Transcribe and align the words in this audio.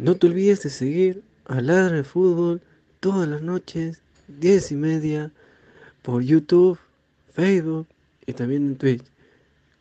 No 0.00 0.16
te 0.16 0.28
olvides 0.28 0.62
de 0.62 0.70
seguir 0.70 1.22
a 1.44 1.60
Ladra 1.60 1.96
de 1.96 2.04
Fútbol 2.04 2.62
todas 3.00 3.28
las 3.28 3.42
noches, 3.42 4.00
10 4.28 4.72
y 4.72 4.74
media, 4.74 5.30
por 6.00 6.22
YouTube, 6.22 6.78
Facebook 7.34 7.86
y 8.24 8.32
también 8.32 8.66
en 8.66 8.76
Twitch. 8.76 9.04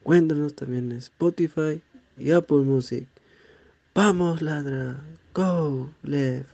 Cuéntanos 0.03 0.55
también 0.55 0.91
en 0.91 0.97
Spotify 0.97 1.81
y 2.17 2.31
Apple 2.31 2.63
Music. 2.65 3.07
Vamos, 3.95 4.41
Ladra. 4.41 5.01
Go, 5.33 5.89
left. 6.03 6.49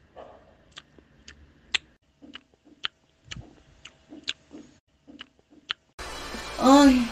Ay, 6.59 7.07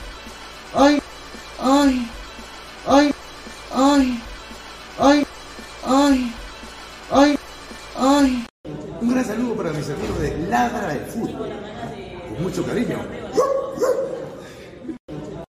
ay, 0.75 0.99
ay, 1.59 2.07
ay, 2.85 3.11
ay, 3.71 4.19
ay, 4.99 5.25
ay, 5.83 6.33
ay, 7.13 7.37
ay. 7.97 8.45
Un 9.01 9.09
gran 9.09 9.25
saludo 9.25 9.55
para 9.55 9.71
mis 9.71 9.89
amigos 9.89 10.19
de 10.19 10.37
Ladra 10.47 10.87
de 10.93 10.99
Fútbol. 11.01 11.49
Con 12.29 12.43
mucho 12.43 12.65
cariño. 12.65 12.99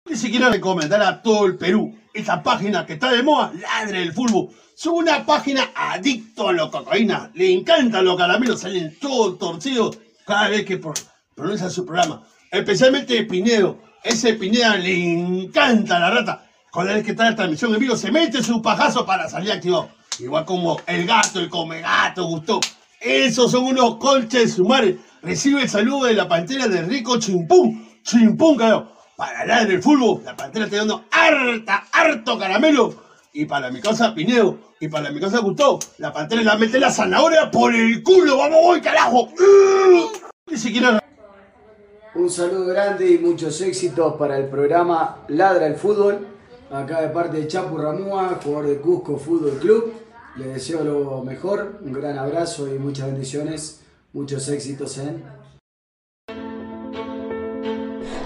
Ni 0.09 0.17
siquiera 0.17 0.49
recomendar 0.49 1.03
a 1.03 1.23
todo 1.23 1.47
el 1.47 1.57
Perú 1.57 1.95
esa 2.13 2.43
página 2.43 2.87
que 2.87 2.95
está 2.95 3.11
de 3.13 3.23
moda, 3.23 3.53
Ladre 3.61 4.01
del 4.01 4.13
Fútbol. 4.13 4.51
Es 4.77 4.87
una 4.87 5.25
página 5.25 5.71
adicto 5.75 6.49
a 6.49 6.53
la 6.53 6.71
cocaína. 6.71 7.31
Le 7.35 7.53
encantan 7.53 8.05
los 8.05 8.17
caramelos, 8.17 8.61
salen 8.61 8.97
todos 9.01 9.39
torcidos 9.39 9.99
cada 10.27 10.49
vez 10.49 10.65
que 10.65 10.79
pro- 10.79 10.95
pronuncia 11.35 11.71
su 11.71 11.85
programa. 11.85 12.23
Especialmente 12.51 13.23
Pinedo. 13.25 13.79
Ese 14.03 14.35
Pineda 14.35 14.77
le 14.77 14.95
encanta 14.95 15.99
la 15.99 16.11
rata. 16.11 16.47
Cada 16.73 16.95
vez 16.95 17.05
que 17.05 17.13
está 17.13 17.31
la 17.31 17.37
transmisión 17.37 17.73
en 17.75 17.81
vivo, 17.81 17.97
se 17.97 18.11
mete 18.11 18.43
su 18.43 18.61
pajazo 18.61 19.07
para 19.07 19.29
salir 19.29 19.53
activado. 19.53 19.91
Igual 20.21 20.45
como 20.45 20.81
el 20.87 21.07
gato, 21.07 21.41
el 21.41 21.49
come 21.49 21.81
gato, 21.81 22.25
gustó. 22.25 22.61
Esos 23.01 23.51
son 23.51 23.65
unos 23.65 23.97
colches 23.97 24.55
sumares. 24.55 24.97
Recibe 25.23 25.63
el 25.63 25.69
saludo 25.69 26.07
de 26.07 26.15
la 26.15 26.29
pantera 26.29 26.69
de 26.69 26.83
Rico 26.83 27.19
Chimpún. 27.19 27.89
Chimpún, 28.03 28.57
carajo. 28.57 28.89
Para 29.17 29.47
la 29.47 29.65
del 29.65 29.83
fútbol, 29.83 30.23
la 30.25 30.37
pantera 30.37 30.65
está 30.65 30.79
dando 30.79 31.05
harta, 31.11 31.85
harto 31.93 32.37
caramelo. 32.39 32.95
Y 33.33 33.45
para 33.47 33.71
mi 33.71 33.81
casa 33.81 34.15
Pinedo, 34.15 34.59
y 34.81 34.89
para 34.89 35.11
mi 35.11 35.21
casa 35.21 35.39
Gustavo, 35.39 35.79
la 35.99 36.13
pantera 36.13 36.43
le 36.43 36.59
mete 36.59 36.79
la 36.79 36.91
zanahoria 36.91 37.51
por 37.51 37.75
el 37.75 38.03
culo. 38.03 38.39
¡Vamos, 38.39 38.59
voy, 38.63 38.81
carajo! 38.81 39.29
Ni 40.47 40.57
siquiera 40.57 41.03
Un 42.15 42.31
saludo 42.31 42.67
grande 42.67 43.11
y 43.11 43.19
muchos 43.19 43.61
éxitos 43.61 44.15
para 44.15 44.37
el 44.37 44.47
programa 44.47 45.25
Ladra 45.29 45.67
el 45.67 45.77
Fútbol. 45.77 46.27
Acá 46.71 47.01
de 47.01 47.09
parte 47.09 47.37
de 47.37 47.47
Chapu 47.47 47.77
Ramúa, 47.77 48.41
jugador 48.43 48.67
de 48.67 48.81
Cusco 48.81 49.17
Fútbol 49.17 49.59
Club. 49.61 50.04
Le 50.37 50.47
deseo 50.49 50.83
lo 50.83 51.23
mejor, 51.23 51.79
un 51.85 51.93
gran 51.93 52.19
abrazo 52.19 52.67
y 52.69 52.79
muchas 52.79 53.07
bendiciones. 53.07 53.81
Muchos 54.13 54.49
éxitos 54.49 54.99
en 54.99 55.23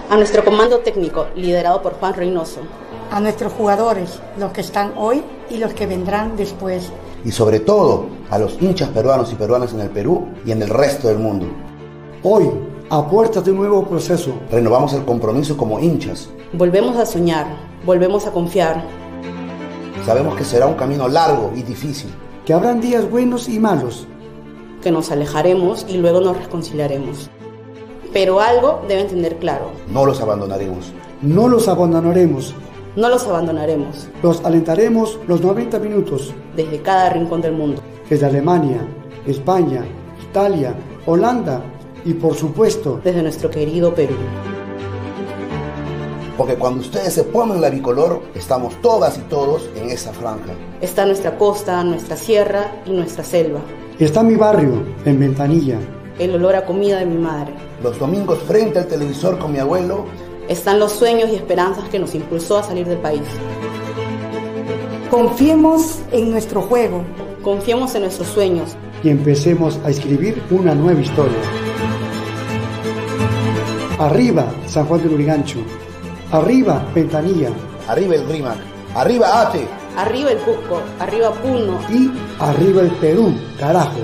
A 0.09 0.15
nuestro 0.17 0.43
comando 0.43 0.79
técnico, 0.79 1.27
liderado 1.35 1.81
por 1.81 1.93
Juan 1.93 2.13
Reynoso. 2.13 2.61
a 3.11 3.19
nuestros 3.19 3.53
jugadores, 3.53 4.19
los 4.37 4.51
que 4.51 4.61
están 4.61 4.93
hoy 4.95 5.23
y 5.49 5.57
los 5.57 5.73
que 5.73 5.87
vendrán 5.87 6.37
después. 6.37 6.91
y 7.25 7.31
sobre 7.31 7.59
todo 7.59 8.05
a 8.29 8.37
los 8.37 8.61
hinchas 8.61 8.89
peruanos 8.89 9.31
y 9.33 9.35
peruanas 9.35 9.73
en 9.73 9.79
el 9.81 9.89
Perú 9.89 10.27
y 10.45 10.51
en 10.51 10.61
el 10.61 10.69
resto 10.69 11.07
del 11.07 11.17
mundo. 11.17 11.47
Hoy, 12.21 12.49
a 12.91 13.07
puertas 13.09 13.43
de 13.45 13.51
un 13.51 13.57
nuevo 13.57 13.83
proceso, 13.87 14.33
Renovamos 14.51 14.93
el 14.93 15.05
compromiso 15.05 15.57
como 15.57 15.79
hinchas. 15.79 16.29
Volvemos 16.53 16.97
a 16.97 17.05
soñar, 17.07 17.47
volvemos 17.83 18.27
a 18.27 18.31
confiar. 18.31 18.83
Sabemos 20.09 20.35
que 20.35 20.43
será 20.43 20.65
un 20.65 20.73
camino 20.73 21.07
largo 21.07 21.51
y 21.55 21.61
difícil, 21.61 22.09
que 22.43 22.51
habrán 22.51 22.81
días 22.81 23.07
buenos 23.07 23.47
y 23.47 23.59
malos, 23.59 24.07
que 24.81 24.89
nos 24.89 25.11
alejaremos 25.11 25.85
y 25.87 25.97
luego 25.97 26.19
nos 26.19 26.35
reconciliaremos. 26.35 27.29
Pero 28.11 28.41
algo 28.41 28.81
deben 28.87 29.07
tener 29.07 29.35
claro, 29.37 29.69
no 29.87 30.07
los 30.07 30.19
abandonaremos. 30.19 30.91
no 31.21 31.47
los 31.47 31.67
abandonaremos, 31.67 32.55
no 32.95 33.07
los 33.07 33.27
abandonaremos 33.27 34.07
los 34.23 34.43
alentaremos 34.43 35.19
los 35.27 35.41
90 35.41 35.77
minutos, 35.77 36.33
desde 36.55 36.81
cada 36.81 37.11
rincón 37.11 37.41
del 37.41 37.51
mundo. 37.51 37.79
desde 38.09 38.25
Alemania, 38.25 38.79
España, 39.27 39.85
Italia, 40.27 40.73
Holanda 41.05 41.61
y 42.03 42.15
por 42.15 42.33
supuesto 42.33 42.99
Desde 43.03 43.21
nuestro 43.21 43.51
querido 43.51 43.93
Perú. 43.93 44.15
Porque 46.39 46.55
cuando 46.55 46.79
ustedes 46.79 47.13
se 47.13 47.25
ponen 47.25 47.59
la 47.59 47.69
bicolor, 47.69 48.21
estamos 48.33 48.73
todas 48.81 49.17
y 49.17 49.21
todos 49.23 49.69
en 49.75 49.89
esa 49.89 50.13
franja. 50.13 50.53
Está 50.79 51.05
nuestra 51.05 51.37
costa, 51.37 51.83
nuestra 51.83 52.15
sierra 52.15 52.81
y 52.85 52.91
nuestra 52.91 53.25
selva. 53.25 53.59
está 53.99 54.23
mi 54.23 54.35
barrio, 54.35 54.81
en 55.03 55.19
Ventanilla, 55.19 55.77
El 56.17 56.35
olor 56.35 56.55
a 56.55 56.65
comida 56.65 56.99
de 56.99 57.07
mi 57.07 57.17
madre. 57.17 57.53
Los 57.83 57.99
domingos 57.99 58.39
frente 58.47 58.79
al 58.79 58.87
televisor 58.87 59.37
con 59.37 59.51
mi 59.51 59.59
abuelo, 59.59 60.05
Están 60.47 60.79
los 60.79 60.93
sueños 60.93 61.29
y 61.29 61.35
esperanzas 61.35 61.89
que 61.89 61.99
nos 61.99 62.15
impulsó 62.15 62.59
a 62.59 62.63
salir 62.63 62.87
del 62.87 62.99
país. 62.99 63.23
Confiemos 65.11 65.99
en 66.13 66.31
nuestro 66.31 66.61
juego. 66.61 67.03
Confiemos 67.43 67.93
en 67.95 68.03
nuestros 68.03 68.29
sueños. 68.29 68.77
y 69.03 69.09
empecemos 69.09 69.77
a 69.83 69.89
escribir 69.89 70.41
una 70.51 70.73
nueva 70.73 71.01
historia. 71.01 71.37
Arriba, 73.99 74.47
San 74.67 74.85
Juan 74.85 75.03
de 75.03 75.09
Lurigancho. 75.09 75.59
Arriba, 76.31 76.85
Ventanilla. 76.93 77.49
arriba 77.87 78.15
el 78.15 78.27
RIMAC, 78.27 78.57
arriba 78.95 79.41
ATE. 79.41 79.67
Arriba 79.97 80.31
el 80.31 80.37
Cusco, 80.39 80.81
arriba 80.99 81.31
Puno. 81.33 81.79
Y 81.89 82.11
arriba 82.39 82.81
el 82.81 82.91
Perú, 83.01 83.33
carajo. 83.59 83.99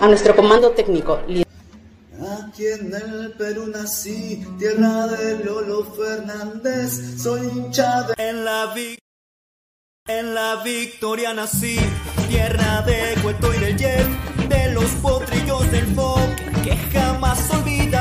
A 0.00 0.08
nuestro 0.08 0.36
comando 0.36 0.70
técnico, 0.72 1.18
Aquí 2.48 2.66
en 2.66 2.92
el 2.94 3.32
Perú 3.32 3.66
nací, 3.66 4.42
tierra 4.58 5.06
de 5.08 5.44
Lolo 5.44 5.84
Fernández, 5.84 7.22
soy 7.22 7.46
hincha 7.48 8.02
de... 8.04 8.14
En 8.16 8.44
la, 8.44 8.72
vi- 8.74 8.98
en 10.08 10.34
la 10.34 10.62
victoria 10.62 11.34
nací, 11.34 11.76
tierra 12.28 12.82
de 12.82 13.14
Cueto 13.22 13.52
y 13.54 13.58
del 13.58 13.76
Jet, 13.76 14.06
de 14.45 14.45
los 14.86 14.94
potrillos 15.02 15.68
del 15.72 15.86
FOC, 15.96 16.62
que 16.62 16.76
jamás 16.92 17.50
olvidaré, 17.50 17.95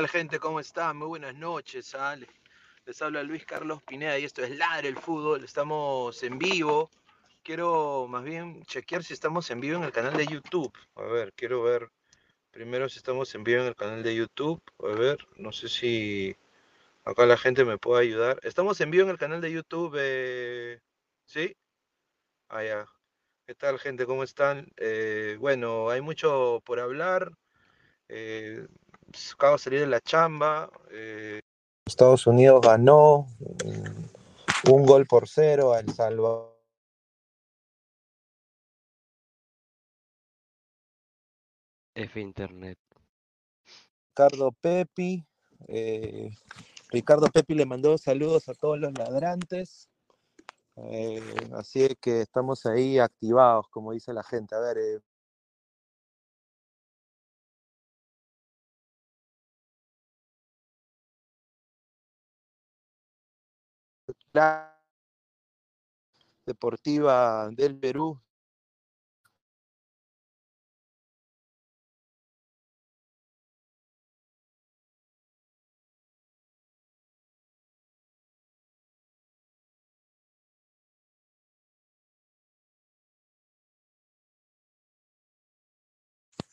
tal, 0.00 0.08
gente? 0.08 0.38
¿Cómo 0.38 0.60
están? 0.60 0.96
Muy 0.96 1.08
buenas 1.08 1.34
noches. 1.34 1.94
¿ah? 1.94 2.16
Les- 2.16 2.26
Les 2.86 3.02
habla 3.02 3.22
Luis 3.22 3.44
Carlos 3.44 3.82
Pineda 3.82 4.18
y 4.18 4.24
esto 4.24 4.42
es 4.42 4.56
Ladre 4.56 4.88
el 4.88 4.96
Fútbol. 4.96 5.44
Estamos 5.44 6.22
en 6.22 6.38
vivo. 6.38 6.88
Quiero 7.42 8.06
más 8.08 8.24
bien 8.24 8.64
chequear 8.64 9.04
si 9.04 9.12
estamos 9.12 9.50
en 9.50 9.60
vivo 9.60 9.76
en 9.76 9.84
el 9.84 9.92
canal 9.92 10.16
de 10.16 10.26
YouTube. 10.26 10.72
A 10.94 11.02
ver, 11.02 11.34
quiero 11.34 11.62
ver 11.62 11.90
primero 12.50 12.88
si 12.88 12.96
estamos 12.96 13.34
en 13.34 13.44
vivo 13.44 13.60
en 13.60 13.66
el 13.68 13.76
canal 13.76 14.02
de 14.02 14.14
YouTube. 14.14 14.62
A 14.78 14.86
ver, 14.98 15.18
no 15.36 15.52
sé 15.52 15.68
si 15.68 16.34
acá 17.04 17.26
la 17.26 17.36
gente 17.36 17.66
me 17.66 17.76
puede 17.76 18.00
ayudar. 18.04 18.40
Estamos 18.42 18.80
en 18.80 18.90
vivo 18.90 19.04
en 19.04 19.10
el 19.10 19.18
canal 19.18 19.42
de 19.42 19.52
YouTube. 19.52 19.96
eh, 20.00 20.80
¿Sí? 21.26 21.54
Ah, 22.48 22.64
ya. 22.64 22.86
¿Qué 23.46 23.54
tal, 23.54 23.78
gente? 23.78 24.06
¿Cómo 24.06 24.24
están? 24.24 24.66
Eh, 24.78 25.36
bueno, 25.38 25.90
hay 25.90 26.00
mucho 26.00 26.62
por 26.64 26.80
hablar. 26.80 27.32
Eh, 28.08 28.66
acabo 29.34 29.54
de 29.54 29.58
salir 29.58 29.80
de 29.80 29.86
la 29.86 30.00
chamba. 30.00 30.70
eh, 30.90 31.40
Estados 31.86 32.26
Unidos 32.26 32.60
ganó 32.62 33.26
mm, 33.38 34.70
un 34.70 34.86
gol 34.86 35.06
por 35.06 35.28
cero 35.28 35.72
a 35.72 35.80
El 35.80 35.92
Salvador. 35.92 36.50
F 41.94 42.20
Internet. 42.20 42.78
Ricardo 44.10 44.52
Pepi. 44.52 45.24
eh, 45.68 46.30
Ricardo 46.90 47.26
Pepi 47.28 47.54
le 47.54 47.66
mandó 47.66 47.96
saludos 47.98 48.48
a 48.48 48.54
todos 48.54 48.78
los 48.78 48.92
ladrantes. 48.98 49.88
eh, 50.76 51.22
así 51.54 51.84
es 51.84 51.96
que 52.00 52.22
estamos 52.22 52.64
ahí 52.66 52.98
activados, 52.98 53.66
como 53.68 53.92
dice 53.92 54.12
la 54.12 54.22
gente. 54.22 54.54
A 54.54 54.60
ver, 54.60 54.78
eh, 54.78 55.00
deportiva 66.46 67.50
del 67.50 67.78
Perú. 67.78 68.20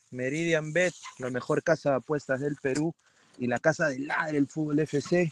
Meridian 0.09 0.73
Bet, 0.73 0.93
la 1.19 1.29
mejor 1.29 1.61
casa 1.61 1.91
de 1.91 1.95
apuestas 1.97 2.39
del 2.39 2.55
Perú 2.55 2.93
y 3.37 3.47
la 3.47 3.59
casa 3.59 3.89
de 3.89 3.99
Ladre 3.99 4.37
el 4.37 4.47
Fútbol 4.47 4.79
FC. 4.79 5.31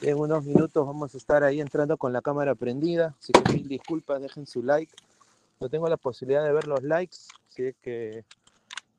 En 0.00 0.18
unos 0.18 0.44
minutos 0.44 0.86
vamos 0.86 1.14
a 1.14 1.18
estar 1.18 1.44
ahí 1.44 1.60
entrando 1.60 1.96
con 1.96 2.12
la 2.12 2.20
cámara 2.20 2.54
prendida, 2.54 3.14
así 3.18 3.32
que 3.32 3.52
mil 3.52 3.68
disculpas, 3.68 4.20
dejen 4.20 4.46
su 4.46 4.62
like. 4.62 4.92
No 5.60 5.68
tengo 5.68 5.88
la 5.88 5.96
posibilidad 5.96 6.44
de 6.44 6.52
ver 6.52 6.66
los 6.66 6.82
likes, 6.82 7.16
así 7.48 7.74
que, 7.80 8.24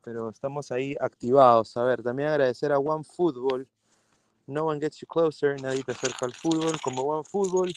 pero 0.04 0.30
estamos 0.30 0.72
ahí 0.72 0.96
activados. 1.00 1.76
A 1.78 1.84
ver, 1.84 2.02
también 2.02 2.30
agradecer 2.30 2.72
a 2.72 2.80
One 2.80 3.04
Football. 3.04 3.68
No 4.48 4.66
one 4.66 4.80
gets 4.80 4.98
you 4.98 5.08
closer, 5.08 5.62
nadie 5.62 5.84
te 5.84 5.92
acerca 5.92 6.26
al 6.26 6.34
fútbol 6.34 6.80
como 6.84 7.02
One 7.04 7.24
Football. 7.24 7.74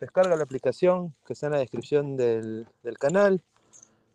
Descarga 0.00 0.36
la 0.36 0.44
aplicación 0.44 1.14
que 1.26 1.32
está 1.32 1.46
en 1.46 1.52
la 1.52 1.58
descripción 1.58 2.16
del, 2.16 2.66
del 2.82 2.98
canal 2.98 3.42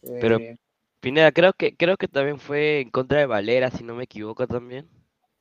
Pero, 0.02 0.38
eh, 0.38 0.58
Pineda, 1.00 1.32
creo 1.32 1.54
que, 1.54 1.76
creo 1.76 1.98
que 1.98 2.08
también 2.08 2.40
fue 2.40 2.82
en 2.82 2.90
contra 2.90 3.20
de 3.20 3.26
Valera, 3.26 3.70
si 3.70 3.84
no 3.84 3.96
me 3.96 4.06
equivoco 4.06 4.48
también. 4.48 4.88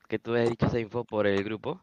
Que 0.09 0.19
tú 0.19 0.35
has 0.35 0.49
dicho 0.51 0.67
esa 0.67 0.81
info 0.81 1.05
por 1.05 1.27
el 1.27 1.43
grupo. 1.45 1.81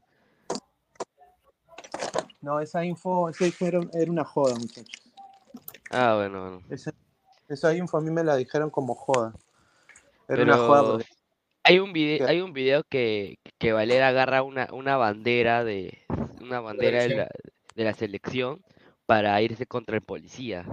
no, 2.42 2.60
esa 2.60 2.84
info, 2.84 3.30
esa 3.30 3.46
info 3.46 3.66
era, 3.66 3.80
era 3.94 4.12
una 4.12 4.26
joda, 4.26 4.56
muchachos. 4.56 5.02
Ah, 5.90 6.16
bueno, 6.18 6.42
bueno. 6.42 6.62
Esa, 6.70 6.92
esa 7.48 7.76
info 7.76 7.98
a 7.98 8.02
mí 8.02 8.12
me 8.12 8.24
la 8.24 8.36
dijeron 8.36 8.70
como 8.70 8.96
joda. 8.96 9.34
Era 10.28 10.44
una 10.44 10.58
joda 10.58 10.84
porque 10.84 11.06
hay 11.64 11.80
un 11.80 11.92
video, 11.92 12.28
hay 12.28 12.42
un 12.42 12.54
video 12.54 12.84
que, 12.90 13.40
que 13.58 13.74
Valera 13.74 14.08
agarra 14.08 14.42
una, 14.42 14.70
una 14.72 14.96
bandera 14.96 15.64
de 15.64 16.06
una 16.42 16.62
bandera 16.62 17.04
de 17.04 17.10
la, 17.10 17.30
de 17.76 17.84
la 17.84 17.94
selección 17.94 18.64
para 19.06 19.42
irse 19.42 19.66
contra 19.66 19.96
el 19.96 20.02
policía. 20.02 20.66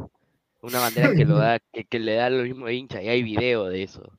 Una 0.62 0.78
bandera 0.80 1.14
que 1.14 1.24
lo 1.24 1.36
da, 1.38 1.58
que, 1.72 1.84
que 1.84 1.98
le 1.98 2.14
da 2.14 2.30
lo 2.30 2.44
mismo 2.44 2.68
hincha, 2.68 3.02
y 3.02 3.08
hay 3.08 3.22
video 3.22 3.64
de 3.64 3.82
eso. 3.82 4.12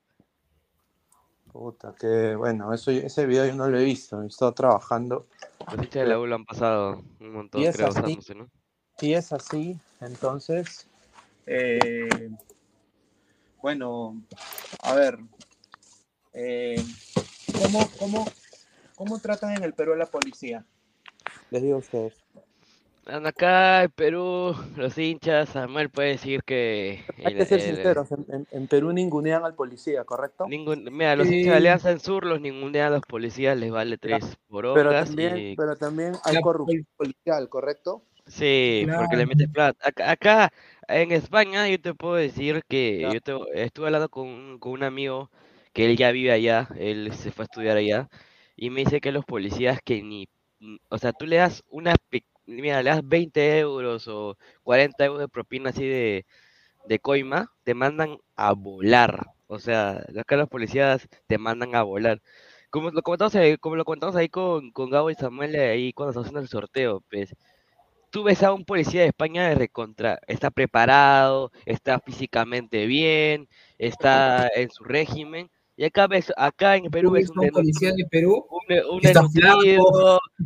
Puta, 1.50 1.94
que 1.98 2.36
bueno, 2.36 2.74
eso, 2.74 2.90
ese 2.90 3.24
video 3.24 3.46
yo 3.46 3.54
no 3.54 3.68
lo 3.68 3.78
he 3.78 3.84
visto, 3.84 4.22
he 4.22 4.26
estado 4.26 4.52
trabajando. 4.52 5.26
Los 5.66 5.84
hinchas 5.84 6.02
de 6.02 6.06
la 6.06 6.18
U 6.18 6.26
lo 6.26 6.34
han 6.34 6.44
pasado 6.44 7.02
un 7.20 7.32
montón, 7.32 7.62
Y 7.62 7.70
creo, 7.70 7.88
así, 7.88 8.00
usándose, 8.00 8.34
¿no? 8.34 8.50
si 8.98 9.14
es 9.14 9.32
así, 9.32 9.78
entonces, 10.00 10.86
eh, 11.46 12.30
bueno, 13.62 14.20
a 14.82 14.94
ver, 14.94 15.18
eh, 16.32 16.76
¿cómo, 17.62 17.80
cómo, 17.98 18.24
¿cómo 18.94 19.18
tratan 19.18 19.56
en 19.56 19.64
el 19.64 19.72
Perú 19.72 19.94
a 19.94 19.96
la 19.96 20.06
policía? 20.06 20.64
Les 21.50 21.62
digo 21.62 21.76
a 21.76 21.78
ustedes. 21.78 22.14
Anda 23.06 23.28
acá 23.28 23.84
en 23.84 23.90
Perú, 23.92 24.52
los 24.76 24.98
hinchas, 24.98 25.50
Samuel 25.50 25.90
puede 25.90 26.08
decir 26.10 26.42
que 26.42 27.04
Hay 27.24 27.32
el- 27.32 27.38
que 27.38 27.46
ser 27.46 27.60
el- 27.60 27.76
sinceros, 27.76 28.10
en, 28.10 28.26
en- 28.28 28.46
en 28.50 28.66
Perú 28.66 28.92
ningunean 28.92 29.44
al 29.44 29.54
policía, 29.54 30.04
¿correcto? 30.04 30.46
Ningún, 30.48 30.88
mira, 30.90 31.14
los 31.14 31.28
hinchas 31.28 31.52
de 31.52 31.56
Alianza 31.56 31.90
en 31.92 32.00
Sur 32.00 32.24
los 32.26 32.40
ningunean 32.40 32.88
a 32.88 32.96
los 32.96 33.06
policías, 33.06 33.56
les 33.56 33.70
vale 33.70 33.96
tres 33.96 34.36
por 34.48 34.64
Pero 34.64 34.90
horas 34.90 35.06
también, 35.06 35.38
y 35.38 35.56
pero 35.56 35.76
también 35.76 36.14
hay 36.24 36.40
corrupción 36.40 36.84
policial, 36.96 37.48
¿correcto? 37.48 38.02
Sí, 38.26 38.88
porque 38.94 39.16
le 39.16 39.26
metes 39.26 39.48
plata. 39.48 39.88
Acá, 39.88 40.10
acá 40.10 40.52
en 40.88 41.12
España 41.12 41.68
yo 41.68 41.80
te 41.80 41.94
puedo 41.94 42.14
decir 42.16 42.62
que 42.68 43.08
yo 43.10 43.20
te- 43.20 43.34
estuve 43.64 43.86
hablando 43.86 44.08
con, 44.08 44.26
un- 44.28 44.58
con 44.58 44.72
un 44.72 44.82
amigo 44.82 45.30
que 45.72 45.86
él 45.86 45.96
ya 45.96 46.10
vive 46.10 46.32
allá, 46.32 46.68
él 46.76 47.12
se 47.14 47.30
fue 47.30 47.44
a 47.44 47.46
estudiar 47.46 47.76
allá, 47.76 48.08
y 48.56 48.70
me 48.70 48.80
dice 48.80 49.00
que 49.00 49.12
los 49.12 49.24
policías 49.24 49.78
que 49.84 50.02
ni, 50.02 50.28
o 50.88 50.98
sea, 50.98 51.12
tú 51.12 51.26
le 51.26 51.36
das 51.36 51.62
una, 51.70 51.94
mira, 52.46 52.82
le 52.82 52.90
das 52.90 53.00
20 53.06 53.58
euros 53.60 54.08
o 54.08 54.36
40 54.62 55.04
euros 55.04 55.20
de 55.20 55.28
propina 55.28 55.70
así 55.70 55.86
de, 55.86 56.26
de 56.84 56.98
coima, 56.98 57.52
te 57.64 57.74
mandan 57.74 58.18
a 58.36 58.52
volar. 58.52 59.26
O 59.48 59.58
sea, 59.58 60.04
acá 60.18 60.36
los 60.36 60.48
policías 60.48 61.08
te 61.26 61.38
mandan 61.38 61.74
a 61.74 61.82
volar. 61.82 62.20
Como 62.70 62.90
lo 62.90 63.02
comentamos 63.02 63.34
ahí, 63.36 63.56
como 63.58 63.76
lo 63.76 63.84
comentamos 63.84 64.16
ahí 64.16 64.28
con, 64.28 64.70
con 64.72 64.90
Gabo 64.90 65.10
y 65.10 65.14
Samuel 65.14 65.54
ahí 65.56 65.92
cuando 65.92 66.10
estamos 66.10 66.26
haciendo 66.26 66.40
el 66.40 66.48
sorteo, 66.48 67.02
pues 67.10 67.34
tú 68.10 68.22
ves 68.22 68.42
a 68.42 68.52
un 68.52 68.64
policía 68.64 69.02
de 69.02 69.08
España 69.08 69.48
de 69.48 69.54
recontra, 69.54 70.18
está 70.26 70.50
preparado, 70.50 71.52
está 71.64 72.00
físicamente 72.00 72.86
bien, 72.86 73.48
está 73.78 74.48
en 74.54 74.70
su 74.70 74.84
régimen. 74.84 75.50
Y 75.76 75.84
acá 75.84 76.06
ves, 76.06 76.32
acá 76.36 76.76
en 76.76 76.90
Perú 76.90 77.10
ves 77.10 77.28
un, 77.30 77.40
un 77.40 77.50
policía 77.50 77.92
de 77.92 78.06
Perú 78.10 78.46
un, 78.50 78.62
un 78.90 79.00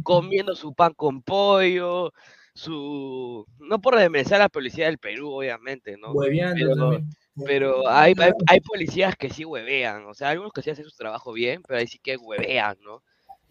comiendo 0.03 0.57
su 0.57 0.75
pan 0.75 0.92
con 0.94 1.23
pollo, 1.23 2.12
su 2.55 3.46
no 3.59 3.81
por 3.81 3.96
desmerecer 3.96 4.37
a 4.37 4.40
la 4.40 4.49
policía 4.49 4.87
del 4.87 4.99
Perú, 4.99 5.31
obviamente, 5.31 5.96
¿no? 5.96 6.12
Pero, 6.14 6.99
pero 7.46 7.88
hay, 7.88 8.14
hay, 8.18 8.33
hay 8.49 8.61
policías 8.61 9.14
que 9.14 9.31
sí 9.31 9.44
huevean, 9.44 10.07
o 10.07 10.14
sea, 10.14 10.31
algunos 10.31 10.53
que 10.53 10.62
sí 10.62 10.70
hacen 10.70 10.85
su 10.85 10.96
trabajo 10.96 11.33
bien, 11.33 11.62
pero 11.62 11.79
ahí 11.79 11.87
sí 11.87 12.01
que 12.03 12.16
huevean, 12.16 12.77
¿no? 12.83 13.03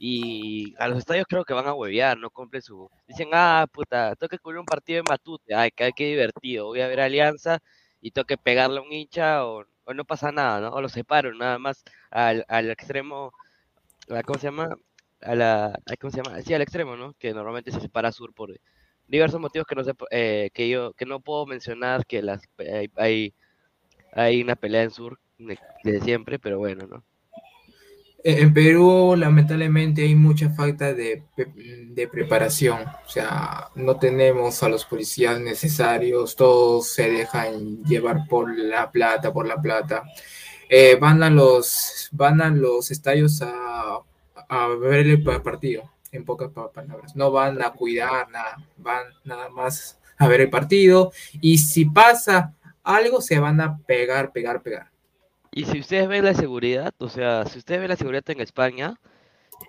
Y 0.01 0.75
a 0.79 0.87
los 0.87 0.99
estadios 0.99 1.27
creo 1.29 1.45
que 1.45 1.53
van 1.53 1.67
a 1.67 1.73
huevear, 1.75 2.17
no 2.17 2.31
cumplen 2.31 2.61
su... 2.63 2.89
Dicen, 3.07 3.29
ah, 3.33 3.67
puta, 3.71 4.15
tengo 4.15 4.29
que 4.29 4.39
cubrir 4.39 4.59
un 4.61 4.67
partido 4.67 5.01
en 5.01 5.05
Matute, 5.07 5.53
ay, 5.55 5.71
qué, 5.75 5.91
qué 5.95 6.07
divertido, 6.07 6.67
voy 6.67 6.81
a 6.81 6.87
ver 6.87 7.01
Alianza 7.01 7.59
y 8.01 8.11
tengo 8.11 8.25
que 8.25 8.37
pegarle 8.37 8.79
a 8.79 8.81
un 8.83 8.93
hincha 8.93 9.45
o, 9.45 9.65
no 9.93 10.05
pasa 10.05 10.31
nada, 10.31 10.61
¿no? 10.61 10.69
O 10.69 10.81
lo 10.81 10.89
separo 10.89 11.33
nada 11.35 11.59
más 11.59 11.83
al, 12.11 12.45
al 12.47 12.69
extremo, 12.71 13.33
a- 14.09 14.23
¿cómo 14.23 14.37
se 14.39 14.47
llama? 14.47 14.75
A 15.21 15.35
la, 15.35 15.65
a- 15.85 15.97
¿cómo 15.99 16.11
se 16.11 16.17
llama? 16.17 16.41
Sí, 16.41 16.53
al 16.53 16.61
extremo, 16.61 16.95
¿no? 16.97 17.13
Que 17.15 17.33
normalmente 17.33 17.71
se 17.71 17.81
separa 17.81 18.11
sur 18.11 18.33
por 18.33 18.55
diversos 19.07 19.39
motivos 19.39 19.67
que 19.67 19.75
no 19.75 19.83
sé, 19.83 19.93
eh, 20.11 20.49
que 20.53 20.69
yo, 20.69 20.93
que 20.93 21.05
no 21.05 21.19
puedo 21.21 21.45
mencionar 21.45 22.05
que 22.05 22.21
las 22.21 22.41
hay, 22.59 22.89
hay, 22.97 23.35
hay 24.13 24.41
una 24.43 24.55
pelea 24.55 24.83
en 24.83 24.91
sur 24.91 25.19
de- 25.37 25.59
desde 25.83 26.01
siempre, 26.05 26.39
pero 26.39 26.59
bueno, 26.59 26.87
¿no? 26.87 27.05
En 28.23 28.37
en 28.39 28.53
Perú, 28.53 29.15
lamentablemente, 29.17 30.03
hay 30.03 30.13
mucha 30.15 30.49
falta 30.49 30.93
de, 30.93 31.23
de 31.37 32.07
preparación. 32.07 32.79
O 33.05 33.09
sea, 33.09 33.69
no 33.75 33.97
tenemos 33.97 34.61
a 34.61 34.69
los 34.69 34.83
policías 34.85 35.39
necesarios, 35.39 36.35
todos 36.35 36.89
se 36.89 37.09
dejan 37.09 37.83
llevar 37.85 38.27
por 38.27 38.57
la 38.57 38.91
plata, 38.91 39.31
por 39.31 39.47
la 39.47 39.61
plata. 39.61 40.03
Eh, 40.69 40.97
van 40.99 41.23
a 41.23 41.29
los, 41.29 42.09
van 42.11 42.41
a 42.41 42.49
los 42.49 42.91
estadios 42.91 43.41
a, 43.41 43.99
a 44.49 44.67
ver 44.67 45.07
el 45.07 45.23
pa- 45.23 45.41
partido, 45.41 45.89
en 46.11 46.25
pocas 46.25 46.51
pa- 46.51 46.71
palabras. 46.71 47.15
No 47.15 47.31
van 47.31 47.61
a 47.61 47.71
cuidar 47.71 48.29
nada, 48.29 48.57
van 48.77 49.03
nada 49.23 49.49
más 49.49 49.97
a 50.17 50.27
ver 50.27 50.41
el 50.41 50.49
partido. 50.49 51.11
Y 51.41 51.57
si 51.59 51.85
pasa 51.85 52.53
algo, 52.83 53.21
se 53.21 53.39
van 53.39 53.61
a 53.61 53.77
pegar, 53.79 54.31
pegar, 54.33 54.61
pegar. 54.61 54.91
Y 55.51 55.65
si 55.65 55.79
ustedes 55.79 56.07
ven 56.07 56.25
la 56.25 56.33
seguridad, 56.33 56.93
o 56.99 57.09
sea, 57.09 57.45
si 57.45 57.59
ustedes 57.59 57.81
ven 57.81 57.89
la 57.89 57.95
seguridad 57.95 58.23
en 58.29 58.41
España, 58.41 58.99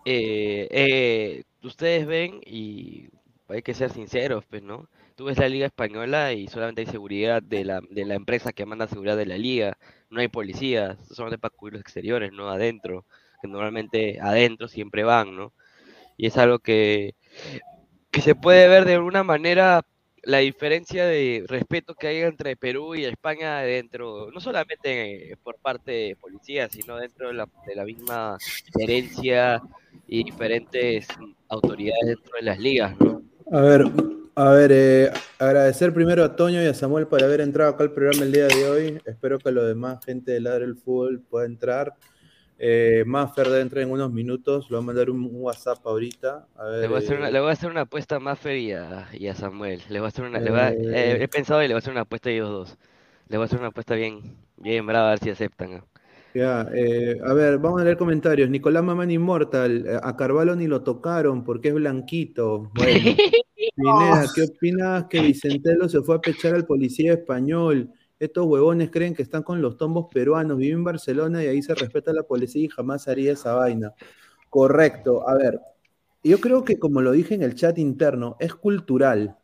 eh, 0.07 0.69
eh, 0.71 1.45
ustedes 1.63 2.07
ven 2.07 2.41
y 2.47 3.09
hay 3.49 3.63
que 3.63 3.75
ser 3.75 3.93
sinceros, 3.93 4.45
pues, 4.47 4.63
¿no? 4.63 4.89
Tú 5.17 5.27
ves 5.27 5.39
la 5.39 5.49
Liga 5.49 5.67
Española 5.67 6.33
y 6.33 6.49
solamente 6.49 6.83
hay 6.83 6.89
seguridad 6.89 7.43
de 7.43 7.65
la, 7.65 7.81
de 7.91 8.05
la 8.07 8.15
empresa 8.15 8.53
que 8.53 8.67
manda 8.67 8.89
seguridad 8.89 9.17
de 9.17 9.27
la 9.27 9.39
liga, 9.39 9.79
no 10.11 10.21
hay 10.21 10.29
policías, 10.29 10.99
solamente 11.11 11.39
para 11.39 11.55
cubrir 11.57 11.75
los 11.75 11.83
exteriores, 11.83 12.33
no 12.33 12.51
adentro, 12.51 13.07
que 13.43 13.49
normalmente 13.49 14.21
adentro 14.21 14.69
siempre 14.69 15.05
van, 15.05 15.37
¿no? 15.37 15.53
Y 16.17 16.27
es 16.29 16.39
algo 16.39 16.59
que, 16.61 17.15
que 18.11 18.21
se 18.21 18.35
puede 18.35 18.69
ver 18.69 18.85
de 18.85 18.95
alguna 18.95 19.23
manera 19.25 19.83
la 20.23 20.39
diferencia 20.39 21.07
de 21.07 21.45
respeto 21.47 21.95
que 21.95 22.09
hay 22.09 22.19
entre 22.19 22.57
Perú 22.57 22.95
y 22.95 23.05
España 23.05 23.61
dentro, 23.61 24.31
no 24.31 24.41
solamente 24.41 25.37
por 25.43 25.57
parte 25.57 25.91
de 25.91 26.17
policías, 26.17 26.71
sino 26.73 26.97
dentro 26.97 27.29
de 27.29 27.35
la, 27.35 27.49
de 27.67 27.75
la 27.75 27.85
misma 27.85 28.39
gerencia 28.79 29.63
y 30.07 30.25
diferentes 30.25 31.07
autoridades 31.49 32.07
dentro 32.07 32.33
de 32.37 32.43
las 32.43 32.59
ligas, 32.59 32.95
¿no? 33.01 33.23
A 33.53 33.61
ver, 33.63 33.85
a 34.37 34.51
ver, 34.51 34.71
eh, 34.73 35.11
agradecer 35.39 35.93
primero 35.93 36.23
a 36.23 36.37
Toño 36.37 36.63
y 36.63 36.67
a 36.67 36.75
Samuel 36.75 37.07
por 37.07 37.23
haber 37.23 37.41
entrado 37.41 37.73
acá 37.73 37.83
al 37.83 37.93
programa 37.93 38.23
el 38.23 38.33
día 38.33 38.47
de 38.47 38.69
hoy. 38.69 39.03
Espero 39.05 39.39
que 39.39 39.51
lo 39.51 39.65
demás 39.65 40.05
gente 40.05 40.33
de 40.33 40.41
Ladre 40.41 40.67
el 40.67 40.77
Fútbol 40.77 41.21
pueda 41.29 41.47
entrar. 41.47 41.95
Eh, 42.63 43.05
Maffer 43.07 43.49
debe 43.49 43.63
entrar 43.63 43.83
en 43.85 43.91
unos 43.91 44.13
minutos. 44.13 44.67
Le 44.71 44.77
voy 44.77 44.83
a 44.85 44.87
mandar 44.87 45.09
un, 45.11 45.25
un 45.25 45.31
WhatsApp 45.43 45.79
ahorita. 45.87 46.47
A 46.57 46.65
ver, 46.65 46.83
Le 46.83 46.89
voy 46.89 46.97
a 46.97 46.99
hacer 46.99 47.15
eh, 47.15 47.19
una, 47.19 47.31
le 47.31 47.41
voy 47.41 47.49
a 47.49 47.53
hacer 47.53 47.71
una 47.71 47.81
apuesta 47.83 48.17
a 48.17 48.21
Maffer 48.21 48.57
y 48.57 48.73
a, 48.73 49.09
y 49.13 49.27
a 49.29 49.35
Samuel. 49.35 49.81
Le 49.89 49.99
voy 49.99 50.07
a 50.07 50.09
hacer 50.09 50.25
una, 50.27 50.41
le 50.41 50.51
voy 50.51 50.61
a- 50.61 50.71
eh, 50.71 50.77
Eh. 50.83 51.19
he 51.23 51.29
pensado 51.29 51.63
y 51.63 51.69
le 51.69 51.75
voy 51.75 51.79
a 51.79 51.81
hacer 51.81 51.93
una 51.93 52.03
apuesta 52.03 52.29
a 52.29 52.33
ellos 52.33 52.51
dos. 52.51 52.79
Le 53.29 53.39
voy 53.39 53.45
a 53.45 53.47
hacer 53.47 53.59
una 53.59 53.69
apuesta 53.69 53.95
bien, 53.95 54.37
bien 54.59 54.87
brava 54.87 55.09
a 55.09 55.11
ver 55.13 55.21
si 55.21 55.31
aceptan. 55.31 55.83
Ya, 56.35 56.69
eh, 56.73 57.19
a 57.25 57.33
ver, 57.33 57.59
vamos 57.59 57.81
a 57.81 57.85
leer 57.85 57.97
comentarios. 57.97 58.49
Nicolás 58.51 58.85
Mamán 58.85 59.11
Inmortal, 59.11 59.87
eh, 59.87 59.99
a 60.01 60.17
Carvalho 60.17 60.55
ni 60.55 60.67
lo 60.69 60.83
tocaron 60.83 61.43
porque 61.45 61.69
es 61.69 61.75
blanquito. 61.75 62.71
Bueno, 62.75 63.15
Pineda, 63.77 64.27
¿qué 64.35 64.43
opinas 64.43 65.05
que 65.07 65.21
Vicentelo 65.23 65.89
se 65.89 66.03
fue 66.03 66.17
a 66.17 66.21
pechar 66.21 66.55
al 66.55 66.67
policía 66.67 67.15
español? 67.15 67.91
Estos 68.21 68.47
huevones 68.47 68.91
creen 68.91 69.15
que 69.15 69.23
están 69.23 69.43
con 69.43 69.63
los 69.63 69.79
tombos 69.79 70.07
peruanos. 70.13 70.59
Vive 70.59 70.75
en 70.75 70.85
Barcelona 70.85 71.43
y 71.43 71.47
ahí 71.49 71.63
se 71.63 71.75
respeta 71.75 72.13
la 72.13 72.23
policía 72.23 72.67
y 72.67 72.69
jamás 72.69 73.09
haría 73.09 73.33
esa 73.33 73.55
vaina. 73.55 73.95
Correcto. 74.51 75.27
A 75.27 75.35
ver, 75.37 75.59
yo 76.23 76.39
creo 76.39 76.63
que 76.63 76.79
como 76.79 77.01
lo 77.01 77.13
dije 77.13 77.35
en 77.35 77.43
el 77.43 77.55
chat 77.55 77.79
interno, 77.79 78.37
es 78.39 78.55
cultural. 78.55 79.39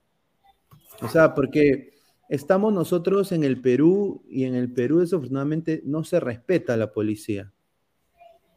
O 1.00 1.08
sea, 1.08 1.34
porque 1.34 1.94
estamos 2.28 2.72
nosotros 2.72 3.32
en 3.32 3.44
el 3.44 3.62
Perú 3.62 4.22
y 4.28 4.44
en 4.44 4.54
el 4.54 4.70
Perú 4.70 4.98
desafortunadamente 4.98 5.80
no 5.84 6.04
se 6.04 6.20
respeta 6.20 6.74
a 6.74 6.76
la 6.76 6.92
policía. 6.92 7.50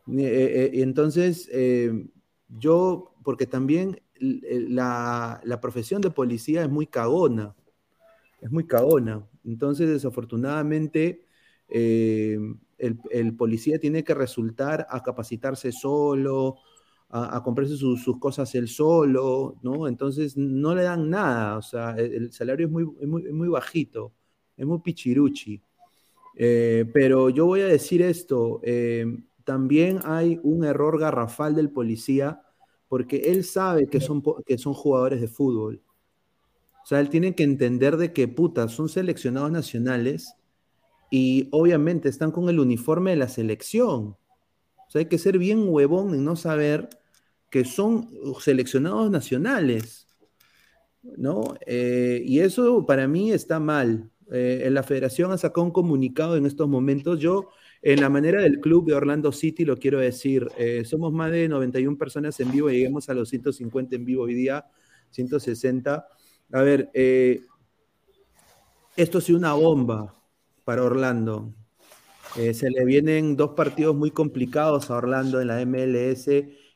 Eh, 0.07 0.17
eh, 0.17 0.71
y 0.73 0.81
entonces, 0.81 1.47
eh, 1.53 2.07
yo, 2.49 3.13
porque 3.23 3.45
también 3.45 4.01
l- 4.15 4.69
la, 4.69 5.39
la 5.45 5.61
profesión 5.61 6.01
de 6.01 6.09
policía 6.09 6.63
es 6.63 6.69
muy 6.69 6.87
cagona, 6.87 7.55
es 8.41 8.51
muy 8.51 8.65
cagona. 8.65 9.25
Entonces, 9.45 9.89
desafortunadamente, 9.89 11.25
eh, 11.69 12.37
el, 12.77 12.99
el 13.11 13.35
policía 13.35 13.79
tiene 13.79 14.03
que 14.03 14.13
resultar 14.13 14.87
a 14.89 15.03
capacitarse 15.03 15.71
solo, 15.71 16.57
a, 17.09 17.37
a 17.37 17.43
comprarse 17.43 17.75
su- 17.77 17.97
sus 17.97 18.19
cosas 18.19 18.53
él 18.55 18.67
solo, 18.67 19.57
¿no? 19.63 19.87
Entonces 19.87 20.37
no 20.37 20.75
le 20.75 20.83
dan 20.83 21.09
nada, 21.09 21.57
o 21.57 21.61
sea, 21.61 21.91
el, 21.97 22.13
el 22.13 22.31
salario 22.33 22.67
es 22.67 22.71
muy, 22.71 22.85
es 23.01 23.07
muy, 23.07 23.25
es 23.25 23.33
muy 23.33 23.47
bajito, 23.49 24.13
es 24.57 24.65
muy 24.65 24.79
pichiruchi. 24.79 25.61
Eh, 26.35 26.85
pero 26.93 27.29
yo 27.29 27.45
voy 27.45 27.61
a 27.61 27.67
decir 27.67 28.01
esto, 28.01 28.61
eh, 28.63 29.05
también 29.43 29.99
hay 30.05 30.39
un 30.43 30.63
error 30.63 30.99
garrafal 30.99 31.55
del 31.55 31.71
policía 31.71 32.41
porque 32.87 33.17
él 33.31 33.43
sabe 33.43 33.87
que 33.89 33.99
son, 34.01 34.23
que 34.45 34.57
son 34.57 34.73
jugadores 34.73 35.21
de 35.21 35.27
fútbol. 35.27 35.81
O 36.89 36.95
sea, 36.95 37.01
él 37.01 37.09
tiene 37.09 37.35
que 37.35 37.43
entender 37.43 37.97
de 37.97 38.13
que, 38.13 38.27
puta, 38.27 38.67
son 38.67 38.89
seleccionados 38.89 39.51
nacionales 39.51 40.33
y 41.11 41.47
obviamente 41.51 42.09
están 42.09 42.31
con 42.31 42.49
el 42.49 42.59
uniforme 42.59 43.11
de 43.11 43.17
la 43.17 43.27
selección. 43.27 44.17
O 44.87 44.89
sea, 44.89 45.01
hay 45.01 45.05
que 45.05 45.19
ser 45.19 45.37
bien 45.37 45.65
huevón 45.67 46.15
en 46.15 46.25
no 46.25 46.35
saber 46.35 46.89
que 47.51 47.63
son 47.63 48.09
seleccionados 48.41 49.11
nacionales, 49.11 50.07
¿no? 51.03 51.53
Eh, 51.67 52.23
y 52.25 52.39
eso 52.39 52.83
para 52.87 53.07
mí 53.07 53.33
está 53.33 53.59
mal. 53.59 54.09
Eh, 54.31 54.67
la 54.71 54.81
federación 54.81 55.31
ha 55.31 55.37
sacado 55.37 55.65
un 55.65 55.71
comunicado 55.71 56.37
en 56.37 56.47
estos 56.47 56.67
momentos. 56.67 57.19
Yo, 57.19 57.49
en 57.83 58.01
la 58.01 58.09
manera 58.09 58.41
del 58.41 58.59
club 58.61 58.87
de 58.87 58.95
Orlando 58.95 59.31
City, 59.31 59.63
lo 59.63 59.77
quiero 59.77 59.99
decir, 59.99 60.47
eh, 60.57 60.83
somos 60.85 61.13
más 61.13 61.29
de 61.29 61.49
91 61.49 61.99
personas 61.99 62.39
en 62.39 62.51
vivo, 62.51 62.71
lleguemos 62.71 63.09
a 63.09 63.13
los 63.13 63.29
150 63.29 63.95
en 63.95 64.05
vivo 64.05 64.23
hoy 64.23 64.33
día, 64.33 64.65
160. 65.11 66.07
A 66.51 66.61
ver, 66.61 66.89
eh, 66.93 67.41
esto 68.95 69.19
ha 69.19 69.21
sido 69.21 69.37
una 69.37 69.53
bomba 69.53 70.15
para 70.63 70.83
Orlando. 70.83 71.53
Eh, 72.35 72.53
se 72.53 72.69
le 72.69 72.85
vienen 72.85 73.35
dos 73.35 73.51
partidos 73.51 73.95
muy 73.95 74.11
complicados 74.11 74.89
a 74.89 74.95
Orlando 74.97 75.41
en 75.41 75.47
la 75.47 75.61
MLS 75.61 76.25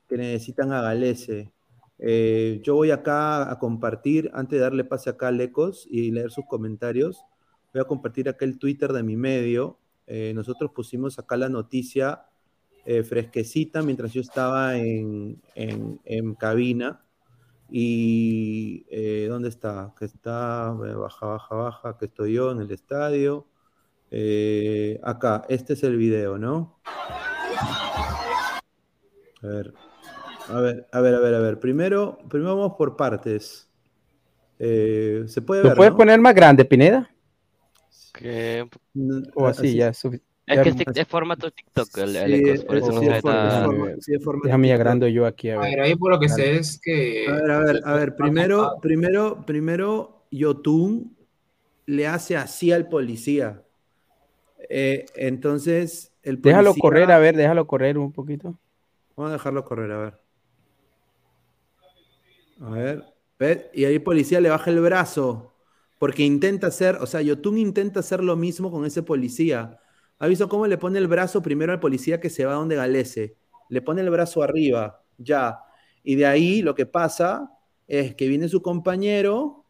que 0.08 0.18
necesitan 0.18 0.72
a 0.74 0.82
Galese. 0.82 1.52
Eh, 2.00 2.60
yo 2.64 2.76
voy 2.76 2.92
acá 2.92 3.52
a 3.52 3.58
compartir, 3.60 4.30
antes 4.34 4.58
de 4.58 4.64
darle 4.64 4.84
pase 4.84 5.10
acá 5.10 5.30
a 5.30 5.32
Lecos 5.32 5.88
y 5.90 6.12
leer 6.12 6.32
sus 6.32 6.46
comentarios, 6.46 7.24
voy 7.74 7.82
a 7.82 7.86
compartir 7.86 8.30
acá 8.30 8.46
el 8.46 8.60
Twitter 8.60 8.94
de 8.94 9.04
mi 9.04 9.16
medio. 9.16 9.80
Nosotros 10.36 10.72
pusimos 10.76 11.18
acá 11.18 11.38
la 11.38 11.48
noticia 11.50 12.26
fresquecita 13.06 13.82
mientras 13.82 14.12
yo 14.12 14.20
estaba 14.22 14.78
en- 14.78 15.42
en 15.56 16.36
cabina. 16.36 17.02
Y 17.76 18.86
eh, 18.92 19.26
¿dónde 19.28 19.50
está? 19.50 19.96
Que 19.98 20.06
está, 20.06 20.78
eh, 20.86 20.94
baja, 20.94 21.26
baja, 21.26 21.56
baja, 21.56 21.98
que 21.98 22.06
estoy 22.06 22.34
yo 22.34 22.52
en 22.52 22.62
el 22.62 22.70
estadio. 22.70 23.48
Eh, 24.12 25.00
acá, 25.02 25.44
este 25.50 25.74
es 25.74 25.82
el 25.82 25.98
video, 25.98 26.38
¿no? 26.38 26.80
A 29.42 29.48
ver, 29.48 29.74
a 30.50 30.62
ver, 30.62 30.88
a 30.92 31.02
ver, 31.02 31.16
a 31.16 31.20
ver, 31.20 31.34
a 31.34 31.40
ver. 31.40 31.60
Primero, 31.60 32.20
primero 32.30 32.56
vamos 32.56 32.78
por 32.78 32.96
partes. 32.96 33.68
Eh, 34.60 35.24
se 35.26 35.42
puede 35.42 35.64
¿Lo 35.64 35.70
ver, 35.70 35.78
puedes 35.78 35.94
¿no? 35.94 35.98
poner 35.98 36.22
más 36.22 36.36
grande, 36.36 36.66
Pineda? 36.66 37.10
Que 38.14 38.70
O 39.34 39.48
así, 39.48 39.76
ya. 39.76 39.92
Es 40.46 40.60
que 40.60 41.02
es, 41.02 41.08
formato 41.08 41.50
TikTok 41.52 41.98
el, 42.00 42.16
el 42.18 42.32
Sí, 42.44 42.50
Ecos, 42.50 42.66
por 42.66 42.76
eso 42.76 42.88
es- 42.90 42.94
no 42.96 43.00
sí, 43.00 43.06
se 43.06 43.12
ve 43.12 43.18
es 43.18 43.22
forma- 43.22 43.50
tan- 43.50 43.58
es 43.60 43.66
forma- 43.66 43.92
sí, 44.02 44.14
es 44.16 44.24
forma 44.24 44.42
Déjame 44.44 44.68
TikTok. 44.68 44.80
agrando 44.82 45.08
yo 45.08 45.26
aquí 45.26 45.50
a 45.50 45.56
A 45.56 45.60
ver. 45.62 45.70
ver, 45.70 45.80
ahí 45.82 45.96
por 45.96 46.12
lo 46.12 46.20
que 46.20 46.28
Dale. 46.28 46.44
sé 46.44 46.56
es 46.58 46.80
que. 46.82 47.26
A 47.28 47.32
ver, 47.36 47.52
a 47.52 47.60
ver, 47.60 47.82
a 47.86 47.94
ver, 47.96 48.16
primero, 48.16 48.78
primero, 48.82 49.46
primero, 49.46 50.26
Yotun 50.32 51.16
le 51.86 52.08
hace 52.08 52.36
así 52.36 52.72
al 52.74 52.90
policía. 52.90 53.64
Eh, 54.70 55.06
entonces, 55.16 56.12
el 56.24 56.40
policía... 56.40 56.60
Déjalo 56.60 56.76
correr, 56.76 57.12
a 57.12 57.20
ver, 57.20 57.36
déjalo 57.38 57.66
correr 57.68 57.98
un 57.98 58.12
poquito. 58.12 58.58
Vamos 59.16 59.30
a 59.30 59.34
dejarlo 59.34 59.64
correr, 59.64 59.92
a 59.92 59.98
ver. 59.98 60.20
A 62.62 62.70
ver, 62.70 63.04
¿ves? 63.40 63.66
Y 63.74 63.86
ahí 63.86 63.96
el 63.96 64.04
policía 64.04 64.40
le 64.42 64.50
baja 64.50 64.70
el 64.70 64.80
brazo. 64.80 65.54
Porque 66.00 66.24
intenta 66.24 66.68
hacer, 66.68 66.98
o 66.98 67.06
sea, 67.06 67.22
Yotun 67.22 67.58
intenta 67.58 68.02
hacer 68.02 68.24
lo 68.24 68.36
mismo 68.36 68.72
con 68.72 68.86
ese 68.86 69.04
policía. 69.04 69.80
¿Ha 70.20 70.28
visto 70.28 70.48
cómo 70.50 70.68
le 70.68 70.78
pone 70.78 71.00
el 71.00 71.08
brazo 71.08 71.42
primero 71.42 71.72
al 71.74 71.80
policía 71.80 72.20
que 72.20 72.30
se 72.30 72.46
va 72.46 72.54
donde 72.54 72.76
Galese? 72.76 73.36
Le 73.70 73.82
pone 73.82 74.02
el 74.02 74.10
brazo 74.10 74.42
arriba, 74.44 75.04
ya. 75.18 75.60
Y 76.04 76.16
de 76.16 76.26
ahí 76.26 76.62
lo 76.62 76.76
que 76.76 76.86
pasa 76.86 77.52
es 77.88 78.16
que 78.16 78.28
viene 78.28 78.48
su 78.48 78.62
compañero 78.62 79.66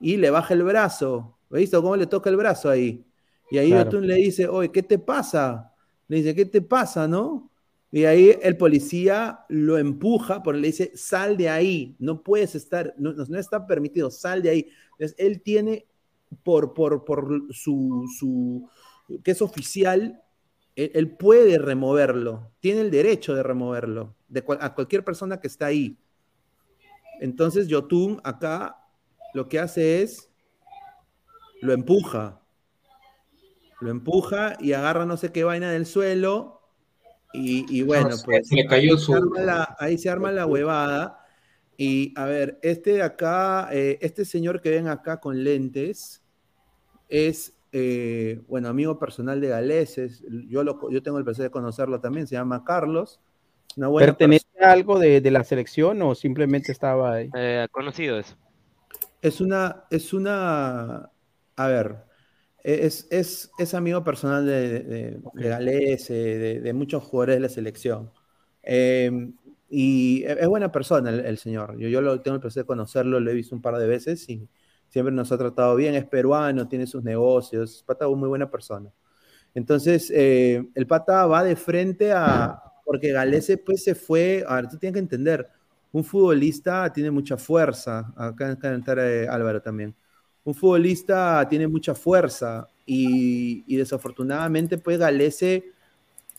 y 0.00 0.16
le 0.16 0.30
baja 0.30 0.54
el 0.54 0.62
brazo. 0.62 1.38
¿Has 1.50 1.58
visto 1.58 1.82
cómo 1.82 1.96
le 1.96 2.06
toca 2.06 2.30
el 2.30 2.36
brazo 2.36 2.70
ahí? 2.70 3.04
Y 3.50 3.58
ahí 3.58 3.68
Claro. 3.68 3.90
Le 3.90 4.14
dice, 4.16 4.48
oye, 4.48 4.70
¿qué 4.70 4.82
te 4.82 4.98
pasa? 4.98 5.72
Le 6.08 6.18
dice, 6.18 6.34
¿qué 6.34 6.46
te 6.46 6.62
pasa, 6.62 7.08
no? 7.08 7.50
Y 7.92 8.04
ahí 8.04 8.36
el 8.42 8.56
policía 8.56 9.44
lo 9.48 9.78
empuja, 9.78 10.42
porque 10.42 10.60
le 10.60 10.66
dice, 10.68 10.92
sal 10.96 11.36
de 11.36 11.48
ahí, 11.48 11.96
no 11.98 12.22
puedes 12.22 12.54
estar, 12.54 12.94
no, 12.98 13.12
no- 13.12 13.24
no 13.26 13.38
está 13.38 13.66
permitido, 13.66 14.10
sal 14.10 14.42
de 14.42 14.50
ahí. 14.50 14.68
Entonces, 14.98 15.14
él 15.18 15.40
tiene, 15.42 15.86
por, 16.42 16.74
por, 16.74 17.04
por 17.04 17.46
su, 17.54 18.04
su, 18.18 18.68
que 19.22 19.30
es 19.30 19.42
oficial, 19.42 20.22
él, 20.74 20.90
él 20.94 21.16
puede 21.16 21.58
removerlo, 21.58 22.50
tiene 22.60 22.80
el 22.80 22.90
derecho 22.90 23.34
de 23.34 23.42
removerlo, 23.42 24.14
de 24.28 24.42
cual- 24.42 24.58
a 24.60 24.74
cualquier 24.74 25.04
persona 25.04 25.40
que 25.40 25.46
está 25.46 25.66
ahí. 25.66 25.98
Entonces, 27.20 27.68
Yotun 27.68 28.20
acá 28.24 28.76
lo 29.32 29.48
que 29.48 29.58
hace 29.58 30.02
es, 30.02 30.30
lo 31.62 31.72
empuja, 31.72 32.42
lo 33.80 33.90
empuja 33.90 34.56
y 34.60 34.72
agarra 34.72 35.06
no 35.06 35.16
sé 35.16 35.32
qué 35.32 35.44
vaina 35.44 35.70
del 35.70 35.86
suelo 35.86 36.60
y, 37.32 37.64
y 37.74 37.82
bueno, 37.82 38.10
pues 38.24 38.48
se 38.48 38.54
le 38.56 38.66
cayó 38.66 38.92
ahí, 38.94 38.98
su- 38.98 39.12
se 39.12 39.14
arma 39.14 39.40
la, 39.40 39.76
ahí 39.78 39.98
se 39.98 40.10
arma 40.10 40.32
la 40.32 40.46
huevada. 40.46 41.22
Y 41.78 42.14
a 42.16 42.24
ver, 42.24 42.58
este 42.62 42.94
de 42.94 43.02
acá, 43.02 43.68
eh, 43.72 43.98
este 44.00 44.24
señor 44.24 44.62
que 44.62 44.70
ven 44.70 44.88
acá 44.88 45.20
con 45.20 45.44
lentes 45.44 46.22
es, 47.08 47.52
eh, 47.72 48.40
bueno, 48.48 48.68
amigo 48.68 48.98
personal 48.98 49.40
de 49.40 49.48
Galeses. 49.48 50.24
Yo, 50.48 50.64
lo, 50.64 50.90
yo 50.90 51.02
tengo 51.02 51.18
el 51.18 51.24
placer 51.24 51.44
de 51.44 51.50
conocerlo 51.50 52.00
también, 52.00 52.26
se 52.26 52.34
llama 52.34 52.64
Carlos. 52.64 53.20
Una 53.76 53.88
buena 53.88 54.06
¿Pertenece 54.06 54.46
a 54.60 54.72
algo 54.72 54.98
de, 54.98 55.20
de 55.20 55.30
la 55.30 55.44
selección 55.44 56.00
o 56.02 56.14
simplemente 56.14 56.72
estaba 56.72 57.14
ahí? 57.14 57.30
Eh, 57.36 57.66
conocido 57.70 58.18
eso. 58.18 58.36
Es 59.20 59.40
una, 59.40 59.84
es 59.90 60.12
una, 60.12 61.10
a 61.56 61.66
ver, 61.68 61.96
es, 62.62 63.06
es, 63.10 63.50
es 63.58 63.74
amigo 63.74 64.02
personal 64.04 64.46
de, 64.46 64.80
de, 64.80 65.20
de 65.34 65.48
Gales, 65.48 66.10
eh, 66.10 66.14
de, 66.14 66.60
de 66.60 66.72
muchos 66.72 67.02
jugadores 67.02 67.36
de 67.36 67.40
la 67.40 67.48
selección. 67.48 68.10
Eh, 68.62 69.30
y 69.68 70.24
es 70.24 70.38
es 70.38 70.48
buena 70.48 70.70
persona 70.70 71.10
el, 71.10 71.20
el 71.20 71.38
señor. 71.38 71.76
Yo, 71.78 71.88
yo 71.88 72.00
lo, 72.00 72.20
tengo 72.22 72.36
el 72.36 72.40
placer 72.40 72.62
de 72.62 72.66
conocerlo, 72.66 73.20
lo 73.20 73.30
he 73.30 73.34
visto 73.34 73.54
un 73.54 73.62
par 73.62 73.76
de 73.78 73.86
veces 73.86 74.28
y 74.28 74.48
siempre 74.88 75.14
nos 75.14 75.30
ha 75.32 75.38
tratado 75.38 75.76
bien. 75.76 75.94
Es 75.94 76.04
peruano, 76.06 76.68
tiene 76.68 76.86
sus 76.86 77.02
negocios, 77.02 77.82
pata 77.86 78.06
es 78.08 78.16
muy 78.16 78.28
buena 78.28 78.50
persona. 78.50 78.92
Entonces, 79.54 80.12
eh, 80.14 80.68
el 80.74 80.86
pata 80.86 81.26
va 81.26 81.42
de 81.42 81.56
frente 81.56 82.12
a, 82.12 82.62
porque 82.84 83.12
Galese 83.12 83.56
pues 83.58 83.84
se 83.84 83.94
fue, 83.94 84.44
a 84.46 84.56
ver, 84.56 84.68
tú 84.68 84.76
tienes 84.78 84.94
que 84.94 85.00
entender, 85.00 85.48
un 85.92 86.04
futbolista 86.04 86.92
tiene 86.92 87.10
mucha 87.10 87.38
fuerza, 87.38 88.12
acá 88.16 88.50
acá 88.50 88.74
entrar 88.74 88.98
eh, 88.98 89.26
Álvaro 89.26 89.62
también, 89.62 89.94
un 90.44 90.54
futbolista 90.54 91.46
tiene 91.48 91.66
mucha 91.66 91.94
fuerza 91.94 92.68
y, 92.84 93.64
y 93.66 93.76
desafortunadamente 93.76 94.76
pues 94.78 94.98
Galese, 94.98 95.72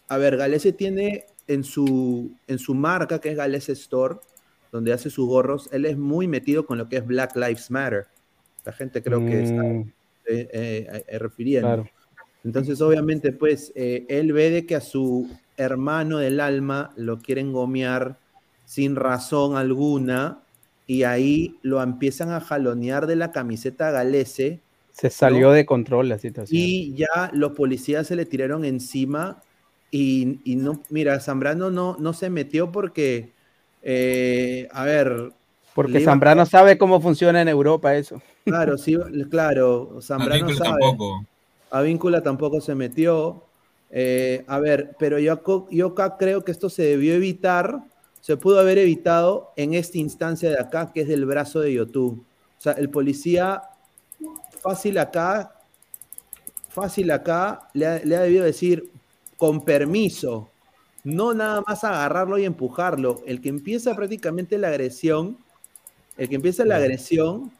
a 0.07 0.17
ver, 0.17 0.37
Galese 0.37 0.71
tiene 0.73 1.25
en 1.47 1.63
su, 1.63 2.35
en 2.45 2.59
su 2.59 2.75
marca 2.75 3.19
que 3.19 3.31
es 3.31 3.37
Galese 3.37 3.71
Store, 3.71 4.17
donde 4.71 4.93
hace 4.93 5.09
sus 5.09 5.27
gorros, 5.27 5.69
él 5.71 5.85
es 5.85 5.97
muy 5.97 6.27
metido 6.27 6.65
con 6.65 6.77
lo 6.77 6.87
que 6.87 6.97
es 6.97 7.05
Black 7.05 7.35
Lives 7.35 7.71
Matter. 7.71 8.07
La 8.67 8.73
gente 8.73 9.01
creo 9.01 9.25
que 9.25 9.43
está 9.43 9.63
Mm, 9.63 9.81
eh, 10.27 10.49
eh, 10.51 11.03
eh, 11.07 11.19
refiriendo. 11.19 11.67
claro. 11.69 11.89
Entonces, 12.43 12.81
obviamente, 12.81 13.31
pues, 13.31 13.71
eh, 13.75 14.05
él 14.09 14.33
ve 14.33 14.49
de 14.49 14.65
que 14.65 14.75
a 14.75 14.81
su 14.81 15.29
hermano 15.55 16.17
del 16.17 16.41
alma 16.41 16.91
lo 16.97 17.19
quieren 17.19 17.53
gomear 17.53 18.17
sin 18.65 18.97
razón 18.97 19.55
alguna 19.55 20.39
y 20.85 21.03
ahí 21.03 21.55
lo 21.61 21.81
empiezan 21.81 22.31
a 22.31 22.41
jalonear 22.41 23.07
de 23.07 23.15
la 23.15 23.31
camiseta 23.31 23.89
galese 23.91 24.59
Se 24.91 25.09
salió 25.09 25.51
de 25.51 25.65
control 25.65 26.09
la 26.09 26.19
situación. 26.19 26.61
y 26.61 26.93
ya 26.95 27.29
los 27.33 27.53
policías 27.53 28.05
se 28.07 28.17
le 28.17 28.25
tiraron 28.25 28.65
encima 28.65 29.41
y, 29.91 30.39
y 30.43 30.57
no, 30.57 30.83
mira, 30.89 31.19
Zambrano 31.21 31.71
no, 31.71 31.95
no 31.99 32.11
se 32.11 32.29
metió 32.29 32.69
porque, 32.71 33.31
eh, 33.81 34.67
a 34.73 34.83
ver... 34.83 35.31
Porque 35.73 36.01
Zambrano 36.01 36.45
sabe 36.45 36.77
cómo 36.77 36.99
funciona 36.99 37.41
en 37.41 37.47
Europa 37.47 37.95
eso. 37.95 38.21
Claro, 38.47 38.77
sí, 38.77 38.97
claro, 39.29 39.99
Zambrano 40.01 40.53
sabe. 40.53 40.69
tampoco. 40.69 41.25
Avíncula 41.69 42.23
tampoco 42.23 42.61
se 42.61 42.75
metió. 42.75 43.43
Eh, 43.89 44.43
a 44.47 44.59
ver, 44.59 44.95
pero 44.99 45.19
yo, 45.19 45.41
yo 45.69 45.87
acá 45.87 46.17
creo 46.17 46.43
que 46.43 46.51
esto 46.51 46.69
se 46.69 46.83
debió 46.83 47.13
evitar, 47.13 47.83
se 48.21 48.37
pudo 48.37 48.59
haber 48.59 48.77
evitado 48.77 49.51
en 49.55 49.73
esta 49.73 49.97
instancia 49.97 50.49
de 50.49 50.59
acá, 50.59 50.91
que 50.93 51.01
es 51.01 51.07
del 51.07 51.25
brazo 51.25 51.59
de 51.59 51.73
YouTube. 51.73 52.23
O 52.57 52.61
sea, 52.61 52.73
el 52.73 52.89
policía 52.89 53.61
fácil 54.61 54.97
acá, 54.97 55.55
fácil 56.69 57.11
acá, 57.11 57.69
le 57.73 57.85
ha, 57.85 57.99
le 58.03 58.15
ha 58.15 58.21
debido 58.21 58.43
decir 58.43 58.91
con 59.37 59.63
permiso, 59.63 60.49
no 61.03 61.33
nada 61.33 61.63
más 61.65 61.83
agarrarlo 61.83 62.37
y 62.37 62.45
empujarlo. 62.45 63.21
El 63.25 63.39
que 63.41 63.49
empieza 63.49 63.95
prácticamente 63.95 64.57
la 64.57 64.69
agresión, 64.69 65.37
el 66.17 66.27
que 66.27 66.35
empieza 66.35 66.65
la 66.65 66.77
agresión 66.77 67.51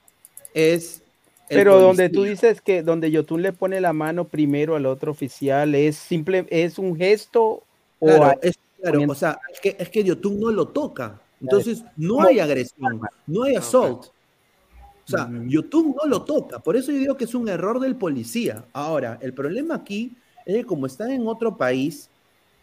es... 0.54 1.04
Pero 1.50 1.80
donde 1.80 2.10
tú 2.10 2.24
dices 2.24 2.62
que 2.62 2.84
donde 2.84 3.10
Yotun 3.10 3.42
le 3.42 3.54
pone 3.54 3.80
la 3.80 3.94
mano 3.94 4.26
primero 4.26 4.76
al 4.76 4.86
otro 4.86 5.12
oficial, 5.12 5.76
¿es 5.76 5.96
simple, 5.96 6.46
es 6.50 6.78
un 6.78 6.96
gesto 6.98 7.64
o 8.00 8.10
hay- 8.10 8.36
es, 8.42 8.58
claro, 8.82 9.02
o 9.08 9.16
sea, 9.16 9.40
es 9.54 9.60
que, 9.62 9.76
es 9.80 9.90
que 9.90 10.04
Yotun 10.04 10.40
no 10.42 10.52
lo 10.52 10.68
toca. 10.68 11.22
Entonces, 11.40 11.86
no 11.96 12.22
hay 12.22 12.40
agresión, 12.40 13.00
no 13.28 13.44
hay 13.44 13.56
assault. 13.56 14.08
O 14.08 15.10
sea, 15.10 15.30
Yotun 15.46 15.96
no 15.96 16.10
lo 16.10 16.24
toca. 16.24 16.60
Por 16.60 16.76
eso 16.76 16.92
yo 16.92 16.98
digo 16.98 17.16
que 17.16 17.24
es 17.24 17.34
un 17.34 17.48
error 17.48 17.80
del 17.80 17.96
policía. 17.96 18.66
Ahora, 18.74 19.18
el 19.22 19.34
problema 19.34 19.76
aquí 19.76 20.18
es 20.46 20.56
que 20.56 20.66
como 20.66 20.86
están 20.86 21.12
en 21.12 21.26
otro 21.28 21.56
país, 21.56 22.10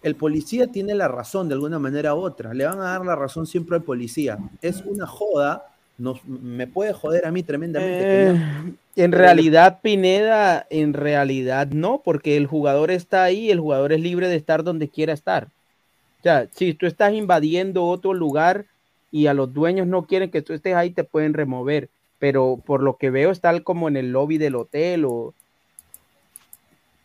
el 0.02 0.14
policía 0.14 0.66
tiene 0.66 0.94
la 0.94 1.08
razón 1.08 1.48
de 1.48 1.54
alguna 1.54 1.78
manera 1.78 2.14
u 2.14 2.18
otra. 2.18 2.52
Le 2.52 2.66
van 2.66 2.80
a 2.80 2.84
dar 2.84 3.06
la 3.06 3.16
razón 3.16 3.46
siempre 3.46 3.76
al 3.76 3.82
policía. 3.82 4.38
Es 4.60 4.82
una 4.84 5.06
joda. 5.06 5.73
Nos, 5.96 6.24
me 6.24 6.66
puede 6.66 6.92
joder 6.92 7.26
a 7.26 7.30
mí 7.30 7.42
tremendamente. 7.42 8.30
Eh, 8.30 8.74
en 8.96 9.12
realidad, 9.12 9.80
Pineda, 9.80 10.66
en 10.70 10.92
realidad 10.92 11.68
no, 11.68 12.02
porque 12.04 12.36
el 12.36 12.46
jugador 12.46 12.90
está 12.90 13.22
ahí, 13.22 13.50
el 13.50 13.60
jugador 13.60 13.92
es 13.92 14.00
libre 14.00 14.28
de 14.28 14.36
estar 14.36 14.64
donde 14.64 14.88
quiera 14.88 15.12
estar. 15.12 15.44
O 15.44 16.22
sea, 16.22 16.48
si 16.52 16.74
tú 16.74 16.86
estás 16.86 17.12
invadiendo 17.12 17.84
otro 17.84 18.14
lugar 18.14 18.66
y 19.12 19.26
a 19.26 19.34
los 19.34 19.52
dueños 19.52 19.86
no 19.86 20.06
quieren 20.06 20.30
que 20.30 20.42
tú 20.42 20.52
estés 20.52 20.74
ahí, 20.74 20.90
te 20.90 21.04
pueden 21.04 21.34
remover. 21.34 21.88
Pero 22.18 22.60
por 22.64 22.82
lo 22.82 22.96
que 22.96 23.10
veo, 23.10 23.30
está 23.30 23.60
como 23.60 23.88
en 23.88 23.96
el 23.96 24.10
lobby 24.10 24.38
del 24.38 24.56
hotel 24.56 25.04
o... 25.04 25.34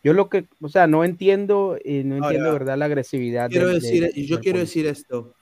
Yo 0.02 0.14
lo 0.14 0.30
que, 0.30 0.46
o 0.62 0.70
sea, 0.70 0.88
no 0.88 1.04
entiendo, 1.04 1.78
eh, 1.84 2.04
no 2.06 2.16
entiendo, 2.16 2.54
¿verdad? 2.54 2.78
La 2.78 2.86
agresividad. 2.86 3.50
quiero 3.50 3.68
decir, 3.68 4.10
yo 4.16 4.40
quiero 4.40 4.60
decir 4.60 4.88
esto. 4.88 5.34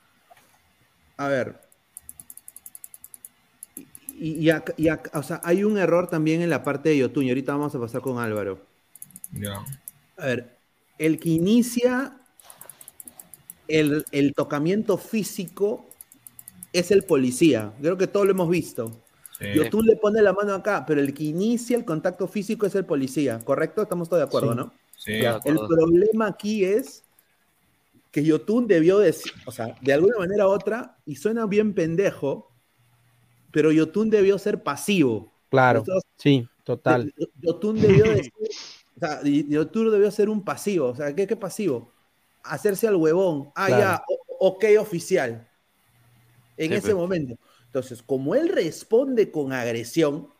A 1.15 1.27
ver. 1.27 1.66
Y, 4.19 4.33
y 4.45 4.49
acá- 4.49 4.73
y 4.77 4.87
acá- 4.89 5.17
o 5.19 5.23
sea, 5.23 5.41
hay 5.43 5.63
un 5.63 5.77
error 5.77 6.09
también 6.09 6.41
en 6.41 6.49
la 6.49 6.63
parte 6.63 6.89
de 6.89 6.97
Yotun. 6.97 7.25
Y 7.25 7.29
ahorita 7.29 7.53
vamos 7.53 7.73
a 7.75 7.79
pasar 7.79 8.01
con 8.01 8.17
Álvaro. 8.17 8.59
Ya. 9.31 9.63
A 10.17 10.25
ver, 10.25 10.57
el 10.97 11.19
que 11.19 11.29
inicia 11.29 12.17
el, 13.67 14.05
el 14.11 14.33
tocamiento 14.33 14.97
físico 14.97 15.85
es 16.73 16.91
el 16.91 17.03
policía. 17.03 17.73
Creo 17.81 17.97
que 17.97 18.07
todos 18.07 18.25
lo 18.25 18.31
hemos 18.31 18.49
visto. 18.49 18.91
Sí. 19.37 19.45
Yotun 19.53 19.85
le 19.85 19.95
pone 19.97 20.21
la 20.21 20.33
mano 20.33 20.53
acá, 20.53 20.83
pero 20.87 20.99
el 20.99 21.13
que 21.13 21.25
inicia 21.25 21.77
el 21.77 21.85
contacto 21.85 22.27
físico 22.27 22.65
es 22.65 22.73
el 22.75 22.85
policía, 22.85 23.39
¿correcto? 23.43 23.83
Estamos 23.83 24.09
todos 24.09 24.21
de 24.21 24.25
acuerdo, 24.25 24.51
Sí. 24.51 24.57
¿no? 24.57 24.73
Sí. 24.95 25.11
De 25.11 25.27
El 25.45 25.57
problema 25.67 26.27
aquí 26.27 26.65
es 26.65 27.03
que 28.11 28.23
Yotun 28.23 28.65
debió 28.65 28.97
decir, 28.97 29.31
o 29.45 29.51
sea, 29.51 29.75
de 29.79 29.93
alguna 29.93 30.17
manera 30.17 30.47
u 30.47 30.49
otra, 30.51 30.97
y 31.05 31.17
suena 31.17 31.45
bien 31.45 31.75
pendejo, 31.75 32.46
pero 33.51 33.71
Yotun 33.71 34.09
debió 34.09 34.37
ser 34.39 34.63
pasivo. 34.63 35.35
Claro, 35.49 35.89
Entonces, 35.89 36.09
sí, 36.17 36.49
total. 36.63 37.11
Yotun 37.41 37.81
debió 37.81 38.09
decir, 38.09 38.31
O 38.97 38.99
sea, 38.99 39.21
y, 39.23 39.53
y 39.53 39.57
Arturo 39.57 39.91
debió 39.91 40.11
ser 40.11 40.29
un 40.29 40.43
pasivo. 40.45 40.87
O 40.89 40.95
sea, 40.95 41.15
¿qué, 41.15 41.27
qué 41.27 41.35
pasivo? 41.37 41.93
Hacerse 42.43 42.87
al 42.87 42.95
huevón. 42.97 43.51
Ah, 43.55 43.69
Claro. 43.69 43.71
ya, 43.71 44.03
o- 44.09 44.47
ok, 44.49 44.65
oficial. 44.79 45.49
En 46.57 46.71
Sí, 46.71 46.73
ese 46.73 46.93
momento. 46.93 47.37
Entonces, 47.65 48.01
como 48.03 48.35
él 48.35 48.49
responde 48.49 49.31
con 49.31 49.53
agresión, 49.53 50.33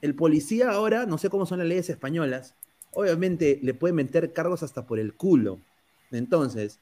el 0.00 0.14
policía 0.16 0.70
ahora, 0.70 1.06
no 1.06 1.18
sé 1.18 1.30
cómo 1.30 1.46
son 1.46 1.58
las 1.60 1.68
leyes 1.68 1.90
españolas, 1.90 2.56
obviamente 2.90 3.60
le 3.62 3.74
puede 3.74 3.94
meter 3.94 4.32
cargos 4.32 4.62
hasta 4.62 4.86
por 4.86 4.98
el 4.98 5.16
culo. 5.16 5.64
Entonces, 6.10 6.80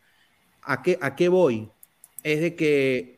¿a 0.62 0.82
qué, 0.82 0.98
a 1.02 1.16
qué 1.16 1.28
voy? 1.28 1.72
Es 2.22 2.40
de 2.40 2.56
que 2.56 3.13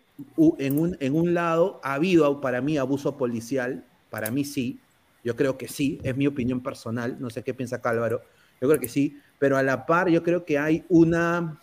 en 0.58 0.78
un, 0.78 0.96
en 1.00 1.14
un 1.14 1.34
lado 1.34 1.80
ha 1.82 1.94
habido 1.94 2.40
para 2.40 2.60
mí 2.60 2.78
abuso 2.78 3.16
policial, 3.16 3.84
para 4.10 4.30
mí 4.30 4.44
sí, 4.44 4.80
yo 5.24 5.36
creo 5.36 5.58
que 5.58 5.68
sí, 5.68 5.98
es 6.02 6.16
mi 6.16 6.26
opinión 6.26 6.62
personal, 6.62 7.16
no 7.20 7.30
sé 7.30 7.42
qué 7.42 7.52
piensa 7.52 7.82
Cálvaro, 7.82 8.22
yo 8.60 8.68
creo 8.68 8.80
que 8.80 8.88
sí, 8.88 9.18
pero 9.38 9.56
a 9.56 9.62
la 9.62 9.84
par 9.84 10.08
yo 10.08 10.22
creo 10.22 10.44
que 10.44 10.58
hay 10.58 10.84
una... 10.88 11.60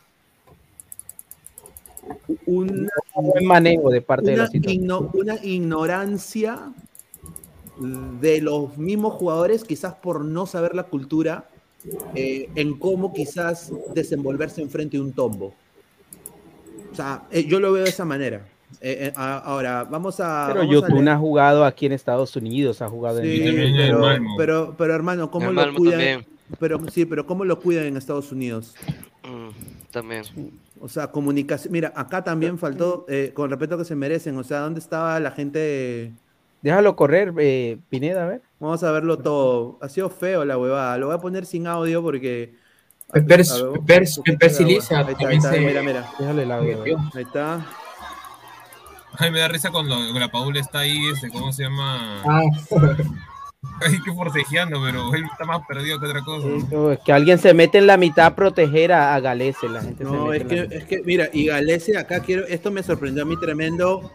una 2.45 2.89
Un 3.15 3.25
buen 3.27 3.45
manejo 3.45 3.89
de 3.89 4.01
parte 4.01 4.25
de 4.27 4.33
una, 4.33 4.43
la 4.43 4.49
situación. 4.49 4.83
igno- 4.83 5.11
una 5.13 5.35
ignorancia 5.43 6.73
de 8.21 8.41
los 8.41 8.77
mismos 8.77 9.13
jugadores, 9.13 9.63
quizás 9.63 9.95
por 9.95 10.23
no 10.23 10.45
saber 10.45 10.75
la 10.75 10.83
cultura, 10.83 11.49
eh, 12.15 12.49
en 12.55 12.77
cómo 12.77 13.13
quizás 13.13 13.71
desenvolverse 13.95 14.61
enfrente 14.61 14.97
de 14.97 15.03
un 15.03 15.11
tombo. 15.13 15.53
O 16.93 16.95
sea, 16.95 17.23
eh, 17.31 17.45
yo 17.45 17.59
lo 17.59 17.71
veo 17.71 17.83
de 17.83 17.89
esa 17.89 18.05
manera. 18.05 18.45
Eh, 18.79 19.07
eh, 19.07 19.13
a- 19.15 19.39
ahora, 19.39 19.83
vamos 19.83 20.19
a. 20.19 20.45
Pero 20.47 20.59
vamos 20.67 21.07
a 21.09 21.13
ha 21.13 21.17
jugado 21.17 21.65
aquí 21.65 21.87
en 21.87 21.91
Estados 21.93 22.35
Unidos, 22.35 22.81
ha 22.83 22.87
jugado 22.89 23.19
en 23.19 23.25
Sí, 23.25 23.39
México. 23.39 23.73
pero, 23.77 24.15
pero, 24.37 24.75
pero, 24.77 24.93
hermano, 24.93 25.31
¿cómo 25.31 25.49
El 25.49 25.55
lo 25.55 25.61
Malmo 25.61 25.77
cuidan? 25.79 25.93
también. 25.99 26.25
Pero 26.59 26.79
sí, 26.91 27.05
pero 27.05 27.25
¿cómo 27.25 27.45
lo 27.45 27.59
cuidan 27.59 27.85
en 27.85 27.97
Estados 27.97 28.31
Unidos? 28.31 28.75
Mm, 29.23 29.49
también. 29.91 30.23
O 30.79 30.87
sea, 30.87 31.07
comunicación. 31.07 31.71
Mira, 31.71 31.93
acá 31.95 32.23
también 32.23 32.59
faltó, 32.59 33.05
eh, 33.09 33.31
con 33.33 33.49
respeto 33.49 33.77
que 33.77 33.85
se 33.85 33.95
merecen. 33.95 34.37
O 34.37 34.43
sea, 34.43 34.59
¿dónde 34.59 34.79
estaba 34.79 35.19
la 35.19 35.31
gente? 35.31 36.11
Déjalo 36.61 36.95
correr, 36.95 37.33
eh, 37.39 37.79
Pineda, 37.89 38.23
a 38.23 38.27
ver. 38.27 38.41
Vamos 38.59 38.83
a 38.83 38.91
verlo 38.91 39.17
todo. 39.17 39.79
Ha 39.81 39.89
sido 39.89 40.09
feo 40.09 40.45
la 40.45 40.57
huevada. 40.57 40.97
Lo 40.97 41.07
voy 41.07 41.15
a 41.15 41.19
poner 41.19 41.45
sin 41.45 41.65
audio 41.67 42.03
porque. 42.03 42.61
Ahí 43.11 43.21
también 45.15 45.41
se- 45.41 45.59
mira, 45.59 45.81
mira. 45.83 46.09
Déjale 46.17 46.43
el 46.43 46.51
audio. 46.51 46.79
a 46.79 46.83
ver. 46.83 46.95
Ahí 47.15 47.23
está. 47.23 47.65
Ay, 49.19 49.31
me 49.31 49.39
da 49.39 49.47
risa 49.47 49.69
cuando 49.71 49.95
la 49.97 50.31
Paula 50.31 50.59
está 50.59 50.79
ahí, 50.79 50.97
este, 51.13 51.29
¿cómo 51.29 51.51
se 51.53 51.63
llama? 51.63 52.21
Ah. 52.25 52.41
Ay, 53.85 53.99
que 54.03 54.11
forcejeando, 54.11 54.81
pero 54.83 55.13
él 55.13 55.23
está 55.31 55.45
más 55.45 55.61
perdido 55.67 55.99
que 55.99 56.07
otra 56.07 56.21
cosa. 56.23 56.47
No, 56.71 56.91
es 56.91 56.99
que 56.99 57.13
alguien 57.13 57.37
se 57.37 57.53
mete 57.53 57.77
en 57.77 57.87
la 57.87 57.97
mitad 57.97 58.25
a 58.25 58.35
proteger 58.35 58.91
a, 58.91 59.13
a 59.15 59.19
Galese. 59.19 59.69
La 59.69 59.81
gente 59.81 60.03
se 60.03 60.09
No, 60.11 60.25
mete 60.27 60.37
es 60.43 60.47
que, 60.49 60.55
la 60.55 60.75
es 60.81 60.85
que, 60.85 61.01
mira, 61.03 61.29
y 61.31 61.45
Galese 61.45 61.97
acá 61.97 62.19
quiero. 62.21 62.45
Esto 62.47 62.71
me 62.71 62.81
sorprendió 62.83 63.23
a 63.23 63.25
mí 63.25 63.37
tremendo. 63.39 64.11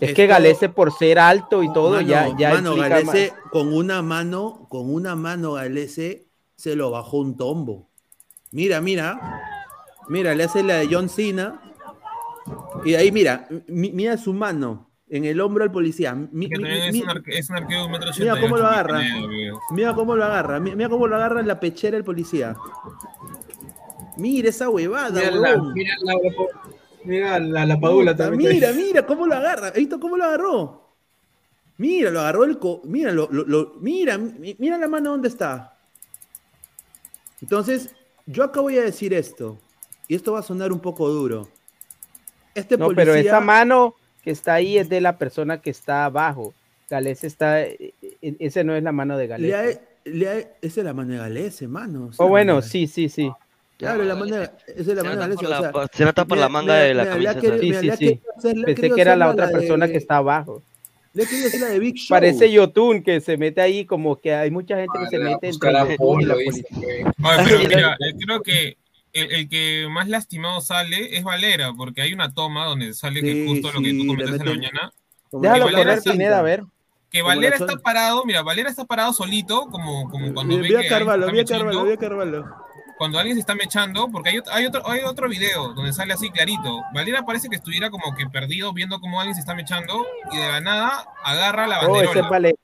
Es 0.00 0.10
Esto- 0.10 0.14
que 0.16 0.26
Galese, 0.28 0.68
por 0.68 0.92
ser 0.92 1.18
alto 1.18 1.62
y 1.62 1.72
todo, 1.72 1.96
Mano, 1.96 2.06
ya, 2.08 2.28
ya 2.38 2.54
mano, 2.54 2.76
Galese, 2.76 3.32
más. 3.32 3.50
con 3.50 3.74
una 3.74 4.00
mano, 4.02 4.66
con 4.68 4.92
una 4.92 5.16
mano 5.16 5.52
Galese 5.52 6.26
se 6.56 6.76
lo 6.76 6.90
bajó 6.90 7.18
un 7.18 7.36
tombo. 7.36 7.88
Mira, 8.52 8.80
mira. 8.80 9.40
Mira, 10.08 10.34
le 10.34 10.44
hace 10.44 10.62
la 10.62 10.76
de 10.76 10.88
John 10.90 11.08
Cena. 11.08 11.60
Y 12.84 12.94
ahí, 12.94 13.10
mira, 13.10 13.48
mi- 13.68 13.90
mira 13.92 14.16
su 14.16 14.32
mano 14.34 14.90
en 15.08 15.24
el 15.24 15.40
hombro 15.40 15.64
al 15.64 15.72
policía. 15.72 16.14
Mi- 16.14 16.48
Que 16.48 16.56
mi- 16.58 16.62
también 16.64 16.92
mi- 16.92 16.98
es, 16.98 17.04
un 17.04 17.10
arque- 17.10 17.38
es 17.38 17.50
un 17.50 17.56
arquero 17.56 17.80
de 17.80 17.86
un 17.86 17.92
metro 17.92 18.10
mira 18.18 18.40
cómo 18.40 18.56
lo 18.56 18.66
agarra. 18.66 19.00
Mira 19.70 19.94
cómo 19.94 20.16
lo 20.16 20.24
agarra. 20.24 20.60
mi- 20.60 20.74
Mira 20.76 20.88
cómo 20.88 21.06
lo 21.06 21.16
agarra 21.16 21.40
en 21.40 21.48
la 21.48 21.58
pechera 21.58 21.96
el 21.96 22.04
policía. 22.04 22.56
Mira 24.16 24.48
esa 24.50 24.68
huevada, 24.68 25.10
Mira 25.20 25.30
la, 25.32 25.56
mira 25.74 25.94
la, 26.02 26.14
mira 27.04 27.38
la, 27.40 27.66
la 27.66 27.80
Padula 27.80 28.12
Puta, 28.12 28.24
también. 28.28 28.52
Mira, 28.52 28.72
mira 28.72 29.06
cómo 29.06 29.26
lo 29.26 29.34
agarra. 29.34 29.68
¿Has 29.68 29.74
visto 29.74 29.98
cómo 29.98 30.16
lo 30.16 30.24
agarró? 30.24 30.84
Mira, 31.78 32.10
lo 32.10 32.20
agarró 32.20 32.44
el 32.44 32.58
co 32.58 32.82
mira, 32.84 33.10
lo, 33.10 33.28
lo- 33.32 33.44
lo- 33.44 33.72
mira, 33.80 34.16
mi- 34.18 34.54
mira 34.60 34.78
la 34.78 34.86
mano 34.86 35.10
dónde 35.10 35.28
está. 35.28 35.73
Entonces, 37.44 37.94
yo 38.24 38.42
acá 38.42 38.62
voy 38.62 38.78
a 38.78 38.82
decir 38.82 39.12
esto, 39.12 39.58
y 40.08 40.14
esto 40.14 40.32
va 40.32 40.38
a 40.38 40.42
sonar 40.42 40.72
un 40.72 40.80
poco 40.80 41.10
duro. 41.10 41.46
Este 42.54 42.78
No, 42.78 42.86
policía, 42.86 43.04
pero 43.04 43.14
esa 43.16 43.40
mano 43.40 43.94
que 44.22 44.30
está 44.30 44.54
ahí 44.54 44.78
es 44.78 44.88
de 44.88 45.02
la 45.02 45.18
persona 45.18 45.60
que 45.60 45.68
está 45.68 46.06
abajo. 46.06 46.54
Galese 46.88 47.26
está. 47.26 47.60
e- 47.62 47.92
e- 48.22 48.36
Ese 48.38 48.64
no 48.64 48.74
es 48.74 48.82
la 48.82 48.92
mano 48.92 49.18
de 49.18 49.24
le 49.24 49.28
Galese. 49.28 49.54
ha- 49.54 50.08
le 50.08 50.28
ha- 50.28 50.38
esa 50.62 50.80
es 50.80 50.84
la 50.84 50.94
mano 50.94 51.12
de 51.12 51.18
Galese, 51.18 51.68
mano. 51.68 52.04
esa 52.06 52.12
es 52.14 52.20
Oh, 52.20 52.28
bueno, 52.28 52.62
sí, 52.62 52.86
sí, 52.86 53.10
sí. 53.10 53.30
Claro, 53.76 54.04
la 54.04 54.14
mano 54.14 54.36
de- 54.36 54.44
esa 54.44 54.52
es 54.76 54.86
la 54.86 55.02
Se 55.02 55.08
mano 55.08 55.28
de 55.28 55.34
o 55.34 55.38
sea, 55.48 55.70
por- 55.72 55.90
se 55.92 56.04
nota 56.06 56.24
por 56.24 56.38
la 56.38 56.48
manga 56.48 56.74
de 56.76 56.94
la 56.94 57.02
ha 57.02 57.06
camiseta. 57.10 57.40
querido- 57.40 57.80
Sí, 57.80 57.90
sí, 57.90 57.96
sí. 57.98 58.20
Pensé 58.64 58.90
que 58.90 59.00
era 59.02 59.16
la 59.16 59.28
otra 59.28 59.48
de- 59.48 59.52
persona 59.52 59.86
que 59.86 59.98
está 59.98 60.16
abajo. 60.16 60.62
Querido 61.14 61.46
hacer 61.46 61.60
la 61.60 61.68
de 61.68 61.78
Big 61.78 61.96
Show. 61.96 62.08
Parece 62.14 62.50
Yotun 62.50 63.02
que 63.02 63.20
se 63.20 63.36
mete 63.36 63.60
ahí 63.60 63.84
como 63.84 64.20
que 64.20 64.34
hay 64.34 64.50
mucha 64.50 64.76
gente 64.76 64.98
que 64.98 65.06
se 65.06 65.18
mete 65.18 65.48
entre 65.48 65.72
la 65.72 65.86
Polo, 65.96 66.36
pero 66.36 67.58
mira, 67.68 67.96
eh, 68.00 68.14
creo 68.18 68.42
que 68.42 68.76
el, 69.12 69.32
el 69.32 69.48
que 69.48 69.86
más 69.88 70.08
lastimado 70.08 70.60
sale 70.60 71.16
es 71.16 71.22
Valera, 71.22 71.72
porque 71.76 72.02
hay 72.02 72.12
una 72.12 72.34
toma 72.34 72.66
donde 72.66 72.92
sale 72.94 73.20
que 73.20 73.32
Sí, 73.32 73.46
justo 73.46 73.70
lo 73.72 73.80
que 73.80 73.92
tú 73.92 74.06
comentaste 74.06 74.42
en 74.42 74.48
la 74.48 74.54
mañana. 74.54 74.92
Déjalo 75.30 75.70
la 75.70 75.78
correr, 75.78 76.02
Pineda, 76.02 76.38
a 76.40 76.42
ver. 76.42 76.64
Que 77.10 77.18
la 77.18 77.24
Valera 77.26 77.56
está 77.56 77.76
parado, 77.76 78.24
mira, 78.24 78.42
Valera 78.42 78.70
está 78.70 78.84
parado 78.84 79.12
solito, 79.12 79.66
como, 79.70 80.10
como 80.10 80.34
cuando 80.34 80.56
ve 80.56 80.62
Vi 80.62 80.68
que 80.70 80.78
a 80.78 80.88
Carvalho, 80.88 81.30
vi 81.30 81.40
a 81.40 81.44
Carvalho, 81.44 81.84
vi 81.84 81.92
a 81.92 81.96
Carvalho. 81.96 82.44
Cuando 82.98 83.18
alguien 83.18 83.36
se 83.36 83.40
está 83.40 83.54
mechando, 83.54 84.08
porque 84.08 84.30
hay, 84.30 84.40
hay, 84.52 84.66
otro, 84.66 84.88
hay 84.88 85.00
otro 85.02 85.28
video 85.28 85.72
donde 85.74 85.92
sale 85.92 86.12
así 86.14 86.30
clarito. 86.30 86.82
Valera 86.92 87.22
parece 87.24 87.48
que 87.48 87.56
estuviera 87.56 87.90
como 87.90 88.14
que 88.14 88.26
perdido 88.28 88.72
viendo 88.72 89.00
cómo 89.00 89.20
alguien 89.20 89.34
se 89.34 89.40
está 89.40 89.54
mechando 89.54 90.06
y 90.32 90.36
de 90.36 90.48
la 90.48 90.60
nada 90.60 91.04
agarra 91.24 91.66
la 91.66 91.80
Oh, 91.80 91.96
ese 91.96 92.06
banderola. 92.06 92.28
vale. 92.28 92.54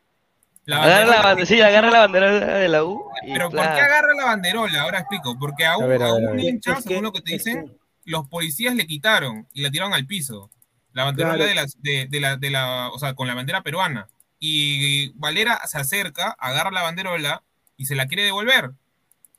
La 0.66 0.76
Agarra 0.82 0.88
la 0.88 1.00
banderola- 1.16 1.22
bandera, 1.24 1.46
sí, 1.46 1.60
agarra 1.60 1.90
la 1.90 1.98
bandera 2.00 2.30
de 2.58 2.68
la 2.68 2.84
U. 2.84 3.04
Pero 3.26 3.50
¿por 3.50 3.60
qué 3.60 3.80
agarra 3.80 4.14
la 4.14 4.24
banderola? 4.26 4.82
Ahora 4.82 4.98
explico. 5.00 5.36
Porque 5.38 5.66
a 5.66 5.76
un, 5.76 5.84
A 5.84 5.86
ver, 5.88 6.02
a 6.02 6.08
a 6.10 6.12
ver, 6.14 6.24
a 6.26 6.30
un 6.30 6.36
ver. 6.36 6.44
hincha, 6.44 6.72
Es 6.72 6.76
que- 6.78 6.82
según 6.90 7.04
lo 7.04 7.12
que 7.12 7.22
te 7.22 7.32
dicen, 7.32 7.76
los 8.04 8.28
policías 8.28 8.74
le 8.76 8.86
quitaron 8.86 9.48
y 9.52 9.62
la 9.62 9.70
tiraron 9.70 9.94
al 9.94 10.06
piso. 10.06 10.50
La 10.92 11.04
banderola 11.04 11.36
Claro. 11.44 11.66
de, 11.78 11.90
de, 11.90 12.06
de 12.08 12.20
la, 12.20 12.36
de 12.36 12.50
la, 12.50 12.88
o 12.92 12.98
sea, 12.98 13.14
con 13.14 13.26
la 13.26 13.34
bandera 13.34 13.62
peruana. 13.62 14.06
Y 14.38 15.10
Valera 15.18 15.60
se 15.66 15.78
acerca, 15.78 16.36
agarra 16.38 16.70
la 16.70 16.82
banderola 16.82 17.42
y 17.76 17.86
se 17.86 17.94
la 17.94 18.06
quiere 18.06 18.22
devolver. 18.24 18.70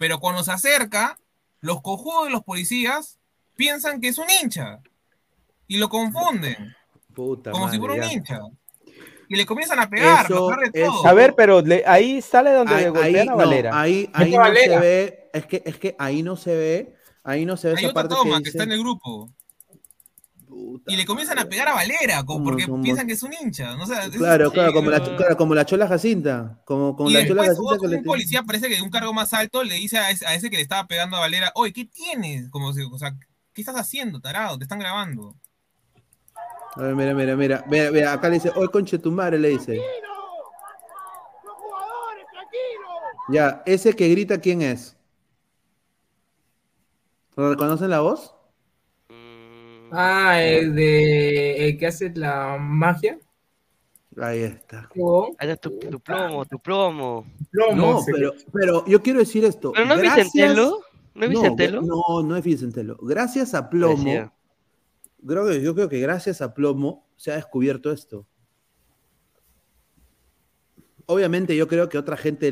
Pero 0.01 0.19
cuando 0.19 0.43
se 0.43 0.51
acerca, 0.51 1.19
los 1.59 1.79
cojudos 1.83 2.25
de 2.25 2.31
los 2.31 2.43
policías 2.43 3.19
piensan 3.55 4.01
que 4.01 4.07
es 4.07 4.17
un 4.17 4.25
hincha. 4.41 4.79
Y 5.67 5.77
lo 5.77 5.89
confunden, 5.89 6.75
Puta 7.13 7.51
como 7.51 7.69
si 7.69 7.77
fuera 7.77 7.93
un 7.93 8.01
ya. 8.01 8.11
hincha. 8.11 8.39
Y 9.29 9.35
le 9.35 9.45
comienzan 9.45 9.77
a 9.79 9.87
pegar, 9.91 10.25
Eso- 10.25 10.47
peor 10.47 10.71
de 10.71 10.85
todo. 10.85 11.05
A 11.05 11.13
ver, 11.13 11.35
pero 11.35 11.61
le- 11.61 11.83
ahí 11.85 12.19
sale 12.19 12.49
donde 12.51 12.73
Ahí, 12.73 12.83
le 12.85 12.89
golpean 12.89 13.15
ahí 13.15 13.19
a 13.21 13.25
no, 13.25 13.37
Valera. 13.37 13.79
ahí, 13.79 14.09
ahí 14.13 14.31
no 14.31 14.37
Valera. 14.39 14.73
se 14.73 14.79
ve, 14.79 15.29
es 15.33 15.45
que, 15.45 15.61
es 15.67 15.77
que 15.77 15.95
ahí 15.99 16.23
no 16.23 16.35
se 16.35 16.55
ve, 16.55 16.95
ahí 17.23 17.45
no 17.45 17.55
se 17.55 17.67
ve 17.67 17.75
Hay 17.77 17.83
esa 17.85 17.91
otra 17.91 18.01
parte 18.01 18.15
toma 18.15 18.37
que 18.37 18.43
que 18.45 18.49
está 18.49 18.63
en 18.63 18.71
el 18.71 18.79
grupo. 18.79 19.29
Puta 20.71 20.91
y 20.91 20.95
le 20.95 21.05
comienzan 21.05 21.37
a 21.39 21.45
pegar 21.45 21.67
a 21.67 21.73
Valera, 21.73 22.23
Como- 22.23 22.43
porque 22.45 22.65
como- 22.65 22.81
piensan 22.83 23.07
que 23.07 23.13
es 23.13 23.23
un 23.23 23.31
hincha. 23.33 23.75
¿no? 23.75 23.83
O 23.83 23.85
sea, 23.85 24.05
es- 24.05 24.11
Claro, 24.11 24.47
es- 24.47 24.53
claro, 24.53 24.73
como 24.73 24.89
la, 24.89 25.15
claro, 25.17 25.37
como 25.37 25.55
la 25.55 25.65
chola 25.65 25.87
Jacinta, 25.87 26.59
como, 26.65 26.95
como 26.95 27.09
y 27.09 27.13
la 27.13 27.27
chola 27.27 27.45
Jacinta 27.45 27.77
que 27.81 27.87
le 27.87 27.97
un 27.97 28.03
policía 28.03 28.43
parece 28.43 28.69
que 28.69 28.75
de 28.75 28.81
un 28.81 28.89
cargo 28.89 29.13
más 29.13 29.33
alto 29.33 29.63
le 29.63 29.75
dice 29.75 29.97
a 29.97 30.09
ese, 30.11 30.25
a 30.25 30.33
ese 30.35 30.49
que 30.49 30.55
le 30.57 30.63
estaba 30.63 30.87
pegando 30.87 31.17
a 31.17 31.19
Valera, 31.21 31.51
oye, 31.55 31.73
¿qué 31.73 31.85
tienes? 31.85 32.49
Como 32.49 32.73
si, 32.73 32.81
o 32.83 32.97
sea, 32.97 33.13
¿qué 33.53 33.61
estás 33.61 33.75
haciendo, 33.75 34.19
tarado? 34.21 34.57
Te 34.57 34.63
están 34.63 34.79
grabando. 34.79 35.35
A 36.75 36.81
ver, 36.83 36.95
mira, 36.95 37.13
mira, 37.13 37.35
mira, 37.35 37.65
mira, 37.69 37.91
mira, 37.91 38.13
acá 38.13 38.29
le 38.29 38.35
dice, 38.35 38.51
hoy 38.55 38.67
conche 38.69 38.97
tu 38.97 39.11
madre, 39.11 39.37
le 39.37 39.49
dice. 39.49 39.81
Ya, 43.29 43.61
ese 43.65 43.93
que 43.95 44.07
grita, 44.09 44.39
¿quién 44.39 44.61
es? 44.61 44.95
¿Lo 47.35 47.49
reconocen 47.49 47.89
la 47.89 48.01
voz? 48.01 48.33
Ah, 49.91 50.41
el 50.41 50.73
de 50.75 51.67
el 51.69 51.77
que 51.77 51.87
hace 51.87 52.11
la 52.15 52.57
magia. 52.57 53.19
Ahí 54.17 54.39
está. 54.41 54.89
Ahí 55.37 55.49
está 55.49 55.69
tu, 55.69 55.77
tu 55.79 55.99
plomo, 55.99 56.45
tu 56.45 56.59
plomo. 56.59 57.25
plomo, 57.49 57.75
No, 57.75 58.01
pero, 58.05 58.33
pero 58.51 58.85
yo 58.85 59.01
quiero 59.01 59.19
decir 59.19 59.45
esto. 59.45 59.71
¿Pero 59.71 59.85
no 59.85 59.93
es 59.95 60.01
gracias- 60.01 60.31
Vicentelo? 60.33 60.79
¿No 61.13 61.25
es 61.25 61.31
No, 61.31 61.39
Vicentelo? 61.41 61.81
No, 61.81 62.23
no 62.23 62.35
es 62.37 62.43
Vicentelo. 62.43 62.97
Gracias 63.01 63.53
a 63.53 63.69
Plomo, 63.69 64.31
creo 65.25 65.47
que, 65.47 65.61
yo 65.61 65.75
creo 65.75 65.89
que 65.89 65.99
gracias 65.99 66.41
a 66.41 66.53
Plomo 66.53 67.05
se 67.17 67.31
ha 67.31 67.35
descubierto 67.35 67.91
esto. 67.91 68.25
Obviamente 71.05 71.55
yo 71.57 71.67
creo 71.67 71.89
que 71.89 71.97
otra 71.97 72.15
gente 72.15 72.51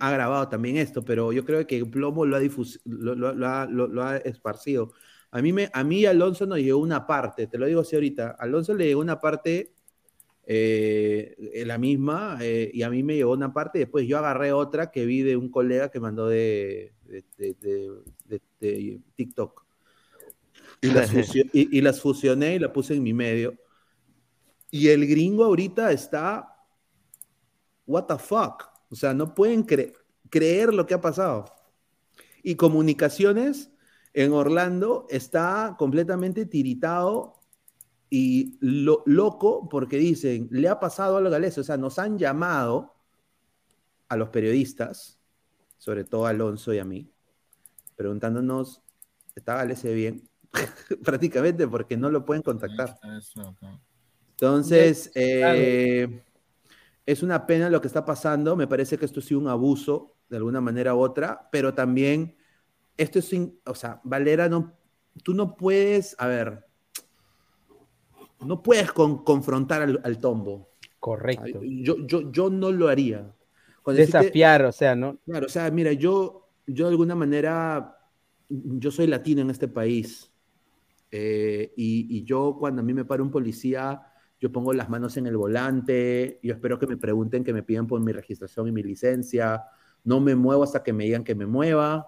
ha 0.00 0.10
grabado 0.10 0.48
también 0.48 0.76
esto, 0.76 1.04
pero 1.04 1.32
yo 1.32 1.44
creo 1.44 1.64
que 1.66 1.84
Plomo 1.86 2.24
lo 2.24 2.36
ha, 2.36 2.40
difus- 2.40 2.80
lo, 2.84 3.14
lo- 3.14 3.32
lo 3.34 3.46
ha, 3.48 3.66
lo- 3.66 3.86
lo 3.86 4.02
ha 4.02 4.16
esparcido. 4.16 4.92
A 5.32 5.40
mí, 5.42 5.52
me, 5.52 5.70
a 5.72 5.84
mí 5.84 6.04
Alonso 6.06 6.44
nos 6.46 6.58
llegó 6.58 6.78
una 6.80 7.06
parte, 7.06 7.46
te 7.46 7.56
lo 7.58 7.66
digo 7.66 7.82
así 7.82 7.94
ahorita, 7.94 8.36
Alonso 8.38 8.74
le 8.74 8.86
llegó 8.86 9.00
una 9.00 9.20
parte 9.20 9.72
eh, 10.44 11.62
la 11.66 11.78
misma, 11.78 12.38
eh, 12.40 12.70
y 12.74 12.82
a 12.82 12.90
mí 12.90 13.04
me 13.04 13.14
llegó 13.14 13.32
una 13.32 13.52
parte, 13.52 13.78
y 13.78 13.82
después 13.82 14.08
yo 14.08 14.18
agarré 14.18 14.52
otra 14.52 14.90
que 14.90 15.04
vi 15.06 15.22
de 15.22 15.36
un 15.36 15.48
colega 15.48 15.90
que 15.90 16.00
mandó 16.00 16.26
de, 16.28 16.92
de- 17.04 17.24
de- 17.38 17.54
de- 17.60 18.00
de- 18.28 18.40
de 18.60 19.00
TikTok. 19.14 19.64
Y 20.80 20.88
las, 20.88 21.12
fusio- 21.12 21.44
y, 21.52 21.78
y 21.78 21.80
las 21.80 22.00
fusioné 22.00 22.56
y 22.56 22.58
la 22.58 22.72
puse 22.72 22.94
en 22.94 23.02
mi 23.02 23.12
medio. 23.12 23.54
Y 24.70 24.88
el 24.88 25.06
gringo 25.06 25.44
ahorita 25.44 25.92
está, 25.92 26.56
what 27.86 28.06
the 28.06 28.18
fuck? 28.18 28.64
O 28.90 28.96
sea, 28.96 29.14
no 29.14 29.34
pueden 29.34 29.64
cre- 29.66 29.92
creer 30.30 30.72
lo 30.74 30.86
que 30.86 30.94
ha 30.94 31.00
pasado. 31.00 31.44
Y 32.42 32.54
comunicaciones 32.56 33.70
en 34.12 34.32
Orlando 34.32 35.06
está 35.08 35.76
completamente 35.78 36.46
tiritado 36.46 37.40
y 38.08 38.58
lo- 38.60 39.02
loco 39.06 39.68
porque 39.68 39.96
dicen, 39.96 40.48
le 40.50 40.68
ha 40.68 40.80
pasado 40.80 41.16
algo 41.16 41.28
a 41.28 41.32
Gales. 41.32 41.58
O 41.58 41.64
sea, 41.64 41.76
nos 41.76 41.98
han 41.98 42.18
llamado 42.18 42.94
a 44.08 44.16
los 44.16 44.30
periodistas, 44.30 45.20
sobre 45.78 46.04
todo 46.04 46.26
a 46.26 46.30
Alonso 46.30 46.74
y 46.74 46.78
a 46.78 46.84
mí, 46.84 47.08
preguntándonos, 47.94 48.82
¿está 49.36 49.54
Galese 49.54 49.94
bien? 49.94 50.28
Prácticamente 51.04 51.68
porque 51.68 51.96
no 51.96 52.10
lo 52.10 52.24
pueden 52.24 52.42
contactar. 52.42 52.98
Eso 53.16 53.40
acá. 53.42 53.80
Entonces, 54.32 55.12
eh, 55.14 56.24
es 57.06 57.22
una 57.22 57.46
pena 57.46 57.70
lo 57.70 57.80
que 57.80 57.86
está 57.86 58.04
pasando. 58.04 58.56
Me 58.56 58.66
parece 58.66 58.98
que 58.98 59.04
esto 59.04 59.20
ha 59.20 59.22
sido 59.22 59.38
un 59.38 59.48
abuso 59.48 60.16
de 60.28 60.38
alguna 60.38 60.60
manera 60.60 60.94
u 60.94 61.00
otra, 61.00 61.48
pero 61.52 61.74
también 61.74 62.36
esto 63.00 63.18
es, 63.18 63.32
o 63.66 63.74
sea, 63.74 64.00
Valera, 64.04 64.48
no, 64.48 64.72
tú 65.24 65.34
no 65.34 65.56
puedes, 65.56 66.14
a 66.18 66.26
ver, 66.26 66.64
no 68.46 68.62
puedes 68.62 68.92
con- 68.92 69.24
confrontar 69.24 69.82
al, 69.82 70.00
al 70.04 70.18
tombo. 70.18 70.70
Correcto. 70.98 71.60
Yo, 71.62 71.96
yo, 72.06 72.30
yo 72.30 72.50
no 72.50 72.70
lo 72.70 72.88
haría. 72.88 73.34
Decirte- 73.86 74.06
Desafiar, 74.18 74.64
o 74.64 74.72
sea, 74.72 74.94
¿no? 74.94 75.18
Claro, 75.24 75.46
o 75.46 75.48
sea, 75.48 75.70
mira, 75.70 75.92
yo, 75.92 76.48
yo 76.66 76.84
de 76.86 76.90
alguna 76.90 77.14
manera, 77.14 77.96
yo 78.48 78.90
soy 78.90 79.06
latino 79.06 79.42
en 79.42 79.50
este 79.50 79.68
país. 79.68 80.30
eh, 81.10 81.72
y, 81.76 82.18
y 82.18 82.24
yo 82.24 82.56
cuando 82.58 82.82
a 82.82 82.84
mí 82.84 82.94
me 82.94 83.04
para 83.04 83.22
un 83.22 83.30
policía, 83.32 84.00
yo 84.40 84.52
pongo 84.52 84.72
las 84.72 84.88
manos 84.88 85.16
en 85.16 85.26
el 85.26 85.36
volante, 85.36 86.38
yo 86.42 86.54
espero 86.54 86.78
que 86.78 86.86
me 86.86 86.96
pregunten, 86.96 87.42
que 87.44 87.52
me 87.52 87.62
pidan 87.64 87.86
por 87.88 88.00
mi 88.00 88.12
registración 88.12 88.68
y 88.68 88.72
mi 88.72 88.82
licencia, 88.82 89.64
no 90.04 90.20
me 90.20 90.36
muevo 90.36 90.62
hasta 90.62 90.82
que 90.82 90.92
me 90.92 91.04
digan 91.04 91.24
que 91.24 91.34
me 91.34 91.46
mueva, 91.46 92.06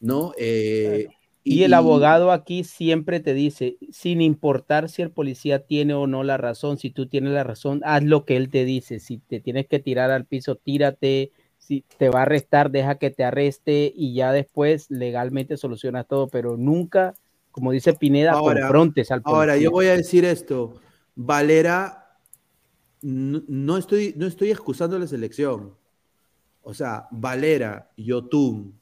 ¿no? 0.00 0.32
Eh, 0.38 1.08
Y 1.42 1.62
el 1.62 1.74
abogado 1.74 2.32
aquí 2.32 2.64
siempre 2.64 3.20
te 3.20 3.32
dice, 3.32 3.78
sin 3.90 4.20
importar 4.20 4.88
si 4.88 5.02
el 5.02 5.10
policía 5.10 5.64
tiene 5.66 5.94
o 5.94 6.06
no 6.06 6.22
la 6.22 6.36
razón, 6.36 6.78
si 6.78 6.90
tú 6.90 7.06
tienes 7.06 7.32
la 7.32 7.44
razón, 7.44 7.80
haz 7.84 8.02
lo 8.02 8.24
que 8.24 8.36
él 8.36 8.50
te 8.50 8.64
dice. 8.64 9.00
Si 9.00 9.18
te 9.18 9.40
tienes 9.40 9.66
que 9.66 9.78
tirar 9.78 10.10
al 10.10 10.26
piso, 10.26 10.56
tírate. 10.56 11.32
Si 11.58 11.84
te 11.98 12.10
va 12.10 12.20
a 12.20 12.22
arrestar, 12.22 12.70
deja 12.70 12.96
que 12.96 13.10
te 13.10 13.22
arreste 13.22 13.92
y 13.94 14.14
ya 14.14 14.32
después 14.32 14.90
legalmente 14.90 15.56
solucionas 15.56 16.06
todo, 16.08 16.28
pero 16.28 16.56
nunca, 16.56 17.14
como 17.52 17.70
dice 17.70 17.92
Pineda, 17.94 18.32
confrontes 18.38 19.10
al 19.10 19.22
policía. 19.22 19.38
Ahora, 19.38 19.56
yo 19.56 19.70
voy 19.70 19.86
a 19.86 19.96
decir 19.96 20.24
esto. 20.24 20.74
Valera, 21.14 22.16
no, 23.02 23.42
no 23.46 23.76
estoy, 23.76 24.14
no 24.16 24.26
estoy 24.26 24.50
excusando 24.50 24.98
la 24.98 25.06
selección. 25.06 25.74
O 26.62 26.74
sea, 26.74 27.06
Valera, 27.10 27.90
Yotun, 27.96 28.79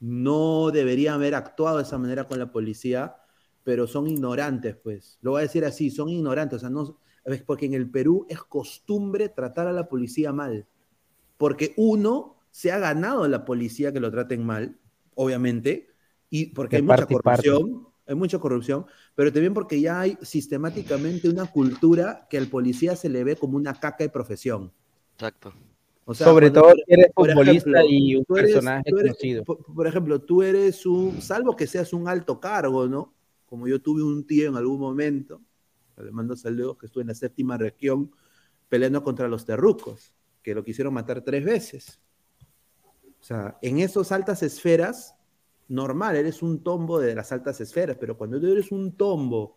no 0.00 0.70
deberían 0.70 1.14
haber 1.14 1.34
actuado 1.34 1.78
de 1.78 1.82
esa 1.82 1.98
manera 1.98 2.24
con 2.24 2.38
la 2.38 2.52
policía, 2.52 3.16
pero 3.64 3.86
son 3.86 4.06
ignorantes, 4.06 4.76
pues. 4.76 5.18
Lo 5.20 5.32
voy 5.32 5.40
a 5.40 5.42
decir 5.42 5.64
así, 5.64 5.90
son 5.90 6.08
ignorantes. 6.08 6.56
O 6.56 6.60
sea, 6.60 6.70
no, 6.70 6.98
es 7.24 7.42
porque 7.42 7.66
en 7.66 7.74
el 7.74 7.90
Perú 7.90 8.26
es 8.28 8.42
costumbre 8.42 9.28
tratar 9.28 9.66
a 9.66 9.72
la 9.72 9.88
policía 9.88 10.32
mal. 10.32 10.66
Porque 11.36 11.74
uno 11.76 12.36
se 12.50 12.72
ha 12.72 12.78
ganado 12.78 13.24
a 13.24 13.28
la 13.28 13.44
policía 13.44 13.92
que 13.92 14.00
lo 14.00 14.10
traten 14.10 14.44
mal, 14.44 14.78
obviamente, 15.14 15.88
y 16.30 16.46
porque 16.46 16.76
De 16.76 16.82
hay 16.82 16.86
mucha 16.86 17.06
corrupción, 17.06 17.88
hay 18.06 18.14
mucha 18.14 18.38
corrupción, 18.38 18.86
pero 19.14 19.32
también 19.32 19.54
porque 19.54 19.80
ya 19.80 20.00
hay 20.00 20.18
sistemáticamente 20.22 21.28
una 21.28 21.46
cultura 21.46 22.26
que 22.30 22.38
al 22.38 22.48
policía 22.48 22.96
se 22.96 23.08
le 23.08 23.22
ve 23.22 23.36
como 23.36 23.56
una 23.56 23.74
caca 23.74 24.04
de 24.04 24.08
profesión. 24.08 24.72
Exacto. 25.14 25.52
O 26.10 26.14
sea, 26.14 26.26
Sobre 26.26 26.50
todo 26.50 26.72
si 26.72 26.82
eres 26.86 27.12
por 27.12 27.30
futbolista 27.30 27.84
y 27.84 28.16
un 28.16 28.24
tú 28.24 28.38
eres- 28.38 28.52
personaje 28.52 28.90
tú 28.90 28.96
eres- 28.96 29.12
conocido. 29.12 29.44
Por, 29.44 29.62
por 29.62 29.86
ejemplo, 29.86 30.18
tú 30.22 30.42
eres 30.42 30.86
un, 30.86 31.20
salvo 31.20 31.54
que 31.54 31.66
seas 31.66 31.92
un 31.92 32.08
alto 32.08 32.40
cargo, 32.40 32.88
¿no? 32.88 33.12
Como 33.44 33.68
yo 33.68 33.82
tuve 33.82 34.02
un 34.02 34.26
tío 34.26 34.48
en 34.48 34.56
algún 34.56 34.80
momento, 34.80 35.42
le 35.98 36.10
mando 36.10 36.34
saludos, 36.34 36.78
que 36.78 36.86
estuve 36.86 37.02
en 37.02 37.08
la 37.08 37.14
séptima 37.14 37.58
región 37.58 38.10
peleando 38.70 39.02
contra 39.04 39.28
los 39.28 39.44
terrucos, 39.44 40.14
que 40.42 40.54
lo 40.54 40.64
quisieron 40.64 40.94
matar 40.94 41.20
tres 41.22 41.44
veces. 41.44 42.00
O 43.20 43.22
sea, 43.22 43.58
en 43.60 43.80
esas 43.80 44.10
altas 44.10 44.42
esferas, 44.42 45.14
normal, 45.68 46.16
eres 46.16 46.40
un 46.42 46.62
tombo 46.62 46.98
de 47.00 47.14
las 47.14 47.32
altas 47.32 47.60
esferas, 47.60 47.98
pero 48.00 48.16
cuando 48.16 48.40
tú 48.40 48.46
eres 48.50 48.72
un 48.72 48.92
tombo, 48.96 49.56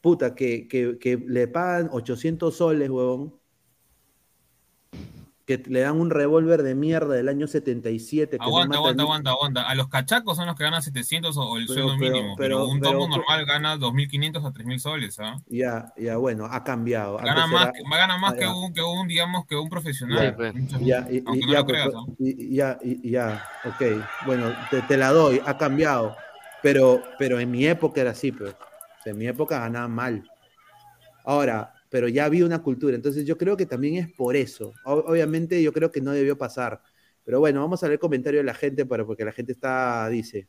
puta, 0.00 0.36
que, 0.36 0.68
que, 0.68 0.98
que 1.00 1.16
le 1.16 1.48
pagan 1.48 1.88
800 1.90 2.56
soles, 2.56 2.88
huevón, 2.88 3.34
que 5.46 5.62
le 5.66 5.80
dan 5.80 6.00
un 6.00 6.08
revólver 6.08 6.62
de 6.62 6.74
mierda 6.74 7.14
del 7.14 7.28
año 7.28 7.46
77. 7.46 8.38
Que 8.38 8.42
Aguanta, 8.42 8.78
aguanta, 8.78 9.02
aguanta, 9.02 9.30
aguanta. 9.30 9.62
A 9.68 9.74
los 9.74 9.88
cachacos 9.88 10.36
son 10.38 10.46
los 10.46 10.56
que 10.56 10.64
ganan 10.64 10.80
700 10.80 11.36
o 11.36 11.58
el 11.58 11.66
Pero- 11.66 11.74
sueldo 11.88 11.96
pero- 11.98 12.12
mínimo, 12.16 12.34
pero, 12.36 12.56
pero- 12.60 12.68
un 12.68 12.80
pero- 12.80 12.92
tombo 12.92 13.08
normal 13.08 13.44
gana 13.44 13.76
2.500 13.76 14.44
a 14.46 14.52
3.000 14.52 14.80
soles, 14.80 15.20
¿ah? 15.20 15.36
Ya, 15.46 15.92
ya, 15.98 16.16
bueno, 16.16 16.46
ha 16.46 16.64
cambiado. 16.64 17.18
Gana 17.18 17.32
Antes 17.44 17.48
más, 17.52 17.62
era- 17.64 17.72
que- 17.72 17.82
gana 17.96 18.16
más 18.16 18.32
ah, 18.32 18.36
que, 18.36 18.46
un, 18.46 18.72
que 18.72 18.82
un, 18.82 19.06
digamos, 19.06 19.44
que 19.46 19.56
un 19.56 19.68
profesional. 19.68 20.34
Ya, 20.38 20.52
Muchas- 20.52 20.80
ya, 20.80 21.08
ya, 21.10 21.20
lo 21.20 21.64
pues, 21.64 21.64
creas, 21.66 21.90
y- 22.18 22.54
ya, 22.56 22.78
y- 22.82 23.10
ya, 23.10 23.46
ok, 23.66 23.82
bueno, 24.24 24.50
te, 24.70 24.80
te 24.82 24.96
la 24.96 25.10
doy, 25.10 25.42
ha 25.44 25.58
cambiado, 25.58 26.16
pero, 26.62 27.02
pero 27.18 27.38
en 27.38 27.50
mi 27.50 27.66
época 27.66 28.00
era 28.00 28.12
así, 28.12 28.32
pues, 28.32 28.52
O 28.54 29.02
sea, 29.04 29.12
en 29.12 29.18
mi 29.18 29.26
época 29.26 29.58
ganaba 29.60 29.88
mal. 29.88 30.24
Ahora, 31.26 31.73
pero 31.94 32.08
ya 32.08 32.24
había 32.24 32.44
una 32.44 32.60
cultura, 32.60 32.96
entonces 32.96 33.24
yo 33.24 33.38
creo 33.38 33.56
que 33.56 33.66
también 33.66 33.94
es 33.94 34.12
por 34.12 34.34
eso. 34.34 34.72
Obviamente 34.84 35.62
yo 35.62 35.72
creo 35.72 35.92
que 35.92 36.00
no 36.00 36.10
debió 36.10 36.36
pasar, 36.36 36.82
pero 37.22 37.38
bueno, 37.38 37.60
vamos 37.60 37.84
a 37.84 37.86
leer 37.86 38.00
comentarios 38.00 38.40
de 38.40 38.46
la 38.46 38.54
gente, 38.54 38.84
para, 38.84 39.06
porque 39.06 39.24
la 39.24 39.30
gente 39.30 39.52
está, 39.52 40.08
dice, 40.08 40.48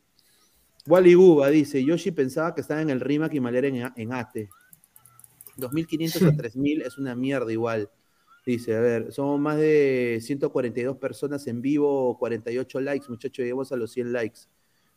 Wally 0.88 1.14
Guba 1.14 1.48
dice, 1.50 1.84
Yoshi 1.84 2.10
pensaba 2.10 2.52
que 2.52 2.62
estaba 2.62 2.82
en 2.82 2.90
el 2.90 2.98
Rimac 2.98 3.32
y 3.32 3.38
Malera 3.38 3.68
en, 3.68 3.92
en 3.94 4.12
ATE. 4.12 4.48
2.500 5.56 6.26
a 6.26 6.32
3.000 6.32 6.84
es 6.84 6.98
una 6.98 7.14
mierda 7.14 7.52
igual. 7.52 7.92
Dice, 8.44 8.74
a 8.74 8.80
ver, 8.80 9.12
somos 9.12 9.38
más 9.38 9.56
de 9.56 10.18
142 10.20 10.96
personas 10.96 11.46
en 11.46 11.62
vivo, 11.62 12.18
48 12.18 12.80
likes, 12.80 13.06
muchachos, 13.08 13.44
llegamos 13.44 13.70
a 13.70 13.76
los 13.76 13.92
100 13.92 14.12
likes. 14.12 14.40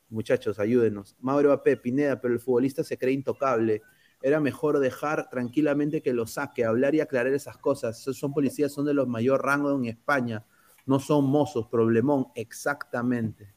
Muchachos, 0.10 0.58
ayúdenos. 0.58 1.16
Mauro 1.20 1.52
AP, 1.52 1.80
Pineda, 1.80 2.20
pero 2.20 2.34
el 2.34 2.39
futbolista 2.39 2.84
se 2.84 2.97
cree 2.97 3.14
intocable. 3.14 3.84
Era 4.22 4.39
mejor 4.39 4.80
dejar 4.80 5.30
tranquilamente 5.30 6.01
que 6.01 6.13
lo 6.13 6.28
saque, 6.28 6.65
hablar 6.65 6.93
y 6.95 6.99
aclarar 6.99 7.34
esas 7.34 7.57
cosas. 7.57 7.99
Esos 7.99 8.17
son 8.17 8.34
policías, 8.34 8.72
son 8.72 8.86
de 8.86 8.93
los 8.93 9.07
mayor 9.07 9.43
rango 9.43 9.76
en 9.76 9.86
España. 9.86 10.45
No 10.86 10.99
son 10.99 11.26
mozos, 11.26 11.67
problemón. 11.67 12.28
Exactamente. 12.36 13.53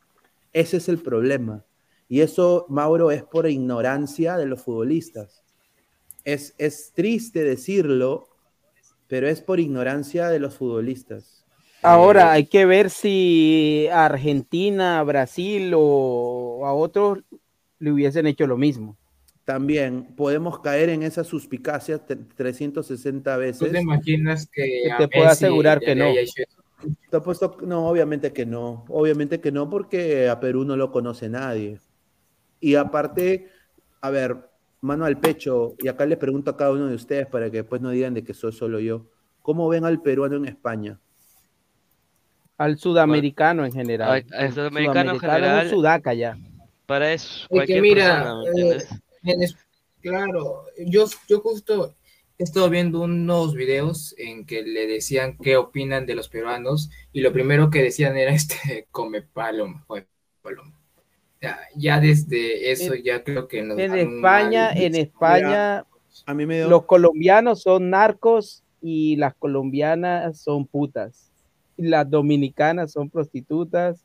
Ese 0.53 0.77
es 0.77 0.89
el 0.89 0.99
problema. 0.99 1.65
Y 2.09 2.21
eso, 2.21 2.67
Mauro, 2.69 3.11
es 3.11 3.23
por 3.25 3.49
ignorancia 3.49 4.37
de 4.37 4.47
los 4.47 4.63
futbolistas. 4.63 5.43
Es, 6.25 6.55
es 6.59 6.93
triste 6.93 7.43
decirlo, 7.43 8.29
pero 9.09 9.29
es 9.29 9.41
por 9.41 9.59
ignorancia 9.59 10.29
de 10.29 10.39
los 10.39 10.55
futbolistas. 10.55 11.45
Ahora 11.83 12.31
hay 12.31 12.47
que 12.47 12.65
ver 12.65 12.91
si 12.91 13.89
a 13.91 14.05
Argentina, 14.05 15.03
Brasil 15.03 15.73
o 15.75 16.65
a 16.65 16.73
otros 16.73 17.19
le 17.81 17.91
hubiesen 17.91 18.27
hecho 18.27 18.47
lo 18.47 18.57
mismo. 18.57 18.97
También 19.45 20.15
podemos 20.15 20.61
caer 20.61 20.89
en 20.91 21.03
esa 21.03 21.25
suspicacia 21.25 22.05
tre- 22.07 22.27
360 22.37 23.37
veces. 23.37 23.59
¿Tú 23.69 23.73
te 23.75 23.81
imaginas 23.81 24.47
que 24.47 24.83
te 24.99 25.09
puedo 25.09 25.29
asegurar 25.29 25.81
que 25.81 25.95
no. 25.95 26.13
Te 27.11 27.67
no, 27.67 27.89
obviamente 27.89 28.33
que 28.33 28.47
no. 28.47 28.85
Obviamente 28.89 29.41
que 29.41 29.53
no, 29.53 29.69
porque 29.69 30.29
a 30.29 30.39
Perú 30.41 30.65
no 30.65 30.77
lo 30.77 30.91
conoce 30.93 31.29
nadie. 31.29 31.79
Y 32.61 32.77
aparte, 32.77 33.49
a 34.01 34.11
ver, 34.11 34.37
mano 34.81 35.05
al 35.05 35.19
pecho, 35.19 35.75
y 35.79 35.89
acá 35.89 36.07
les 36.07 36.19
pregunto 36.19 36.53
a 36.53 36.57
cada 36.57 36.73
uno 36.73 36.87
de 36.87 36.95
ustedes 36.95 37.27
para 37.27 37.51
que 37.51 37.59
después 37.59 37.81
no 37.83 37.91
digan 37.91 38.15
de 38.15 38.23
que 38.25 38.35
soy 38.35 38.53
solo 38.53 38.79
yo. 38.81 39.07
¿Cómo 39.43 39.69
ven 39.69 39.85
al 39.85 40.01
peruano 40.01 40.37
en 40.37 40.45
España? 40.47 41.01
Al 42.59 42.79
sudamericano 42.79 43.65
en 43.65 43.73
general. 43.73 44.25
Al- 44.33 44.53
sudamericano 44.53 45.11
en 45.11 45.17
es 45.17 45.21
general, 45.21 45.65
un 45.67 45.71
sudaca 45.71 46.15
ya. 46.15 46.39
Para 46.87 47.13
eso, 47.13 47.47
Es 47.51 47.67
que 47.67 47.81
mira, 47.81 48.05
persona, 48.05 48.43
¿me 48.55 48.71
eh, 48.71 48.79
es- 49.25 49.57
claro, 50.01 50.65
yo, 50.87 51.07
yo 51.29 51.41
justo 51.41 51.95
he 52.39 52.45
estado 52.45 52.69
viendo 52.71 53.01
unos 53.03 53.55
videos 53.55 54.15
en 54.19 54.45
que 54.47 54.63
le 54.63 54.87
decían 54.87 55.37
qué 55.43 55.57
opinan 55.57 56.07
de 56.07 56.15
los 56.15 56.29
peruanos 56.29 56.91
y 57.13 57.21
lo 57.21 57.33
primero 57.33 57.71
que 57.71 57.83
decían 57.83 58.17
era 58.17 58.33
este 58.35 58.87
come 58.91 59.23
paloma, 59.23 59.85
come 59.87 60.07
paloma. 60.43 60.73
Ya, 61.41 61.59
ya 61.77 61.99
desde 62.01 62.71
eso 62.71 62.95
En- 62.95 63.03
ya 63.03 63.25
creo 63.25 63.49
que 63.49 63.63
nos 63.63 63.79
En 63.79 63.95
España, 63.97 64.69
mal- 64.73 64.83
en 64.83 64.95
España, 64.95 65.87
a 66.27 66.35
mí 66.35 66.47
me 66.47 66.57
dio- 66.59 66.69
los 66.69 66.85
colombianos 66.85 67.63
son 67.63 67.91
narcos 67.91 68.63
y 68.81 69.17
las 69.17 69.35
colombianas 69.35 70.41
son 70.41 70.67
putas, 70.67 71.31
y 71.77 71.85
las 71.89 72.09
dominicanas 72.09 72.93
son 72.93 73.11
prostitutas, 73.11 74.05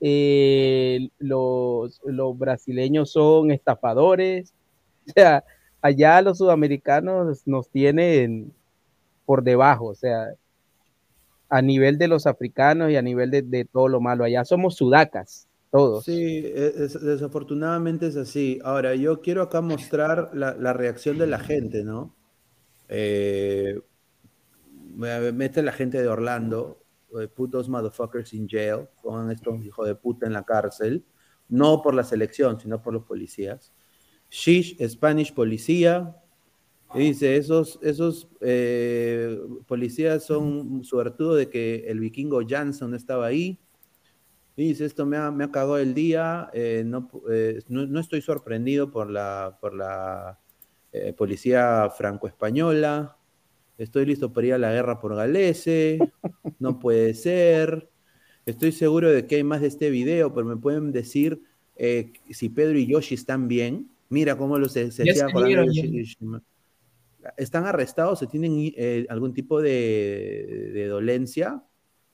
eh, 0.00 1.08
los, 1.18 2.00
los 2.04 2.38
brasileños 2.38 3.10
son 3.12 3.50
estafadores, 3.50 4.52
o 5.08 5.12
sea, 5.12 5.44
allá 5.80 6.20
los 6.22 6.38
sudamericanos 6.38 7.46
nos 7.46 7.68
tienen 7.68 8.52
por 9.24 9.42
debajo, 9.42 9.86
o 9.86 9.94
sea, 9.94 10.28
a 11.48 11.62
nivel 11.62 11.98
de 11.98 12.08
los 12.08 12.26
africanos 12.26 12.90
y 12.90 12.96
a 12.96 13.02
nivel 13.02 13.30
de, 13.30 13.64
todo 13.64 13.88
lo 13.88 14.00
malo. 14.00 14.24
Allá 14.24 14.44
somos 14.44 14.76
sudacas, 14.76 15.46
todos. 15.70 16.04
Sí, 16.04 16.42
es- 16.44 17.00
desafortunadamente 17.00 18.06
es 18.08 18.16
así. 18.16 18.58
Ahora, 18.64 18.94
yo 18.94 19.20
quiero 19.20 19.42
acá 19.42 19.60
mostrar 19.60 20.30
la, 20.34 20.54
la 20.54 20.72
reacción 20.72 21.18
de 21.18 21.26
la 21.26 21.38
gente, 21.38 21.84
¿no? 21.84 22.14
Eh, 22.88 23.80
me- 24.94 25.32
mete 25.32 25.62
la 25.62 25.72
gente 25.72 26.00
de 26.00 26.08
Orlando, 26.08 26.78
put 27.34 27.50
those 27.50 27.68
motherfuckers 27.68 28.32
in 28.32 28.48
jail, 28.48 28.88
pongan 29.02 29.30
estos 29.30 29.64
hijos 29.64 29.86
de 29.86 29.94
puta 29.94 30.26
en 30.26 30.32
la 30.32 30.44
cárcel, 30.44 31.04
no 31.48 31.82
por 31.82 31.94
la 31.94 32.04
selección, 32.04 32.60
sino 32.60 32.82
por 32.82 32.92
los 32.92 33.04
policías. 33.04 33.72
Shish, 34.30 34.76
Spanish 34.88 35.32
policía, 35.32 36.16
dice, 36.94 37.36
esos, 37.36 37.78
esos 37.82 38.28
eh, 38.40 39.38
policías 39.66 40.24
son 40.24 40.84
suertudos 40.84 41.38
de 41.38 41.48
que 41.48 41.84
el 41.88 42.00
vikingo 42.00 42.40
Jansson 42.46 42.94
estaba 42.94 43.26
ahí. 43.26 43.60
Dice, 44.56 44.86
esto 44.86 45.04
me 45.04 45.18
ha, 45.18 45.30
me 45.30 45.44
ha 45.44 45.50
cagado 45.50 45.76
el 45.78 45.92
día, 45.92 46.48
eh, 46.54 46.82
no, 46.84 47.10
eh, 47.30 47.62
no, 47.68 47.86
no 47.86 48.00
estoy 48.00 48.22
sorprendido 48.22 48.90
por 48.90 49.10
la, 49.10 49.58
por 49.60 49.74
la 49.74 50.40
eh, 50.92 51.12
policía 51.12 51.90
franco-española, 51.90 53.18
estoy 53.78 54.06
listo 54.06 54.32
para 54.32 54.46
ir 54.46 54.54
a 54.54 54.58
la 54.58 54.72
guerra 54.72 55.00
por 55.00 55.14
Galese, 55.16 56.12
no 56.58 56.78
puede 56.78 57.14
ser, 57.14 57.90
estoy 58.46 58.72
seguro 58.72 59.10
de 59.10 59.26
que 59.26 59.36
hay 59.36 59.44
más 59.44 59.60
de 59.60 59.68
este 59.68 59.90
video, 59.90 60.32
pero 60.34 60.46
me 60.46 60.56
pueden 60.56 60.92
decir 60.92 61.42
eh, 61.76 62.12
si 62.30 62.48
Pedro 62.48 62.78
y 62.78 62.86
Yoshi 62.86 63.14
están 63.14 63.48
bien. 63.48 63.90
Mira 64.08 64.36
cómo 64.38 64.58
los 64.58 64.72
se, 64.72 64.90
se. 64.92 65.04
¿Están 67.36 67.66
arrestados? 67.66 68.20
¿Se 68.20 68.26
tienen 68.26 68.52
eh, 68.76 69.06
algún 69.08 69.34
tipo 69.34 69.60
de, 69.60 70.70
de 70.72 70.86
dolencia? 70.86 71.62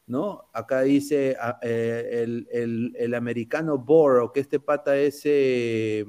¿no? 0.06 0.48
Acá 0.52 0.82
dice 0.82 1.36
ah, 1.40 1.58
eh, 1.62 2.22
el, 2.24 2.48
el- 2.52 2.92
el 2.98 3.14
americano 3.14 3.78
Borough, 3.78 4.32
que 4.32 4.40
este 4.40 4.58
pata 4.60 4.98
es, 4.98 5.20
eh, 5.24 6.04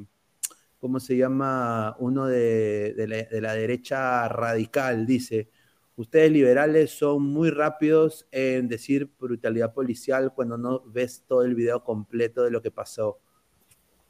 ¿cómo 0.83 0.99
se 0.99 1.15
llama? 1.15 1.95
Uno 1.99 2.25
de, 2.25 2.93
la 3.31 3.53
derecha 3.53 4.27
radical, 4.27 5.05
dice, 5.05 5.49
ustedes 5.95 6.29
liberales 6.29 6.91
son 6.91 7.23
muy 7.23 7.51
rápidos 7.51 8.27
en 8.31 8.67
decir 8.67 9.09
brutalidad 9.17 9.73
policial 9.73 10.33
cuando 10.35 10.57
no 10.57 10.83
ves 10.85 11.23
todo 11.25 11.43
el 11.43 11.55
video 11.55 11.85
completo 11.85 12.43
de 12.43 12.51
lo 12.51 12.61
que 12.61 12.69
pasó. 12.69 13.21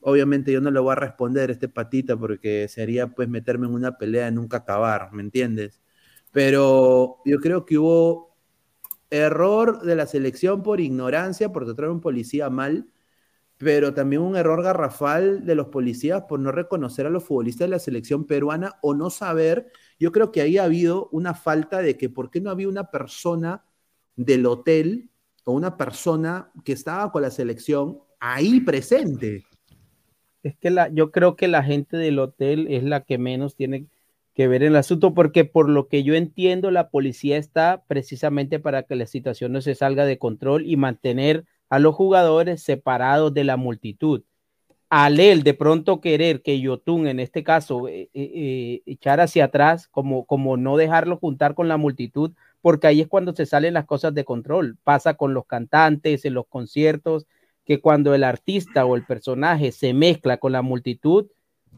Obviamente 0.02 0.52
yo 0.52 0.62
no 0.62 0.72
le 0.72 0.80
voy 0.80 0.94
a 0.94 0.96
responder 0.96 1.52
a 1.52 1.54
este 1.54 1.70
patita 1.70 2.18
porque 2.18 2.68
sería 2.68 3.06
pues 3.06 3.30
meterme 3.30 3.68
en 3.68 3.76
una 3.76 4.00
pelea 4.00 4.26
de 4.26 4.32
nunca 4.32 4.58
acabar, 4.58 5.14
¿me 5.14 5.22
entiendes? 5.22 5.80
Pero 6.32 7.18
yo 7.24 7.38
creo 7.38 7.66
que 7.66 7.78
hubo 7.78 8.36
error 9.12 9.84
de 9.84 9.96
la 9.96 10.08
selección 10.08 10.64
por 10.64 10.82
ignorancia, 10.82 11.54
por 11.54 11.66
tratar 11.66 11.86
a 11.86 11.92
un 11.92 12.02
policía 12.02 12.50
mal, 12.50 12.88
pero 13.64 13.94
también 13.94 14.22
un 14.22 14.36
error 14.36 14.62
garrafal 14.62 15.46
de 15.46 15.56
los 15.56 15.68
policías 15.68 16.24
por 16.24 16.40
no 16.40 16.52
reconocer 16.52 17.06
a 17.06 17.10
los 17.10 17.24
futbolistas 17.24 17.68
de 17.68 17.72
la 17.72 17.80
selección 17.80 18.26
peruana 18.26 18.78
o 18.82 18.94
no 18.94 19.10
saber. 19.10 19.72
Yo 20.00 20.12
creo 20.12 20.32
que 20.32 20.42
ahí 20.42 20.58
ha 20.58 20.66
habido 20.66 21.08
una 21.12 21.34
falta 21.34 21.82
de 21.82 21.98
que 21.98 22.10
por 22.10 22.30
qué 22.30 22.42
no 22.42 22.50
había 22.50 22.68
una 22.68 22.92
persona 22.92 23.64
del 24.16 24.46
hotel 24.46 25.10
o 25.46 25.54
una 25.54 25.78
persona 25.78 26.52
que 26.64 26.74
estaba 26.74 27.12
con 27.12 27.22
la 27.22 27.32
selección 27.32 28.00
ahí 28.20 28.60
presente. 28.60 29.46
Es 30.42 30.58
que 30.58 30.70
la, 30.70 30.90
yo 30.90 31.12
creo 31.12 31.36
que 31.36 31.48
la 31.48 31.64
gente 31.64 31.96
del 31.98 32.20
hotel 32.20 32.68
es 32.70 32.84
la 32.84 33.06
que 33.06 33.18
menos 33.18 33.56
tiene 33.56 33.88
que 34.34 34.48
ver 34.48 34.64
en 34.64 34.70
el 34.70 34.76
asunto, 34.78 35.14
porque 35.14 35.46
por 35.46 35.70
lo 35.70 35.88
que 35.88 36.04
yo 36.04 36.16
entiendo, 36.16 36.72
la 36.72 36.90
policía 36.90 37.38
está 37.38 37.84
precisamente 37.88 38.60
para 38.60 38.84
que 38.84 38.96
la 38.96 39.06
situación 39.06 39.52
no 39.52 39.62
se 39.62 39.76
salga 39.76 40.06
de 40.06 40.18
control 40.18 40.66
y 40.66 40.76
mantener 40.76 41.46
a 41.74 41.80
los 41.80 41.96
jugadores 41.96 42.62
separados 42.62 43.34
de 43.34 43.44
la 43.44 43.58
multitud. 43.58 44.22
Al 44.90 45.20
él 45.20 45.42
de 45.42 45.56
pronto 45.56 46.02
querer 46.02 46.44
que 46.44 46.62
Yotun, 46.62 47.08
en 47.08 47.20
este 47.20 47.44
caso, 47.44 47.88
eh, 47.88 48.12
eh, 48.14 48.32
eh, 48.36 48.82
echar 48.86 49.20
hacia 49.20 49.46
atrás, 49.46 49.88
como, 49.88 50.26
como 50.26 50.56
no 50.56 50.78
dejarlo 50.78 51.18
juntar 51.18 51.56
con 51.56 51.68
la 51.68 51.78
multitud, 51.78 52.34
porque 52.62 52.86
ahí 52.86 53.02
es 53.02 53.08
cuando 53.08 53.34
se 53.34 53.48
salen 53.48 53.74
las 53.74 53.86
cosas 53.86 54.14
de 54.14 54.24
control. 54.24 54.78
Pasa 54.84 55.16
con 55.16 55.34
los 55.34 55.48
cantantes, 55.48 56.26
en 56.26 56.36
los 56.36 56.46
conciertos, 56.46 57.26
que 57.66 57.82
cuando 57.82 58.14
el 58.14 58.24
artista 58.24 58.86
o 58.86 58.96
el 58.96 59.04
personaje 59.04 59.72
se 59.72 59.96
mezcla 59.96 60.38
con 60.38 60.52
la 60.52 60.62
multitud, 60.62 61.26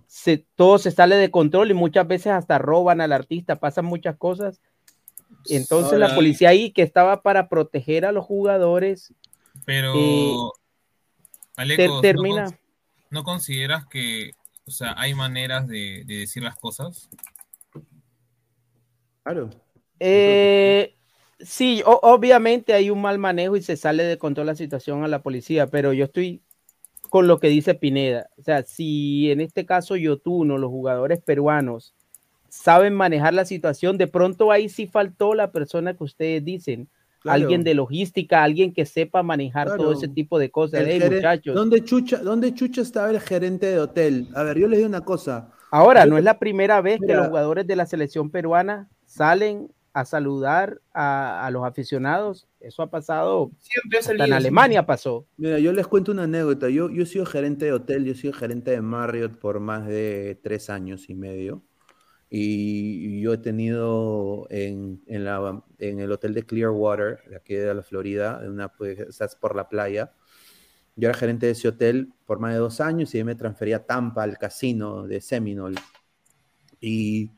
se, 0.08 0.46
todo 0.56 0.78
se 0.78 0.92
sale 0.92 1.16
de 1.16 1.32
control 1.32 1.72
y 1.72 1.74
muchas 1.74 2.06
veces 2.06 2.34
hasta 2.34 2.58
roban 2.58 3.00
al 3.00 3.14
artista, 3.14 3.62
pasan 3.62 3.86
muchas 3.86 4.18
cosas. 4.18 4.60
Entonces 5.48 6.00
la 6.00 6.14
policía 6.14 6.50
ahí 6.50 6.72
que 6.72 6.82
estaba 6.82 7.22
para 7.22 7.48
proteger 7.48 8.06
a 8.06 8.12
los 8.12 8.26
jugadores, 8.26 9.14
Pero, 9.64 9.94
eh, 9.96 10.36
Alecos, 11.56 11.96
¿no 11.96 12.02
termina- 12.02 12.46
cons- 12.48 12.58
¿no, 13.10 13.24
consideras 13.24 13.86
que, 13.86 14.32
o 14.68 14.72
sea, 14.72 14.94
hay 14.98 15.14
maneras 15.14 15.68
de, 15.68 16.04
de 16.06 16.18
decir 16.18 16.44
las 16.44 16.58
cosas? 16.58 17.10
Claro. 19.24 19.50
Eh, 20.00 20.96
sí, 21.40 21.82
o- 21.86 22.00
obviamente 22.04 22.74
hay 22.74 22.90
un 22.90 23.02
mal 23.02 23.18
manejo 23.18 23.56
y 23.56 23.62
se 23.62 23.78
sale 23.78 24.04
de 24.04 24.18
control 24.18 24.48
la 24.48 24.56
situación 24.56 25.04
a 25.04 25.08
la 25.08 25.22
policía, 25.24 25.68
pero 25.68 25.94
yo 25.94 26.06
estoy 26.06 26.42
con 27.10 27.28
lo 27.28 27.40
que 27.40 27.48
dice 27.48 27.74
Pineda. 27.76 28.30
O 28.38 28.44
sea, 28.44 28.64
si 28.64 29.32
en 29.32 29.40
este 29.42 29.66
caso 29.66 29.96
Yotun 29.96 30.52
o 30.52 30.58
los 30.58 30.70
jugadores 30.70 31.22
peruanos 31.22 31.94
saben 32.50 32.94
manejar 32.94 33.34
la 33.34 33.46
situación, 33.46 33.98
de 33.98 34.08
pronto 34.08 34.52
ahí 34.52 34.70
sí 34.70 34.86
faltó 34.88 35.34
la 35.34 35.52
persona 35.52 35.96
que 35.96 36.04
ustedes 36.04 36.44
dicen. 36.44 36.88
Claro. 37.26 37.42
Alguien 37.42 37.64
de 37.64 37.74
logística, 37.74 38.44
alguien 38.44 38.72
que 38.72 38.86
sepa 38.86 39.24
manejar 39.24 39.78
todo 39.78 39.94
ese 39.94 40.08
tipo 40.08 40.38
de 40.38 40.52
cosas. 40.52 40.84
Hey, 40.86 41.02
muchachos, 41.04 41.56
¿Dónde 41.56 41.84
chucha, 41.84 42.20
¿Dónde 42.20 42.54
chucha 42.54 42.82
estaba 42.82 43.10
el 43.10 43.20
gerente 43.20 43.66
de 43.66 43.80
hotel? 43.80 44.28
A 44.36 44.44
ver, 44.44 44.60
yo 44.60 44.68
les 44.68 44.78
digo 44.78 44.88
una 44.88 45.02
cosa. 45.02 45.52
Ahora, 45.72 46.04
Yo- 46.04 46.12
no 46.12 46.18
es 46.20 46.24
la 46.24 46.38
primera 46.38 46.82
vez 46.82 47.00
que 47.00 47.16
los 47.16 47.26
jugadores 47.26 47.66
de 47.66 47.76
la 47.76 47.88
selección 47.88 48.30
peruana 48.30 48.90
salen 49.08 49.72
a 49.94 50.06
saludar 50.06 50.82
a, 50.94 51.48
a 51.48 51.50
los 51.50 51.66
aficionados. 51.66 52.48
Eso 52.60 52.84
ha 52.84 52.92
pasado. 52.92 53.50
Siempre 53.58 53.98
ha 53.98 54.02
hasta 54.02 54.14
en 54.14 54.32
Alemania 54.34 54.86
pasó. 54.86 55.26
Mira, 55.36 55.58
yo 55.58 55.74
les 55.74 55.88
cuento 55.88 56.12
una 56.12 56.26
anécdota. 56.26 56.70
Yo, 56.70 56.92
yo 56.92 57.02
he 57.02 57.06
sido 57.08 57.26
gerente 57.26 57.66
de 57.66 57.74
hotel, 57.74 58.06
yo 58.06 58.12
he 58.12 58.16
sido 58.16 58.34
gerente 58.34 58.70
de 58.70 58.82
Marriott 58.82 59.36
por 59.40 59.60
más 59.60 59.88
de 59.88 60.40
tres 60.44 60.70
años 60.70 61.10
y 61.10 61.16
medio. 61.16 61.64
Y 62.38 63.22
yo 63.22 63.32
he 63.32 63.38
tenido 63.38 64.46
en, 64.50 65.02
en, 65.08 65.24
la, 65.24 65.64
en 65.80 66.02
el 66.02 66.12
hotel 66.12 66.34
de 66.34 66.44
Clearwater, 66.44 67.22
de 67.30 67.38
aquí 67.38 67.54
de 67.54 67.74
la 67.74 67.82
Florida, 67.82 68.42
una, 68.46 68.68
pues, 68.68 69.00
estás 69.00 69.38
por 69.38 69.56
la 69.56 69.70
playa. 69.70 70.12
Yo 70.98 71.08
era 71.08 71.18
gerente 71.18 71.46
de 71.46 71.54
ese 71.54 71.70
hotel 71.70 72.12
por 72.26 72.40
más 72.40 72.52
de 72.52 72.60
dos 72.60 72.82
años 72.82 73.16
y 73.16 73.24
me 73.24 73.36
transferí 73.36 73.72
a 73.72 73.86
Tampa, 73.86 74.24
al 74.24 74.38
casino 74.38 75.08
de 75.08 75.22
Seminole. 75.22 75.80
Y 76.82 77.32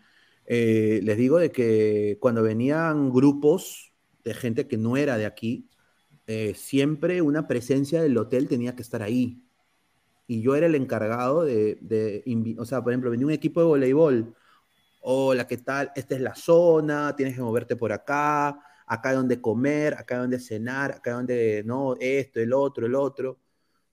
eh, 0.48 1.00
les 1.04 1.16
digo 1.16 1.38
de 1.38 1.52
que 1.52 2.18
cuando 2.20 2.42
venían 2.42 3.12
grupos 3.12 3.94
de 4.24 4.34
gente 4.34 4.68
que 4.68 4.78
no 4.78 4.98
era 4.98 5.16
de 5.18 5.28
aquí, 5.28 5.70
eh, 6.26 6.56
siempre 6.56 7.22
una 7.22 7.48
presencia 7.48 8.02
del 8.02 8.18
hotel 8.18 8.48
tenía 8.48 8.76
que 8.76 8.82
estar 8.82 9.04
ahí. 9.04 9.44
Y 10.26 10.42
yo 10.42 10.56
era 10.56 10.66
el 10.66 10.74
encargado 10.74 11.44
de, 11.46 11.78
de 11.82 12.24
o 12.58 12.66
sea, 12.66 12.84
por 12.84 12.94
ejemplo, 12.94 13.12
venía 13.12 13.28
un 13.28 13.32
equipo 13.32 13.60
de 13.60 13.68
voleibol. 13.68 14.36
Hola, 15.02 15.48
¿qué 15.48 15.58
tal? 15.58 15.92
Esta 15.96 16.16
es 16.16 16.22
la 16.22 16.36
zona, 16.36 17.16
tienes 17.16 17.36
que 17.36 17.42
moverte 17.42 17.76
por 17.76 17.92
acá, 17.92 18.60
acá 18.86 19.14
donde 19.14 19.42
comer, 19.42 19.94
acá 19.96 20.18
donde 20.20 20.40
cenar, 20.40 20.92
acá 20.92 21.14
donde, 21.14 21.64
no, 21.66 21.96
esto, 22.00 22.40
el 22.40 22.54
otro, 22.54 22.86
el 22.86 22.96
otro. 22.96 23.40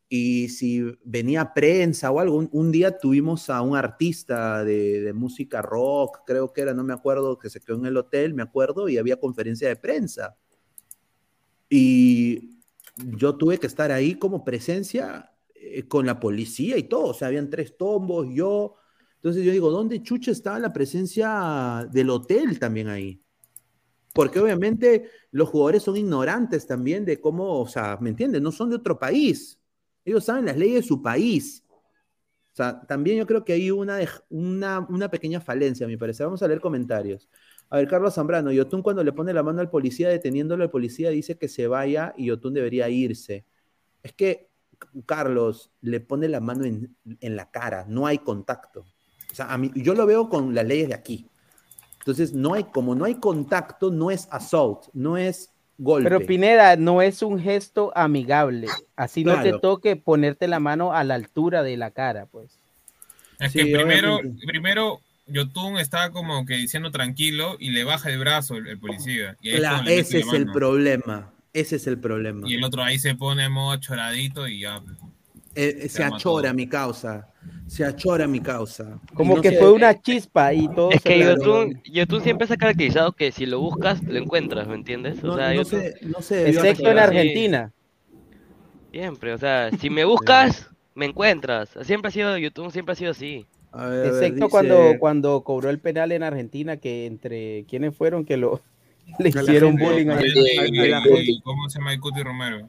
Y 0.08 0.48
si 0.48 0.82
venía 1.04 1.54
prensa 1.54 2.10
o 2.10 2.20
algo, 2.20 2.36
un, 2.50 2.72
día 2.72 2.98
tuvimos 2.98 3.50
a 3.50 3.62
un 3.62 3.76
artista 3.76 4.64
de, 4.64 5.00
de 5.00 5.12
música 5.12 5.62
rock, 5.62 6.20
creo 6.26 6.52
que 6.52 6.62
era, 6.62 6.74
no 6.74 6.84
me 6.84 6.92
acuerdo, 6.92 7.38
que 7.38 7.50
se 7.50 7.60
quedó 7.60 7.78
en 7.78 7.86
el 7.86 7.96
hotel, 7.96 8.34
me 8.34 8.42
acuerdo, 8.42 8.88
y 8.88 8.98
había 8.98 9.18
conferencia 9.18 9.68
de 9.68 9.76
prensa. 9.76 10.36
Y 11.68 12.60
yo 12.96 13.36
tuve 13.36 13.58
que 13.58 13.66
estar 13.66 13.90
ahí 13.92 14.14
como 14.16 14.44
presencia 14.44 15.32
eh, 15.54 15.88
con 15.88 16.06
la 16.06 16.20
policía 16.20 16.76
y 16.78 16.84
todo. 16.84 17.06
O 17.06 17.14
sea, 17.14 17.28
habían 17.28 17.50
tres 17.50 17.76
tombos, 17.76 18.28
yo. 18.32 18.76
Entonces 19.24 19.42
yo 19.42 19.52
digo, 19.52 19.70
¿dónde 19.70 20.02
chucha 20.02 20.32
estaba 20.32 20.58
la 20.58 20.70
presencia 20.70 21.88
del 21.90 22.10
hotel 22.10 22.58
también 22.58 22.88
ahí? 22.88 23.22
Porque 24.12 24.38
obviamente 24.38 25.08
los 25.30 25.48
jugadores 25.48 25.82
son 25.82 25.96
ignorantes 25.96 26.66
también 26.66 27.06
de 27.06 27.18
cómo, 27.22 27.58
o 27.62 27.66
sea, 27.66 27.96
¿me 28.02 28.10
entiendes? 28.10 28.42
No 28.42 28.52
son 28.52 28.68
de 28.68 28.76
otro 28.76 28.98
país. 28.98 29.58
Ellos 30.04 30.26
saben 30.26 30.44
las 30.44 30.58
leyes 30.58 30.82
de 30.82 30.88
su 30.88 31.00
país. 31.00 31.64
O 31.70 32.54
sea, 32.54 32.82
también 32.82 33.16
yo 33.16 33.26
creo 33.26 33.46
que 33.46 33.54
hay 33.54 33.70
una, 33.70 33.98
una, 34.28 35.10
pequeña 35.10 35.40
falencia, 35.40 35.86
a 35.86 35.88
mi 35.88 35.96
parecer. 35.96 36.26
Vamos 36.26 36.42
a 36.42 36.46
leer 36.46 36.60
comentarios. 36.60 37.30
A 37.70 37.78
ver, 37.78 37.88
Carlos 37.88 38.12
Zambrano, 38.12 38.52
Yotun 38.52 38.82
cuando 38.82 39.02
le 39.02 39.12
pone 39.14 39.32
la 39.32 39.42
mano 39.42 39.62
al 39.62 39.70
policía 39.70 40.10
deteniéndolo, 40.10 40.64
el 40.64 40.70
policía 40.70 41.08
dice 41.08 41.38
que 41.38 41.48
se 41.48 41.66
vaya 41.66 42.12
y 42.18 42.26
Yotun 42.26 42.52
debería 42.52 42.90
irse. 42.90 43.46
Es 44.02 44.12
que 44.12 44.50
Carlos 45.06 45.72
le 45.80 46.00
pone 46.00 46.28
la 46.28 46.40
mano 46.40 46.66
en, 46.66 46.94
en 47.20 47.36
la 47.36 47.50
cara, 47.50 47.86
no 47.88 48.06
hay 48.06 48.18
contacto. 48.18 48.84
O 49.34 49.36
sea, 49.36 49.52
a 49.52 49.58
mí, 49.58 49.72
yo 49.74 49.94
lo 49.94 50.06
veo 50.06 50.28
con 50.28 50.54
las 50.54 50.64
leyes 50.64 50.86
de 50.86 50.94
aquí. 50.94 51.26
Entonces, 51.98 52.34
no 52.34 52.54
hay, 52.54 52.62
como 52.62 52.94
no 52.94 53.04
hay 53.04 53.16
contacto, 53.16 53.90
no 53.90 54.12
es 54.12 54.28
assault, 54.30 54.84
no 54.92 55.16
es 55.16 55.50
golpe. 55.76 56.08
Pero 56.08 56.24
Pineda, 56.24 56.76
no 56.76 57.02
es 57.02 57.20
un 57.20 57.40
gesto 57.40 57.90
amigable. 57.96 58.68
Así 58.94 59.24
no 59.24 59.42
te 59.42 59.58
toque 59.58 59.96
ponerte 59.96 60.46
la 60.46 60.60
mano 60.60 60.92
a 60.92 61.02
la 61.02 61.16
altura 61.16 61.64
de 61.64 61.76
la 61.76 61.90
cara, 61.90 62.26
pues. 62.26 62.60
Es 63.40 63.50
Sí, 63.50 63.58
que 63.58 63.74
primero, 63.74 64.18
obviamente. 64.18 64.46
primero 64.46 65.00
Yotun 65.26 65.78
está 65.78 66.12
como 66.12 66.46
que 66.46 66.54
diciendo 66.54 66.92
tranquilo 66.92 67.56
y 67.58 67.70
le 67.70 67.82
baja 67.82 68.10
el 68.10 68.20
brazo 68.20 68.54
el, 68.54 68.68
el 68.68 68.78
policía. 68.78 69.36
Y 69.40 69.50
ese 69.50 70.20
es 70.20 70.32
el 70.32 70.46
problema. 70.52 71.32
Ese 71.52 71.74
es 71.74 71.88
el 71.88 71.98
problema. 71.98 72.48
Y 72.48 72.54
el 72.54 72.62
otro 72.62 72.84
ahí 72.84 73.00
se 73.00 73.16
pone 73.16 73.48
modo 73.48 73.76
choradito 73.78 74.46
y 74.46 74.60
ya. 74.60 74.80
Eh, 75.54 75.88
se 75.88 76.02
achora 76.02 76.52
mi 76.52 76.66
causa. 76.66 77.28
Se 77.66 77.84
achora 77.84 78.26
mi 78.26 78.40
causa. 78.40 78.98
Como 79.14 79.36
no 79.36 79.42
que 79.42 79.50
sé- 79.50 79.58
fue 79.58 79.72
una 79.72 80.00
chispa 80.00 80.52
y 80.52 80.68
todo 80.68 80.90
Es 80.90 81.00
que. 81.02 81.18
YouTube, 81.18 81.80
YouTube 81.84 82.22
siempre 82.22 82.46
se 82.46 82.54
ha 82.54 82.56
caracterizado 82.56 83.12
que 83.12 83.30
si 83.32 83.46
lo 83.46 83.60
buscas, 83.60 84.02
lo 84.02 84.18
encuentras, 84.18 84.66
¿me 84.66 84.74
entiendes? 84.74 85.22
O 85.22 85.28
No- 85.28 85.36
sea, 85.36 85.48
no 85.54 85.62
YouTube- 85.62 85.80
se- 86.00 86.06
no 86.06 86.20
se 86.22 86.36
debió 86.36 86.60
Excepto 86.60 86.90
en. 86.90 86.98
Argentina. 86.98 87.72
Siempre, 88.92 89.32
o 89.32 89.38
sea, 89.38 89.70
si 89.80 89.90
me 89.90 90.04
buscas, 90.04 90.70
me 90.94 91.06
encuentras. 91.06 91.70
Siempre 91.82 92.08
ha 92.08 92.12
sido 92.12 92.38
YouTube, 92.38 92.70
siempre 92.72 92.92
ha 92.92 92.96
sido 92.96 93.10
así. 93.10 93.46
A 93.72 93.86
ver, 93.86 93.98
a 93.98 94.02
ver, 94.02 94.06
Excepto 94.14 94.34
dice- 94.36 94.48
cuando, 94.50 94.92
cuando 94.98 95.42
cobró 95.42 95.70
el 95.70 95.78
penal 95.80 96.12
en 96.12 96.22
Argentina, 96.22 96.76
que 96.76 97.06
entre 97.06 97.64
quienes 97.68 97.94
fueron 97.96 98.24
que 98.24 98.36
lo 98.36 98.62
le 99.18 99.28
hicieron 99.30 99.76
bullying 99.76 100.06
¿Cómo 101.42 101.68
se 101.68 101.78
llama 101.78 101.92
el 101.92 102.00
Cuti 102.00 102.22
Romero? 102.22 102.68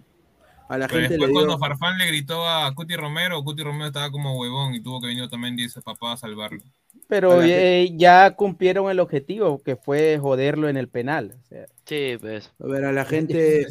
A 0.68 0.78
la 0.78 0.88
Pero 0.88 1.02
gente 1.02 1.14
después 1.14 1.30
le 1.30 1.34
cuando. 1.34 1.58
Farfán 1.60 1.98
le 1.98 2.08
gritó 2.08 2.48
a 2.48 2.74
Cuti 2.74 2.96
Romero, 2.96 3.44
Cuti 3.44 3.64
Romero 3.64 3.88
estaba 3.88 4.10
como 4.12 4.40
huevón 4.40 4.74
y 4.74 4.82
tuvo 4.82 5.00
que 5.02 5.08
venir 5.08 5.30
también 5.30 5.56
dice 5.56 5.82
papá 5.82 6.14
a 6.14 6.18
salvarlo. 6.18 6.62
Pero 7.08 7.40
A 7.40 7.48
eh, 7.48 7.94
ya 7.96 8.36
cumplieron 8.36 8.90
el 8.90 9.00
objetivo, 9.00 9.62
que 9.62 9.76
fue 9.76 10.18
joderlo 10.20 10.68
en 10.70 10.78
el 10.78 10.90
penal. 10.90 11.38
O 11.40 11.46
sea, 11.46 11.66
Sí, 11.86 12.18
pues. 12.20 12.52
A 12.60 12.68
ver, 12.68 12.86
a 12.86 12.92
la 12.92 13.06
gente. 13.06 13.68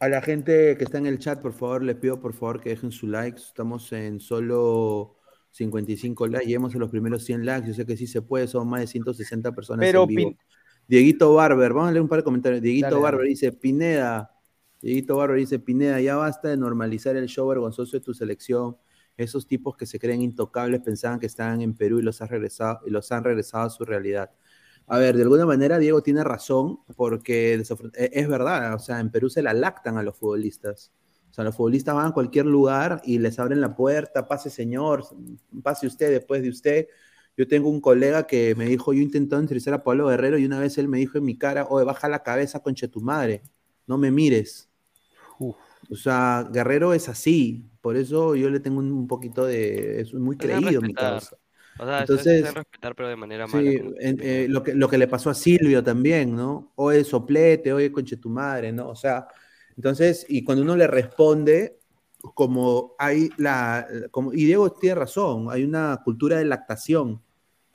A 0.00 0.08
la 0.08 0.22
gente 0.22 0.76
que 0.76 0.84
está 0.84 0.98
en 0.98 1.06
el 1.06 1.18
chat, 1.18 1.40
por 1.40 1.52
favor, 1.52 1.82
les 1.82 1.96
pido 1.96 2.20
por 2.20 2.32
favor 2.32 2.60
que 2.60 2.68
dejen 2.70 2.92
su 2.92 3.08
like. 3.08 3.36
Estamos 3.36 3.92
en 3.92 4.20
solo 4.20 5.16
55 5.50 6.26
likes. 6.28 6.46
Lleguemos 6.46 6.74
a 6.74 6.78
los 6.78 6.90
primeros 6.90 7.24
100 7.24 7.44
likes. 7.44 7.66
Yo 7.68 7.74
sé 7.74 7.84
que 7.84 7.96
sí 7.96 8.06
se 8.06 8.22
puede, 8.22 8.46
son 8.46 8.68
más 8.68 8.80
de 8.80 8.86
160 8.86 9.52
personas 9.52 9.84
Pero 9.84 10.02
en 10.02 10.08
vivo. 10.08 10.30
Pin- 10.30 10.38
Dieguito 10.86 11.34
Barber, 11.34 11.72
vamos 11.72 11.88
a 11.88 11.92
leer 11.92 12.02
un 12.02 12.08
par 12.08 12.20
de 12.20 12.24
comentarios. 12.24 12.62
Dieguito 12.62 12.86
Dale, 12.90 13.00
Barber 13.02 13.20
dale. 13.20 13.30
dice: 13.30 13.52
Pineda. 13.52 14.30
Dieguito 14.80 15.16
Barber 15.16 15.38
dice: 15.38 15.58
Pineda, 15.58 16.00
ya 16.00 16.16
basta 16.16 16.48
de 16.48 16.56
normalizar 16.56 17.16
el 17.16 17.26
show 17.26 17.48
vergonzoso 17.48 17.96
de 17.96 18.00
tu 18.00 18.14
selección. 18.14 18.76
Esos 19.16 19.46
tipos 19.46 19.76
que 19.76 19.86
se 19.86 19.98
creen 19.98 20.22
intocables 20.22 20.80
pensaban 20.80 21.18
que 21.18 21.26
estaban 21.26 21.60
en 21.62 21.74
Perú 21.74 21.98
y 21.98 22.02
los, 22.02 22.22
han 22.22 22.28
regresado, 22.28 22.80
y 22.86 22.90
los 22.90 23.10
han 23.10 23.24
regresado 23.24 23.66
a 23.66 23.70
su 23.70 23.84
realidad. 23.84 24.30
A 24.86 24.98
ver, 24.98 25.16
de 25.16 25.22
alguna 25.22 25.44
manera 25.46 25.78
Diego 25.78 26.02
tiene 26.02 26.24
razón, 26.24 26.78
porque 26.96 27.54
e- 27.54 28.10
es 28.12 28.28
verdad, 28.28 28.74
o 28.74 28.78
sea, 28.78 29.00
en 29.00 29.10
Perú 29.10 29.28
se 29.28 29.42
la 29.42 29.52
lactan 29.54 29.98
a 29.98 30.02
los 30.02 30.16
futbolistas. 30.16 30.92
O 31.30 31.34
sea, 31.34 31.44
los 31.44 31.54
futbolistas 31.56 31.94
van 31.94 32.06
a 32.08 32.12
cualquier 32.14 32.46
lugar 32.46 33.02
y 33.04 33.18
les 33.18 33.38
abren 33.38 33.60
la 33.60 33.74
puerta, 33.76 34.26
pase 34.26 34.50
señor, 34.50 35.04
pase 35.62 35.86
usted 35.86 36.10
después 36.10 36.42
de 36.42 36.48
usted. 36.48 36.86
Yo 37.36 37.46
tengo 37.46 37.68
un 37.68 37.80
colega 37.80 38.26
que 38.26 38.54
me 38.54 38.64
dijo, 38.66 38.92
yo 38.92 39.00
intenté 39.02 39.36
entrevistar 39.36 39.74
a 39.74 39.84
Pablo 39.84 40.06
Guerrero 40.08 40.38
y 40.38 40.44
una 40.46 40.58
vez 40.58 40.78
él 40.78 40.88
me 40.88 40.98
dijo 40.98 41.18
en 41.18 41.24
mi 41.24 41.36
cara, 41.38 41.66
oye, 41.68 41.84
baja 41.84 42.08
la 42.08 42.22
cabeza, 42.22 42.60
conche 42.60 42.88
tu 42.88 43.00
madre, 43.00 43.42
no 43.88 43.98
me 43.98 44.10
mires. 44.10 44.68
O 45.90 45.96
sea, 45.96 46.48
Guerrero 46.52 46.92
es 46.92 47.08
así, 47.08 47.64
por 47.80 47.96
eso 47.96 48.34
yo 48.34 48.50
le 48.50 48.60
tengo 48.60 48.80
un, 48.80 49.06
poquito 49.06 49.46
de, 49.46 50.00
es 50.00 50.12
muy 50.14 50.36
creído 50.36 50.82
mi 50.82 50.94
causa. 50.94 51.36
O 51.78 51.84
sea, 51.86 52.00
Entonces, 52.00 52.24
se 52.24 52.32
debe 52.34 52.50
respetar, 52.50 52.94
pero 52.94 53.08
de 53.08 53.16
manera. 53.16 53.46
Sí, 53.48 53.80
en- 54.00 54.18
eh, 54.20 54.46
lo, 54.48 54.62
que, 54.62 54.74
lo 54.74 54.88
que 54.88 54.98
le 54.98 55.08
pasó 55.08 55.30
a 55.30 55.34
Silvio 55.34 55.82
también, 55.82 56.34
¿no? 56.34 56.72
Oye, 56.76 57.04
soplete, 57.04 57.72
oye, 57.72 57.90
conche 57.92 58.16
tu 58.16 58.28
madre, 58.28 58.72
¿no? 58.72 58.88
O 58.88 58.96
sea, 58.96 59.28
entonces, 59.76 60.26
y 60.28 60.44
cuando 60.44 60.62
uno 60.64 60.76
le 60.76 60.86
responde, 60.86 61.78
como 62.34 62.94
hay 62.98 63.30
la, 63.38 63.86
como, 64.10 64.32
y 64.32 64.44
Diego 64.44 64.72
tiene 64.72 64.96
razón, 64.96 65.46
hay 65.50 65.62
una 65.64 66.00
cultura 66.04 66.36
de 66.38 66.44
lactación 66.44 67.22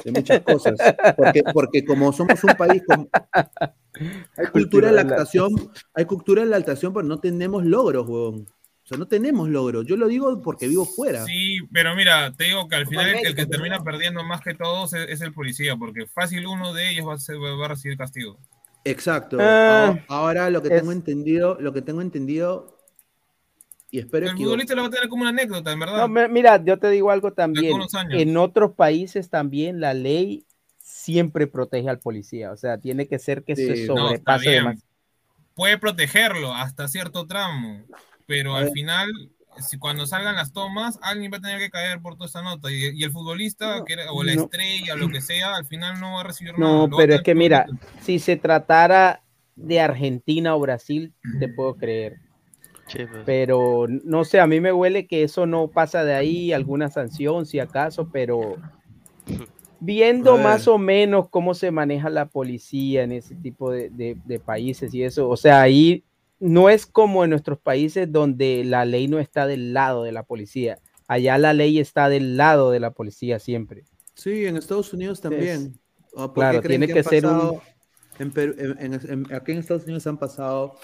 de 0.03 0.11
muchas 0.11 0.41
cosas, 0.41 0.73
porque, 1.15 1.43
porque 1.53 1.85
como 1.85 2.11
somos 2.13 2.43
un 2.43 2.53
país 2.55 2.81
con... 2.85 3.09
Hay 4.37 4.47
cultura 4.47 4.87
de 4.89 4.95
lactación, 4.95 5.51
hay 5.93 6.05
cultura 6.05 6.41
de 6.41 6.47
lactación, 6.49 6.93
pero 6.93 7.05
no 7.05 7.19
tenemos 7.19 7.63
logros, 7.63 8.07
huevón. 8.07 8.47
O 8.47 8.85
sea, 8.87 8.97
no 8.97 9.07
tenemos 9.07 9.47
logros. 9.49 9.85
Yo 9.85 9.95
lo 9.97 10.07
digo 10.07 10.41
porque 10.41 10.67
vivo 10.67 10.83
fuera. 10.85 11.23
Sí, 11.25 11.59
pero 11.71 11.95
mira, 11.95 12.33
te 12.35 12.45
digo 12.45 12.67
que 12.67 12.75
al 12.75 12.87
final 12.87 13.07
el, 13.09 13.27
el 13.27 13.35
que 13.35 13.45
termina 13.45 13.83
perdiendo 13.83 14.23
más 14.23 14.41
que 14.41 14.55
todos 14.55 14.93
es, 14.93 15.07
es 15.09 15.21
el 15.21 15.31
policía, 15.31 15.77
porque 15.77 16.07
fácil 16.07 16.47
uno 16.47 16.73
de 16.73 16.89
ellos 16.89 17.07
va 17.07 17.13
a, 17.13 17.17
ser- 17.19 17.37
va 17.37 17.63
a 17.65 17.67
recibir 17.69 17.95
castigo. 17.97 18.39
Exacto. 18.83 19.37
Ah, 19.39 19.85
Ahora- 19.85 20.05
Ahora 20.09 20.49
lo 20.49 20.63
que 20.63 20.69
es- 20.69 20.79
tengo 20.79 20.91
entendido, 20.91 21.57
lo 21.61 21.71
que 21.71 21.83
tengo 21.83 22.01
entendido, 22.01 22.72
y 23.93 23.99
espero 23.99 24.27
El 24.27 24.35
futbolista 24.35 24.73
lo 24.73 24.81
va 24.81 24.87
a 24.87 24.91
tener 24.91 25.07
como 25.07 25.21
una 25.21 25.29
anécdota, 25.29 25.71
en 25.71 25.79
verdad. 25.79 25.97
no, 25.97 26.07
mi- 26.07 26.27
mira, 26.27 26.63
yo 26.65 26.79
te 26.79 26.89
digo 26.89 27.11
algo 27.11 27.31
también. 27.33 27.79
En 28.09 28.37
otros 28.37 28.71
países 28.73 29.29
también 29.29 29.79
la 29.79 29.93
ley 29.93 30.47
siempre 30.79 31.45
protege 31.45 31.89
al 31.89 31.99
policía. 31.99 32.51
O 32.51 32.57
sea, 32.57 32.79
tiene 32.79 33.07
que 33.07 33.19
ser 33.19 33.43
que 33.43 33.55
Sí. 33.55 33.67
se 33.67 33.87
No, 33.87 33.97
sobrepase 33.97 34.61
más. 34.63 34.83
Puede 35.53 35.77
protegerlo 35.77 36.55
hasta 36.55 36.87
cierto 36.87 37.27
tramo, 37.27 37.83
pero 38.25 38.55
A 38.55 38.61
al 38.61 38.71
final, 38.71 39.11
si 39.59 39.77
cuando 39.77 40.07
salgan 40.07 40.37
las 40.37 40.51
tomas, 40.53 40.97
alguien 41.03 41.31
va 41.31 41.37
a 41.37 41.41
tener 41.41 41.59
que 41.59 41.69
caer 41.69 42.01
por 42.01 42.15
toda 42.15 42.25
esta 42.25 42.41
nota. 42.41 42.71
Y, 42.71 42.99
y 42.99 43.03
el 43.03 43.11
futbolista, 43.11 43.83
que 43.85 43.93
era- 43.93 44.11
o 44.11 44.23
la 44.23 44.33
no. 44.33 44.41
estrella, 44.45 44.95
lo 44.95 45.07
que 45.09 45.21
sea, 45.21 45.55
al 45.55 45.67
final 45.67 45.99
no 45.99 46.13
va 46.13 46.21
a 46.21 46.23
recibir 46.23 46.57
nada. 46.57 46.87
No, 46.87 46.97
pero 46.97 47.13
es 47.13 47.21
que 47.21 47.35
mira, 47.35 47.67
si 48.01 48.17
se 48.17 48.37
tratara 48.37 49.21
de 49.55 49.79
Argentina 49.79 50.55
o 50.55 50.59
Brasil, 50.59 51.13
te 51.39 51.47
puedo 51.47 51.75
creer. 51.75 52.17
Sí, 52.87 52.99
pues. 53.09 53.23
Pero 53.25 53.85
no 54.03 54.23
sé, 54.25 54.39
a 54.39 54.47
mí 54.47 54.59
me 54.59 54.73
huele 54.73 55.07
que 55.07 55.23
eso 55.23 55.45
no 55.45 55.67
pasa 55.69 56.03
de 56.03 56.13
ahí, 56.13 56.51
alguna 56.53 56.89
sanción 56.89 57.45
si 57.45 57.59
acaso, 57.59 58.09
pero 58.11 58.57
viendo 59.79 60.37
más 60.37 60.67
o 60.67 60.77
menos 60.77 61.29
cómo 61.29 61.53
se 61.53 61.71
maneja 61.71 62.09
la 62.09 62.27
policía 62.27 63.03
en 63.03 63.11
ese 63.11 63.35
tipo 63.35 63.71
de, 63.71 63.89
de- 63.89 64.17
de 64.25 64.39
países 64.39 64.93
y 64.93 65.03
eso, 65.03 65.29
o 65.29 65.37
sea, 65.37 65.61
ahí 65.61 66.03
no 66.39 66.69
es 66.69 66.85
como 66.85 67.23
en 67.23 67.29
nuestros 67.29 67.59
países 67.59 68.11
donde 68.11 68.63
la 68.65 68.85
ley 68.85 69.07
no 69.07 69.19
está 69.19 69.45
del 69.47 69.73
lado 69.73 70.03
de 70.03 70.11
la 70.11 70.23
policía, 70.23 70.79
allá 71.07 71.37
la 71.37 71.53
ley 71.53 71.79
está 71.79 72.09
del 72.09 72.37
lado 72.37 72.71
de 72.71 72.79
la 72.79 72.91
policía 72.91 73.39
siempre. 73.39 73.83
Sí, 74.15 74.45
en 74.45 74.57
Estados 74.57 74.93
Unidos 74.93 75.21
también. 75.21 75.73
¿O 76.13 76.31
por 76.33 76.43
qué 76.45 76.49
claro, 76.51 76.61
tiene 76.61 76.85
han 76.85 76.93
que 76.93 77.03
ser 77.03 77.25
un- 77.25 77.31
pasado 77.31 77.61
en 78.19 78.31
Perú- 78.31 78.55
en- 78.59 78.93
en- 78.93 79.09
en- 79.09 79.33
aquí 79.33 79.51
en 79.53 79.57
Estados 79.57 79.83
Unidos 79.85 80.05
han 80.05 80.17
pasado, 80.17 80.75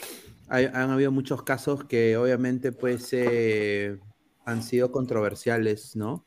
hay- 0.50 0.66
han 0.66 0.90
habido 0.92 1.12
muchos 1.12 1.44
casos 1.44 1.86
que 1.86 2.18
obviamente 2.18 2.72
pues 2.72 3.10
eh, 3.14 4.00
han 4.46 4.64
sido 4.64 4.92
controversiales, 4.92 5.96
¿no? 5.96 6.26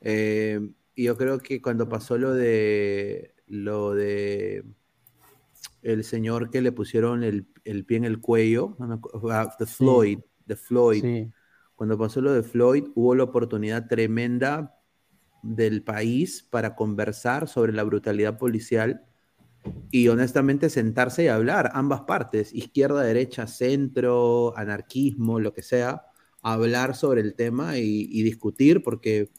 Eh, 0.00 0.60
y 0.94 1.04
yo 1.04 1.16
creo 1.16 1.38
que 1.38 1.62
cuando 1.62 1.88
pasó 1.88 2.18
lo 2.18 2.34
de 2.34 3.34
lo 3.46 3.94
de 3.94 4.64
el 5.82 6.04
señor 6.04 6.50
que 6.50 6.60
le 6.60 6.72
pusieron 6.72 7.24
el, 7.24 7.46
el 7.64 7.84
pie 7.84 7.98
en 7.98 8.04
el 8.04 8.20
cuello, 8.20 8.76
ah, 9.30 9.54
de 9.58 9.66
Floyd, 9.66 10.18
de 10.46 10.56
Floyd. 10.56 11.02
Sí. 11.02 11.32
Cuando 11.74 11.98
pasó 11.98 12.20
lo 12.20 12.32
de 12.32 12.42
Floyd, 12.42 12.84
hubo 12.94 13.14
la 13.14 13.24
oportunidad 13.24 13.88
tremenda 13.88 14.78
del 15.42 15.82
país 15.82 16.42
para 16.48 16.76
conversar 16.76 17.48
sobre 17.48 17.72
la 17.72 17.82
brutalidad 17.82 18.38
policial 18.38 19.04
y 19.90 20.08
honestamente 20.08 20.70
sentarse 20.70 21.24
y 21.24 21.28
hablar, 21.28 21.70
ambas 21.74 22.02
partes, 22.02 22.52
izquierda, 22.54 23.02
derecha, 23.02 23.46
centro, 23.46 24.56
anarquismo, 24.56 25.38
lo 25.38 25.52
que 25.52 25.62
sea, 25.62 26.06
hablar 26.40 26.96
sobre 26.96 27.20
el 27.20 27.34
tema 27.34 27.78
y, 27.78 28.08
y 28.10 28.22
discutir, 28.22 28.82
porque, 28.82 29.30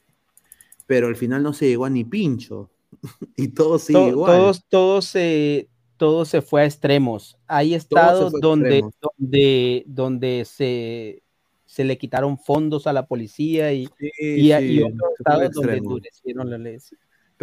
pero 0.86 1.08
al 1.08 1.16
final 1.16 1.44
no 1.44 1.54
se 1.54 1.68
llegó 1.68 1.86
a 1.86 1.90
ni 1.90 2.04
pincho 2.06 2.70
y 3.36 3.50
todo 3.50 3.80
sigue 3.80 4.00
To- 4.00 4.08
igual. 4.10 4.38
Todos, 4.38 4.66
todos 4.70 5.06
se, 5.06 5.70
todo 5.98 6.24
se 6.26 6.42
fue 6.42 6.62
a 6.62 6.66
extremos. 6.66 7.38
Hay 7.48 7.74
estados 7.74 8.32
donde, 8.40 8.80
extremos. 8.80 8.94
donde, 9.18 9.84
donde 9.88 10.46
se, 10.46 11.24
se 11.66 11.84
le 11.84 11.98
quitaron 11.98 12.38
fondos 12.38 12.88
a 12.88 12.94
la 12.94 13.08
policía 13.08 13.74
y, 13.74 13.88
Sí, 14.00 14.10
y, 14.20 14.54
y 14.54 14.58
sí, 14.60 14.84
otros 14.84 14.98
fue 15.00 15.34
al 15.34 15.42
estados 15.44 15.54
donde 15.56 15.78
endurecieron 15.78 16.50
la 16.50 16.58
ley. 16.58 16.78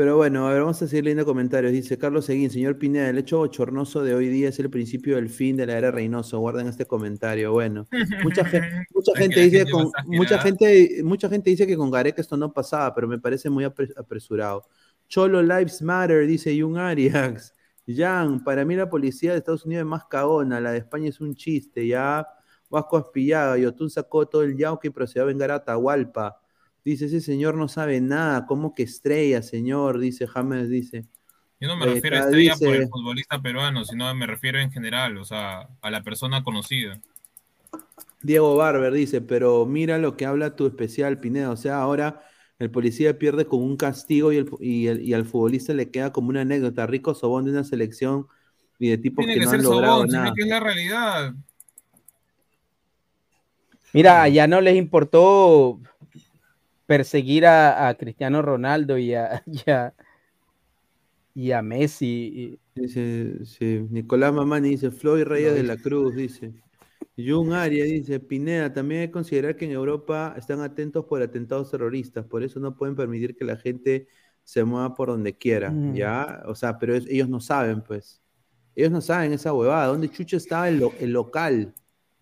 Pero 0.00 0.16
bueno, 0.16 0.48
a 0.48 0.52
ver, 0.54 0.62
vamos 0.62 0.80
a 0.80 0.86
seguir 0.88 1.04
leyendo 1.04 1.26
comentarios. 1.26 1.72
Dice 1.72 1.98
Carlos 1.98 2.24
Seguín, 2.24 2.48
señor 2.48 2.78
Pineda, 2.78 3.10
el 3.10 3.18
hecho 3.18 3.36
bochornoso 3.36 4.02
de 4.02 4.14
hoy 4.14 4.28
día 4.28 4.48
es 4.48 4.58
el 4.58 4.70
principio 4.70 5.16
del 5.16 5.28
fin 5.28 5.58
de 5.58 5.66
la 5.66 5.76
era 5.76 5.90
Reynoso. 5.90 6.38
Guarden 6.38 6.68
este 6.68 6.86
comentario. 6.86 7.52
Bueno, 7.52 7.86
mucha, 8.24 8.42
gen- 8.46 8.62
mucha 8.94 9.12
que 9.12 9.20
gente 9.20 9.40
dice 9.40 9.58
gente 9.58 9.72
con, 9.72 9.90
mucha 10.06 10.38
gente, 10.38 11.02
mucha 11.04 11.28
gente 11.28 11.50
dice 11.50 11.66
que 11.66 11.76
con 11.76 11.90
Gareca 11.90 12.22
esto 12.22 12.34
no 12.38 12.50
pasaba, 12.50 12.94
pero 12.94 13.08
me 13.08 13.18
parece 13.18 13.50
muy 13.50 13.62
apre- 13.64 13.92
apresurado. 13.94 14.62
Cholo 15.06 15.42
Lives 15.42 15.82
Matter, 15.82 16.26
dice 16.26 16.58
Jung 16.58 16.78
Arias. 16.78 17.54
Jan, 17.86 18.42
para 18.42 18.64
mí 18.64 18.76
la 18.76 18.88
policía 18.88 19.32
de 19.32 19.36
Estados 19.40 19.66
Unidos 19.66 19.82
es 19.82 19.86
más 19.86 20.06
cagona, 20.06 20.62
la 20.62 20.72
de 20.72 20.78
España 20.78 21.10
es 21.10 21.20
un 21.20 21.34
chiste, 21.34 21.86
ya. 21.86 22.26
Vasco 22.70 22.96
Aspillaga, 22.96 23.58
Yotun 23.58 23.90
sacó 23.90 24.26
todo 24.26 24.44
el 24.44 24.56
yauque 24.56 24.88
y 24.88 24.90
procedió 24.92 25.24
a 25.24 25.26
vengar 25.26 25.50
a 25.50 25.56
Atahualpa. 25.56 26.40
Dice, 26.84 27.06
ese 27.06 27.20
señor 27.20 27.56
no 27.56 27.68
sabe 27.68 28.00
nada, 28.00 28.46
¿cómo 28.46 28.74
que 28.74 28.82
estrella, 28.84 29.42
señor? 29.42 29.98
Dice 29.98 30.26
James, 30.26 30.68
dice. 30.68 31.04
Yo 31.60 31.68
no 31.68 31.76
me 31.76 31.84
Ahí 31.84 31.94
refiero 31.94 32.16
a 32.16 32.20
estrella 32.20 32.54
por 32.56 32.74
el 32.74 32.88
futbolista 32.88 33.40
peruano, 33.42 33.84
sino 33.84 34.14
me 34.14 34.26
refiero 34.26 34.58
en 34.58 34.70
general, 34.72 35.18
o 35.18 35.24
sea, 35.24 35.68
a 35.82 35.90
la 35.90 36.02
persona 36.02 36.42
conocida. 36.42 36.98
Diego 38.22 38.56
Barber 38.56 38.92
dice, 38.92 39.20
pero 39.20 39.66
mira 39.66 39.98
lo 39.98 40.16
que 40.16 40.26
habla 40.26 40.56
tu 40.56 40.66
especial, 40.66 41.18
Pineda. 41.20 41.50
O 41.50 41.56
sea, 41.56 41.80
ahora 41.80 42.22
el 42.58 42.70
policía 42.70 43.18
pierde 43.18 43.46
con 43.46 43.60
un 43.62 43.76
castigo 43.76 44.32
y, 44.32 44.38
el, 44.38 44.50
y, 44.60 44.86
el- 44.86 45.02
y 45.02 45.12
al 45.14 45.24
futbolista 45.26 45.72
le 45.74 45.90
queda 45.90 46.12
como 46.12 46.28
una 46.30 46.42
anécdota. 46.42 46.86
Rico 46.86 47.14
Sobón 47.14 47.44
de 47.44 47.50
una 47.52 47.64
selección 47.64 48.26
y 48.78 48.88
de 48.88 48.98
tipos 48.98 49.24
Tiene 49.24 49.34
que 49.34 49.40
que 49.40 49.44
no 49.44 49.50
ser 49.50 49.60
han 49.60 49.64
logrado 49.64 49.94
Sobón, 49.98 50.10
nada. 50.10 50.32
que 50.34 50.42
es 50.42 50.48
la 50.48 50.60
realidad. 50.60 51.34
Mira, 53.92 54.22
allá 54.22 54.46
no 54.46 54.60
les 54.60 54.76
importó 54.76 55.80
perseguir 56.90 57.46
a, 57.46 57.86
a 57.86 57.94
Cristiano 57.94 58.42
Ronaldo 58.42 58.98
y 58.98 59.14
a, 59.14 59.44
y 59.46 59.70
a, 59.70 59.94
y 61.36 61.52
a 61.52 61.62
Messi. 61.62 62.58
Dice, 62.74 63.44
sí, 63.44 63.86
Nicolás 63.90 64.32
Mamani 64.32 64.70
dice, 64.70 64.90
Floyd 64.90 65.22
Reyes 65.22 65.54
de 65.54 65.62
la 65.62 65.76
Cruz, 65.76 66.16
dice. 66.16 66.52
Jun 67.16 67.52
Aria 67.52 67.84
dice, 67.84 68.18
Pineda, 68.18 68.72
también 68.72 69.02
hay 69.02 69.06
que 69.06 69.12
considerar 69.12 69.54
que 69.54 69.66
en 69.66 69.70
Europa 69.70 70.34
están 70.36 70.60
atentos 70.62 71.04
por 71.04 71.22
atentados 71.22 71.70
terroristas, 71.70 72.24
por 72.24 72.42
eso 72.42 72.58
no 72.58 72.74
pueden 72.74 72.96
permitir 72.96 73.36
que 73.36 73.44
la 73.44 73.56
gente 73.56 74.08
se 74.42 74.64
mueva 74.64 74.92
por 74.94 75.10
donde 75.10 75.36
quiera, 75.36 75.70
Mm. 75.70 75.94
¿ya? 75.94 76.42
O 76.46 76.56
sea, 76.56 76.76
pero 76.76 76.96
es- 76.96 77.06
ellos 77.08 77.28
no 77.28 77.38
saben, 77.38 77.82
pues. 77.82 78.20
Ellos 78.74 78.90
no 78.90 79.00
saben 79.00 79.32
esa 79.32 79.52
huevada, 79.52 79.86
¿dónde 79.86 80.10
chucha 80.10 80.38
estaba 80.38 80.68
el, 80.68 80.78
lo- 80.80 80.92
el 80.98 81.12
local? 81.12 81.72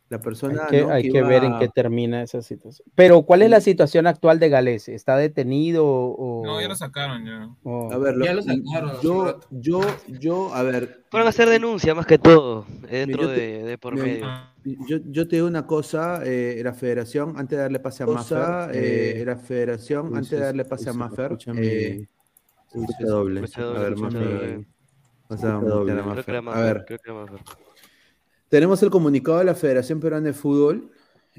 La 0.09 0.21
persona 0.21 0.65
Hay 0.65 0.71
que, 0.71 0.83
¿no? 0.83 0.91
hay 0.91 1.03
que 1.03 1.11
que 1.11 1.23
ver 1.23 1.45
en 1.45 1.59
qué 1.59 1.69
termina 1.69 2.23
esa 2.23 2.41
situación. 2.41 2.87
Pero, 2.95 3.23
¿cuál 3.23 3.43
es 3.43 3.51
la 3.51 3.61
situación 3.61 4.07
actual 4.07 4.39
de 4.39 4.49
Galese? 4.49 4.95
¿Está 4.95 5.17
detenido 5.17 5.85
o...? 5.87 6.43
No, 6.47 6.61
ya 6.61 6.69
lo 6.69 6.75
sacaron 6.77 7.27
ya. 7.27 7.49
o- 7.63 7.93
A 7.93 7.99
ver, 7.99 8.17
lo- 8.17 8.25
Ya 8.25 8.33
lo 8.33 8.43
sacaron 8.43 9.01
yo, 9.03 9.41
yo, 9.51 9.81
yo, 10.09 10.55
a 10.55 10.63
ver, 10.63 11.05
Fueron 11.11 11.27
a 11.27 11.31
hacer 11.31 11.49
denuncia 11.49 11.95
más 11.95 12.07
que 12.07 12.19
todo, 12.19 12.67
eh, 12.89 13.07
dentro 13.07 13.29
te- 13.29 13.35
de, 13.35 13.63
de 13.65 13.79
por 13.79 13.97
medio. 13.97 14.31
Yo, 14.65 14.99
yo 15.07 15.27
te 15.29 15.37
digo 15.37 15.49
una 15.49 15.67
cosa, 15.67 16.21
eh, 16.25 16.61
la 16.63 16.75
federación, 16.75 17.39
antes 17.39 17.57
de 17.57 17.63
darle 17.63 17.81
pase 17.81 18.03
a 18.03 18.07
Maffer, 18.07 18.71
eh, 18.75 19.23
la 19.27 19.37
federación, 19.37 20.09
uy, 20.09 20.19
antes 20.19 20.31
de 20.33 20.39
darle 20.41 20.65
pase 20.65 20.91
a 20.91 20.93
Maffer, 20.93 21.39
eh, 21.57 22.07
doble. 23.01 23.41
A 23.55 23.63
doble, 23.63 23.81
ver, 23.81 23.97
Maffer, 23.97 24.25
a 24.35 24.49
a 25.29 25.61
Creo 25.61 25.85
que 25.85 25.91
era 25.91 26.03
A 26.03 26.43
Maffer, 26.43 26.65
ver, 26.65 26.85
creo 26.87 26.99
que 26.99 27.11
era 27.11 27.21
Maffer. 27.21 27.41
Tenemos 28.49 28.83
el 28.83 28.91
comunicado 28.91 29.39
de 29.39 29.45
la 29.45 29.55
Federación 29.55 30.01
Peruana 30.01 30.27
de 30.27 30.33
Fútbol. 30.33 30.91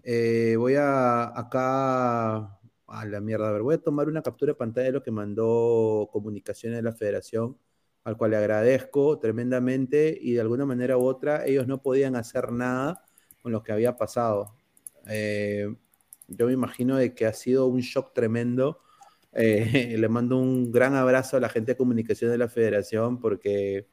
Eh, 0.04 0.56
voy 0.58 0.76
a 0.76 1.38
acá 1.38 2.60
a 2.88 3.06
la 3.06 3.22
mierda. 3.22 3.50
A 3.50 3.52
ver, 3.52 3.62
voy 3.62 3.76
a 3.76 3.82
tomar 3.82 4.08
una 4.08 4.22
captura 4.22 4.52
de 4.52 4.58
pantalla 4.58 4.88
de 4.88 4.94
lo 4.94 5.04
que 5.04 5.12
mandó 5.12 6.10
comunicaciones 6.12 6.78
de 6.78 6.84
la 6.84 6.94
Federación, 6.94 7.58
al 8.04 8.18
cual 8.18 8.32
le 8.32 8.38
agradezco 8.38 9.20
tremendamente 9.20 10.18
y 10.20 10.34
de 10.34 10.42
alguna 10.42 10.66
manera 10.66 10.98
u 10.98 11.06
otra 11.06 11.46
ellos 11.46 11.68
no 11.68 11.82
podían 11.82 12.16
hacer 12.16 12.52
nada 12.52 13.04
con 13.42 13.52
lo 13.52 13.64
que 13.64 13.72
había 13.72 13.98
pasado. 13.98 14.56
Eh, 15.08 15.76
yo 16.28 16.46
me 16.48 16.54
imagino 16.54 16.98
de 16.98 17.16
que 17.16 17.26
ha 17.26 17.34
sido 17.34 17.68
un 17.68 17.80
shock 17.82 18.14
tremendo. 18.14 18.82
Eh, 19.34 19.96
le 19.98 20.10
mando 20.10 20.38
un 20.38 20.72
gran 20.72 20.96
abrazo 20.96 21.38
a 21.38 21.40
la 21.40 21.50
gente 21.50 21.74
de 21.74 21.78
comunicación 21.78 22.32
de 22.32 22.38
la 22.38 22.50
Federación 22.50 23.20
porque 23.20 23.88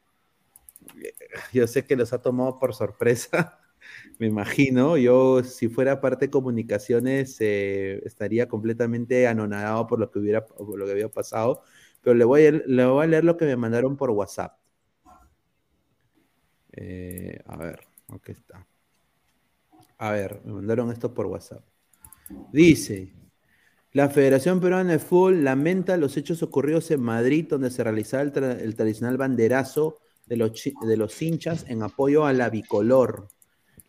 yo 1.53 1.67
sé 1.67 1.85
que 1.85 1.97
los 1.97 2.13
ha 2.13 2.23
tomado 2.23 2.57
por 2.57 2.75
sorpresa, 2.75 3.61
me 4.19 4.27
imagino. 4.27 4.97
Yo, 4.97 5.43
si 5.43 5.69
fuera 5.69 6.01
parte 6.01 6.27
de 6.27 6.31
comunicaciones, 6.31 7.37
eh, 7.41 8.03
estaría 8.05 8.49
completamente 8.49 9.27
anonadado 9.27 9.87
por 9.87 9.99
lo 9.99 10.11
que 10.11 10.19
hubiera, 10.19 10.45
por 10.45 10.79
lo 10.79 10.87
que 10.87 10.93
había 10.93 11.09
pasado. 11.09 11.63
Pero 12.03 12.15
le 12.15 12.25
voy 12.25 12.47
a, 12.47 13.07
leer 13.07 13.25
lo 13.25 13.37
que 13.37 13.47
me 13.47 13.57
mandaron 13.57 13.97
por 13.97 14.11
WhatsApp. 14.11 14.59
Eh, 16.73 17.41
a 17.47 17.57
ver, 17.57 17.81
aquí 18.09 18.33
está. 18.33 18.67
A 19.99 20.11
ver, 20.13 20.41
me 20.45 20.53
mandaron 20.53 20.93
esto 20.93 21.13
por 21.15 21.27
WhatsApp. 21.27 21.65
Dice, 22.53 23.13
la 23.93 24.11
Federación 24.11 24.61
Peruana 24.61 24.93
de 24.93 24.99
Fútbol 24.99 25.43
lamenta 25.43 25.97
los 25.97 26.17
hechos 26.17 26.43
ocurridos 26.43 26.91
en 26.91 27.01
Madrid, 27.01 27.47
donde 27.49 27.71
se 27.71 27.83
realizaba 27.83 28.23
el 28.23 28.75
tradicional 28.75 29.17
banderazo 29.17 30.01
de 30.27 30.37
los, 30.37 30.53
de 30.53 30.97
los 30.97 31.23
hinchas 31.23 31.65
en 31.69 31.83
apoyo 31.83 32.27
a 32.27 32.33
la 32.33 32.51
bicolor. 32.51 33.29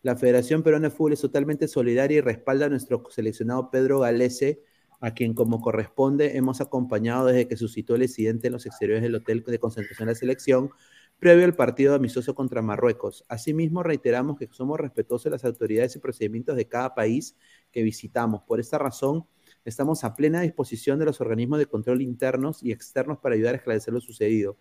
La 0.03 0.15
Federación 0.15 0.63
Peruana 0.63 0.89
de 0.89 0.95
Fútbol 0.95 1.13
es 1.13 1.21
totalmente 1.21 1.67
solidaria 1.67 2.17
y 2.17 2.21
respalda 2.21 2.67
a 2.67 2.69
nuestro 2.69 3.03
seleccionado 3.09 3.69
Pedro 3.71 3.99
Galese, 3.99 4.63
a 4.99 5.13
quien 5.13 5.33
como 5.33 5.61
corresponde 5.61 6.37
hemos 6.37 6.61
acompañado 6.61 7.27
desde 7.27 7.47
que 7.47 7.57
suscitó 7.57 7.95
el 7.95 8.03
incidente 8.03 8.47
en 8.47 8.53
los 8.53 8.65
exteriores 8.65 9.03
del 9.03 9.15
hotel 9.15 9.43
de 9.43 9.59
concentración 9.59 10.07
de 10.07 10.13
la 10.13 10.19
selección, 10.19 10.71
previo 11.19 11.45
al 11.45 11.55
partido 11.55 11.95
amistoso 11.95 12.35
contra 12.35 12.61
Marruecos. 12.61 13.25
Asimismo, 13.27 13.83
reiteramos 13.83 14.37
que 14.37 14.47
somos 14.51 14.79
respetuosos 14.79 15.25
de 15.25 15.31
las 15.31 15.45
autoridades 15.45 15.95
y 15.95 15.99
procedimientos 15.99 16.55
de 16.55 16.67
cada 16.67 16.93
país 16.93 17.35
que 17.71 17.83
visitamos. 17.83 18.43
Por 18.43 18.59
esta 18.59 18.77
razón, 18.77 19.25
estamos 19.65 20.03
a 20.03 20.15
plena 20.15 20.41
disposición 20.41 20.99
de 20.99 21.05
los 21.05 21.19
organismos 21.21 21.59
de 21.59 21.65
control 21.65 22.01
internos 22.01 22.63
y 22.63 22.71
externos 22.71 23.17
para 23.17 23.35
ayudar 23.35 23.55
a 23.55 23.57
esclarecer 23.57 23.93
lo 23.93 24.01
sucedido. 24.01 24.57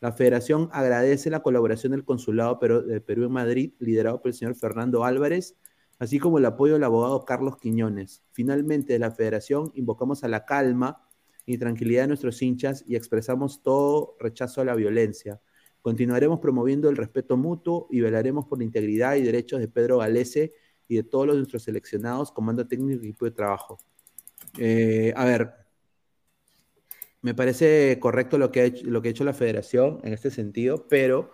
La 0.00 0.12
Federación 0.12 0.70
agradece 0.72 1.28
la 1.28 1.42
colaboración 1.42 1.92
del 1.92 2.06
Consulado 2.06 2.58
de 2.82 3.00
Perú 3.02 3.24
en 3.24 3.32
Madrid, 3.32 3.74
liderado 3.78 4.22
por 4.22 4.30
el 4.30 4.34
señor 4.34 4.54
Fernando 4.54 5.04
Álvarez, 5.04 5.56
así 5.98 6.18
como 6.18 6.38
el 6.38 6.46
apoyo 6.46 6.74
del 6.74 6.84
abogado 6.84 7.26
Carlos 7.26 7.58
Quiñones. 7.58 8.22
Finalmente, 8.32 8.94
de 8.94 8.98
la 8.98 9.10
Federación 9.10 9.70
invocamos 9.74 10.24
a 10.24 10.28
la 10.28 10.46
calma 10.46 11.06
y 11.44 11.58
tranquilidad 11.58 12.02
de 12.02 12.08
nuestros 12.08 12.40
hinchas 12.40 12.82
y 12.86 12.96
expresamos 12.96 13.62
todo 13.62 14.16
rechazo 14.18 14.62
a 14.62 14.64
la 14.64 14.74
violencia. 14.74 15.40
Continuaremos 15.82 16.40
promoviendo 16.40 16.88
el 16.88 16.96
respeto 16.96 17.36
mutuo 17.36 17.86
y 17.90 18.00
velaremos 18.00 18.46
por 18.46 18.58
la 18.58 18.64
integridad 18.64 19.16
y 19.16 19.22
derechos 19.22 19.60
de 19.60 19.68
Pedro 19.68 19.98
Galese 19.98 20.54
y 20.88 20.96
de 20.96 21.02
todos 21.02 21.26
los 21.26 21.36
nuestros 21.36 21.62
seleccionados, 21.62 22.32
comando 22.32 22.66
técnico 22.66 23.04
y 23.04 23.08
equipo 23.08 23.26
de 23.26 23.30
trabajo. 23.32 23.78
Eh, 24.58 25.12
a 25.14 25.24
ver, 25.26 25.52
me 27.22 27.34
parece 27.34 27.98
correcto 28.00 28.38
lo 28.38 28.50
que, 28.50 28.60
ha 28.60 28.64
hecho, 28.64 29.24
la 29.24 29.32
federación 29.32 30.00
en 30.04 30.12
este 30.12 30.30
sentido, 30.30 30.86
pero 30.88 31.30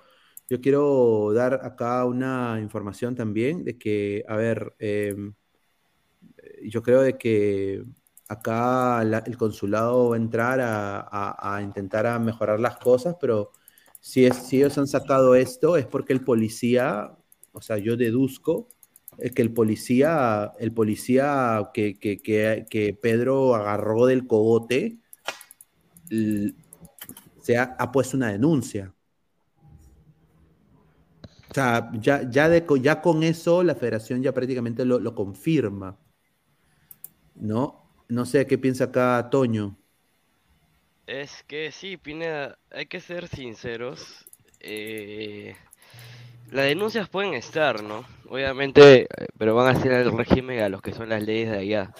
yo 0.49 0.61
quiero 0.61 1.33
dar 1.33 1.61
acá 1.65 2.05
una 2.05 2.59
información 2.61 3.15
también 3.15 3.65
de 3.65 3.79
que, 3.79 4.25
a 4.29 4.37
ver, 4.37 4.75
eh, 4.79 5.15
yo 6.65 6.83
creo 6.83 7.03
de 7.03 7.19
que 7.19 7.83
acá 8.29 9.03
el 9.03 9.37
consulado 9.37 10.11
va 10.11 10.17
a 10.17 10.19
entrar 10.19 10.61
a, 10.63 11.61
intentar 11.63 12.07
a 12.07 12.19
mejorar 12.19 12.61
las 12.61 12.77
cosas, 12.79 13.17
pero 13.21 13.53
si, 14.01 14.27
ellos 14.27 14.79
han 14.79 14.87
sacado 14.87 15.35
esto 15.35 15.77
es 15.77 15.87
porque 15.87 16.13
el 16.13 16.23
policía, 16.25 17.17
o 17.53 17.61
sea, 17.61 17.79
yo 17.79 17.97
deduzco 17.97 18.69
que 19.35 19.43
el 19.43 19.53
policía, 19.53 20.53
el 20.59 20.73
policía 20.73 21.71
que, 21.73 21.99
que, 21.99 22.99
Pedro 23.01 23.55
agarró 23.55 24.07
del 24.07 24.27
cogote, 24.27 25.01
se 26.09 27.57
ha, 27.57 27.77
ha 27.79 27.93
puesto 27.93 28.17
una 28.17 28.33
denuncia. 28.33 28.93
O 31.51 31.55
sea, 31.55 31.91
ya, 31.95 32.29
ya, 32.29 32.49
de, 32.49 32.65
ya 32.81 33.01
con 33.01 33.23
eso 33.23 33.63
la 33.63 33.75
federación 33.75 34.23
ya 34.23 34.33
prácticamente 34.33 34.85
lo, 34.85 34.99
lo 34.99 35.15
confirma. 35.15 35.99
¿No? 37.35 37.91
No 38.09 38.25
sé 38.25 38.47
qué 38.47 38.59
piensa 38.59 38.85
acá 38.85 39.29
Toño. 39.31 39.77
Es 41.07 41.45
que 41.47 41.71
sí, 41.73 41.97
Pineda, 41.97 42.59
hay 42.71 42.87
que 42.87 43.01
ser 43.01 43.29
sinceros. 43.29 44.27
eh, 44.61 45.55
las 46.51 46.67
denuncias 46.67 47.09
pueden 47.09 47.35
estar, 47.35 47.83
¿no? 47.83 48.05
Obviamente, 48.29 49.03
eh, 49.03 49.27
pero 49.39 49.55
van 49.55 49.75
a 49.77 49.81
ser 49.81 49.93
al 49.93 50.17
régimen 50.17 50.61
a 50.61 50.69
los 50.69 50.83
que 50.83 50.93
son 50.93 51.09
las 51.09 51.23
leyes 51.23 51.51
de 51.51 51.59
allá. 51.59 51.93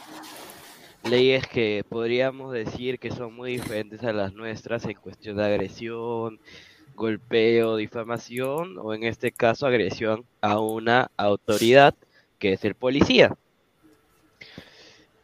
Leyes 1.09 1.47
que 1.47 1.85
podríamos 1.89 2.53
decir 2.53 2.99
que 2.99 3.11
son 3.11 3.33
muy 3.35 3.53
diferentes 3.53 4.03
a 4.03 4.13
las 4.13 4.33
nuestras 4.33 4.85
en 4.87 4.95
cuestión 4.95 5.37
de 5.37 5.45
agresión, 5.45 6.41
golpeo, 6.97 7.77
difamación 7.77 8.77
o 8.79 8.93
en 8.93 9.05
este 9.05 9.31
caso 9.31 9.67
agresión 9.67 10.25
a 10.41 10.59
una 10.59 11.11
autoridad 11.17 11.95
que 12.39 12.55
es 12.55 12.65
el 12.65 12.75
policía. 12.75 13.37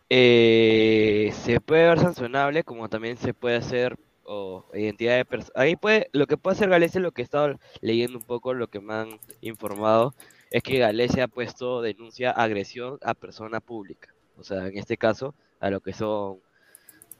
Eh, 0.08 1.32
se 1.42 1.60
puede 1.60 1.88
ver 1.88 1.98
sancionable 1.98 2.62
como 2.62 2.88
también 2.88 3.16
se 3.16 3.34
puede 3.34 3.56
hacer 3.56 3.96
o 4.24 4.64
identidad 4.74 5.16
de 5.16 5.24
personas. 5.24 5.56
Ahí 5.56 5.74
puede, 5.74 6.08
lo 6.12 6.26
que 6.26 6.36
puede 6.36 6.54
hacer 6.56 6.68
Galicia, 6.68 7.00
lo 7.00 7.10
que 7.10 7.22
he 7.22 7.24
estado 7.24 7.58
leyendo 7.80 8.18
un 8.18 8.24
poco, 8.24 8.54
lo 8.54 8.68
que 8.68 8.80
me 8.80 8.94
han 8.94 9.18
informado, 9.40 10.14
es 10.52 10.62
que 10.62 10.78
Galicia 10.78 11.24
ha 11.24 11.28
puesto 11.28 11.82
denuncia 11.82 12.30
agresión 12.30 12.98
a 13.02 13.14
persona 13.14 13.60
pública. 13.60 14.14
O 14.36 14.44
sea, 14.44 14.68
en 14.68 14.78
este 14.78 14.96
caso, 14.96 15.34
a 15.62 15.70
lo 15.70 15.80
que 15.80 15.92
son 15.92 16.38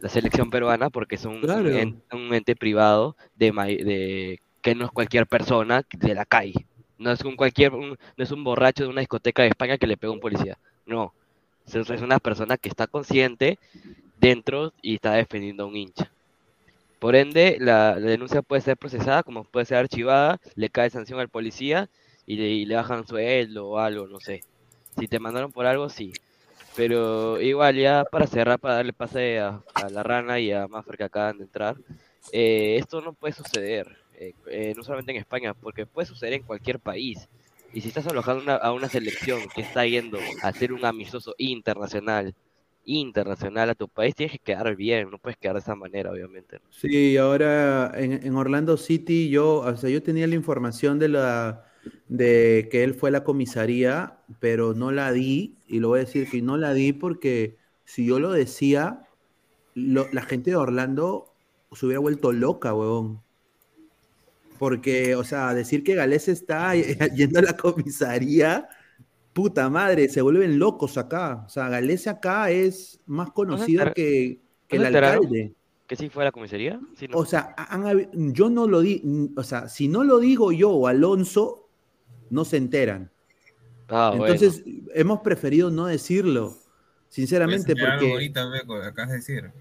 la 0.01 0.09
selección 0.09 0.51
peruana, 0.51 0.91
porque 0.91 1.17
son 1.17 1.37
un, 1.37 1.41
Claro. 1.43 1.71
en- 1.71 2.03
un 2.13 2.35
ente 2.35 2.57
privado 2.57 3.17
de, 3.37 3.53
de 3.53 4.41
que 4.61 4.75
no 4.75 4.85
es 4.85 4.91
cualquier 4.91 5.27
persona 5.27 5.85
de 5.93 6.15
la 6.15 6.25
calle. 6.27 6.67
No 6.99 7.13
es 7.13 7.21
un 7.25 7.37
cualquier, 7.37 7.73
un- 7.73 7.97
no 8.17 8.25
es 8.25 8.31
un 8.33 8.43
borracho 8.45 8.83
de 8.83 8.91
una 8.91 9.01
discoteca 9.01 9.43
de 9.43 9.49
España 9.49 9.79
que 9.79 9.87
le 9.87 9.97
pega 9.97 10.11
a 10.11 10.15
un 10.15 10.21
policía. 10.21 10.59
No. 10.85 11.15
Es 11.67 11.77
es 11.77 12.03
una 12.03 12.19
persona 12.19 12.57
que 12.57 12.69
está 12.69 12.89
consciente 12.89 13.59
dentro 14.19 14.73
y 14.83 14.97
está 14.97 15.13
defendiendo 15.13 15.63
a 15.63 15.67
un 15.67 15.77
hincha. 15.77 16.11
Por 16.99 17.15
ende, 17.15 17.57
la, 17.61 17.97
la 17.99 18.11
denuncia 18.11 18.43
puede 18.43 18.63
ser 18.63 18.77
procesada, 18.77 19.23
como 19.23 19.45
puede 19.45 19.67
ser 19.67 19.79
archivada, 19.79 20.41
le 20.57 20.69
cae 20.69 20.91
sanción 20.91 21.21
al 21.21 21.29
policía 21.29 21.89
y 22.27 22.37
le, 22.37 22.49
y 22.49 22.65
le 22.65 22.75
bajan 22.77 23.07
sueldo 23.07 23.69
o 23.69 23.79
algo, 23.79 24.07
no 24.09 24.19
sé. 24.21 24.43
Si 24.99 25.07
te 25.09 25.19
mandaron 25.21 25.53
por 25.53 25.67
algo, 25.67 25.89
sí. 25.89 26.13
Pero 26.75 27.41
igual, 27.41 27.77
ya 27.77 28.05
para 28.07 28.27
cerrar, 28.27 28.59
para 28.59 28.77
darle 28.77 28.93
pase 28.95 29.39
a, 29.41 29.63
a 29.75 29.91
la 29.91 30.03
rana 30.03 30.41
y 30.41 30.53
a 30.53 30.67
Maffer 30.69 30.97
que 30.97 31.05
acaban 31.05 31.39
de 31.39 31.45
entrar, 31.45 31.81
eh, 32.31 32.77
esto 32.79 33.03
no 33.03 33.15
puede 33.15 33.35
suceder, 33.35 33.87
eh, 34.13 34.35
eh, 34.47 34.75
no 34.77 34.83
solamente 34.83 35.13
en 35.13 35.19
España, 35.19 35.55
porque 35.55 35.87
puede 35.87 36.07
suceder 36.07 36.33
en 36.35 36.43
cualquier 36.43 36.81
país. 36.81 37.29
Y 37.71 37.81
si 37.83 37.89
estás 37.89 38.07
alojando 38.07 38.43
una- 38.43 38.57
a 38.57 38.73
una 38.73 38.89
selección 38.89 39.51
que 39.51 39.61
está 39.63 39.87
yendo 39.87 40.37
a 40.41 40.49
hacer 40.49 40.73
un 40.73 40.85
amistoso 40.85 41.35
internacional, 41.39 42.35
internacional 42.85 43.71
a 43.71 43.75
tu 43.75 43.89
país, 43.89 44.15
tienes 44.15 44.33
que 44.33 44.39
quedar 44.41 44.75
bien, 44.77 45.11
no 45.11 45.19
puedes 45.19 45.39
quedar 45.39 45.55
de 45.57 45.61
esa 45.61 45.75
manera, 45.75 46.11
obviamente. 46.11 46.59
Sí, 46.71 47.17
ahora 47.19 47.93
en, 47.95 48.13
en 48.27 48.35
Orlando 48.35 48.77
City 48.77 49.29
yo, 49.31 49.59
o 49.61 49.77
sea, 49.77 49.91
yo 49.91 50.03
tenía 50.03 50.27
la 50.27 50.35
información 50.35 50.99
de 50.99 51.09
la 51.09 51.65
de 52.09 52.69
que 52.71 52.85
él 52.85 52.95
fue 52.95 53.11
a 53.11 53.13
la 53.13 53.25
comisaría, 53.25 54.19
pero 54.41 54.75
no 54.75 54.93
la 54.93 55.13
di, 55.13 55.57
y 55.67 55.81
lo 55.81 55.89
voy 55.89 56.01
a 56.01 56.05
decir 56.05 56.29
que 56.31 56.43
no 56.43 56.57
la 56.57 56.75
di 56.75 56.93
porque 56.93 57.57
si 57.85 58.07
yo 58.07 58.19
lo 58.21 58.33
decía, 58.33 59.03
lo- 59.75 60.09
la 60.13 60.23
gente 60.23 60.51
de 60.51 60.57
Orlando 60.57 61.33
se 61.73 61.87
hubiera 61.87 62.01
vuelto 62.01 62.33
loca, 62.33 62.75
huevón. 62.75 63.23
Porque, 64.59 65.17
o 65.17 65.25
sea, 65.25 65.55
decir 65.55 65.83
que 65.83 65.95
Gales 65.95 66.29
está 66.29 66.75
yendo 67.17 67.41
a 67.41 67.43
la 67.43 67.57
comisaría, 67.57 68.69
puta 69.33 69.69
madre, 69.71 70.09
se 70.09 70.23
vuelven 70.23 70.59
locos 70.59 70.99
acá. 70.99 71.45
O 71.47 71.49
sea, 71.49 71.69
Gales 71.69 72.07
acá 72.07 72.51
es 72.51 73.01
más 73.07 73.31
conocido 73.33 73.93
que, 73.93 74.41
que 74.69 74.79
¿No 74.79 74.87
el 74.87 74.97
alcalde. 74.97 75.55
¿Que 75.89 75.97
sí 75.97 76.09
fue 76.09 76.23
a 76.23 76.27
la 76.27 76.33
comisaría? 76.33 76.81
Sí, 76.97 77.09
no. 77.09 77.19
O 77.19 77.25
sea, 77.27 77.55
han 77.59 78.09
yo 78.33 78.49
no 78.51 78.67
lo 78.69 78.81
di, 78.81 79.31
o 79.37 79.43
sea, 79.43 79.69
si 79.69 79.89
no 79.89 80.05
lo 80.05 80.21
digo 80.21 80.53
yo 80.53 80.71
o 80.71 80.87
Alonso, 80.87 81.62
no 82.33 82.45
se 82.45 82.57
enteran. 82.59 83.13
Ah, 83.89 84.15
bueno. 84.17 84.35
Entonces, 84.35 84.63
hemos 84.95 85.21
preferido 85.21 85.71
no 85.71 85.87
decirlo, 85.87 86.55
sinceramente, 87.09 87.77
porque, 87.77 88.11
ahorita, 88.13 88.43
acabas 88.87 89.11
de 89.11 89.17
decir. 89.17 89.53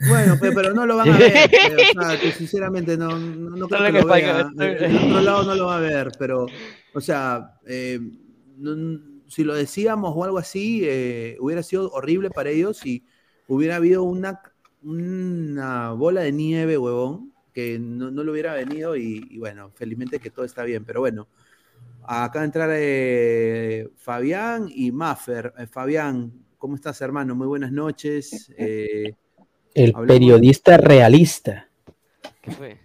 bueno, 0.00 0.38
pe- 0.38 0.52
pero 0.52 0.72
no 0.74 0.86
lo 0.86 0.96
van 0.96 1.10
a 1.10 1.18
ver, 1.18 1.58
pe, 1.60 1.76
o 1.76 1.84
sea, 1.86 2.18
que 2.20 2.32
sinceramente 2.32 2.96
no, 2.96 3.18
no, 3.18 3.56
no 3.56 3.68
creo 3.68 3.82
que 3.82 3.88
en 3.88 3.94
lo 3.94 4.06
vea. 4.06 4.48
El 4.58 4.96
otro 4.96 5.20
lado 5.20 5.44
no 5.44 5.54
lo 5.54 5.66
va 5.66 5.76
a 5.78 5.80
ver, 5.80 6.14
pero, 6.18 6.54
o 6.92 7.00
sea, 7.00 7.58
eh, 7.66 8.00
no- 8.56 9.18
si 9.28 9.44
lo 9.44 9.54
decíamos 9.54 10.12
o 10.16 10.24
algo 10.24 10.38
así, 10.38 10.82
eh, 10.84 11.36
hubiera 11.40 11.62
sido 11.62 11.90
horrible 11.92 12.30
para 12.30 12.50
ellos 12.50 12.84
y 12.86 13.04
hubiera 13.46 13.76
habido 13.76 14.02
una, 14.04 14.40
una 14.82 15.92
bola 15.92 16.22
de 16.22 16.32
nieve, 16.32 16.78
huevón, 16.78 17.34
que 17.52 17.78
no, 17.78 18.10
no 18.10 18.22
le 18.24 18.30
hubiera 18.30 18.54
venido 18.54 18.96
y, 18.96 19.26
y 19.30 19.38
bueno, 19.38 19.70
felizmente 19.74 20.20
que 20.20 20.30
todo 20.30 20.44
está 20.46 20.62
bien, 20.64 20.84
pero 20.84 21.00
bueno. 21.00 21.28
Acá 22.10 22.42
entrar 22.42 22.70
eh, 22.72 23.86
Fabián 23.98 24.66
y 24.74 24.90
Maffer. 24.90 25.52
Eh, 25.58 25.66
Fabián, 25.66 26.32
¿cómo 26.56 26.74
estás, 26.74 26.98
hermano? 27.02 27.34
Muy 27.34 27.46
buenas 27.46 27.70
noches. 27.70 28.50
Eh, 28.56 29.12
El 29.74 29.92
periodista 29.92 30.78
realista. 30.78 31.68
¿Qué 32.40 32.50
fue? 32.50 32.78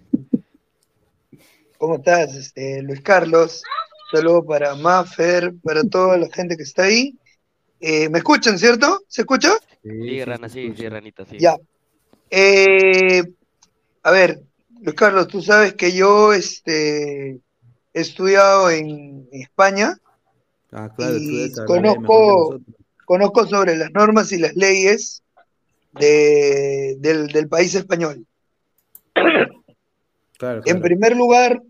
¿Cómo 1.77 1.95
estás, 1.95 2.35
este, 2.35 2.81
Luis 2.81 2.99
Carlos? 2.99 3.63
Saludo 4.11 4.45
para 4.45 4.75
Maffer, 4.75 5.53
para 5.63 5.85
toda 5.85 6.17
la 6.17 6.27
gente 6.27 6.57
que 6.57 6.63
está 6.63 6.83
ahí. 6.83 7.17
Eh, 7.79 8.09
¿Me 8.09 8.17
escuchan, 8.17 8.59
cierto? 8.59 9.05
¿Se 9.07 9.21
escucha? 9.21 9.53
Sí, 9.81 10.21
rana, 10.25 10.49
sí, 10.49 10.73
sí, 10.75 10.89
ranita, 10.89 11.23
sí. 11.23 11.37
Ya. 11.39 11.55
Eh, 12.29 13.23
a 14.01 14.11
ver, 14.11 14.41
Luis 14.81 14.95
Carlos, 14.97 15.29
tú 15.29 15.41
sabes 15.41 15.75
que 15.75 15.93
yo 15.93 16.33
este, 16.33 17.39
he 17.93 18.01
estudiado 18.01 18.69
en 18.69 19.27
España 19.31 19.97
Ah, 20.71 20.89
claro, 20.95 21.17
y 21.19 21.53
conozco, 21.67 22.59
conozco 23.05 23.45
sobre 23.45 23.75
las 23.77 23.91
normas 23.91 24.31
y 24.31 24.39
las 24.39 24.55
leyes 24.55 25.21
de- 25.91 26.95
del, 26.99 27.27
del 27.27 27.47
país 27.47 27.75
español. 27.75 28.25
Claro, 30.39 30.61
En 30.65 30.81
primer 30.81 31.15
lugar, 31.15 31.61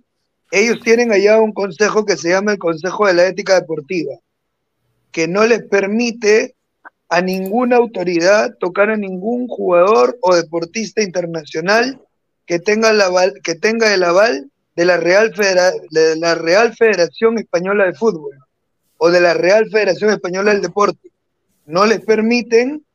ellos 0.49 0.79
tienen 0.83 1.11
allá 1.11 1.39
un 1.39 1.51
consejo 1.51 2.05
que 2.05 2.15
se 2.17 2.29
llama 2.29 2.53
el 2.53 2.57
Consejo 2.57 3.05
de 3.05 3.13
la 3.13 3.27
Ética 3.27 3.59
Deportiva, 3.59 4.15
que 5.11 5.27
no 5.27 5.45
les 5.45 5.63
permite 5.63 6.55
a 7.09 7.21
ninguna 7.21 7.75
autoridad 7.75 8.55
tocar 8.59 8.89
a 8.89 8.97
ningún 8.97 9.47
jugador 9.47 10.17
o 10.21 10.33
deportista 10.33 11.03
internacional 11.03 12.01
que 12.47 12.57
tenga, 12.57 12.89
el 12.91 13.01
aval, 13.01 13.33
que 13.43 13.53
tenga 13.53 13.93
el 13.93 14.03
aval 14.03 14.49
de 14.75 14.85
la, 14.85 14.97
Real 14.97 15.33
Federa- 15.33 16.73
Federación 16.75 17.37
Española 17.37 17.85
de 17.85 17.93
Fútbol 17.93 18.37
o 18.97 19.11
de 19.11 19.21
la 19.21 19.33
Real 19.33 19.69
Federación 19.69 20.11
Española 20.11 20.51
del 20.51 20.61
Deporte. 20.61 21.11
No 21.65 21.85
les 21.85 22.01
permiten 22.01 22.85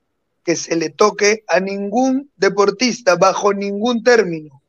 que 0.44 0.56
se 0.56 0.76
le 0.76 0.90
toque 0.90 1.44
a 1.46 1.60
ningún 1.60 2.30
deportista 2.36 3.16
bajo 3.16 3.52
ningún 3.52 4.02
término. 4.02 4.62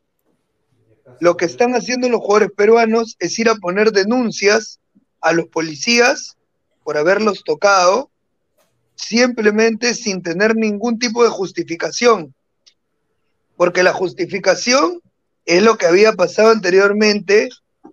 Lo 1.19 1.37
que 1.37 1.45
están 1.45 1.73
haciendo 1.73 2.07
los 2.09 2.21
jugadores 2.21 2.51
peruanos 2.55 3.15
es 3.19 3.37
ir 3.39 3.49
a 3.49 3.55
poner 3.55 3.91
denuncias 3.91 4.79
a 5.21 5.33
los 5.33 5.47
policías 5.47 6.37
por 6.83 6.97
haberlos 6.97 7.43
tocado, 7.43 8.09
simplemente 8.95 9.93
sin 9.93 10.21
tener 10.21 10.55
ningún 10.55 10.99
tipo 10.99 11.23
de 11.23 11.29
justificación. 11.29 12.33
Porque 13.55 13.83
la 13.83 13.93
justificación 13.93 15.01
es 15.45 15.63
lo 15.63 15.77
que 15.77 15.85
había 15.85 16.13
pasado 16.13 16.51
anteriormente 16.51 17.49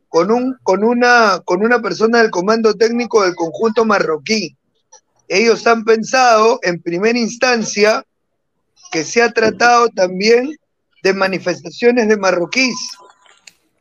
con, 0.08 0.30
un, 0.30 0.56
con, 0.62 0.84
una, 0.84 1.40
con 1.44 1.64
una 1.64 1.80
persona 1.80 2.22
del 2.22 2.30
comando 2.30 2.74
técnico 2.74 3.22
del 3.22 3.34
conjunto 3.34 3.84
marroquí. 3.84 4.56
Ellos 5.28 5.66
han 5.66 5.84
pensado 5.84 6.58
en 6.62 6.80
primera 6.80 7.18
instancia 7.18 8.04
que 8.92 9.04
se 9.04 9.22
ha 9.22 9.32
tratado 9.32 9.88
también 9.88 10.56
de 11.02 11.12
manifestaciones 11.12 12.08
de 12.08 12.16
marroquíes 12.16 12.76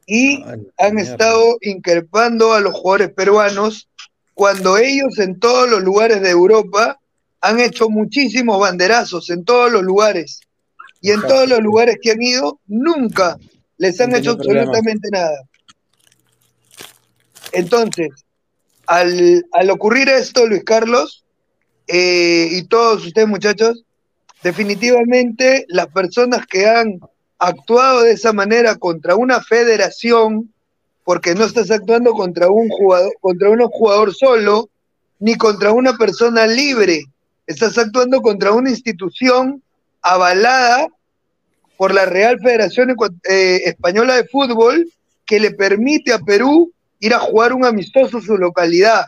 y 0.05 0.43
han 0.77 0.99
estado 0.99 1.57
increpando 1.61 2.53
a 2.53 2.59
los 2.59 2.73
jugadores 2.73 3.13
peruanos 3.13 3.89
cuando 4.33 4.77
ellos 4.77 5.17
en 5.19 5.39
todos 5.39 5.69
los 5.69 5.81
lugares 5.81 6.21
de 6.21 6.29
Europa 6.29 6.99
han 7.41 7.59
hecho 7.59 7.89
muchísimos 7.89 8.59
banderazos 8.59 9.29
en 9.29 9.45
todos 9.45 9.71
los 9.71 9.83
lugares. 9.83 10.41
Y 11.01 11.11
en 11.11 11.21
todos 11.21 11.47
los 11.47 11.59
lugares 11.59 11.97
que 12.01 12.11
han 12.11 12.21
ido 12.21 12.59
nunca 12.65 13.37
les 13.77 13.99
han 13.99 14.11
No 14.11 14.17
hecho 14.17 14.31
absolutamente 14.31 15.09
nada. 15.11 15.43
Entonces, 17.51 18.09
al, 18.87 19.45
al 19.51 19.69
ocurrir 19.69 20.09
esto, 20.09 20.45
Luis 20.45 20.63
Carlos, 20.63 21.23
eh, 21.87 22.49
y 22.51 22.63
todos 22.63 23.05
ustedes 23.05 23.27
muchachos, 23.27 23.83
definitivamente 24.43 25.65
las 25.69 25.87
personas 25.87 26.45
que 26.47 26.67
han 26.67 26.99
actuado 27.39 28.03
de 28.03 28.11
esa 28.11 28.33
manera 28.33 28.75
contra 28.75 29.15
una 29.15 29.41
federación, 29.41 30.51
porque 31.03 31.35
no 31.35 31.45
estás 31.45 31.69
actuando 31.69 32.13
contra 32.13 32.49
un 32.49 32.69
jugador, 32.69 33.13
contra 33.21 33.49
un 33.49 33.61
jugador 33.67 34.13
solo, 34.13 34.69
ni 35.19 35.35
contra 35.35 35.71
una 35.71 35.97
persona 35.97 36.47
libre, 36.47 37.03
estás 37.47 37.77
actuando 37.77 38.21
contra 38.21 38.51
una 38.51 38.69
institución 38.69 39.61
avalada 40.01 40.87
por 41.77 41.93
la 41.93 42.05
Real 42.05 42.39
Federación 42.39 42.95
eh, 43.29 43.61
Española 43.65 44.15
de 44.15 44.27
Fútbol 44.27 44.89
que 45.25 45.39
le 45.39 45.51
permite 45.51 46.13
a 46.13 46.19
Perú 46.19 46.71
ir 46.99 47.13
a 47.13 47.19
jugar 47.19 47.53
un 47.53 47.65
amistoso 47.65 48.17
en 48.17 48.23
su 48.23 48.37
localidad. 48.37 49.05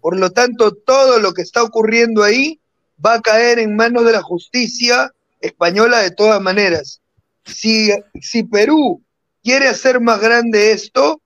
Por 0.00 0.18
lo 0.18 0.30
tanto, 0.30 0.72
todo 0.74 1.18
lo 1.18 1.32
que 1.32 1.42
está 1.42 1.62
ocurriendo 1.62 2.22
ahí 2.22 2.60
va 3.04 3.14
a 3.14 3.20
caer 3.20 3.58
en 3.58 3.74
manos 3.76 4.04
de 4.04 4.12
la 4.12 4.22
justicia 4.22 5.10
española 5.40 5.98
de 6.00 6.10
todas 6.10 6.40
maneras. 6.40 7.00
Si, 7.44 7.90
si 8.20 8.42
Perú 8.44 9.02
quiere 9.42 9.68
hacer 9.68 10.00
más 10.00 10.20
grande 10.20 10.72
esto, 10.72 11.20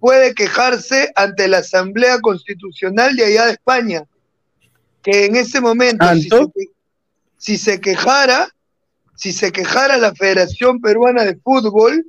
puede 0.00 0.34
quejarse 0.34 1.10
ante 1.16 1.48
la 1.48 1.58
Asamblea 1.58 2.20
Constitucional 2.20 3.16
de 3.16 3.24
allá 3.24 3.46
de 3.46 3.52
España, 3.52 4.04
que 5.02 5.24
en 5.26 5.36
ese 5.36 5.60
momento, 5.60 6.04
si 6.14 6.28
se, 6.28 6.28
que- 6.52 6.72
si 7.36 7.58
se 7.58 7.80
quejara, 7.80 8.48
si 9.18 9.32
se 9.32 9.50
quejara 9.50 9.96
la 9.96 10.14
Federación 10.14 10.80
Peruana 10.80 11.24
de 11.24 11.34
Fútbol, 11.34 12.06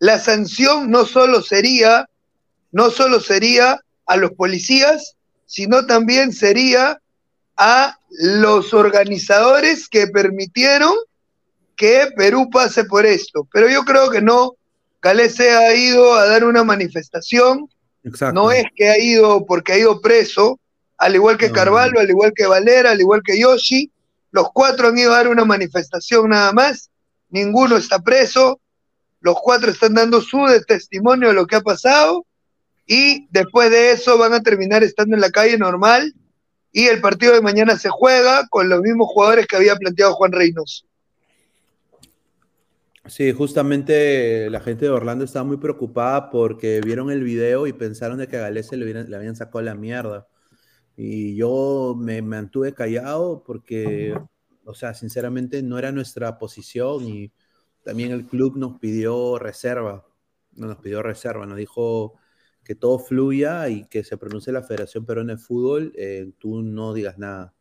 la 0.00 0.18
sanción 0.18 0.90
no 0.90 1.06
solo 1.06 1.40
sería, 1.40 2.08
no 2.72 2.90
solo 2.90 3.20
sería 3.20 3.78
a 4.04 4.16
los 4.16 4.32
policías, 4.32 5.14
sino 5.46 5.86
también 5.86 6.32
sería 6.32 7.00
a 7.56 7.96
los 8.10 8.74
organizadores 8.74 9.88
que 9.88 10.08
permitieron 10.08 10.92
que 11.76 12.08
Perú 12.16 12.50
pase 12.50 12.82
por 12.84 13.06
esto. 13.06 13.46
Pero 13.52 13.68
yo 13.68 13.84
creo 13.84 14.10
que 14.10 14.20
no, 14.20 14.56
Galese 15.00 15.52
ha 15.52 15.72
ido 15.72 16.14
a 16.14 16.26
dar 16.26 16.42
una 16.42 16.64
manifestación, 16.64 17.70
Exacto. 18.02 18.34
no 18.34 18.50
es 18.50 18.64
que 18.74 18.88
ha 18.88 18.98
ido 18.98 19.46
porque 19.46 19.74
ha 19.74 19.78
ido 19.78 20.00
preso, 20.00 20.58
al 20.98 21.14
igual 21.14 21.38
que 21.38 21.52
Carvalho, 21.52 22.00
al 22.00 22.10
igual 22.10 22.32
que 22.34 22.46
Valera, 22.46 22.90
al 22.90 23.00
igual 23.00 23.22
que 23.24 23.38
Yoshi, 23.38 23.88
los 24.34 24.50
cuatro 24.52 24.88
han 24.88 24.98
ido 24.98 25.12
a 25.12 25.18
dar 25.18 25.28
una 25.28 25.44
manifestación 25.44 26.30
nada 26.30 26.52
más, 26.52 26.90
ninguno 27.30 27.76
está 27.76 28.00
preso, 28.00 28.60
los 29.20 29.36
cuatro 29.40 29.70
están 29.70 29.94
dando 29.94 30.20
su 30.20 30.44
testimonio 30.66 31.28
de 31.28 31.34
lo 31.34 31.46
que 31.46 31.54
ha 31.54 31.60
pasado 31.60 32.26
y 32.84 33.28
después 33.30 33.70
de 33.70 33.92
eso 33.92 34.18
van 34.18 34.32
a 34.32 34.42
terminar 34.42 34.82
estando 34.82 35.14
en 35.14 35.20
la 35.20 35.30
calle 35.30 35.56
normal 35.56 36.12
y 36.72 36.86
el 36.86 37.00
partido 37.00 37.32
de 37.32 37.42
mañana 37.42 37.78
se 37.78 37.90
juega 37.90 38.48
con 38.48 38.68
los 38.68 38.80
mismos 38.80 39.06
jugadores 39.08 39.46
que 39.46 39.54
había 39.54 39.76
planteado 39.76 40.14
Juan 40.14 40.32
Reynoso. 40.32 40.84
Sí, 43.06 43.30
justamente 43.32 44.50
la 44.50 44.58
gente 44.58 44.86
de 44.86 44.90
Orlando 44.90 45.24
estaba 45.24 45.44
muy 45.44 45.58
preocupada 45.58 46.28
porque 46.30 46.80
vieron 46.84 47.08
el 47.12 47.22
video 47.22 47.68
y 47.68 47.72
pensaron 47.72 48.18
de 48.18 48.26
que 48.26 48.38
a 48.38 48.40
Galese 48.40 48.76
le, 48.76 49.04
le 49.04 49.16
habían 49.16 49.36
sacado 49.36 49.62
la 49.62 49.76
mierda. 49.76 50.26
Y 50.96 51.34
yo 51.36 51.96
me 51.98 52.22
mantuve 52.22 52.72
callado 52.72 53.42
porque, 53.44 54.16
o 54.64 54.74
sea, 54.74 54.94
sinceramente 54.94 55.62
no 55.62 55.78
era 55.78 55.90
nuestra 55.92 56.38
posición 56.38 57.08
y 57.08 57.32
también 57.82 58.12
el 58.12 58.26
club 58.26 58.56
nos 58.56 58.78
pidió 58.78 59.38
reserva, 59.38 60.06
no 60.52 60.68
nos 60.68 60.78
pidió 60.78 61.02
reserva, 61.02 61.46
nos 61.46 61.58
dijo 61.58 62.14
que 62.62 62.74
todo 62.74 62.98
fluya 62.98 63.68
y 63.68 63.86
que 63.88 64.04
se 64.04 64.16
pronuncie 64.16 64.52
la 64.52 64.62
Federación 64.62 65.04
Peruana 65.04 65.34
de 65.34 65.38
Fútbol, 65.38 65.92
eh, 65.96 66.32
tú 66.38 66.62
no 66.62 66.94
digas 66.94 67.18
nada. 67.18 67.54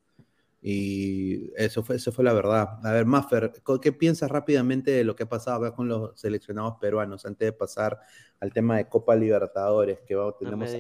Y 0.65 1.51
eso 1.57 1.84
fue, 1.84 1.97
eso 1.97 2.13
fue 2.13 2.23
la 2.23 2.31
verdad. 2.31 2.79
A 2.86 2.93
ver, 2.93 3.05
Maffer, 3.05 3.51
¿qué 3.81 3.91
piensas 3.91 4.31
rápidamente 4.31 4.91
de 4.91 5.03
lo 5.03 5.13
que 5.13 5.23
ha 5.23 5.29
pasado 5.29 5.73
con 5.75 5.89
los 5.89 6.17
seleccionados 6.17 6.75
peruanos 6.79 7.25
antes 7.25 7.47
de 7.47 7.51
pasar 7.51 7.99
al 8.39 8.53
tema 8.53 8.77
de 8.77 8.88
Copa 8.88 9.13
Libertadores? 9.13 9.99
Que 10.07 10.15
vamos, 10.15 10.38
tenemos 10.38 10.73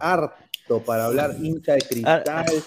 har- 0.00 0.34
harto 0.70 0.84
para 0.84 1.06
hablar, 1.06 1.34
hincha 1.40 1.74
de 1.74 1.80
cristal, 1.80 2.24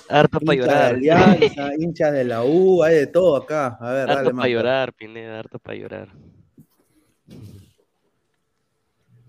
harto 0.09 0.39
pa' 0.39 0.53
hincha 0.53 0.65
llorar. 0.65 0.99
de 0.99 1.11
Alianza, 1.11 1.71
hinchas 1.79 2.11
de 2.11 2.23
la 2.25 2.43
U, 2.43 2.83
hay 2.83 2.95
de 2.95 3.07
todo 3.07 3.37
acá. 3.37 3.77
A 3.79 3.91
ver, 3.91 4.07
dale, 4.07 4.19
Harto 4.19 4.35
para 4.35 4.49
llorar, 4.49 4.93
Pineda, 4.93 5.39
harto 5.39 5.59
para 5.59 5.77
llorar. 5.77 6.09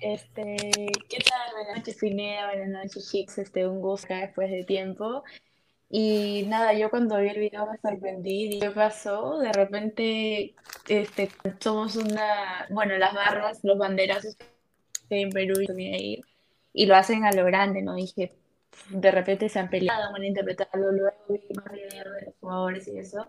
Este, 0.00 0.56
¿qué 1.08 1.18
tal? 1.18 1.54
Buenas 1.54 1.78
noches, 1.78 1.96
Pineda, 1.98 2.46
buenas 2.46 2.68
noches, 2.68 3.10
chicos. 3.10 3.38
Este, 3.38 3.66
un 3.66 3.80
gusto 3.80 4.06
acá 4.06 4.20
después 4.20 4.50
de 4.50 4.64
tiempo. 4.64 5.22
Y 5.88 6.44
nada, 6.48 6.72
yo 6.72 6.90
cuando 6.90 7.18
vi 7.20 7.28
el 7.28 7.38
video 7.38 7.70
me 7.70 7.78
sorprendí, 7.78 8.48
dije, 8.48 8.60
¿qué 8.60 8.70
pasó? 8.70 9.38
De 9.38 9.52
repente, 9.52 10.54
este, 10.88 11.30
somos 11.60 11.94
una, 11.94 12.66
bueno, 12.70 12.98
las 12.98 13.14
barras, 13.14 13.60
los 13.62 13.78
banderazos 13.78 14.36
que 15.08 15.20
en 15.20 15.30
Perú 15.30 15.60
y 15.60 15.66
también 15.66 15.94
ahí, 15.94 16.20
y 16.72 16.86
lo 16.86 16.96
hacen 16.96 17.24
a 17.24 17.30
lo 17.30 17.44
grande, 17.44 17.82
¿no? 17.82 17.94
Dije, 17.94 18.32
de 18.90 19.10
repente 19.10 19.48
se 19.48 19.58
han 19.58 19.70
peleado, 19.70 20.12
van 20.12 20.22
a 20.22 20.26
interpretarlo, 20.26 20.92
luego 20.92 21.16
más 21.56 21.72
videos 21.72 22.14
de 22.14 22.26
los 22.26 22.34
jugadores 22.40 22.88
y 22.88 22.98
eso, 22.98 23.26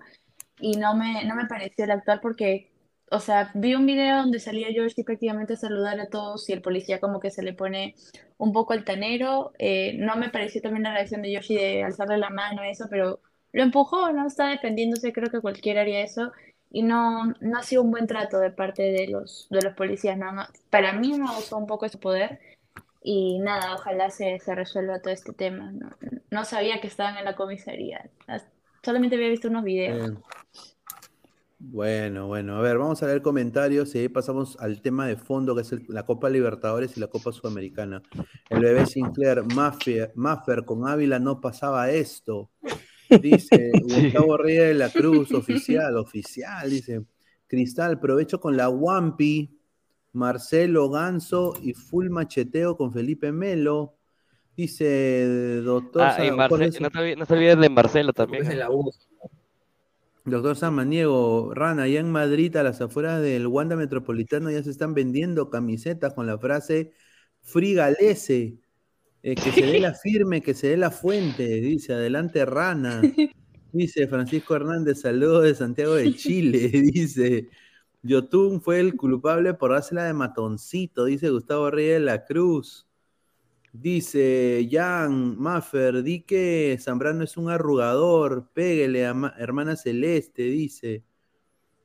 y 0.59 0.77
no 0.77 0.95
me, 0.95 1.23
no 1.25 1.35
me 1.35 1.45
pareció 1.47 1.85
el 1.85 1.91
actual 1.91 2.19
porque, 2.21 2.71
o 3.11 3.19
sea, 3.19 3.51
vi 3.53 3.75
un 3.75 3.85
video 3.85 4.17
donde 4.17 4.39
salía 4.39 4.69
George 4.71 5.03
prácticamente 5.03 5.53
a 5.53 5.57
saludar 5.57 5.99
a 5.99 6.07
todos 6.09 6.49
y 6.49 6.53
el 6.53 6.61
policía 6.61 6.99
como 6.99 7.19
que 7.19 7.31
se 7.31 7.43
le 7.43 7.53
pone 7.53 7.95
un 8.37 8.53
poco 8.53 8.73
altanero. 8.73 9.53
eh, 9.59 9.95
no 9.99 10.15
me 10.15 10.29
pareció 10.29 10.61
también 10.61 10.83
la 10.83 10.93
reacción 10.93 11.21
de 11.21 11.31
Yoshi 11.31 11.55
de 11.55 11.83
alzarle 11.83 12.17
la 12.17 12.29
mano, 12.29 12.63
eso, 12.63 12.85
pero 12.89 13.19
lo 13.53 13.63
empujó, 13.63 14.11
¿no? 14.11 14.27
Está 14.27 14.49
defendiéndose, 14.49 15.13
creo 15.13 15.29
que 15.29 15.41
cualquiera 15.41 15.81
haría 15.81 16.01
eso. 16.01 16.31
Y 16.71 16.83
no, 16.83 17.25
no 17.39 17.57
ha 17.57 17.63
sido 17.63 17.83
un 17.83 17.91
buen 17.91 18.05
trato 18.07 18.39
de 18.39 18.51
parte 18.51 18.83
de 18.83 19.07
los, 19.07 19.47
de 19.49 19.61
los 19.61 19.73
policías. 19.75 20.17
No- 20.17 20.45
Para 20.69 20.91
mí 20.93 21.17
me 21.17 21.25
gustó 21.33 21.57
un 21.57 21.67
poco 21.67 21.85
ese 21.85 21.97
poder. 21.97 22.39
Y 23.07 23.37
nada, 23.37 23.75
ojalá 23.75 24.09
se, 24.09 24.39
se 24.39 24.55
resuelva 24.55 24.99
todo 24.99 25.13
este 25.13 25.31
tema. 25.31 25.71
No, 25.71 25.91
no 26.31 26.43
sabía 26.43 26.81
que 26.81 26.87
estaban 26.87 27.17
en 27.17 27.25
la 27.25 27.35
comisaría. 27.35 28.09
Solamente 28.83 29.15
había 29.15 29.29
visto 29.29 29.47
unos 29.47 29.63
videos. 29.63 30.13
Bueno, 31.59 32.25
bueno, 32.25 32.57
a 32.57 32.61
ver, 32.61 32.79
vamos 32.79 33.03
a 33.03 33.05
leer 33.05 33.21
comentarios 33.21 33.93
y 33.93 33.99
ahí 33.99 34.09
pasamos 34.09 34.57
al 34.59 34.81
tema 34.81 35.05
de 35.05 35.17
fondo 35.17 35.53
que 35.55 35.61
es 35.61 35.71
el- 35.71 35.85
la 35.87 36.03
Copa 36.03 36.31
Libertadores 36.31 36.97
y 36.97 36.99
la 36.99 37.05
Copa 37.07 37.31
Sudamericana. 37.31 38.01
El 38.49 38.61
bebé 38.61 38.87
Sinclair, 38.87 39.43
Maffer, 39.53 40.11
Maffer 40.15 40.65
con 40.65 40.87
Ávila 40.87 41.19
no 41.19 41.39
pasaba 41.39 41.91
esto. 41.91 42.49
Dice 43.21 43.71
Gustavo 44.23 44.35
Reyes 44.37 44.69
de 44.69 44.73
la 44.73 44.89
Cruz, 44.89 45.31
oficial, 45.31 45.95
oficial, 45.97 46.71
dice. 46.71 47.03
Cristal, 47.47 47.99
provecho 47.99 48.39
con 48.39 48.57
la 48.57 48.69
Wampi, 48.69 49.54
Marcelo 50.15 50.89
Ganso 50.89 51.53
y 51.61 51.73
full 51.73 52.09
macheteo 52.09 52.75
con 52.77 52.91
Felipe 52.93 53.31
Melo. 53.31 53.95
Dice 54.57 55.61
doctor 55.63 56.01
Ah, 56.03 56.25
y 56.25 56.31
Marce- 56.31 56.79
no, 56.79 56.89
te, 56.89 57.15
no 57.15 57.25
te 57.25 57.33
olvides 57.33 57.59
de 57.59 57.69
Marcelo 57.69 58.13
también. 58.13 58.49
¿eh? 58.49 58.59
Doctor 60.23 60.55
Samaniego, 60.55 61.53
Rana, 61.53 61.83
allá 61.83 61.99
en 61.99 62.09
Madrid, 62.11 62.55
a 62.57 62.63
las 62.63 62.81
afueras 62.81 63.21
del 63.21 63.45
Wanda 63.45 63.75
Metropolitano, 63.75 64.49
ya 64.49 64.63
se 64.63 64.71
están 64.71 64.95
vendiendo 64.95 65.51
camisetas 65.51 66.13
con 66.15 66.25
la 66.25 66.37
frase 66.39 66.93
Frigalese. 67.41 68.57
eh, 69.21 69.35
que 69.35 69.51
se 69.51 69.65
dé 69.65 69.79
la 69.79 69.93
firme, 70.03 70.41
que 70.41 70.53
se 70.55 70.69
dé 70.69 70.77
la 70.77 70.89
fuente, 70.89 71.43
dice, 71.61 71.93
adelante 71.93 72.45
Rana. 72.45 73.01
Dice 73.71 74.07
Francisco 74.07 74.55
Hernández, 74.55 75.01
saludos 75.01 75.43
de 75.43 75.53
Santiago 75.53 75.95
de 75.95 76.15
Chile, 76.15 76.69
dice. 76.93 77.49
Yotun 78.05 78.61
fue 78.61 78.79
el 78.79 78.95
culpable 78.95 79.55
por 79.55 79.71
dársela 79.71 80.03
de 80.03 80.13
matoncito, 80.13 81.05
dice 81.05 81.29
Gustavo 81.31 81.71
Reyes 81.71 81.95
de 81.95 82.05
la 82.05 82.23
Cruz. 82.23 82.87
Dice 83.73 84.67
Jan 84.71 85.37
Maffer, 85.37 86.01
di 86.03 86.21
que 86.21 86.77
Zambrano 86.79 87.23
es 87.23 87.35
un 87.35 87.49
arrugador, 87.49 88.49
péguele 88.53 89.05
a 89.05 89.13
ma- 89.13 89.33
hermana 89.37 89.75
Celeste, 89.75 90.43
dice. 90.43 91.03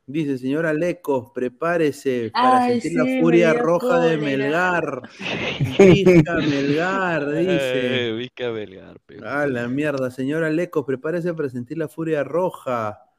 Dice, 0.07 0.39
señora 0.39 0.73
Lecos, 0.75 1.31
prepárese 1.35 2.31
para 2.33 2.63
Ay, 2.63 2.81
sentir 2.81 2.99
la 2.99 3.05
sí, 3.05 3.21
furia 3.21 3.55
roja 3.55 4.01
de. 4.01 4.17
Melgar. 4.19 5.03
Vizca 5.79 6.35
Melgar, 6.37 7.31
dice. 7.31 8.11
Eh, 8.11 8.13
Vizca 8.13 8.51
Belgar, 8.51 9.01
pe. 9.07 9.19
Ah, 9.25 9.47
la 9.47 9.69
mierda, 9.69 10.11
señora 10.11 10.51
Lecos, 10.51 10.85
prepárese 10.85 11.33
para 11.33 11.49
sentir 11.49 11.79
la 11.79 11.89
furia 11.89 12.25
roja. 12.25 13.10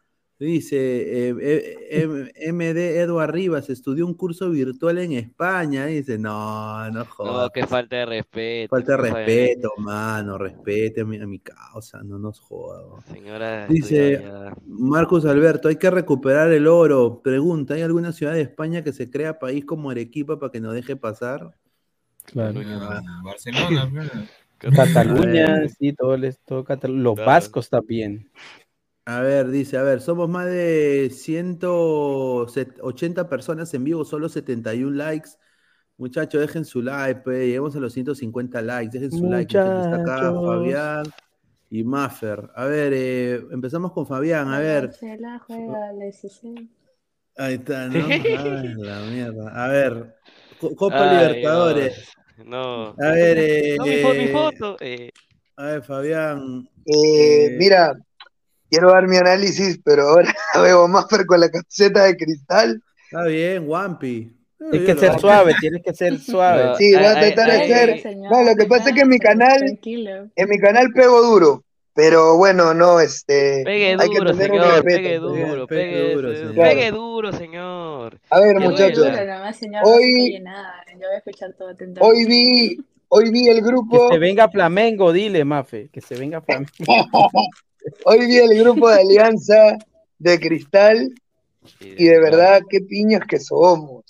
Dice 0.45 0.75
eh, 1.29 1.35
eh, 1.39 2.31
eh, 2.41 2.51
MD 2.51 2.97
Eduard 2.99 3.31
Rivas, 3.31 3.69
estudió 3.69 4.07
un 4.07 4.15
curso 4.15 4.49
virtual 4.49 4.97
en 4.97 5.11
España. 5.11 5.85
Dice, 5.85 6.17
no, 6.17 6.89
no 6.89 7.05
jodas. 7.05 7.43
No, 7.43 7.49
qué 7.51 7.67
falta 7.67 7.97
de 7.97 8.05
respeto. 8.07 8.69
Falta 8.75 8.97
de 8.97 8.97
respeto, 9.13 9.69
mano, 9.77 10.39
respete 10.39 11.01
a 11.01 11.05
mi, 11.05 11.17
a 11.17 11.27
mi 11.27 11.37
causa, 11.37 12.01
no 12.03 12.17
nos 12.17 12.39
jodas. 12.39 13.05
Señora, 13.05 13.67
Dice. 13.67 14.23
Marcos 14.65 15.25
Alberto, 15.25 15.67
hay 15.67 15.75
que 15.75 15.91
recuperar 15.91 16.51
el 16.51 16.65
oro. 16.65 17.21
Pregunta, 17.23 17.75
¿hay 17.75 17.83
alguna 17.83 18.11
ciudad 18.11 18.33
de 18.33 18.41
España 18.41 18.83
que 18.83 18.93
se 18.93 19.11
crea 19.11 19.37
país 19.37 19.63
como 19.63 19.91
Arequipa 19.91 20.39
para 20.39 20.51
que 20.51 20.59
nos 20.59 20.73
deje 20.73 20.95
pasar? 20.95 21.55
Claro. 22.25 22.59
Barcelona, 23.23 23.89
pero- 23.93 24.75
Cataluña, 24.75 25.67
sí, 25.79 25.93
todo, 25.93 26.15
el, 26.15 26.35
todo 26.45 26.63
Catalu- 26.63 26.97
Los 26.97 27.15
Claro. 27.15 27.29
vascos 27.31 27.69
también. 27.69 28.29
A 29.05 29.21
ver, 29.21 29.49
dice, 29.49 29.77
a 29.77 29.83
ver, 29.83 29.99
somos 29.99 30.29
más 30.29 30.45
de 30.45 31.09
180 31.11 33.27
personas 33.29 33.73
en 33.73 33.83
vivo, 33.83 34.05
solo 34.05 34.29
71 34.29 34.95
likes. 34.95 35.31
Muchachos, 35.97 36.41
dejen 36.41 36.65
su 36.65 36.81
like, 36.81 37.21
pues, 37.21 37.39
lleguemos 37.45 37.75
a 37.75 37.79
los 37.79 37.93
150 37.93 38.61
likes, 38.61 38.91
dejen 38.97 39.11
su 39.11 39.25
like. 39.25 39.57
muchachos. 39.57 39.85
Está 39.85 39.95
acá. 39.97 40.31
Fabián 40.31 41.03
y 41.69 41.83
Maffer. 41.83 42.49
A 42.55 42.65
ver, 42.65 42.93
eh, 42.95 43.41
empezamos 43.51 43.91
con 43.91 44.05
Fabián, 44.05 44.49
a 44.49 44.59
ver. 44.59 44.93
Se 44.93 45.17
la 45.17 45.39
juega 45.39 45.91
el 45.91 46.01
SC. 46.03 46.69
Ahí 47.37 47.55
está, 47.55 47.87
¿no? 47.87 48.05
Ay, 48.07 48.73
la 48.77 49.01
mierda. 49.01 49.63
A 49.63 49.67
ver, 49.67 50.15
Co- 50.59 50.75
Copa 50.75 51.09
Ay, 51.09 51.17
Libertadores. 51.17 52.09
No. 52.45 52.89
A 52.89 53.11
ver, 53.11 53.37
eh, 53.39 53.75
No, 53.77 53.85
mi, 53.85 54.19
mi 54.19 54.27
foto. 54.27 54.77
eh. 54.79 55.09
A 55.57 55.65
ver, 55.65 55.83
Fabián. 55.83 56.67
Eh, 56.85 57.55
mira, 57.57 57.93
quiero 58.71 58.91
dar 58.91 59.07
mi 59.07 59.17
análisis, 59.17 59.79
pero 59.83 60.07
ahora 60.09 60.33
veo 60.63 60.87
más 60.87 61.05
con 61.05 61.39
la 61.39 61.49
camiseta 61.49 62.05
de 62.05 62.15
cristal. 62.17 62.81
Está 63.11 63.23
bien, 63.25 63.67
Wampi. 63.67 64.35
Tienes 64.71 64.93
que 64.93 64.99
ser 64.99 65.19
suave, 65.19 65.53
tienes 65.59 65.81
que 65.83 65.93
ser 65.93 66.17
suave. 66.31 66.75
Sí, 66.77 66.93
voy 66.95 67.03
a 67.05 67.19
tratar 67.19 67.51
de 67.51 67.67
ser. 67.67 68.15
No, 68.17 68.43
lo 68.43 68.55
que 68.55 68.65
pasa 68.65 68.89
es 68.89 68.95
que 68.95 69.01
en 69.01 69.09
mi 69.09 69.19
canal, 69.19 69.57
Tranquilo. 69.59 70.29
en 70.35 70.49
mi 70.49 70.57
canal 70.59 70.87
pego 70.93 71.21
duro, 71.21 71.63
pero 71.93 72.37
bueno, 72.37 72.73
no, 72.73 72.99
este, 72.99 73.63
Pegue 73.65 73.97
hay 73.99 74.09
que 74.09 74.17
duro, 74.19 74.31
tener 74.31 74.51
un 74.51 74.57
señor. 74.61 74.73
respeto. 74.85 75.01
Pegue 75.01 75.17
duro, 75.19 75.67
pegue 75.67 76.13
duro, 76.13 76.35
señor. 76.35 76.55
Pegue 76.55 76.91
duro, 76.91 77.31
señor. 77.33 78.19
A 78.29 78.39
ver, 78.39 78.57
Que 78.57 78.63
muchachos, 78.69 79.07
Hoy- 79.83 80.31
calle 80.31 80.39
nada. 80.41 80.75
Yo 80.93 80.99
voy 81.07 81.15
a 81.15 81.17
escuchar 81.17 81.53
todo 81.57 81.69
atentamente. 81.69 82.01
Hoy 82.01 82.25
vi, 82.25 82.77
hoy 83.09 83.31
vi 83.31 83.49
el 83.49 83.55
Que 83.57 83.61
grupo, 83.63 84.09
se 84.11 84.19
venga 84.19 84.47
Flamengo, 84.47 85.11
dile, 85.11 85.43
Mafe, 85.43 85.89
que 85.91 85.99
se 86.01 86.15
venga 86.15 86.39
Flamengo. 86.41 86.69
hoy 88.05 88.25
vi 88.27 88.37
el 88.37 88.57
grupo 88.59 88.89
de 88.89 89.01
Alianza 89.01 89.77
de 90.19 90.39
Cristal 90.39 91.13
y 91.79 92.05
de 92.05 92.19
verdad 92.19 92.61
qué 92.69 92.81
piñas 92.81 93.21
que 93.27 93.39
somos. 93.39 94.03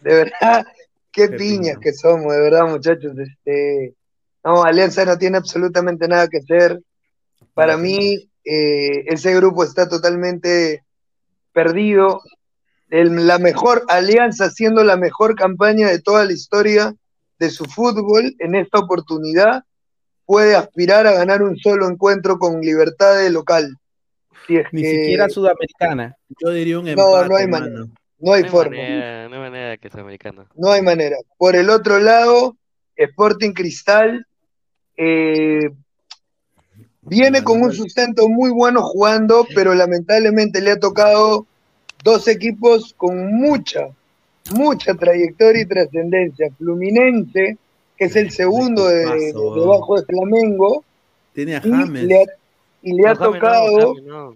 De 0.00 0.14
verdad, 0.14 0.66
Qué 1.12 1.28
piñas 1.28 1.78
que 1.78 1.92
somos, 1.92 2.32
de 2.32 2.40
verdad, 2.40 2.68
muchachos. 2.68 3.12
Este, 3.18 3.94
no, 4.44 4.62
Alianza 4.62 5.04
no 5.04 5.18
tiene 5.18 5.38
absolutamente 5.38 6.06
nada 6.06 6.28
que 6.28 6.38
hacer. 6.38 6.80
Para 7.52 7.76
mí, 7.76 8.30
eh, 8.44 9.04
ese 9.06 9.34
grupo 9.34 9.64
está 9.64 9.88
totalmente 9.88 10.84
perdido. 11.52 12.20
El- 12.90 13.26
la 13.26 13.38
mejor 13.38 13.84
alianza, 13.88 14.50
siendo 14.50 14.84
la 14.84 14.96
mejor 14.96 15.34
campaña 15.34 15.88
de 15.88 16.00
toda 16.00 16.24
la 16.24 16.32
historia 16.32 16.94
de 17.40 17.50
su 17.50 17.64
fútbol, 17.64 18.36
en 18.38 18.54
esta 18.54 18.78
oportunidad 18.78 19.64
puede 20.30 20.54
aspirar 20.54 21.08
a 21.08 21.12
ganar 21.12 21.42
un 21.42 21.56
solo 21.56 21.88
encuentro 21.88 22.38
con 22.38 22.60
libertad 22.60 23.16
de 23.18 23.30
local. 23.30 23.76
Si 24.46 24.58
es 24.58 24.66
Ni 24.70 24.82
que- 24.82 24.90
siquiera 24.90 25.28
sudamericana. 25.28 26.14
Yo 26.40 26.50
diría 26.52 26.78
un 26.78 26.84
No, 26.84 26.90
empate, 26.92 27.28
no 27.28 27.34
hay 27.36 27.46
mano. 27.48 27.64
manera. 27.66 27.84
No 28.20 28.32
hay 28.34 28.42
No 28.42 28.46
hay 28.46 28.50
forma. 28.52 28.76
manera, 28.76 29.28
no 29.28 29.34
hay 29.34 29.40
manera 29.40 29.76
que 29.78 29.90
sea 29.90 30.02
americano. 30.02 30.46
No 30.54 30.70
hay 30.70 30.82
manera. 30.82 31.16
Por 31.36 31.56
el 31.56 31.68
otro 31.68 31.98
lado, 31.98 32.56
Sporting 32.94 33.52
Cristal 33.54 34.24
eh, 34.96 35.68
viene 37.00 37.42
con 37.42 37.60
un 37.60 37.72
sustento 37.72 38.28
muy 38.28 38.50
bueno 38.52 38.82
jugando, 38.82 39.44
pero 39.52 39.74
lamentablemente 39.74 40.60
le 40.60 40.70
ha 40.70 40.78
tocado 40.78 41.44
dos 42.04 42.28
equipos 42.28 42.94
con 42.96 43.32
mucha, 43.34 43.88
mucha 44.54 44.94
trayectoria 44.94 45.62
y 45.62 45.66
trascendencia. 45.66 46.50
Fluminense, 46.56 47.56
que 48.00 48.06
es 48.06 48.16
el 48.16 48.30
segundo 48.30 48.88
de, 48.88 49.04
debajo 49.34 50.00
de 50.00 50.06
Flamengo, 50.06 50.82
Tiene 51.34 51.56
a 51.56 51.58
y 51.62 51.70
James. 51.70 52.04
le 52.04 52.16
ha, 52.16 52.24
y 52.82 52.94
le 52.94 53.06
ha 53.08 53.12
No, 53.12 53.20
tocado, 53.20 53.94
no. 54.02 54.34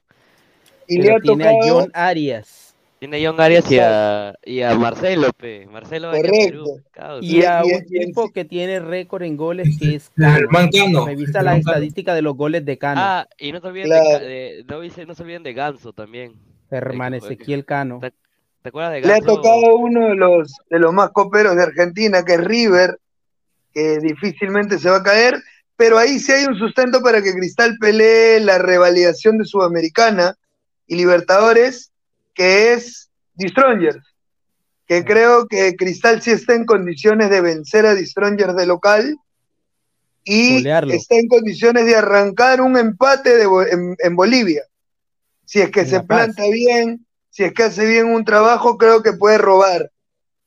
y 0.86 0.98
le 0.98 1.12
ha 1.14 1.18
tiene 1.18 1.48
a 1.48 1.52
John 1.66 1.90
Arias 1.94 2.74
Tiene 2.98 3.24
a 3.24 3.30
John 3.30 3.40
Arias 3.40 3.70
y 3.72 3.78
a, 3.78 4.34
y 4.44 4.60
a 4.60 4.74
Marcelo, 4.74 5.28
pe. 5.32 5.66
Marcelo 5.66 6.10
Perú. 6.12 6.82
correcto. 6.94 7.20
y 7.22 7.42
a 7.42 7.62
y- 7.64 7.72
un 7.72 7.82
y- 7.88 8.04
tipo 8.06 8.30
que 8.32 8.44
tiene 8.44 8.80
récord 8.80 9.22
en 9.22 9.38
goles 9.38 9.78
que 9.78 9.94
es 9.94 10.10
Cano. 10.14 10.46
Mancano. 10.50 11.06
Revisa 11.06 11.38
Mancano. 11.42 11.56
estadísticas 11.56 12.14
de 12.16 12.20
los 12.22 12.36
goles 12.36 12.66
de 12.66 12.76
Cano. 12.76 13.00
Ah, 13.02 13.26
y 13.38 13.50
no 13.50 13.60
se 13.62 13.66
olviden 13.66 13.88
Claro. 13.88 14.18
de, 14.18 14.26
de- 14.28 14.64
no, 14.68 14.80
dice- 14.80 15.06
no 15.06 15.14
se 15.14 15.22
olviden 15.22 15.42
de 15.42 15.54
Ganso 15.54 15.94
también. 15.94 16.34
Hermano 16.70 17.16
Eh, 17.16 17.20
Ezequiel 17.20 17.64
Cano. 17.64 17.98
¿Te, 18.02 18.10
te 18.62 18.68
acuerdas 18.68 18.92
de 18.92 19.00
Le 19.00 19.06
ha 19.06 19.10
Ganso? 19.20 19.36
tocado 19.36 19.76
uno 19.76 20.08
de 20.08 20.14
los, 20.16 20.52
de 20.68 20.78
los 20.78 20.92
más 20.92 21.10
coperos 21.12 21.56
de 21.56 21.62
Argentina, 21.62 22.22
que 22.24 22.34
es 22.34 22.44
River, 22.44 22.98
que 23.74 23.98
difícilmente 23.98 24.78
se 24.78 24.88
va 24.88 24.98
a 24.98 25.02
caer, 25.02 25.42
pero 25.76 25.98
ahí 25.98 26.20
sí 26.20 26.32
hay 26.32 26.44
un 26.44 26.56
sustento 26.56 27.02
para 27.02 27.20
que 27.20 27.34
Cristal 27.34 27.76
pelee 27.80 28.38
la 28.40 28.58
revalidación 28.58 29.36
de 29.38 29.44
Sudamericana 29.44 30.36
y 30.86 30.94
Libertadores, 30.94 31.90
que 32.32 32.72
es 32.72 33.10
The 33.36 33.48
Strongers, 33.48 34.14
que 34.86 35.04
creo 35.04 35.48
que 35.48 35.74
Cristal 35.74 36.22
sí 36.22 36.30
está 36.30 36.54
en 36.54 36.64
condiciones 36.64 37.30
de 37.30 37.40
vencer 37.40 37.86
a 37.86 37.94
The 37.94 38.06
Strongers 38.06 38.54
de 38.54 38.66
local 38.66 39.16
y 40.22 40.66
está 40.66 41.16
en 41.16 41.28
condiciones 41.28 41.84
de 41.84 41.96
arrancar 41.96 42.60
un 42.60 42.78
empate 42.78 43.36
de 43.36 43.44
en, 43.44 43.96
en 43.98 44.16
Bolivia. 44.16 44.62
Si 45.44 45.60
es 45.60 45.70
que 45.70 45.80
En 45.80 45.88
se 45.88 46.00
planta 46.00 46.44
bien, 46.50 47.04
si 47.30 47.42
es 47.42 47.52
que 47.52 47.64
hace 47.64 47.84
bien 47.86 48.06
un 48.06 48.24
trabajo, 48.24 48.78
creo 48.78 49.02
que 49.02 49.12
puede 49.12 49.38
robar. 49.38 49.90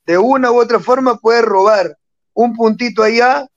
De 0.06 0.16
una 0.16 0.50
u 0.50 0.58
otra 0.58 0.80
forma 0.80 1.18
puede 1.18 1.42
robar 1.42 1.97
un 2.38 2.54
puntito 2.54 3.02
allá 3.02 3.48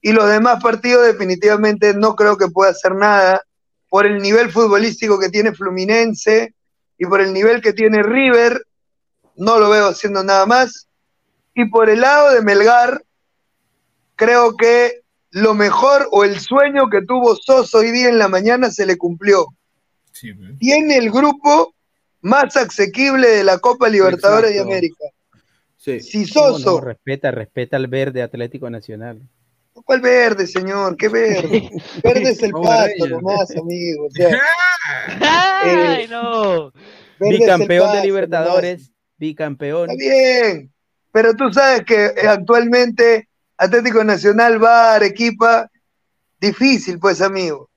y 0.00 0.10
los 0.10 0.28
demás 0.28 0.60
partidos 0.60 1.06
definitivamente 1.06 1.94
no 1.94 2.16
creo 2.16 2.36
que 2.36 2.48
pueda 2.48 2.72
hacer 2.72 2.92
nada 2.96 3.40
por 3.88 4.06
el 4.06 4.20
nivel 4.20 4.50
futbolístico 4.50 5.20
que 5.20 5.28
tiene 5.28 5.54
Fluminense 5.54 6.52
y 6.98 7.06
por 7.06 7.20
el 7.20 7.32
nivel 7.32 7.62
que 7.62 7.72
tiene 7.72 8.02
River, 8.02 8.66
no 9.36 9.60
lo 9.60 9.70
veo 9.70 9.86
haciendo 9.86 10.24
nada 10.24 10.46
más. 10.46 10.88
Y 11.54 11.66
por 11.66 11.88
el 11.88 12.00
lado 12.00 12.34
de 12.34 12.42
Melgar, 12.42 13.04
creo 14.16 14.56
que 14.56 15.02
lo 15.30 15.54
mejor 15.54 16.08
o 16.10 16.24
el 16.24 16.40
sueño 16.40 16.90
que 16.90 17.02
tuvo 17.02 17.36
Soso 17.36 17.78
hoy 17.78 17.92
día 17.92 18.08
en 18.08 18.18
la 18.18 18.26
mañana 18.26 18.72
se 18.72 18.84
le 18.84 18.98
cumplió. 18.98 19.46
Sí, 20.10 20.34
pe. 20.34 20.54
Tiene 20.58 20.96
el 20.96 21.12
grupo 21.12 21.72
más 22.20 22.56
asequible 22.56 23.28
de 23.28 23.44
la 23.44 23.58
Copa 23.58 23.88
Libertadores 23.88 24.52
de. 24.52 24.60
América. 24.60 25.04
Sí. 25.84 26.00
Si. 26.00 26.24
Soso, 26.24 26.80
respeta, 26.80 27.30
respeta 27.30 27.76
al 27.76 27.88
verde 27.88 28.22
Atlético 28.22 28.70
Nacional. 28.70 29.20
¿cuál 29.84 30.00
verde, 30.00 30.46
señor? 30.46 30.96
¿Qué 30.96 31.08
verde? 31.08 31.68
Verde 32.02 32.30
es 32.30 32.42
el 32.42 32.52
Reyes. 32.54 33.10
nomás, 33.10 33.50
amigo. 33.54 34.06
O 34.06 34.10
sea, 34.10 34.30
¡Ay, 35.20 36.04
Eh, 36.04 36.08
no! 36.08 36.72
Bicampeón 37.18 37.92
de 37.92 38.02
Libertadores, 38.02 38.80
nomás. 38.80 38.92
bicampeón. 39.18 39.90
Está 39.90 40.02
bien, 40.02 40.72
pero 41.12 41.34
tú 41.34 41.52
sabes 41.52 41.84
que 41.84 42.14
actualmente 42.28 43.28
Atlético 43.58 44.02
Nacional 44.04 44.62
va 44.62 44.92
a 44.92 44.94
Arequipa, 44.94 45.70
difícil 46.40 46.98
pues, 46.98 47.20
amigo. 47.20 47.68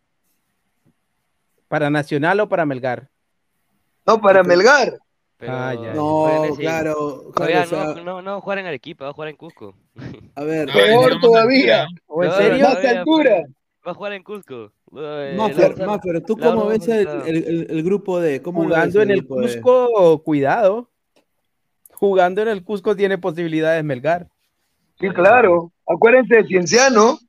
¿Para 1.68 1.90
Nacional 1.90 2.40
o 2.40 2.48
para 2.48 2.66
Melgar? 2.66 3.10
No, 4.06 4.22
para 4.22 4.44
Melgar. 4.44 4.98
Pero 5.38 5.54
Ah, 5.54 5.74
ya, 5.76 5.82
ya. 5.84 5.94
No, 5.94 6.42
decir, 6.42 6.60
claro, 6.62 7.32
Todavía 7.34 7.64
claro, 7.66 7.82
o 7.82 7.94
sea, 7.94 8.04
no, 8.04 8.04
no, 8.04 8.22
no 8.24 8.32
va 8.32 8.38
a 8.38 8.42
jugar 8.42 8.58
en 8.58 8.66
Arequipa, 8.66 9.06
va 9.06 9.12
a 9.12 9.14
jugar 9.14 9.30
en 9.30 9.36
Cusco. 9.36 9.76
a 10.36 10.44
ver, 10.44 10.68
Peor 10.72 11.20
todavía. 11.22 11.88
¿O 12.08 12.24
en 12.24 12.30
No, 12.30 12.36
serio? 12.38 12.64
Más 12.64 12.72
todavía, 12.82 13.00
altura. 13.00 13.44
Va 13.88 13.92
a 13.92 13.94
jugar 13.94 14.14
en 14.14 14.24
Cusco. 14.24 14.72
Eh, 14.98 15.36
Maffer, 15.38 15.78
la- 15.78 15.86
Maffer, 15.86 16.22
¿tú 16.24 16.38
la 16.38 16.50
cómo 16.50 16.68
ves 16.68 16.88
el, 16.88 17.08
el- 17.08 17.44
el- 17.46 17.68
el 17.70 17.84
grupo 17.84 18.20
D? 18.20 18.42
¿Cómo 18.42 18.64
Jugando 18.64 19.02
en 19.02 19.12
el? 19.12 19.28
Cusco, 19.28 20.24
cuidado. 20.24 20.90
Jugando 21.94 22.42
en 22.42 22.48
el 22.50 22.64
Cusco 22.64 22.96
tiene 22.96 23.18
posibilidades 23.18 23.84
Melgar. 23.84 24.28
Sí, 25.00 25.10
claro. 25.10 25.72
Acuérdense 25.88 26.36
de 26.36 26.46
Cienciano. 26.48 27.20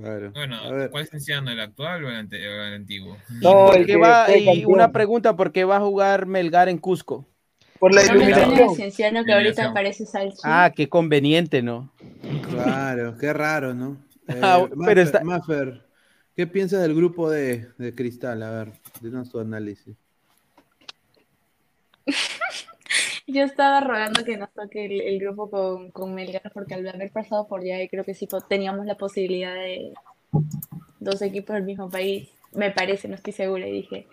Claro. 0.00 0.30
Bueno, 0.32 0.56
A 0.56 0.70
ver. 0.72 0.90
¿cuál 0.90 1.04
es 1.04 1.08
Cienciano, 1.10 1.50
el 1.50 1.58
actual 1.58 2.04
o 2.04 2.10
el, 2.10 2.16
ante- 2.16 2.46
o 2.46 2.64
el 2.64 2.74
antiguo? 2.74 3.16
No, 3.40 3.66
¿Por 3.68 3.76
el 3.78 3.86
que 3.86 3.96
va- 3.96 4.26
y 4.36 4.64
una 4.66 4.92
pregunta, 4.92 5.34
¿por 5.36 5.52
qué 5.52 5.64
va 5.64 5.76
a 5.76 5.80
jugar 5.80 6.26
Melgar 6.26 6.68
en 6.68 6.76
Cusco? 6.76 7.26
Por 7.78 7.94
la 7.94 8.04
iluminación. 8.04 8.54
que 9.24 9.32
ahorita 9.32 9.72
parece. 9.72 10.04
Ah, 10.44 10.70
qué 10.76 10.88
conveniente, 10.90 11.62
¿no? 11.62 11.92
Claro, 12.50 13.16
qué 13.18 13.32
raro, 13.32 13.72
¿no? 13.74 14.04
Eh, 14.28 14.40
Ah, 14.42 14.58
pero 14.68 14.76
Maffer, 14.76 14.98
está- 14.98 15.22
Maffer, 15.24 15.86
¿qué 16.34 16.46
piensas 16.48 16.82
del 16.82 16.94
grupo 16.96 17.30
de, 17.30 17.68
de 17.78 17.94
Cristal? 17.94 18.42
A 18.42 18.50
ver, 18.50 18.72
dinos 19.00 19.30
tu 19.30 19.38
análisis. 19.38 19.96
Yo 23.26 23.42
estaba 23.42 23.80
rogando 23.80 24.24
que 24.24 24.36
nos 24.36 24.52
toque 24.52 24.86
el, 24.86 25.00
el 25.00 25.18
grupo 25.18 25.50
con, 25.50 25.90
con 25.90 26.14
Melgar 26.14 26.50
porque 26.52 26.74
al 26.74 26.86
haber 26.88 27.10
pasado 27.10 27.48
por 27.48 27.60
allá 27.60 27.76
creo 27.88 28.04
que 28.04 28.14
sí 28.14 28.28
teníamos 28.48 28.86
la 28.86 28.96
posibilidad 28.96 29.54
de 29.54 29.94
dos 31.00 31.22
equipos 31.22 31.54
del 31.54 31.64
mismo 31.64 31.90
país. 31.90 32.30
Me 32.52 32.70
parece, 32.70 33.08
no 33.08 33.16
estoy 33.16 33.32
segura. 33.32 33.66
Y 33.66 33.72
dije, 33.72 34.06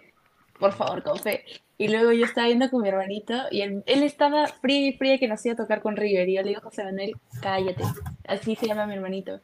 por 0.59 0.73
favor, 0.73 1.03
con 1.03 1.17
fe. 1.19 1.43
Y 1.77 1.89
luego 1.89 2.11
yo 2.11 2.25
estaba 2.25 2.47
viendo 2.47 2.69
con 2.69 2.81
mi 2.81 2.89
hermanito 2.89 3.33
y 3.51 3.61
él, 3.61 3.83
él 3.85 4.03
estaba 4.03 4.47
fría 4.47 4.87
y 4.87 4.93
fría 4.93 5.17
que 5.17 5.27
nos 5.27 5.45
iba 5.45 5.53
a 5.53 5.57
tocar 5.57 5.81
con 5.81 5.95
River. 5.95 6.29
Y 6.29 6.35
yo 6.35 6.41
le 6.41 6.49
digo, 6.49 6.61
José 6.61 6.83
Manuel, 6.83 7.15
cállate. 7.41 7.83
Así 8.27 8.55
se 8.55 8.67
llama 8.67 8.87
mi 8.87 8.93
hermanito. 8.93 9.41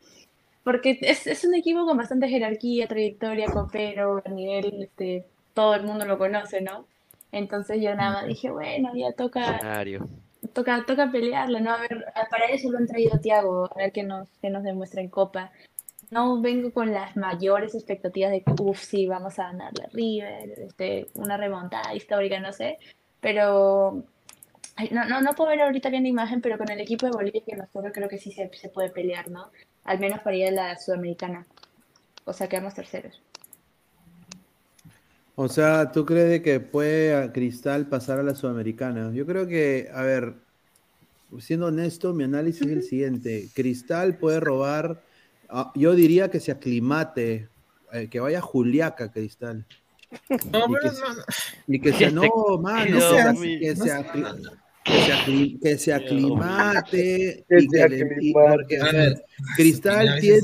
Porque 0.64 0.98
es, 1.02 1.28
es 1.28 1.44
un 1.44 1.56
equipo 1.56 1.86
con 1.86 1.98
bastante 1.98 2.28
jerarquía, 2.28 2.88
trayectoria, 2.88 3.48
copero, 3.48 4.22
a 4.24 4.30
nivel, 4.30 4.84
este, 4.84 5.26
todo 5.54 5.76
el 5.76 5.84
mundo 5.84 6.06
lo 6.06 6.18
conoce, 6.18 6.62
¿no? 6.62 6.86
Entonces 7.32 7.82
yo 7.82 7.94
nada 7.96 8.12
más 8.22 8.28
dije, 8.28 8.50
bueno, 8.52 8.92
ya 8.96 9.12
toca, 9.14 9.56
Escenario. 9.58 10.08
toca, 10.54 10.84
toca 10.86 11.12
pelearla, 11.12 11.60
¿no? 11.60 11.72
A 11.74 11.78
ver, 11.82 12.06
a- 12.16 12.26
para 12.30 12.46
eso 12.46 12.72
lo 12.72 12.78
han 12.80 12.88
traído 12.88 13.16
a 13.16 13.20
Tiago, 13.20 13.66
a 13.72 13.76
ver 13.78 13.92
qué 13.92 14.04
nos, 14.04 14.28
qué 14.42 14.50
nos 14.50 14.64
demuestra 14.64 15.02
en 15.02 15.10
Copa. 15.10 15.52
No 16.12 16.42
vengo 16.42 16.74
con 16.74 16.92
las 16.92 17.16
mayores 17.16 17.76
expectativas 17.76 18.32
de 18.32 18.42
que, 18.42 18.52
uff, 18.60 18.80
sí, 18.82 19.06
vamos 19.06 19.38
a 19.38 19.44
ganar 19.52 19.72
la 19.78 19.86
River, 19.94 20.50
este, 20.58 21.06
una 21.14 21.38
remontada 21.38 21.94
histórica, 21.94 22.40
no 22.40 22.52
sé, 22.52 22.80
pero 23.20 24.04
no, 24.92 25.06
no, 25.06 25.22
no 25.22 25.34
puedo 25.34 25.52
ver 25.52 25.62
ahorita 25.62 25.90
bien 25.90 26.04
la 26.04 26.10
imagen, 26.10 26.42
pero 26.42 26.58
con 26.58 26.72
el 26.72 26.80
equipo 26.80 27.06
de 27.06 27.12
Bolivia 27.12 27.44
que 27.46 27.56
nos 27.56 27.70
toca 27.70 27.92
creo 27.92 28.10
que 28.10 28.18
sí 28.18 28.32
se, 28.32 28.50
se 28.56 28.70
puede 28.70 28.90
pelear, 28.90 29.30
¿no? 29.30 29.52
Al 29.84 30.00
menos 30.00 30.22
para 30.22 30.36
ir 30.36 30.48
a 30.48 30.52
la 30.52 30.78
Sudamericana. 30.78 31.46
O 32.26 32.34
sea, 32.34 32.48
quedamos 32.50 32.74
terceros. 32.74 33.22
O 35.42 35.48
sea, 35.48 35.90
¿tú 35.94 36.06
crees 36.06 36.30
de 36.30 36.42
que 36.42 36.60
puede 36.60 37.16
a 37.16 37.32
Cristal 37.32 37.88
pasar 37.88 38.20
a 38.20 38.24
la 38.24 38.36
Sudamericana? 38.36 39.10
Yo 39.14 39.26
creo 39.26 39.48
que, 39.48 39.90
a 39.94 40.02
ver, 40.02 40.34
siendo 41.40 41.68
honesto, 41.68 42.14
mi 42.14 42.26
análisis 42.26 42.64
es 42.64 42.74
el 42.74 42.84
siguiente. 42.84 43.48
Cristal 43.54 44.18
puede 44.18 44.42
robar, 44.42 45.02
ah, 45.48 45.72
yo 45.76 45.96
diría 45.96 46.30
que 46.30 46.42
se 46.42 46.52
aclimate, 46.52 47.48
eh, 47.94 48.10
que 48.10 48.20
vaya 48.20 48.40
a 48.40 48.42
Juliaca 48.42 49.14
Cristal. 49.14 49.66
No, 50.52 50.66
Y 50.66 50.74
pero 50.74 50.82
que, 50.82 51.00
no, 51.00 51.14
no. 51.14 51.24
y 51.68 51.80
que 51.80 51.94
se, 51.94 52.12
no, 52.12 52.58
mano, 52.62 53.00
que, 53.42 53.60
que 53.60 53.76
que 54.92 55.02
se 55.06 55.14
acli- 55.14 55.60
que 55.62 55.78
se 55.78 55.94
aclimate 55.94 57.46
Que 57.50 57.58
y 57.60 57.68
se 57.70 57.78
que 57.78 57.90
le- 57.90 57.98
y 57.98 58.02
aclimate. 58.02 58.34
porque, 58.58 58.78
a 58.80 58.92
ver, 58.92 59.24
Cristal 59.56 60.18
tiene, 60.20 60.42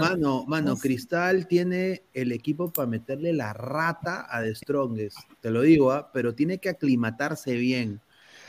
mano, 0.00 0.44
mano, 0.46 0.72
Uf. 0.74 0.80
Cristal 0.82 1.46
tiene 1.46 2.02
el 2.14 2.32
equipo 2.32 2.72
para 2.72 2.86
meterle 2.88 3.32
la 3.32 3.52
rata 3.52 4.26
a 4.30 4.42
The 4.42 4.54
Strongest, 4.54 5.18
te 5.40 5.50
lo 5.50 5.62
digo, 5.62 5.92
¿ah? 5.92 6.10
pero 6.12 6.34
tiene 6.34 6.58
que 6.58 6.68
aclimatarse 6.70 7.54
bien. 7.54 8.00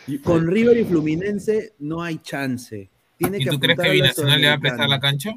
Y 0.07 0.19
Con 0.19 0.45
River 0.47 0.77
y 0.77 0.83
Fluminense 0.85 1.73
no 1.79 2.03
hay 2.03 2.19
chance. 2.19 2.89
Tiene 3.17 3.37
¿Y 3.39 3.45
que 3.45 3.49
tú 3.49 3.59
crees 3.59 3.73
apuntar 3.79 3.85
que 3.91 3.91
Binacional 4.01 4.41
le 4.41 4.47
va 4.47 4.53
a 4.53 4.59
prestar 4.59 4.89
la 4.89 4.99
cancha? 4.99 5.31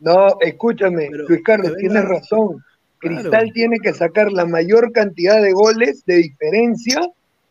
No, 0.00 0.36
escúchame, 0.40 1.08
Luis 1.10 1.40
Carlos, 1.44 1.72
que 1.72 1.80
tienes 1.86 2.04
razón. 2.04 2.64
Cristal 2.98 3.30
Claro. 3.30 3.48
tiene 3.54 3.78
que 3.78 3.94
sacar 3.94 4.32
la 4.32 4.44
mayor 4.46 4.92
cantidad 4.92 5.40
de 5.40 5.52
goles 5.52 6.02
de 6.06 6.16
diferencia 6.16 7.00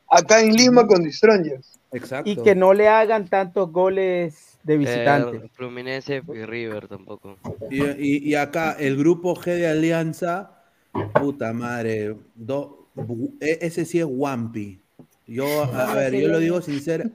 acá 0.10 0.41
en 0.41 0.53
Lima 0.53 0.86
con 0.88 1.03
The 1.03 1.11
Strongers. 1.11 1.80
Exacto. 1.91 2.30
Y 2.30 2.36
que 2.36 2.53
no 2.56 2.73
le 2.73 2.88
hagan 2.88 3.27
tantos 3.27 3.72
goles 3.72 4.57
de 4.64 4.77
visitante. 4.77 5.38
Eh, 5.38 5.49
Fluminense 5.53 6.22
y 6.34 6.45
River 6.45 6.88
tampoco. 6.88 7.38
Y, 7.72 7.84
y- 7.84 8.18
y 8.30 8.36
acá 8.36 8.73
el 8.80 8.95
grupo 8.98 9.36
G 9.36 9.56
de 9.56 9.68
Alianza, 9.68 10.52
puta 11.19 11.52
madre, 11.53 12.15
do- 12.36 12.88
e- 13.40 13.57
ese 13.61 13.86
sí 13.86 13.99
es 13.99 14.06
Wampi. 14.07 14.81
Yo, 15.26 15.64
a, 15.64 15.91
a 15.91 15.95
ver, 15.95 16.15
yo 16.15 16.27
lo 16.27 16.40
digo 16.40 16.61
sincero. 16.61 17.10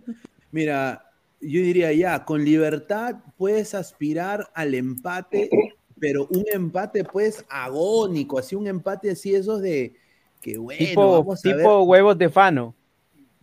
Mira, 0.51 1.11
yo 1.41 1.61
diría 1.61 1.93
ya, 1.93 2.25
con 2.25 2.45
libertad 2.45 3.17
puedes 3.37 3.75
aspirar 3.75 4.49
al 4.55 4.75
empate, 4.75 5.51
pero 5.99 6.27
un 6.31 6.45
empate 6.53 7.05
pues 7.05 7.45
agónico, 7.49 8.39
así 8.39 8.55
un 8.57 8.67
empate 8.67 9.11
así 9.11 9.35
esos 9.35 9.61
de 9.61 9.95
que 10.41 10.59
bueno, 10.59 10.79
tipo 10.85 11.13
vamos 11.21 11.45
a 11.45 11.49
ver. 11.49 11.57
tipo 11.59 11.83
huevos 11.83 12.19
de 12.19 12.29
Fano. 12.29 12.75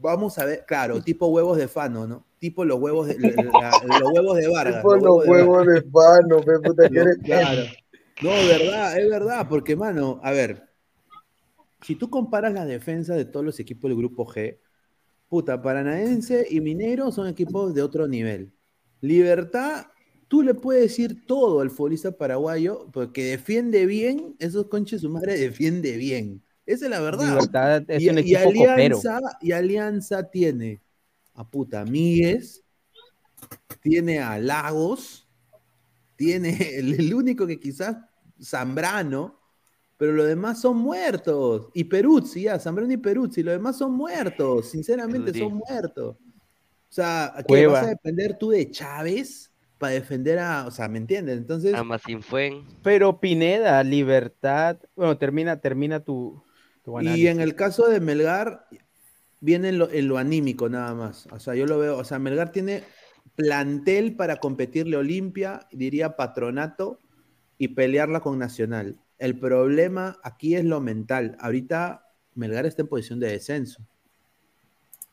Vamos 0.01 0.37
a 0.39 0.45
ver, 0.45 0.65
claro, 0.67 1.01
tipo 1.03 1.27
huevos 1.27 1.57
de 1.57 1.67
Fano, 1.67 2.07
¿no? 2.07 2.25
Tipo 2.39 2.65
los 2.65 2.79
huevos 2.79 3.07
de, 3.07 3.19
la- 3.19 3.31
la- 3.31 3.81
los 3.99 4.09
huevos 4.11 4.37
de 4.37 4.47
Vargas. 4.47 4.77
Tipo 4.81 4.95
los 4.95 5.03
los 5.03 5.17
huevos 5.27 5.67
de 5.67 5.81
puta, 6.61 6.89
que 6.89 6.99
eres- 6.99 7.17
claro. 7.23 7.63
No, 8.21 8.45
verdad, 8.45 8.99
es 8.99 9.09
verdad, 9.09 9.47
porque, 9.49 9.75
mano, 9.75 10.19
a 10.23 10.31
ver, 10.31 10.69
si 11.81 11.95
tú 11.95 12.09
comparas 12.09 12.53
la 12.53 12.65
defensa 12.65 13.15
de 13.15 13.25
todos 13.25 13.45
los 13.45 13.59
equipos 13.59 13.89
del 13.89 13.97
grupo 13.97 14.25
G, 14.27 14.59
puta, 15.27 15.61
Paranaense 15.61 16.45
y 16.49 16.61
Minero 16.61 17.11
son 17.11 17.27
equipos 17.27 17.73
de 17.73 17.81
otro 17.81 18.07
nivel. 18.07 18.51
Libertad, 19.01 19.87
tú 20.27 20.43
le 20.43 20.53
puedes 20.53 20.83
decir 20.83 21.25
todo 21.25 21.61
al 21.61 21.71
futbolista 21.71 22.11
paraguayo, 22.11 22.87
porque 22.93 23.23
defiende 23.23 23.87
bien, 23.87 24.35
esos 24.39 24.67
conches 24.67 25.01
su 25.01 25.09
madre 25.09 25.37
defiende 25.37 25.97
bien. 25.97 26.43
Esa 26.71 26.85
es 26.85 26.91
la 26.91 26.99
verdad. 26.99 27.27
Libertad 27.27 27.83
es 27.87 28.01
y, 28.01 28.09
un 28.09 28.17
y 28.17 28.21
equipo 28.21 28.43
copero. 28.45 28.71
Alianza, 28.71 29.19
y 29.41 29.51
Alianza 29.51 30.29
tiene 30.29 30.81
a 31.33 31.49
puta 31.49 31.85
Míguez, 31.85 32.63
tiene 33.81 34.19
a 34.19 34.39
Lagos, 34.39 35.27
tiene 36.15 36.57
el, 36.77 36.93
el 36.93 37.13
único 37.13 37.45
que 37.47 37.59
quizás 37.59 37.97
Zambrano, 38.41 39.39
pero 39.97 40.13
los 40.13 40.27
demás 40.27 40.59
son 40.59 40.77
muertos. 40.77 41.69
Y 41.73 41.83
Peruzzi, 41.83 42.43
ya, 42.43 42.59
Zambrano 42.59 42.91
y 42.91 42.97
Peruzzi, 42.97 43.43
los 43.43 43.53
demás 43.53 43.77
son 43.77 43.93
muertos, 43.93 44.69
sinceramente 44.69 45.37
son 45.37 45.55
muertos. 45.55 46.15
O 46.15 46.93
sea, 46.93 47.33
¿qué 47.37 47.43
Cueva. 47.43 47.73
vas 47.73 47.83
a 47.83 47.89
depender 47.89 48.37
tú 48.37 48.49
de 48.49 48.69
Chávez 48.69 49.51
para 49.77 49.93
defender 49.93 50.39
a, 50.39 50.67
o 50.67 50.71
sea, 50.71 50.87
¿me 50.87 50.97
entiendes? 50.97 51.37
Entonces, 51.37 51.73
A 51.73 51.83
Masinfuen. 51.83 52.65
Pero 52.83 53.19
Pineda, 53.19 53.83
Libertad, 53.83 54.77
bueno, 54.95 55.17
termina, 55.17 55.59
termina 55.59 55.99
tu 56.01 56.43
Y 57.01 57.27
en 57.27 57.39
el 57.39 57.55
caso 57.55 57.87
de 57.87 57.99
Melgar, 57.99 58.67
viene 59.39 59.69
en 59.69 59.77
lo, 59.77 59.89
en 59.91 60.07
lo 60.07 60.17
anímico 60.17 60.69
nada 60.69 60.93
más. 60.93 61.27
O 61.31 61.39
sea, 61.39 61.55
yo 61.55 61.65
lo 61.65 61.77
veo, 61.79 61.97
o 61.97 62.03
sea, 62.03 62.19
Melgar 62.19 62.51
tiene 62.51 62.83
plantel 63.35 64.15
para 64.15 64.37
competirle 64.37 64.97
Olimpia, 64.97 65.67
diría 65.71 66.15
patronato, 66.15 66.99
y 67.57 67.69
pelearla 67.69 68.21
con 68.21 68.39
Nacional. 68.39 68.99
El 69.19 69.37
problema 69.37 70.19
aquí 70.23 70.55
es 70.55 70.65
lo 70.65 70.81
mental. 70.81 71.37
Ahorita 71.39 72.07
Melgar 72.33 72.65
está 72.65 72.81
en 72.81 72.87
posición 72.87 73.19
de 73.19 73.27
descenso. 73.27 73.87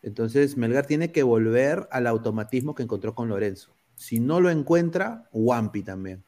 Entonces, 0.00 0.56
Melgar 0.56 0.86
tiene 0.86 1.12
que 1.12 1.22
volver 1.22 1.86
al 1.90 2.06
automatismo 2.06 2.74
que 2.74 2.84
encontró 2.84 3.14
con 3.14 3.28
Lorenzo. 3.28 3.76
Si 3.96 4.18
no 4.20 4.40
lo 4.40 4.48
encuentra, 4.48 5.28
Wampi 5.32 5.82
también. 5.82 6.24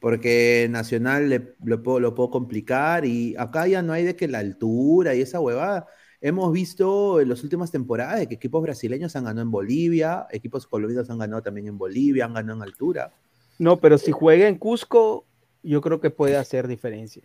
Porque 0.00 0.68
Nacional 0.70 1.28
le- 1.28 1.54
lo, 1.64 1.82
puedo, 1.82 2.00
lo 2.00 2.14
puedo 2.14 2.30
complicar 2.30 3.04
y 3.06 3.34
acá 3.36 3.66
ya 3.66 3.82
no 3.82 3.92
hay 3.92 4.04
de 4.04 4.14
que 4.16 4.28
la 4.28 4.38
altura 4.38 5.14
y 5.14 5.22
esa 5.22 5.40
huevada. 5.40 5.86
Hemos 6.20 6.52
visto 6.52 7.20
en 7.20 7.28
las 7.28 7.42
últimas 7.42 7.70
temporadas 7.70 8.18
de 8.20 8.26
que 8.28 8.34
equipos 8.34 8.62
brasileños 8.62 9.14
han 9.16 9.24
ganado 9.24 9.42
en 9.42 9.50
Bolivia, 9.50 10.26
equipos 10.30 10.66
colombianos 10.66 11.08
han 11.10 11.18
ganado 11.18 11.42
también 11.42 11.66
en 11.68 11.78
Bolivia, 11.78 12.24
han 12.24 12.34
ganado 12.34 12.56
en 12.56 12.62
altura. 12.62 13.12
No, 13.58 13.76
pero 13.78 13.96
si 13.98 14.12
juega 14.12 14.48
en 14.48 14.56
Cusco, 14.56 15.24
yo 15.62 15.80
creo 15.80 16.00
que 16.00 16.10
puede 16.10 16.36
hacer 16.36 16.68
diferencia. 16.68 17.22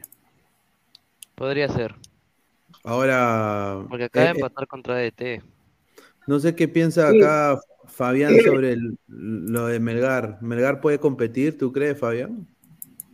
Podría 1.35 1.68
ser. 1.69 1.95
Ahora, 2.84 3.85
Porque 3.89 4.06
acaba 4.06 4.26
de 4.26 4.31
eh, 4.31 4.34
eh, 4.34 4.39
empatar 4.39 4.68
contra 4.68 4.95
DT. 4.98 5.41
no 6.27 6.39
sé 6.39 6.56
qué 6.56 6.68
piensa 6.68 7.11
Sí. 7.11 7.18
acá 7.22 7.60
Fabián 7.88 8.34
sobre 8.45 8.73
el- 8.73 8.98
lo 9.07 9.68
de 9.68 9.80
Melgar. 9.80 10.38
¿Melgar 10.41 10.80
puede 10.81 10.99
competir, 10.99 11.57
tú 11.57 11.72
crees, 11.72 11.98
Fabián? 11.99 12.48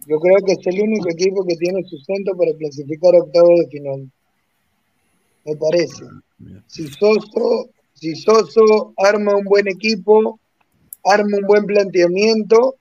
Yo 0.07 0.19
creo 0.19 0.37
que 0.45 0.53
es 0.53 0.65
el 0.67 0.81
único 0.81 1.09
equipo 1.09 1.45
que 1.45 1.57
tiene 1.57 1.83
sustento 1.83 2.31
para 2.37 2.53
clasificar 2.53 3.13
a 3.13 3.19
octavos 3.19 3.59
de 3.59 3.67
final. 3.67 4.09
Me 5.43 5.55
parece. 5.57 6.05
Si 6.67 6.87
Soso, 6.87 7.69
si 7.93 8.15
Soso 8.15 8.93
arma 8.95 9.35
un 9.35 9.43
buen 9.43 9.67
equipo, 9.67 10.39
arma 11.03 11.37
un 11.37 11.45
buen 11.45 11.65
planteamiento 11.65 12.75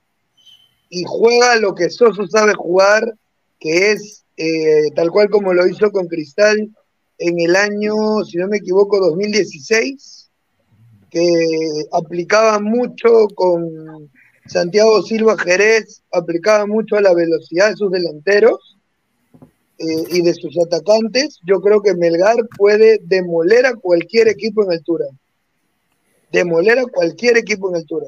y 0.89 1.03
juega 1.05 1.57
lo 1.57 1.75
que 1.75 1.89
Soso 1.89 2.25
sabe 2.27 2.53
jugar, 2.53 3.13
que 3.59 3.91
es 3.91 4.23
eh, 4.37 4.89
tal 4.95 5.11
cual 5.11 5.29
como 5.29 5.53
lo 5.53 5.67
hizo 5.67 5.91
con 5.91 6.07
Cristal 6.07 6.69
en 7.17 7.39
el 7.41 7.57
año, 7.57 8.23
si 8.23 8.37
no 8.37 8.47
me 8.47 8.57
equivoco, 8.57 8.99
2016, 8.99 10.29
que 11.09 11.29
aplicaba 11.91 12.59
mucho 12.59 13.27
con 13.35 14.09
Santiago 14.47 15.01
Silva 15.01 15.37
Jerez, 15.37 16.01
aplicaba 16.11 16.65
mucho 16.65 16.95
a 16.95 17.01
la 17.01 17.13
velocidad 17.13 17.69
de 17.69 17.75
sus 17.75 17.91
delanteros 17.91 18.77
eh, 19.79 19.85
y 20.09 20.21
de 20.21 20.33
sus 20.33 20.57
atacantes. 20.57 21.39
Yo 21.43 21.59
creo 21.61 21.81
que 21.81 21.93
Melgar 21.93 22.35
puede 22.57 22.99
demoler 23.03 23.65
a 23.65 23.75
cualquier 23.75 24.27
equipo 24.27 24.63
en 24.63 24.71
altura. 24.71 25.05
Demoler 26.31 26.79
a 26.79 26.85
cualquier 26.85 27.37
equipo 27.37 27.69
en 27.69 27.75
altura. 27.75 28.07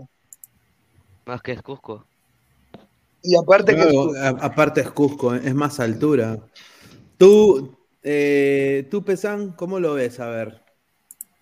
Más 1.25 1.41
que 1.41 1.53
es 1.53 1.61
Cusco. 1.61 2.05
Y 3.21 3.35
aparte 3.35 3.75
que 3.75 3.81
a- 4.17 4.29
aparte 4.29 4.81
es 4.81 4.89
Cusco, 4.91 5.33
es 5.35 5.53
más 5.53 5.79
altura. 5.79 6.37
Tú, 7.17 7.77
eh, 8.01 8.87
tú, 8.89 9.03
Pesán, 9.03 9.51
¿cómo 9.51 9.79
lo 9.79 9.93
ves? 9.93 10.19
A 10.19 10.29
ver, 10.29 10.61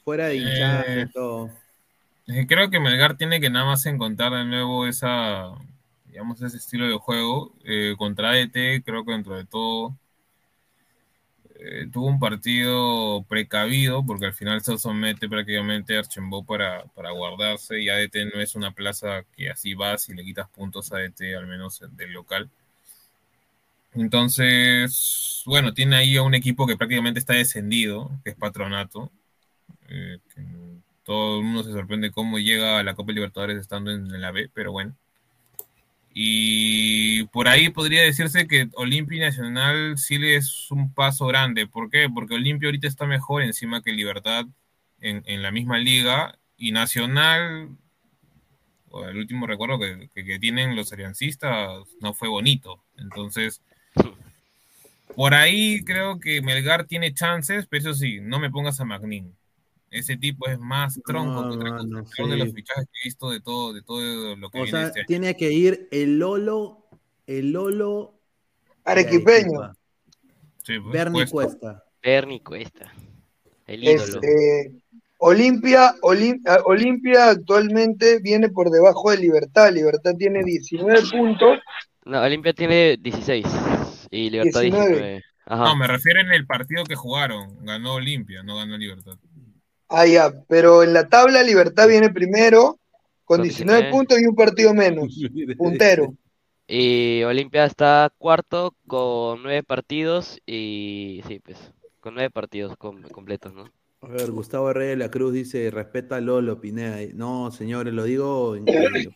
fuera 0.03 0.27
de 0.27 0.37
hinchaje, 0.37 1.01
Eh, 1.01 1.07
todo. 1.13 1.51
Eh, 2.27 2.45
Creo 2.47 2.69
que 2.69 2.79
Melgar 2.79 3.17
tiene 3.17 3.39
que 3.39 3.49
nada 3.49 3.65
más 3.65 3.85
encontrar 3.85 4.33
de 4.33 4.43
nuevo 4.45 4.85
esa, 4.87 5.47
digamos, 6.05 6.41
ese 6.41 6.57
estilo 6.57 6.87
de 6.87 6.97
juego. 6.97 7.53
Eh, 7.65 7.95
contra 7.97 8.29
ADT, 8.31 8.83
creo 8.83 9.05
que 9.05 9.13
dentro 9.13 9.35
de 9.35 9.45
todo 9.45 9.97
eh, 11.59 11.87
tuvo 11.91 12.07
un 12.07 12.19
partido 12.19 13.23
precavido, 13.27 14.05
porque 14.05 14.25
al 14.27 14.33
final 14.33 14.61
se 14.61 14.77
somete 14.77 15.27
prácticamente 15.29 15.95
a 15.95 15.99
Archembó 15.99 16.45
para, 16.45 16.85
para 16.95 17.11
guardarse, 17.11 17.81
y 17.81 17.89
ADT 17.89 18.25
no 18.25 18.39
es 18.41 18.55
una 18.55 18.71
plaza 18.71 19.23
que 19.35 19.49
así 19.49 19.73
vas 19.73 20.07
y 20.09 20.13
le 20.13 20.23
quitas 20.23 20.49
puntos 20.49 20.91
a 20.91 20.97
ADT, 20.97 21.35
al 21.35 21.47
menos 21.47 21.81
del 21.97 22.13
local. 22.13 22.49
Entonces, 23.93 25.43
bueno, 25.45 25.73
tiene 25.73 25.95
ahí 25.97 26.15
a 26.17 26.21
un 26.23 26.35
equipo 26.35 26.67
que 26.67 26.77
prácticamente 26.77 27.19
está 27.19 27.33
descendido, 27.33 28.11
que 28.23 28.29
es 28.31 28.35
Patronato. 28.35 29.11
Todo 31.07 31.39
el 31.39 31.45
mundo 31.45 31.63
se 31.63 31.71
sorprende 31.71 32.11
cómo 32.11 32.37
llega 32.37 32.79
a 32.79 32.83
la 32.83 32.93
Copa 32.93 33.13
Libertadores 33.13 33.57
estando 33.57 33.91
en, 33.91 34.19
la 34.19 34.31
B, 34.31 34.51
pero 34.53 34.73
bueno. 34.73 34.93
Y 36.13 37.23
por 37.27 37.47
ahí 37.47 37.69
podría 37.69 38.01
decirse 38.01 38.45
que 38.45 38.67
Olimpia 38.73 39.15
y 39.15 39.21
Nacional 39.21 39.97
sí 39.97 40.17
le 40.17 40.35
es 40.35 40.69
un 40.69 40.93
paso 40.93 41.25
grande. 41.27 41.65
¿Por 41.65 41.89
qué? 41.89 42.09
Porque 42.13 42.35
Olimpia 42.35 42.67
ahorita 42.67 42.89
está 42.89 43.05
mejor 43.05 43.41
encima 43.41 43.81
que 43.81 43.93
Libertad 43.93 44.47
en, 44.99 45.41
la 45.41 45.49
misma 45.51 45.77
liga 45.77 46.37
y 46.57 46.73
Nacional, 46.73 47.69
el 49.09 49.17
último 49.17 49.47
recuerdo 49.47 49.79
que, 49.79 50.39
tienen 50.39 50.75
los 50.75 50.91
aliancistas, 50.91 51.87
no 52.01 52.13
fue 52.15 52.27
bonito. 52.27 52.83
Entonces, 52.97 53.61
por 55.15 55.33
ahí 55.33 55.85
creo 55.85 56.19
que 56.19 56.41
Melgar 56.41 56.83
tiene 56.83 57.13
chances, 57.13 57.65
pero 57.65 57.91
eso 57.91 57.93
sí, 57.93 58.19
no 58.19 58.39
me 58.39 58.51
pongas 58.51 58.81
a 58.81 58.85
Magnin. 58.85 59.33
Ese 59.89 60.17
tipo 60.17 60.47
es 60.47 60.59
más 60.59 60.99
tronco 61.05 61.43
No, 61.43 61.49
que 61.51 61.57
otra 61.57 61.77
cosa. 61.77 62.23
de 62.27 62.37
los 62.37 62.53
fichajes 62.53 62.85
que 62.85 62.99
he 63.01 63.07
visto 63.07 63.29
de 63.31 63.39
todo, 63.39 63.73
de 63.73 63.81
todo 63.81 64.35
lo 64.35 64.49
que 64.49 64.59
O 64.59 64.63
viene 64.63 64.77
sea, 64.79 64.87
este 64.87 64.99
año. 64.99 65.07
tiene 65.07 65.35
que 65.37 65.51
ir 65.51 65.87
el 65.91 66.19
Lolo, 66.19 66.85
el 67.25 67.51
Lolo 67.51 68.13
Arequipeño. 68.83 69.73
Sí, 70.63 70.79
pues, 70.79 70.91
Bernie 70.93 71.25
Cuesta. 71.27 71.59
Cuesta. 71.59 71.83
Bernie 72.03 72.41
Cuesta. 72.43 72.93
El 73.65 73.87
Es, 73.87 74.09
ídolo. 74.09 74.21
eh, 74.27 74.71
Olimpia, 75.19 75.93
Olim- 76.03 76.41
ah, 76.47 76.59
Olimpia 76.65 77.29
actualmente 77.29 78.19
viene 78.19 78.49
por 78.49 78.69
debajo 78.69 79.11
de 79.11 79.17
Libertad. 79.17 79.71
Libertad 79.73 80.13
tiene 80.17 80.43
19 80.43 81.01
puntos. 81.11 81.59
No, 82.05 82.21
Olimpia 82.21 82.53
tiene 82.53 82.97
16 82.97 83.45
y 84.11 84.29
Libertad 84.29 84.61
19. 84.61 84.87
19. 84.89 85.23
Ajá. 85.45 85.63
No, 85.63 85.75
me 85.77 85.87
refiero 85.87 86.19
en 86.21 86.31
el 86.33 86.45
partido 86.45 86.83
que 86.83 86.95
jugaron. 86.95 87.65
Ganó 87.65 87.95
Olimpia, 87.95 88.43
no 88.43 88.57
ganó 88.57 88.77
Libertad. 88.77 89.17
Ah, 89.89 90.05
ya, 90.05 90.33
pero 90.47 90.83
en 90.83 90.93
la 90.93 91.07
tabla 91.07 91.43
Libertad 91.43 91.87
viene 91.87 92.09
primero 92.09 92.77
con 93.23 93.37
Con 93.37 93.43
19 93.43 93.77
19. 93.83 93.91
puntos 93.91 94.19
y 94.21 94.25
un 94.25 94.35
partido 94.35 94.73
menos. 94.73 95.07
Puntero. 95.57 96.13
Y 96.67 97.23
Olimpia 97.23 97.65
está 97.65 98.11
cuarto 98.17 98.75
con 98.87 99.41
nueve 99.43 99.63
partidos 99.63 100.39
y 100.45 101.21
sí, 101.27 101.39
pues, 101.39 101.57
con 102.01 102.15
nueve 102.15 102.29
partidos 102.29 102.75
com- 102.77 103.01
completos, 103.03 103.53
¿no? 103.53 103.71
A 104.01 104.09
ver, 104.09 104.29
Gustavo 104.31 104.71
Reyes 104.73 104.91
de 104.97 105.05
la 105.05 105.09
Cruz 105.11 105.33
dice, 105.33 105.71
respeta 105.71 106.17
a 106.17 106.21
Lolo, 106.21 106.59
Pineda. 106.59 106.97
No, 107.15 107.51
señores, 107.51 107.93
lo 107.93 108.03
digo 108.03 108.55
en 108.57 108.65
serio, 108.67 109.11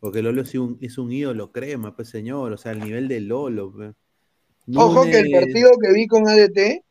porque- 0.00 0.22
Lolo 0.22 0.40
es 0.42 0.54
un, 0.54 0.78
es 0.80 0.96
un 0.96 1.12
ídolo 1.12 1.52
crema, 1.52 1.94
pues 1.94 2.08
señor, 2.08 2.52
o 2.52 2.56
sea, 2.56 2.72
el 2.72 2.80
nivel 2.80 3.08
de 3.08 3.20
Lolo. 3.20 3.72
pues. 3.72 3.94
Ojo 4.74 5.02
que 5.04 5.18
el 5.18 5.30
partido 5.30 5.70
que 5.82 5.92
vi 5.92 6.06
con 6.06 6.26
ADT 6.28 6.82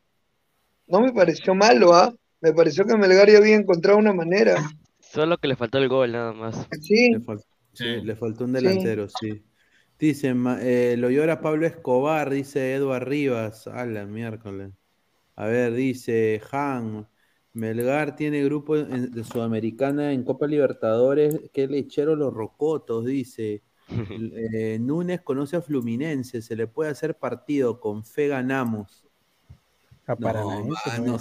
no 0.86 1.00
me 1.00 1.12
pareció 1.12 1.54
malo, 1.54 1.94
¿ah? 1.94 2.14
Me 2.40 2.52
pareció 2.52 2.84
que 2.86 2.96
Melgar 2.96 3.28
ya 3.30 3.38
había 3.38 3.56
encontrado 3.56 3.98
una 3.98 4.12
manera. 4.12 4.56
Solo 4.98 5.38
que 5.38 5.48
le 5.48 5.56
faltó 5.56 5.78
el 5.78 5.88
gol, 5.88 6.12
nada 6.12 6.32
más. 6.32 6.66
Sí. 6.80 7.12
Le, 7.12 7.20
fal- 7.20 7.44
sí, 7.72 8.00
le 8.02 8.16
faltó 8.16 8.44
un 8.44 8.52
delantero, 8.52 9.08
sí. 9.08 9.42
Dice, 9.98 10.32
ma- 10.32 10.58
eh, 10.62 10.96
lo 10.96 11.10
llora 11.10 11.42
Pablo 11.42 11.66
Escobar, 11.66 12.30
dice 12.30 12.74
Eduard 12.74 13.06
Rivas. 13.06 13.66
A 13.66 13.84
la 13.84 14.06
miércoles. 14.06 14.70
A 15.36 15.46
ver, 15.46 15.74
dice 15.74 16.40
Han. 16.52 17.06
Melgar 17.52 18.16
tiene 18.16 18.42
grupo 18.44 18.76
en- 18.76 19.10
de 19.10 19.24
Sudamericana 19.24 20.12
en 20.12 20.22
Copa 20.24 20.46
Libertadores. 20.46 21.38
Qué 21.52 21.66
lechero 21.66 22.16
los 22.16 22.32
rocotos, 22.32 23.04
dice. 23.04 23.62
Eh, 24.52 24.78
Núñez 24.80 25.20
conoce 25.20 25.56
a 25.56 25.62
Fluminense. 25.62 26.40
Se 26.42 26.54
le 26.56 26.66
puede 26.68 26.90
hacer 26.92 27.16
partido. 27.16 27.80
Con 27.80 28.04
fe 28.04 28.28
ganamos. 28.28 29.04
Ah, 30.06 30.16
para 30.16 30.40
No, 30.40 30.60
no 30.64 31.04
no 31.04 31.18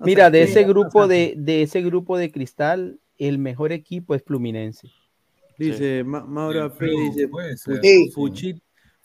Mira, 0.00 0.30
de 0.30 0.42
ese 0.42 0.64
grupo 0.64 1.06
de, 1.06 1.34
de 1.36 1.62
ese 1.62 1.82
grupo 1.82 2.18
de 2.18 2.30
cristal, 2.30 3.00
el 3.18 3.38
mejor 3.38 3.72
equipo 3.72 4.14
es 4.14 4.22
Fluminense. 4.22 4.88
Dice 5.58 6.02
Ma- 6.04 6.24
Mauro 6.24 6.64
El 6.64 6.70
Fe, 6.70 6.76
Flow, 6.86 7.10
dice. 7.10 7.28
Sí. 7.82 8.60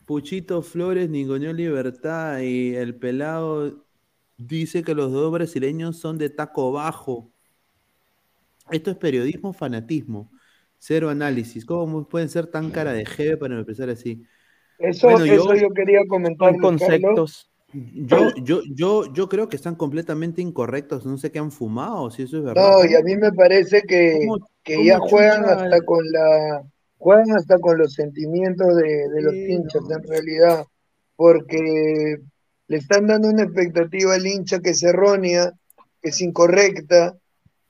Puchito 0.06 0.64
Flores, 0.64 1.08
Ningoñó 1.10 1.54
Libertad 1.54 2.40
y 2.40 2.76
el 2.76 2.96
pelado 2.96 3.86
dice 4.38 4.84
que 4.84 4.96
los 4.96 5.12
dos 5.12 5.32
brasileños 5.32 5.98
son 5.98 6.18
de 6.18 6.32
taco 6.32 6.72
bajo. 6.72 7.30
Esto 8.72 8.92
es 8.92 8.98
periodismo, 8.98 9.54
fanatismo. 9.54 10.32
Cero 10.80 11.10
análisis. 11.10 11.66
¿Cómo 11.66 12.08
pueden 12.08 12.30
ser 12.30 12.48
tan 12.48 12.72
cara 12.72 12.94
de 12.94 13.06
jeve 13.06 13.38
para 13.38 13.60
empezar 13.60 13.90
así? 13.90 14.24
Eso, 14.80 15.10
Bueno, 15.10 15.26
eso 15.26 15.56
yo 15.56 15.70
quería 15.74 16.00
comentar. 16.08 16.54
Son 16.54 16.62
conceptos. 16.62 17.50
Yo, 17.74 18.32
yo, 18.44 18.62
yo, 18.74 19.14
yo 19.14 19.30
creo 19.30 19.48
que 19.48 19.56
están 19.56 19.76
completamente 19.76 20.42
incorrectos. 20.42 21.06
No 21.06 21.18
sé 21.18 21.32
qué 21.32 21.40
han 21.40 21.52
fumado, 21.52 22.10
si 22.10 22.24
eso 22.24 22.38
es 22.38 22.44
verdad. 22.44 22.72
No, 22.72 22.86
y 22.86 22.96
a 22.96 23.02
mí 23.02 23.16
me 23.16 23.32
parece 23.32 23.84
que, 23.84 24.26
¿Cómo- 24.28 24.50
que 24.64 24.76
cómo 24.76 24.88
ya 24.88 25.00
juegan 25.00 25.44
chucha- 25.44 25.54
hasta 25.64 25.82
con 25.82 26.12
la 26.12 26.64
juegan 26.98 27.32
hasta 27.32 27.58
con 27.60 27.78
los 27.78 27.94
sentimientos 27.94 28.76
de, 28.76 29.08
de 29.10 29.22
los 29.22 29.34
hinchas 29.34 29.84
en 29.90 30.04
realidad, 30.04 30.66
porque 31.16 32.18
le 32.68 32.78
están 32.78 33.08
dando 33.08 33.30
una 33.30 33.44
expectativa 33.44 34.14
al 34.16 34.26
hincha 34.28 34.60
que 34.60 34.72
es 34.72 34.84
errónea, 34.84 35.52
que 36.02 36.10
es 36.10 36.20
incorrecta, 36.22 37.16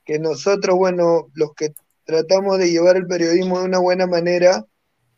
que 0.05 0.17
nosotros, 0.17 0.75
bueno, 0.77 1.27
los 1.35 1.53
que 1.53 1.73
tratamos 2.05 2.57
de 2.57 2.71
llevar 2.71 2.97
el 2.97 3.05
periodismo 3.05 3.59
de 3.59 3.65
una 3.65 3.79
buena 3.79 4.07
manera, 4.07 4.65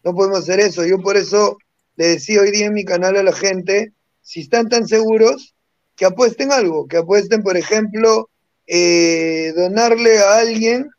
no 0.03 0.13
podemos 0.13 0.39
hacer 0.39 0.59
eso. 0.59 0.85
Yo 0.85 0.99
por 0.99 1.15
eso 1.15 1.57
le 1.95 2.07
decía 2.07 2.41
hoy 2.41 2.51
día 2.51 2.65
en 2.65 2.73
mi 2.73 2.83
canal 2.83 3.15
a 3.15 3.23
la 3.23 3.31
gente, 3.33 3.93
si 4.21 4.41
están 4.41 4.69
tan 4.69 4.87
seguros, 4.87 5.55
que 5.95 6.05
apuesten 6.05 6.51
algo, 6.51 6.87
que 6.87 6.97
apuesten, 6.97 7.43
por 7.43 7.57
ejemplo, 7.57 8.29
eh, 8.67 9.51
donarle 9.55 10.19
a 10.19 10.37
alguien 10.39 10.89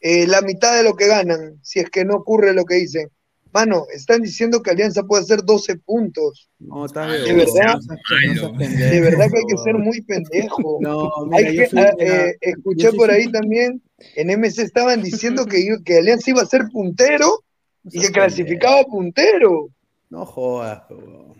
eh, 0.00 0.26
la 0.26 0.40
mitad 0.42 0.76
de 0.76 0.82
lo 0.84 0.94
que 0.94 1.06
ganan, 1.08 1.58
si 1.62 1.80
es 1.80 1.90
que 1.90 2.04
no 2.04 2.14
ocurre 2.16 2.52
lo 2.54 2.64
que 2.64 2.76
dicen. 2.76 3.08
Mano, 3.52 3.86
están 3.92 4.20
diciendo 4.20 4.60
que 4.62 4.70
Alianza 4.70 5.02
puede 5.04 5.22
hacer 5.22 5.42
12 5.42 5.76
puntos. 5.78 6.50
No, 6.58 6.84
está 6.84 7.06
De 7.06 7.22
bien. 7.24 7.36
verdad, 7.38 7.46
No 7.76 7.80
seas- 7.80 7.86
no 7.86 7.96
seas 7.96 8.50
pendejo. 8.58 8.90
de 8.94 9.00
verdad 9.00 9.26
que 9.32 9.38
hay 9.38 9.44
que 9.48 9.58
ser 9.64 9.74
muy 9.74 10.00
pendejo. 10.02 10.78
No, 10.80 11.10
mira, 11.26 11.36
Hay 11.48 11.56
que- 11.56 11.66
soy- 11.68 11.78
ah, 11.80 11.92
mira, 11.98 12.26
eh, 12.28 12.36
escuché 12.42 12.92
por 12.92 13.10
ahí 13.10 13.30
también, 13.32 13.82
en 14.14 14.30
MC 14.30 14.62
estaban 14.62 15.02
diciendo 15.02 15.46
que, 15.46 15.76
que 15.84 15.98
Alianza 15.98 16.30
iba 16.30 16.42
a 16.42 16.46
ser 16.46 16.66
puntero 16.70 17.42
y 17.84 18.00
que 18.00 18.10
clasificaba 18.10 18.84
puntero. 18.84 19.70
No 20.10 20.26
jodas, 20.26 20.82
huevón. 20.90 21.35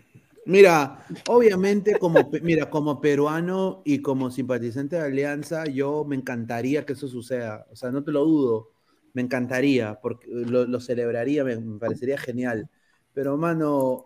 Mira, 0.47 1.05
obviamente 1.27 1.99
como, 1.99 2.29
mira, 2.41 2.69
como 2.69 3.01
peruano 3.01 3.81
y 3.85 4.01
como 4.01 4.31
simpatizante 4.31 4.95
de 4.95 5.01
Alianza, 5.03 5.65
yo 5.65 6.05
me 6.05 6.15
encantaría 6.15 6.85
que 6.85 6.93
eso 6.93 7.07
suceda. 7.09 7.65
O 7.71 7.75
sea, 7.75 7.91
no 7.91 8.03
te 8.03 8.11
lo 8.11 8.23
dudo. 8.25 8.69
Me 9.13 9.21
encantaría, 9.23 9.99
porque 10.01 10.27
lo, 10.29 10.65
lo 10.65 10.79
celebraría, 10.79 11.43
me, 11.43 11.57
me 11.57 11.79
parecería 11.79 12.17
genial. 12.17 12.69
Pero, 13.13 13.35
mano, 13.37 14.05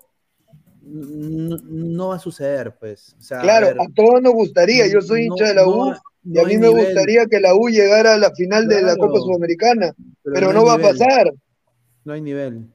no, 0.82 1.58
no 1.64 2.08
va 2.10 2.16
a 2.16 2.20
suceder, 2.20 2.78
pues. 2.80 3.16
O 3.20 3.22
sea, 3.22 3.42
a 3.42 3.44
Claro, 3.44 3.68
ver, 3.68 3.78
a 3.80 3.86
todos 3.94 4.22
nos 4.22 4.34
gustaría. 4.34 4.88
Yo 4.88 5.02
soy 5.02 5.26
no- 5.28 5.36
hincha 5.36 5.46
de 5.50 5.56
la 5.56 5.68
U 5.68 5.94
y 6.24 6.40
a 6.40 6.44
mí 6.46 6.58
me 6.58 6.70
nivel. 6.70 6.86
gustaría 6.86 7.26
que 7.28 7.40
la 7.40 7.56
U 7.56 7.70
llegara 7.70 8.14
a 8.16 8.18
la 8.18 8.32
final 8.34 8.68
de 8.68 8.82
la. 8.82 8.96
Copa 8.98 9.20
Sudamericana, 9.20 9.94
Pero 10.24 10.36
pero, 10.40 10.54
no 10.54 10.66
va 10.66 10.74
nivel. 10.74 10.86
a 10.86 10.90
pasar. 10.90 11.32
no 12.04 12.14
hay 12.14 12.22
nivel. 12.22 12.68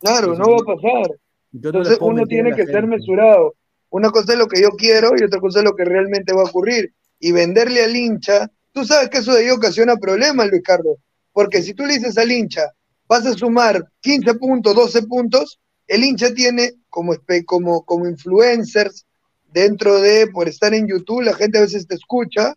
Claro, 0.00 0.34
no 0.36 0.50
va 0.50 0.58
a 0.58 0.64
pasar. 0.76 1.16
Yo 1.52 1.68
Entonces 1.68 1.98
uno 2.00 2.26
tiene 2.26 2.54
que 2.54 2.66
ser 2.66 2.86
mesurado. 2.86 3.54
Una 3.90 4.10
cosa 4.10 4.32
es 4.32 4.38
lo 4.38 4.48
que 4.48 4.60
yo 4.60 4.70
quiero 4.70 5.12
y 5.16 5.22
otra 5.22 5.38
cosa 5.38 5.58
es 5.58 5.64
lo 5.64 5.74
que 5.74 5.84
realmente 5.84 6.32
va 6.32 6.42
a 6.42 6.46
ocurrir. 6.46 6.94
Y 7.18 7.32
venderle 7.32 7.84
al 7.84 7.94
hincha, 7.94 8.50
tú 8.72 8.84
sabes 8.84 9.10
que 9.10 9.18
eso 9.18 9.34
de 9.34 9.40
ahí 9.40 9.50
ocasiona 9.50 9.96
problemas, 9.96 10.48
Luis 10.48 10.62
Carlos. 10.62 10.96
Porque 11.32 11.62
si 11.62 11.74
tú 11.74 11.84
le 11.84 11.94
dices 11.94 12.16
al 12.16 12.32
hincha, 12.32 12.62
vas 13.06 13.26
a 13.26 13.34
sumar 13.34 13.86
15 14.00 14.34
puntos, 14.34 14.74
12 14.74 15.02
puntos, 15.02 15.60
el 15.86 16.04
hincha 16.04 16.32
tiene 16.32 16.72
como, 16.88 17.14
como, 17.44 17.84
como 17.84 18.08
influencers 18.08 19.04
dentro 19.52 20.00
de, 20.00 20.28
por 20.28 20.48
estar 20.48 20.72
en 20.72 20.88
YouTube, 20.88 21.22
la 21.22 21.34
gente 21.34 21.58
a 21.58 21.62
veces 21.62 21.86
te 21.86 21.94
escucha 21.94 22.54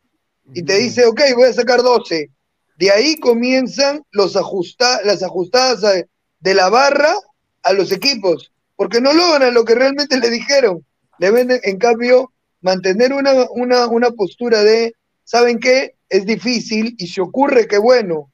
y 0.54 0.64
te 0.64 0.76
dice, 0.78 1.06
ok, 1.06 1.22
voy 1.36 1.50
a 1.50 1.54
sacar 1.54 1.82
12. 1.82 2.30
De 2.78 2.92
ahí 2.92 3.18
comienzan 3.18 4.04
los 4.12 4.36
ajusta 4.36 5.02
las 5.04 5.24
ajustadas 5.24 6.06
de 6.40 6.54
la 6.54 6.70
barra 6.70 7.14
a 7.64 7.74
los 7.74 7.92
equipos, 7.92 8.52
porque 8.76 9.02
no 9.02 9.14
logran 9.14 9.54
lo 9.54 9.66
que 9.66 9.76
realmente 9.76 10.20
le 10.20 10.30
dijeron. 10.30 10.86
Le 11.20 11.32
venden, 11.32 11.60
en 11.64 11.78
cambio, 11.78 12.32
mantener 12.62 13.14
una, 13.14 13.32
una, 13.52 13.88
una 13.88 14.12
postura 14.12 14.64
de, 14.64 14.96
¿saben 15.24 15.60
qué? 15.60 15.96
Es 16.10 16.26
difícil 16.26 16.96
y 16.98 17.08
si 17.08 17.22
ocurre, 17.22 17.68
qué 17.68 17.78
bueno, 17.78 18.32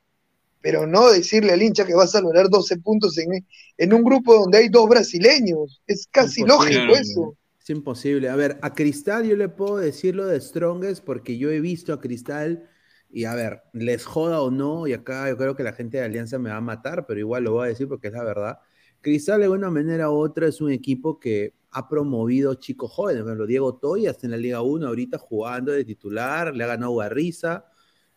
pero 0.62 0.88
no 0.88 1.10
decirle 1.12 1.54
al 1.54 1.62
hincha 1.64 1.86
que 1.86 1.96
vas 1.96 2.16
a 2.16 2.22
lograr 2.22 2.50
12 2.50 2.78
puntos 2.80 3.18
en, 3.18 3.46
en 3.78 3.94
un 3.94 4.04
grupo 4.04 4.36
donde 4.36 4.60
hay 4.60 4.70
dos 4.70 4.90
brasileños. 4.90 5.82
Es 5.88 6.08
casi 6.12 6.44
Imposible. 6.44 6.46
lógico 6.46 6.96
eso. 6.96 7.38
Es 7.60 7.70
imposible. 7.70 8.30
A 8.30 8.36
ver, 8.36 8.60
a 8.62 8.74
Cristal 8.74 9.26
yo 9.28 9.36
le 9.38 9.50
puedo 9.50 9.78
decir 9.78 10.16
lo 10.16 10.26
de 10.28 10.42
Strongest 10.42 11.04
porque 11.06 11.38
yo 11.38 11.52
he 11.52 11.60
visto 11.62 11.94
a 11.94 12.02
Cristal 12.02 12.70
y 13.10 13.26
a 13.26 13.36
ver, 13.36 13.64
les 13.74 14.06
joda 14.06 14.42
o 14.42 14.52
no, 14.52 14.88
y 14.88 14.94
acá 14.94 15.30
yo 15.30 15.38
creo 15.38 15.56
que 15.56 15.64
la 15.64 15.74
gente 15.74 15.98
de 15.98 16.06
Alianza 16.06 16.40
me 16.40 16.50
va 16.50 16.58
a 16.58 16.62
matar, 16.62 17.06
pero 17.08 17.20
igual 17.20 17.44
lo 17.44 17.54
voy 17.54 17.66
a 17.66 17.70
decir 17.70 17.88
porque 17.88 18.08
es 18.08 18.14
la 18.14 18.24
verdad. 18.24 18.60
Cristal 19.02 19.42
de 19.42 19.50
una 19.50 19.70
manera 19.70 20.10
u 20.10 20.14
otra 20.14 20.48
es 20.48 20.62
un 20.62 20.72
equipo 20.72 21.20
que 21.20 21.54
ha 21.72 21.88
promovido 21.88 22.54
chicos 22.56 22.92
jóvenes. 22.92 23.22
Por 23.24 23.30
ejemplo, 23.30 23.48
Diego 23.48 23.76
Toya 23.76 24.12
está 24.12 24.28
en 24.28 24.32
la 24.32 24.38
Liga 24.38 24.62
1 24.62 24.88
ahorita 24.88 25.18
jugando 25.18 25.72
de 25.72 25.84
titular, 25.84 26.56
le 26.56 26.64
ha 26.64 26.68
ganado 26.68 26.96
Garriza. 26.96 27.66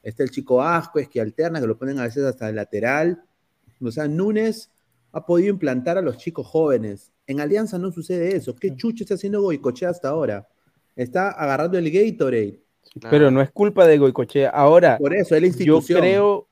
Está 0.03 0.23
el 0.23 0.31
chico 0.31 0.63
Ascuez 0.63 1.09
que 1.09 1.21
alterna, 1.21 1.61
que 1.61 1.67
lo 1.67 1.79
ponen 1.79 1.99
a 1.99 2.03
veces 2.03 2.25
hasta 2.25 2.49
el 2.49 2.57
lateral. 2.57 3.23
O 3.81 3.91
sea, 3.91 4.07
Núñez 4.07 4.71
ha 5.13 5.25
podido 5.25 5.51
implantar 5.51 5.97
a 5.97 6.03
los 6.03 6.19
chicos 6.19 6.47
jóvenes. 6.47 7.13
En 7.27 7.41
Alianza 7.41 7.79
no 7.79 7.91
sucede 7.91 8.37
eso. 8.37 8.55
¿Qué 8.55 8.75
chucho 8.77 9.05
está 9.05 9.15
haciendo 9.15 9.41
Goicochea 9.41 9.89
hasta 9.89 10.09
ahora? 10.09 10.47
Está 10.95 11.31
agarrando 11.31 11.79
el 11.79 11.91
Gatorade. 11.91 12.61
Pero 13.11 13.31
no 13.31 13.41
es 13.41 13.51
culpa 13.51 13.87
de 13.87 13.99
Goicochea. 13.99 14.51
Ahora, 14.51 14.99
Por 14.99 15.15
eso, 15.15 15.35
es 15.35 15.41
la 15.43 15.49
yo 15.49 15.53
institución. 15.53 16.01
creo 16.01 16.49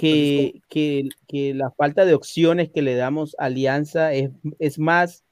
que, 0.00 0.62
que, 0.68 1.08
que 1.28 1.54
la 1.54 1.70
falta 1.70 2.04
de 2.04 2.14
opciones 2.14 2.70
que 2.70 2.82
le 2.82 2.94
damos 2.94 3.36
a 3.38 3.44
Alianza 3.46 4.12
es, 4.12 4.30
es 4.58 4.78
más 4.78 5.24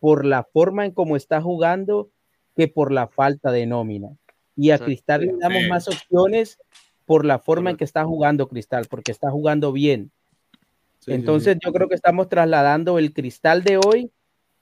por 0.00 0.24
la 0.24 0.44
forma 0.44 0.84
en 0.86 0.92
cómo 0.92 1.16
está 1.16 1.40
jugando 1.40 2.10
que 2.56 2.68
por 2.68 2.92
la 2.92 3.06
falta 3.08 3.52
de 3.52 3.66
nómina. 3.66 4.08
Y 4.56 4.70
a. 4.70 4.78
Cristal 4.78 5.20
le 5.20 5.34
damos 5.38 5.62
más 5.68 5.86
opciones 5.88 6.58
por 7.06 7.24
la 7.24 7.38
forma 7.38 7.70
en 7.70 7.76
que 7.76 7.84
está 7.84 8.04
jugando 8.04 8.48
Cristal, 8.48 8.86
porque 8.90 9.12
está 9.12 9.30
jugando 9.30 9.72
bien. 9.72 10.10
Sí, 10.98 11.06
sí, 11.06 11.12
Entonces 11.12 11.54
sí. 11.54 11.60
yo 11.64 11.72
creo 11.72 11.88
que 11.88 11.94
estamos 11.94 12.28
trasladando 12.28 12.98
el 12.98 13.12
Cristal 13.12 13.62
de 13.62 13.78
hoy 13.78 14.10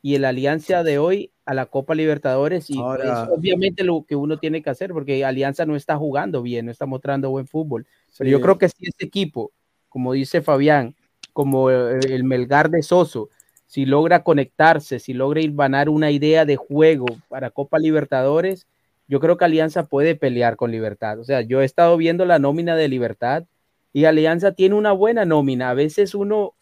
y 0.03 0.15
el 0.15 0.25
Alianza 0.25 0.85
de 0.85 0.99
hoy 0.99 1.33
a 1.47 1.55
la 1.55 1.67
Copa 1.67 1.95
Libertadores 1.95 2.69
y 2.71 2.79
Ahora- 2.79 3.25
es 3.25 3.31
obviamente 3.31 3.83
lo 3.85 4.05
que 4.07 4.17
uno 4.17 4.39
tiene 4.39 4.63
que 4.63 4.71
hacer 4.71 4.93
porque 4.93 5.25
Alianza 5.25 5.65
no 5.65 5.77
está 5.77 5.97
jugando 5.97 6.43
bien, 6.43 6.67
no 6.67 6.73
está 6.73 6.87
mostrando 6.87 7.31
buen 7.31 7.47
fútbol. 7.47 7.87
Pero 8.19 8.31
yo 8.31 8.41
creo 8.41 8.59
que 8.59 8.69
si 8.69 8.87
este 8.87 9.05
equipo, 9.05 9.53
como 9.89 10.13
dice 10.13 10.43
Fabián, 10.43 10.95
como 11.33 11.71
eh, 11.71 11.99
el 12.09 12.25
Melgar 12.25 12.71
de 12.71 12.83
Soso, 12.83 13.29
si 13.67 13.85
logra 13.85 14.23
conectarse, 14.23 14.99
si 14.99 15.13
logra 15.13 15.41
ir 15.41 15.55
ganar 15.55 15.89
una 15.89 16.11
idea 16.11 16.45
de 16.45 16.57
juego 16.57 17.07
para 17.29 17.51
Copa 17.51 17.79
Libertadores, 17.79 18.67
yo 19.09 19.21
creo 19.21 19.37
que 19.37 19.45
Alianza 19.45 19.87
puede 19.87 20.15
pelear 20.15 20.57
con 20.57 20.71
Libertad. 20.71 21.19
O 21.19 21.25
sea, 21.25 21.41
yo 21.41 21.61
he 21.61 21.65
estado 21.65 21.97
viendo 21.97 22.25
la 22.25 22.39
nómina 22.39 22.77
de 22.77 22.89
Libertad 22.89 23.45
y 23.93 24.05
Alianza 24.05 24.53
tiene 24.53 24.75
una 24.75 24.93
buena 24.93 25.25
nómina. 25.25 25.71
A 25.71 25.75
veces 25.75 26.15
uno, 26.15 26.55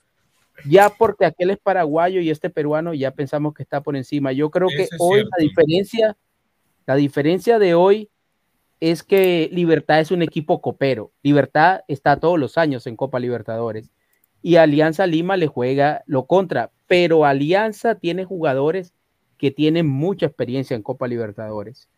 ya 0.68 0.90
porque 0.90 1.24
aquel 1.24 1.51
es 1.51 1.59
paraguayo 1.59 2.20
y 2.20 2.31
este 2.31 2.51
peruano, 2.51 2.94
ya 2.94 3.10
pensamos 3.10 3.55
que 3.55 3.62
está 3.62 3.82
por 3.82 3.97
encima. 3.97 4.32
Yo 4.32 4.51
creo 4.51 4.68
que 4.68 4.85
Eso 4.85 4.97
hoy 4.98 5.20
cierto. 5.20 5.31
la 5.36 5.43
diferencia, 5.43 6.16
la 6.86 6.94
diferencia 6.97 7.59
de 7.59 7.74
hoy 7.74 8.10
es 8.90 9.02
que 9.02 9.48
Libertad 9.52 10.01
es 10.01 10.11
un 10.11 10.23
equipo 10.23 10.61
copero. 10.61 11.11
Libertad 11.23 11.81
está 11.89 12.19
todos 12.20 12.39
los 12.39 12.59
años 12.59 12.86
en 12.86 12.97
Copa 12.97 13.19
Libertadores 13.19 13.90
y 14.43 14.56
Alianza 14.56 15.06
Lima 15.06 15.36
le 15.36 15.47
juega 15.47 16.02
lo 16.06 16.27
contra, 16.27 16.70
pero 16.86 17.24
Alianza 17.24 17.94
tiene 17.94 18.24
jugadores 18.24 18.93
que 19.39 19.51
tienen 19.51 19.86
mucha 19.86 20.27
experiencia 20.27 20.74
en 20.77 20.82
Copa 20.82 21.09
Libertadores. 21.09 21.89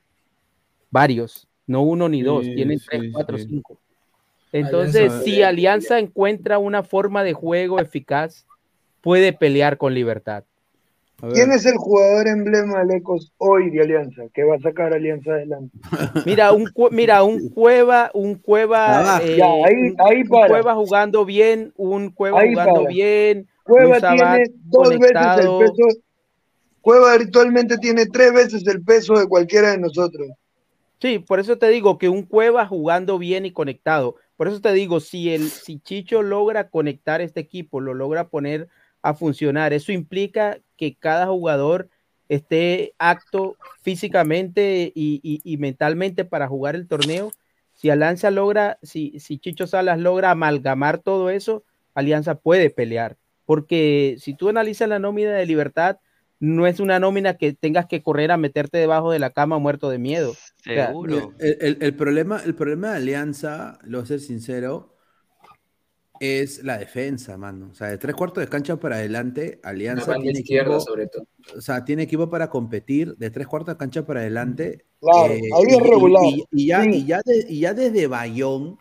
Varios, 0.91 1.49
no 1.67 1.83
uno 1.83 2.09
ni 2.09 2.23
dos, 2.23 2.47
Sí, 2.47 2.55
tienen 2.55 2.79
sí, 2.79 2.87
tres, 2.89 3.13
cuatro, 3.13 3.39
sí. 3.39 3.47
cinco. 3.49 3.79
Entonces, 4.53 5.11
Alianza- 5.11 5.25
si 5.25 5.43
Alianza 5.43 5.99
encuentra 5.99 6.59
una 6.59 6.83
forma 6.83 7.25
de 7.25 7.33
juego 7.33 7.81
eficaz, 7.81 8.47
puede 9.01 9.33
pelear 9.33 9.77
con 9.77 9.93
Libertad. 9.93 10.45
¿Quién 11.21 11.51
es 11.53 11.65
el 11.67 11.77
jugador 11.77 12.29
emblema 12.29 12.81
del 12.81 12.99
Ecos 12.99 13.33
hoy 13.39 13.71
de 13.71 13.81
Alianza 13.83 14.23
que 14.35 14.45
va 14.45 14.57
a 14.57 14.61
sacar 14.61 14.93
a 14.93 14.97
Alianza 14.97 15.33
adelante? 15.33 15.77
Mira, 16.27 16.53
un, 16.53 16.71
mira, 16.91 17.23
un 17.25 17.49
cueva, 17.51 18.11
un 18.13 18.35
cueva, 18.35 19.17
Ah, 19.17 19.21
eh, 19.23 19.37
ya, 19.37 19.47
ahí- 19.47 19.75
un- 19.91 19.97
ahí 19.99 20.23
un 20.23 20.29
para. 20.29 20.49
cueva 20.49 20.75
jugando 20.75 21.25
bien, 21.25 21.73
un 21.77 22.11
cueva 22.11 22.41
Ahí 22.41 22.51
jugando 22.51 22.75
para. 22.83 22.89
bien, 22.89 23.49
Cueva 23.65 23.99
tiene 24.01 24.45
dos 24.65 24.89
conectado. 24.89 25.59
veces 25.59 25.71
el 25.71 25.75
peso. 25.87 26.01
Cueva 26.81 27.13
actualmente 27.15 27.79
tiene 27.79 28.07
tres 28.07 28.33
veces 28.33 28.67
el 28.67 28.83
peso 28.85 29.19
de 29.19 29.27
cualquiera 29.27 29.71
de 29.73 29.79
nosotros. 29.79 30.29
Sí, 31.01 31.19
por 31.19 31.41
eso 31.41 31.59
te 31.59 31.69
digo 31.69 31.99
que 31.99 32.09
un 32.09 32.23
Cueva 32.23 32.67
jugando 32.67 33.19
bien 33.19 33.45
y 33.45 33.53
conectado. 33.53 34.17
Por 34.37 34.49
eso 34.49 34.61
te 34.61 34.73
digo, 34.73 35.01
si 35.01 35.31
el 35.33 35.43
si 35.51 35.79
Chicho 35.81 36.23
logra 36.23 36.69
conectar 36.69 37.21
este 37.21 37.41
equipo, 37.41 37.81
lo 37.81 37.95
logra 37.95 38.29
poner 38.29 38.69
a 39.03 39.15
funcionar, 39.15 39.73
eso 39.73 39.93
implica 39.93 40.59
que 40.77 40.95
cada 40.95 41.27
jugador 41.27 41.89
esté 42.29 42.95
acto 42.99 43.57
físicamente 43.83 44.93
y, 44.95 45.21
y- 45.23 45.41
y 45.45 45.57
mentalmente 45.59 46.25
para 46.25 46.49
jugar 46.49 46.75
el 46.75 46.87
torneo. 46.89 47.33
Si 47.75 47.91
Alianza 47.91 48.31
logra, 48.31 48.79
si, 48.83 49.19
si 49.21 49.39
Chicho 49.39 49.67
Salas 49.67 49.99
logra 49.99 50.31
amalgamar 50.31 50.99
todo 50.99 51.31
eso, 51.31 51.63
Alianza 51.95 52.35
puede 52.37 52.71
pelear. 52.71 53.17
Porque 53.45 54.17
si 54.19 54.35
tú 54.35 54.49
analizas 54.49 54.89
la 54.89 54.99
nómina 54.99 55.33
de 55.33 55.47
Libertad, 55.47 55.99
no 56.41 56.67
es 56.67 56.81
una 56.81 56.99
nómina 56.99 57.35
que 57.35 57.53
tengas 57.53 57.87
que 57.87 58.03
correr 58.03 58.31
a 58.33 58.37
meterte 58.37 58.77
debajo 58.79 59.13
de 59.13 59.19
la 59.19 59.31
cama 59.31 59.59
muerto 59.59 59.89
de 59.89 59.99
miedo. 59.99 60.33
O 60.33 60.63
sea, 60.75 60.91
El, 61.39 61.57
el- 61.61 61.79
el 61.81 61.95
problema, 61.95 62.43
el 62.45 62.55
problema 62.55 62.91
de 62.91 62.97
Alianza, 62.97 63.79
lo 63.85 63.99
voy 63.99 64.05
a 64.05 64.09
ser 64.09 64.21
sincero, 64.21 64.96
es 66.21 66.63
la 66.65 66.79
defensa, 66.79 67.37
mano. 67.37 67.69
O 67.71 67.75
sea, 67.75 67.89
de 67.89 67.99
tres 67.99 68.15
cuartos 68.15 68.43
de 68.43 68.49
cancha 68.49 68.77
para 68.77 68.97
adelante, 68.97 69.61
Alianza 69.63 70.15
tiene 70.17 70.41
izquierda, 70.41 70.77
equipo, 70.77 70.81
sobre 70.81 71.07
todo. 71.09 71.27
o 71.57 71.61
sea, 71.61 71.85
tiene 71.85 72.03
equipo 72.05 72.29
para 72.31 72.49
competir 72.51 73.17
de 73.17 73.31
tres 73.31 73.47
cuartos 73.47 73.75
de 73.75 73.79
cancha 73.79 74.05
para 74.07 74.21
adelante. 74.21 74.85
Claro, 75.01 75.33
eh, 75.33 75.41
ahí 75.55 75.65
es 75.69 75.77
y- 75.77 75.81
regular. 75.81 76.23
Y, 76.25 76.45
y 76.53 76.67
ya, 76.67 76.83
Sí. 76.83 76.91
y, 76.91 77.05
ya 77.07 77.21
de- 77.25 77.47
y 77.49 77.61
ya 77.61 77.75
desde 77.75 78.07
Bayón, 78.07 78.63
o 78.63 78.79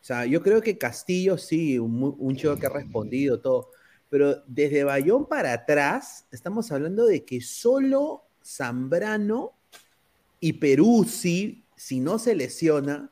sea, 0.00 0.24
yo 0.26 0.42
creo 0.42 0.60
que 0.62 0.78
Castillo 0.78 1.36
sí, 1.38 1.78
un, 1.78 2.14
un 2.18 2.36
chico 2.36 2.56
que 2.56 2.66
ha 2.66 2.70
respondido 2.70 3.40
todo, 3.40 3.70
pero 4.08 4.42
desde 4.46 4.84
Bayón 4.84 5.26
para 5.26 5.52
atrás, 5.52 6.26
estamos 6.30 6.70
hablando 6.70 7.06
de 7.06 7.24
que 7.24 7.40
solo 7.40 8.22
Zambrano 8.44 9.52
y 10.38 10.52
Peruzzi, 10.54 11.64
si 11.74 11.98
no 11.98 12.18
se 12.20 12.36
lesiona, 12.36 13.10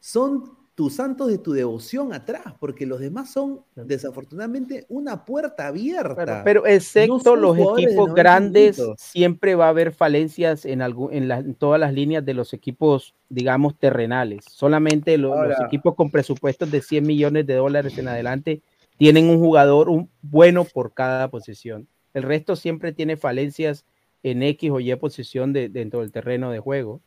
son 0.00 0.53
tus 0.74 0.96
santos 0.96 1.28
de 1.28 1.38
tu 1.38 1.52
devoción 1.52 2.12
atrás, 2.12 2.42
porque 2.58 2.84
los 2.84 2.98
demás 2.98 3.30
son 3.30 3.60
desafortunadamente 3.76 4.86
una 4.88 5.24
puerta 5.24 5.68
abierta. 5.68 6.42
Pero 6.44 6.66
excepto 6.66 7.36
los 7.36 7.56
equipos 7.56 8.08
90 8.08 8.14
grandes, 8.14 8.78
minutos. 8.78 9.00
siempre 9.00 9.54
va 9.54 9.66
a 9.66 9.68
haber 9.68 9.92
falencias 9.92 10.64
en, 10.64 10.82
algún- 10.82 11.12
en, 11.12 11.28
la- 11.28 11.38
en 11.38 11.54
todas 11.54 11.78
las 11.80 11.92
líneas 11.94 12.24
de 12.24 12.34
los 12.34 12.52
equipos, 12.52 13.14
digamos, 13.28 13.78
terrenales. 13.78 14.44
Solamente 14.50 15.16
lo- 15.16 15.34
los 15.44 15.60
equipos 15.66 15.94
con 15.94 16.10
presupuestos 16.10 16.70
de 16.70 16.82
100 16.82 17.06
millones 17.06 17.46
de 17.46 17.54
dólares 17.54 17.96
en 17.98 18.08
adelante 18.08 18.60
tienen 18.96 19.28
un 19.28 19.38
jugador 19.38 19.88
un, 19.88 20.10
bueno 20.22 20.64
por 20.64 20.92
cada 20.92 21.28
posición. 21.30 21.86
El 22.14 22.22
resto 22.24 22.56
siempre 22.56 22.92
tiene 22.92 23.16
falencias 23.16 23.84
en 24.22 24.42
X 24.42 24.70
o 24.70 24.80
Y 24.80 24.94
posición 24.96 25.52
de- 25.52 25.68
dentro 25.68 26.00
del 26.00 26.10
terreno 26.12 26.50
de 26.50 26.58
juego. 26.58 27.00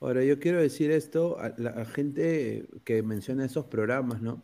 Ahora, 0.00 0.24
yo 0.24 0.38
quiero 0.38 0.60
decir 0.60 0.90
esto 0.90 1.38
a 1.38 1.52
la 1.58 1.70
a 1.70 1.84
gente 1.84 2.66
que 2.84 3.02
menciona 3.02 3.44
esos 3.44 3.66
programas, 3.66 4.22
¿no? 4.22 4.42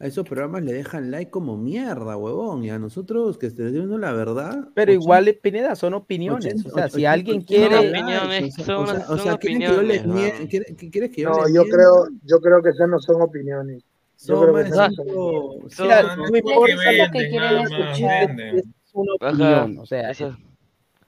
A 0.00 0.06
esos 0.06 0.26
programas 0.26 0.64
le 0.64 0.72
dejan 0.72 1.12
like 1.12 1.30
como 1.30 1.56
mierda, 1.56 2.16
huevón, 2.16 2.64
y 2.64 2.70
a 2.70 2.78
nosotros 2.80 3.38
que 3.38 3.46
estés 3.46 3.72
viendo 3.72 3.96
la 3.98 4.12
verdad. 4.12 4.68
Pero 4.74 4.92
igual, 4.92 5.38
Pineda, 5.40 5.76
son 5.76 5.94
opiniones. 5.94 6.66
o 6.66 6.70
sea, 6.70 6.88
si 6.88 7.06
alguien 7.06 7.42
quiere... 7.42 7.76
likes, 7.76 7.90
opiniones, 8.00 8.42
o 8.44 8.56
sea, 8.56 8.64
son 8.64 8.82
o 8.82 8.86
sea, 8.88 9.00
o 9.04 9.06
son 9.06 9.18
sea, 9.18 9.38
¿quieren 9.38 9.60
que 9.60 10.74
que- 10.74 10.90
¿Quieres 10.90 11.10
que 11.12 11.22
yo 11.22 11.30
No, 11.30 11.44
les 11.44 11.54
yo 11.54 11.62
creo, 11.68 12.08
yo 12.24 12.40
creo 12.40 12.60
que 12.60 12.70
esas 12.70 12.88
no 12.88 12.98
son 12.98 13.22
opiniones. 13.22 13.84
Yo 14.26 14.36
Son 14.36 14.40
creo 14.42 14.54
que 14.54 14.60
esas 14.62 14.94
son 14.94 15.04
opiniones. 15.06 15.78
Mira, 15.78 16.16
no, 16.16 16.36
importa 16.36 16.66
que 16.66 16.98
lo 16.98 17.10
que 17.12 17.28
quieren 17.28 17.58
escuchar, 17.60 18.26
venden. 18.26 18.56
es 18.58 18.64
una 18.92 19.12
Ajá, 19.20 19.32
opinión, 19.62 19.78
o 19.78 19.86
sea, 19.86 20.12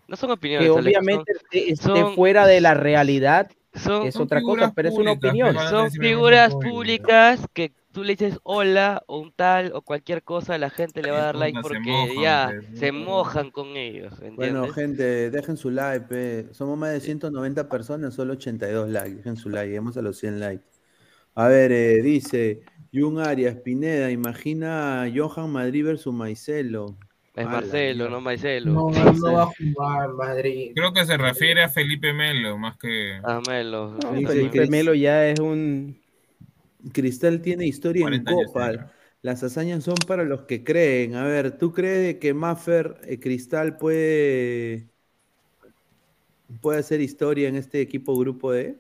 no 0.09 0.17
son 0.17 0.29
que 0.29 0.35
opiniones, 0.35 0.71
Alex, 0.71 0.99
obviamente 0.99 1.33
son- 1.35 1.43
esté, 1.43 1.73
esté 1.73 1.83
son- 2.05 2.15
fuera 2.15 2.47
de 2.47 2.61
la 2.61 2.75
realidad 2.75 3.51
son- 3.81 4.07
es 4.07 4.15
son 4.15 4.23
otra 4.25 4.41
cosa, 4.41 4.53
figuras 4.53 4.73
pero 4.75 4.89
es 4.89 4.95
una 4.95 5.15
públicas, 5.15 5.31
opinión. 5.31 5.57
Son 5.69 5.91
figuras 5.91 6.55
públicas. 6.55 7.47
que 7.53 7.73
tú 7.93 8.05
le 8.05 8.15
dices 8.15 8.39
hola 8.43 9.03
o 9.07 9.19
un 9.19 9.33
tal 9.33 9.73
o 9.75 9.81
cualquier 9.81 10.23
cosa, 10.23 10.59
la 10.59 10.69
gente 10.69 11.03
le 11.03 11.11
va 11.11 11.19
a 11.21 11.23
dar 11.23 11.37
like 11.37 11.59
porque 11.63 11.79
mojan, 11.81 12.23
ya 12.23 12.53
pues, 12.55 12.79
se 12.79 12.93
mojan 12.93 13.51
con 13.51 13.77
ellos, 13.77 14.13
Bueno, 14.35 14.69
gente, 14.69 15.31
dejen 15.31 15.57
su 15.57 15.71
like, 15.71 16.07
pe. 16.07 16.47
Somos 16.53 16.77
más 16.77 16.93
de 16.93 17.01
190 17.01 17.69
personas, 17.71 18.13
solo 18.13 18.35
82 18.35 18.91
likes. 18.91 19.17
Dejen 19.17 19.37
su 19.37 19.49
like, 19.49 19.69
llegamos 19.71 19.97
a 19.97 20.03
los 20.03 20.19
100 20.19 20.41
likes. 20.41 20.67
A 21.35 21.49
ver, 21.49 21.73
eh, 21.73 22.03
dice 22.03 22.61
Jun 22.93 23.19
Arias, 23.19 23.57
Pineda, 23.57 24.11
imagina 24.11 25.03
a 25.03 25.11
Johan 25.15 25.51
Madrid 25.51 25.85
versus 25.85 26.13
Maicelo. 26.15 26.99
Es 27.37 27.45
Marcelo, 27.45 28.09
no 28.09 28.21
Maicelo. 28.23 28.73
No, 28.73 28.91
no, 28.91 29.13
no 29.13 29.33
va 29.35 29.43
a 29.43 29.47
jugar 29.47 30.09
Madrid. 30.15 30.73
Creo 30.75 30.93
que 30.95 31.05
se 31.05 31.19
refiere 31.19 31.63
a 31.63 31.69
Felipe 31.69 32.15
Melo 32.15 32.57
más 32.57 32.79
que. 32.79 33.21
A 33.23 33.43
Melo. 33.47 33.99
No, 34.03 34.13
Felipe 34.27 34.67
Melo 34.69 34.95
ya 34.95 35.29
es 35.29 35.39
un 35.39 36.01
Cristal 36.93 37.41
tiene 37.41 37.67
historia 37.67 38.01
en 38.01 38.25
40 38.25 38.31
años 38.31 38.47
Copa. 38.47 38.93
Las 39.23 39.43
hazañas 39.43 39.85
son 39.85 39.97
para 40.07 40.25
los 40.25 40.43
que 40.43 40.63
creen. 40.63 41.15
A 41.15 41.25
ver, 41.25 41.59
¿tú 41.59 41.73
crees 41.73 42.17
que 42.17 42.33
Maffer 42.33 43.01
eh, 43.05 43.19
Cristal 43.19 43.77
puede, 43.77 44.89
puede 46.61 46.79
hacer 46.79 47.01
historia 47.01 47.49
en 47.49 47.57
este 47.57 47.81
equipo 47.81 48.17
grupo 48.17 48.53
D? 48.53 48.79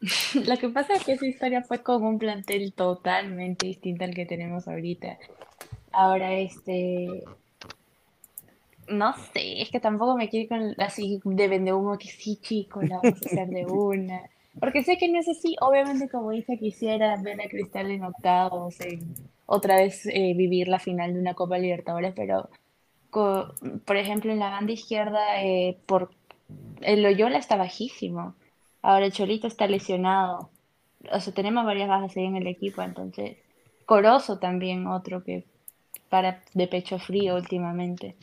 Lo 0.46 0.56
que 0.58 0.68
pasa 0.68 0.94
es 0.94 1.04
que 1.04 1.12
esa 1.12 1.26
historia 1.26 1.62
fue 1.62 1.82
con 1.82 2.04
un 2.04 2.18
plantel 2.18 2.72
totalmente 2.74 3.66
distinto 3.66 4.04
al 4.04 4.14
que 4.14 4.26
tenemos 4.26 4.68
ahorita. 4.68 5.18
Ahora, 5.94 6.32
este, 6.34 7.24
no 8.88 9.14
sé, 9.32 9.62
es 9.62 9.70
que 9.70 9.80
tampoco 9.80 10.16
me 10.16 10.28
quiero 10.28 10.44
ir 10.44 10.48
con 10.48 10.82
así 10.84 11.20
de 11.24 11.48
vende 11.48 11.72
humo 11.72 11.98
que 11.98 12.08
sí, 12.08 12.38
chicos, 12.40 12.88
la 12.88 12.96
vamos 12.96 13.22
a 13.22 13.26
hacer 13.26 13.48
de 13.48 13.66
una. 13.66 14.22
Porque 14.60 14.84
sé 14.84 14.96
que 14.98 15.08
no 15.08 15.18
es 15.18 15.28
así. 15.28 15.56
Obviamente, 15.60 16.08
como 16.08 16.30
dije, 16.30 16.58
quisiera 16.58 17.16
ver 17.20 17.40
a 17.40 17.48
Cristal 17.48 17.90
en 17.90 18.04
octavos, 18.04 18.80
en 18.80 19.14
otra 19.46 19.76
vez 19.76 20.06
eh, 20.06 20.34
vivir 20.36 20.68
la 20.68 20.78
final 20.78 21.14
de 21.14 21.20
una 21.20 21.34
Copa 21.34 21.58
Libertadores, 21.58 22.12
pero 22.14 22.48
por 23.84 23.96
ejemplo, 23.96 24.32
en 24.32 24.40
la 24.40 24.50
banda 24.50 24.72
izquierda, 24.72 25.42
eh, 25.42 25.78
por 25.86 26.10
el 26.80 27.02
Loyola 27.02 27.38
está 27.38 27.56
bajísimo. 27.56 28.34
Ahora 28.82 29.06
el 29.06 29.12
Cholito 29.12 29.46
está 29.46 29.66
lesionado. 29.66 30.50
O 31.12 31.20
sea, 31.20 31.32
tenemos 31.32 31.64
varias 31.64 31.88
bajas 31.88 32.16
ahí 32.16 32.24
en 32.24 32.36
el 32.36 32.46
equipo, 32.46 32.82
entonces. 32.82 33.38
Corozo 33.86 34.38
también, 34.38 34.86
otro 34.86 35.22
que 35.22 35.44
para 36.08 36.42
de 36.54 36.66
pecho 36.68 36.98
frío 36.98 37.36
últimamente. 37.36 38.14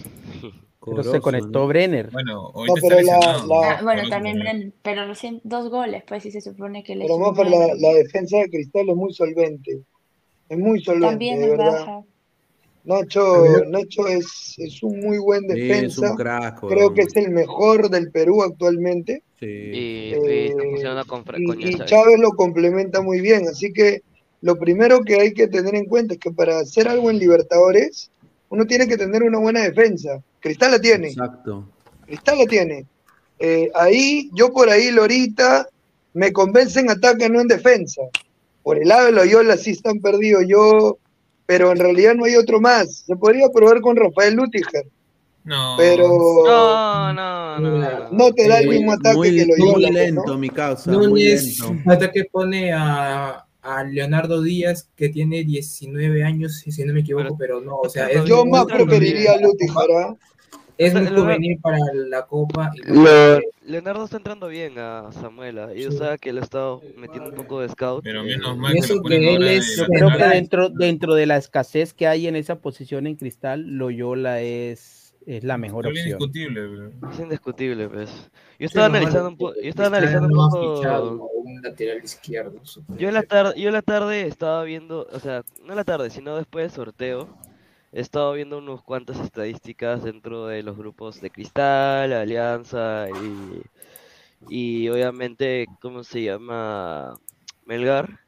pero 0.83 1.03
se 1.03 1.19
conectó 1.21 1.67
Brenner. 1.67 2.09
Bueno, 2.11 2.51
No, 2.55 2.73
pero 2.81 3.01
la, 3.01 3.19
la- 3.19 3.71
Ah, 3.77 3.79
bueno, 3.83 4.09
también 4.09 4.39
Bren, 4.39 4.73
pero 4.81 5.07
recién 5.07 5.41
dos 5.43 5.69
goles, 5.69 6.03
pues, 6.07 6.25
y 6.25 6.31
se 6.31 6.41
supone 6.41 6.83
que 6.83 6.95
le 6.95 7.05
pero 7.05 7.19
Maffer, 7.19 7.47
la, 7.47 7.67
la 7.77 7.93
defensa 7.93 8.37
de 8.39 8.49
Cristal 8.49 8.89
es 8.89 8.95
muy 8.95 9.13
solvente. 9.13 9.81
Es 10.49 10.57
muy 10.57 10.81
solvente, 10.83 11.07
También 11.07 11.43
es 11.43 11.49
verdad. 11.49 11.71
baja. 11.85 12.01
Nacho, 12.83 13.43
Nacho 13.67 14.07
es, 14.07 14.55
es 14.57 14.81
un 14.81 14.99
muy 15.01 15.19
buen 15.19 15.41
Sí, 15.41 15.47
es 15.53 15.55
defensa. 15.69 16.11
un 16.11 16.17
crack, 16.17 16.61
Creo 16.67 16.93
que 16.93 17.01
es 17.01 17.15
el 17.15 17.29
mejor 17.31 17.89
del 17.89 18.11
Perú 18.11 18.41
actualmente. 18.41 19.21
Sí. 19.39 19.45
Y, 19.45 20.13
Eh, 20.13 20.19
sí, 20.25 20.53
y, 21.37 21.45
con 21.45 21.59
y 21.59 21.73
Chávez. 21.73 21.85
Chávez 21.85 22.19
lo 22.19 22.31
complementa 22.31 23.01
muy 23.01 23.21
bien. 23.21 23.47
Así 23.47 23.71
que 23.71 24.01
lo 24.41 24.57
primero 24.57 25.01
que 25.03 25.19
hay 25.21 25.33
que 25.33 25.47
tener 25.47 25.75
en 25.75 25.85
cuenta 25.85 26.13
es 26.15 26.19
que 26.19 26.31
para 26.31 26.59
hacer 26.59 26.87
algo 26.87 27.09
en 27.09 27.19
Libertadores, 27.19 28.09
uno 28.49 28.65
tiene 28.65 28.87
que 28.87 28.97
tener 28.97 29.23
una 29.23 29.37
buena 29.39 29.61
defensa. 29.61 30.21
Cristal 30.39 30.71
la 30.71 30.79
tiene, 30.79 31.09
Exacto. 31.09 31.67
Cristal 32.05 32.39
la 32.39 32.45
tiene. 32.45 32.85
eh, 33.39 33.71
ahí, 33.75 34.29
yo 34.33 34.51
por 34.51 34.69
ahí, 34.69 34.91
Lorita, 34.91 35.67
me 36.13 36.31
convence 36.33 36.79
en 36.79 36.89
ataque, 36.91 37.29
no 37.29 37.39
en 37.41 37.47
defensa. 37.47 38.01
Por 38.63 38.77
el 38.77 38.87
lado 38.89 39.05
de 39.07 39.11
Loyola 39.13 39.57
sí 39.57 39.71
están 39.71 39.99
perdidos 39.99 40.43
yo, 40.47 40.97
pero 41.47 41.71
en 41.71 41.77
realidad 41.79 42.13
no 42.15 42.25
hay 42.25 42.35
otro 42.35 42.59
más. 42.61 43.03
Se 43.07 43.15
podría 43.15 43.49
probar 43.49 43.81
con 43.81 43.95
Rafael 43.95 44.35
Lutiger. 44.35 44.85
No. 45.43 45.73
Pero 45.77 46.07
No, 46.45 47.13
no, 47.13 47.59
no. 47.59 48.09
no 48.11 48.31
te 48.33 48.47
da 48.47 48.59
el 48.59 48.67
Muy- 48.67 48.75
mismo 48.77 48.91
ataque 48.93 49.17
muy- 49.17 49.35
que 49.35 49.45
Loyola. 49.47 49.71
Muy 49.71 49.85
¿no? 49.85 49.91
lento, 49.91 50.37
mi 50.37 50.49
causa. 50.51 50.91
Muy 50.91 51.07
Núñez, 51.07 51.59
lento. 51.59 51.89
hasta 51.91 52.11
que 52.11 52.25
pone 52.25 52.71
a, 52.73 53.43
a 53.61 53.83
Leonardo 53.83 54.41
Díaz, 54.41 54.89
que 54.95 55.09
tiene 55.09 55.43
19 55.43 56.23
años, 56.23 56.63
si 56.65 56.83
no 56.83 56.93
me 56.93 57.01
equivoco, 57.01 57.37
pero, 57.37 57.61
no, 57.61 57.77
o 57.77 57.89
sea, 57.89 58.07
es 58.07 58.25
Yo 58.25 58.45
más 58.45 58.65
preferiría 58.65 59.33
a 59.33 59.37
Lutiger. 59.41 59.91
¿ah? 59.97 60.15
Es 60.77 60.93
muy 60.93 61.03
Leonardo- 61.03 61.23
juvenil 61.23 61.59
para 61.61 61.77
la 62.09 62.25
Copa. 62.25 62.71
y 62.75 62.91
Le- 62.91 63.41
Leonardo 63.67 64.05
está 64.05 64.17
entrando 64.17 64.47
bien 64.47 64.79
a 64.79 65.11
Samuela. 65.11 65.75
Y 65.75 65.83
yo 65.83 65.91
sabía 65.91 66.17
que 66.17 66.33
le 66.33 66.39
he 66.39 66.43
estado 66.43 66.81
metiendo 66.97 67.29
un 67.29 67.35
poco 67.35 67.59
de 67.61 67.69
scout. 67.69 68.03
Pero 68.03 68.23
menos 68.23 68.57
mal 68.57 68.73
que 68.73 68.79
eso 68.79 68.99
él 69.05 69.47
es- 69.47 69.77
Yo 69.77 69.85
creo 69.85 70.09
que 70.17 70.23
dentro, 70.23 70.69
dentro 70.69 71.13
de 71.13 71.27
la 71.27 71.37
escasez 71.37 71.93
que 71.93 72.07
hay 72.07 72.25
en 72.25 72.35
esa 72.35 72.55
posición 72.61 73.05
en 73.05 73.15
cristal, 73.15 73.61
Loyola 73.67 74.41
es, 74.41 75.00
es 75.25 75.43
la 75.43 75.57
mejor 75.57 75.85
Es 75.85 75.91
opción. 75.91 76.07
indiscutible, 76.07 76.67
bro. 76.67 77.11
Es 77.11 77.19
indiscutible, 77.19 77.89
pues. 77.89 78.09
Yo 78.11 78.21
Sí, 78.59 78.65
estaba 78.65 78.85
analizando 78.87 79.29
un 79.29 79.37
poco. 79.37 79.53
Yo 79.61 79.69
estaba 79.69 79.87
analizando 79.87 80.27
un 80.27 80.33
poco. 80.33 80.75
fichado 80.77 81.29
un 81.43 81.61
lateral 81.61 82.03
izquierdo. 82.03 82.61
Yo 82.97 83.07
en 83.07 83.13
la 83.13 83.23
tarde, 83.23 83.59
yo 83.59 83.67
en 83.67 83.73
la 83.73 83.81
tarde 83.81 84.27
estaba 84.27 84.63
viendo, 84.63 85.07
o 85.11 85.19
sea, 85.19 85.43
no 85.63 85.71
en 85.73 85.75
la 85.77 85.83
tarde, 85.83 86.09
sino 86.09 86.35
después 86.37 86.63
del 86.63 86.71
sorteo, 86.71 87.29
he 87.91 88.01
estado 88.01 88.33
viendo 88.33 88.57
unas 88.57 88.81
cuantas 88.81 89.19
estadísticas 89.19 90.03
dentro 90.03 90.47
de 90.47 90.63
los 90.63 90.77
grupos 90.77 91.21
de 91.21 91.29
Cristal, 91.29 92.13
Alianza 92.13 93.07
y, 93.09 93.61
y 94.85 94.89
obviamente, 94.89 95.65
¿cómo 95.81 96.03
se 96.03 96.23
llama? 96.23 97.13
Melgar. 97.65 98.19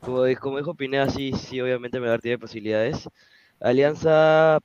Como, 0.00 0.22
como 0.40 0.58
dijo 0.58 0.74
Pineda, 0.74 1.08
sí, 1.08 1.32
sí, 1.32 1.60
obviamente 1.60 2.00
Melgar 2.00 2.20
tiene 2.20 2.38
posibilidades. 2.38 3.08
Alianza 3.60 4.58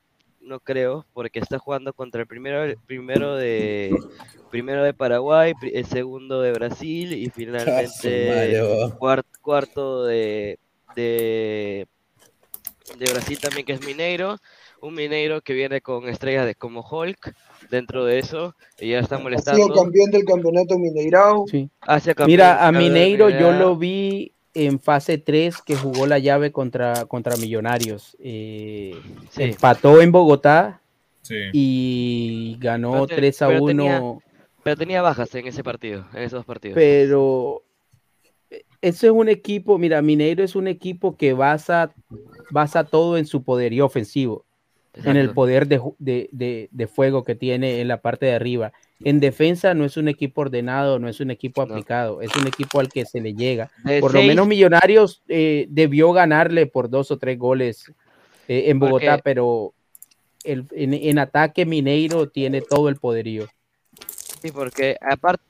no 0.49 0.59
creo, 0.59 1.05
porque 1.13 1.39
está 1.39 1.57
jugando 1.59 1.93
contra 1.93 2.19
el 2.21 2.27
primero, 2.27 2.63
el 2.65 2.75
primero 2.77 3.35
de 3.37 3.95
primero 4.51 4.83
de 4.83 4.93
Paraguay, 4.93 5.53
el 5.61 5.85
segundo 5.85 6.41
de 6.41 6.51
Brasil 6.51 7.13
y 7.13 7.29
finalmente 7.29 8.27
madre, 8.29 8.61
bo. 8.63 8.97
cuar- 8.99 9.23
cuarto 9.41 10.03
de, 10.05 10.59
de 10.95 11.87
de 12.97 13.05
Brasil 13.13 13.37
también 13.39 13.65
que 13.65 13.73
es 13.73 13.85
Mineiro, 13.85 14.37
un 14.81 14.95
Mineiro 14.95 15.41
que 15.41 15.53
viene 15.53 15.79
con 15.81 16.09
estrellas 16.09 16.45
de 16.47 16.55
como 16.55 16.81
Hulk 16.81 17.33
dentro 17.69 18.03
de 18.05 18.17
eso 18.19 18.55
y 18.79 18.89
ya 18.89 18.99
está 18.99 19.15
Ha 19.15 19.19
sido 19.19 19.23
molestando. 19.29 19.73
campeón 19.73 20.09
del 20.11 20.25
campeonato 20.25 20.79
Mineirao. 20.79 21.45
Sí. 21.47 21.69
Hacia 21.81 22.15
campeón 22.15 22.31
Mira, 22.31 22.67
a 22.67 22.71
Mineiro 22.71 23.29
yo 23.29 23.51
lo 23.51 23.75
vi 23.75 24.33
en 24.65 24.79
fase 24.79 25.17
3 25.17 25.61
que 25.61 25.75
jugó 25.75 26.05
la 26.07 26.19
llave 26.19 26.51
contra, 26.51 27.05
contra 27.05 27.35
Millonarios. 27.37 28.15
Eh, 28.19 28.95
Sí. 29.29 29.43
Empató 29.43 30.01
en 30.01 30.11
Bogotá 30.11 30.81
Sí. 31.21 31.35
y 31.53 32.57
ganó 32.59 32.91
Pero 32.93 33.07
te- 33.07 33.15
3 33.15 33.41
a 33.41 33.47
pero 33.47 33.63
1. 33.63 33.67
tenía- 33.67 34.03
Pero 34.63 34.75
tenía 34.77 35.01
bajas 35.01 35.33
en 35.35 35.47
ese 35.47 35.63
partido, 35.63 36.05
en 36.13 36.19
esos 36.23 36.39
dos 36.39 36.45
partidos. 36.45 36.75
pero 36.75 37.63
ese 38.81 39.07
es 39.07 39.13
un 39.13 39.29
equipo, 39.29 39.77
mira, 39.77 40.01
Mineiro 40.01 40.43
es 40.43 40.55
un 40.55 40.67
equipo 40.67 41.15
que 41.17 41.33
basa, 41.33 41.93
basa 42.51 42.83
todo 42.83 43.17
en 43.17 43.25
su 43.25 43.43
poderío 43.43 43.85
ofensivo, 43.85 44.45
en 44.93 45.15
el 45.17 45.29
poder 45.31 45.67
de- 45.67 45.79
de- 46.31 46.67
de 46.71 46.87
fuego 46.87 47.23
que 47.23 47.35
tiene 47.35 47.79
en 47.79 47.87
la 47.87 48.01
parte 48.01 48.25
de 48.25 48.33
arriba. 48.33 48.73
En 49.03 49.19
defensa 49.21 49.73
no 49.73 49.85
es 49.85 49.95
un 49.95 50.09
equipo 50.09 50.41
ordenado, 50.41 50.99
no 50.99 51.07
es 51.07 51.19
un 51.21 51.31
equipo 51.31 51.61
aplicado, 51.61 52.21
es 52.21 52.35
un 52.35 52.47
equipo 52.47 52.79
al 52.81 52.89
que 52.89 53.05
se 53.05 53.21
le 53.21 53.33
llega. 53.33 53.71
De 53.85 54.01
por 54.01 54.13
lo 54.13 54.21
menos 54.21 54.45
Millonarios 54.45 55.23
eh, 55.29 55.67
debió 55.69 56.11
ganarle 56.11 56.65
por 56.67 56.89
dos 56.89 57.09
o 57.11 57.17
tres 57.17 57.39
goles 57.39 57.91
eh, 58.49 58.65
en 58.67 58.79
Bogotá, 58.79 59.11
Porque- 59.13 59.23
pero 59.23 59.73
el- 60.43 60.65
en, 60.71 60.93
en 60.93 61.19
ataque 61.19 61.65
Mineiro 61.65 62.27
tiene 62.29 62.61
todo 62.61 62.89
el 62.89 62.97
poderío. 62.97 63.47
Sí, 64.41 64.51
porque 64.51 64.97
aparte, 65.01 65.43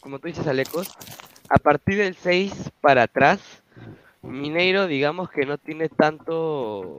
como 0.00 0.18
tú 0.18 0.28
dices, 0.28 0.46
Alecos, 0.46 0.88
a 1.50 1.58
partir 1.58 1.98
del 1.98 2.14
6 2.14 2.52
para 2.80 3.02
atrás, 3.04 3.40
Mineiro, 4.22 4.86
digamos 4.86 5.30
que 5.30 5.46
no 5.46 5.58
tiene 5.58 5.88
tanto 5.88 6.96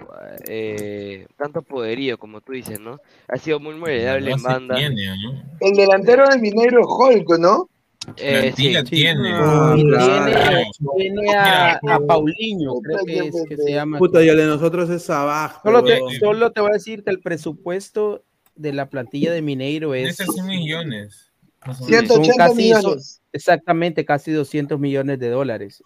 eh, 0.48 1.28
tanto 1.38 1.62
poderío, 1.62 2.18
como 2.18 2.40
tú 2.42 2.54
dices, 2.54 2.80
¿no? 2.80 3.00
Ha 3.28 3.38
sido 3.38 3.60
muy 3.60 3.76
moldeable 3.76 4.30
No 4.32 4.38
en 4.38 4.44
banda. 4.44 4.76
tiene, 4.76 5.06
¿no? 5.22 5.44
El 5.60 5.74
delantero 5.76 6.28
del 6.28 6.40
Mineiro 6.40 6.80
es 6.82 6.88
Holco, 6.88 7.38
¿no? 7.38 7.70
Eh, 8.18 8.54
sí, 8.56 8.70
Plantilla 8.72 8.84
tiene. 8.84 9.30
Ah, 9.34 9.76
claro. 9.78 10.64
tiene, 10.96 11.22
tiene 11.22 11.36
a, 11.36 11.80
Paulinho, 12.08 12.80
creo 12.82 13.00
que, 13.06 13.28
es, 13.28 13.36
que 13.50 13.58
se 13.58 13.72
llama. 13.74 13.98
Puta, 13.98 14.24
y 14.24 14.30
el 14.30 14.38
de 14.38 14.46
nosotros 14.46 14.90
es 14.90 15.10
abajo. 15.10 15.62
Solo 15.64 15.84
te, 15.84 16.00
solo 16.20 16.52
te 16.52 16.62
voy 16.62 16.70
a 16.72 16.74
decir 16.74 17.04
que 17.04 17.12
el 17.12 17.20
presupuesto 17.20 18.24
de 18.56 18.74
la 18.74 18.90
plantilla 18.90 19.32
de 19.32 19.42
Mineiro 19.42 19.94
es 19.94 20.20
Ese 20.20 20.26
son 20.26 20.48
millones. 20.48 21.32
más 21.68 21.82
o 21.82 21.86
menos. 21.86 22.08
son 22.08 22.24
180 22.26 22.38
casi 22.38 22.70
son- 22.72 22.78
millones. 22.82 23.22
exactamente 23.34 24.06
casi 24.06 24.32
200 24.32 24.80
millones 24.80 25.20
de 25.20 25.30
dólares. 25.30 25.84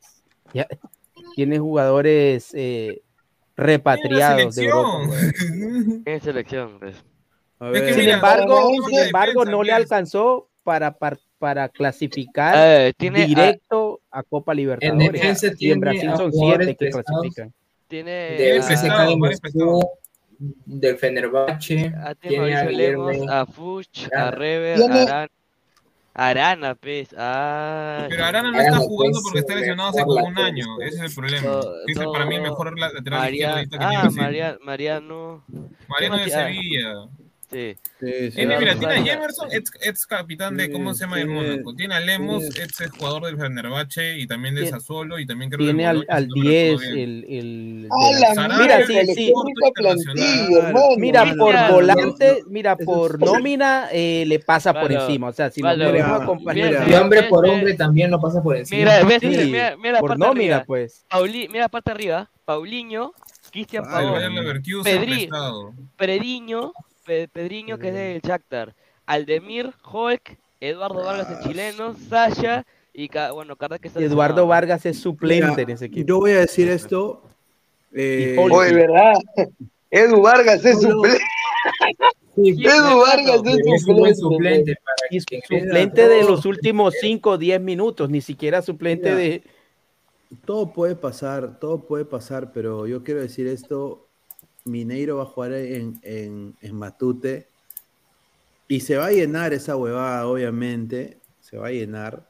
Ya, 0.53 0.67
tiene 1.35 1.59
jugadores 1.59 2.51
eh, 2.53 3.01
repatriados 3.55 4.55
de 4.55 4.65
Europa. 4.65 5.09
selección. 5.09 6.03
en 6.05 6.21
selección, 6.21 6.79
pues. 6.79 6.95
A 7.59 7.69
Es 7.71 7.73
que 7.79 7.85
ver, 7.85 7.93
Sin 7.95 8.09
embargo, 8.09 8.71
sin 8.87 8.99
embargo, 8.99 9.45
no 9.45 9.63
le 9.63 9.71
pues. 9.71 9.81
alcanzó 9.83 10.49
para, 10.63 10.97
para, 10.97 11.17
para 11.39 11.69
clasificar 11.69 12.55
Eh, 12.57 12.93
tiene, 12.97 13.25
directo 13.25 14.01
a, 14.11 14.23
Copa 14.23 14.53
Libertadores. 14.53 15.11
defensa 15.11 15.47
y 15.57 15.71
en 15.71 15.79
Brasil 15.79 16.11
son 16.15 16.31
siete 16.31 16.75
que 16.75 16.89
clasifican. 16.89 17.53
tiene 17.87 18.11
de 18.11 18.61
FCK 18.61 19.07
de 19.07 19.15
Moscú, 19.17 19.89
del 20.65 20.97
Fenerbahce, 20.97 21.93
a, 22.01 22.15
tiene 22.15 22.55
a 22.55 22.63
Lemos, 22.65 23.17
a 23.29 23.45
Fuch, 23.45 24.09
a. 24.13 24.31
Rever, 24.31 24.81
a 24.81 24.85
Arana, 25.03 25.27
Arana, 26.15 26.75
pues. 26.75 27.09
Ah, 27.17 28.05
Pero 28.07 28.23
Arana 28.25 28.51
no 28.51 28.59
está 28.59 28.77
jugando 28.77 29.13
pues, 29.19 29.23
porque 29.23 29.39
está 29.39 29.53
el 29.53 29.59
lesionado 29.59 29.89
hace 29.89 29.99
mejor 29.99 30.15
como 30.21 30.27
un 30.27 30.37
año. 30.37 30.65
Ese 30.81 30.97
es 30.97 31.01
el 31.03 31.15
problema. 31.15 31.47
No, 31.47 31.59
Ese 31.87 32.01
es 32.03 32.07
para 32.11 32.25
mí 32.27 32.35
el 32.35 32.43
no, 32.43 32.49
mejor 32.49 32.79
la- 32.79 32.91
lateral 32.91 33.19
María, 33.19 33.47
izquierdo 33.47 33.61
que 33.63 33.67
tiene 33.69 33.85
ah, 33.85 34.09
Mariano. 34.11 34.59
Mariano 34.63 35.43
de 35.47 36.07
¿Cómo 36.07 36.17
se 36.23 36.29
llama? 36.29 36.43
Sevilla. 36.45 36.93
Sí. 37.53 37.75
sí, 37.99 38.11
sí. 38.31 38.31
Tiene, 38.35 38.57
mira, 38.59 38.75
tiene 38.75 38.93
a. 38.95 39.03
Jemerson, 39.03 39.49
ex, 39.51 39.71
ex 39.81 40.05
capitán 40.05 40.57
de, 40.57 40.71
¿cómo 40.71 40.93
se 40.93 41.05
llama? 41.05 41.19
El 41.21 41.27
Tiene- 41.27 41.41
Mónaco. 41.49 41.75
Tiene 41.75 41.93
a 41.95 41.99
Lemos, 41.99 42.49
tiene- 42.49 42.65
ex 42.65 42.91
jugador 42.97 43.25
del 43.25 43.37
Fenerbahce 43.37 44.17
y 44.17 44.27
también 44.27 44.55
Tiene- 44.55 44.69
Sassuolo 44.69 45.19
y 45.19 45.25
también 45.25 45.49
creo 45.51 45.65
Tiene 45.65 45.83
del 45.87 45.89
al, 45.89 46.05
al 46.09 46.23
si 46.23 46.29
no 46.29 46.35
me 46.35 46.51
recuerdo 46.51 46.79
10, 46.79 46.81
bien. 46.81 46.97
el, 46.97 47.25
el 47.29 47.89
¡A 47.91 48.47
de- 48.57 48.57
Mira, 48.63 48.85
sí, 48.87 49.13
sí. 49.13 49.33
Mira, 50.97 51.33
por 51.37 51.55
volante, 51.71 52.43
mira, 52.47 52.75
por 52.75 53.13
es- 53.15 53.19
nómina 53.19 53.89
eh, 53.91 54.23
le 54.27 54.39
pasa 54.39 54.73
por 54.73 54.91
encima. 54.91 55.27
O 55.27 55.33
sea, 55.33 55.49
si 55.51 55.61
claro. 55.61 55.77
nos 55.77 55.87
ponemos 55.91 56.09
a 56.11 56.13
Mira, 56.19 56.25
comparar. 56.25 56.55
mira. 56.69 56.85
Y 56.89 56.93
hombre 57.01 57.23
por 57.23 57.43
ve- 57.43 57.49
hombre 57.51 57.73
también 57.75 58.11
lo 58.11 58.19
pasa 58.19 58.41
por 58.41 58.57
encima. 58.57 58.79
Mira, 58.79 59.03
ves, 59.03 59.21
Sí, 59.21 59.27
mira, 59.79 59.99
por 59.99 60.17
nómina, 60.17 60.63
pues. 60.65 61.05
Pauli, 61.09 61.47
mira 61.49 61.69
parte 61.69 61.91
arriba. 61.91 62.29
Paulinho, 62.45 63.13
Cristian 63.51 63.83
Ah, 63.87 63.91
Paolo, 63.91 64.15
Pedri. 64.83 65.15
prestado. 65.15 65.73
Pedriño, 67.03 67.27
Pe- 67.27 67.27
Pedriño 67.27 67.77
que 67.79 67.87
es 67.89 67.93
del 67.93 68.21
Shakhtar, 68.21 68.73
Aldemir, 69.05 69.73
Hulk, 69.91 70.37
Eduardo 70.59 71.03
Vargas 71.03 71.27
el 71.29 71.47
chileno, 71.49 71.95
Sasha 72.09 72.65
y 72.93 73.09
bueno, 73.33 73.55
Carda 73.55 73.79
que 73.79 73.87
está 73.89 73.99
Eduardo. 73.99 74.47
Vargas 74.47 74.85
es 74.85 74.99
suplente 74.99 75.49
Mira, 75.51 75.61
en 75.61 75.69
ese 75.71 75.85
equipo. 75.85 76.07
yo 76.07 76.19
voy 76.19 76.31
a 76.31 76.39
decir 76.39 76.69
esto. 76.69 77.21
eh. 77.93 78.35
Oye, 78.39 78.73
¿verdad? 78.73 79.13
Edu 79.91 80.21
Vargas 80.21 80.63
es 80.65 80.81
suplente. 80.81 81.19
Edu 82.35 82.99
Vargas 82.99 83.41
es 83.45 83.59
es 83.59 83.81
suplente. 83.83 84.15
suplente 84.15 84.75
para 84.83 84.95
Y 85.11 85.23
que 85.23 85.41
suplente 85.41 86.07
de 86.07 86.23
los 86.23 86.45
últimos 86.45 86.95
5 86.99 87.31
o 87.31 87.37
10 87.37 87.61
minutos, 87.61 88.09
ni 88.09 88.21
siquiera 88.21 88.61
suplente 88.61 89.09
Mira. 89.09 89.17
de. 89.17 89.43
todo 90.45 90.71
puede 90.73 90.95
pasar, 90.95 91.59
todo 91.59 91.79
puede 91.85 92.05
pasar, 92.05 92.51
pero 92.53 92.87
yo 92.87 93.03
quiero 93.03 93.21
decir 93.21 93.47
esto. 93.47 94.02
Mineiro 94.65 95.17
va 95.17 95.23
a 95.23 95.27
jugar 95.27 95.53
en, 95.53 95.99
en, 96.03 96.55
en 96.61 96.75
Matute 96.75 97.47
y 98.67 98.79
se 98.79 98.97
va 98.97 99.07
a 99.07 99.11
llenar 99.11 99.53
esa 99.53 99.75
huevada, 99.75 100.27
obviamente. 100.27 101.19
Se 101.41 101.57
va 101.57 101.67
a 101.67 101.71
llenar. 101.71 102.27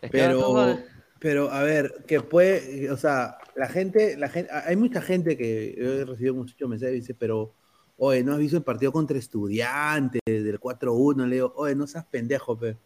Es 0.00 0.10
que 0.10 0.22
ahora 0.22 0.34
Pero, 0.76 0.78
pero 1.18 1.50
a 1.50 1.62
ver, 1.62 2.04
que 2.06 2.20
puede, 2.20 2.90
o 2.90 2.96
sea, 2.96 3.38
la 3.54 3.68
gente, 3.68 4.16
la 4.16 4.28
gente, 4.28 4.52
hay 4.52 4.76
mucha 4.76 5.00
gente 5.00 5.36
que 5.36 5.74
yo 5.78 5.92
he 5.92 6.04
recibido 6.04 6.34
muchos 6.34 6.68
mensajes 6.68 6.96
y 6.96 7.00
dice, 7.00 7.14
pero, 7.14 7.54
oye, 7.96 8.24
¿no 8.24 8.32
has 8.32 8.38
visto 8.38 8.56
el 8.56 8.64
partido 8.64 8.90
contra 8.90 9.16
estudiantes 9.16 10.20
del 10.26 10.58
4-1? 10.58 11.26
Le 11.26 11.36
digo, 11.36 11.52
oye, 11.56 11.76
no 11.76 11.86
seas 11.86 12.04
pendejo, 12.06 12.58
pe. 12.58 12.76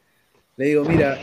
Le 0.56 0.66
digo, 0.66 0.84
mira, 0.84 1.18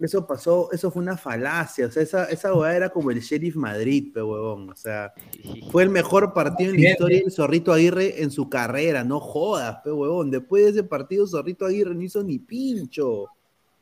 Eso 0.00 0.26
pasó, 0.26 0.70
eso 0.72 0.90
fue 0.90 1.02
una 1.02 1.16
falacia. 1.16 1.86
O 1.86 1.90
sea, 1.90 2.02
esa, 2.02 2.24
esa 2.24 2.52
huevada 2.52 2.76
era 2.76 2.88
como 2.90 3.10
el 3.10 3.20
Sheriff 3.20 3.54
Madrid, 3.56 4.12
pe 4.12 4.22
huevón. 4.22 4.70
O 4.70 4.76
sea, 4.76 5.12
fue 5.70 5.84
el 5.84 5.90
mejor 5.90 6.32
partido 6.32 6.72
en 6.72 6.82
la 6.82 6.90
historia 6.90 7.20
del 7.20 7.30
Zorrito 7.30 7.72
Aguirre 7.72 8.22
en 8.22 8.30
su 8.30 8.48
carrera. 8.48 9.04
No 9.04 9.20
jodas, 9.20 9.78
pe 9.84 9.92
huevón. 9.92 10.30
Después 10.30 10.64
de 10.64 10.70
ese 10.70 10.84
partido, 10.84 11.26
Zorrito 11.26 11.64
Aguirre 11.66 11.94
no 11.94 12.02
hizo 12.02 12.22
ni 12.22 12.38
pincho. 12.38 13.26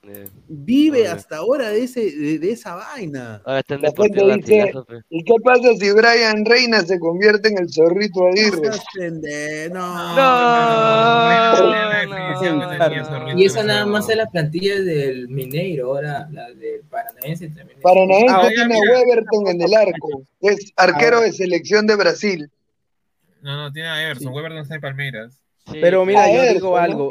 Eh, 0.04 0.28
Vive 0.48 1.06
hasta 1.06 1.36
ahora 1.36 1.68
de, 1.68 1.84
ese, 1.84 2.00
de, 2.00 2.40
de 2.40 2.50
esa 2.50 2.74
vaina. 2.74 3.40
Ahora 3.44 3.60
está 3.60 3.76
en 3.76 3.82
Deportivo 3.82 4.34
dice, 4.34 4.72
pe. 4.88 4.96
¿y 5.08 5.22
qué 5.22 5.34
pasa 5.44 5.74
si 5.78 5.92
Brian 5.92 6.44
Reina 6.44 6.80
se 6.80 6.98
convierte 6.98 7.50
en 7.50 7.58
el 7.58 7.72
zorrito 7.72 8.26
Aguirre? 8.26 8.68
No 9.70 10.14
no. 10.14 10.16
Y 13.38 13.44
esa 13.44 13.62
nada 13.62 13.86
más 13.86 14.08
es 14.08 14.16
la 14.16 14.26
plantilla 14.28 14.80
del 14.80 15.28
Mineiro, 15.28 15.86
ahora 15.94 16.28
la 16.32 16.52
del 16.52 16.80
Paranaense 16.90 17.50
también. 17.50 17.78
Paranaense 17.80 18.34
Ah, 18.34 18.48
tiene 18.48 18.74
a 18.74 18.78
Weberton 18.80 19.46
en 19.46 19.62
el 19.62 19.72
arco, 19.72 20.24
es 20.40 20.72
arquero 20.76 21.20
de 21.20 21.30
selección 21.32 21.86
de 21.86 21.94
Brasil. 21.94 22.50
No, 23.40 23.56
no, 23.56 23.72
tiene 23.72 23.88
a 23.88 24.02
Everson. 24.02 24.32
Weber 24.32 24.50
no 24.50 24.62
está 24.62 24.74
en 24.74 24.80
Palmeiras. 24.80 25.38
Pero 25.70 26.04
mira, 26.04 26.32
yo 26.32 26.52
digo 26.52 26.76
algo. 26.76 27.08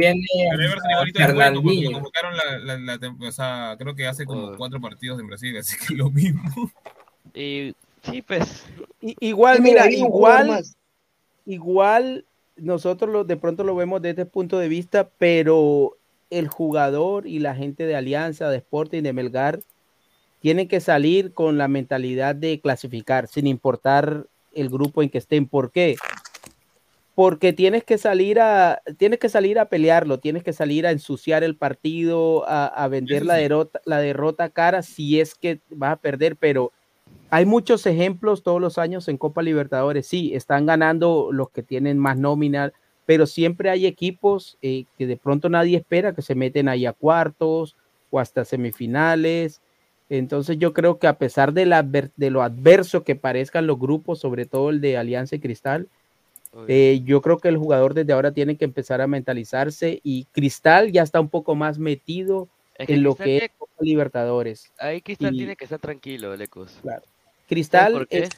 Sea, 3.32 3.76
creo 3.78 3.96
que 3.96 4.08
hace 4.08 4.26
como 4.26 4.56
cuatro 4.58 4.82
partidos 4.82 5.20
en 5.20 5.28
Brasil, 5.28 5.58
así 5.58 5.78
que 5.78 5.96
lo 5.96 6.10
mismo. 6.10 6.44
Y 7.34 7.74
sí, 8.04 8.22
pues. 8.22 8.66
Igual, 9.00 9.62
Tiene 9.62 9.70
mira, 9.72 9.92
igual, 9.92 10.64
igual 11.46 12.26
nosotros 12.58 13.10
lo, 13.10 13.24
de 13.24 13.38
pronto 13.38 13.64
lo 13.64 13.76
vemos 13.76 14.02
desde 14.02 14.22
este 14.22 14.32
punto 14.32 14.60
de 14.60 14.68
vista, 14.68 15.10
pero 15.18 15.98
el 16.30 16.48
jugador 16.48 17.28
y 17.28 17.40
la 17.40 17.56
gente 17.56 17.86
de 17.86 17.96
Alianza, 17.96 18.50
de 18.50 18.58
Sporting, 18.58 19.02
de 19.02 19.14
Melgar, 19.14 19.60
tienen 20.40 20.68
que 20.68 20.80
salir 20.80 21.34
con 21.34 21.58
la 21.58 21.68
mentalidad 21.68 22.36
de 22.36 22.60
clasificar, 22.60 23.28
sin 23.28 23.48
importar 23.48 24.26
el 24.54 24.70
grupo 24.70 25.02
en 25.02 25.10
que 25.10 25.20
estén. 25.20 25.48
¿Por 25.48 25.72
qué? 25.72 25.96
Porque 27.14 27.52
tienes 27.52 27.84
que 27.84 27.98
salir 27.98 28.40
a, 28.40 28.82
tienes 28.98 29.20
que 29.20 29.30
salir 29.30 29.60
a 29.60 29.66
pelearlo, 29.66 30.20
tienes 30.20 30.44
que 30.44 30.54
salir 30.54 30.88
a 30.88 30.92
ensuciar 30.92 31.44
el 31.44 31.58
partido, 31.58 32.48
a, 32.48 32.68
a 32.68 32.88
vender 32.88 33.26
la 33.26 33.36
derrota, 33.36 33.82
la 33.86 34.00
derrota 34.00 34.50
cara 34.50 34.82
si 34.82 35.20
es 35.20 35.36
que 35.36 35.60
vas 35.70 35.94
a 35.94 35.98
perder, 35.98 36.38
pero 36.38 36.72
hay 37.30 37.46
muchos 37.46 37.86
ejemplos 37.86 38.44
todos 38.44 38.60
los 38.60 38.78
años 38.78 39.08
en 39.08 39.18
Copa 39.18 39.42
Libertadores. 39.42 40.06
Sí, 40.06 40.36
están 40.36 40.66
ganando 40.66 41.30
los 41.32 41.50
que 41.50 41.64
tienen 41.64 41.98
más 41.98 42.18
nómina, 42.18 42.74
pero 43.06 43.26
siempre 43.26 43.70
hay 43.70 43.86
equipos 43.86 44.58
eh, 44.62 44.86
que 44.98 45.08
de 45.08 45.18
pronto 45.18 45.48
nadie 45.50 45.78
espera 45.78 46.14
que 46.14 46.22
se 46.22 46.36
meten 46.36 46.68
ahí 46.68 46.86
a 46.86 46.94
cuartos 46.94 47.78
o 48.10 48.20
hasta 48.20 48.44
semifinales. 48.44 49.62
Entonces 50.10 50.58
yo 50.58 50.74
creo 50.74 51.00
que 51.00 51.08
a 51.08 51.18
pesar 51.18 51.54
de, 51.54 51.66
la 51.66 51.84
de 51.84 52.30
lo 52.30 52.42
adverso 52.42 53.06
que 53.06 53.16
parezcan 53.16 53.66
los 53.66 53.80
grupos, 53.80 54.20
sobre 54.20 54.46
todo 54.46 54.70
el 54.70 54.82
de 54.82 54.98
Alianza 54.98 55.38
y 55.38 55.40
Cristal, 55.40 55.88
eh, 56.68 57.02
yo 57.06 57.22
creo 57.22 57.38
que 57.40 57.48
el 57.48 57.58
jugador 57.58 57.94
desde 57.94 58.14
ahora 58.14 58.32
tiene 58.32 58.58
que 58.58 58.66
empezar 58.66 59.02
a 59.02 59.08
mentalizarse 59.08 60.00
y 60.04 60.26
Cristal 60.32 60.92
ya 60.92 61.02
está 61.04 61.20
un 61.22 61.30
poco 61.30 61.56
más 61.56 61.78
metido 61.80 62.48
Es 62.76 62.88
que 62.88 62.94
en 62.96 63.04
lo 63.04 63.16
que 63.16 63.38
es 63.38 63.52
Copa 63.58 63.74
Libertadores. 63.82 64.72
Ahí 64.78 65.02
Cristal 65.02 65.34
Y- 65.34 65.38
tiene 65.38 65.56
que 65.56 65.64
estar 65.66 65.80
tranquilo, 65.80 66.36
Lecos. 66.36 66.78
Claro. 66.82 67.02
¿Sabes 67.02 67.46
Cristal 67.48 68.08
es- 68.10 68.30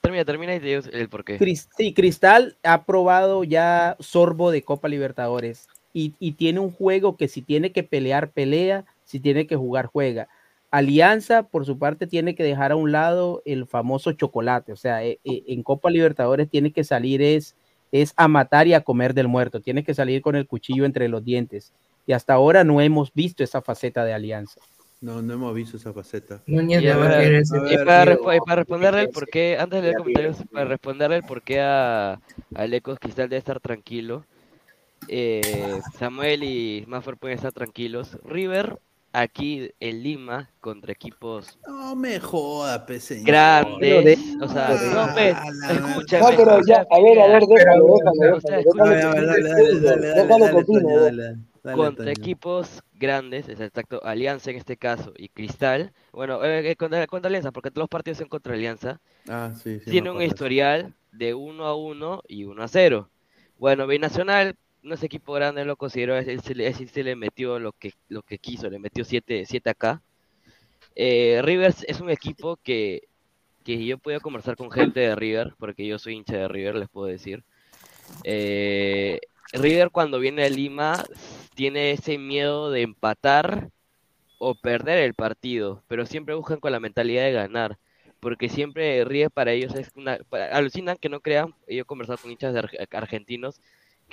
Termina, 0.00 0.24
termina 0.24 0.54
y 0.54 0.60
te 0.60 0.66
digo 0.66 0.80
el 0.92 1.08
por 1.10 1.24
qué. 1.26 1.38
Cris- 1.38 1.68
sí, 1.76 1.92
Cristal 1.92 2.56
ha 2.62 2.84
probado 2.84 3.44
ya 3.44 3.96
sorbo 4.00 4.50
de 4.50 4.62
Copa 4.62 4.88
Libertadores 4.88 5.68
y, 5.92 6.14
y 6.18 6.32
tiene 6.32 6.60
un 6.60 6.70
juego 6.72 7.18
que 7.18 7.28
si 7.28 7.42
tiene 7.42 7.70
que 7.70 7.82
pelear, 7.82 8.30
pelea, 8.30 8.86
si 9.04 9.20
tiene 9.20 9.46
que 9.46 9.56
jugar, 9.56 9.86
juega. 9.86 10.26
Alianza, 10.74 11.44
por 11.44 11.64
su 11.64 11.78
parte, 11.78 12.08
tiene 12.08 12.34
que 12.34 12.42
dejar 12.42 12.72
a 12.72 12.76
un 12.76 12.90
lado 12.90 13.42
el 13.44 13.64
famoso 13.64 14.10
chocolate, 14.10 14.72
o 14.72 14.76
sea, 14.76 15.04
eh, 15.04 15.20
eh, 15.22 15.44
en 15.46 15.62
Copa 15.62 15.88
Libertadores 15.88 16.50
tiene 16.50 16.72
que 16.72 16.82
salir 16.82 17.22
es, 17.22 17.54
es 17.92 18.12
a 18.16 18.26
matar 18.26 18.66
y 18.66 18.74
a 18.74 18.80
comer 18.80 19.14
del 19.14 19.28
muerto, 19.28 19.60
tiene 19.60 19.84
que 19.84 19.94
salir 19.94 20.20
con 20.20 20.34
el 20.34 20.48
cuchillo 20.48 20.84
entre 20.84 21.08
los 21.08 21.24
dientes. 21.24 21.72
Y 22.06 22.12
hasta 22.12 22.34
ahora 22.34 22.64
no 22.64 22.80
hemos 22.80 23.14
visto 23.14 23.44
esa 23.44 23.62
faceta 23.62 24.04
de 24.04 24.14
Alianza. 24.14 24.60
No, 25.00 25.22
no 25.22 25.34
hemos 25.34 25.54
visto 25.54 25.76
esa 25.76 25.92
faceta. 25.92 26.42
Núñez 26.46 26.82
Y, 26.82 26.86
ver, 26.86 27.44
para, 27.84 28.14
y 28.14 28.40
para 28.40 28.56
responderle 28.56 29.02
el 29.02 29.10
por 29.10 29.28
qué, 29.28 29.56
antes 29.60 29.80
de 29.80 29.82
leer 29.82 29.96
comentarios, 29.98 30.38
para 30.50 30.64
responderle 30.64 31.16
el 31.18 31.22
por 31.22 31.42
qué 31.42 31.60
a, 31.60 32.20
a 32.54 32.66
Lecos 32.66 32.98
Cristal 32.98 33.28
debe 33.28 33.38
estar 33.38 33.60
tranquilo, 33.60 34.24
eh, 35.06 35.80
Samuel 35.98 36.42
y 36.42 36.84
Maffer 36.88 37.16
pueden 37.16 37.36
estar 37.36 37.52
tranquilos. 37.52 38.18
River, 38.24 38.80
aquí 39.14 39.70
en 39.80 40.02
Lima, 40.02 40.50
contra 40.60 40.92
equipos 40.92 41.58
No 41.66 41.94
me 41.96 42.18
joda, 42.20 42.84
pe, 42.84 42.98
señor. 43.00 43.26
grandes, 43.26 44.18
o 44.42 44.48
sea, 44.48 44.68
no, 44.92 45.12
pues, 45.14 45.36
escúchame. 45.70 46.22
No, 46.32 46.36
pero 46.36 46.60
ya, 46.66 46.84
a 46.90 47.00
ver, 47.00 47.20
a 47.20 47.26
ver, 47.28 47.42
déjalo, 47.46 47.96
déjalo, 50.14 51.74
contra 51.74 52.10
equipos 52.12 52.82
grandes, 52.94 53.48
es 53.48 53.60
exacto, 53.60 54.00
Alianza 54.04 54.50
en 54.50 54.56
este 54.56 54.76
caso 54.76 55.12
y 55.16 55.28
Cristal, 55.28 55.92
bueno, 56.12 56.44
eh, 56.44 56.70
eh, 56.70 56.76
contra, 56.76 57.06
contra 57.06 57.28
Alianza, 57.28 57.52
porque 57.52 57.70
todos 57.70 57.84
los 57.84 57.88
partidos 57.88 58.18
son 58.18 58.28
contra 58.28 58.54
Alianza, 58.54 59.00
Ah, 59.28 59.52
sí, 59.62 59.80
sí. 59.80 59.90
tiene 59.90 60.10
un 60.10 60.20
historial 60.22 60.92
de 61.12 61.34
1 61.34 61.64
a 61.64 61.74
1 61.74 62.22
y 62.28 62.44
1 62.44 62.62
a 62.62 62.68
0. 62.68 63.08
Bueno, 63.58 63.86
Binacional 63.86 64.56
no 64.84 64.94
equipo 64.94 65.32
grande, 65.32 65.64
lo 65.64 65.76
considero, 65.76 66.16
él 66.16 66.40
se 66.40 66.86
se 66.86 67.02
le 67.02 67.16
metió 67.16 67.58
lo 67.58 67.72
que, 67.72 67.92
lo 68.08 68.22
que 68.22 68.38
quiso, 68.38 68.68
le 68.70 68.78
metió 68.78 69.04
7 69.04 69.44
acá. 69.64 70.02
Eh, 70.94 71.40
Rivers 71.42 71.84
es 71.88 72.00
un 72.00 72.10
equipo 72.10 72.56
que, 72.58 73.08
que 73.64 73.84
yo 73.84 73.98
puedo 73.98 74.20
conversar 74.20 74.56
con 74.56 74.70
gente 74.70 75.00
de 75.00 75.16
River, 75.16 75.54
porque 75.58 75.86
yo 75.86 75.98
soy 75.98 76.14
hincha 76.14 76.36
de 76.36 76.48
River, 76.48 76.76
les 76.76 76.88
puedo 76.88 77.06
decir. 77.06 77.42
Eh, 78.24 79.20
River 79.52 79.90
cuando 79.90 80.20
viene 80.20 80.44
a 80.44 80.50
Lima 80.50 81.04
tiene 81.54 81.92
ese 81.92 82.18
miedo 82.18 82.70
de 82.70 82.82
empatar 82.82 83.70
o 84.38 84.54
perder 84.54 84.98
el 84.98 85.14
partido, 85.14 85.82
pero 85.88 86.06
siempre 86.06 86.34
buscan 86.34 86.60
con 86.60 86.72
la 86.72 86.80
mentalidad 86.80 87.24
de 87.24 87.32
ganar, 87.32 87.78
porque 88.20 88.48
siempre 88.48 89.04
River 89.04 89.30
para 89.30 89.52
ellos 89.52 89.74
es 89.74 89.90
una... 89.96 90.18
alucinan 90.52 90.98
que 90.98 91.08
no 91.08 91.20
crean, 91.20 91.54
yo 91.68 91.82
he 91.82 91.84
conversado 91.84 92.18
con 92.18 92.30
hinchas 92.30 92.54
argentinos, 92.90 93.60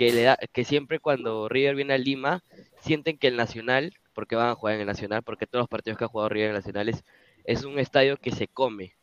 que, 0.02 0.12
le 0.12 0.24
da, 0.24 0.38
que 0.54 0.64
siempre 0.66 1.00
cuando 1.00 1.48
River 1.50 1.76
viene 1.76 1.94
a 1.94 1.98
Lima, 1.98 2.44
sienten 2.82 3.18
que 3.18 3.28
el 3.28 3.36
Nacional, 3.38 3.94
porque 4.14 4.36
van 4.36 4.50
a 4.50 4.56
jugar 4.56 4.76
en 4.76 4.82
el 4.82 4.88
Nacional, 4.88 5.22
porque 5.24 5.46
todos 5.48 5.62
los 5.64 5.70
partidos 5.70 5.98
que 5.98 6.06
ha 6.06 6.08
jugado 6.08 6.30
River 6.30 6.50
en 6.50 6.56
el 6.56 6.60
Nacional 6.62 6.90
es, 6.90 7.04
es 7.46 7.64
un 7.66 7.80
estadio 7.80 8.18
que 8.18 8.32
se 8.32 8.48
come, 8.48 8.96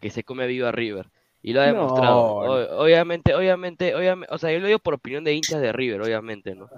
que 0.00 0.10
se 0.10 0.24
come 0.24 0.46
vivo 0.46 0.66
a 0.66 0.72
River. 0.72 1.06
Y 1.42 1.52
lo 1.52 1.60
ha 1.60 1.66
demostrado. 1.66 2.16
no. 2.44 2.80
Obviamente, 2.82 3.34
obviamente, 3.34 3.94
obviamente, 3.94 4.34
o 4.34 4.38
sea, 4.38 4.52
yo 4.52 4.60
lo 4.60 4.66
digo 4.66 4.78
por 4.80 4.94
opinión 4.94 5.24
de 5.24 5.34
hinchas 5.34 5.60
de 5.60 5.72
River, 5.72 6.02
obviamente, 6.02 6.54
¿no? 6.54 6.70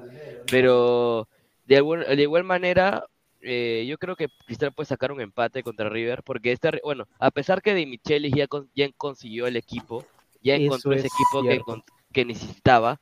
Pero 0.51 1.29
de, 1.67 1.77
algún- 1.77 2.01
de 2.05 2.23
igual 2.23 2.45
manera, 2.45 3.07
eh, 3.43 3.85
yo 3.89 3.99
creo 3.99 4.17
que 4.17 4.29
Cristal 4.47 4.73
puede 4.73 4.87
sacar 4.87 5.13
un 5.13 5.21
empate 5.21 5.63
contra 5.63 5.89
River, 5.89 6.23
porque 6.23 6.53
este, 6.53 6.81
bueno, 6.85 7.07
a 7.19 7.31
pesar 7.31 7.63
que 7.63 7.75
De 7.75 7.87
Michelis 7.87 8.33
ya, 8.35 8.47
con- 8.47 8.71
ya 8.75 8.89
consiguió 8.97 9.47
el 9.47 9.57
equipo, 9.57 10.07
ya 10.43 10.55
Eso 10.55 10.65
encontró 10.67 10.93
ese 10.93 11.07
es 11.07 11.15
equipo 11.15 11.43
que, 11.43 11.61
que 12.13 12.25
necesitaba, 12.25 13.01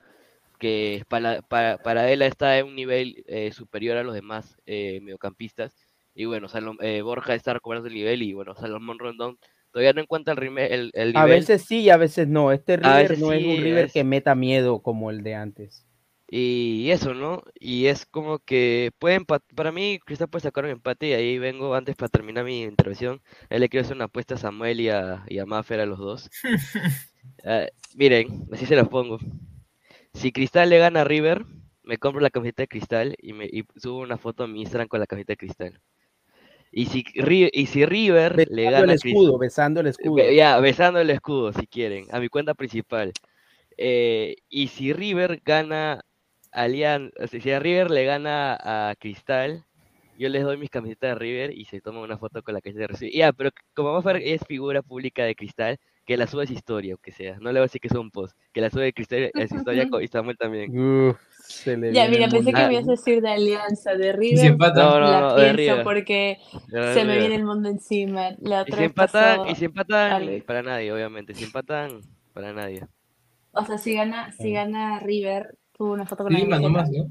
que 0.62 1.02
para, 1.08 1.42
para, 1.42 1.78
para 1.78 2.08
él 2.12 2.22
está 2.22 2.56
en 2.56 2.66
un 2.68 2.76
nivel 2.76 3.24
eh, 3.26 3.50
superior 3.52 3.96
a 3.96 4.04
los 4.04 4.14
demás 4.14 4.56
eh, 4.64 5.00
mediocampistas. 5.02 5.74
Y 6.14 6.26
bueno, 6.26 6.46
Salom- 6.48 6.78
eh, 6.80 7.02
Borja 7.02 7.34
está 7.34 7.52
recuperando 7.52 7.88
el 7.88 7.94
nivel 7.94 8.22
y 8.22 8.32
bueno, 8.32 8.54
Salomón 8.54 9.00
Rondón 9.00 9.38
todavía 9.72 9.92
no 9.92 10.00
encuentra 10.02 10.34
el, 10.34 10.38
rime- 10.38 10.68
el, 10.72 10.90
el 10.94 11.08
nivel. 11.08 11.22
A 11.22 11.26
veces 11.26 11.62
sí 11.62 11.80
y 11.80 11.90
a 11.90 11.96
veces 11.96 12.28
no. 12.28 12.52
Este 12.52 12.76
River 12.76 13.18
no 13.18 13.32
es 13.32 13.44
un 13.44 13.62
River 13.62 13.90
que 13.92 14.04
meta 14.04 14.34
miedo 14.36 14.80
como 14.82 15.10
el 15.10 15.24
de 15.24 15.34
antes. 15.34 15.84
Y 16.34 16.90
eso, 16.90 17.12
¿no? 17.12 17.42
Y 17.58 17.86
es 17.86 18.06
como 18.06 18.38
que 18.38 18.90
pueden, 18.98 19.26
para 19.26 19.72
mí, 19.72 19.98
Cristal 20.06 20.28
puede 20.28 20.44
sacar 20.44 20.64
un 20.64 20.70
empate 20.70 21.08
y 21.08 21.12
ahí 21.12 21.38
vengo 21.38 21.74
antes 21.74 21.94
para 21.96 22.08
terminar 22.08 22.44
mi 22.44 22.62
intervención. 22.62 23.20
Ahí 23.50 23.58
le 23.58 23.68
quiero 23.68 23.84
hacer 23.84 23.96
una 23.96 24.06
apuesta 24.06 24.36
a 24.36 24.38
Samuel 24.38 24.80
y 24.80 24.88
a, 24.88 25.24
y 25.28 25.40
a 25.40 25.44
Maffer 25.46 25.80
a 25.80 25.86
los 25.86 25.98
dos. 25.98 26.30
Ah, 27.44 27.66
miren, 27.94 28.46
así 28.52 28.66
se 28.66 28.74
los 28.76 28.88
pongo. 28.88 29.18
Si 30.14 30.32
Cristal 30.32 30.70
le 30.70 30.78
gana 30.78 31.02
a 31.02 31.04
River, 31.04 31.44
me 31.82 31.98
compro 31.98 32.20
la 32.20 32.30
camiseta 32.30 32.62
de 32.62 32.68
Cristal 32.68 33.16
y, 33.18 33.32
me, 33.32 33.46
y 33.46 33.64
subo 33.76 33.98
una 34.00 34.18
foto 34.18 34.44
a 34.44 34.46
mi 34.46 34.60
Instagram 34.60 34.88
con 34.88 35.00
la 35.00 35.06
camiseta 35.06 35.32
de 35.32 35.36
Cristal. 35.38 35.80
Y 36.70 36.86
si, 36.86 37.02
Ri- 37.04 37.50
y 37.52 37.66
si 37.66 37.84
River 37.84 38.36
le 38.50 38.64
Besando 38.64 38.70
gana 38.70 38.84
el 38.84 38.90
a 38.90 38.94
escudo, 38.94 39.38
besando 39.38 39.80
el 39.80 39.86
escudo. 39.88 40.14
Be- 40.14 40.34
Ya, 40.36 40.58
besando 40.60 41.00
el 41.00 41.10
escudo, 41.10 41.52
si 41.52 41.66
quieren, 41.66 42.06
a 42.10 42.20
mi 42.20 42.28
cuenta 42.28 42.54
principal. 42.54 43.12
Eh, 43.76 44.36
y 44.48 44.68
si 44.68 44.92
River 44.92 45.40
gana 45.44 46.02
Alian, 46.52 47.10
o 47.18 47.26
sea, 47.26 47.40
si 47.40 47.50
a 47.50 47.58
River 47.60 47.90
le 47.90 48.04
gana 48.04 48.56
a 48.60 48.94
Cristal, 48.96 49.64
yo 50.18 50.28
les 50.28 50.44
doy 50.44 50.56
mis 50.58 50.70
camisetas 50.70 51.10
de 51.10 51.14
River 51.16 51.52
y 51.58 51.64
se 51.64 51.80
toma 51.80 52.00
una 52.00 52.18
foto 52.18 52.42
con 52.42 52.54
la 52.54 52.60
camiseta 52.60 52.86
de 52.92 52.98
River. 52.98 53.12
Ya, 53.14 53.32
pero 53.32 53.50
como 53.74 53.90
vamos 53.90 54.06
a 54.06 54.12
ver, 54.12 54.22
es 54.24 54.42
figura 54.46 54.82
pública 54.82 55.24
de 55.24 55.34
Cristal, 55.34 55.78
que 56.04 56.16
la 56.16 56.26
sube 56.26 56.44
a 56.44 56.46
su 56.46 56.52
historia, 56.52 56.94
o 56.94 56.98
que 56.98 57.12
sea. 57.12 57.34
No 57.40 57.46
le 57.52 57.52
voy 57.52 57.58
a 57.60 57.62
decir 57.62 57.80
que 57.80 57.88
es 57.88 57.94
un 57.94 58.10
post, 58.10 58.36
que 58.52 58.60
la 58.60 58.70
sube 58.70 58.84
de 58.84 58.92
Cristal 58.92 59.30
a 59.34 59.46
su 59.48 59.54
historia 59.56 59.88
con- 59.88 60.02
y 60.02 60.08
Samuel 60.08 60.36
también. 60.36 60.76
Uf, 60.76 61.18
Se 61.38 61.76
le 61.76 61.92
Ya, 61.92 62.08
mira, 62.08 62.28
pensé 62.28 62.52
que 62.52 62.66
me 62.66 62.72
ibas 62.74 62.88
a 62.88 62.90
decir 62.92 63.20
de 63.22 63.30
Alianza, 63.30 63.94
de 63.94 64.12
si 64.12 64.18
River, 64.18 64.46
empatan? 64.46 64.84
No, 64.84 65.00
no, 65.00 65.06
la 65.12 65.20
no, 65.20 65.34
de 65.36 65.54
pienso 65.54 65.56
River. 65.56 65.84
porque 65.84 66.38
De 66.68 66.94
se 66.94 67.04
me 67.04 67.18
viene 67.18 67.34
el 67.36 67.44
mundo 67.44 67.68
encima. 67.68 68.30
La 68.40 68.58
Y 68.58 68.62
otra 68.62 68.64
si 68.64 68.70
vez 68.70 68.86
empatan, 68.86 69.36
pasó 69.38 69.50
y 69.50 69.54
si 69.54 69.64
empatan, 69.64 70.42
para 70.46 70.62
nadie, 70.62 70.92
obviamente. 70.92 71.34
Si 71.34 71.44
empatan, 71.44 72.00
para 72.32 72.52
nadie. 72.52 72.86
O 73.52 73.64
sea, 73.64 73.78
si 73.78 73.94
gana, 73.94 74.32
si 74.32 74.52
gana 74.52 74.98
River, 75.00 75.56
tuvo 75.76 75.92
una 75.92 76.06
foto 76.06 76.24
con 76.24 76.32
la 76.32 76.38
Lima 76.38 76.58
nomás, 76.58 76.90
¿no? 76.90 77.04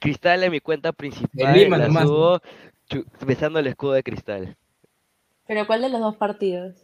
Cristal 0.00 0.42
en 0.42 0.50
mi 0.52 0.60
cuenta 0.60 0.92
principal 0.92 1.54
Lima 1.56 1.78
la 1.78 1.86
nomás, 1.88 2.10
besando 3.24 3.58
el 3.58 3.66
escudo 3.68 3.92
de 3.92 4.02
cristal. 4.02 4.56
Pero 5.46 5.66
¿cuál 5.66 5.82
de 5.82 5.88
los 5.88 6.00
dos 6.00 6.16
partidos? 6.16 6.83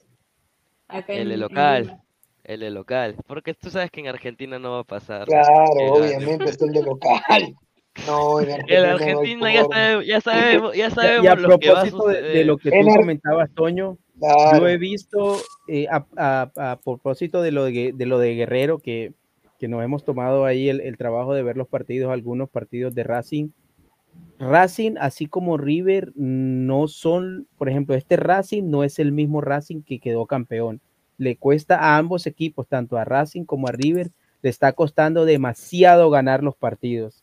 Acá 0.92 1.12
El 1.12 1.32
en- 1.32 1.40
local. 1.40 2.00
El 2.44 2.60
de 2.60 2.70
local. 2.70 3.16
Porque 3.26 3.54
tú 3.54 3.70
sabes 3.70 3.90
que 3.90 4.00
en 4.00 4.08
Argentina 4.08 4.58
no 4.58 4.72
va 4.72 4.78
a 4.80 4.84
pasar. 4.84 5.26
Claro, 5.26 5.46
gane. 5.74 5.90
obviamente 5.90 6.44
es 6.50 6.60
el 6.62 6.72
de 6.72 6.82
local. 6.82 7.54
No, 8.06 8.40
en 8.40 8.48
El 8.68 8.84
Argentina 8.86 9.36
no 9.40 9.44
hay 9.46 9.52
Argentina 9.52 9.52
ya, 9.52 9.60
forma. 9.64 9.76
sabe- 9.76 10.06
ya 10.06 10.20
sabemos, 10.20 10.72
ya 10.76 10.78
Y 10.78 10.82
a- 10.82 10.90
sabemos 10.90 11.24
y 11.24 11.26
a 11.26 11.34
lo 11.34 11.58
que 11.58 11.70
va 11.70 11.80
a 11.80 11.82
propósito 11.82 12.06
de, 12.08 12.44
lo 12.44 12.56
que 12.56 12.70
tú 12.70 12.76
Ar- 12.90 13.00
comentabas, 13.00 13.50
Toño, 13.52 13.98
Claro. 14.20 14.58
yo 14.60 14.68
he 14.68 14.78
visto, 14.78 15.36
eh, 15.68 15.86
a, 15.90 16.06
a- 16.16 16.70
a 16.72 16.76
propósito 16.80 17.42
de 17.42 17.50
lo 17.50 17.64
de, 17.64 17.92
de 17.92 18.06
lo 18.06 18.18
de 18.20 18.36
Guerrero, 18.36 18.78
que, 18.78 19.12
que 19.58 19.66
nos 19.68 19.82
hemos 19.82 20.04
tomado 20.04 20.44
ahí 20.44 20.68
el, 20.68 20.80
el 20.80 20.96
trabajo 20.96 21.34
de 21.34 21.42
ver 21.42 21.56
los 21.56 21.66
partidos, 21.66 22.12
algunos 22.12 22.48
partidos 22.48 22.94
de 22.94 23.02
Racing. 23.02 23.48
Racing, 24.38 24.94
así 24.98 25.26
como 25.26 25.58
River, 25.58 26.12
no 26.16 26.88
son, 26.88 27.46
por 27.58 27.68
ejemplo, 27.68 27.94
este 27.94 28.16
Racing 28.16 28.70
no 28.70 28.84
es 28.84 28.98
el 28.98 29.12
mismo 29.12 29.42
Racing 29.42 29.82
que 29.82 30.00
quedó 30.00 30.26
campeón. 30.26 30.80
Le 31.18 31.36
cuesta 31.36 31.76
a 31.76 31.98
ambos 31.98 32.26
equipos, 32.26 32.66
tanto 32.66 32.96
a 32.96 33.04
Racing 33.04 33.44
como 33.44 33.68
a 33.68 33.72
River, 33.72 34.10
le 34.40 34.48
está 34.48 34.72
costando 34.72 35.26
demasiado 35.26 36.08
ganar 36.08 36.42
los 36.42 36.56
partidos. 36.56 37.22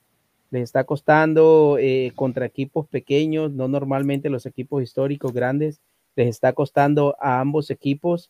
Les 0.52 0.62
está 0.62 0.84
costando 0.84 1.78
eh, 1.80 2.12
contra 2.16 2.46
equipos 2.46 2.88
pequeños, 2.88 3.52
no 3.52 3.68
normalmente 3.68 4.30
los 4.30 4.46
equipos 4.46 4.84
históricos 4.84 5.34
grandes, 5.34 5.82
les 6.16 6.28
está 6.28 6.54
costando 6.54 7.18
a 7.20 7.40
ambos 7.40 7.72
equipos. 7.72 8.30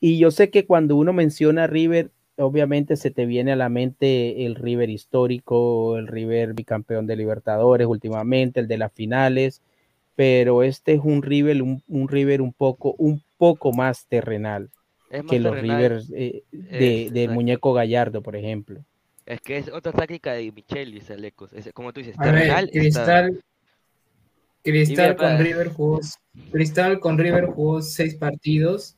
Y 0.00 0.18
yo 0.18 0.32
sé 0.32 0.50
que 0.50 0.66
cuando 0.66 0.96
uno 0.96 1.12
menciona 1.12 1.64
a 1.64 1.66
River, 1.68 2.10
obviamente 2.38 2.96
se 2.96 3.10
te 3.10 3.26
viene 3.26 3.52
a 3.52 3.56
la 3.56 3.68
mente 3.68 4.46
el 4.46 4.54
River 4.54 4.90
histórico, 4.90 5.96
el 5.96 6.06
River 6.06 6.54
bicampeón 6.54 7.06
de 7.06 7.16
Libertadores 7.16 7.86
últimamente, 7.86 8.60
el 8.60 8.68
de 8.68 8.78
las 8.78 8.92
finales, 8.92 9.62
pero 10.14 10.62
este 10.62 10.94
es 10.94 11.00
un 11.02 11.22
River, 11.22 11.62
un, 11.62 11.82
un 11.88 12.08
River 12.08 12.42
un 12.42 12.52
poco, 12.52 12.94
un 12.98 13.22
poco 13.38 13.72
más 13.72 14.06
terrenal 14.06 14.70
Es 15.10 15.22
más 15.22 15.30
que 15.30 15.40
los. 15.40 15.60
Rivers 15.60 16.10
eh, 16.14 16.42
de. 16.52 17.28
Muñeco 17.28 17.72
Gallardo, 17.72 18.22
por 18.22 18.36
ejemplo. 18.36 18.80
Es 19.26 19.40
que 19.40 19.58
es 19.58 19.68
otra 19.68 19.92
táctica 19.92 20.32
de 20.34 20.52
Michelis, 20.52 21.10
Alecos. 21.10 21.52
Es, 21.52 21.70
como 21.72 21.92
tú 21.92 22.00
dices, 22.00 22.16
ver, 22.16 22.70
está- 22.72 23.28
Cristal, 24.62 25.16
con 25.16 25.38
River 25.38 25.68
jugó, 25.68 26.00
Cristal 26.50 26.98
con 26.98 27.18
River 27.18 27.46
jugó 27.46 27.82
seis 27.82 28.16
partidos, 28.16 28.95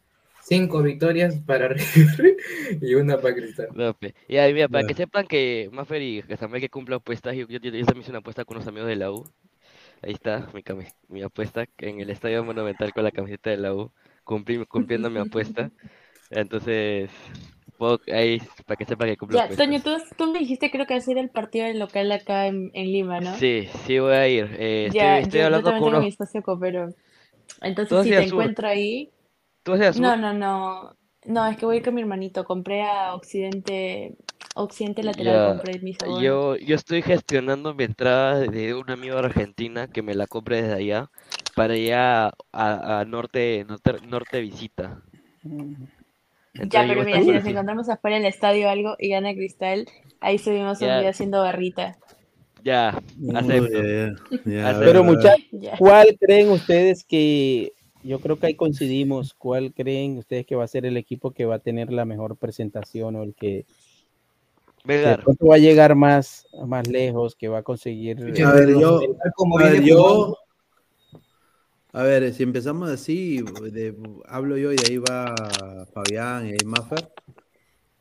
cinco 0.48 0.82
victorias 0.82 1.36
para 1.46 1.68
River 1.68 2.36
y 2.82 2.94
una 2.94 3.20
para 3.20 3.34
Cristal. 3.34 3.68
No, 3.70 3.92
pe. 3.94 4.14
Y 4.28 4.38
ahí, 4.38 4.54
mira, 4.54 4.68
para 4.68 4.82
Ya. 4.82 4.84
que 4.84 4.94
sepan 4.94 5.26
que 5.26 5.68
Maffer 5.72 6.00
y 6.02 6.22
Casamel 6.22 6.60
que 6.60 6.70
cumple 6.70 6.96
apuestas, 6.96 7.34
yo, 7.36 7.46
yo, 7.48 7.58
yo 7.58 7.70
también 7.84 8.00
hice 8.00 8.10
una 8.10 8.20
apuesta 8.20 8.44
con 8.44 8.56
unos 8.56 8.66
amigos 8.66 8.88
de 8.88 8.96
la 8.96 9.12
U. 9.12 9.24
Ahí 10.02 10.12
está 10.14 10.48
mi, 10.54 10.62
cami- 10.62 10.92
mi 11.08 11.22
apuesta 11.22 11.66
en 11.78 12.00
el 12.00 12.10
Estadio 12.10 12.44
Monumental 12.44 12.92
con 12.92 13.04
la 13.04 13.12
camiseta 13.12 13.50
de 13.50 13.58
la 13.58 13.74
U, 13.74 13.92
cumplí- 14.24 14.66
cumpliendo 14.68 15.10
mi 15.10 15.20
apuesta. 15.20 15.72
Entonces, 16.30 17.10
puedo- 17.78 18.00
ahí, 18.12 18.42
para 18.66 18.76
que 18.78 18.86
sepan 18.86 19.08
que 19.08 19.16
cumplo 19.18 19.38
Ya, 19.38 19.40
apuestas. 19.40 19.56
Toño, 19.56 19.80
tú, 19.80 19.92
tú 20.16 20.32
me 20.32 20.40
dijiste 20.40 20.70
creo 20.72 20.86
que 20.86 20.94
va 20.94 20.98
a 20.98 21.00
ser 21.00 21.18
el 21.18 21.30
partido 21.30 21.66
del 21.66 21.78
local 21.78 22.10
acá 22.12 22.46
en, 22.46 22.70
en 22.74 22.86
Lima, 22.92 23.20
¿no? 23.20 23.30
Sí, 23.38 23.68
sí 23.86 23.98
voy 23.98 24.12
a 24.14 24.28
ir. 24.28 24.56
Eh, 24.58 24.86
Ya, 24.86 24.88
estoy, 24.88 25.20
estoy 25.20 25.40
yo, 25.40 25.44
yo 25.44 25.62
hablando 25.62 25.72
también 25.72 25.84
con 25.84 25.84
unos... 25.84 26.04
mi 26.04 26.10
socio 26.12 26.42
copero. 26.42 26.94
Entonces, 27.62 28.00
¿Tú 28.00 28.02
si 28.02 28.14
te 28.14 28.24
sur? 28.24 28.50
encuentro 28.50 28.68
ahí. 28.68 29.10
No, 29.98 30.16
no, 30.16 30.32
no. 30.32 30.96
No, 31.24 31.46
es 31.46 31.56
que 31.56 31.66
voy 31.66 31.76
a 31.76 31.78
ir 31.78 31.84
con 31.84 31.94
mi 31.94 32.00
hermanito. 32.00 32.44
Compré 32.44 32.82
a 32.82 33.14
Occidente, 33.14 34.16
Occidente 34.54 35.02
Lateral, 35.02 35.34
Ya, 35.34 35.48
compré 35.54 35.78
mis 35.80 35.98
yo, 36.20 36.56
yo 36.56 36.74
estoy 36.74 37.02
gestionando 37.02 37.74
mi 37.74 37.84
entrada 37.84 38.40
de 38.40 38.74
un 38.74 38.90
amigo 38.90 39.16
de 39.16 39.26
Argentina 39.26 39.88
que 39.88 40.02
me 40.02 40.14
la 40.14 40.26
compre 40.26 40.62
desde 40.62 40.74
allá 40.74 41.10
para 41.54 41.74
allá 41.74 42.32
a, 42.52 43.00
a 43.00 43.04
norte, 43.04 43.64
norte, 43.68 43.92
norte 44.06 44.40
visita. 44.40 45.02
Ya, 46.54 46.82
Entonces 46.82 46.88
pero 46.88 47.04
mira, 47.04 47.22
si 47.22 47.30
nos 47.30 47.46
encontramos 47.46 47.88
afuera 47.88 48.16
del 48.16 48.26
estadio 48.26 48.66
o 48.66 48.70
algo 48.70 48.96
y 48.98 49.10
gana 49.10 49.34
Cristal, 49.34 49.86
ahí 50.20 50.38
subimos 50.38 50.80
un 50.80 50.88
video 50.88 51.10
haciendo 51.10 51.40
barrita. 51.40 51.98
Ya, 52.64 53.00
Uy, 53.20 53.36
acepto. 53.36 53.78
Pero 54.80 55.04
muchachos. 55.04 55.44
¿cuál 55.78 56.16
creen 56.20 56.50
ustedes 56.50 57.04
que, 57.04 57.72
yo 58.08 58.20
creo 58.20 58.38
que 58.38 58.46
ahí 58.46 58.54
coincidimos, 58.54 59.34
cuál 59.34 59.74
creen 59.74 60.16
ustedes 60.16 60.46
que 60.46 60.56
va 60.56 60.64
a 60.64 60.68
ser 60.68 60.86
el 60.86 60.96
equipo 60.96 61.32
que 61.32 61.44
va 61.44 61.56
a 61.56 61.58
tener 61.58 61.92
la 61.92 62.06
mejor 62.06 62.36
presentación 62.36 63.16
o 63.16 63.22
el 63.22 63.34
que, 63.34 63.66
va 64.86 65.54
a 65.54 65.58
llegar 65.58 65.94
más, 65.94 66.46
más 66.66 66.88
lejos, 66.88 67.36
que 67.36 67.48
va 67.48 67.58
a 67.58 67.62
conseguir... 67.62 68.18
A 68.42 68.52
ver, 68.52 68.70
yo, 68.70 69.00
como 69.36 69.58
a 69.58 69.64
ver, 69.64 69.82
yo, 69.82 70.34
a 71.92 72.02
ver, 72.02 72.32
si 72.32 72.44
empezamos 72.44 72.88
así, 72.88 73.42
de- 73.42 73.94
hablo 74.26 74.56
yo 74.56 74.72
y 74.72 74.76
de 74.76 74.86
ahí 74.86 74.96
va 74.96 75.86
Fabián 75.92 76.46
y 76.46 76.52
ahí 76.52 76.64
Maffer. 76.64 77.10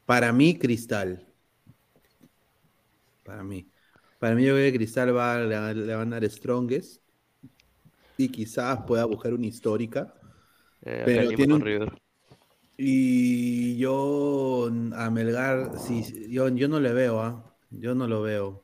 Para 0.06 0.32
mí, 0.32 0.58
Cristal. 0.58 1.28
Para 3.24 3.44
mí. 3.44 3.68
Para 4.20 4.36
mí, 4.36 4.46
yo 4.46 4.54
creo 4.54 4.72
que 4.72 4.78
Cristal 4.78 5.16
va, 5.16 5.40
le, 5.40 5.56
va- 5.60 5.74
le 5.74 5.96
van 5.96 6.14
a 6.14 6.20
dar 6.20 6.30
Strongest 6.30 7.07
y 8.18 8.30
quizás 8.30 8.82
pueda 8.86 9.06
buscar 9.06 9.34
una 9.34 9.46
histórica. 9.48 10.14
Eh, 10.82 11.04
pero 11.06 11.30
tiene 11.30 11.54
un- 11.54 11.62
River. 11.62 12.02
Y 12.80 13.78
yo 13.78 14.70
a 14.94 15.10
Melgar, 15.10 15.80
sí, 15.80 16.30
yo, 16.30 16.48
yo 16.50 16.68
no 16.68 16.80
le 16.80 16.94
veo, 16.94 17.20
¿ah? 17.22 17.56
Yo 17.72 17.96
no 17.96 18.08
lo 18.08 18.22
veo. 18.22 18.64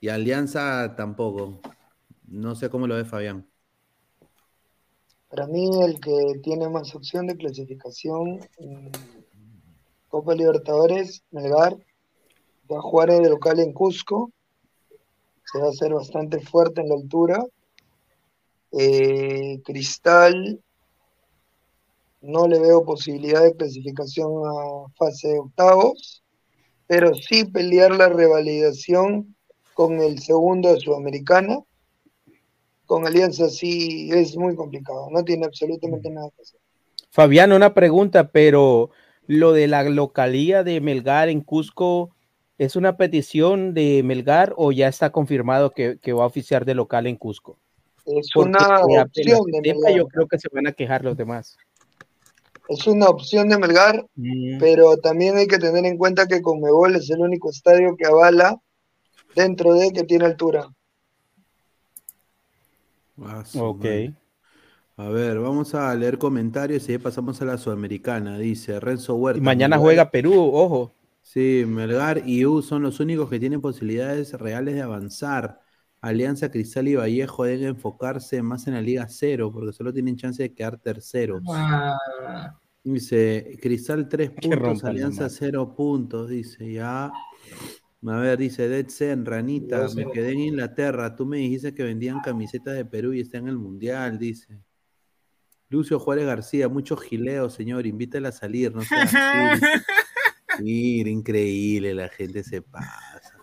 Y 0.00 0.08
Alianza 0.08 0.94
tampoco. 0.96 1.60
No 2.26 2.54
sé 2.54 2.70
cómo 2.70 2.86
lo 2.86 2.94
ve 2.94 3.04
Fabián. 3.04 3.46
Para 5.28 5.46
mí, 5.46 5.68
el 5.82 6.00
que 6.00 6.40
tiene 6.42 6.70
más 6.70 6.94
opción 6.94 7.26
de 7.26 7.36
clasificación 7.36 8.40
en 8.56 8.90
Copa 10.08 10.34
Libertadores, 10.34 11.22
Melgar, 11.30 11.76
va 12.70 12.78
a 12.78 12.82
jugar 12.82 13.10
de 13.10 13.28
local 13.28 13.60
en 13.60 13.74
Cusco. 13.74 14.30
Se 15.52 15.58
va 15.58 15.66
a 15.66 15.70
hacer 15.70 15.92
bastante 15.92 16.40
fuerte 16.40 16.80
en 16.80 16.88
la 16.88 16.94
altura. 16.94 17.44
Eh, 18.72 19.60
Cristal, 19.64 20.60
no 22.20 22.48
le 22.48 22.58
veo 22.58 22.84
posibilidad 22.84 23.42
de 23.42 23.56
clasificación 23.56 24.30
a 24.44 24.88
fase 24.96 25.28
de 25.28 25.38
octavos, 25.38 26.22
pero 26.86 27.14
sí 27.14 27.44
pelear 27.44 27.92
la 27.92 28.08
revalidación 28.08 29.34
con 29.74 30.00
el 30.00 30.18
segundo 30.18 30.72
de 30.72 30.80
Sudamericana. 30.80 31.58
Con 32.86 33.06
Alianza 33.06 33.48
sí 33.48 34.10
es 34.12 34.36
muy 34.36 34.56
complicado, 34.56 35.08
no 35.10 35.22
tiene 35.22 35.46
absolutamente 35.46 36.10
nada 36.10 36.30
que 36.34 36.42
hacer. 36.42 36.60
Fabián, 37.10 37.52
una 37.52 37.74
pregunta, 37.74 38.30
pero 38.30 38.90
lo 39.26 39.52
de 39.52 39.68
la 39.68 39.82
localía 39.84 40.64
de 40.64 40.80
Melgar 40.80 41.28
en 41.28 41.42
Cusco, 41.42 42.10
¿es 42.56 42.76
una 42.76 42.96
petición 42.96 43.74
de 43.74 44.02
Melgar 44.02 44.54
o 44.56 44.72
ya 44.72 44.88
está 44.88 45.10
confirmado 45.10 45.72
que, 45.72 45.98
que 45.98 46.12
va 46.12 46.24
a 46.24 46.26
oficiar 46.26 46.64
de 46.64 46.74
local 46.74 47.06
en 47.06 47.16
Cusco? 47.16 47.58
Es 48.16 48.30
Porque, 48.32 48.50
una 48.50 48.80
opción 49.02 49.44
de 49.50 49.60
Melgar. 49.74 49.92
yo 49.94 50.06
creo 50.08 50.26
que 50.26 50.38
se 50.38 50.48
van 50.50 50.66
a 50.66 50.72
quejar 50.72 51.04
los 51.04 51.16
demás. 51.16 51.56
Es 52.68 52.86
una 52.86 53.06
opción 53.06 53.48
de 53.48 53.58
Melgar, 53.58 54.06
Mm. 54.14 54.58
pero 54.58 54.96
también 54.96 55.36
hay 55.36 55.46
que 55.46 55.58
tener 55.58 55.84
en 55.84 55.96
cuenta 55.98 56.26
que 56.26 56.40
Conmebol 56.42 56.96
es 56.96 57.10
el 57.10 57.20
único 57.20 57.50
estadio 57.50 57.96
que 57.96 58.06
avala 58.06 58.56
dentro 59.34 59.74
de 59.74 59.90
que 59.92 60.04
tiene 60.04 60.24
altura. 60.26 60.68
Ah, 63.20 63.44
Ok. 63.58 63.78
madre. 63.84 64.14
A 64.96 65.08
ver, 65.10 65.38
vamos 65.38 65.74
a 65.74 65.94
leer 65.94 66.18
comentarios 66.18 66.88
y 66.88 66.92
ahí 66.92 66.98
pasamos 66.98 67.40
a 67.40 67.44
la 67.44 67.56
Sudamericana. 67.58 68.36
Dice 68.38 68.80
Renzo 68.80 69.14
Huerta. 69.16 69.38
Y 69.38 69.42
mañana 69.42 69.76
Melgar- 69.76 69.80
juega 69.82 70.10
Perú, 70.10 70.50
ojo. 70.52 70.92
Sí, 71.22 71.64
Melgar 71.66 72.22
y 72.26 72.44
U 72.46 72.62
son 72.62 72.82
los 72.82 73.00
únicos 73.00 73.28
que 73.30 73.38
tienen 73.38 73.60
posibilidades 73.60 74.32
reales 74.32 74.74
de 74.74 74.82
avanzar. 74.82 75.60
Alianza, 76.00 76.50
Cristal 76.50 76.88
y 76.88 76.94
Vallejo 76.94 77.44
deben 77.44 77.68
enfocarse 77.68 78.40
más 78.42 78.66
en 78.66 78.74
la 78.74 78.80
Liga 78.80 79.06
Cero, 79.08 79.50
porque 79.52 79.72
solo 79.72 79.92
tienen 79.92 80.16
chance 80.16 80.42
de 80.42 80.54
quedar 80.54 80.78
terceros. 80.78 81.42
Ah, 81.48 81.96
Dice, 82.84 83.58
Cristal 83.60 84.08
3 84.08 84.30
Que 84.30 84.48
puntos, 84.48 84.84
Alianza 84.84 85.22
madre. 85.22 85.36
0 85.38 85.74
puntos, 85.76 86.28
dice, 86.30 86.72
ya. 86.72 87.06
A 87.06 88.16
ver, 88.20 88.38
dice 88.38 88.68
Dead 88.68 88.88
Zen, 88.88 89.26
Ranita, 89.26 89.80
Dios 89.80 89.96
me 89.96 90.10
quedé 90.10 90.32
en 90.32 90.40
Inglaterra, 90.40 91.16
tú 91.16 91.26
me 91.26 91.38
dijiste 91.38 91.74
que 91.74 91.82
vendían 91.82 92.20
camisetas 92.20 92.74
de 92.74 92.84
Perú 92.84 93.12
y 93.12 93.20
está 93.20 93.38
en 93.38 93.48
el 93.48 93.58
Mundial, 93.58 94.18
dice. 94.18 94.62
Lucio 95.68 95.98
Juárez 95.98 96.24
García, 96.24 96.68
mucho 96.68 96.96
gileo, 96.96 97.50
señor, 97.50 97.86
invítala 97.86 98.30
a 98.30 98.32
salir, 98.32 98.74
no 98.74 98.80
así. 98.80 98.94
Mira, 100.62 101.10
increíble, 101.10 101.92
la 101.92 102.08
gente 102.08 102.42
se 102.42 102.62
pasa. 102.62 103.34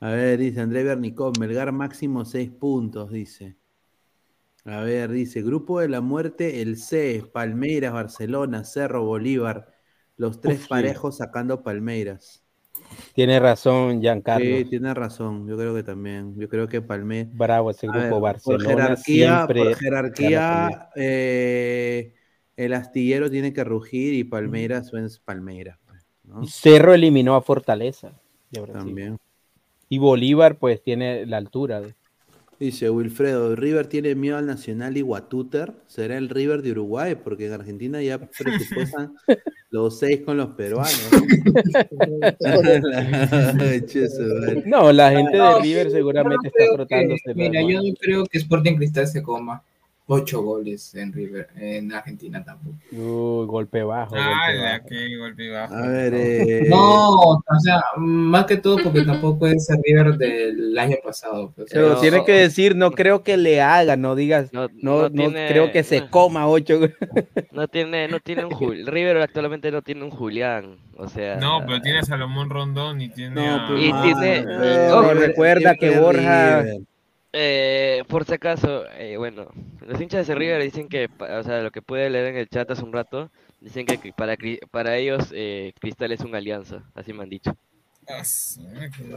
A 0.00 0.10
ver, 0.10 0.38
dice 0.38 0.60
André 0.60 0.82
Bernicón, 0.82 1.32
Melgar 1.38 1.72
máximo 1.72 2.24
6 2.24 2.50
puntos, 2.50 3.10
dice. 3.10 3.56
A 4.64 4.80
ver, 4.80 5.10
dice, 5.10 5.42
Grupo 5.42 5.80
de 5.80 5.88
la 5.88 6.00
Muerte, 6.00 6.62
el 6.62 6.78
C, 6.78 7.24
Palmeiras, 7.32 7.92
Barcelona, 7.92 8.64
Cerro, 8.64 9.04
Bolívar, 9.04 9.74
los 10.16 10.40
tres 10.40 10.60
Uf, 10.62 10.68
parejos 10.68 11.18
sacando 11.18 11.62
Palmeiras. 11.62 12.42
Tiene 13.14 13.40
razón, 13.40 14.00
Giancarlo. 14.00 14.58
Sí, 14.58 14.64
tiene 14.66 14.94
razón, 14.94 15.46
yo 15.46 15.56
creo 15.56 15.74
que 15.74 15.82
también. 15.82 16.34
Yo 16.38 16.48
creo 16.48 16.68
que 16.68 16.80
Palmeiras. 16.80 17.34
Bravo 17.34 17.70
ese 17.70 17.86
grupo 17.86 18.00
ver, 18.00 18.20
Barcelona. 18.20 18.64
Por 18.64 18.76
jerarquía, 18.76 19.46
por 19.46 19.74
jerarquía 19.76 20.90
eh, 20.96 22.14
el 22.56 22.72
astillero 22.74 23.30
tiene 23.30 23.52
que 23.52 23.64
rugir 23.64 24.14
y 24.14 24.24
Palmeiras 24.24 24.92
es 24.94 25.18
Palmeiras. 25.18 25.78
pues, 25.86 26.54
Cerro 26.54 26.94
eliminó 26.94 27.34
a 27.34 27.42
Fortaleza. 27.42 28.12
de. 28.50 28.78
También. 28.78 29.18
Y 29.90 29.98
Bolívar, 29.98 30.56
pues, 30.58 30.82
tiene 30.82 31.26
la 31.26 31.36
altura. 31.36 31.82
de- 31.82 31.94
Dice 32.60 32.90
Wilfredo, 32.90 33.56
River 33.56 33.86
tiene 33.86 34.14
miedo 34.14 34.36
al 34.36 34.46
Nacional 34.46 34.96
y 34.96 35.00
Guatúter. 35.00 35.72
Será 35.86 36.18
el 36.18 36.28
River 36.28 36.60
de 36.62 36.72
Uruguay, 36.72 37.14
porque 37.14 37.46
en 37.46 37.54
Argentina 37.54 38.02
ya 38.02 38.18
presupuestan 38.38 39.14
los 39.70 39.98
seis 39.98 40.20
con 40.24 40.36
los 40.36 40.48
peruanos. 40.50 41.10
No, 44.66 44.92
la 44.92 45.10
gente 45.10 45.36
de 45.36 45.60
River 45.60 45.90
seguramente 45.90 46.48
está 46.48 46.74
frotándose. 46.74 47.22
que- 47.24 47.34
Mira, 47.34 47.60
yo 47.62 47.82
no 47.82 47.94
creo 47.98 48.24
que 48.26 48.38
Sporting 48.38 48.76
Cristal 48.76 49.06
se 49.06 49.22
coma 49.22 49.62
ocho 50.12 50.42
goles 50.42 50.94
en 50.96 51.12
River, 51.12 51.48
en 51.56 51.92
Argentina 51.92 52.42
tampoco. 52.44 52.76
Uy, 52.92 53.46
golpe 53.46 53.82
bajo. 53.84 54.14
Ah, 54.18 54.46
golpe 54.48 54.62
bajo. 54.62 54.86
qué 54.88 55.16
golpe 55.16 55.50
bajo. 55.50 55.74
A 55.74 55.86
ver, 55.88 56.14
eh, 56.14 56.66
No, 56.68 57.10
o 57.20 57.42
sea, 57.62 57.80
más 57.96 58.44
que 58.46 58.56
todo 58.56 58.78
porque 58.82 59.02
tampoco 59.02 59.46
es 59.46 59.70
el 59.70 59.78
River 59.84 60.16
del 60.18 60.76
año 60.78 60.96
pasado. 61.04 61.52
pues, 61.54 61.68
Pero 61.72 61.96
tiene 62.00 62.24
que 62.24 62.32
decir, 62.32 62.74
no 62.74 62.90
creo 62.90 63.22
que 63.22 63.36
le 63.36 63.60
haga, 63.60 63.96
no 63.96 64.14
digas, 64.16 64.52
no, 64.52 64.68
no, 64.82 65.02
no 65.02 65.10
tiene- 65.10 65.48
creo 65.48 65.70
que 65.70 65.82
se 65.84 66.08
coma 66.08 66.48
ocho. 66.48 66.80
No 67.52 67.68
tiene, 67.68 68.08
no 68.08 68.18
tiene 68.20 68.44
un 68.44 68.50
Jul- 68.52 68.86
River 68.86 69.18
actualmente 69.18 69.70
no 69.70 69.82
tiene 69.82 70.02
un 70.04 70.10
Julián. 70.10 70.76
O 70.96 71.08
sea. 71.08 71.36
No, 71.36 71.60
pero 71.66 71.80
tiene 71.80 72.00
a 72.00 72.02
Salomón 72.02 72.50
Rondón 72.50 73.00
y 73.00 73.08
tiene 73.08 73.36
No, 73.36 73.64
a... 73.64 73.68
pues, 73.68 73.80
Y 73.80 73.92
tiene- 74.02 74.40
River 74.42 75.16
recuerda 75.16 75.74
que 75.76 75.98
Borja- 75.98 76.60
River. 76.62 76.80
Eh, 77.32 78.02
por 78.08 78.24
si 78.24 78.34
acaso, 78.34 78.86
eh, 78.92 79.16
bueno, 79.16 79.48
los 79.80 80.00
hinchas 80.00 80.26
de 80.26 80.34
River 80.34 80.62
dicen 80.62 80.88
que, 80.88 81.08
o 81.18 81.42
sea, 81.44 81.62
lo 81.62 81.70
que 81.70 81.82
pude 81.82 82.10
leer 82.10 82.26
en 82.26 82.36
el 82.36 82.48
chat 82.48 82.68
hace 82.70 82.82
un 82.82 82.92
rato, 82.92 83.30
dicen 83.60 83.86
que 83.86 84.12
para, 84.12 84.36
para 84.70 84.96
ellos 84.96 85.30
eh, 85.32 85.72
Cristal 85.80 86.10
es 86.12 86.20
una 86.22 86.38
alianza, 86.38 86.90
así 86.94 87.12
me 87.12 87.22
han 87.22 87.30
dicho. 87.30 87.56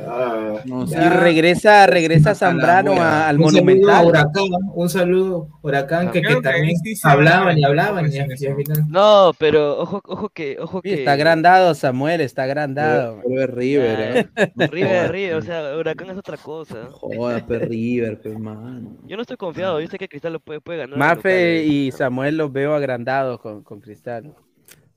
Ah, 0.07 0.61
No, 0.65 0.87
sí. 0.87 0.95
regresa, 0.95 1.87
regresa 1.87 2.35
Zambrano 2.35 2.93
a- 3.01 3.27
al 3.27 3.39
un 3.39 3.51
saludo 3.51 3.59
a 3.91 4.01
Monumental. 4.03 4.05
Huracán, 4.07 4.43
un 4.75 4.89
saludo 4.89 5.47
Huracán 5.61 6.11
que, 6.11 6.21
que 6.21 6.35
también 6.41 6.77
sí 6.77 6.93
hablaban 7.03 7.57
y 7.57 7.63
hablaban 7.63 8.05
y, 8.11 8.19
pues, 8.25 8.41
No, 8.87 9.31
pero 9.37 9.79
ojo, 9.79 10.01
ojo 10.05 10.29
que, 10.29 10.57
ojo 10.59 10.81
Sí, 10.83 10.89
que 10.89 10.93
Está 10.99 11.13
agrandado, 11.13 11.73
Samuel, 11.75 12.21
está 12.21 12.43
agrandado. 12.43 13.19
Pero 13.23 13.41
es 13.43 13.49
River, 13.49 13.99
¿eh? 14.17 14.27
River, 14.71 15.35
o 15.35 15.41
sea, 15.41 15.75
Huracán 15.77 16.09
es 16.11 16.17
otra 16.17 16.37
cosa. 16.37 16.87
Joda, 16.91 17.45
pues 17.45 17.61
River, 17.67 18.21
pues 18.21 18.37
mano. 18.39 18.97
Yo 19.05 19.15
no 19.15 19.21
estoy 19.21 19.37
confiado, 19.37 19.79
yo 19.81 19.87
sé 19.87 19.97
que 19.97 20.07
Cristal 20.07 20.33
lo 20.33 20.39
puede, 20.39 20.61
puede 20.61 20.79
ganar. 20.79 20.97
Mafe 20.97 21.15
locales. 21.59 21.67
y 21.67 21.91
Samuel 21.91 22.37
los 22.37 22.51
veo 22.51 22.73
agrandados 22.75 23.39
con, 23.39 23.63
con 23.63 23.81
Cristal. 23.81 24.33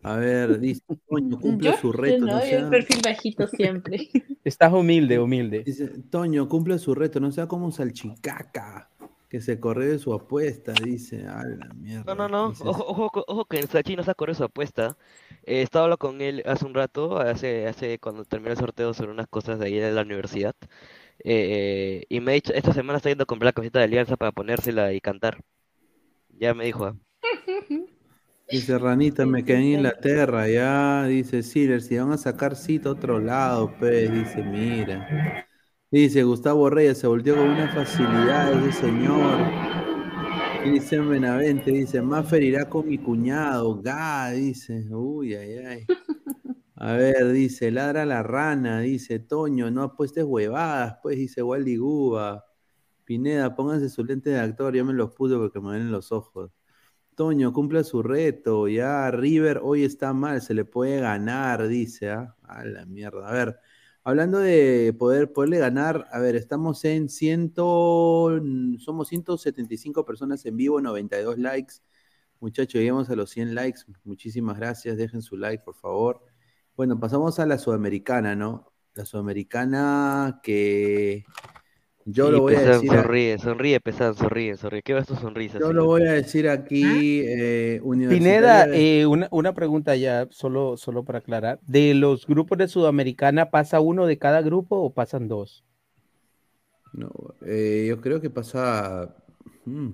A 0.06 0.16
ver, 0.16 0.60
dice, 0.60 0.82
Toño, 1.08 1.36
cumple 1.40 1.70
Yo, 1.70 1.76
su 1.76 1.92
yo 1.92 1.92
reto. 1.92 2.26
no, 2.26 2.32
No 2.34 2.40
yo 2.40 2.46
sea, 2.46 2.58
el 2.60 2.68
perfil 2.68 3.00
bajito 3.04 3.46
siempre. 3.48 4.08
Estás 4.44 4.72
humilde, 4.72 5.18
humilde. 5.18 5.62
dice, 5.64 5.88
Toño, 6.10 6.48
cumple 6.48 6.78
su 6.78 6.94
reto, 6.94 7.18
no 7.18 7.32
sea 7.32 7.48
como 7.48 7.70
Salchicaca, 7.72 8.88
que 9.28 9.40
se 9.40 9.58
corrió 9.58 9.90
de 9.90 9.98
su 9.98 10.14
apuesta, 10.14 10.72
dice. 10.84 11.26
A 11.26 11.42
la 11.44 11.74
mierda. 11.74 12.14
No, 12.14 12.14
no, 12.14 12.28
no. 12.28 12.50
Dice, 12.50 12.62
Ojo, 12.64 12.84
ojo, 12.86 13.24
ojo 13.26 13.44
que 13.46 13.58
el 13.58 13.68
Sachi 13.68 13.96
no 13.96 14.04
se 14.04 14.14
corrido 14.14 14.36
su 14.38 14.44
apuesta. 14.44 14.96
Eh, 15.42 15.62
estaba 15.62 15.84
hablando 15.86 15.98
con 15.98 16.20
él 16.20 16.42
hace 16.46 16.64
un 16.64 16.74
rato, 16.74 17.18
hace, 17.18 17.66
hace 17.66 17.98
cuando 17.98 18.24
terminó 18.24 18.52
el 18.52 18.58
sorteo 18.58 18.94
sobre 18.94 19.10
unas 19.10 19.26
cosas 19.26 19.58
de 19.58 19.66
ahí 19.66 19.74
de 19.74 19.90
la 19.92 20.02
universidad. 20.02 20.54
Eh, 21.24 22.04
y 22.08 22.20
me 22.20 22.32
ha 22.32 22.34
dicho, 22.34 22.52
esta 22.54 22.72
semana 22.72 22.98
está 22.98 23.08
yendo 23.08 23.24
a 23.24 23.26
comprar 23.26 23.48
la 23.48 23.52
camiseta 23.52 23.80
de 23.80 23.86
Alianza 23.86 24.16
para 24.16 24.32
ponérsela 24.32 24.92
y 24.92 25.00
cantar. 25.00 25.42
Ya 26.38 26.54
me 26.54 26.64
dijo. 26.66 26.96
Dice 28.48 28.78
Ranita, 28.78 29.26
me 29.26 29.44
quedé 29.44 29.58
en 29.58 29.64
Inglaterra, 29.64 30.48
ya, 30.48 31.04
dice 31.06 31.42
Siler, 31.42 31.82
si 31.82 31.96
van 31.96 32.12
a 32.12 32.16
sacar 32.18 32.56
cita 32.56 32.88
a 32.88 32.92
otro 32.92 33.18
lado, 33.20 33.72
pues, 33.78 34.12
dice, 34.12 34.42
mira. 34.42 35.46
Dice 35.90 36.22
Gustavo 36.24 36.70
Reyes, 36.70 36.98
se 36.98 37.06
volteó 37.06 37.36
con 37.36 37.48
una 37.48 37.68
facilidad 37.72 38.52
ese 38.66 38.80
señor. 38.82 39.38
Dice 40.64 40.98
Benavente, 41.00 41.70
dice, 41.70 42.02
Maffer 42.02 42.42
irá 42.42 42.68
con 42.68 42.88
mi 42.88 42.98
cuñado, 42.98 43.80
ga, 43.82 44.30
dice, 44.30 44.86
uy, 44.90 45.34
ay, 45.34 45.58
ay. 45.58 45.86
A 46.76 46.92
ver, 46.92 47.32
dice, 47.32 47.70
ladra 47.70 48.04
la 48.04 48.22
rana, 48.22 48.80
dice, 48.80 49.18
Toño, 49.18 49.70
no 49.70 49.82
apuestes 49.82 50.24
huevadas, 50.24 50.98
pues, 51.02 51.16
dice 51.16 51.42
Wally 51.42 51.76
Guba. 51.76 52.44
Pineda, 53.04 53.54
pónganse 53.56 53.88
su 53.88 54.04
lente 54.04 54.30
de 54.30 54.40
actor, 54.40 54.74
ya 54.74 54.84
me 54.84 54.92
los 54.92 55.14
puse 55.14 55.36
porque 55.36 55.60
me 55.60 55.72
ven 55.72 55.82
en 55.82 55.92
los 55.92 56.12
ojos. 56.12 56.50
Toño, 57.16 57.50
cumpla 57.54 57.82
su 57.82 58.02
reto. 58.02 58.68
Ya 58.68 59.10
River 59.10 59.60
hoy 59.62 59.84
está 59.84 60.12
mal, 60.12 60.42
se 60.42 60.52
le 60.52 60.66
puede 60.66 61.00
ganar, 61.00 61.66
dice. 61.66 62.10
¿ah? 62.10 62.36
A 62.42 62.64
la 62.66 62.84
mierda. 62.84 63.26
A 63.26 63.32
ver, 63.32 63.58
hablando 64.04 64.38
de 64.38 64.94
poder 64.98 65.32
poderle 65.32 65.58
ganar, 65.58 66.06
a 66.12 66.18
ver, 66.20 66.36
estamos 66.36 66.84
en 66.84 67.08
ciento, 67.08 68.38
somos 68.78 69.08
175 69.08 70.04
personas 70.04 70.44
en 70.44 70.58
vivo, 70.58 70.82
92 70.82 71.38
likes. 71.38 71.76
Muchachos, 72.40 72.82
llegamos 72.82 73.08
a 73.08 73.16
los 73.16 73.30
100 73.30 73.54
likes. 73.54 73.80
Muchísimas 74.04 74.58
gracias. 74.58 74.98
Dejen 74.98 75.22
su 75.22 75.38
like, 75.38 75.64
por 75.64 75.74
favor. 75.74 76.22
Bueno, 76.76 77.00
pasamos 77.00 77.38
a 77.38 77.46
la 77.46 77.56
sudamericana, 77.56 78.36
¿no? 78.36 78.74
La 78.94 79.06
sudamericana 79.06 80.40
que 80.42 81.24
yo 82.06 82.26
Sí, 82.26 82.32
lo 82.32 82.40
voy 82.40 82.54
a 82.54 82.58
Pesán, 82.58 82.72
decir. 82.80 82.90
a- 82.92 83.02
Sonríe, 83.02 83.38
sonríe, 83.38 83.80
Pesán, 83.80 84.14
sonríe, 84.14 84.56
sonríe. 84.56 84.82
¿Qué 84.82 84.94
ves 84.94 85.06
tu 85.06 85.14
sonrisa? 85.16 85.54
Yo 85.58 85.66
señor? 85.66 85.74
lo 85.74 85.84
voy 85.86 86.02
a 86.06 86.12
decir 86.12 86.48
aquí, 86.48 87.20
eh, 87.26 87.80
Pineda, 87.82 88.64
Universitario. 88.64 88.74
eh, 88.74 89.06
una, 89.06 89.28
una 89.30 89.52
pregunta 89.54 89.94
ya, 89.96 90.26
solo, 90.30 90.76
solo 90.76 91.04
para 91.04 91.18
aclarar. 91.18 91.58
¿De 91.66 91.92
los 91.94 92.26
grupos 92.26 92.56
de 92.58 92.68
Sudamericana 92.68 93.50
pasa 93.50 93.80
uno 93.80 94.06
de 94.06 94.16
cada 94.18 94.40
grupo 94.40 94.76
o 94.76 94.90
pasan 94.94 95.28
dos? 95.28 95.64
No, 96.92 97.10
eh, 97.44 97.84
yo 97.88 98.00
creo 98.00 98.20
que 98.20 98.30
pasa. 98.30 99.14
mm, 99.66 99.90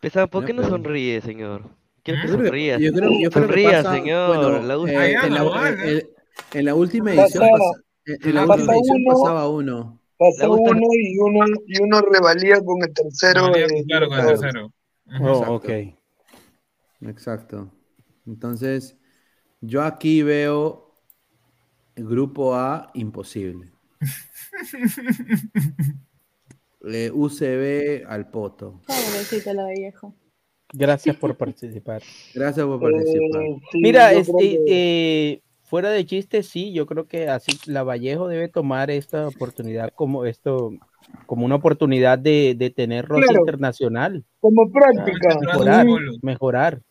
Pesán, 0.00 0.28
¿por 0.28 0.44
qué 0.46 0.52
no 0.54 0.66
sonríe, 0.66 1.20
señor? 1.20 1.62
Quiero 2.02 2.22
que 2.22 2.28
Yo 2.28 2.32
creo 2.34 2.38
que- 2.40 2.46
sonría. 2.48 2.78
yo 2.78 2.92
creo- 2.92 3.10
yo 3.10 3.30
creo 3.30 3.30
que 3.30 3.52
Sonría, 3.52 3.70
pasa- 3.82 3.92
señor. 3.94 4.26
bueno, 4.36 4.62
la 4.62 4.74
eh, 4.74 4.76
última- 4.78 5.06
en, 5.06 5.34
la, 5.34 5.68
en- 5.84 6.08
en 6.54 6.64
la 6.64 6.74
última 6.74 7.12
edición, 7.12 7.44
pasa- 7.50 7.82
en- 8.06 8.28
en 8.28 8.34
la 8.34 8.46
última 8.46 8.72
edición 8.74 8.96
uno, 9.06 9.14
pasaba 9.14 9.48
uno. 9.50 9.99
Última- 10.20 10.70
uno 10.70 10.86
y 10.92 11.18
uno 11.18 11.46
y 11.66 11.82
uno 11.82 12.00
revalía 12.02 12.60
con 12.62 12.82
el 12.82 12.92
tercero. 12.92 13.46
Revalía, 13.46 13.66
de- 13.66 13.84
claro, 13.84 14.08
con 14.08 14.20
el 14.20 14.26
tercero. 14.26 14.72
Oh, 15.20 15.32
Exacto. 15.32 15.54
ok. 15.54 15.68
Exacto. 17.08 17.70
Entonces, 18.26 18.96
yo 19.60 19.82
aquí 19.82 20.22
veo 20.22 20.94
el 21.96 22.06
grupo 22.06 22.54
A 22.54 22.90
imposible. 22.94 23.72
Eh, 26.82 27.10
UCB 27.12 28.06
al 28.08 28.30
poto. 28.30 28.80
Pobrecito 28.86 29.52
la 29.52 29.66
viejo. 29.68 30.14
Gracias 30.72 31.14
por 31.16 31.36
participar. 31.36 32.00
Gracias 32.34 32.64
por 32.64 32.80
participar. 32.80 33.42
Eh, 33.42 33.60
sí, 33.70 33.80
Mira, 33.82 34.12
este, 34.14 34.32
que- 34.38 34.64
eh, 34.66 35.42
fuera 35.70 35.90
de 35.90 36.04
chiste, 36.04 36.42
sí, 36.42 36.72
yo 36.72 36.84
creo 36.84 37.06
que 37.06 37.28
así 37.28 37.52
la 37.64 37.84
Vallejo 37.84 38.26
debe 38.26 38.48
tomar 38.48 38.90
esta 38.90 39.28
oportunidad 39.28 39.92
como 39.94 40.24
esto, 40.26 40.72
como 41.26 41.46
una 41.46 41.54
oportunidad 41.54 42.18
de, 42.18 42.56
de 42.58 42.70
tener 42.70 43.06
roce 43.06 43.26
Claro. 43.28 43.38
internacional. 43.38 44.24
como 44.40 44.68
práctica, 44.68 45.38
Mejorar, 45.40 45.86
mejorar. 46.22 46.82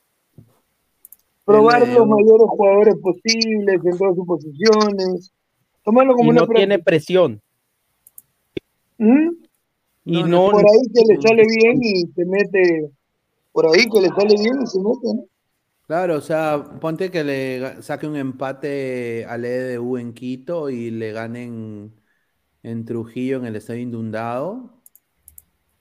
probar 1.44 1.84
El, 1.84 1.90
eh, 1.90 1.94
los 1.96 2.08
mayores 2.08 2.48
jugadores 2.48 2.96
posibles 3.02 3.82
en 3.84 3.98
todas 3.98 4.16
sus 4.16 4.26
posiciones, 4.26 5.34
tomarlo 5.84 6.14
como 6.14 6.30
Y 6.30 6.32
una 6.32 6.42
no 6.42 6.48
tiene 6.48 6.80
presión. 6.80 7.42
¿Mm? 8.98 9.30
Y 10.06 10.24
No, 10.24 10.28
no, 10.28 10.52
Por 10.52 10.66
ahí 10.66 10.82
que 10.94 11.14
le 11.14 11.22
sale 11.22 11.44
bien 11.46 11.80
y 11.84 12.08
se 12.16 12.26
mete, 12.26 12.90
por 13.52 13.66
ahí 13.68 13.84
que 13.92 14.00
le 14.02 14.08
sale 14.08 14.36
bien 14.42 14.62
y 14.64 14.68
se 14.68 14.80
mete, 14.80 15.14
¿no? 15.16 15.26
Claro, 15.90 16.18
o 16.18 16.22
sea, 16.22 16.64
ponte 16.80 17.10
que 17.10 17.24
le 17.24 17.82
saque 17.82 18.06
un 18.08 18.16
empate 18.16 19.26
al 19.26 19.44
EDU 19.44 19.98
en 19.98 20.14
Quito 20.14 20.70
y 20.70 20.92
le 20.92 21.12
ganen 21.12 22.00
en 22.64 22.86
Trujillo 22.86 23.38
en 23.38 23.46
el 23.48 23.56
estadio 23.58 23.82
inundado. 23.82 24.84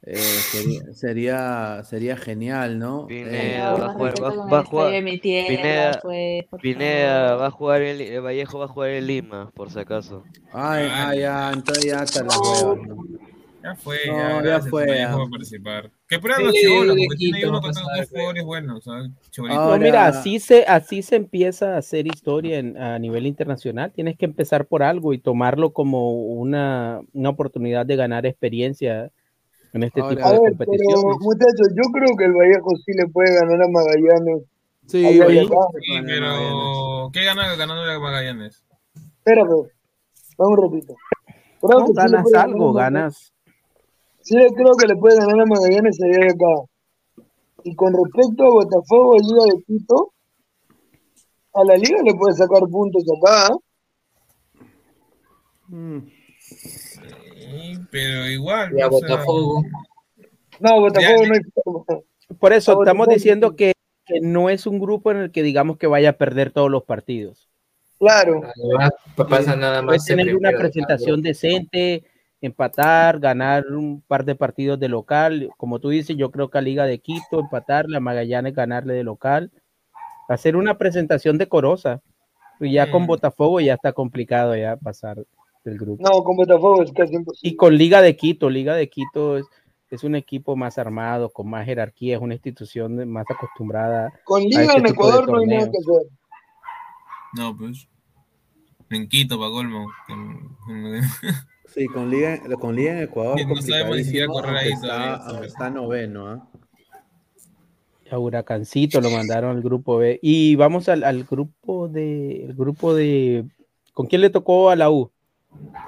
Eh, 0.03 0.43
sería, 0.45 0.81
sería, 0.95 1.83
sería 1.85 2.17
genial, 2.17 2.79
¿no? 2.79 3.09
Pineda 3.09 3.25
Eh, 3.25 3.77
va 3.81 3.87
a 3.87 3.89
jugar, 3.91 4.23
va, 4.23 4.31
el 4.47 4.53
va 4.53 4.59
a 4.61 4.63
jugar. 4.65 4.93
estadio 4.93 4.95
de 4.95 5.03
mi 5.03 5.19
tierra, 5.19 5.97
Pineda, 5.97 6.01
pues, 6.01 6.45
por 6.49 6.61
Pineda 6.63 7.35
va 7.37 7.47
a 7.47 7.51
jugar 7.51 7.83
en, 7.83 7.99
Li- 7.99 8.19
Vallejo 8.19 8.59
va 8.59 8.67
a 8.67 8.69
jugar 8.69 8.91
en 8.91 9.07
Lima, 9.07 9.51
por 9.55 9.71
si 9.71 9.79
acaso. 9.81 10.25
Ay, 10.53 10.89
ay, 10.93 11.21
ya, 11.21 11.53
entonces 11.53 11.87
ya 11.87 12.03
está 12.03 12.23
la 12.25 12.39
hueva. 12.39 12.75
¿no? 12.77 13.18
Ya 13.69 13.77
fue, 13.77 13.99
No, 14.07 14.45
ya, 14.45 14.61
fue, 14.61 14.87
ya. 14.99 15.17
participar. 15.31 15.91
Que 16.09 16.19
prueban 16.19 16.41
Sí, 16.41 16.47
los 16.47 16.55
chibolos, 16.55 16.97
porque 16.97 17.17
tiene 17.17 17.49
uno 17.49 17.59
otros 17.59 17.75
nada, 17.77 17.87
jugadores 17.89 18.45
buenos, 18.45 18.87
mira, 19.81 20.07
así 20.07 20.41
se, 20.41 20.65
así 20.65 21.03
se 21.03 21.17
empieza 21.17 21.75
a 21.75 21.79
hacer 21.79 22.07
historia 22.07 22.59
en- 22.59 22.77
a 22.77 22.99
nivel 22.99 23.27
internacional. 23.27 23.93
Tienes 23.93 24.17
que 24.17 24.25
empezar 24.25 24.67
por 24.67 24.83
algo 24.83 25.13
y 25.13 25.19
tomarlo 25.19 25.73
como 25.73 26.13
una, 26.13 27.01
una 27.13 27.29
oportunidad 27.29 27.85
de 27.87 27.97
ganar 27.97 28.27
experiencia 28.27 29.11
en 29.73 29.83
este 29.83 30.01
tipo 30.01 30.09
de 30.11 30.17
ver, 30.17 30.51
competiciones. 30.51 30.95
pero 31.05 31.19
muchachos, 31.21 31.69
yo 31.77 31.83
creo 31.93 32.17
que 32.17 32.25
el 32.25 32.33
Vallejo 32.33 32.71
sí 32.85 32.93
le 32.95 33.07
puede 33.09 33.35
ganar 33.35 33.63
a 33.63 33.69
Magallanes. 33.69 34.43
Sí, 34.87 35.21
pero 35.21 37.11
¿qué 37.13 37.25
gana 37.25 37.55
ganándole 37.57 37.93
a 37.93 37.99
Magallanes? 37.99 38.65
Espérate, 39.19 39.51
dame 40.39 40.53
un 40.53 40.57
ratito. 40.57 40.95
Creo 41.61 41.79
No, 41.81 41.87
que 41.87 41.93
sí 41.93 41.93
le 41.93 42.03
ganas 42.03 42.35
algo, 42.35 42.73
ganas. 42.73 43.35
Sí, 44.23 44.37
creo 44.57 44.75
que 44.77 44.87
le 44.87 44.97
puede 44.97 45.17
ganar 45.17 45.41
a 45.41 45.47
Magallanes 45.47 45.99
allá 46.03 46.27
y 46.27 46.29
acá. 46.29 47.25
Y 47.65 47.75
con 47.75 47.93
respecto 47.93 48.45
a 48.45 48.51
Botafogo 48.51 49.17
y 49.17 49.21
Liga 49.21 49.45
de 49.45 49.63
Quito, 49.65 50.13
a 51.55 51.65
la 51.65 51.77
Liga 51.77 52.03
le 52.05 52.15
puede 52.15 52.35
sacar 52.35 52.61
puntos 52.71 53.03
acá. 53.21 53.49
¿eh? 53.53 54.65
Mm. 55.69 55.99
Sí, 56.39 57.79
pero 57.91 58.27
igual. 58.29 58.73
Y 58.77 58.81
a 58.81 58.89
o 58.89 58.99
sea, 58.99 59.09
Botafogo. 59.17 59.63
No, 60.61 60.81
Botafogo 60.81 61.23
Ya, 61.25 61.29
no. 61.65 62.05
Por 62.39 62.53
eso 62.53 62.73
A 62.73 62.75
estamos 62.83 63.07
Botafogo- 63.07 63.15
diciendo 63.15 63.57
que, 63.57 63.73
que 64.05 64.21
no 64.21 64.51
es 64.51 64.67
un 64.67 64.79
grupo 64.79 65.11
en 65.11 65.19
el 65.19 65.31
que 65.33 65.43
digamos 65.43 65.79
que 65.79 65.87
vaya 65.87 66.11
a 66.11 66.19
perder 66.19 66.51
todos 66.53 66.71
los 66.71 66.85
partidos. 66.85 67.49
Claro. 67.99 68.43
Además, 68.65 68.91
pasa 69.17 69.57
nada 69.57 69.83
Puede 69.83 69.97
más. 69.99 70.05
se 70.05 70.15
tener 70.15 70.37
una 70.37 70.53
presentación 70.53 71.21
decente, 71.23 72.05
empatar, 72.41 73.19
ganar 73.19 73.67
un 73.67 74.01
par 74.03 74.25
de 74.25 74.35
partidos 74.35 74.79
de 74.79 74.89
local. 74.89 75.51
Como 75.57 75.79
tú 75.79 75.89
dices, 75.89 76.17
yo 76.17 76.31
creo 76.31 76.51
que 76.51 76.59
a 76.59 76.63
Liga 76.63 76.85
de 76.87 77.01
Quito 77.01 77.41
empatarle, 77.41 77.97
a 77.97 78.01
Magallanes 78.01 78.55
ganarle 78.55 78.95
de 78.95 79.05
local. 79.05 79.51
Hacer 80.29 80.57
una 80.57 80.79
presentación 80.79 81.39
decorosa. 81.39 82.01
Y 82.61 82.73
ya 82.73 82.91
con 82.91 83.05
Mm. 83.05 83.07
Botafogo 83.07 83.61
ya 83.61 83.75
está 83.75 83.93
complicado 83.93 84.57
ya 84.57 84.77
pasar 84.77 85.25
del 85.65 85.79
grupo. 85.79 86.03
No, 86.03 86.23
con 86.25 86.37
Botafogo 86.37 86.83
es 86.83 86.93
casi 86.93 87.15
imposible. 87.15 87.49
Y 87.49 87.57
con 87.57 87.77
Liga 87.77 88.03
de 88.03 88.17
Quito, 88.17 88.51
Liga 88.51 88.75
de 88.75 88.89
Quito 88.89 89.39
es, 89.39 89.47
es 89.91 90.03
un 90.05 90.17
equipo 90.17 90.57
más 90.57 90.77
armado, 90.77 91.31
con 91.31 91.49
más 91.49 91.65
jerarquía, 91.67 92.17
es 92.17 92.23
una 92.23 92.35
institución 92.35 93.09
más 93.09 93.27
acostumbrada. 93.31 94.13
Con 94.25 94.43
Liga 94.43 94.63
este 94.63 94.79
en 94.79 94.87
Ecuador 94.87 95.31
no 95.31 95.39
hay 95.39 95.47
nada 95.47 95.71
que 95.71 95.79
hacer. 95.79 96.07
No, 97.35 97.57
pues. 97.57 97.89
En 98.91 99.09
Quito, 99.09 99.39
pa' 99.39 99.51
colmo. 99.51 99.87
Sí, 101.79 101.87
con 101.87 102.11
Liga, 102.11 102.41
con 102.61 102.75
Liga 102.75 102.93
en 102.93 103.05
Ecuador. 103.05 103.41
No 103.47 103.63
sabemos 103.63 103.97
ni 103.97 104.05
siquiera 104.05 104.27
complicadísimo, 104.27 104.35
correr 104.35 104.57
ahí 104.57 104.73
aunque 104.73 104.87
todavía, 104.89 105.47
está, 105.47 105.71
noveno, 105.71 106.29
¿ah? 106.29 106.49
A 108.11 108.19
Huracancito 108.19 109.01
lo 109.01 109.11
mandaron 109.11 109.57
al 109.57 109.63
grupo 109.63 109.99
B. 109.99 110.19
Y 110.23 110.57
vamos 110.57 110.89
al, 110.89 111.05
al 111.05 111.25
grupo 111.25 111.89
de. 111.89 112.47
El 112.47 112.55
grupo 112.55 112.95
de. 112.95 113.45
¿Con 113.93 114.07
quién 114.07 114.23
le 114.23 114.31
tocó 114.31 114.71
a 114.71 114.77
la 114.77 114.91
U? 114.91 115.11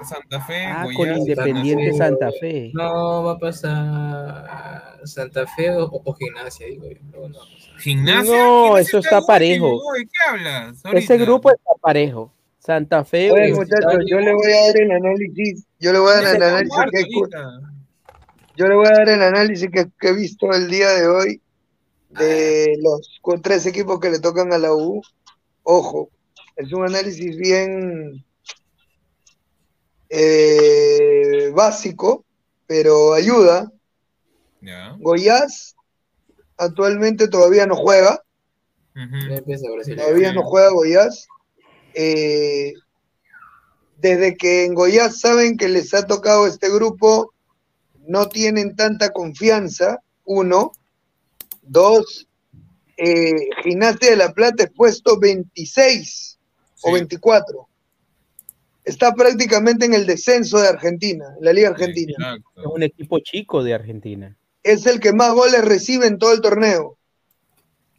Santa 0.03 0.39
Fe, 0.41 0.65
Ah, 0.65 0.85
con. 0.95 1.11
Independiente 1.17 1.93
Santa 1.93 2.29
Fe. 2.39 2.71
No, 2.73 3.23
va 3.23 3.33
a 3.33 3.39
pasar 3.39 4.99
Santa 5.05 5.45
Fe 5.47 5.71
o, 5.71 5.89
o 5.91 6.13
Gimnasia, 6.13 6.67
digo 6.67 6.85
yo. 6.89 6.99
No, 7.11 7.27
no. 7.27 7.39
¿Gimnasia? 7.79 8.31
No, 8.31 8.63
¿Gimnasia 8.65 8.81
eso 8.81 8.97
está 8.99 9.21
parejo. 9.21 9.73
Uy, 9.73 10.05
¿Qué 10.05 10.29
hablas? 10.29 10.81
Ese 10.93 11.17
grupo 11.17 11.49
está 11.51 11.71
parejo. 11.81 12.31
Santa 12.61 13.03
Fe. 13.03 13.31
Universitario. 13.31 13.87
muchachos, 13.87 14.05
yo 14.07 14.19
le 14.19 14.33
voy 14.33 14.51
a 14.51 14.67
dar 14.67 14.77
el 14.77 14.91
análisis. 14.91 15.65
Yo 15.79 15.91
le 15.91 15.99
voy 15.99 16.11
a 16.11 16.21
dar 16.21 16.35
el 16.35 16.43
análisis 16.43 16.79
que, 16.91 17.05
yo 18.55 18.67
le 18.67 18.75
voy 18.75 18.87
a 18.87 18.91
dar 18.91 19.09
el 19.09 19.21
análisis 19.23 19.69
que, 19.71 19.87
que 19.99 20.09
he 20.09 20.13
visto 20.13 20.51
el 20.51 20.69
día 20.69 20.89
de 20.89 21.07
hoy 21.07 21.41
de 22.09 22.77
los 22.81 23.19
con 23.21 23.41
tres 23.41 23.65
equipos 23.65 23.99
que 23.99 24.11
le 24.11 24.19
tocan 24.19 24.53
a 24.53 24.59
la 24.59 24.73
U. 24.73 25.01
Ojo, 25.63 26.09
es 26.55 26.71
un 26.71 26.85
análisis 26.85 27.35
bien 27.35 28.23
eh, 30.09 31.51
básico, 31.55 32.25
pero 32.67 33.13
ayuda. 33.13 33.71
Ya. 34.61 34.95
Goiás 34.99 35.75
actualmente 36.57 37.27
todavía 37.27 37.65
no 37.65 37.75
juega, 37.75 38.21
todavía 38.93 40.33
no 40.33 40.43
juega 40.43 40.69
Goiás. 40.69 41.27
Eh, 41.93 42.73
desde 43.97 44.35
que 44.35 44.65
en 44.65 44.73
Goiás 44.73 45.19
saben 45.19 45.57
que 45.57 45.69
les 45.69 45.93
ha 45.93 46.07
tocado 46.07 46.47
este 46.47 46.69
grupo, 46.69 47.33
no 48.07 48.27
tienen 48.27 48.75
tanta 48.75 49.11
confianza, 49.11 49.99
uno. 50.25 50.71
Dos, 51.61 52.27
eh, 52.97 53.49
Gimnasia 53.63 54.09
de 54.09 54.15
la 54.15 54.33
Plata 54.33 54.63
es 54.63 54.71
puesto 54.71 55.19
26 55.19 56.39
o 56.81 56.93
24. 56.93 57.67
Está 58.83 59.13
prácticamente 59.13 59.85
en 59.85 59.93
el 59.93 60.07
descenso 60.07 60.59
de 60.59 60.67
Argentina, 60.67 61.25
en 61.37 61.45
la 61.45 61.53
Liga 61.53 61.69
Argentina. 61.69 62.35
Es 62.57 62.65
un 62.65 62.81
equipo 62.81 63.19
chico 63.19 63.63
de 63.63 63.75
Argentina. 63.75 64.35
Es 64.63 64.87
el 64.87 64.99
que 64.99 65.13
más 65.13 65.33
goles 65.33 65.63
recibe 65.63 66.07
en 66.07 66.17
todo 66.17 66.33
el 66.33 66.41
torneo. 66.41 66.97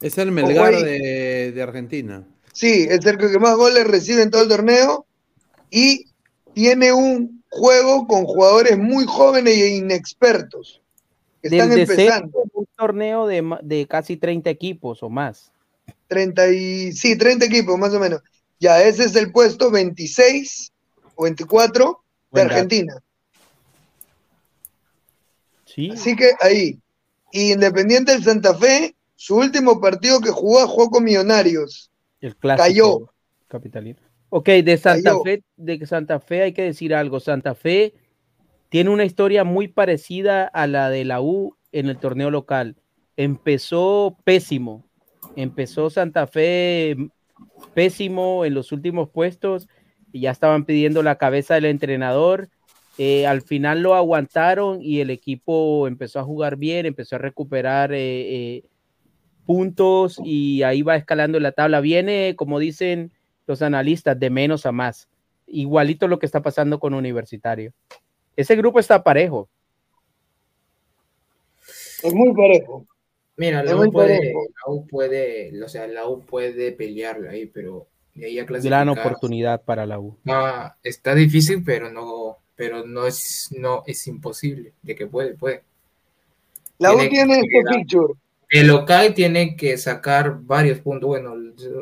Es 0.01 0.19
el 0.19 0.32
Melgar 0.32 0.74
de 0.74 1.62
Argentina. 1.62 2.27
Sí, 2.53 2.87
es 2.89 3.05
el 3.07 3.19
que 3.19 3.39
más 3.39 3.57
goles 3.57 3.87
recibe 3.87 4.23
en 4.23 4.31
todo 4.31 4.43
el 4.43 4.49
torneo 4.49 5.07
y 5.70 6.07
tiene 6.53 6.93
un 6.93 7.43
juego 7.49 8.07
con 8.07 8.24
jugadores 8.24 8.79
muy 8.79 9.07
jóvenes 9.07 9.55
e 9.55 9.77
inexpertos 9.77 10.83
que 11.41 11.49
están 11.49 11.73
empezando. 11.73 12.45
un 12.53 12.66
torneo 12.77 13.27
de, 13.27 13.87
casi 13.89 14.16
30 14.16 14.51
equipos 14.51 15.03
o 15.03 15.09
más. 15.09 15.51
30 16.09 16.49
y 16.49 16.93
sí, 16.93 17.16
30 17.16 17.47
equipos 17.47 17.79
más 17.79 17.93
o 17.95 18.01
menos. 18.01 18.20
Ya 18.61 18.83
ese 18.83 19.05
es 19.05 19.16
el 19.16 19.33
puesto 19.33 19.70
26 19.70 20.73
o 21.16 21.24
24 21.24 21.85
de 21.85 21.91
Buen 22.31 22.49
dato. 22.49 22.55
Argentina. 22.55 22.95
Sí. 25.65 25.91
Así 25.91 26.15
que 26.15 26.33
ahí. 26.41 26.79
Y 27.33 27.53
Independiente 27.53 28.12
del 28.12 28.23
Santa 28.23 28.55
Fe, 28.55 28.95
su 29.16 29.37
último 29.37 29.81
partido 29.81 30.20
que 30.20 30.31
jugó, 30.31 30.66
jugó 30.69 30.91
con 30.91 31.05
Millonarios. 31.05 31.91
El 32.23 32.36
clásico 32.36 32.65
Cayó. 32.65 33.12
capitalino. 33.49 34.01
Ok, 34.31 34.49
de 34.49 34.78
Santa 34.78 35.11
Cayó. 35.11 35.23
Fe, 35.23 35.43
de 35.57 35.86
Santa 35.86 36.20
Fe 36.20 36.43
hay 36.43 36.53
que 36.55 36.62
decir 36.62 36.94
algo. 36.94 37.20
Santa 37.20 37.55
Fe 37.55 37.93
tiene 38.70 38.89
una 38.89 39.05
historia 39.05 39.44
muy 39.44 39.69
parecida 39.69 40.47
a 40.47 40.66
la 40.66 40.89
de 40.89 41.05
la 41.05 41.20
U 41.20 41.57
en 41.73 41.89
el 41.89 41.99
torneo 41.99 42.31
local. 42.31 42.77
Empezó 43.19 44.16
pésimo. 44.24 44.86
Empezó 45.36 45.90
Santa 45.90 46.27
Fe 46.27 46.97
pésimo 47.74 48.47
en 48.47 48.55
los 48.55 48.73
últimos 48.73 49.11
puestos 49.11 49.69
y 50.12 50.20
ya 50.20 50.31
estaban 50.31 50.65
pidiendo 50.65 51.03
la 51.03 51.16
cabeza 51.16 51.55
del 51.55 51.66
entrenador. 51.66 52.49
Eh, 52.99 53.27
al 53.27 53.43
final 53.43 53.82
lo 53.82 53.94
aguantaron 53.94 54.82
y 54.82 55.01
el 55.01 55.11
equipo 55.11 55.89
empezó 55.89 56.20
a 56.20 56.24
jugar 56.24 56.57
bien, 56.57 56.86
empezó 56.86 57.16
a 57.16 57.19
recuperar 57.19 57.93
eh, 57.93 58.57
eh, 58.57 58.65
puntos 59.47 60.20
y 60.24 60.62
ahí 60.62 60.82
va 60.82 60.97
escalando 60.97 61.39
la 61.40 61.52
tabla. 61.52 61.81
Viene, 61.81 62.35
como 62.36 62.59
dicen 62.59 63.10
los 63.47 63.62
analistas, 63.62 64.19
de 64.19 64.31
menos 64.31 64.66
a 64.66 64.73
más. 64.73 65.09
Igualito 65.47 66.09
lo 66.09 66.19
que 66.19 66.27
está 66.27 66.43
pasando 66.43 66.78
con 66.78 66.94
Universitario. 66.94 67.73
Ese 68.36 68.56
grupo 68.56 68.78
está 68.78 69.02
parejo. 69.02 69.48
Es 72.02 72.14
muy 72.14 72.35
parejo. 72.35 72.86
Mira, 73.36 73.62
la 73.62 73.77
U, 73.77 73.90
puede, 73.90 74.32
la 74.32 74.73
U 74.73 74.86
puede, 74.86 75.62
o 75.62 75.69
sea, 75.69 75.86
la 75.86 76.06
U 76.06 76.20
puede 76.20 76.73
pelearla 76.73 77.31
ahí, 77.31 77.47
pero 77.47 77.86
de 78.14 78.27
ahí 78.27 78.39
a 78.39 78.44
Gran 78.44 78.89
oportunidad 78.89 79.62
para 79.62 79.86
la 79.86 79.98
U. 79.98 80.16
Ah, 80.28 80.77
está 80.82 81.14
difícil, 81.14 81.62
pero 81.64 81.90
no, 81.90 82.39
pero 82.55 82.86
no 82.86 83.06
es, 83.06 83.48
no 83.56 83.82
es 83.86 84.06
imposible 84.06 84.73
de 84.82 84.94
que 84.94 85.06
puede, 85.06 85.35
puede. 85.35 85.62
La 86.78 86.94
U 86.94 86.98
Tiene 87.09 87.36
este 87.36 87.48
quedar- 87.48 87.74
feature. 87.74 88.14
El 88.53 88.66
local 88.66 89.15
tiene 89.15 89.57
que 89.57 89.79
sacar 89.79 90.41
varios 90.43 90.81
puntos, 90.81 91.09
bueno, 91.09 91.33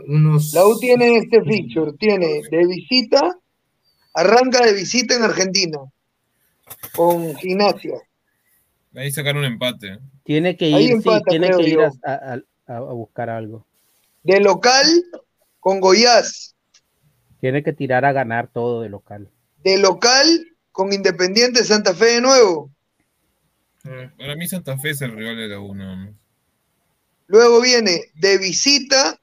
unos. 0.07 0.53
La 0.55 0.65
U 0.65 0.79
tiene 0.79 1.17
este 1.17 1.43
feature. 1.43 1.95
Tiene 1.99 2.43
de 2.49 2.67
visita, 2.67 3.37
arranca 4.15 4.65
de 4.65 4.75
visita 4.75 5.17
en 5.17 5.25
Argentina 5.25 5.79
con 6.95 7.35
gimnasia. 7.35 7.95
Ahí 8.95 9.11
sacar 9.11 9.37
un 9.37 9.45
empate. 9.47 9.99
Tiene 10.23 10.57
que 10.57 10.69
ir, 10.69 11.03
sí, 11.03 11.11
tiene 11.29 11.51
que 11.51 11.63
ir 11.71 11.81
a, 11.81 11.91
a- 12.05 12.41
a- 12.69 12.77
a 12.77 12.81
buscar 12.93 13.31
algo. 13.31 13.67
De 14.23 14.39
local 14.39 14.87
con 15.59 15.81
Goiás. 15.81 16.55
Tiene 17.41 17.65
que 17.65 17.73
tirar 17.73 18.05
a 18.05 18.13
ganar 18.13 18.47
todo 18.47 18.83
de 18.83 18.91
local. 18.91 19.29
De 19.65 19.77
local 19.79 20.25
con 20.71 20.93
Independiente 20.93 21.65
Santa 21.65 21.95
Fe 21.95 22.05
de 22.17 22.21
nuevo. 22.21 22.71
Para 24.17 24.37
mí 24.37 24.47
Santa 24.47 24.79
Fe 24.79 24.91
es 24.91 25.03
el 25.03 25.17
rival 25.17 25.37
de 25.37 25.49
la 25.49 25.59
U, 25.59 25.75
nada 25.75 25.97
más. 25.97 26.20
Luego 27.31 27.61
viene 27.61 28.07
de 28.15 28.39
visita 28.39 29.17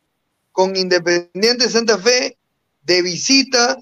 con 0.54 0.78
Independiente 0.78 1.68
Santa 1.68 1.98
Fe, 1.98 2.38
de 2.84 3.02
visita 3.02 3.78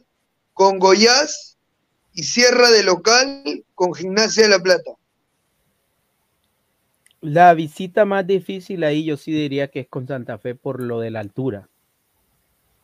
con 0.51 0.79
Goiás 0.79 1.59
y 2.11 2.23
cierra 2.23 2.71
de 2.71 2.81
local 2.81 3.63
con 3.75 3.93
Gimnasia 3.93 4.43
de 4.43 4.49
la 4.49 4.59
Plata. 4.59 4.93
La 7.21 7.53
visita 7.53 8.05
más 8.05 8.25
difícil 8.25 8.83
ahí 8.83 9.05
yo 9.05 9.15
sí 9.15 9.31
diría 9.31 9.67
que 9.67 9.81
es 9.81 9.87
con 9.87 10.07
Santa 10.07 10.39
Fe 10.39 10.55
por 10.55 10.81
lo 10.81 10.99
de 10.99 11.11
la 11.11 11.19
altura. 11.19 11.69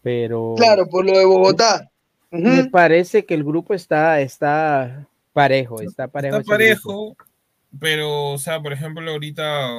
Pero 0.03 0.53
Claro, 0.57 0.88
por 0.88 1.05
lo 1.05 1.18
de 1.18 1.26
Bogotá. 1.26 1.89
me 2.30 2.65
parece 2.65 3.26
que 3.26 3.34
el 3.34 3.43
grupo 3.43 3.73
está, 3.73 4.22
está 4.22 5.07
parejo, 5.34 5.81
está 5.81 6.07
parejo. 6.07 6.38
Está 6.38 6.55
grupo. 6.55 7.18
Pero, 7.80 8.31
o 8.31 8.38
sea, 8.38 8.61
por 8.61 8.73
ejemplo, 8.73 9.10
ahorita 9.11 9.69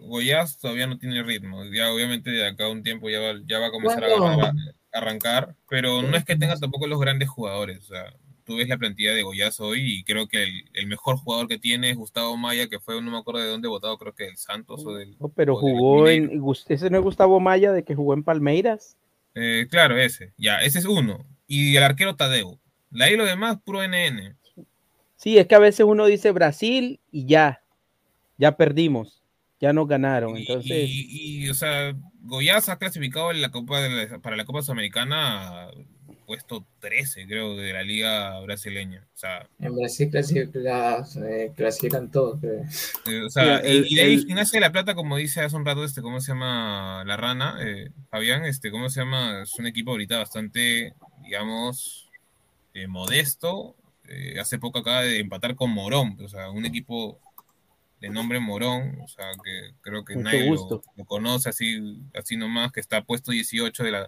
Goiás 0.00 0.58
todavía 0.58 0.86
no 0.86 0.98
tiene 0.98 1.22
ritmo. 1.22 1.64
Ya, 1.66 1.92
obviamente, 1.92 2.30
de 2.30 2.46
acá 2.46 2.64
a 2.66 2.70
un 2.70 2.82
tiempo 2.82 3.08
ya 3.10 3.20
va, 3.20 3.32
ya 3.46 3.58
va 3.58 3.66
a 3.66 3.70
comenzar 3.70 4.04
a- 4.04 4.08
Bueno. 4.18 4.42
a, 4.44 4.48
a 4.48 4.98
arrancar, 4.98 5.54
pero 5.68 6.02
no 6.02 6.16
es 6.16 6.24
que 6.24 6.36
tenga 6.36 6.56
tampoco 6.56 6.86
los 6.86 7.00
grandes 7.00 7.28
jugadores. 7.28 7.78
O 7.78 7.94
sea, 7.94 8.14
tú 8.44 8.56
ves 8.56 8.68
la 8.68 8.78
plantilla 8.78 9.12
de 9.14 9.22
Goiás 9.22 9.60
hoy 9.60 9.80
y 9.80 10.04
creo 10.04 10.26
que 10.26 10.42
el, 10.42 10.64
el 10.74 10.86
mejor 10.86 11.16
jugador 11.16 11.46
que 11.48 11.58
tiene 11.58 11.90
es 11.90 11.96
Gustavo 11.96 12.36
Maya, 12.36 12.68
que 12.68 12.80
fue, 12.80 13.00
no 13.02 13.10
me 13.10 13.18
acuerdo 13.18 13.40
de 13.40 13.48
dónde 13.48 13.68
votado, 13.68 13.98
creo 13.98 14.14
que 14.14 14.24
del 14.24 14.36
Santos 14.36 14.84
o 14.86 14.94
del. 14.94 15.16
No, 15.20 15.28
pero 15.28 15.54
del 15.54 15.60
jugó 15.60 16.08
en. 16.08 16.42
Ese 16.68 16.90
no 16.90 16.98
es 16.98 17.04
Gustavo 17.04 17.38
Maya 17.40 17.72
de 17.72 17.84
que 17.84 17.94
jugó 17.94 18.14
en 18.14 18.24
Palmeiras. 18.24 18.96
Eh, 19.34 19.66
claro, 19.70 19.96
ese. 19.98 20.32
Ya, 20.36 20.56
ese 20.58 20.80
es 20.80 20.84
uno. 20.86 21.24
Y 21.46 21.76
el 21.76 21.82
arquero 21.82 22.16
Tadeo. 22.16 22.58
De 22.90 23.04
ahí 23.04 23.16
lo 23.16 23.24
demás, 23.24 23.58
puro 23.64 23.80
NN. 23.84 24.36
Sí, 25.20 25.36
es 25.36 25.46
que 25.46 25.54
a 25.54 25.58
veces 25.58 25.84
uno 25.86 26.06
dice 26.06 26.30
Brasil 26.30 26.98
y 27.12 27.26
ya. 27.26 27.62
Ya 28.38 28.56
perdimos. 28.56 29.22
Ya 29.60 29.74
nos 29.74 29.86
ganaron. 29.86 30.34
Entonces. 30.34 30.88
Y, 30.88 31.42
y, 31.44 31.48
o 31.50 31.54
sea, 31.54 31.94
Goiás 32.22 32.70
ha 32.70 32.78
clasificado 32.78 33.30
en 33.30 33.42
la 33.42 33.50
Copa 33.50 33.82
de 33.82 33.90
la- 33.90 34.18
para 34.20 34.34
la 34.34 34.46
Copa 34.46 34.62
Sudamericana 34.62 35.68
puesto 36.24 36.64
13, 36.78 37.26
creo, 37.26 37.54
de 37.54 37.72
la 37.74 37.82
liga 37.82 38.40
brasileña. 38.40 39.06
O 39.14 39.18
sea, 39.18 39.46
En 39.58 39.74
Brasil 39.76 40.08
clasifican, 40.10 41.04
eh, 41.22 41.52
clasifican 41.54 42.10
todos, 42.10 42.40
creo. 42.40 42.62
eh, 43.06 43.22
o 43.26 43.28
sea, 43.28 43.58
el- 43.58 43.84
y, 43.84 43.92
y 43.92 43.94
de 43.96 44.02
ahí 44.02 44.14
el- 44.14 44.24
Gimnasia 44.26 44.58
de 44.58 44.66
la 44.66 44.72
Plata, 44.72 44.94
como 44.94 45.18
dice 45.18 45.40
hace 45.42 45.54
un 45.56 45.66
rato, 45.66 45.84
este, 45.84 46.00
¿cómo 46.00 46.20
se 46.22 46.32
llama 46.32 47.02
la 47.04 47.16
rana? 47.18 47.58
Eh, 47.60 47.90
Fabián, 48.10 48.44
este, 48.46 48.70
¿cómo 48.70 48.88
se 48.88 49.00
llama? 49.00 49.42
Es 49.42 49.52
un 49.58 49.66
equipo 49.66 49.90
ahorita 49.90 50.16
bastante, 50.18 50.94
digamos, 51.24 52.08
eh, 52.72 52.86
modesto. 52.86 53.74
Eh, 54.10 54.38
hace 54.40 54.58
poco 54.58 54.80
acaba 54.80 55.02
de 55.02 55.20
empatar 55.20 55.54
con 55.54 55.70
Morón, 55.70 56.16
o 56.20 56.28
sea, 56.28 56.50
un 56.50 56.64
equipo 56.66 57.20
de 58.00 58.08
nombre 58.10 58.40
Morón, 58.40 58.98
o 59.02 59.08
sea, 59.08 59.26
que 59.44 59.74
creo 59.82 60.04
que 60.04 60.14
Mucho 60.14 60.24
nadie 60.24 60.44
lo, 60.44 60.50
gusto. 60.56 60.82
lo 60.96 61.04
conoce 61.04 61.48
así, 61.50 61.98
así 62.14 62.36
nomás, 62.36 62.72
que 62.72 62.80
está 62.80 63.02
puesto 63.04 63.30
18 63.30 63.84
de 63.84 63.90
la, 63.92 64.00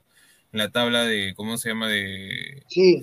en 0.52 0.58
la 0.58 0.70
tabla 0.70 1.04
de, 1.04 1.34
¿cómo 1.36 1.56
se 1.56 1.68
llama? 1.68 1.88
De, 1.88 2.62
Sí. 2.68 3.02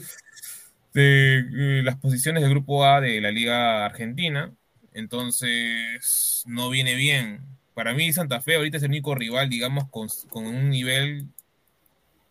de 0.94 1.38
eh, 1.40 1.84
las 1.84 1.96
posiciones 1.98 2.42
del 2.44 2.52
grupo 2.52 2.84
A 2.86 3.00
de 3.02 3.22
la 3.22 3.32
Liga 3.32 3.86
Argentina. 3.86 4.52
Entonces, 4.94 6.44
no 6.48 6.70
viene 6.70 6.96
bien. 6.96 7.42
Para 7.74 7.94
mí, 7.94 8.12
Santa 8.12 8.42
Fe 8.42 8.56
ahorita 8.56 8.78
es 8.78 8.84
el 8.84 8.90
único 8.90 9.16
rival, 9.16 9.50
digamos, 9.50 9.88
con, 9.90 10.08
con 10.30 10.46
un 10.48 10.70
nivel 10.70 11.28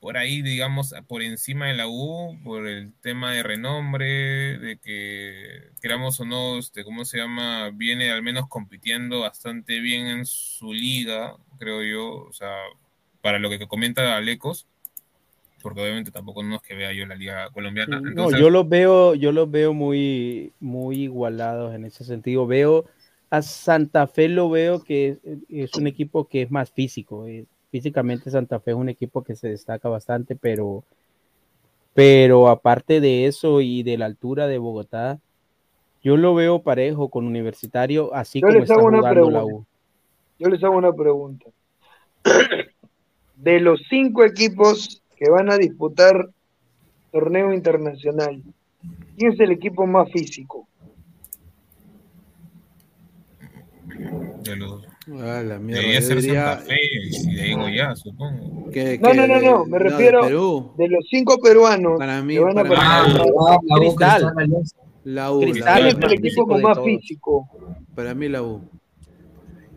por 0.00 0.16
ahí, 0.16 0.42
digamos, 0.42 0.94
por 1.08 1.22
encima 1.22 1.66
de 1.66 1.74
la 1.74 1.88
U, 1.88 2.38
por 2.44 2.66
el 2.66 2.92
tema 3.00 3.32
de 3.32 3.42
renombre, 3.42 4.58
de 4.58 4.78
que, 4.78 5.70
queramos 5.82 6.20
o 6.20 6.24
no, 6.24 6.58
este, 6.58 6.84
¿cómo 6.84 7.04
se 7.04 7.18
llama? 7.18 7.70
Viene 7.70 8.10
al 8.10 8.22
menos 8.22 8.48
compitiendo 8.48 9.20
bastante 9.20 9.80
bien 9.80 10.06
en 10.06 10.24
su 10.26 10.72
liga, 10.72 11.36
creo 11.58 11.82
yo, 11.82 12.28
o 12.28 12.32
sea, 12.32 12.54
para 13.20 13.40
lo 13.40 13.50
que 13.50 13.66
comenta 13.66 14.16
Alecos, 14.16 14.66
porque 15.62 15.80
obviamente 15.80 16.12
tampoco 16.12 16.44
no 16.44 16.56
es 16.56 16.62
que 16.62 16.76
vea 16.76 16.92
yo 16.92 17.04
la 17.04 17.16
liga 17.16 17.50
colombiana. 17.50 18.00
No, 18.00 18.08
Entonces, 18.08 18.38
yo 18.38 18.50
los 18.50 18.68
veo, 18.68 19.16
yo 19.16 19.32
los 19.32 19.50
veo 19.50 19.74
muy, 19.74 20.52
muy 20.60 21.02
igualados 21.02 21.74
en 21.74 21.84
ese 21.84 22.04
sentido. 22.04 22.46
Veo 22.46 22.84
a 23.30 23.42
Santa 23.42 24.06
Fe 24.06 24.28
lo 24.28 24.48
veo 24.48 24.84
que 24.84 25.18
es, 25.24 25.38
es 25.48 25.74
un 25.74 25.88
equipo 25.88 26.28
que 26.28 26.42
es 26.42 26.50
más 26.52 26.70
físico. 26.70 27.26
eh, 27.26 27.46
Físicamente 27.70 28.31
Santa 28.31 28.61
Fe 28.61 28.70
es 28.73 28.77
un 28.77 28.89
equipo 28.89 29.23
que 29.23 29.36
se 29.36 29.49
destaca 29.49 29.89
bastante, 29.89 30.36
pero, 30.36 30.85
pero 31.95 32.49
aparte 32.49 33.01
de 33.01 33.27
eso 33.27 33.61
y 33.61 33.82
de 33.82 33.99
la 33.99 34.07
altura 34.07 34.47
de 34.47 34.59
Bogotá, 34.59 35.19
yo 36.03 36.16
lo 36.16 36.35
veo 36.35 36.62
parejo 36.62 37.09
con 37.09 37.27
Universitario, 37.27 38.15
así 38.15 38.40
Yo 38.40 38.49
como 38.49 38.61
está 38.61 38.74
jugando 38.77 39.31
la. 39.31 39.45
U. 39.45 39.66
Yo 40.39 40.49
les 40.49 40.62
hago 40.62 40.77
una 40.77 40.93
pregunta. 40.93 41.47
De 43.36 43.61
los 43.61 43.81
cinco 43.89 44.24
equipos 44.24 45.03
que 45.16 45.31
van 45.31 45.51
a 45.51 45.57
disputar 45.57 46.31
torneo 47.12 47.53
internacional, 47.53 48.43
¿quién 49.16 49.32
es 49.32 49.40
el 49.40 49.51
equipo 49.51 49.86
más 49.86 50.11
físico? 50.11 50.69
de 54.49 54.57
los, 54.57 54.82
Ah, 55.10 55.43
la 55.43 55.59
mierda, 55.59 55.80
debería 55.80 56.02
ser 56.02 56.20
diría- 56.20 56.44
Santa 56.56 56.64
Fe 56.64 56.76
y 56.82 57.35
de 57.35 57.43
ahí 57.43 57.55
Goiás, 57.55 58.01
supongo. 58.01 58.70
No, 59.01 59.14
no, 59.14 59.26
no, 59.26 59.40
no, 59.40 59.64
me 59.66 59.78
refiero 59.78 60.74
de 60.76 60.89
los 60.89 61.06
cinco 61.09 61.39
peruanos 61.40 61.98
Para 61.98 62.22
mí, 62.22 62.35
que 62.35 62.40
van 62.40 62.59
a 62.59 62.64
para 62.64 62.68
mí-. 63.09 63.14
Ah, 63.18 63.59
la 63.64 63.76
U, 63.76 63.80
Cristal. 63.80 64.35
Cristal. 64.35 64.62
La 65.05 65.32
U. 65.32 65.40
Cristal 65.40 65.64
la 65.64 65.74
¿Quién 65.90 65.97
U. 65.97 65.98
es 65.98 66.05
el 66.05 66.12
equipo 66.18 66.47
con 66.47 66.62
más 66.62 66.78
físico? 66.85 67.48
Para 67.94 68.14
mí 68.14 68.28
la 68.28 68.43
U. 68.43 68.68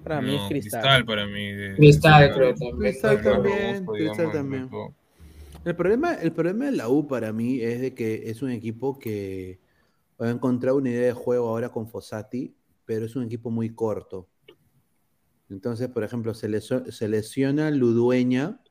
Para 0.04 0.20
mí 0.22 0.36
es 0.36 0.42
No, 0.42 0.50
Cristal. 0.50 1.06
para 1.06 1.26
mí. 1.28 1.52
de- 1.54 1.76
Cristal, 1.76 2.22
de- 2.30 2.36
creo 2.36 2.50
también. 2.56 2.78
Cristal 2.78 3.16
Cristal, 3.16 3.34
también, 3.34 3.86
Cristal 3.86 4.16
digamos, 4.18 4.34
también. 4.34 4.70
El 5.64 5.76
problema, 5.76 6.14
el 6.16 6.32
problema 6.32 6.66
de 6.66 6.72
la 6.72 6.90
U 6.90 7.08
para 7.08 7.32
mí 7.32 7.62
es 7.62 7.80
de 7.80 7.94
que 7.94 8.24
es 8.30 8.42
un 8.42 8.50
equipo 8.50 8.98
que 9.00 9.60
ha 10.20 10.30
encontrado 10.30 10.78
una 10.78 10.90
idea 10.90 11.06
de 11.06 11.14
juego 11.14 11.48
ahora 11.48 11.70
con 11.70 11.88
Fossati, 11.88 12.54
pero 12.86 13.06
es 13.06 13.16
un 13.16 13.24
equipo 13.24 13.50
muy 13.52 13.70
corto. 13.70 14.28
Entonces, 15.52 15.90
por 15.90 16.04
ejemplo, 16.04 16.34
se, 16.34 16.48
leso- 16.50 16.90
se 16.92 17.08
lesiona 17.10 17.70
Ludueña 17.72 18.62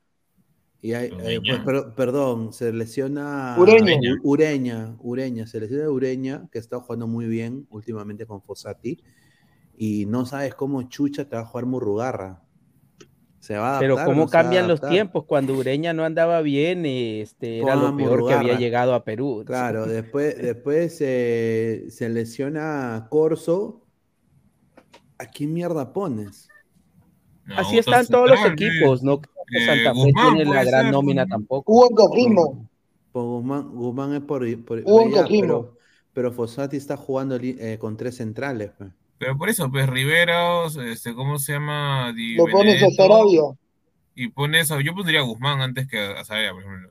y 0.80 0.94
hay, 0.94 1.10
eh, 1.20 1.40
pues, 1.46 1.60
per- 1.60 1.94
perdón, 1.94 2.52
se 2.54 2.72
lesiona 2.72 3.54
Ureña. 3.58 4.00
Ureña, 4.22 4.96
Ureña, 5.00 5.46
se 5.46 5.60
lesiona 5.60 5.90
Ureña, 5.90 6.48
que 6.50 6.58
está 6.58 6.80
jugando 6.80 7.06
muy 7.06 7.26
bien 7.26 7.66
últimamente 7.70 8.24
con 8.26 8.40
Fossati, 8.42 8.98
y 9.76 10.06
no 10.06 10.24
sabes 10.24 10.54
cómo 10.54 10.82
Chucha 10.84 11.28
te 11.28 11.36
va 11.36 11.42
a 11.42 11.46
jugar 11.46 11.66
Murrugarra. 11.66 12.42
Se 13.40 13.56
va 13.56 13.76
a 13.76 13.80
Pero 13.80 13.94
adaptar 13.94 14.14
cómo 14.14 14.24
no 14.24 14.30
cambian 14.30 14.68
los 14.68 14.80
tiempos 14.80 15.24
cuando 15.24 15.54
Ureña 15.54 15.92
no 15.92 16.04
andaba 16.04 16.40
bien, 16.42 16.84
este, 16.86 17.60
era 17.60 17.76
lo 17.76 17.94
peor 17.96 18.26
que 18.26 18.34
había 18.34 18.58
llegado 18.58 18.94
a 18.94 19.04
Perú. 19.04 19.42
Claro, 19.46 19.86
después, 19.86 20.36
después 20.40 20.98
eh, 21.00 21.86
se 21.90 22.08
lesiona 22.08 23.06
Corso. 23.10 23.86
¿A 25.18 25.26
qué 25.26 25.46
mierda 25.46 25.92
pones? 25.92 26.49
No, 27.50 27.56
Así 27.56 27.78
otro 27.78 27.92
están 27.92 28.06
todos 28.06 28.30
los 28.30 28.38
central, 28.38 28.62
eh, 28.62 28.66
equipos, 28.68 29.02
no 29.02 29.20
eh, 29.52 29.66
Santa 29.66 29.92
Fe 29.92 30.00
Guzmán 30.00 30.36
tiene 30.36 30.54
la 30.54 30.64
gran 30.64 30.82
ser, 30.82 30.92
nómina 30.92 31.26
tampoco. 31.26 31.72
Hugo 31.72 32.08
Cajimo. 32.10 32.68
Pues 33.10 33.24
Guzmán, 33.24 33.70
Guzmán 33.72 34.14
es 34.14 34.20
por, 34.20 34.64
por 34.64 34.82
Hugo 34.84 35.24
pero, 35.28 35.76
pero 36.12 36.32
Fossati 36.32 36.76
está 36.76 36.96
jugando 36.96 37.36
eh, 37.40 37.76
con 37.80 37.96
tres 37.96 38.16
centrales. 38.16 38.70
pues. 38.78 38.90
Pero 39.18 39.36
por 39.36 39.48
eso, 39.48 39.70
pues 39.70 39.88
Riveros, 39.88 40.76
este, 40.76 41.12
¿cómo 41.12 41.38
se 41.38 41.52
llama? 41.54 42.12
Di 42.14 42.36
Lo 42.36 42.46
pones 42.46 42.82
a 42.82 42.86
Benedetto, 42.86 43.02
Sarabia. 43.02 43.42
Y 44.14 44.28
pones 44.28 44.70
a, 44.70 44.80
yo 44.80 44.94
pondría 44.94 45.20
a 45.20 45.24
Guzmán 45.24 45.60
antes 45.60 45.88
que 45.88 45.98
a 45.98 46.24
Sarabia, 46.24 46.52
por 46.52 46.62
ejemplo. 46.62 46.90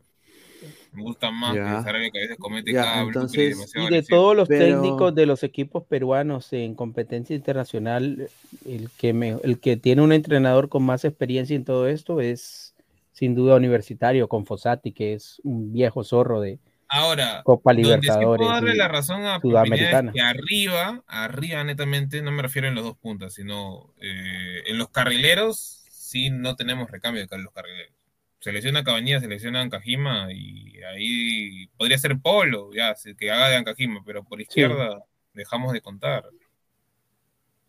Me 0.91 1.03
gusta 1.03 1.30
más 1.32 1.56
Ya. 1.56 1.78
que 1.78 1.84
Sarabia 1.84 2.10
que 2.11 2.18
a 2.18 2.22
veces 2.22 2.38
comete 2.40 2.74
Ya, 2.74 3.03
bloque 3.03 3.07
entonces- 3.07 3.72
Y 3.76 3.80
de 3.80 3.84
agresivo. 3.86 4.18
todos 4.18 4.36
los 4.36 4.48
Pero- 4.48 4.66
técnicos 4.82 5.16
de 5.16 5.26
los 5.28 5.44
equipos 5.44 5.84
peruanos 5.86 6.52
en 6.53 6.74
competencia 6.76 7.36
internacional, 7.36 8.30
el 8.66 8.90
que, 8.98 9.14
me, 9.14 9.38
el 9.44 9.60
que 9.60 9.78
tiene 9.78 10.02
un 10.02 10.11
entrenador 10.11 10.68
con 10.70 10.84
más 10.84 11.06
experiencia 11.06 11.56
en 11.56 11.64
todo 11.66 11.88
esto 11.88 12.22
es 12.22 12.74
sin 13.11 13.36
duda 13.36 13.56
universitario, 13.56 14.28
con 14.30 14.45
Fossati, 14.45 14.91
que 14.94 15.14
es 15.14 15.41
un 15.44 15.72
viejo 15.74 16.03
zorro 16.03 16.40
de 16.41 16.57
Ahora, 16.88 17.44
Copa 17.44 17.72
donde 17.72 17.84
sí 17.84 17.90
Libertadores 17.90 18.38
puedo 18.40 18.52
darle 18.52 18.76
la 18.76 18.88
razón 18.88 19.24
a 19.26 19.40
Sudamericana. 19.40 20.10
es 20.10 20.16
que 20.16 20.22
arriba, 20.22 21.03
arriba 21.06 21.64
netamente, 21.64 22.22
no 22.24 22.32
me 22.32 22.41
refiero 22.41 22.68
en 22.68 22.74
los 22.76 22.84
dos 22.84 22.98
puntas, 22.98 23.34
sino 23.36 23.94
eh, 24.02 24.64
en 24.66 24.78
los 24.80 24.90
carrileros, 24.90 25.84
sí 25.91 26.32
no 26.32 26.56
tenemos 26.56 26.90
recambio 26.90 27.28
de 27.28 27.38
los 27.38 27.53
carrileros. 27.53 27.94
Selecciona 28.40 28.84
Cabañas, 28.84 29.22
selecciona 29.22 29.61
Ancajima 29.61 30.32
y 30.32 30.82
ahí 30.84 31.68
podría 31.78 31.98
ser 31.98 32.18
Polo, 32.20 32.72
ya, 32.74 32.95
que 33.18 33.32
haga 33.32 33.49
de 33.49 33.57
Ancajima, 33.57 34.02
pero 34.06 34.24
por 34.24 34.40
izquierda 34.40 35.03
dejamos 35.34 35.74
de 35.74 35.82
contar. 35.82 36.24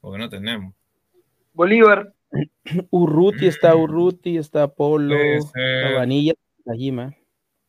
Porque 0.01 0.19
no 0.19 0.29
tenemos. 0.29 0.75
Bolívar. 1.53 2.13
Urruti 2.91 3.47
está 3.47 3.75
Urruti, 3.75 4.37
está 4.37 4.69
Polo. 4.69 5.17
Cabanilla, 5.53 6.35
Tajima. 6.65 7.15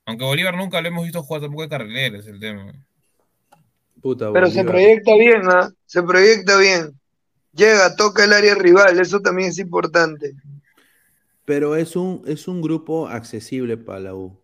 Aunque 0.05 0.25
Bolívar 0.25 0.55
nunca 0.55 0.79
lo 0.81 0.87
hemos 0.87 1.03
visto 1.03 1.23
jugar 1.23 1.41
tampoco 1.41 1.63
de 1.63 1.69
carrilero, 1.69 2.17
es 2.17 2.27
el 2.27 2.39
tema. 2.39 2.71
Puta, 4.01 4.31
Pero 4.31 4.47
se 4.47 4.63
proyecta 4.63 5.15
bien, 5.15 5.41
¿ah? 5.49 5.69
Se 5.85 6.01
proyecta 6.03 6.57
bien. 6.57 6.99
llega, 7.53 7.95
toca 7.95 8.25
el 8.25 8.33
área 8.33 8.55
rival, 8.55 8.99
eso 8.99 9.19
también 9.19 9.49
es 9.49 9.59
importante. 9.59 10.33
Pero 11.45 11.75
es 11.75 11.95
un, 11.95 12.21
es 12.27 12.47
un 12.47 12.61
grupo 12.61 13.07
accesible 13.07 13.77
para 13.77 13.99
la 13.99 14.15
U. 14.15 14.39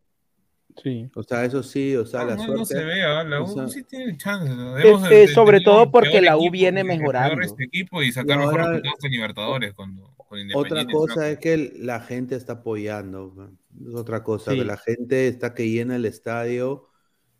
Sí. 0.81 1.09
O 1.15 1.23
sea, 1.23 1.43
eso 1.45 1.63
sí, 1.63 1.95
o 1.95 2.05
sea, 2.05 2.21
No, 2.21 2.27
la 2.27 2.35
no, 2.35 2.43
suerte. 2.43 2.59
no 2.59 2.65
se 2.65 2.83
ve, 2.85 3.03
¿ah? 3.03 3.23
la 3.23 3.41
o 3.41 3.45
U 3.45 3.53
sea, 3.53 3.67
sí 3.67 3.83
tiene 3.83 4.15
chance. 4.17 4.53
¿no? 4.53 4.77
Hemos, 4.77 5.09
eh, 5.11 5.23
eh, 5.23 5.27
sobre 5.27 5.59
todo 5.61 5.89
porque 5.91 6.21
la 6.21 6.37
U 6.37 6.41
equipo 6.41 6.51
viene 6.53 6.83
mejorando. 6.83 7.41
este 7.41 7.63
equipo 7.63 8.03
y 8.03 8.11
sacar 8.11 8.39
ahora- 8.39 8.67
resultados 8.69 9.03
en 9.03 9.11
Libertadores 9.11 9.73
cuando, 9.73 10.13
con 10.17 10.39
Otra 10.55 10.85
cosa 10.85 11.29
es 11.31 11.39
que 11.39 11.73
la 11.79 11.99
gente 12.01 12.35
está 12.35 12.53
apoyando. 12.53 13.49
Es 13.87 13.95
otra 13.95 14.23
cosa, 14.23 14.51
Sí. 14.51 14.57
que 14.59 14.65
la 14.65 14.77
gente 14.77 15.27
está 15.27 15.53
que 15.55 15.69
llena 15.69 15.95
el 15.95 16.05
estadio. 16.05 16.89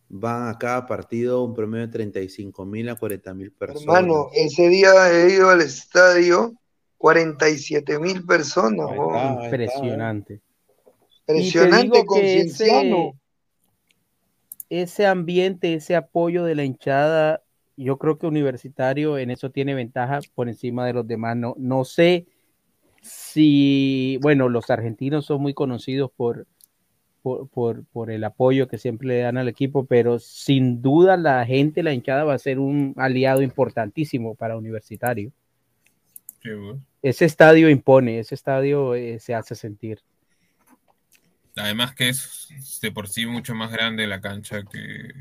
Van 0.10 0.48
a 0.48 0.58
cada 0.58 0.88
partido 0.88 1.44
un 1.44 1.54
promedio 1.54 1.86
de 1.88 1.92
35 1.92 2.66
mil 2.66 2.88
a 2.90 2.96
40 2.96 3.34
mil 3.34 3.52
personas. 3.52 3.84
Hermano, 3.84 4.28
ese 4.34 4.70
día 4.70 5.12
he 5.12 5.34
ido 5.34 5.50
al 5.50 5.60
estadio, 5.62 6.54
47 6.98 8.00
mil 8.00 8.26
personas. 8.26 8.90
Ahí 8.90 8.98
está, 8.98 9.16
ahí 9.16 9.34
está, 9.34 9.46
Impresionante. 9.46 10.42
Impresionante, 11.28 11.78
y 11.78 11.90
te 11.92 11.98
digo 11.98 12.06
con 12.06 12.22
que 12.22 12.34
Cienciano. 12.34 13.14
ese, 14.70 14.82
ese 14.82 15.06
ambiente, 15.06 15.74
ese 15.74 15.96
apoyo 15.96 16.44
de 16.44 16.56
la 16.56 16.64
hinchada, 16.64 17.44
yo 17.76 17.98
creo 17.98 18.18
que 18.18 18.28
Universitario 18.28 19.18
en 19.18 19.30
eso 19.30 19.52
tiene 19.52 19.76
ventaja 19.76 20.20
por 20.34 20.50
encima 20.50 20.86
de 20.86 20.94
los 20.94 21.08
demás. 21.08 21.38
No, 21.38 21.54
no 21.58 21.86
sé 21.86 22.26
si, 23.02 24.18
bueno, 24.22 24.50
los 24.50 24.70
argentinos 24.70 25.26
son 25.26 25.42
muy 25.42 25.54
conocidos 25.54 26.12
por, 26.16 26.48
por, 27.22 27.48
por, 27.50 27.86
por 27.86 28.10
el 28.10 28.24
apoyo 28.24 28.68
que 28.68 28.78
siempre 28.78 29.08
le 29.08 29.20
dan 29.20 29.38
al 29.38 29.48
equipo, 29.48 29.86
pero 29.86 30.18
sin 30.20 30.82
duda 30.82 31.18
la 31.18 31.46
gente, 31.46 31.84
la 31.84 31.94
hinchada 31.94 32.24
va 32.24 32.34
a 32.34 32.40
ser 32.40 32.60
un 32.60 32.94
aliado 32.98 33.42
importantísimo 33.42 34.36
para 34.36 34.58
Universitario. 34.58 35.32
Sí. 36.42 36.50
Ese 37.02 37.26
estadio 37.26 37.70
impone, 37.70 38.20
ese 38.20 38.36
estadio 38.36 38.96
eh, 38.96 39.20
se 39.20 39.34
hace 39.34 39.56
sentir. 39.56 40.02
Además 41.56 41.96
que 41.96 42.10
es 42.10 42.80
de 42.82 42.92
por 42.92 43.08
sí 43.08 43.26
mucho 43.26 43.56
más 43.56 43.72
grande 43.72 44.06
la 44.08 44.22
cancha 44.22 44.62
que 44.64 45.12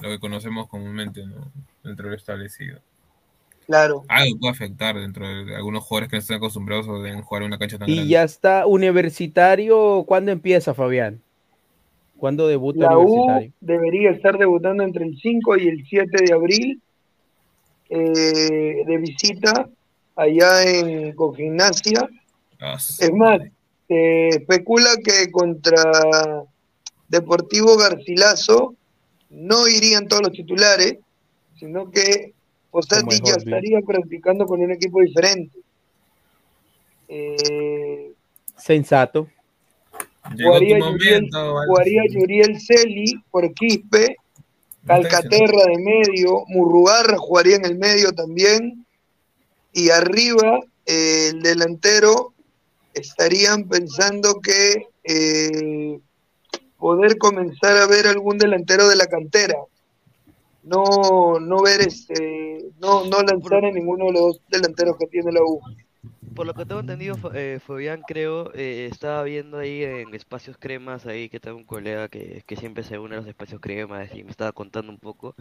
lo 0.00 0.08
que 0.08 0.18
conocemos 0.18 0.68
comúnmente 0.68 1.26
¿no? 1.26 1.52
dentro 1.84 2.08
del 2.08 2.16
establecido. 2.16 2.80
Claro. 3.66 4.02
Algo 4.08 4.38
puede 4.40 4.52
afectar 4.52 4.98
dentro 4.98 5.26
de 5.44 5.54
algunos 5.54 5.84
jugadores 5.84 6.10
que 6.10 6.16
no 6.16 6.20
están 6.20 6.36
acostumbrados 6.38 6.86
a 6.88 7.22
jugar 7.22 7.42
en 7.42 7.46
una 7.46 7.58
cancha 7.58 7.78
tan 7.78 7.88
Y 7.88 7.94
grande. 7.96 8.10
ya 8.10 8.22
está 8.24 8.66
Universitario, 8.66 10.04
¿cuándo 10.06 10.32
empieza, 10.32 10.74
Fabián? 10.74 11.20
¿Cuándo 12.16 12.48
debuta 12.48 12.86
La 12.86 12.98
U 12.98 13.02
Universitario? 13.02 13.52
debería 13.60 14.10
estar 14.10 14.38
debutando 14.38 14.82
entre 14.82 15.04
el 15.04 15.16
5 15.18 15.56
y 15.58 15.68
el 15.68 15.84
7 15.86 16.24
de 16.24 16.32
abril 16.32 16.82
eh, 17.90 18.84
de 18.86 18.96
visita 18.98 19.68
allá 20.16 20.62
en 20.62 21.12
Cogimnasia. 21.14 22.08
Ah, 22.60 22.76
Es 22.76 23.12
más, 23.12 23.40
se 23.88 24.28
especula 24.28 24.90
que 25.02 25.30
contra 25.30 26.44
Deportivo 27.08 27.76
Garcilaso 27.76 28.74
no 29.30 29.68
irían 29.68 30.08
todos 30.08 30.22
los 30.22 30.32
titulares, 30.32 30.98
sino 31.58 31.90
que 31.90 32.32
Como 32.70 33.10
ya 33.24 33.34
estaría 33.34 33.80
practicando 33.86 34.46
con 34.46 34.60
un 34.60 34.72
equipo 34.72 35.00
diferente. 35.00 35.58
Eh, 37.08 38.12
Sensato. 38.56 39.28
Jugaría 40.22 40.78
Yuriel, 40.78 41.28
jugaría 41.66 42.02
Yuriel 42.08 42.60
Celi 42.60 43.22
por 43.30 43.52
Quispe, 43.52 44.16
Calcaterra 44.86 45.64
de 45.66 45.78
medio, 45.78 46.44
Murrugarra 46.48 47.18
jugaría 47.18 47.56
en 47.56 47.64
el 47.64 47.76
medio 47.76 48.12
también, 48.12 48.86
y 49.72 49.90
arriba 49.90 50.60
eh, 50.86 51.30
el 51.32 51.42
delantero 51.42 52.34
estarían 52.94 53.68
pensando 53.68 54.40
que 54.40 54.88
eh, 55.04 55.98
poder 56.78 57.18
comenzar 57.18 57.76
a 57.76 57.86
ver 57.86 58.06
algún 58.06 58.38
delantero 58.38 58.88
de 58.88 58.96
la 58.96 59.06
cantera, 59.06 59.56
no, 60.64 61.38
no 61.40 61.62
ver 61.62 61.80
este, 61.80 62.66
no, 62.80 63.04
no 63.04 63.22
lanzar 63.22 63.64
a 63.64 63.70
ninguno 63.70 64.06
de 64.06 64.12
los 64.12 64.22
dos 64.22 64.40
delanteros 64.48 64.96
que 64.98 65.06
tiene 65.06 65.32
la 65.32 65.42
U. 65.42 65.60
Por 66.34 66.46
lo 66.46 66.54
que 66.54 66.64
tengo 66.64 66.80
entendido, 66.80 67.16
eh, 67.34 67.60
Fabián, 67.64 68.02
creo, 68.06 68.52
eh, 68.54 68.88
estaba 68.90 69.22
viendo 69.22 69.58
ahí 69.58 69.84
en 69.84 70.14
Espacios 70.14 70.56
Cremas, 70.58 71.04
ahí 71.04 71.28
que 71.28 71.40
tengo 71.40 71.58
un 71.58 71.64
colega 71.64 72.08
que, 72.08 72.42
que 72.46 72.56
siempre 72.56 72.84
se 72.84 72.98
une 72.98 73.16
a 73.16 73.18
los 73.18 73.28
Espacios 73.28 73.60
Cremas 73.60 74.08
y 74.14 74.24
me 74.24 74.30
estaba 74.30 74.52
contando 74.52 74.90
un 74.90 74.98
poco, 74.98 75.34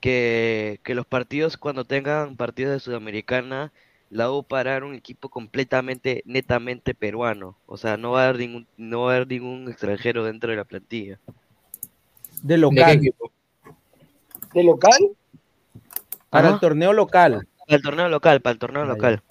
que, 0.00 0.80
que 0.82 0.94
los 0.94 1.06
partidos, 1.06 1.56
cuando 1.56 1.84
tengan 1.84 2.36
partidos 2.36 2.72
de 2.72 2.80
Sudamericana, 2.80 3.72
la 4.10 4.32
U 4.32 4.42
parar 4.42 4.82
un 4.82 4.94
equipo 4.94 5.28
completamente, 5.28 6.22
netamente 6.24 6.94
peruano. 6.94 7.56
O 7.66 7.76
sea, 7.76 7.96
no 7.96 8.12
va 8.12 8.22
a 8.24 8.28
haber 8.28 8.40
ningún, 8.40 8.66
no 8.76 9.02
va 9.02 9.12
a 9.12 9.16
haber 9.16 9.28
ningún 9.28 9.68
extranjero 9.68 10.24
dentro 10.24 10.50
de 10.50 10.56
la 10.56 10.64
plantilla. 10.64 11.18
De 12.42 12.56
local. 12.58 13.00
¿De 14.52 14.64
local? 14.64 15.10
Para 16.30 16.46
Ajá. 16.48 16.54
el 16.54 16.60
torneo 16.60 16.92
local. 16.92 17.46
Para 17.66 17.76
el 17.76 17.82
torneo 17.82 18.08
local, 18.08 18.40
para 18.40 18.52
el 18.52 18.58
torneo 18.58 18.84
local. 18.84 19.22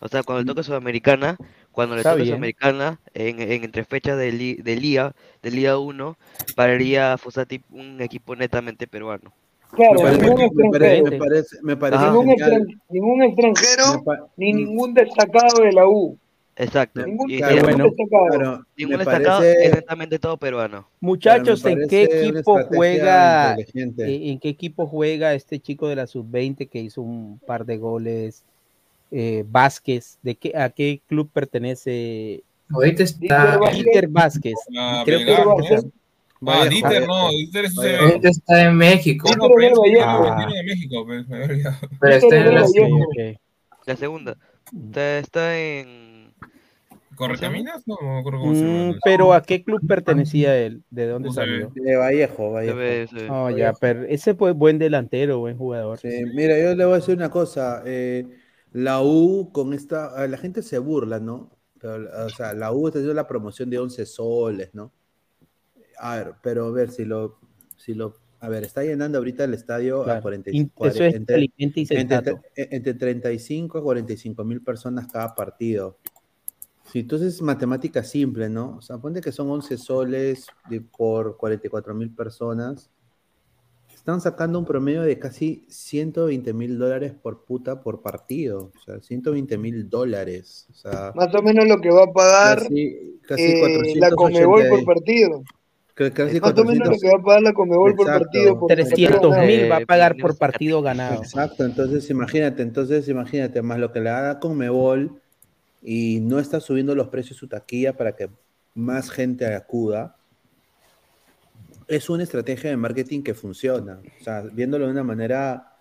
O 0.00 0.08
sea, 0.08 0.22
cuando 0.22 0.42
le 0.42 0.46
toque 0.46 0.62
Sudamericana, 0.62 1.36
cuando 1.70 1.94
le 1.96 2.02
toque. 2.02 2.24
Sudamericana, 2.24 3.00
en, 3.14 3.40
en 3.40 3.64
entre 3.64 3.84
fechas 3.84 4.18
de, 4.18 4.32
li- 4.32 4.54
de 4.56 4.76
Liga, 4.76 5.14
de 5.42 5.50
Liga 5.50 5.78
1, 5.78 6.16
pararía 6.54 7.16
Fossati 7.18 7.62
un 7.70 8.00
equipo 8.00 8.34
netamente 8.34 8.86
peruano. 8.86 9.32
Claro, 9.74 10.02
Me 10.02 10.10
ningún 10.18 10.36
parece, 10.36 10.54
me 10.54 10.70
parece, 10.70 10.96
extranjero. 10.98 11.10
me 11.10 11.18
parece, 11.18 11.56
me 11.62 11.76
parece 11.76 12.04
Ningún, 12.04 12.26
ningún 12.90 13.22
extranjero 13.22 14.04
pa- 14.04 14.26
ni 14.36 14.52
ningún 14.52 14.92
destacado 14.94 15.62
de 15.62 15.72
la 15.72 15.88
U. 15.88 16.18
Exacto. 16.56 17.06
Ningún, 17.06 17.30
Y 17.30 17.38
Claro, 17.38 17.62
bueno, 17.62 17.84
destacado. 17.84 18.26
claro, 18.28 18.64
ningún 18.76 18.98
destacado 18.98 19.38
parece- 19.40 19.64
es 19.66 19.74
netamente 19.74 20.18
todo 20.18 20.36
peruano. 20.36 20.86
Muchachos, 21.00 21.64
¿en 21.64 21.88
qué 21.88 22.06
parece 22.06 22.28
equipo 22.28 22.60
juega 22.68 23.56
eh, 23.56 24.20
en 24.30 24.38
qué 24.38 24.48
equipo 24.50 24.86
juega 24.86 25.32
este 25.32 25.58
chico 25.58 25.88
de 25.88 25.96
la 25.96 26.06
sub-20 26.06 26.68
que 26.68 26.78
hizo 26.80 27.00
un 27.00 27.40
par 27.46 27.64
de 27.64 27.78
goles? 27.78 28.44
Eh, 29.10 29.44
Vázquez, 29.50 30.18
¿de 30.22 30.34
qué, 30.34 30.52
a 30.54 30.68
qué 30.68 31.00
club 31.08 31.30
pertenece? 31.32 32.42
Ahorita 32.70 33.02
está, 33.02 33.58
Dieter 33.72 34.08
Vázquez. 34.08 34.54
Ah, 34.76 35.02
Creo 35.06 35.18
que 35.20 35.34
Ah, 36.44 36.58
Vallejo, 36.58 36.88
Dieter 36.88 37.06
no, 37.06 37.14
Vallejo. 37.14 37.30
Dieter 37.38 37.64
es 37.66 37.74
Vallejo. 37.74 38.02
ahorita 38.04 38.28
está 38.28 38.64
en 38.64 38.76
México, 38.76 39.28
No, 39.36 39.48
pero 39.54 39.84
es 39.84 39.90
que 39.94 40.00
Ah. 40.02 40.46
de 40.52 40.62
México, 40.64 41.06
pues, 41.06 41.28
me 41.28 41.36
había 41.36 41.46
olvidado. 41.48 41.78
pero 42.00 42.14
está 42.14 42.36
en 42.36 42.54
la 42.54 42.62
Ok, 42.62 42.76
ok. 43.06 43.40
La 43.86 43.96
segunda. 43.96 44.36
Está, 44.86 45.18
está 45.18 45.58
en. 45.58 46.34
¿Correcaminas? 47.14 47.82
No, 47.86 47.96
no 48.00 48.14
me 48.14 48.18
acuerdo 48.20 48.40
cómo 48.40 48.54
se 48.54 48.64
Mm, 48.64 48.66
llama. 48.88 48.98
pero 49.04 49.32
¿a 49.34 49.42
qué 49.42 49.62
club 49.62 49.80
pertenecía 49.86 50.56
él? 50.58 50.82
¿De 50.90 51.06
dónde 51.06 51.28
No 51.28 51.34
salió? 51.34 51.70
De 51.74 51.96
Vallejo, 51.96 52.36
Se 52.48 52.52
Vallejo. 52.52 52.76
ve, 52.76 53.06
se 53.08 53.14
ve. 53.16 53.28
Oh, 53.30 53.50
ya, 53.50 53.72
pero 53.74 54.04
ese 54.04 54.34
fue 54.34 54.52
buen 54.52 54.78
delantero, 54.78 55.38
buen 55.38 55.56
jugador. 55.58 55.98
Sí, 55.98 56.08
mira, 56.34 56.58
yo 56.58 56.74
le 56.74 56.84
voy 56.84 56.94
a 56.94 56.96
decir 56.96 57.14
una 57.14 57.30
cosa. 57.30 57.82
eh, 57.86 58.26
la 58.72 59.02
U 59.02 59.50
con 59.52 59.74
esta, 59.74 60.06
a 60.16 60.26
la 60.26 60.38
gente 60.38 60.62
se 60.62 60.78
burla, 60.78 61.20
¿no? 61.20 61.50
Pero, 61.78 62.08
o 62.26 62.30
sea, 62.30 62.54
la 62.54 62.72
U 62.72 62.86
está 62.88 62.98
haciendo 63.00 63.14
la 63.14 63.26
promoción 63.28 63.68
de 63.68 63.78
11 63.78 64.06
soles, 64.06 64.70
¿no? 64.74 64.92
A 66.04 66.16
ver, 66.16 66.32
pero 66.42 66.66
a 66.66 66.70
ver 66.72 66.90
si 66.90 67.04
lo, 67.04 67.38
si 67.76 67.94
lo, 67.94 68.14
a 68.40 68.48
ver, 68.48 68.64
está 68.64 68.82
llenando 68.82 69.18
ahorita 69.18 69.44
el 69.44 69.54
estadio 69.54 70.02
Claro. 70.02 70.18
a 70.18 70.22
40, 70.22 70.50
In- 70.50 70.70
cuare- 70.74 70.90
Eso 70.94 71.04
es 71.04 71.14
entre, 71.14 71.48
entre, 71.58 72.42
entre 72.56 72.94
35 72.94 73.78
a 73.78 73.82
45 73.82 74.44
mil 74.44 74.60
personas 74.62 75.06
cada 75.06 75.32
partido. 75.34 75.96
Si 76.90 76.98
entonces 76.98 77.40
matemática 77.40 78.02
simple, 78.02 78.48
¿no? 78.48 78.78
O 78.78 78.82
sea, 78.82 78.98
ponte 78.98 79.20
que 79.20 79.30
son 79.30 79.48
11 79.48 79.78
soles 79.78 80.46
de- 80.68 80.80
por 80.80 81.36
44 81.36 81.94
mil 81.94 82.10
personas. 82.12 82.90
Están 83.94 84.20
sacando 84.20 84.58
un 84.58 84.64
promedio 84.64 85.02
de 85.02 85.16
casi 85.20 85.64
120 85.68 86.52
mil 86.52 86.76
dólares 86.76 87.12
por 87.12 87.44
puta 87.44 87.80
por 87.80 88.02
partido. 88.02 88.72
O 88.76 88.80
sea, 88.84 89.00
120 89.00 89.56
mil 89.56 89.88
dólares. 89.88 90.66
O 90.70 90.74
sea, 90.74 91.12
Más 91.14 91.32
o 91.32 91.40
menos 91.42 91.68
lo 91.68 91.80
que 91.80 91.90
va 91.90 92.02
a 92.02 92.12
pagar 92.12 92.58
casi, 92.62 93.20
casi 93.22 93.42
eh, 93.44 93.60
480 93.60 94.08
la 94.10 94.16
Comebol 94.16 94.68
por 94.68 94.84
partido. 94.84 95.44
Casi 95.94 96.40
Más 96.40 96.52
o 96.58 96.64
menos 96.64 96.88
lo 96.88 96.94
400 96.94 97.00
que 97.00 97.08
va 97.08 97.18
a 97.18 97.22
pagar 97.22 97.42
la 97.42 97.52
Comebol 97.52 97.94
por 97.94 98.06
partido. 98.06 98.58
Por 98.58 98.68
300 98.68 99.20
partido 99.20 99.46
mil 99.46 99.70
va 99.70 99.76
a 99.76 99.86
pagar 99.86 100.16
por 100.16 100.36
partido 100.38 100.82
ganado. 100.82 101.22
Exacto, 101.22 101.64
entonces 101.64 102.08
imagínate, 102.10 102.62
entonces 102.62 103.08
imagínate, 103.08 103.62
más 103.62 103.78
lo 103.78 103.92
que 103.92 104.00
le 104.00 104.10
da 104.10 104.38
con 104.38 104.56
Mebol 104.56 105.20
y 105.82 106.20
no 106.20 106.38
está 106.38 106.60
subiendo 106.60 106.94
los 106.94 107.08
precios 107.08 107.38
su 107.38 107.48
taquilla 107.48 107.96
para 107.96 108.14
que 108.14 108.30
más 108.74 109.10
gente 109.10 109.46
acuda, 109.54 110.16
es 111.88 112.08
una 112.08 112.22
estrategia 112.22 112.70
de 112.70 112.76
marketing 112.76 113.22
que 113.22 113.34
funciona. 113.34 114.00
O 114.20 114.24
sea, 114.24 114.42
viéndolo 114.42 114.86
de 114.86 114.92
una 114.92 115.04
manera 115.04 115.76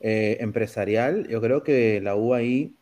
eh, 0.00 0.38
empresarial, 0.40 1.28
yo 1.28 1.40
creo 1.40 1.62
que 1.62 2.00
la 2.00 2.16
U 2.16 2.32
ahí 2.32 2.74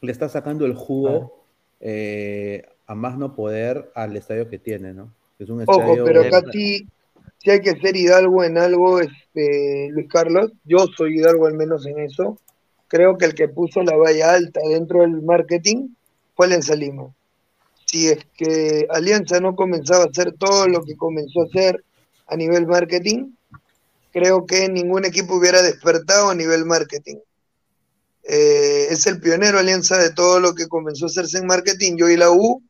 le 0.00 0.12
está 0.12 0.28
sacando 0.28 0.64
el 0.64 0.74
jugo 0.74 1.44
eh, 1.80 2.66
a 2.86 2.94
más 2.94 3.18
no 3.18 3.34
poder 3.34 3.90
al 3.94 4.16
estadio 4.16 4.48
que 4.48 4.58
tiene, 4.58 4.94
¿no? 4.94 5.12
Es 5.38 5.48
un 5.48 5.62
Ojo, 5.66 5.80
estadio... 5.80 6.04
pero 6.04 6.20
acá 6.22 6.42
sí, 6.52 6.86
sí 7.38 7.50
hay 7.50 7.60
que 7.60 7.78
ser 7.80 7.96
hidalgo 7.96 8.44
en 8.44 8.58
algo, 8.58 9.00
este, 9.00 9.88
Luis 9.90 10.08
Carlos. 10.08 10.52
Yo 10.64 10.86
soy 10.96 11.18
hidalgo 11.18 11.46
al 11.46 11.54
menos 11.54 11.86
en 11.86 11.98
eso. 11.98 12.38
creo 12.88 13.18
que 13.18 13.26
el 13.26 13.34
que 13.34 13.48
puso 13.48 13.82
la 13.82 13.96
valla 13.96 14.34
alta 14.34 14.60
dentro 14.68 15.00
del 15.00 15.22
marketing 15.22 15.88
fue 16.34 16.46
Alianza 16.46 16.74
Lima. 16.74 17.12
Si 17.86 18.08
es 18.08 18.24
que 18.36 18.86
Alianza 18.90 19.40
no 19.40 19.54
comenzaba 19.56 20.04
a 20.04 20.08
hacer 20.08 20.32
todo 20.32 20.68
lo 20.68 20.84
que 20.84 20.96
comenzó 20.96 21.42
a 21.42 21.44
hacer 21.44 21.84
a 22.26 22.36
nivel 22.36 22.66
marketing, 22.66 23.32
creo 24.12 24.46
que 24.46 24.68
ningún 24.68 25.04
equipo 25.04 25.34
hubiera 25.34 25.62
despertado 25.62 26.30
a 26.30 26.34
nivel 26.34 26.64
marketing. 26.64 27.16
Eh, 28.22 28.86
es 28.90 29.06
el 29.06 29.20
pionero 29.20 29.58
Alianza 29.58 29.98
de 29.98 30.10
todo 30.10 30.40
lo 30.40 30.54
que 30.54 30.68
comenzó 30.68 31.06
a 31.06 31.08
hacerse 31.08 31.38
en 31.38 31.46
marketing. 31.46 31.96
Yo 31.96 32.08
y 32.08 32.16
la 32.16 32.30
U, 32.30 32.62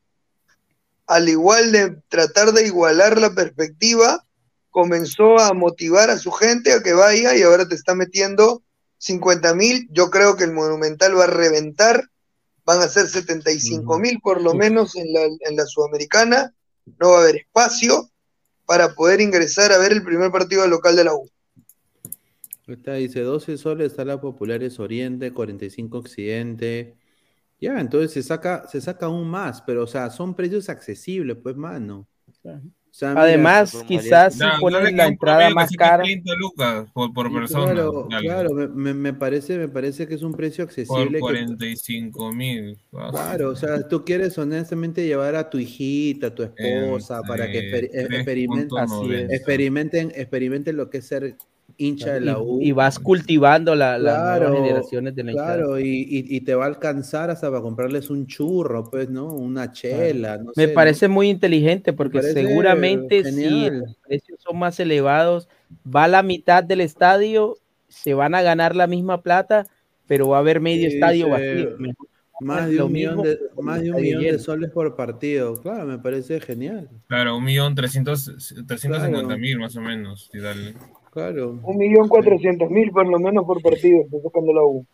al 1.07 1.29
igual 1.29 1.73
de 1.73 1.97
tratar 2.09 2.53
de 2.53 2.67
igualar 2.67 3.21
la 3.21 3.35
perspectiva, 3.35 4.25
comenzó 4.71 5.39
a 5.39 5.53
motivar 5.53 6.11
a 6.11 6.19
su 6.19 6.33
gente 6.33 6.73
a 6.73 6.83
que 6.83 6.93
vaya 6.93 7.37
y 7.37 7.43
ahora 7.43 7.69
te 7.69 7.75
está 7.75 7.95
metiendo 7.95 8.63
50 8.99 9.55
mil. 9.55 9.89
Yo 9.91 10.11
creo 10.11 10.37
que 10.37 10.45
el 10.45 10.53
Monumental 10.53 11.17
va 11.17 11.25
a 11.25 11.29
reventar, 11.29 12.09
van 12.65 12.81
a 12.81 12.89
ser 12.89 13.07
75 13.07 13.99
mil 13.99 14.21
por 14.21 14.41
lo 14.43 14.55
menos 14.55 14.97
en 14.97 15.13
la, 15.13 15.23
en 15.23 15.57
la 15.57 15.67
Sudamericana. 15.67 16.55
No 16.99 17.11
va 17.11 17.19
a 17.19 17.23
haber 17.23 17.37
espacio 17.37 18.11
para 18.67 18.95
poder 18.95 19.21
ingresar 19.21 19.73
a 19.73 19.79
ver 19.79 19.93
el 19.93 20.03
primer 20.03 20.31
partido 20.31 20.67
local 20.67 20.97
de 20.97 21.05
la 21.05 21.15
U. 21.15 21.29
Está, 22.67 22.95
dice 22.95 23.21
12 23.21 23.59
soles 23.59 23.93
está 23.93 24.07
la 24.07 24.21
Populares 24.23 24.81
Oriente, 24.81 25.33
45 25.33 25.99
Occidente. 25.99 26.95
Ya, 27.61 27.81
entonces 27.81 28.13
se 28.13 28.23
saca, 28.23 28.67
se 28.69 28.81
saca 28.81 29.07
aún 29.07 29.29
más, 29.29 29.63
pero 29.63 29.85
o 29.85 29.87
sea, 29.87 30.11
son 30.11 30.35
precios 30.35 30.69
accesibles, 30.69 31.37
pues, 31.43 31.57
mano. 31.57 32.07
O 32.29 32.33
sea, 32.97 33.09
mira, 33.11 33.23
Además, 33.23 33.83
quizás 33.89 34.35
si 34.35 34.45
ponen 34.61 34.97
la 34.97 35.07
entrada 35.07 35.51
más 35.51 35.71
cara. 35.73 36.05
30 36.05 36.33
lucas 36.37 36.87
por, 36.93 37.13
por 37.13 37.33
persona. 37.33 37.73
Claro, 37.73 38.09
claro, 38.21 38.55
me, 38.55 38.69
me- 38.69 38.95
me 38.95 39.13
parece, 39.15 39.59
me 39.59 39.69
parece 39.69 40.07
que 40.07 40.15
es 40.15 40.23
un 40.23 40.33
precio 40.33 40.65
Por 40.65 40.71
accesible. 40.71 41.13
que- 41.15 41.21
45 41.21 42.33
mil. 42.33 42.79
Claro, 42.91 43.51
o 43.51 43.57
sea, 43.57 43.89
tú 43.89 44.05
quieres 44.05 44.37
honestamente 44.39 45.05
llevar 45.05 45.35
a 45.35 45.51
tu 45.51 45.59
hijita, 45.59 46.29
a 46.29 46.35
tu 46.35 46.43
esposa, 46.45 47.23
para 47.23 47.51
que 47.51 47.59
exper- 47.71 47.91
eh, 47.93 48.07
experimenten, 48.17 48.69
3.90. 48.69 49.35
experimenten, 49.35 50.13
experimenten 50.15 50.77
lo 50.77 50.91
que 50.91 50.99
es 50.99 51.07
ser 51.07 51.37
hincha 51.77 52.13
de 52.15 52.21
la 52.21 52.39
U. 52.39 52.61
Y, 52.61 52.69
y 52.69 52.73
vas 52.73 52.99
cultivando 52.99 53.75
la- 53.75 53.99
las 53.99 54.23
nuevas 54.41 54.53
generaciones 54.55 55.15
de 55.15 55.25
la. 55.25 55.33
Claro, 55.33 55.79
y, 55.79 55.85
y- 55.87 56.37
y 56.37 56.41
te 56.43 56.55
va 56.55 56.65
a 56.65 56.69
alcanzar 56.69 57.31
hasta 57.31 57.49
para 57.51 57.63
comprarles 57.63 58.11
un 58.11 58.27
churro, 58.27 58.91
pues, 58.91 59.09
¿no? 59.11 59.33
Una 59.33 59.73
chela, 59.73 60.39
no 60.39 60.53
Me 60.57 60.65
sé, 60.65 60.67
¿no? 60.69 60.75
parece 60.75 61.09
muy 61.09 61.29
inteligente 61.29 61.93
porque 61.93 62.23
seguramente 62.23 63.25
si 63.25 63.31
genial. 63.43 63.79
los 63.81 63.97
precios 64.07 64.41
son 64.41 64.59
más 64.59 64.79
elevados, 64.81 65.49
va 65.85 66.05
a 66.05 66.09
la 66.09 66.23
mitad 66.23 66.63
del 66.63 66.81
estadio, 66.81 67.57
se 67.89 68.15
van 68.15 68.35
a 68.35 68.43
ganar 68.43 68.77
la 68.77 68.87
misma 68.87 69.23
plata, 69.23 69.67
pero 70.07 70.29
va 70.29 70.37
a 70.37 70.41
haber 70.41 70.61
medio 70.61 70.89
Sí, 70.89 70.95
estadio 70.97 71.29
vacío. 71.31 71.71
Más 72.41 72.69
de 72.69 72.83
un 72.83 72.93
millón 72.93 73.23
de, 73.23 73.39
más 73.63 73.81
de, 73.83 73.91
un 73.93 74.03
millón 74.03 74.23
de 74.23 74.39
soles 74.39 74.71
por 74.71 74.97
partido. 74.97 75.61
Claro, 75.61 75.87
me 75.87 75.99
parece 75.99 76.41
genial. 76.41 76.91
Claro, 77.07 77.37
un 77.37 77.45
millón 77.45 77.75
trescientos, 77.75 78.25
trescientos 78.67 79.03
cincuenta 79.03 79.37
mil 79.37 79.59
más 79.59 79.77
o 79.77 79.81
menos. 79.81 80.31
y 80.33 80.39
dale. 80.41 80.75
Claro, 81.15 81.59
Un 81.63 81.77
millón 81.79 82.09
cuatrocientos 82.09 82.69
mil 82.71 82.91
por 82.91 83.07
lo 83.07 83.19
menos 83.21 83.45
por 83.47 83.63
partido, 83.63 84.03
está 84.03 84.21
sacando 84.21 84.53
la 84.53 84.63
U. 84.65 84.85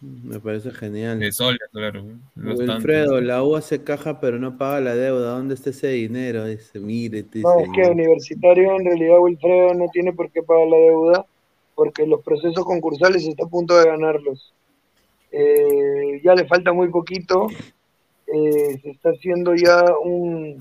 me 0.00 0.40
parece 0.40 0.72
genial. 0.72 1.20
De 1.20 1.30
soles, 1.30 1.60
claro. 1.70 2.04
Wilfredo, 2.34 3.20
la 3.20 3.44
U 3.44 3.54
hace 3.54 3.84
caja 3.84 4.18
pero 4.20 4.38
no 4.40 4.58
paga 4.58 4.80
la 4.80 4.94
deuda. 4.96 5.30
¿Dónde 5.36 5.54
está 5.54 5.70
ese 5.70 5.86
dinero? 5.88 6.44
Dice, 6.46 6.80
mire, 6.80 7.22
te 7.22 7.38
No, 7.40 7.56
dice, 7.58 7.70
es 7.70 7.70
que 7.86 7.90
Universitario 7.92 8.76
en 8.76 8.84
realidad 8.86 9.20
Wilfredo 9.20 9.74
no 9.74 9.86
tiene 9.92 10.12
por 10.12 10.30
qué 10.32 10.42
pagar 10.42 10.66
la 10.66 10.76
deuda 10.76 11.26
porque 11.76 12.06
los 12.06 12.22
procesos 12.22 12.64
concursales 12.64 13.24
está 13.26 13.44
a 13.44 13.48
punto 13.48 13.78
de 13.78 13.86
ganarlos. 13.86 14.52
Eh, 15.30 16.20
ya 16.24 16.34
le 16.34 16.44
falta 16.46 16.72
muy 16.72 16.88
poquito. 16.90 17.46
eh, 18.26 18.78
se 18.82 18.90
está 18.90 19.10
haciendo 19.10 19.54
ya 19.54 19.80
un... 20.04 20.58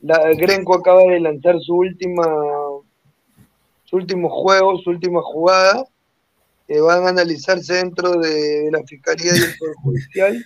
La, 0.00 0.30
Grenco 0.34 0.74
acaba 0.76 1.02
de 1.02 1.18
lanzar 1.18 1.58
su 1.60 1.74
última 1.74 2.24
su 3.88 3.96
último 3.96 4.28
juego, 4.28 4.78
su 4.78 4.90
última 4.90 5.22
jugada, 5.22 5.82
que 6.66 6.78
van 6.78 7.06
a 7.06 7.08
analizarse 7.08 7.74
dentro 7.74 8.20
de, 8.20 8.68
la 8.70 8.82
Fiscalía 8.84 9.32
y 9.34 9.38
el 9.38 9.58
Poder 9.58 9.74
Judicial, 9.82 10.44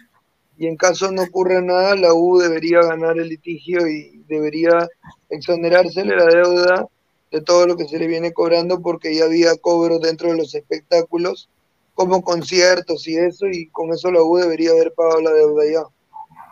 y 0.57 0.67
en 0.69 0.77
caso 0.77 1.11
no 1.11 1.23
ocurra 1.23 1.61
nada, 1.61 1.97
la 1.97 2.15
U 2.15 2.39
debería 2.39 2.83
ganar 2.83 3.19
el 3.19 3.29
litigio 3.29 3.89
y 3.89 4.23
debería 4.29 4.87
exonerársele 5.29 6.15
la 6.15 6.27
deuda 6.27 6.87
de 7.33 7.41
todo 7.41 7.67
lo 7.67 7.77
que 7.77 7.89
se 7.89 7.99
le 7.99 8.07
viene 8.07 8.33
cobrando, 8.33 8.81
porque 8.81 9.13
ya 9.13 9.25
había 9.25 9.57
cobros 9.57 10.01
dentro 10.01 10.31
de 10.31 10.37
los 10.37 10.55
espectáculos, 10.55 11.49
como 11.95 12.23
conciertos 12.23 13.09
y 13.09 13.17
eso, 13.17 13.47
y 13.49 13.67
con 13.71 13.93
eso 13.93 14.13
la 14.13 14.23
U 14.23 14.37
debería 14.37 14.71
haber 14.71 14.95
pagado 14.95 15.21
la 15.21 15.33
deuda 15.33 15.65
ya. 15.65 15.83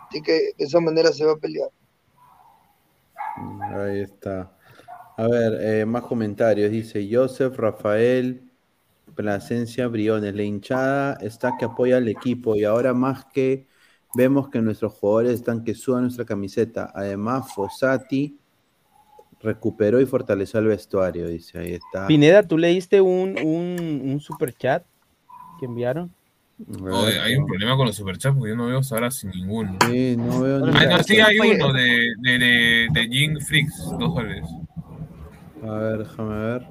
Así 0.09 0.21
que 0.21 0.33
de 0.33 0.65
esa 0.65 0.81
manera 0.81 1.13
se 1.13 1.23
va 1.23 1.33
a 1.33 1.37
pelear. 1.37 1.69
Ahí 3.77 4.01
está. 4.01 4.51
A 5.21 5.27
ver, 5.27 5.57
eh, 5.61 5.85
más 5.85 6.01
comentarios. 6.01 6.71
Dice 6.71 7.07
Joseph 7.11 7.55
Rafael 7.55 8.41
Plasencia 9.13 9.87
Briones. 9.87 10.33
La 10.33 10.41
hinchada 10.41 11.13
está 11.21 11.57
que 11.59 11.65
apoya 11.65 11.97
al 11.97 12.07
equipo 12.07 12.55
y 12.55 12.63
ahora 12.63 12.95
más 12.95 13.25
que 13.25 13.67
vemos 14.15 14.49
que 14.49 14.61
nuestros 14.61 14.93
jugadores 14.93 15.33
están 15.33 15.63
que 15.63 15.75
suban 15.75 16.03
nuestra 16.03 16.25
camiseta. 16.25 16.91
Además, 16.95 17.53
Fossati 17.53 18.35
recuperó 19.41 20.01
y 20.01 20.07
fortaleció 20.07 20.59
el 20.59 20.67
vestuario. 20.67 21.27
Dice, 21.27 21.59
ahí 21.59 21.73
está. 21.73 22.07
Pineda, 22.07 22.41
¿tú 22.41 22.57
leíste 22.57 22.99
un, 22.99 23.37
un, 23.43 24.01
un 24.03 24.19
super 24.19 24.51
chat 24.55 24.83
que 25.59 25.67
enviaron? 25.67 26.11
Oye, 26.79 27.19
hay 27.19 27.35
un 27.35 27.45
problema 27.45 27.77
con 27.77 27.85
los 27.85 27.95
superchats 27.95 28.35
porque 28.35 28.51
yo 28.51 28.55
no 28.55 28.67
veo 28.67 28.81
ahora 28.91 29.11
sin 29.11 29.29
ninguno. 29.29 29.77
Sí, 29.87 30.15
no 30.17 30.41
veo 30.41 30.65
Ah, 30.73 30.85
no, 30.85 31.03
sí 31.03 31.19
hay 31.19 31.37
uno 31.37 31.73
de, 31.73 32.07
de, 32.21 32.39
de, 32.39 32.87
de 32.91 33.07
Jing 33.07 33.39
Freaks, 33.39 33.85
dos 33.99 34.15
soles. 34.15 34.47
A 35.63 35.73
ver, 35.77 35.97
déjame 35.99 36.35
ver. 36.35 36.67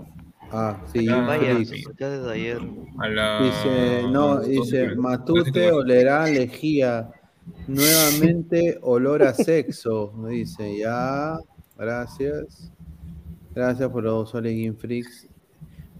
Ah, 0.52 0.80
sí, 0.92 1.06
Ah, 1.08 1.24
Vaya, 1.26 1.58
ya 1.98 2.08
desde 2.10 2.32
ayer. 2.32 2.58
A 2.98 3.08
la... 3.08 3.42
Dice, 3.42 4.02
no, 4.10 4.40
dice, 4.40 4.96
Matute 4.96 5.70
olerá 5.70 6.26
lejía. 6.26 7.10
Nuevamente 7.68 8.78
olor 8.82 9.22
a 9.22 9.32
sexo. 9.32 10.12
Dice, 10.28 10.76
ya. 10.78 11.38
Gracias. 11.78 12.72
Gracias 13.54 13.88
por 13.90 14.02
los 14.04 14.30
soles 14.30 14.52
Game 14.56 14.76
Freaks. 14.76 15.28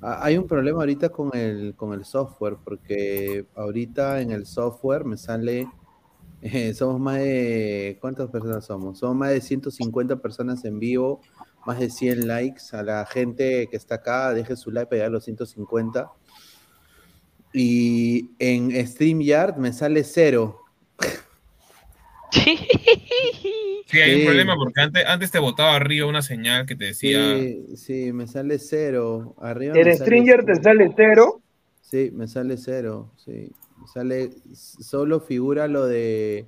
Ah, 0.03 0.21
Hay 0.23 0.37
un 0.37 0.47
problema 0.47 0.81
ahorita 0.81 1.11
con 1.11 1.31
el, 1.37 1.75
con 1.77 1.93
el 1.93 2.05
software, 2.05 2.57
porque 2.65 3.47
ahorita 3.55 4.21
en 4.21 4.31
el 4.33 4.47
software 4.47 5.05
me 5.05 5.17
sale. 5.17 5.69
eh, 6.43 6.75
somos 6.75 7.01
más 7.01 7.19
de. 7.19 7.99
¿Cuántas 8.01 8.29
personas 8.31 8.65
somos? 8.65 8.99
Somos 8.99 9.17
más 9.17 9.31
de 9.31 9.41
150 9.41 10.17
personas 10.17 10.65
en 10.65 10.79
vivo, 10.79 11.21
más 11.67 11.79
de 11.79 11.91
100 11.91 12.27
likes. 12.27 12.63
A 12.73 12.83
la 12.83 13.07
gente 13.07 13.69
que 13.69 13.77
está 13.77 13.97
acá, 13.97 14.33
deje 14.35 14.57
su 14.57 14.71
like 14.71 14.87
para 14.87 14.97
llegar 14.99 15.09
a 15.09 15.13
los 15.13 15.25
150. 15.25 16.11
Y 17.53 18.31
en 18.39 18.87
StreamYard 18.87 19.57
me 19.57 19.73
sale 19.73 20.05
cero. 20.05 20.61
Sí, 23.87 23.99
hay 23.99 24.21
un 24.21 24.27
problema 24.27 24.55
porque 24.55 24.81
antes, 24.81 25.05
antes 25.05 25.31
te 25.33 25.41
botaba 25.41 25.75
arriba 25.75 26.07
una 26.07 26.23
señal 26.23 26.65
que 26.65 26.77
te 26.77 26.85
decía... 26.85 27.37
Sí, 27.37 27.77
sí, 27.77 28.13
me 28.13 28.29
sale 28.29 28.61
cero. 28.61 29.35
Arriba 29.41 29.75
sale 29.75 29.97
Stringer 29.97 30.45
te 30.45 30.55
sale 30.63 30.93
cero, 30.95 31.43
Sí, 31.83 32.11
me 32.13 32.29
sale 32.29 32.57
cero, 32.57 33.11
sí. 33.17 33.51
Me 33.81 33.89
sale, 33.89 34.31
solo 34.55 35.19
figura 35.19 35.67
lo 35.67 35.87
de 35.87 36.47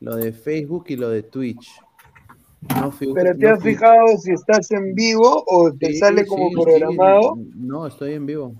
lo 0.00 0.16
de 0.16 0.32
Facebook 0.32 0.86
y 0.88 0.96
lo 0.96 1.10
de 1.10 1.22
Twitch. 1.22 1.70
No 2.68 2.92
pero 3.14 3.34
te 3.36 3.46
no 3.46 3.54
has 3.54 3.62
fi- 3.62 3.70
fijado 3.70 4.16
si 4.18 4.32
estás 4.32 4.70
en 4.70 4.94
vivo 4.94 5.44
o 5.46 5.72
te 5.72 5.86
Sí, 5.92 5.98
sale 5.98 6.26
como 6.26 6.48
sí, 6.50 6.54
programado. 6.54 7.34
sí. 7.36 7.50
No, 7.56 7.86
estoy 7.86 8.12
en 8.14 8.26
vivo. 8.26 8.54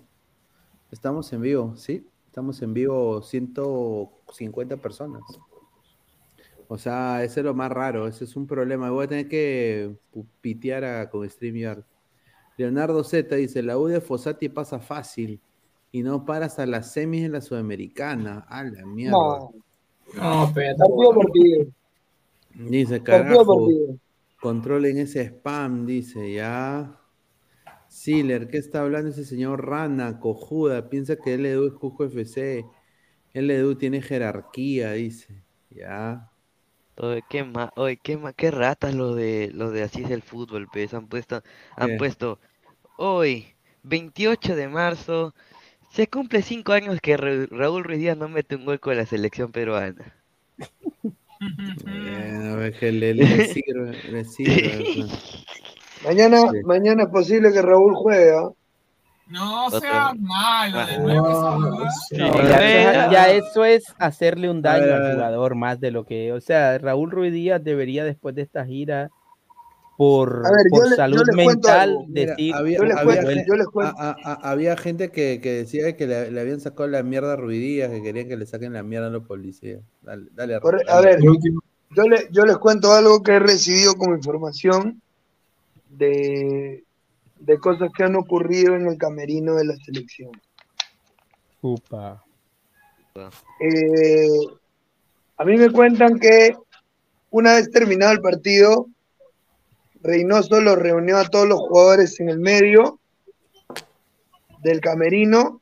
Estamos 0.90 1.32
en 1.32 1.42
vivo, 1.42 1.76
sí. 1.76 2.06
Estamos 2.26 2.60
en 2.62 2.72
vivo 2.74 3.22
150 3.22 4.76
personas. 4.76 5.22
O 6.68 6.78
sea, 6.78 7.24
ese 7.24 7.40
es 7.40 7.44
lo 7.46 7.52
más 7.54 7.70
raro, 7.70 8.06
ese 8.06 8.24
es 8.24 8.36
un 8.36 8.46
problema. 8.46 8.90
Voy 8.90 9.04
a 9.04 9.08
tener 9.08 9.28
que 9.28 9.96
pitear 10.40 10.84
a, 10.84 11.10
con 11.10 11.28
StreamYard. 11.28 11.84
Leonardo 12.56 13.02
Z 13.02 13.34
dice, 13.36 13.62
la 13.62 13.76
U 13.78 13.86
de 13.86 14.00
Fossati 14.00 14.48
pasa 14.48 14.78
fácil 14.78 15.40
y 15.92 16.02
no 16.02 16.24
para 16.24 16.46
hasta 16.46 16.66
las 16.66 16.92
semis 16.92 17.24
en 17.24 17.32
la 17.32 17.40
Sudamericana. 17.40 18.46
A 18.48 18.62
la 18.62 18.86
mierda. 18.86 19.16
No, 19.16 19.52
No, 20.14 20.52
pero. 20.54 20.76
Dice, 22.54 23.02
carajo, 23.02 23.44
partido. 23.44 23.98
controlen 24.40 24.98
ese 24.98 25.22
spam, 25.26 25.86
dice, 25.86 26.32
ya. 26.32 27.00
Siler, 27.88 28.48
¿qué 28.48 28.58
está 28.58 28.82
hablando 28.82 29.10
ese 29.10 29.24
señor 29.24 29.66
Rana, 29.68 30.20
cojuda? 30.20 30.88
Piensa 30.90 31.16
que 31.20 31.34
LDU 31.34 31.66
es 31.68 31.74
Cusco 31.74 32.04
FC. 32.06 32.70
LDU 33.34 33.76
tiene 33.76 34.02
jerarquía, 34.02 34.92
dice. 34.94 35.44
Ya. 35.70 36.30
Oye, 36.98 37.24
qué 37.28 37.42
ma, 37.42 37.72
oye, 37.74 37.96
qué 37.96 38.16
ma, 38.16 38.32
qué 38.32 38.50
ratas 38.52 38.94
lo 38.94 39.14
de 39.16 39.50
lo 39.52 39.70
de 39.72 39.82
así 39.82 40.02
es 40.02 40.10
el 40.10 40.22
fútbol, 40.22 40.68
pues 40.68 40.94
han 40.94 41.08
puesto 41.08 41.42
han 41.76 41.96
¿Qué? 41.96 41.96
puesto 41.96 42.38
hoy 42.96 43.54
28 43.84 44.56
de 44.56 44.68
marzo 44.68 45.34
Se 45.90 46.08
cumple 46.08 46.42
cinco 46.42 46.72
años 46.72 47.00
que 47.02 47.16
Ra- 47.18 47.46
Raúl 47.50 47.84
Ruiz 47.84 48.00
Díaz 48.00 48.18
no 48.18 48.28
mete 48.28 48.56
un 48.56 48.66
gol 48.66 48.80
con 48.80 48.96
la 48.96 49.06
selección 49.06 49.52
peruana. 49.52 50.14
Bueno, 51.40 52.52
a 52.52 52.56
ver 52.56 52.72
que 52.74 52.92
le, 52.92 53.14
le 53.14 53.24
sirve, 53.46 53.96
le 54.10 54.24
sirve. 54.24 55.06
Mañana, 56.04 56.50
Sí. 56.50 56.58
mañana 56.64 57.04
es 57.04 57.08
posible 57.08 57.52
que 57.52 57.62
Raúl 57.62 57.94
juegue. 57.94 58.32
¿ah? 58.36 58.50
No 59.28 59.70
sea 59.70 60.12
malo 60.18 60.86
de 60.86 60.92
Ah. 60.94 60.98
nuevo. 60.98 61.28
No, 62.12 62.42
ya, 62.48 63.00
eso, 63.02 63.12
ya 63.12 63.30
eso 63.30 63.64
es 63.64 63.84
hacerle 63.98 64.50
un 64.50 64.60
daño 64.60 64.92
al 64.94 65.12
jugador 65.14 65.54
más 65.54 65.78
de 65.80 65.90
lo 65.92 66.04
que, 66.04 66.32
o 66.32 66.40
sea, 66.40 66.76
Raúl 66.78 67.10
Ruiz 67.10 67.32
Díaz 67.32 67.62
debería 67.62 68.04
después 68.04 68.34
de 68.34 68.42
esta 68.42 68.64
gira 68.66 69.10
por, 70.00 70.46
A 70.46 70.50
ver, 70.50 70.64
por 70.70 70.88
yo 70.88 70.96
salud 70.96 71.22
mental 71.34 72.06
decir 72.08 72.54
había, 72.54 72.78
había 72.78 73.20
a- 73.82 74.16
a- 74.24 74.50
a- 74.72 74.76
gente 74.78 75.10
que, 75.10 75.42
que 75.42 75.52
decía 75.52 75.94
que 75.94 76.06
le, 76.06 76.30
le 76.30 76.40
habían 76.40 76.58
sacado 76.58 76.88
la 76.88 77.02
mierda 77.02 77.34
a 77.34 77.36
Ruidías, 77.36 77.90
que 77.90 78.02
querían 78.02 78.26
que 78.26 78.38
le 78.38 78.46
saquen 78.46 78.72
la 78.72 78.82
mierda 78.82 79.08
a 79.08 79.10
los 79.10 79.26
policías. 79.26 79.82
Dale, 80.00 80.28
dale, 80.32 80.58
Corre- 80.60 80.84
dale. 80.86 80.90
A 80.90 81.00
ver, 81.02 81.20
yo, 81.20 82.02
le- 82.04 82.28
yo 82.30 82.46
les 82.46 82.56
cuento 82.56 82.94
algo 82.94 83.22
que 83.22 83.32
he 83.32 83.38
recibido 83.40 83.94
como 83.96 84.14
información 84.16 85.02
de, 85.90 86.82
de 87.38 87.58
cosas 87.58 87.90
que 87.94 88.02
han 88.02 88.16
ocurrido 88.16 88.76
en 88.76 88.86
el 88.86 88.96
camerino 88.96 89.56
de 89.56 89.66
la 89.66 89.76
selección. 89.84 90.30
Upa. 91.60 92.24
Eh, 93.60 94.28
a 95.36 95.44
mí 95.44 95.58
me 95.58 95.68
cuentan 95.70 96.18
que 96.18 96.56
una 97.28 97.56
vez 97.56 97.70
terminado 97.70 98.12
el 98.12 98.20
partido, 98.22 98.86
Reynoso 100.02 100.60
los 100.60 100.78
reunió 100.78 101.18
a 101.18 101.28
todos 101.28 101.46
los 101.46 101.60
jugadores 101.60 102.18
en 102.20 102.30
el 102.30 102.38
medio 102.38 102.98
del 104.62 104.80
camerino 104.80 105.60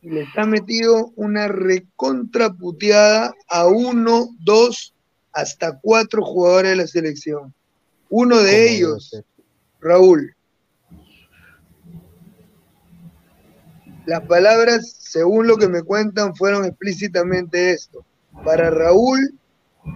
y 0.00 0.10
les 0.10 0.28
ha 0.36 0.44
metido 0.44 1.12
una 1.14 1.46
recontraputeada 1.46 3.34
a 3.48 3.66
uno, 3.68 4.28
dos, 4.40 4.94
hasta 5.32 5.78
cuatro 5.78 6.24
jugadores 6.24 6.72
de 6.72 6.76
la 6.76 6.86
selección. 6.88 7.54
Uno 8.10 8.38
de 8.38 8.74
ellos. 8.74 9.22
Raúl. 9.80 10.34
Las 14.04 14.22
palabras, 14.26 14.96
según 14.98 15.46
lo 15.46 15.56
que 15.56 15.68
me 15.68 15.82
cuentan, 15.82 16.34
fueron 16.34 16.64
explícitamente 16.64 17.70
esto. 17.70 18.04
Para 18.44 18.70
Raúl, 18.70 19.38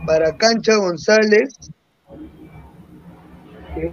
para 0.07 0.37
Cancha 0.37 0.77
González, 0.77 1.55
que 3.77 3.93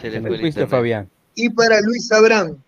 Se 0.00 0.10
le 0.10 0.20
¿Qué 0.52 0.66
fue. 0.66 0.78
Fabián? 0.78 1.10
y 1.34 1.48
para 1.50 1.80
Luis 1.80 2.10
Abrán. 2.12 2.62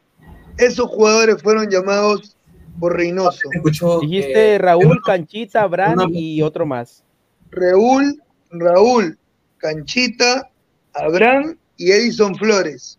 Esos 0.59 0.87
jugadores 0.89 1.43
fueron 1.43 1.69
llamados 1.69 2.37
por 2.79 2.95
Reynoso. 2.97 3.49
Escucho, 3.53 4.01
Dijiste 4.01 4.55
eh, 4.55 4.59
Raúl, 4.59 5.01
Canchita, 5.05 5.67
una- 5.67 6.07
y 6.11 6.41
otro 6.43 6.65
más. 6.67 7.03
Raúl, 7.51 8.23
Raúl, 8.51 9.19
Canchita, 9.59 10.51
Abraham 10.95 11.57
y 11.77 11.91
Edison 11.91 12.35
Flores. 12.37 12.99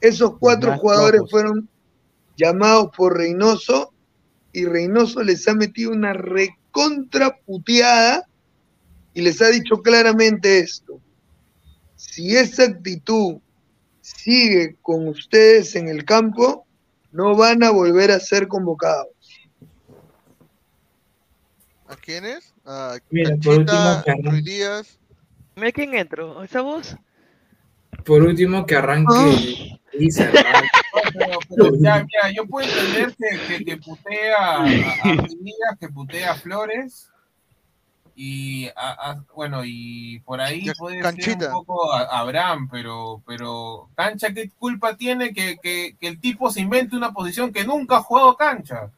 Esos 0.00 0.38
cuatro 0.38 0.70
más 0.70 0.80
jugadores 0.80 1.22
fueron 1.30 1.68
llamados 2.36 2.90
por 2.96 3.16
Reynoso 3.16 3.92
y 4.52 4.64
Reynoso 4.64 5.22
les 5.22 5.46
ha 5.48 5.54
metido 5.54 5.92
una 5.92 6.12
recontraputeada 6.12 8.24
y 9.16 9.22
les 9.22 9.40
ha 9.40 9.48
dicho 9.48 9.80
claramente 9.80 10.58
esto. 10.58 11.00
Si 11.94 12.36
esa 12.36 12.64
actitud 12.64 13.38
sigue 14.02 14.76
con 14.82 15.08
ustedes 15.08 15.74
en 15.74 15.88
el 15.88 16.04
campo, 16.04 16.66
no 17.12 17.34
van 17.34 17.64
a 17.64 17.70
volver 17.70 18.10
a 18.10 18.20
ser 18.20 18.46
convocados. 18.46 19.08
¿A 21.88 21.96
quiénes? 21.96 22.52
A 22.66 22.98
Mira, 23.08 23.34
por 23.42 23.60
último, 23.60 24.32
Díaz. 24.42 24.98
Mira 25.54 25.72
quién 25.72 25.94
entró, 25.94 26.42
¿esa 26.42 26.60
voz? 26.60 26.94
Por 28.04 28.22
último, 28.22 28.66
que 28.66 28.76
arranque 28.76 29.78
Lisa, 29.94 30.30
Pero, 31.14 31.38
pero 31.48 31.74
ya, 31.80 32.04
mira, 32.04 32.32
yo 32.34 32.46
puedo 32.46 32.68
entender 32.68 33.14
que, 33.16 33.38
que, 33.48 33.64
que 33.64 33.76
putea 33.78 34.36
a, 34.36 34.64
a 34.64 35.14
Ruiz 35.14 35.38
Díaz, 35.40 35.78
que 35.80 35.88
putea 35.88 36.32
a 36.32 36.34
Flores 36.34 37.10
y 38.18 38.66
a- 38.68 39.10
a- 39.10 39.24
bueno 39.34 39.60
y 39.64 40.20
por 40.20 40.40
ahí 40.40 40.64
Ya, 40.64 40.72
puede 40.78 40.96
ser 40.96 41.02
Canchita. 41.04 41.46
un 41.48 41.52
poco 41.52 41.92
a, 41.92 42.00
a 42.00 42.20
Abraham, 42.20 42.68
pero 42.72 43.22
pero 43.26 43.90
Cancha 43.94 44.32
qué 44.32 44.50
culpa 44.58 44.96
tiene 44.96 45.34
que, 45.34 45.58
que, 45.62 45.96
que 46.00 46.08
el 46.08 46.18
tipo 46.18 46.50
se 46.50 46.62
invente 46.62 46.96
una 46.96 47.12
posición 47.12 47.52
que 47.52 47.64
nunca 47.64 47.98
ha 47.98 48.02
jugado 48.02 48.34
cancha. 48.36 48.90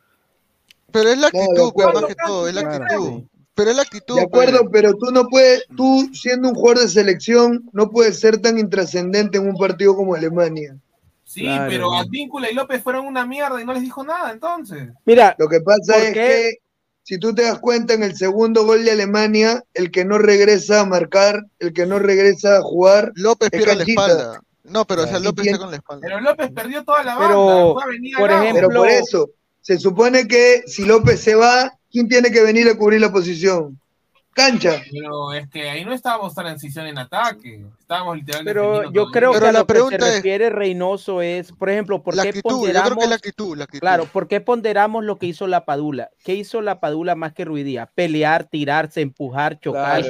Pero 0.92 1.10
es 1.10 1.18
la 1.18 1.26
actitud, 1.26 1.72
pues, 1.74 1.86
más 1.92 2.04
que 2.04 2.14
todo, 2.14 2.48
es 2.48 2.54
la 2.54 2.60
Claro, 2.62 2.84
actitud. 2.84 3.22
Pero 3.54 3.70
es 3.70 3.76
la 3.76 3.82
actitud. 3.82 4.14
De 4.20 4.28
pues. 4.28 4.48
acuerdo, 4.48 4.70
pero 4.70 4.94
tú 4.94 5.10
no 5.10 5.26
puedes, 5.26 5.64
tú 5.76 6.08
siendo 6.14 6.48
un 6.50 6.54
jugador 6.54 6.82
de 6.84 6.88
selección, 6.88 7.68
no 7.72 7.90
puedes 7.90 8.20
ser 8.20 8.38
tan 8.40 8.56
intrascendente 8.56 9.36
en 9.38 9.48
un 9.48 9.56
partido 9.56 9.96
como 9.96 10.14
Alemania. 10.14 10.76
Sí, 11.24 11.42
Claro. 11.42 11.68
pero 11.68 11.92
Advíncula 11.94 12.50
y 12.50 12.54
López 12.54 12.82
fueron 12.82 13.04
una 13.06 13.26
mierda 13.26 13.60
y 13.60 13.64
no 13.64 13.72
les 13.74 13.82
dijo 13.82 14.02
nada 14.04 14.30
entonces. 14.30 14.88
Mira, 15.04 15.34
Lo 15.38 15.46
que 15.48 15.60
pasa 15.60 15.92
¿Por 15.94 16.02
es 16.04 16.12
que, 16.14 16.58
si 17.08 17.16
tú 17.16 17.34
te 17.34 17.40
das 17.40 17.58
cuenta, 17.58 17.94
en 17.94 18.02
el 18.02 18.18
segundo 18.18 18.66
gol 18.66 18.84
de 18.84 18.90
Alemania, 18.90 19.64
el 19.72 19.90
que 19.90 20.04
no 20.04 20.18
regresa 20.18 20.82
a 20.82 20.84
marcar, 20.84 21.42
el 21.58 21.72
que 21.72 21.86
no 21.86 21.98
regresa 21.98 22.58
a 22.58 22.60
jugar, 22.60 23.12
López 23.14 23.48
pierde 23.48 23.76
la 23.76 23.82
espalda. 23.82 24.42
No, 24.64 24.84
pero 24.84 25.04
o 25.04 25.06
sea. 25.06 25.18
López 25.18 25.46
está 25.46 25.58
con 25.58 25.70
la 25.70 25.76
espalda. 25.78 26.02
Pero 26.06 26.20
López 26.20 26.50
perdió 26.50 26.84
toda 26.84 27.02
la 27.04 27.14
banda. 27.14 27.28
Pero, 27.28 27.76
por 28.18 28.30
ejemplo, 28.30 28.68
Pero 28.68 28.80
por 28.80 28.90
eso, 28.90 29.30
se 29.62 29.78
supone 29.78 30.28
que 30.28 30.64
si 30.66 30.84
López 30.84 31.18
se 31.22 31.34
va, 31.34 31.78
¿quién 31.90 32.10
tiene 32.10 32.30
que 32.30 32.42
venir 32.42 32.68
a 32.68 32.76
cubrir 32.76 33.00
la 33.00 33.10
posición? 33.10 33.80
Cancha. 34.34 34.82
Pero 34.92 35.32
es 35.32 35.48
que 35.48 35.70
ahí 35.70 35.86
no 35.86 35.94
estábamos 35.94 36.34
transición 36.34 36.88
en 36.88 36.98
ataque. 36.98 37.64
Literalmente. 37.88 38.44
pero 38.44 38.92
yo 38.92 39.06
creo 39.10 39.32
que 39.32 39.38
Pero 39.38 39.48
a 39.48 39.52
la 39.52 39.58
lo 39.60 39.66
que 39.66 39.72
se 39.72 39.74
pregunta 39.78 40.08
es- 40.08 40.14
refiere 40.16 40.50
Reynoso 40.50 41.22
es, 41.22 41.52
por 41.52 41.70
ejemplo, 41.70 42.02
¿por 42.02 42.14
La 42.14 42.22
qué 42.22 42.28
actitud, 42.28 42.50
yo 42.50 42.56
creo 42.56 42.66
ponderamos 42.66 42.98
que 42.98 43.04
es 43.04 43.08
la 43.10 43.16
actitud, 43.16 43.56
la 43.56 43.64
actitud. 43.64 43.80
Claro, 43.80 44.04
¿por 44.06 44.28
qué 44.28 44.40
ponderamos 44.40 45.04
lo 45.04 45.16
que 45.18 45.26
hizo 45.26 45.46
la 45.46 45.64
Padula? 45.64 46.10
¿Qué 46.22 46.34
hizo 46.34 46.60
la 46.60 46.80
Padula 46.80 47.14
más 47.14 47.32
que 47.32 47.44
Ruidía? 47.46 47.86
Pelear, 47.94 48.44
tirarse, 48.44 49.00
empujar, 49.00 49.58
chocar. 49.58 50.02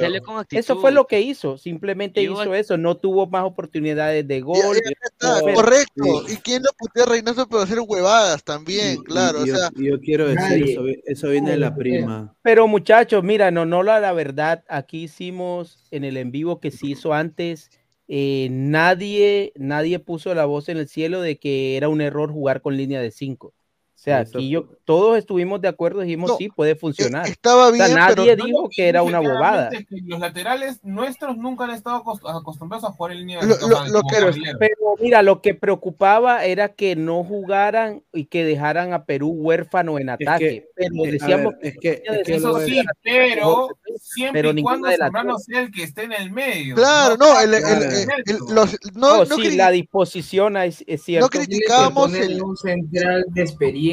Eso 0.51 0.79
fue 0.81 0.91
lo 0.91 1.07
que 1.07 1.21
hizo, 1.21 1.57
simplemente 1.57 2.21
hizo 2.21 2.53
eso, 2.53 2.77
no 2.77 2.97
tuvo 2.97 3.27
más 3.27 3.43
oportunidades 3.45 4.27
de 4.27 4.41
gol. 4.41 4.57
está, 5.01 5.39
Pero- 5.43 5.55
correcto. 5.55 6.03
¿Y 6.27 6.35
quién 6.37 6.61
lo 6.63 6.69
putea 6.77 7.03
a 7.03 7.07
Reynoso 7.07 7.47
por 7.47 7.61
hacer 7.61 7.79
huevadas 7.79 8.43
también? 8.43 8.95
Y- 8.99 9.03
claro, 9.03 9.39
y 9.39 9.43
o 9.43 9.45
yo, 9.45 9.55
sea, 9.55 9.69
yo 9.75 9.99
quiero 9.99 10.27
decir, 10.27 10.41
nadie. 10.41 10.71
eso, 10.73 10.81
eso 11.05 11.29
viene 11.29 11.51
de 11.51 11.57
la 11.57 11.73
prima. 11.75 12.35
Pero 12.41 12.67
muchachos, 12.67 13.23
mira, 13.23 13.51
no, 13.51 13.65
no 13.65 13.83
la, 13.83 13.99
la 13.99 14.11
verdad, 14.13 14.63
aquí 14.67 15.03
hicimos 15.03 15.87
en 15.91 16.03
el 16.03 16.17
en 16.17 16.31
vivo 16.31 16.59
que 16.59 16.71
se 16.71 16.87
hizo 16.87 17.13
antes, 17.13 17.68
eh, 18.09 18.49
nadie, 18.51 19.53
nadie 19.57 19.99
puso 19.99 20.33
la 20.35 20.45
voz 20.45 20.69
en 20.69 20.77
el 20.77 20.89
cielo 20.89 21.21
de 21.21 21.39
que 21.39 21.77
era 21.77 21.89
un 21.89 22.01
error 22.01 22.31
jugar 22.31 22.61
con 22.61 22.77
línea 22.77 23.01
de 23.01 23.11
5. 23.11 23.53
O 23.99 24.01
sea, 24.01 24.21
Eso 24.21 24.37
aquí 24.37 24.49
yo, 24.49 24.63
todos 24.85 25.17
estuvimos 25.17 25.59
de 25.59 25.67
acuerdo, 25.67 25.99
dijimos 25.99 26.29
No, 26.29 26.37
sí, 26.37 26.47
puede 26.47 26.73
funcionar. 26.75 27.27
e- 27.27 27.31
estaba 27.31 27.67
O 27.67 27.73
sea, 27.75 27.85
bien, 27.87 27.97
nadie 27.97 28.15
pero 28.15 28.37
No, 28.37 28.45
dijo 28.45 28.69
que 28.73 28.87
era 28.87 29.03
una 29.03 29.19
bobada. 29.19 29.67
es 29.73 29.85
que 29.85 29.97
los 30.05 30.21
laterales 30.21 30.79
nuestros 30.83 31.35
nunca 31.35 31.65
han 31.65 31.71
estado 31.71 32.01
acost- 32.01 32.21
acostumbrados 32.39 32.85
a 32.85 32.93
jugar 32.93 33.11
en 33.11 33.17
línea 33.19 33.41
de 33.41 33.47
Lo- 33.47 33.55
o 33.55 33.67
lo- 33.67 34.01
que-. 34.03 34.53
Pero 34.57 34.77
mira, 35.01 35.21
lo 35.21 35.41
que 35.41 35.53
preocupaba 35.53 36.45
era 36.45 36.69
que 36.69 36.95
no 36.95 37.25
jugaran 37.25 38.01
y 38.13 38.27
que 38.27 38.45
dejaran 38.45 38.93
a 38.93 39.03
Perú 39.03 39.31
huérfano 39.31 39.99
en 39.99 40.07
Es 40.07 40.13
ataque. 40.15 40.45
que, 40.49 40.67
pero 40.77 40.95
eh, 41.05 41.11
decíamos 41.11 41.53
ver, 41.61 41.67
es 41.73 41.77
que, 41.81 42.01
es 42.05 42.23
que 42.25 42.35
Eso 42.35 42.59
sí, 42.61 42.81
pero 43.03 43.67
siempre 43.99 44.41
Pero 44.43 44.57
y 44.57 44.63
cuando 44.63 44.87
de 44.87 44.95
Zambrano 44.95 45.37
sea 45.39 45.59
el 45.59 45.71
que 45.71 45.83
esté 45.83 46.03
en 46.03 46.13
el 46.13 46.31
medio. 46.31 46.75
claro, 46.75 47.17
no, 47.17 47.37
el, 47.37 47.53
el- 47.53 47.61
Claro. 47.61 47.81
el- 47.83 48.09
el- 48.25 48.55
los, 48.55 48.77
no, 48.95 49.09
Oh, 49.19 49.25
no 49.25 49.35
sí, 49.35 49.57
la 49.57 49.71
disposición 49.71 50.55
es, 50.55 50.85
es 50.87 51.03
cierto. 51.03 51.25
no 51.25 51.29
criticábamos 51.29 52.13
el, 52.13 52.41
un 52.41 52.55
central 52.55 53.25
de 53.27 53.41
experiencia. 53.41 53.88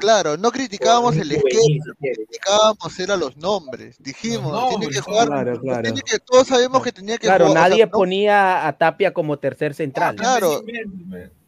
Claro, 0.00 0.36
no 0.36 0.50
criticábamos 0.50 1.16
el 1.16 1.32
esquema, 1.32 1.84
criticábamos 2.00 2.98
era 2.98 3.16
los 3.16 3.36
nombres. 3.36 3.96
Dijimos, 3.98 4.52
Los 4.52 4.68
tiene 4.70 4.88
que 4.88 5.00
jugar, 5.00 5.26
Claro, 5.28 5.60
claro. 5.60 5.82
tiene 5.82 6.00
que, 6.02 6.18
todos 6.18 6.46
sabemos 6.46 6.82
que 6.82 6.92
tenía 6.92 7.18
que 7.18 7.26
Claro, 7.26 7.46
jugar, 7.48 7.58
o 7.58 7.60
sea, 7.62 7.68
nadie 7.70 7.86
ponía 7.86 8.66
a 8.66 8.72
Tapia 8.76 9.12
como 9.12 9.38
tercer 9.38 9.74
central. 9.74 10.16
claro. 10.16 10.62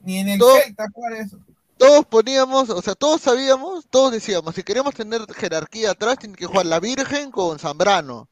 Ni 0.02 0.18
en 0.18 0.28
el 0.30 0.38
Todo- 0.38 0.56
Celta 0.62 0.86
jugar 0.92 1.12
eso. 1.14 1.38
todos 1.76 2.04
poníamos, 2.06 2.70
o 2.70 2.82
sea, 2.82 2.94
todos 2.94 3.20
sabíamos, 3.20 3.86
todos 3.90 4.12
decíamos, 4.12 4.54
si 4.54 4.62
queremos 4.62 4.94
tener 4.94 5.20
jerarquía 5.34 5.92
atrás, 5.92 6.18
tiene 6.18 6.34
que 6.36 6.46
jugar 6.46 6.66
la 6.66 6.80
Virgen 6.80 7.30
con 7.30 7.58
Zambrano. 7.58 8.28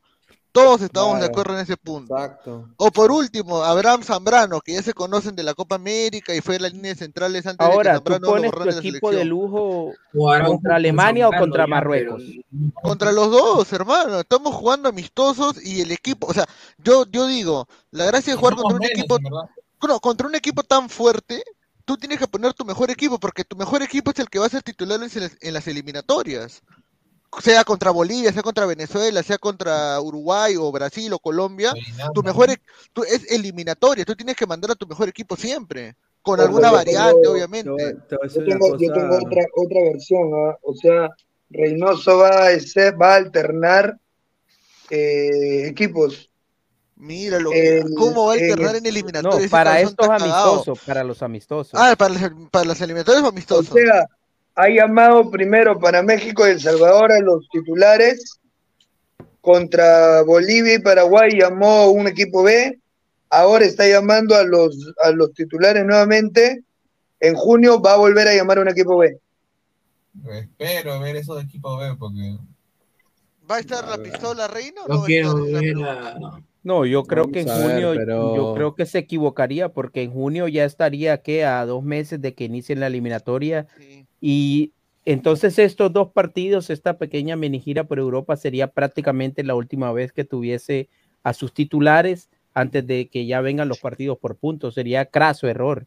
Todos 0.56 0.80
estábamos 0.80 1.16
de 1.16 1.26
Claro. 1.26 1.32
acuerdo 1.32 1.54
en 1.54 1.60
ese 1.60 1.76
punto. 1.76 2.16
Exacto. 2.16 2.68
O 2.78 2.90
por 2.90 3.10
último, 3.10 3.62
Abraham 3.62 4.02
Zambrano, 4.02 4.62
que 4.62 4.72
ya 4.72 4.82
se 4.82 4.94
conocen 4.94 5.36
de 5.36 5.42
la 5.42 5.52
Copa 5.52 5.74
América 5.74 6.34
y 6.34 6.40
fue 6.40 6.58
la 6.58 6.70
línea 6.70 6.92
de 6.92 6.98
centrales 6.98 7.46
antes 7.46 7.66
de 7.66 7.70
que 7.70 7.76
Ahora, 7.76 8.00
tú 8.00 8.12
Zambrano 8.12 8.26
lo 8.26 8.50
pones 8.50 8.52
tu 8.52 8.80
de 8.82 8.88
equipo 8.88 9.10
de 9.12 9.24
lujo 9.26 9.92
Araujo 10.14 10.52
contra 10.52 10.70
con 10.70 10.76
Alemania 10.76 11.28
o 11.28 11.30
Zambrano 11.30 11.44
contra 11.44 11.66
Marruecos. 11.66 12.22
Contra 12.82 13.12
los 13.12 13.30
dos, 13.30 13.70
hermano. 13.74 14.20
Estamos 14.20 14.54
jugando 14.54 14.88
amistosos 14.88 15.62
y 15.62 15.82
el 15.82 15.92
equipo, 15.92 16.26
o 16.26 16.32
sea, 16.32 16.46
yo, 16.78 17.04
yo 17.10 17.26
digo, 17.26 17.68
la 17.90 18.06
gracia 18.06 18.32
de 18.32 18.38
jugar 18.38 18.54
contra 18.54 18.76
un 18.76 18.80
menos, 18.80 18.98
equipo, 18.98 19.18
no, 19.86 20.00
contra 20.00 20.26
un 20.26 20.34
equipo 20.36 20.62
tan 20.62 20.88
fuerte, 20.88 21.42
tú 21.84 21.98
tienes 21.98 22.18
que 22.18 22.26
poner 22.26 22.54
tu 22.54 22.64
mejor 22.64 22.90
equipo, 22.90 23.18
porque 23.18 23.44
tu 23.44 23.56
mejor 23.56 23.82
equipo 23.82 24.10
es 24.10 24.18
el 24.18 24.30
que 24.30 24.38
va 24.38 24.46
a 24.46 24.50
ser 24.50 24.62
titular 24.62 24.98
en 25.02 25.54
las 25.54 25.68
eliminatorias. 25.68 26.62
Sea 27.42 27.64
contra 27.64 27.90
Bolivia, 27.90 28.32
sea 28.32 28.42
contra 28.42 28.64
Venezuela, 28.66 29.22
sea 29.22 29.36
contra 29.38 30.00
Uruguay 30.00 30.56
o 30.56 30.72
Brasil 30.72 31.12
o 31.12 31.18
Colombia, 31.18 31.74
tu 32.14 32.22
mejor 32.22 32.50
e- 32.50 32.60
tú- 32.92 33.04
es 33.04 33.30
eliminatoria, 33.30 34.04
tú 34.04 34.14
tienes 34.14 34.36
que 34.36 34.46
mandar 34.46 34.70
a 34.70 34.74
tu 34.74 34.86
mejor 34.86 35.08
equipo 35.08 35.36
siempre, 35.36 35.96
con 36.22 36.38
Ojo, 36.40 36.46
alguna 36.48 36.70
variante, 36.70 37.20
tengo- 37.20 37.32
obviamente. 37.32 37.70
Yo 38.34 38.44
tengo, 38.44 38.78
yo 38.78 38.92
tengo 38.92 39.16
otra, 39.16 39.44
otra 39.54 39.80
versión, 39.82 40.30
¿ah? 40.34 40.56
o 40.62 40.74
sea, 40.74 41.10
Reynoso 41.50 42.16
va 42.18 42.48
a, 42.48 42.58
ser- 42.60 43.00
va 43.00 43.12
a 43.12 43.16
alternar 43.16 43.98
eh, 44.90 45.66
equipos. 45.68 46.30
Míralo, 46.96 47.52
El- 47.52 47.84
¿cómo 47.96 48.26
va 48.26 48.32
a 48.32 48.34
alternar 48.36 48.70
el- 48.70 48.76
en 48.76 48.82
No, 48.84 48.88
eliminatorias? 48.88 49.40
Ese 49.40 49.50
para 49.50 49.80
estos 49.80 50.08
amistosos, 50.08 50.78
para 50.86 51.04
los 51.04 51.22
amistosos. 51.22 51.72
Ah, 51.74 51.94
para 51.98 52.14
las, 52.14 52.30
para 52.50 52.64
las 52.64 52.80
eliminatorias 52.80 53.22
o 53.22 53.26
O 53.26 53.28
amistosos. 53.28 53.68
sea, 53.74 54.06
ha 54.56 54.68
llamado 54.68 55.30
primero 55.30 55.78
para 55.78 56.02
México 56.02 56.46
y 56.46 56.50
El 56.52 56.60
Salvador 56.60 57.12
a 57.12 57.20
los 57.20 57.46
titulares. 57.50 58.38
Contra 59.40 60.22
Bolivia 60.22 60.74
y 60.74 60.78
Paraguay 60.80 61.30
llamó 61.38 61.90
un 61.90 62.08
equipo 62.08 62.42
B. 62.42 62.80
Ahora 63.30 63.64
está 63.64 63.86
llamando 63.86 64.34
a 64.34 64.42
los, 64.42 64.92
a 65.04 65.10
los 65.10 65.32
titulares 65.34 65.84
nuevamente. 65.84 66.64
En 67.20 67.34
junio 67.34 67.80
va 67.80 67.94
a 67.94 67.96
volver 67.96 68.26
a 68.28 68.34
llamar 68.34 68.58
a 68.58 68.62
un 68.62 68.68
equipo 68.68 68.98
B. 68.98 69.18
Espero 70.58 70.98
ver 71.00 71.16
esos 71.16 71.42
equipos 71.44 71.78
B 71.78 71.94
porque 71.98 72.36
¿Va 73.48 73.56
a 73.56 73.60
estar 73.60 73.86
la 73.86 73.98
pistola 73.98 74.48
reina 74.48 74.80
o 74.84 74.88
no 74.88 74.94
No 74.94 75.00
va 75.00 75.04
a 75.04 75.06
quiero 75.06 75.44
estar? 75.46 75.62
ver 75.62 75.76
a... 75.84 76.40
No, 76.64 76.84
yo 76.84 77.04
creo 77.04 77.24
Vamos 77.24 77.34
que 77.34 77.40
en 77.42 77.46
ver, 77.46 77.62
junio, 77.62 77.92
pero- 77.94 78.34
yo 78.36 78.54
creo 78.54 78.74
que 78.74 78.86
se 78.86 78.98
equivocaría 78.98 79.68
porque 79.68 80.02
en 80.02 80.10
junio 80.12 80.48
ya 80.48 80.64
estaría 80.64 81.22
que 81.22 81.44
a 81.44 81.64
dos 81.64 81.84
meses 81.84 82.20
de 82.20 82.34
que 82.34 82.44
inicien 82.44 82.80
la 82.80 82.88
eliminatoria 82.88 83.68
y 84.20 84.72
entonces 85.04 85.58
estos 85.58 85.92
dos 85.92 86.12
partidos, 86.12 86.70
esta 86.70 86.98
pequeña 86.98 87.36
mini 87.36 87.60
gira 87.60 87.84
por 87.84 87.98
Europa 87.98 88.36
sería 88.36 88.68
prácticamente 88.68 89.44
la 89.44 89.54
última 89.54 89.92
vez 89.92 90.12
que 90.12 90.24
tuviese 90.24 90.88
a 91.22 91.32
sus 91.32 91.54
titulares 91.54 92.28
antes 92.54 92.86
de 92.86 93.08
que 93.08 93.26
ya 93.26 93.40
vengan 93.40 93.68
los 93.68 93.78
partidos 93.78 94.18
por 94.18 94.36
puntos. 94.36 94.74
Sería 94.74 95.06
craso 95.06 95.46
error 95.46 95.86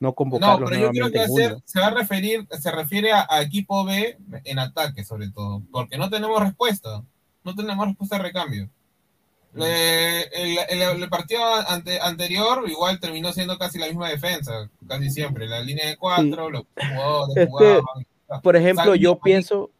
no 0.00 0.08
No, 0.08 0.14
convocarlos 0.14 0.70
pero 0.70 0.82
yo 0.82 0.90
creo 0.90 1.10
que 1.10 1.26
junio. 1.26 1.62
se 1.64 1.80
va 1.80 1.88
a 1.88 1.94
referir, 1.94 2.46
se 2.60 2.70
refiere 2.70 3.12
a, 3.12 3.26
a 3.28 3.42
equipo 3.42 3.84
B 3.84 4.16
en 4.44 4.58
ataque, 4.58 5.04
sobre 5.04 5.30
todo, 5.30 5.62
porque 5.70 5.98
no 5.98 6.08
tenemos 6.08 6.40
respuesta, 6.40 7.02
no 7.44 7.54
tenemos 7.54 7.86
respuesta 7.86 8.16
de 8.16 8.22
recambio. 8.22 8.70
El, 9.66 10.58
el- 10.70 11.02
el 11.02 11.08
partido 11.08 11.42
ante- 11.68 12.00
anterior 12.00 12.64
igual 12.68 12.98
terminó 13.00 13.32
siendo 13.32 13.58
casi 13.58 13.78
la 13.78 13.86
misma 13.86 14.08
defensa, 14.10 14.68
casi 14.86 15.10
siempre, 15.10 15.46
la 15.46 15.60
línea 15.60 15.86
de 15.86 15.96
cuatro, 15.96 16.50
los 16.50 16.64
jugadores 16.74 17.48
jugaban. 17.48 17.82
por 18.42 18.56
ejemplo, 18.56 18.94
yo 18.94 19.18
pienso, 19.18 19.70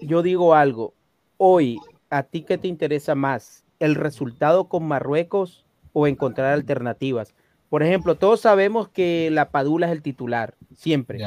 yo 0.00 0.22
digo 0.22 0.54
algo, 0.54 0.94
hoy, 1.36 1.78
¿a 2.10 2.22
ti 2.22 2.42
qué 2.42 2.58
te 2.58 2.68
interesa 2.68 3.14
más? 3.14 3.64
¿El 3.78 3.94
resultado 3.94 4.68
con 4.68 4.84
Marruecos 4.86 5.64
o 5.92 6.06
encontrar 6.06 6.52
alternativas? 6.52 7.34
Por 7.68 7.82
ejemplo, 7.82 8.16
todos 8.16 8.40
sabemos 8.40 8.88
que 8.88 9.28
la 9.30 9.50
Padula 9.50 9.86
es 9.86 9.92
el 9.92 10.02
titular, 10.02 10.54
siempre. 10.74 11.18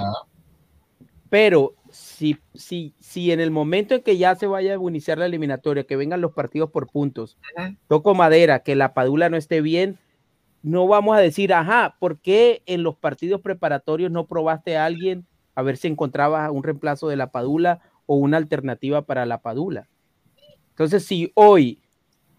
Pero 1.30 1.74
si, 1.94 2.38
si, 2.56 2.96
si 3.00 3.32
en 3.32 3.40
el 3.40 3.52
momento 3.52 3.94
en 3.96 4.02
que 4.02 4.18
ya 4.18 4.36
se 4.36 4.48
vaya 4.48 4.74
a 4.74 4.90
iniciar 4.90 5.20
la 5.20 5.28
eliminatoria, 5.28 5.86
que 5.86 5.96
vengan 5.96 6.22
los 6.22 6.34
partidos 6.34 6.72
por 6.72 6.90
puntos, 6.90 7.38
toco 7.88 8.16
madera, 8.16 8.64
que 8.64 8.76
la 8.76 8.94
Padula 8.94 9.30
no 9.30 9.38
esté 9.38 9.62
bien, 9.62 10.00
no 10.64 10.88
vamos 10.88 11.16
a 11.16 11.20
decir, 11.20 11.54
ajá, 11.54 11.96
¿por 12.00 12.20
qué 12.20 12.64
en 12.66 12.84
los 12.84 12.96
partidos 12.96 13.42
preparatorios 13.42 14.12
no 14.12 14.26
probaste 14.26 14.76
a 14.76 14.86
alguien 14.86 15.28
a 15.56 15.62
ver 15.62 15.78
si 15.78 15.88
encontrabas 15.88 16.50
un 16.52 16.64
reemplazo 16.64 17.08
de 17.10 17.16
la 17.16 17.32
Padula 17.32 17.82
o 18.08 18.16
una 18.16 18.38
alternativa 18.38 19.04
para 19.04 19.26
la 19.26 19.42
Padula? 19.42 19.88
Entonces, 20.70 21.06
si 21.06 21.32
hoy 21.36 21.84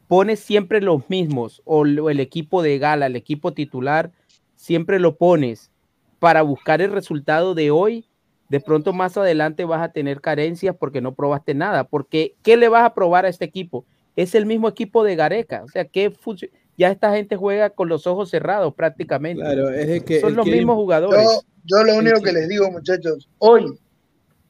pones 0.09 0.40
siempre 0.40 0.81
los 0.81 1.09
mismos 1.09 1.62
o 1.64 1.85
el 1.86 2.20
equipo 2.20 2.62
de 2.62 2.78
gala, 2.78 3.06
el 3.06 3.14
equipo 3.14 3.55
titular, 3.55 4.10
siempre 4.56 4.98
lo 4.98 5.16
pones 5.16 5.70
para 6.18 6.43
buscar 6.43 6.81
el 6.81 6.90
resultado 6.90 7.55
de 7.55 7.70
hoy, 7.70 8.09
de 8.48 8.60
pronto 8.60 8.92
más 8.92 9.16
adelante 9.16 9.64
vas 9.64 9.82
a 9.82 9.92
tener 9.92 10.20
carencias 10.20 10.76
porque 10.78 11.00
no 11.00 11.14
probaste 11.14 11.54
nada. 11.54 11.84
Porque, 11.84 12.34
¿qué 12.42 12.56
le 12.56 12.68
vas 12.68 12.84
a 12.84 12.94
probar 12.94 13.24
a 13.24 13.28
este 13.28 13.44
equipo? 13.44 13.84
Es 14.16 14.34
el 14.34 14.46
mismo 14.46 14.68
equipo 14.68 15.02
de 15.04 15.16
Gareca. 15.16 15.62
O 15.64 15.68
sea, 15.68 15.84
¿qué 15.84 16.12
ya 16.76 16.90
esta 16.90 17.12
gente 17.14 17.36
juega 17.36 17.70
con 17.70 17.88
los 17.88 18.06
ojos 18.06 18.30
cerrados 18.30 18.74
prácticamente. 18.74 19.42
Claro, 19.42 19.70
es 19.70 20.02
que 20.02 20.20
Son 20.20 20.34
los 20.34 20.46
mismos 20.46 20.76
jugadores. 20.76 21.22
Yo, 21.22 21.40
yo 21.64 21.84
lo 21.84 21.96
único 21.96 22.20
que 22.20 22.32
les 22.32 22.48
digo, 22.48 22.70
muchachos, 22.70 23.28
hoy, 23.38 23.78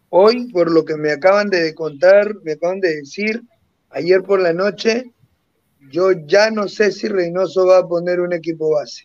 hoy, 0.09 0.51
por 0.51 0.71
lo 0.71 0.85
que 0.85 0.97
me 0.97 1.13
acaban 1.13 1.51
de 1.51 1.75
contar, 1.75 2.35
me 2.43 2.53
acaban 2.53 2.81
de 2.81 2.97
decir, 2.97 3.43
ayer 3.91 4.23
por 4.23 4.41
la 4.41 4.53
noche, 4.53 5.13
yo 5.91 6.13
ya 6.13 6.51
no 6.51 6.69
sé 6.69 6.93
si 6.93 7.09
Reynoso 7.09 7.67
va 7.67 7.79
a 7.79 7.89
poner 7.89 8.21
un 8.21 8.33
equipo 8.33 8.71
base. 8.71 9.05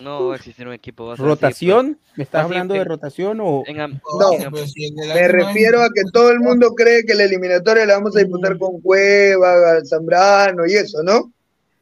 No 0.00 0.26
va 0.28 0.34
a 0.34 0.36
existir 0.36 0.66
un 0.66 0.74
equipo 0.74 1.10
así, 1.12 1.22
¿Rotación? 1.22 1.98
pues. 2.04 2.16
¿Me 2.18 2.24
estás 2.24 2.44
hablando 2.44 2.74
en- 2.74 2.80
de 2.80 2.84
rotación 2.84 3.38
o...? 3.40 3.64
No, 4.18 4.30
me 5.14 5.28
refiero 5.28 5.82
a 5.82 5.88
que 5.94 6.02
todo 6.12 6.30
el 6.30 6.40
mundo 6.40 6.74
cree 6.74 7.04
que 7.04 7.14
la 7.14 7.24
eliminatoria 7.24 7.86
la 7.86 7.94
vamos 7.94 8.16
a 8.16 8.20
disputar 8.20 8.58
con 8.58 8.80
Cueva, 8.80 9.80
Zambrano 9.88 10.66
y 10.66 10.74
eso, 10.74 11.02
¿no? 11.02 11.32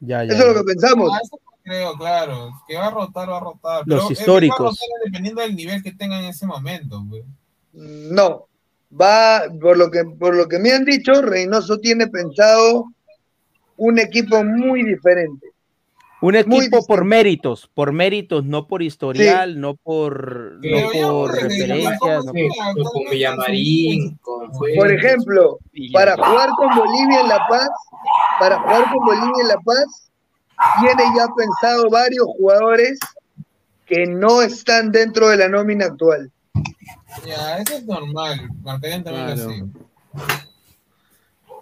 Ya, 0.01 0.25
ya, 0.25 0.33
Eso 0.35 0.49
es 0.49 0.55
lo 0.55 0.61
que 0.61 0.65
pensamos. 0.65 1.11
Ah, 1.13 1.19
eso 1.23 1.39
creo, 1.63 1.95
claro. 1.95 2.51
Que 2.69 2.77
va 2.77 2.87
a 2.87 2.91
rotar, 2.91 3.29
va 3.29 3.37
a 3.39 3.41
rotar. 3.41 3.83
Los 3.87 4.03
Pero, 4.03 4.13
históricos. 4.13 4.61
va 4.61 4.65
a 4.67 4.71
rotar 4.71 5.05
dependiendo 5.07 5.43
del 5.43 5.57
nivel 5.57 5.83
que 5.83 5.93
tenga 5.93 6.19
en 6.19 6.27
ese 6.27 6.47
momento, 6.47 7.03
pues. 7.09 7.25
No, 7.73 8.47
va, 9.01 9.45
por 9.61 9.77
lo 9.77 9.91
que, 9.91 10.05
por 10.05 10.35
lo 10.37 10.47
que 10.47 10.59
me 10.59 10.73
han 10.73 10.85
dicho, 10.85 11.21
Reynoso 11.23 11.79
tiene 11.79 12.07
pensado 12.09 12.85
un 13.77 13.99
equipo 13.99 14.45
muy 14.45 14.85
diferente. 14.85 15.49
Un 16.27 16.37
equipo 16.37 16.87
por 16.87 17.05
méritos, 17.05 17.69
por 17.75 17.93
méritos, 17.93 18.45
no 18.45 18.67
por 18.67 18.83
historial, 18.83 19.61
no 19.61 19.75
por, 19.75 20.59
no 20.65 20.91
por 20.93 21.33
referencias. 21.35 22.25
no 22.25 22.33
Sí, 22.33 22.49
por- 22.77 22.93
con 22.93 23.03
Villamarín, 23.11 24.19
con 24.23 24.51
Por 24.77 24.91
ejemplo, 24.93 25.59
para 25.93 26.15
jugar 26.17 26.49
con 26.57 26.75
Bolivia 26.77 27.21
en 27.21 27.29
La 27.29 27.47
Paz, 27.49 27.69
para 28.41 28.59
jugar 28.61 28.85
con 28.91 29.05
Bolivia 29.05 29.43
en 29.43 29.49
La 29.49 29.59
Paz, 29.65 30.11
tiene 30.81 31.03
ya 31.17 31.27
pensado 31.37 31.91
varios 31.91 32.25
jugadores 32.39 32.99
que 33.87 34.07
no 34.07 34.41
están 34.41 34.91
dentro 34.93 35.29
de 35.29 35.37
la 35.37 35.49
nómina 35.49 35.87
actual. 35.87 36.31
Ya, 37.27 37.59
eso 37.59 37.75
es 37.77 37.85
normal. 37.85 38.49
Marcarían 38.63 39.05
también 39.05 39.27
Claro. 39.37 39.51
así. 39.51 39.63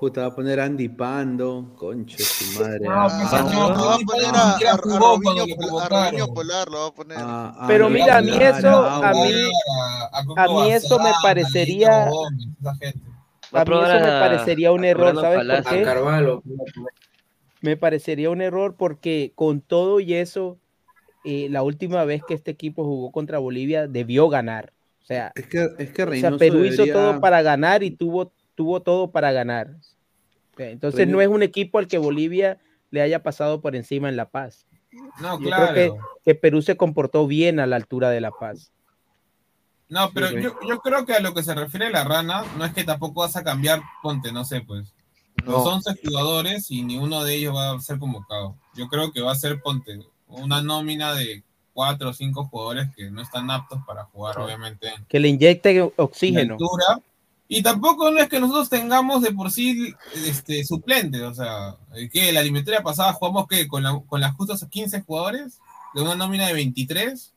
Puta, 0.02 0.22
va 0.22 0.26
a 0.26 0.34
poner 0.34 0.58
Andy 0.58 0.88
Pando, 0.88 1.74
concha 1.76 2.16
de 2.16 2.24
su 2.24 2.58
madre. 2.58 2.80
No, 2.80 2.92
ah, 3.02 3.08
señor, 3.48 3.76
No, 3.76 3.84
va 3.86 3.94
a 3.94 3.98
Ni 3.98 4.04
poner 4.04 4.24
siquiera 4.24 4.40
a, 4.40 4.74
a, 4.74 4.74
a 4.74 4.76
jugó 4.78 4.98
Robinho, 4.98 5.22
cuando 5.22 5.46
lo 5.46 5.46
Pol- 5.46 5.52
a 5.52 5.68
convocaron. 5.68 6.04
Robinho 6.10 6.34
Polar, 6.34 6.68
lo 6.68 6.78
va 6.80 6.86
a 6.88 6.90
poner. 6.92 7.18
ah, 7.20 7.64
Pero 7.68 7.88
mira, 7.88 8.16
a 8.16 8.20
mí 8.20 8.32
eso, 8.36 8.84
a 8.84 9.12
mí, 9.12 9.32
A 10.36 10.48
mí 10.48 10.72
eso 10.72 10.98
me 10.98 11.10
parecería, 11.22 12.06
a 12.06 12.10
mí 12.10 13.74
eso 13.80 14.00
me 14.00 14.10
parecería 14.18 14.72
un 14.72 14.84
error, 14.84 15.14
¿sabes 15.20 15.62
por 15.62 15.72
qué? 15.72 15.86
Me 17.60 17.76
parecería 17.76 18.28
un 18.30 18.42
error 18.42 18.74
porque 18.76 19.30
con 19.36 19.60
todo 19.60 20.00
y 20.00 20.14
eso, 20.14 20.58
eh, 21.24 21.46
la 21.48 21.62
última 21.62 22.04
vez 22.04 22.22
que 22.26 22.34
este 22.34 22.50
equipo 22.50 22.82
jugó 22.82 23.12
contra 23.12 23.38
Bolivia 23.38 23.86
debió 23.86 24.28
ganar. 24.28 24.72
O 25.00 25.04
sea, 25.04 25.30
Es 25.36 25.46
que, 25.46 25.68
es 25.78 25.90
que 25.92 26.02
o 26.02 26.12
sea, 26.12 26.36
Perú 26.36 26.64
hizo 26.64 26.86
todo 26.86 27.20
para 27.20 27.40
ganar 27.42 27.84
y 27.84 27.92
tuvo, 27.92 28.32
tuvo 28.56 28.82
todo 28.82 29.12
para 29.12 29.30
ganar. 29.30 29.76
Entonces 30.70 31.06
no 31.08 31.18
Reyno- 31.18 31.22
es 31.22 31.28
un 31.28 31.42
equipo 31.42 31.78
al 31.78 31.88
que 31.88 31.98
Bolivia 31.98 32.58
le 32.90 33.02
haya 33.02 33.22
pasado 33.22 33.60
por 33.60 33.74
encima 33.76 34.08
en 34.08 34.16
La 34.16 34.28
Paz. 34.30 34.66
No, 35.20 35.40
Yo 35.40 35.46
claro. 35.48 35.72
creo 35.72 35.94
que, 35.94 36.00
que 36.24 36.34
Perú 36.34 36.60
se 36.62 36.76
comportó 36.76 37.26
bien 37.26 37.58
a 37.60 37.66
la 37.66 37.76
altura 37.76 38.10
de 38.10 38.20
La 38.20 38.30
Paz. 38.30 38.72
No, 39.88 40.10
pero 40.12 40.28
Sí, 40.28 40.36
sí. 40.36 40.42
yo, 40.42 40.54
yo 40.66 40.78
creo 40.80 41.04
que 41.04 41.14
a 41.14 41.20
lo 41.20 41.34
que 41.34 41.42
se 41.42 41.54
refiere 41.54 41.90
la 41.90 42.04
rana, 42.04 42.44
no 42.56 42.64
es 42.64 42.72
que 42.72 42.84
tampoco 42.84 43.20
vas 43.20 43.36
a 43.36 43.44
cambiar, 43.44 43.80
ponte, 44.02 44.32
no 44.32 44.44
sé, 44.44 44.60
pues. 44.62 44.94
Los 45.44 45.64
No. 45.64 45.74
11 45.74 45.94
jugadores 46.04 46.70
y 46.70 46.82
ni 46.82 46.98
uno 46.98 47.24
de 47.24 47.34
ellos 47.34 47.54
va 47.54 47.72
a 47.72 47.80
ser 47.80 47.98
convocado. 47.98 48.56
Yo 48.74 48.88
creo 48.88 49.12
que 49.12 49.20
va 49.22 49.32
a 49.32 49.36
ser, 49.36 49.60
ponte, 49.60 49.98
una 50.28 50.62
nómina 50.62 51.14
de 51.14 51.42
cuatro 51.74 52.10
o 52.10 52.12
cinco 52.12 52.44
jugadores 52.44 52.88
que 52.94 53.10
no 53.10 53.20
están 53.22 53.50
aptos 53.50 53.80
para 53.86 54.04
jugar, 54.04 54.38
obviamente, 54.38 54.88
en 54.88 55.04
Que 55.06 55.18
le 55.20 55.28
inyecte 55.28 55.74
la 55.74 55.90
oxígeno. 55.96 56.54
altura. 56.54 57.00
Y 57.54 57.62
tampoco 57.62 58.10
no 58.10 58.18
es 58.18 58.30
que 58.30 58.40
nosotros 58.40 58.70
tengamos 58.70 59.20
de 59.20 59.30
por 59.32 59.50
sí 59.50 59.92
este, 60.26 60.64
suplentes, 60.64 61.20
o 61.20 61.34
sea, 61.34 61.76
eh, 61.94 62.08
que 62.10 62.32
la 62.32 62.40
alimentaria 62.40 62.82
pasada 62.82 63.12
jugamos 63.12 63.46
que 63.46 63.68
con, 63.68 63.82
la- 63.82 64.00
con 64.06 64.22
las 64.22 64.34
justas 64.36 64.66
15 64.70 65.02
jugadores 65.02 65.58
de 65.94 66.00
una 66.00 66.14
nómina 66.14 66.46
de 66.46 66.54
23, 66.54 67.34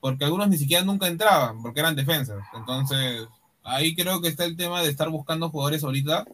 porque 0.00 0.24
algunos 0.24 0.48
ni 0.48 0.56
siquiera 0.58 0.84
nunca 0.84 1.06
entraban, 1.06 1.62
porque 1.62 1.78
eran 1.78 1.94
defensas. 1.94 2.38
Entonces, 2.52 3.28
ahí 3.62 3.94
creo 3.94 4.20
que 4.20 4.26
está 4.28 4.44
el 4.44 4.56
tema 4.56 4.82
de 4.82 4.90
estar 4.90 5.08
buscando 5.08 5.50
jugadores 5.50 5.84
ahorita 5.84 6.24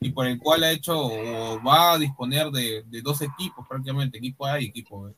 y 0.00 0.10
por 0.12 0.26
el 0.26 0.38
cual 0.38 0.64
ha 0.64 0.70
hecho 0.72 0.98
o 0.98 1.62
va 1.62 1.92
a 1.92 1.98
disponer 1.98 2.50
de, 2.50 2.82
de 2.86 3.02
dos 3.02 3.20
equipos 3.20 3.66
prácticamente, 3.68 4.16
equipo 4.16 4.46
A 4.46 4.58
y 4.58 4.66
equipo 4.66 5.02
B. 5.02 5.12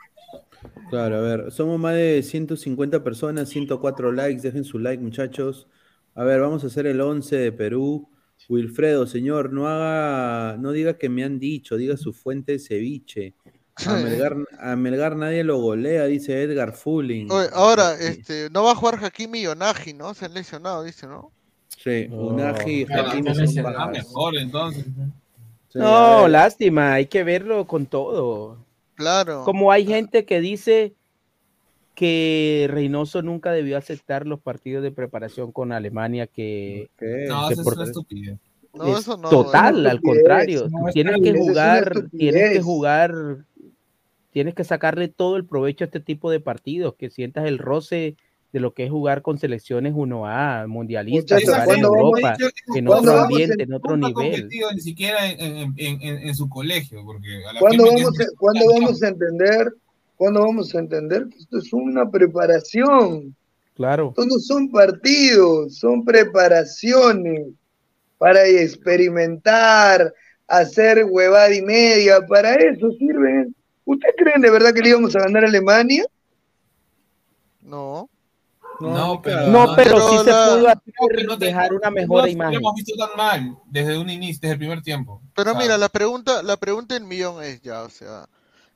Claro, 0.90 1.18
a 1.18 1.20
ver, 1.20 1.52
somos 1.52 1.78
más 1.78 1.94
de 1.94 2.24
150 2.24 3.04
personas, 3.04 3.48
104 3.50 4.10
likes, 4.10 4.42
dejen 4.42 4.64
su 4.64 4.80
like 4.80 5.00
muchachos. 5.00 5.68
A 6.14 6.24
ver, 6.24 6.40
vamos 6.40 6.64
a 6.64 6.66
hacer 6.66 6.86
el 6.86 7.00
11 7.00 7.36
de 7.36 7.52
Perú. 7.52 8.08
Wilfredo, 8.48 9.06
señor, 9.06 9.52
no 9.52 9.68
haga, 9.68 10.56
no 10.56 10.72
diga 10.72 10.98
que 10.98 11.08
me 11.08 11.22
han 11.22 11.38
dicho, 11.38 11.76
diga 11.76 11.96
su 11.96 12.12
fuente 12.12 12.52
de 12.52 12.58
ceviche. 12.58 13.34
A 13.86 13.94
Melgar, 13.96 14.36
a 14.58 14.76
Melgar 14.76 15.16
nadie 15.16 15.44
lo 15.44 15.58
golea, 15.58 16.06
dice 16.06 16.42
Edgar 16.42 16.72
Fulling. 16.72 17.30
Oye, 17.30 17.48
ahora, 17.52 17.94
este, 17.94 18.50
no 18.50 18.64
va 18.64 18.72
a 18.72 18.74
jugar 18.74 18.98
Hakimi 19.04 19.40
y 19.40 19.46
Onagi, 19.46 19.92
¿no? 19.92 20.14
Se 20.14 20.24
han 20.24 20.34
lesionado, 20.34 20.82
dice, 20.82 21.06
¿no? 21.06 21.30
Sí, 21.68 22.08
Unagi 22.10 22.82
y 22.82 22.92
Hakimi 22.92 23.18
entonces 23.18 23.54
son 23.54 23.90
mejor 23.92 24.36
entonces. 24.36 24.84
Sí, 25.68 25.78
a 25.78 25.82
No, 25.82 26.28
lástima, 26.28 26.94
hay 26.94 27.06
que 27.06 27.22
verlo 27.22 27.66
con 27.66 27.86
todo. 27.86 28.58
Claro. 28.96 29.44
Como 29.44 29.70
hay 29.70 29.86
gente 29.86 30.24
que 30.24 30.40
dice 30.40 30.94
que 32.00 32.66
Reynoso 32.70 33.20
nunca 33.20 33.52
debió 33.52 33.76
aceptar 33.76 34.26
los 34.26 34.40
partidos 34.40 34.82
de 34.82 34.90
preparación 34.90 35.52
con 35.52 35.70
Alemania 35.70 36.26
que, 36.26 36.88
No, 37.28 37.46
que 37.48 37.52
eso 37.52 37.60
es 37.60 37.60
por- 37.62 37.74
una 37.74 37.84
estupidez. 37.84 38.38
No, 38.72 38.86
es 38.86 39.00
eso 39.00 39.18
no, 39.18 39.28
total, 39.28 39.84
es 39.84 39.92
al 39.92 40.00
contrario. 40.00 40.66
no, 40.70 40.90
tienes 40.94 41.20
que 41.20 41.28
es 41.28 41.36
jugar, 41.36 42.08
tienes 42.10 42.52
que 42.54 42.62
jugar, 42.62 43.14
tienes 44.30 44.54
que 44.54 44.64
sacarle 44.64 45.08
todo 45.08 45.36
el 45.36 45.44
provecho 45.44 45.84
a 45.84 45.88
este 45.88 46.00
tipo 46.00 46.30
de 46.30 46.40
partidos, 46.40 46.94
que 46.94 47.10
sientas 47.10 47.44
el 47.46 47.58
roce 47.58 48.16
de 48.54 48.60
lo 48.60 48.72
que 48.72 48.84
es 48.84 48.90
jugar 48.90 49.20
con 49.20 49.36
selecciones 49.38 49.92
1A, 49.92 50.66
mundialistas, 50.68 51.42
Muchachos, 51.42 51.54
jugar 51.54 51.60
en 51.60 51.66
¿cuándo 51.66 51.90
vamos- 51.90 52.04
Europa, 52.20 52.36
Dicho, 52.38 52.50
en 52.78 52.84
¿cuándo 52.86 53.10
otro 53.12 53.20
ambiente, 53.24 53.54
en- 53.54 53.60
en 53.60 53.72
otro 53.74 53.96
nivel. 53.98 54.48
ni 54.74 54.80
siquiera 54.80 55.30
en, 55.30 55.74
en- 55.76 56.00
en- 56.02 56.34
su 56.34 56.48
colegio, 56.48 57.04
porque 57.04 57.44
a 57.46 57.52
la 57.52 57.60
¿Cuándo 57.60 57.84
vamos, 57.84 58.12
¿cuándo 58.38 58.64
vamos 58.72 59.02
a 59.02 59.08
entender? 59.08 59.74
¿Cuándo 60.20 60.40
vamos 60.40 60.74
a 60.74 60.80
entender 60.80 61.28
que 61.30 61.38
esto 61.38 61.56
es 61.56 61.72
una 61.72 62.10
preparación? 62.10 63.34
Claro. 63.74 64.10
Esto 64.10 64.26
no 64.26 64.38
son 64.38 64.70
partidos, 64.70 65.78
son 65.78 66.04
preparaciones 66.04 67.46
para 68.18 68.46
experimentar, 68.46 70.12
hacer 70.46 71.06
huevada 71.08 71.54
y 71.54 71.62
media, 71.62 72.20
para 72.26 72.52
eso 72.54 72.90
sirven. 72.98 73.56
¿Ustedes 73.86 74.14
creen 74.18 74.42
de 74.42 74.50
verdad 74.50 74.74
que 74.74 74.82
le 74.82 74.90
íbamos 74.90 75.16
a 75.16 75.20
ganar 75.20 75.44
a 75.44 75.48
Alemania? 75.48 76.04
No. 77.62 78.10
No, 78.78 79.22
pero, 79.22 79.46
No, 79.46 79.74
pero 79.74 80.00
sí 80.10 80.18
se 80.18 80.24
pudo 80.24 80.68
hacer, 80.68 81.26
no 81.26 81.38
te- 81.38 81.46
dejar 81.46 81.72
una 81.72 81.88
no 81.88 81.94
mejor 81.96 82.22
nos 82.24 82.30
imagen. 82.30 82.56
habíamos 82.56 82.74
visto 82.74 82.94
tan 82.94 83.16
mal 83.16 83.56
desde 83.70 83.96
un 83.96 84.10
inicio, 84.10 84.38
desde 84.42 84.52
el 84.52 84.58
primer 84.58 84.82
tiempo. 84.82 85.22
Pero 85.34 85.54
mira, 85.54 85.78
la 85.78 85.88
pregunta, 85.88 86.42
la 86.42 86.58
pregunta 86.58 86.92
del 86.92 87.04
millón 87.04 87.42
es 87.42 87.62
ya, 87.62 87.82
o 87.84 87.88
sea, 87.88 88.26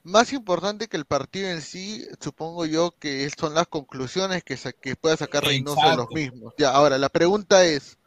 más 0.05 0.33
importante 0.33 0.87
que 0.87 0.97
el 0.97 1.07
partido 1.07 1.49
en 1.49 1.61
sí, 1.61 2.07
supongo 2.21 2.67
yo 2.67 2.95
que 3.01 3.29
son 3.31 3.55
las 3.55 3.67
conclusiones 3.67 4.45
que, 4.45 4.57
sa- 4.57 4.73
que 4.73 4.95
pueda 4.97 5.17
sacar 5.17 5.43
Reynoso 5.43 5.81
de 5.91 5.97
los 5.97 6.11
mismos. 6.11 6.55
Ya, 6.59 6.71
ahora, 6.71 6.99
la 6.99 7.09
pregunta 7.09 7.65
es, 7.65 7.99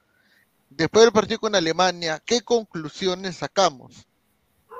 después 0.69 1.03
del 1.03 1.11
partido 1.11 1.39
con 1.39 1.55
Alemania, 1.55 2.21
¿qué 2.25 2.41
conclusiones 2.41 3.37
sacamos 3.37 4.07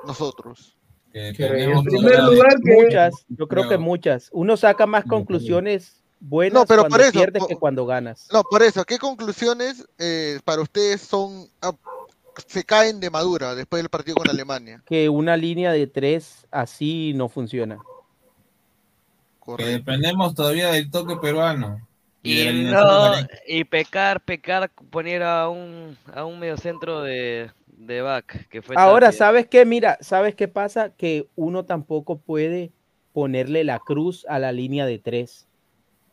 nosotros? 0.06 0.76
que 1.12 1.26
en 1.26 1.84
primer 1.84 2.20
lugar 2.20 2.54
que 2.62 2.74
Muchas, 2.74 3.24
yo 3.28 3.48
creo 3.48 3.68
que 3.68 3.78
muchas. 3.78 4.28
Uno 4.32 4.56
saca 4.56 4.86
más 4.86 5.04
conclusiones 5.04 6.02
buenas 6.20 6.60
No, 6.62 6.66
pero 6.66 6.82
cuando 6.82 6.96
por 6.96 7.00
eso, 7.04 7.12
pierdes 7.12 7.46
que 7.46 7.56
cuando 7.56 7.86
ganas. 7.86 8.28
No, 8.32 8.42
por 8.44 8.62
eso, 8.62 8.84
¿qué 8.84 8.98
conclusiones 8.98 9.86
eh, 9.98 10.38
para 10.44 10.62
ustedes 10.62 11.00
son 11.00 11.48
ah, 11.62 11.72
se 12.46 12.64
caen 12.64 13.00
de 13.00 13.10
madura 13.10 13.54
después 13.54 13.82
del 13.82 13.90
partido 13.90 14.16
con 14.16 14.28
Alemania? 14.30 14.82
Que 14.86 15.08
una 15.08 15.36
línea 15.36 15.72
de 15.72 15.86
tres 15.86 16.46
así 16.50 17.12
no 17.14 17.28
funciona. 17.28 17.78
que 19.56 19.64
dependemos 19.64 20.34
todavía 20.34 20.70
del 20.70 20.90
toque 20.90 21.16
peruano. 21.16 21.86
Y, 22.22 22.64
no, 22.64 23.12
y 23.46 23.64
pecar, 23.64 24.20
pecar, 24.22 24.70
poner 24.90 25.22
a 25.22 25.48
un, 25.48 25.96
a 26.12 26.24
un 26.24 26.38
mediocentro 26.38 27.02
de, 27.02 27.50
de 27.66 28.02
back, 28.02 28.48
que 28.48 28.60
fue 28.60 28.74
Ahora. 28.76 29.12
¿sabes 29.12 29.46
qué? 29.46 29.64
Mira, 29.64 29.96
¿sabes 30.00 30.34
qué 30.34 30.48
pasa? 30.48 30.90
Que 30.90 31.28
uno 31.36 31.64
tampoco 31.64 32.18
puede 32.18 32.72
ponerle 33.12 33.64
la 33.64 33.78
cruz 33.78 34.26
a 34.28 34.38
la 34.38 34.52
línea 34.52 34.84
de 34.84 34.98
tres. 34.98 35.46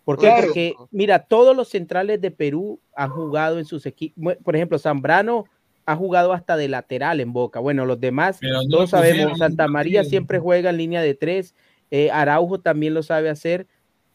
¿Por 0.05 0.17
qué? 0.17 0.27
Claro. 0.27 0.45
Porque, 0.45 0.75
mira, 0.91 1.19
todos 1.19 1.55
los 1.55 1.69
centrales 1.69 2.21
de 2.21 2.29
Perú 2.31 2.79
han 2.95 3.09
jugado 3.09 3.57
en 3.57 3.65
sus 3.65 3.85
equipos. 3.87 4.35
Por 4.43 4.55
ejemplo, 4.55 4.77
Zambrano 4.77 5.45
ha 5.85 5.95
jugado 5.95 6.33
hasta 6.33 6.57
de 6.57 6.67
lateral 6.67 7.19
en 7.19 7.31
Boca. 7.33 7.59
Bueno, 7.59 7.85
los 7.85 7.99
demás, 7.99 8.39
no 8.41 8.69
todos 8.69 8.89
sabemos, 8.89 9.31
Santa 9.37 9.67
María 9.73 10.01
siempre 10.09 10.39
juega 10.39 10.69
en 10.71 10.77
línea 10.77 11.01
de 11.01 11.13
tres. 11.15 11.55
eh, 11.91 12.09
Araujo 12.11 12.59
también 12.59 12.93
lo 12.93 13.03
sabe 13.03 13.29
hacer. 13.29 13.67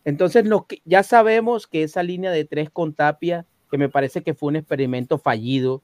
Entonces, 0.05 0.47
lo 0.47 0.66
que, 0.66 0.80
ya 0.84 1.02
sabemos 1.02 1.66
que 1.66 1.82
esa 1.84 2.02
línea 2.02 2.30
de 2.32 2.44
tres 2.44 2.70
con 2.70 2.94
Tapia, 2.94 3.47
que 3.70 3.78
me 3.78 3.88
parece 3.88 4.22
que 4.22 4.34
fue 4.34 4.48
un 4.48 4.56
experimento 4.56 5.18
fallido, 5.18 5.82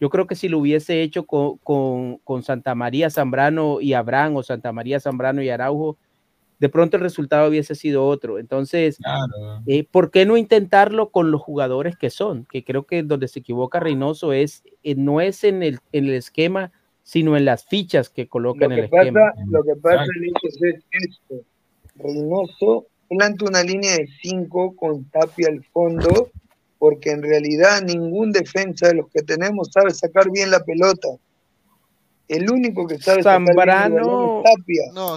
yo 0.00 0.10
creo 0.10 0.26
que 0.26 0.34
si 0.34 0.48
lo 0.48 0.58
hubiese 0.58 1.02
hecho 1.02 1.26
con, 1.26 1.58
con- 1.58 2.18
con 2.18 2.42
Santa 2.42 2.74
María 2.74 3.10
Zambrano 3.10 3.80
y 3.80 3.92
Abraham 3.94 4.36
o 4.36 4.42
Santa 4.42 4.72
María 4.72 4.98
Zambrano 5.00 5.42
y 5.42 5.48
Araujo, 5.50 5.98
de 6.58 6.68
pronto 6.68 6.96
el 6.96 7.02
resultado 7.02 7.48
hubiese 7.48 7.74
sido 7.74 8.06
otro. 8.06 8.38
Entonces, 8.38 8.96
Claro. 8.98 9.62
eh, 9.66 9.84
¿por 9.90 10.10
qué 10.10 10.26
no 10.26 10.36
intentarlo 10.36 11.10
con 11.10 11.30
los 11.30 11.40
jugadores 11.40 11.96
que 11.96 12.10
son? 12.10 12.46
Que 12.50 12.64
creo 12.64 12.84
que 12.84 13.02
donde 13.02 13.28
se 13.28 13.38
equivoca 13.40 13.78
Reynoso 13.80 14.32
es, 14.32 14.62
eh, 14.82 14.94
no 14.96 15.20
es 15.20 15.44
en 15.44 15.62
el, 15.62 15.78
en 15.92 16.06
el 16.06 16.14
esquema, 16.14 16.72
sino 17.04 17.36
en 17.36 17.44
las 17.44 17.64
fichas 17.64 18.10
que 18.10 18.26
coloca 18.28 18.66
Lo 18.66 18.72
en 18.72 18.72
el 18.84 18.90
que 18.90 18.96
esquema. 18.96 19.20
pasa, 19.30 19.42
lo 19.50 19.62
que 19.62 19.76
pasa 19.80 20.04
Lichos, 20.20 20.62
es 20.62 20.84
esto. 20.90 21.34
Reynoso 21.96 22.86
planta 23.08 23.44
una 23.46 23.62
línea 23.62 23.92
de 23.96 24.08
5 24.22 24.76
con 24.76 25.04
Tapia 25.06 25.48
al 25.48 25.64
fondo, 25.64 26.30
porque 26.78 27.10
en 27.10 27.22
realidad 27.22 27.82
ningún 27.82 28.30
defensa 28.32 28.88
de 28.88 28.94
los 28.94 29.08
que 29.10 29.22
tenemos 29.22 29.70
sabe 29.72 29.90
sacar 29.92 30.30
bien 30.30 30.50
la 30.50 30.62
pelota. 30.64 31.08
El 32.28 32.50
único 32.50 32.86
que 32.86 32.98
sabe 32.98 33.22
sacar 33.22 33.40
bien 33.40 33.56
Zambrano- 33.56 33.94
balón 33.94 34.44
es 34.44 34.52
Tapia. 34.56 34.82
No, 34.92 35.16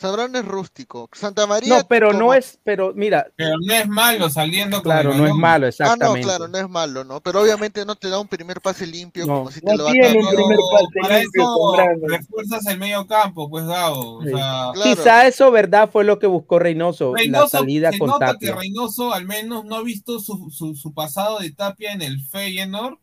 Zambrano 0.00 0.38
es 0.38 0.44
rústico. 0.46 1.08
Santa 1.12 1.46
María. 1.46 1.76
No, 1.78 1.86
pero 1.86 2.12
no 2.12 2.32
es, 2.32 2.58
pero 2.64 2.92
mira, 2.94 3.26
Pero 3.36 3.56
no 3.64 3.74
es 3.74 3.86
malo 3.86 4.30
saliendo 4.30 4.78
con 4.78 4.84
claro, 4.84 5.12
el 5.12 5.18
no 5.18 5.26
es 5.26 5.34
malo, 5.34 5.50
Ah, 5.54 5.60
no, 5.60 5.66
exactamente. 5.68 6.20
claro, 6.22 6.48
no 6.48 6.58
es 6.58 6.68
malo, 6.68 7.04
¿no? 7.04 7.20
Pero 7.20 7.42
obviamente 7.42 7.84
no 7.84 7.94
te 7.96 8.08
da 8.08 8.18
un 8.18 8.26
primer 8.28 8.60
pase 8.60 8.86
limpio 8.86 9.26
No. 9.26 9.34
como 9.40 9.50
si 9.50 9.60
te 9.60 9.66
No 9.66 9.76
lo 9.76 9.92
tiene 9.92 10.08
dar. 10.08 10.16
un 10.16 10.28
primer 10.28 10.58
pase 10.72 10.86
Para 11.02 11.18
limpio, 11.20 11.42
eso 11.42 12.06
refuerzas 12.08 12.66
el 12.66 12.78
medio 12.78 13.06
campo, 13.06 13.50
pues 13.50 13.66
Gabo. 13.66 14.16
O 14.18 14.22
Sí. 14.22 14.28
sea, 14.30 14.70
Claro. 14.72 14.82
Quizá 14.82 15.26
eso, 15.26 15.50
¿verdad? 15.50 15.90
Fue 15.90 16.04
lo 16.04 16.18
que 16.18 16.26
buscó 16.26 16.58
Reynoso, 16.58 17.12
la 17.14 17.18
Reynoso, 17.18 17.48
salida 17.48 17.92
se 17.92 17.98
con 17.98 18.08
nota 18.08 18.26
que 18.38 18.46
Tapia. 18.46 18.54
Reynoso 18.56 19.12
al 19.12 19.26
menos 19.26 19.64
no 19.66 19.76
ha 19.76 19.82
visto 19.82 20.18
su, 20.18 20.50
su, 20.50 20.74
su 20.74 20.94
pasado 20.94 21.38
de 21.40 21.50
Tapia 21.52 21.92
en 21.92 22.02
el 22.02 22.20
Feyenoord 22.22 22.98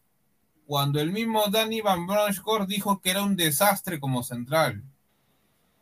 cuando 0.65 0.99
el 0.99 1.11
mismo 1.11 1.43
Danny 1.49 1.79
Van 1.81 2.07
Bronckhorst 2.07 2.67
dijo 2.67 2.99
que 2.99 3.11
era 3.11 3.23
un 3.23 3.35
desastre 3.35 3.99
como 3.99 4.23
central. 4.23 4.83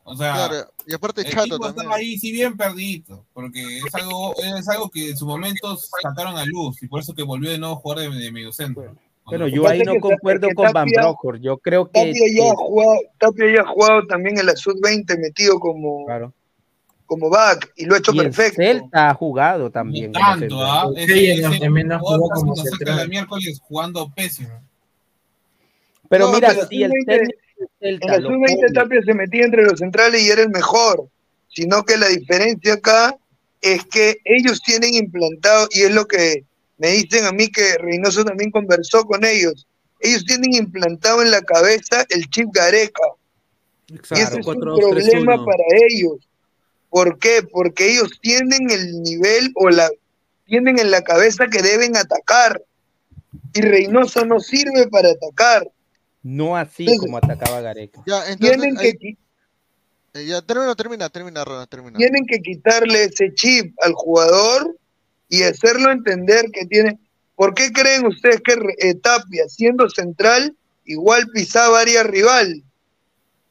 O 0.08 0.16
sea, 0.16 0.34
Claro, 0.35 0.67
y 0.85 0.93
aparte 0.93 1.22
el 1.22 1.32
chato 1.32 1.45
tipo 1.58 1.67
estaba 1.67 1.95
ahí 1.95 2.16
sí 2.19 2.32
bien 2.32 2.56
perdido, 2.56 3.25
porque 3.34 3.80
es 3.80 3.95
algo, 3.95 4.35
es 4.38 4.69
algo 4.69 4.88
que 4.90 5.09
en 5.09 5.17
su 5.17 5.25
momento 5.25 5.75
sacaron 5.77 6.38
a 6.38 6.45
luz 6.45 6.82
y 6.84 6.88
por 6.88 7.00
eso 7.01 7.16
que 7.16 7.24
volvió 7.24 7.50
de 7.50 7.58
nuevo 7.58 7.74
a 7.74 7.77
jugar 7.80 7.98
de, 8.00 8.09
de 8.11 8.32
mediocentro. 8.32 8.84
Pero 8.84 8.95
Cuando- 9.24 9.48
yo 9.48 9.67
ahí 9.67 9.82
no 9.82 9.93
que- 9.93 10.00
concuerdo 10.01 10.48
que 10.50 10.53
con 10.53 10.72
Van 10.72 10.88
Bronckhorst. 10.88 11.42
Yo 11.43 11.58
creo 11.58 11.85
que, 11.88 11.93
Tapia 12.00 12.14
ya, 12.14 12.43
que- 12.43 12.50
ha 12.50 12.56
jugado, 12.56 13.00
Tapia 13.17 13.45
ya 13.56 13.61
ha 13.61 13.66
jugado 13.67 14.06
también 14.06 14.38
en 14.38 14.45
la 14.45 14.56
sub-20 14.56 15.17
metido 15.19 15.59
como, 15.59 16.06
claro. 16.06 16.32
como 17.08 17.30
back 17.32 17.74
y 17.75 17.85
lo 17.85 17.95
ha 17.95 17.98
hecho 17.98 18.14
Y 18.14 18.17
perfecto. 18.19 18.61
Celta 18.61 19.09
ha 19.09 19.14
jugado 19.16 19.72
también. 19.72 20.11
tanto. 20.11 20.61
¿ah? 20.64 20.88
Sí, 20.95 21.01
Ese, 21.01 21.32
ese 21.34 21.59
también 21.59 21.90
como 21.98 22.53
la 22.85 23.08
miércoles 23.08 23.59
jugando 23.67 24.08
pésimo. 24.16 24.50
Pero 26.08 26.27
No, 26.27 26.34
mira, 26.34 26.50
pero 26.53 26.67
si 26.67 26.84
el 26.84 26.92
sub-20 26.92 27.06
técnico 27.08 27.40
En 27.80 28.00
lo 28.00 28.30
sub-20 28.30 28.56
pone- 28.56 28.74
Tapia 28.74 29.01
se 29.06 29.14
metía 29.14 29.45
entre 29.45 29.64
los 29.64 29.80
centrales 29.80 30.22
y 30.22 30.30
era 30.30 30.42
el 30.42 30.50
mejor, 30.50 31.08
sino 31.48 31.84
que 31.84 31.98
la 31.98 32.08
diferencia 32.08 32.74
acá 32.74 33.16
es 33.61 33.85
que 33.85 34.17
ellos 34.25 34.61
tienen 34.61 34.93
implantado, 34.93 35.67
y 35.72 35.82
es 35.82 35.92
lo 35.92 36.06
que 36.06 36.43
me 36.77 36.90
dicen 36.90 37.25
a 37.25 37.32
mí 37.32 37.48
que 37.50 37.77
Reynoso 37.77 38.25
también 38.25 38.51
conversó 38.51 39.06
con 39.06 39.24
ellos, 39.24 39.66
ellos 40.01 40.25
tienen 40.25 40.53
implantado 40.53 41.22
en 41.22 41.32
la 41.32 41.42
cabeza 41.42 42.06
el 42.09 42.30
chip 42.30 42.50
Gareca, 42.53 43.01
y 43.88 43.93
ese 43.95 44.01
Exacto, 44.14 44.40
es 44.40 44.48
un 44.48 44.56
4-2-3-1. 44.61 44.90
problema 44.90 45.45
para 45.45 45.64
ellos. 45.90 46.17
¿Por 46.90 47.17
qué? 47.19 47.42
Porque 47.50 47.92
ellos 47.92 48.19
tienen 48.22 48.69
el 48.69 49.01
nivel 49.01 49.51
o 49.56 49.69
la 49.69 49.90
tienen 50.45 50.77
en 50.80 50.92
la 50.92 51.03
cabeza 51.03 51.48
que 51.48 51.61
deben 51.61 51.95
atacar, 51.98 52.61
y 53.53 53.61
Reynoso 53.61 54.25
no 54.25 54.40
sirve 54.40 54.88
para 54.90 55.09
atacar. 55.09 55.67
No 56.26 56.58
así 56.58 56.84
Entonces- 56.86 57.02
como 57.02 57.18
atacaba 57.18 57.62
Gareca. 57.62 58.02
Ya, 58.08 58.28
entonces, 58.32 58.58
Tienen 58.58 58.76
que, 58.76 58.94
qui- 58.98 59.18
eh, 60.16 60.26
ya, 60.26 60.42
termina, 60.42 60.74
termina, 60.76 61.10
termina, 61.10 61.45
Ronald, 61.45 61.70
termina. 61.70 61.98
tienen 62.00 62.26
que 62.26 62.40
quitarle 62.42 63.04
ese 63.04 63.32
chip 63.36 63.76
al 63.84 63.94
jugador 63.94 64.76
y 65.30 65.44
hacerlo 65.44 65.92
entender 65.92 66.45
que 66.52 66.66
tiene. 66.66 66.98
¿Por 67.36 67.54
qué 67.54 67.72
creen 67.72 68.08
ustedes 68.08 68.42
que 68.42 68.54
eh, 68.80 68.95
Tapia, 68.95 69.48
siendo 69.50 69.88
central, 69.88 70.56
igual 70.86 71.28
pisaba 71.32 71.82
área 71.82 72.02
rival? 72.02 72.64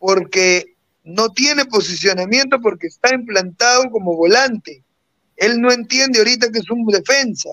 Porque 0.00 0.74
no 1.04 1.28
tiene 1.28 1.66
posicionamiento 1.66 2.60
porque 2.60 2.88
está 2.88 3.14
implantado 3.14 3.88
como 3.90 4.16
volante. 4.16 4.82
Él 5.36 5.60
no 5.60 5.70
entiende 5.70 6.18
ahorita 6.18 6.50
que 6.50 6.58
es 6.58 6.70
un 6.70 6.86
defensa. 6.86 7.50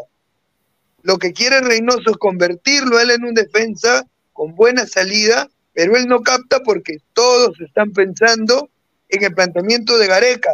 Lo 1.03 1.17
que 1.17 1.31
quiere 1.33 1.59
Reynoso 1.61 2.09
es 2.11 2.17
convertirlo 2.17 2.97
a 2.97 3.03
él 3.03 3.11
en 3.11 3.25
un 3.25 3.33
defensa 3.35 4.07
con 4.41 4.55
buena 4.55 4.87
salida, 4.87 5.47
pero 5.71 5.95
él 5.95 6.07
no 6.07 6.21
capta 6.23 6.61
porque 6.63 6.97
todos 7.13 7.61
están 7.61 7.91
pensando 7.91 8.71
en 9.07 9.23
el 9.23 9.35
planteamiento 9.35 9.99
de 9.99 10.07
Gareca. 10.07 10.49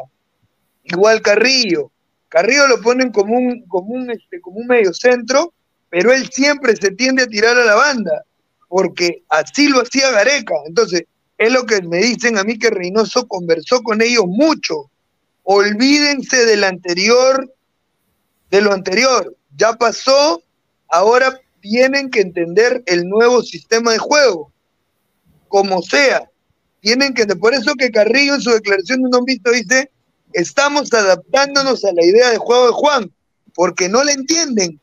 Igual 0.83 1.21
Carrillo. 1.21 1.89
Carrillo 2.27 2.67
lo 2.67 2.81
ponen 2.81 3.13
como 3.13 3.37
un, 3.37 3.65
como 3.69 3.93
un, 3.93 4.11
este, 4.11 4.41
como 4.41 4.57
un 4.57 4.67
medio 4.67 4.93
centro, 4.93 5.53
pero 5.89 6.11
él 6.11 6.27
siempre 6.29 6.75
se 6.75 6.91
tiende 6.91 7.23
a 7.23 7.27
tirar 7.27 7.57
a 7.57 7.63
la 7.63 7.75
banda, 7.75 8.25
porque 8.67 9.23
así 9.29 9.69
lo 9.69 9.79
hacía 9.79 10.11
Gareca. 10.11 10.55
Entonces, 10.65 11.05
es 11.37 11.53
lo 11.53 11.65
que 11.65 11.81
me 11.81 11.99
dicen 11.99 12.37
a 12.37 12.43
mí 12.43 12.59
que 12.59 12.69
Reynoso 12.69 13.25
conversó 13.25 13.83
con 13.83 14.01
ellos 14.01 14.25
mucho. 14.27 14.91
Olvídense 15.43 16.45
del 16.45 16.65
anterior, 16.65 17.55
de 18.51 18.59
lo 18.59 18.73
anterior. 18.73 19.33
Ya 19.55 19.77
pasó, 19.77 20.43
ahora 20.89 21.39
tienen 21.59 22.09
que 22.09 22.21
entender 22.21 22.83
el 22.85 23.07
nuevo 23.07 23.41
sistema 23.41 23.91
de 23.91 23.97
juego. 23.97 24.51
Como 25.47 25.81
sea. 25.81 26.29
Tienen 26.79 27.13
que, 27.13 27.25
por 27.35 27.53
eso 27.53 27.73
que 27.75 27.91
Carrillo 27.91 28.35
en 28.35 28.41
su 28.41 28.51
declaración 28.51 29.01
de 29.01 29.17
un 29.17 29.25
visto 29.25 29.51
dice, 29.51 29.91
estamos 30.33 30.93
adaptándonos 30.93 31.83
a 31.83 31.93
la 31.93 32.03
idea 32.03 32.29
de 32.29 32.37
juego 32.37 32.67
de 32.67 32.73
Juan, 32.73 33.11
porque 33.55 33.89
no 33.89 34.03
le 34.03 34.13
entienden. 34.13 34.79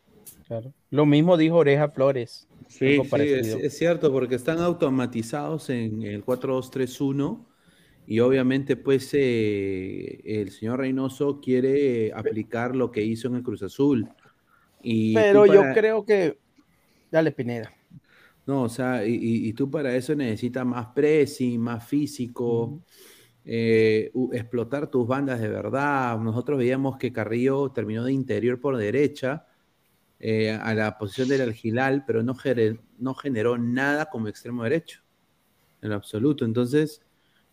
Claro. 0.47 0.73
Lo 0.91 1.07
mismo 1.07 1.37
dijo 1.37 1.57
Oreja 1.57 1.89
Flores. 1.89 2.47
Sí, 2.69 3.01
es, 3.13 3.79
cierto, 3.79 4.11
porque 4.11 4.35
están 4.35 4.59
automatizados 4.59 5.71
en 5.71 6.03
el 6.03 6.25
4-2-3-1 6.25 7.45
y 8.07 8.21
obviamente 8.21 8.77
pues 8.77 9.11
eh, 9.13 10.21
el 10.25 10.51
señor 10.51 10.81
Reynoso 10.81 11.41
quiere 11.41 12.13
aplicar 12.13 12.75
lo 12.75 12.91
que 12.91 13.03
hizo 13.03 13.29
en 13.29 13.37
el 13.37 13.43
Cruz 13.45 13.63
Azul. 13.63 14.09
Y 14.83 15.15
Pero 15.15 15.47
yo 15.47 15.63
creo 15.73 16.05
que. 16.05 16.39
Dale, 17.15 17.31
Pineda. 17.31 17.73
No, 18.45 18.63
o 18.65 18.69
sea, 18.69 19.07
y, 19.07 19.15
y- 19.15 19.49
y 19.49 19.53
tú 19.53 19.71
para 19.71 19.95
eso 19.95 20.17
necesitas 20.17 20.67
más 20.67 20.89
pressing, 20.89 21.61
más 21.61 21.87
físico, 21.87 22.83
eh, 23.45 24.11
explotar 24.33 24.91
tus 24.91 25.07
bandas 25.07 25.41
de 25.41 25.47
verdad. 25.47 26.19
Nosotros 26.19 26.59
veíamos 26.59 26.97
que 26.99 27.13
Carrillo 27.13 27.71
terminó 27.71 28.03
de 28.03 28.13
interior 28.13 28.61
por 28.61 28.77
derecha 28.77 29.47
eh, 30.19 30.51
a 30.51 30.75
la 30.75 30.99
posición 30.99 31.29
del 31.29 31.43
Algilal, 31.43 32.03
pero 32.05 32.25
no, 32.25 32.35
gere- 32.35 32.81
no 32.99 33.15
generó 33.15 33.57
nada 33.59 34.07
como 34.11 34.27
extremo 34.27 34.65
derecho, 34.65 35.03
en 35.83 35.91
lo 35.91 35.95
absoluto. 35.95 36.45
Entonces, 36.45 37.01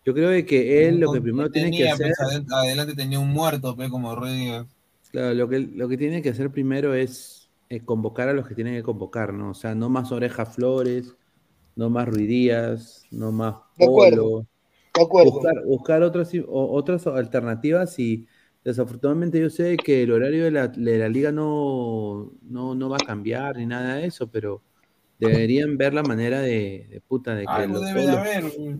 yo 0.03 0.15
creo 0.15 0.30
de 0.30 0.43
que 0.43 0.88
él 0.88 0.99
lo 1.01 1.11
que 1.11 1.22
primero 1.22 1.51
tiene 1.51 1.69
que 1.69 1.88
hacer... 1.88 2.14
pues, 2.17 2.31
adel- 2.31 2.51
adelante 2.51 2.95
tenía 2.95 3.19
un 3.19 3.30
muerto, 3.30 3.77
pe, 3.77 3.90
como 3.91 4.15
Ruiz. 4.15 4.65
Claro, 5.11 5.35
lo 5.35 5.48
que, 5.48 5.59
lo 5.59 5.88
que 5.88 5.98
tiene 5.98 6.23
que 6.23 6.30
hacer 6.30 6.49
primero 6.49 6.95
es 6.95 7.41
eh, 7.72 7.85
convocar 7.85 8.27
a 8.30 8.33
los 8.33 8.48
que 8.48 8.56
tienen 8.56 8.75
que 8.75 8.83
convocar, 8.83 9.33
¿no? 9.33 9.51
O 9.51 9.53
sea, 9.53 9.74
no 9.75 9.90
más 9.90 10.11
Oreja 10.11 10.45
Flores, 10.45 11.16
no 11.75 11.90
más 11.90 12.08
Ruidías, 12.08 13.03
no 13.11 13.32
más 13.32 13.56
De 13.77 13.85
acuerdo, 13.85 14.24
Polo. 14.24 14.48
de 14.95 15.01
acuerdo. 15.03 15.32
Buscar, 15.32 15.66
buscar 15.66 16.03
otras, 16.03 16.32
o- 16.48 16.72
otras 16.74 17.08
alternativas 17.08 17.98
y 17.98 18.27
desafortunadamente 18.64 19.40
yo 19.40 19.50
sé 19.50 19.77
que 19.77 20.03
el 20.03 20.11
horario 20.11 20.43
de 20.43 20.51
la, 20.51 20.67
de 20.67 20.98
la 21.00 21.08
liga 21.09 21.32
no, 21.32 22.32
no, 22.43 22.75
no 22.75 22.90
va 22.90 22.98
a 23.01 23.06
cambiar 23.06 23.56
ni 23.58 23.66
nada 23.66 23.95
de 23.95 24.06
eso, 24.06 24.27
pero 24.30 24.61
deberían 25.17 25.77
ver 25.77 25.93
la 25.93 26.03
manera 26.03 26.41
de, 26.41 26.88
de 26.90 27.01
puta, 27.01 27.35
de 27.35 27.43
que 27.43 27.51
Algo 27.51 27.75
los- 27.75 27.85
debe 27.85 28.01
todos 28.03 28.06
de 28.06 28.11
los- 28.11 28.27
haber. 28.27 28.58
güey. 28.59 28.75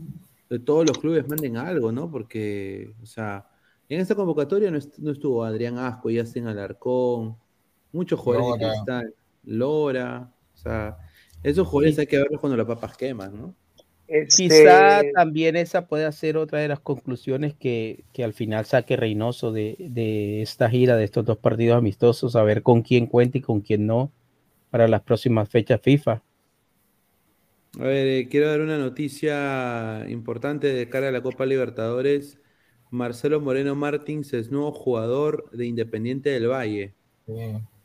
de 0.50 0.60
todos 0.60 0.86
los 0.86 0.98
clubes 0.98 1.28
manden 1.30 1.56
algo, 1.56 1.92
¿no? 1.94 2.12
Porque, 2.12 2.94
o 3.02 3.06
sea, 3.06 3.48
en 3.88 4.02
esta 4.02 4.16
convocatoria 4.16 4.70
no, 4.70 4.78
est- 4.78 4.98
no 5.00 5.12
estuvo 5.12 5.46
Adrián 5.46 5.78
Asco, 5.78 6.10
Yacen 6.10 6.48
Alarcón, 6.48 7.38
muchos 7.92 8.20
jugadores 8.20 8.60
de 8.60 8.66
Lora. 8.66 8.74
cristal, 8.74 9.16
Lora, 9.44 10.32
o 10.54 10.58
sea, 10.58 10.98
esos 11.44 11.68
jugadores 11.68 12.00
hay 12.00 12.08
que 12.08 12.18
verlos 12.18 12.40
cuando 12.40 12.58
las 12.58 12.68
papas 12.68 12.96
queman, 12.98 13.36
¿no? 13.36 13.56
Este, 14.08 14.50
Quizá 14.50 15.02
también 15.14 15.56
esa 15.56 15.88
puede 15.88 16.12
ser 16.12 16.36
otra 16.36 16.60
de 16.60 16.68
las 16.68 16.82
conclusiones 16.82 17.54
que, 17.54 18.04
que 18.12 18.26
al 18.26 18.34
final 18.34 18.66
saque 18.66 18.98
Reynoso 18.98 19.54
de, 19.54 19.78
de 19.80 20.42
esta 20.42 20.70
gira, 20.70 20.98
de 20.98 21.06
estos 21.06 21.24
dos 21.24 21.38
partidos 21.38 21.78
amistosos, 21.78 22.36
a 22.36 22.44
ver 22.44 22.62
con 22.62 22.82
quién 22.82 23.08
cuenta 23.08 23.38
y 23.38 23.42
con 23.42 23.62
quién 23.62 23.88
no 23.88 24.12
para 24.70 24.90
las 24.90 25.02
próximas 25.02 25.48
fechas 25.50 25.80
FIFA. 25.82 26.22
A 27.80 27.84
ver, 27.84 28.08
eh, 28.08 28.28
quiero 28.30 28.50
dar 28.50 28.60
una 28.60 28.78
noticia 28.78 30.06
importante 30.10 30.74
de 30.74 30.90
cara 30.90 31.08
a 31.08 31.12
la 31.12 31.22
Copa 31.22 31.46
Libertadores. 31.46 32.38
Marcelo 32.90 33.40
Moreno 33.40 33.76
Martins 33.76 34.34
es 34.34 34.52
nuevo 34.52 34.74
jugador 34.74 35.50
de 35.52 35.66
Independiente 35.68 36.32
del 36.32 36.50
Valle. 36.50 36.94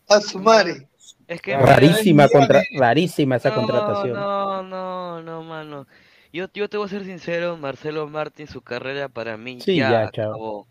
A 0.09 0.20
su 0.20 0.39
madre. 0.39 0.89
Es 1.26 1.41
que 1.41 1.57
Rarísima, 1.57 2.25
me- 2.25 2.31
contra, 2.31 2.62
rarísima 2.78 3.36
esa 3.36 3.51
no, 3.51 3.57
contratación. 3.57 4.12
No, 4.15 4.62
no, 4.62 5.23
no, 5.23 5.43
mano. 5.43 5.86
Yo, 6.33 6.47
yo 6.52 6.68
te 6.68 6.76
voy 6.76 6.86
a 6.86 6.91
ser 6.91 7.05
sincero, 7.05 7.57
Marcelo 7.57 8.07
Martín, 8.09 8.47
su 8.47 8.60
carrera 8.60 9.09
para 9.09 9.36
mí 9.36 9.60
Sí, 9.60 9.76
ya, 9.76 9.91
ya, 9.91 10.02
acabó. 10.07 10.67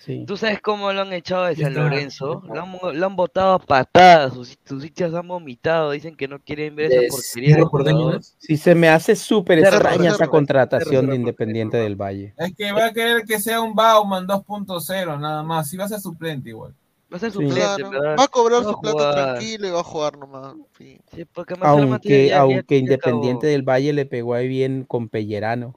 Sí. 0.00 0.24
¿Tú 0.26 0.36
sabes 0.36 0.60
cómo 0.60 0.92
lo 0.92 1.00
han 1.00 1.12
echado 1.12 1.46
de 1.46 1.56
San. 1.56 1.74
Lorenzo? 1.74 2.42
Lo 2.46 2.62
han, 2.62 2.98
lo 2.98 3.06
han 3.06 3.16
botado 3.16 3.54
a 3.54 3.58
patadas, 3.58 4.34
sus, 4.34 4.56
sus 4.64 4.84
hinchas 4.84 5.12
han 5.14 5.26
vomitado, 5.26 5.90
dicen 5.90 6.14
que 6.14 6.28
no 6.28 6.38
quieren 6.38 6.76
ver 6.76 6.92
esa 6.92 7.16
porquería 7.16 7.56
de. 7.56 8.20
Sí, 8.38 8.56
se 8.56 8.74
me 8.76 8.88
hace 8.88 9.16
súper 9.16 9.58
extraña 9.58 10.10
esa 10.10 10.28
contratación 10.28 11.08
de 11.08 11.16
Independiente 11.16 11.76
del 11.76 11.96
Valle. 11.96 12.34
Es 12.38 12.54
que 12.54 12.70
va 12.70 12.86
a 12.86 12.92
querer 12.92 13.24
que 13.24 13.40
sea 13.40 13.60
un 13.60 13.74
Bauman 13.74 14.28
2.0 14.28 15.18
nada 15.18 15.42
más. 15.42 15.70
Si 15.70 15.76
va 15.76 15.86
a 15.86 15.88
ser 15.88 15.98
suplente 15.98 16.50
igual. 16.50 16.72
Va 17.12 17.16
a 17.18 17.20
ser 17.20 17.30
Sí. 17.30 17.34
suplente, 17.34 17.60
Claro, 17.60 17.90
¿verdad? 17.90 18.16
va 18.18 18.24
a 18.24 18.28
cobrar 18.28 18.66
va 18.66 18.70
su 18.72 18.80
plata 18.80 19.12
tranquilo 19.12 19.68
y 19.68 19.70
va 19.70 19.80
a 19.80 19.84
jugar 19.84 20.18
nomás. 20.18 20.54
Sí. 20.76 20.98
Sí, 21.14 21.24
Aunque, 21.60 22.28
ya- 22.28 22.40
aunque 22.40 22.74
ya 22.74 22.80
Independiente 22.80 23.46
del 23.46 23.62
Valle 23.62 23.92
le 23.92 24.06
pegó 24.06 24.34
ahí 24.34 24.48
bien 24.48 24.84
con 24.84 25.08
Pellerano. 25.08 25.74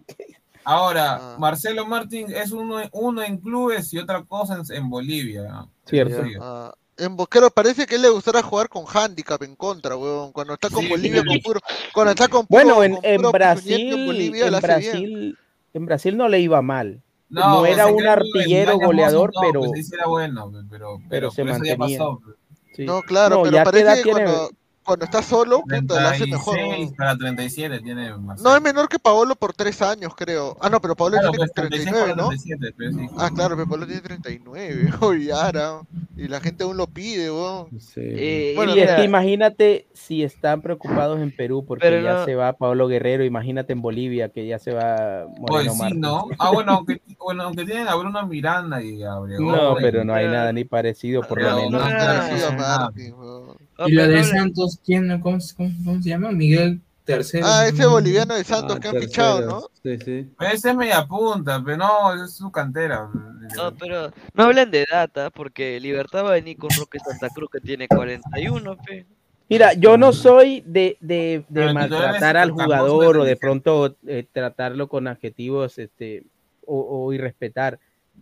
Ahora, 0.64 1.16
Ah. 1.16 1.36
Marcelo 1.40 1.86
Martín 1.86 2.28
es 2.32 2.52
uno, 2.52 2.78
uno 2.92 3.24
en 3.24 3.38
clubes 3.38 3.94
y 3.94 3.98
otra 4.00 4.24
cosa 4.24 4.56
en, 4.56 4.76
en 4.76 4.90
Bolivia. 4.90 5.66
Cierto. 5.86 6.24
Sí. 6.24 6.34
Ah, 6.40 6.74
en 6.98 7.16
Boquero 7.16 7.50
parece 7.50 7.86
que 7.86 7.96
él 7.96 8.02
le 8.02 8.10
gustará 8.10 8.42
jugar 8.42 8.68
con 8.68 8.86
handicap 8.92 9.42
en 9.44 9.56
contra, 9.56 9.96
weón. 9.96 10.32
Cuando 10.32 10.54
está 10.56 10.70
con 10.70 10.84
Sí. 10.84 10.90
Bolivia, 10.90 11.24
con 11.26 11.40
puro, 11.40 11.60
cuando 11.94 12.12
está 12.12 12.28
con 12.28 12.46
puro, 12.46 12.64
Bueno, 12.64 12.84
en, 12.84 12.96
con 12.96 13.06
en 13.06 13.18
puro 13.18 13.32
Brasil, 13.32 13.76
puñete 13.78 13.96
en 14.02 14.06
Bolivia, 14.06 14.46
en 14.48 14.52
la 14.52 14.58
hace 14.58 14.68
bien. 14.68 14.82
Brasil, 14.92 15.38
en 15.76 15.86
Brasil 15.86 16.18
no 16.18 16.28
le 16.28 16.40
iba 16.42 16.62
mal. 16.62 17.02
No, 17.30 17.50
No, 17.50 17.60
pues, 17.60 17.74
era 17.74 17.88
un 17.88 18.08
artillero 18.08 18.78
goleador, 18.80 19.32
no, 19.36 19.42
pero, 19.42 19.62
pues, 19.62 19.92
era 19.94 20.08
bueno, 20.08 20.52
pero, 20.52 20.66
pero, 20.70 20.98
pero 21.10 21.32
se 21.32 21.44
mantenía. 21.44 21.78
pasó. 21.78 22.20
pues. 22.24 22.36
Sí. 22.76 22.86
No, 22.86 23.02
claro, 23.02 23.38
No, 23.38 23.44
pero 23.52 23.64
parece 23.64 24.04
que 24.04 24.12
cuando, 24.12 24.50
cuando 24.90 25.06
está 25.06 25.22
solo, 25.22 25.62
puta, 25.62 26.02
la 26.02 26.10
hace 26.10 26.26
mejor. 26.28 26.56
36 26.56 26.86
weón. 26.88 26.96
para 26.96 27.18
37 27.18 27.80
tiene 27.80 28.14
Marcelo. 28.18 28.50
No 28.50 28.56
es 28.56 28.62
menor 28.62 28.90
que 28.90 29.00
Paolo 29.00 29.36
por 29.36 29.54
tres 29.54 29.82
años, 29.82 30.14
creo. 30.16 30.58
Ah, 30.60 30.70
no, 30.70 30.82
pero 30.82 30.96
Paolo 30.96 31.18
Claro, 31.18 31.32
tiene 31.32 31.46
pues, 31.48 31.54
36 31.54 31.92
39, 31.92 32.14
para 32.14 32.22
¿no? 32.22 32.28
37, 32.30 32.76
pero 32.78 32.92
sí. 32.92 33.08
Ah, 33.18 33.30
claro, 33.34 33.56
pero 33.56 33.68
Paolo 33.70 33.86
tiene 33.86 34.02
39, 34.02 34.90
oye, 35.02 35.32
ahora. 35.32 35.82
Y 36.18 36.28
la 36.28 36.42
gente 36.42 36.64
aún 36.66 36.76
lo 36.76 36.88
pide, 36.88 37.32
weón. 37.32 37.68
Eh, 37.96 38.54
Bueno, 38.56 38.76
y 38.76 38.80
es 38.80 38.88
que 38.88 38.92
mira, 38.94 39.06
imagínate 39.06 39.88
si 39.94 40.24
están 40.24 40.62
preocupados 40.62 41.20
en 41.22 41.34
Perú 41.34 41.64
porque 41.66 41.88
Pero 41.88 42.02
ya 42.02 42.14
no- 42.16 42.26
se 42.26 42.36
va 42.36 42.54
Pablo 42.54 42.88
Guerrero, 42.88 43.24
imagínate 43.24 43.72
en 43.74 43.82
Bolivia 43.82 44.30
que 44.30 44.46
ya 44.48 44.60
se 44.60 44.74
va 44.74 45.26
Pues 45.38 45.40
Moreno 45.68 45.74
sí, 45.74 45.80
Martins. 45.80 46.02
¿no? 46.02 46.28
Ah, 46.40 46.52
bueno, 46.52 46.74
aunque, 46.74 47.02
bueno, 47.20 47.44
aunque 47.44 47.66
tienen 47.66 47.88
a 47.88 47.96
Bruno 47.96 48.26
Miranda 48.28 48.82
y 48.82 49.02
a 49.04 49.16
Obregón. 49.18 49.48
No, 49.48 49.80
y- 49.80 49.82
pero 49.82 50.04
no 50.04 50.14
hay 50.14 50.26
nada 50.28 50.52
ni 50.52 50.66
parecido, 50.66 51.22
por 51.22 51.42
lo 51.42 51.56
menos. 51.56 51.72
no, 51.72 51.80
a 51.80 51.90
Ah. 51.90 52.92
No, 52.92 53.56
Y 53.88 53.92
lo 53.94 54.04
de 54.08 54.16
le- 54.16 54.24
Santos, 54.24 54.80
¿quién, 54.86 55.08
cómo, 55.22 55.38
cómo- 55.56 55.72
cómo 55.86 56.02
se 56.02 56.10
llama? 56.10 56.32
Miguel 56.32 56.82
Tercero. 57.06 57.46
Ah, 57.48 57.66
ese 57.68 57.86
boliviano 57.88 58.36
de 58.36 58.42
Ah, 58.42 58.44
Santos 58.44 58.80
que 58.80 58.88
han 58.88 58.98
fichado, 58.98 59.42
¿no? 59.46 59.62
Sí, 59.82 59.98
sí. 60.04 60.30
Ese 60.40 60.70
es 60.70 60.76
media 60.76 61.06
punta, 61.08 61.62
pero 61.64 61.78
no, 61.78 62.24
es 62.24 62.34
su 62.34 62.52
cantera. 62.52 63.10
No, 63.56 63.74
pero 63.76 64.12
no 64.36 64.44
hablen 64.44 64.70
de 64.70 64.86
data, 64.90 65.30
porque 65.32 65.80
Libertad 65.80 66.24
va 66.26 66.30
a 66.30 66.34
venir 66.34 66.58
con 66.58 66.70
Roque 66.78 67.00
Santa 67.00 67.30
Cruz 67.30 67.50
que 67.52 67.60
tiene 67.62 67.88
41, 67.88 68.78
pe. 68.86 69.06
Mira, 69.50 69.74
yo 69.74 69.98
no 69.98 70.14
soy 70.14 70.62
de, 70.68 70.98
de, 71.00 71.44
maltratar 71.50 72.38
al 72.38 72.52
jugador 72.52 73.18
o 73.18 73.24
de 73.24 73.36
pronto 73.36 73.96
eh, 74.06 74.28
tratarlo 74.32 74.88
con 74.88 75.08
adjetivos 75.08 75.80
este, 75.80 76.24
o, 76.68 77.06
o 77.08 77.12
irrespetar, 77.14 77.80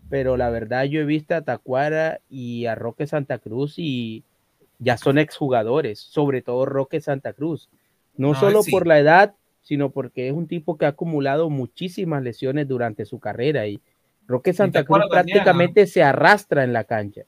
pero 0.10 0.38
la 0.38 0.50
verdad 0.50 0.86
yo 0.86 1.02
he 1.02 1.06
visto 1.06 1.36
a 1.36 1.42
Tacuara 1.42 2.22
y 2.30 2.66
a 2.68 2.76
Roque 2.76 3.08
Santa 3.08 3.40
Cruz 3.40 3.74
y 3.78 4.24
ya 4.80 4.98
son 4.98 5.18
exjugadores, 5.18 6.00
sobre 6.00 6.42
todo 6.42 6.66
Roque 6.66 7.02
Santa 7.02 7.34
Cruz. 7.34 7.70
No, 8.16 8.30
No, 8.30 8.40
solo 8.40 8.64
sí. 8.64 8.72
por 8.72 8.88
la 8.88 9.00
edad, 9.00 9.34
sino 9.62 9.90
porque 9.92 10.28
es 10.28 10.34
un 10.34 10.48
tipo 10.48 10.78
que 10.78 10.86
ha 10.86 10.90
acumulado 10.90 11.50
muchísimas 11.50 12.24
lesiones 12.24 12.68
durante 12.68 13.06
su 13.06 13.20
carrera 13.20 13.68
y 13.68 13.80
Roque 14.28 14.54
Santa 14.54 14.84
Cruz 14.84 15.04
prácticamente 15.10 15.88
se 15.88 16.04
arrastra 16.04 16.64
en 16.64 16.74
la 16.74 16.84
cancha. 16.84 17.22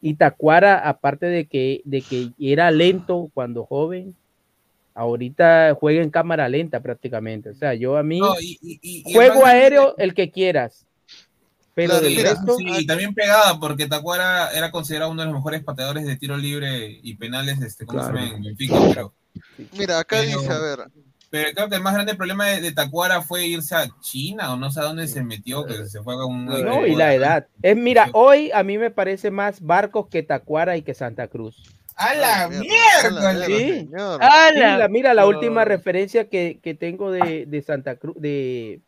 Y 0.00 0.14
Tacuara, 0.14 0.78
aparte 0.88 1.26
de 1.26 1.46
que, 1.46 1.80
de 1.84 2.02
que 2.02 2.30
era 2.38 2.70
lento 2.70 3.30
cuando 3.34 3.64
joven, 3.64 4.14
Ahorita 4.96 5.76
juega 5.78 6.02
en 6.02 6.10
cámara 6.10 6.48
lenta 6.48 6.78
prácticamente. 6.80 7.50
O 7.50 7.54
sea, 7.54 7.74
yo 7.74 7.96
a 7.96 8.04
mí 8.04 8.20
No, 8.20 8.34
y- 8.40 8.58
y- 8.62 8.78
y- 8.80 9.02
y 9.04 9.12
juego 9.12 9.44
aéreo 9.44 9.96
el 9.98 10.14
que 10.14 10.30
quieras. 10.30 10.86
Pero 11.74 11.90
Claro, 11.90 12.04
del 12.04 12.16
mira, 12.16 12.30
resto, 12.30 12.56
sí, 12.56 12.64
y 12.78 12.86
también 12.86 13.14
pegada, 13.14 13.58
porque 13.58 13.86
Tacuara 13.88 14.50
era 14.52 14.70
considerado 14.70 15.10
uno 15.10 15.22
de 15.22 15.26
los 15.26 15.34
mejores 15.34 15.62
pateadores 15.64 16.04
de 16.06 16.16
tiro 16.16 16.36
libre 16.36 17.00
y 17.02 17.16
penales, 17.16 17.60
este, 17.62 17.84
¿cómo 17.84 17.98
Claro. 18.00 18.16
se 18.16 18.22
llama? 18.24 18.36
En 18.36 18.42
Benfica, 18.44 18.76
pero, 18.88 19.14
Mira, 19.76 19.98
acá 19.98 20.16
Pero- 20.20 20.38
dice, 20.40 20.52
a 20.52 20.58
ver, 20.60 20.78
pero 21.30 21.48
creo 21.52 21.68
que 21.68 21.74
el 21.74 21.82
más 21.82 21.94
grande 21.94 22.14
problema 22.14 22.46
de, 22.46 22.60
de 22.60 22.70
Tacuara 22.70 23.20
fue 23.22 23.44
irse 23.46 23.74
a 23.74 23.88
China 24.00 24.52
o 24.52 24.56
no 24.56 24.70
sé 24.70 24.78
a 24.78 24.84
dónde 24.84 25.08
se 25.08 25.24
metió, 25.24 25.66
que 25.66 25.86
se 25.86 26.00
fue 26.04 26.14
a 26.14 26.24
un 26.24 26.46
no, 26.46 26.86
y 26.86 26.94
la 26.94 27.12
edad. 27.12 27.48
Es, 27.60 27.76
mira, 27.76 28.08
hoy 28.12 28.52
a 28.54 28.62
mí 28.62 28.78
me 28.78 28.92
parece 28.92 29.32
más 29.32 29.60
Barcos 29.60 30.06
que 30.08 30.22
Tacuara 30.22 30.76
y 30.76 30.82
que 30.82 30.94
Santa 30.94 31.26
Cruz. 31.26 31.60
¡A 31.96 32.14
la 32.14 32.48
miércoles! 32.48 33.46
Sí. 33.46 33.88
¡A 34.20 34.48
Sí, 34.52 34.58
la- 34.60 34.88
mira, 34.88 35.12
la 35.14 35.22
No. 35.22 35.28
última 35.28 35.64
referencia 35.64 36.28
que, 36.28 36.60
que 36.62 36.74
tengo 36.74 37.10
de, 37.10 37.46
de 37.46 37.62
Santa 37.62 37.96
Cruz, 37.96 38.14
de, 38.20 38.80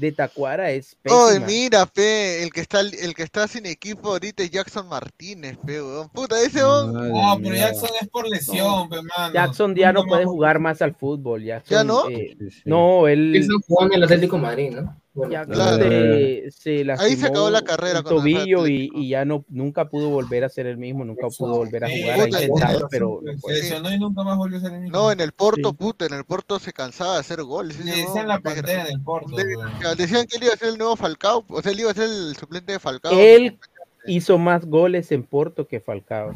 de 0.00 0.12
Tacuara 0.12 0.70
es 0.70 0.96
Oye, 1.04 1.38
pésima. 1.40 1.46
mira, 1.46 1.86
pe, 1.86 2.42
el 2.42 2.50
que 2.50 2.60
está 2.60 2.80
el 2.80 3.14
que 3.14 3.22
está 3.22 3.46
sin 3.46 3.66
equipo 3.66 4.08
ahorita 4.08 4.42
es 4.42 4.50
Jackson 4.50 4.88
Martínez, 4.88 5.58
pe, 5.64 5.82
weón. 5.82 6.08
Puta, 6.08 6.40
ese 6.40 6.60
weón. 6.64 6.92
No, 6.92 7.38
pero 7.42 7.54
Jackson 7.54 7.90
es 8.00 8.08
por 8.08 8.28
lesión, 8.28 8.88
pe, 8.88 8.96
mano. 9.02 9.34
Jackson 9.34 9.74
ya 9.74 9.92
no 9.92 10.04
puede 10.04 10.24
jugar 10.24 10.58
más 10.58 10.80
al 10.82 10.94
fútbol. 10.94 11.42
Jackson, 11.44 11.76
¿Ya 11.76 11.84
no? 11.84 12.08
eh, 12.08 12.36
no, 12.64 13.06
él. 13.06 13.32
Jackson 13.34 13.60
jugó 13.66 13.86
en 13.86 13.92
el 13.92 14.02
Atlético 14.04 14.36
de 14.36 14.42
Madrid, 14.42 14.70
¿no? 14.70 14.96
Bueno, 15.12 15.32
Jackson 15.32 15.54
Claro. 15.54 15.82
se, 15.84 16.50
se 16.52 16.84
lastimó 16.84 17.10
Ahí 17.10 17.16
se 17.16 17.26
acabó 17.26 17.50
la 17.50 17.62
carrera 17.62 17.98
el 17.98 18.04
tobillo 18.04 18.66
y, 18.68 18.88
y 18.94 19.08
ya 19.08 19.24
no 19.24 19.44
nunca 19.48 19.88
pudo 19.88 20.08
volver 20.10 20.44
a 20.44 20.48
ser 20.48 20.66
el 20.66 20.76
mismo, 20.78 21.04
nunca 21.04 21.26
pudo 21.36 21.56
volver 21.56 21.82
a 21.84 21.88
Sí, 21.88 22.00
jugar. 22.02 22.18
Intentado, 22.28 22.74
puta, 22.78 22.88
pero 22.90 23.20
Se 23.44 23.52
lesionó 23.52 23.92
y 23.92 23.98
nunca 23.98 24.22
más 24.22 24.36
volvió 24.38 24.58
a 24.58 24.60
ser 24.60 24.72
el 24.74 24.80
mismo. 24.82 24.96
No, 24.96 25.10
en 25.10 25.20
el 25.20 25.32
Porto, 25.32 25.70
Sí. 25.70 25.76
puta, 25.76 26.06
en 26.06 26.14
el 26.14 26.24
Porto 26.24 26.58
se 26.60 26.72
cansaba 26.72 27.14
de 27.14 27.20
hacer 27.20 27.42
goles. 27.42 27.84
Le 27.84 27.90
decían 27.90 28.28
la 28.28 28.38
pantera 28.38 28.84
del 28.84 29.00
Porto. 29.00 29.34
Decían 29.96 30.26
que 30.26 30.36
él 30.36 30.44
iba 30.44 30.54
a 30.54 30.56
ser 30.56 30.68
el 30.68 30.78
nuevo 30.78 30.94
Falcao, 30.94 31.44
o 31.48 31.60
sea, 31.60 31.72
él 31.72 31.80
iba 31.80 31.90
a 31.90 31.94
ser 31.94 32.04
el 32.08 32.36
suplente 32.36 32.72
de 32.72 32.78
Falcao. 32.78 33.12
él 33.12 33.58
hizo 34.06 34.38
más 34.38 34.64
goles 34.64 35.10
en 35.12 35.24
Porto 35.24 35.66
que 35.66 35.80
Falcao. 35.80 36.32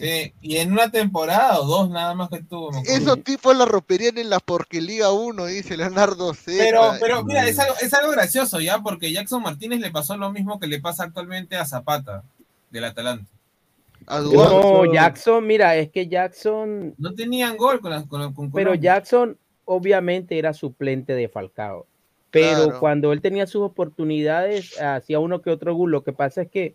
Sí, 0.00 0.32
y 0.40 0.56
en 0.56 0.72
una 0.72 0.90
temporada 0.90 1.60
o 1.60 1.66
dos 1.66 1.90
nada 1.90 2.14
más 2.14 2.28
que 2.28 2.42
tuvo. 2.42 2.70
Esos 2.86 3.22
tipos 3.22 3.56
la 3.56 3.64
romperían 3.64 4.18
en 4.18 4.30
la 4.30 4.40
Liga 4.70 5.12
1, 5.12 5.46
dice 5.46 5.76
Leonardo 5.76 6.34
C. 6.34 6.56
Pero, 6.58 6.92
pero 7.00 7.24
mira, 7.24 7.46
es 7.48 7.58
algo, 7.58 7.74
es 7.80 7.92
algo 7.94 8.12
gracioso 8.12 8.60
ya, 8.60 8.80
porque 8.80 9.12
Jackson 9.12 9.42
Martínez 9.42 9.80
le 9.80 9.90
pasó 9.90 10.16
lo 10.16 10.30
mismo 10.32 10.58
que 10.58 10.66
le 10.66 10.80
pasa 10.80 11.04
actualmente 11.04 11.56
a 11.56 11.64
Zapata 11.64 12.22
del 12.70 12.84
Atalanta. 12.84 13.30
No, 14.08 14.92
Jackson, 14.92 15.46
mira, 15.46 15.76
es 15.76 15.90
que 15.90 16.08
Jackson, 16.08 16.94
No 16.98 17.14
tenían 17.14 17.56
gol 17.56 17.80
con 17.80 17.90
las 17.92 18.04
con, 18.06 18.32
con 18.34 18.50
pero. 18.50 18.74
Jackson 18.74 19.36
obviamente 19.64 20.38
era 20.38 20.52
suplente 20.52 21.14
de 21.14 21.28
Falcao. 21.28 21.86
Pero 22.30 22.64
Claro. 22.64 22.80
cuando 22.80 23.12
él 23.12 23.20
tenía 23.20 23.46
sus 23.46 23.62
oportunidades, 23.62 24.80
hacía 24.80 25.18
uno 25.18 25.42
que 25.42 25.50
otro 25.50 25.74
gol. 25.74 25.90
Lo 25.90 26.02
que 26.02 26.12
pasa 26.12 26.42
es 26.42 26.50
que, 26.50 26.74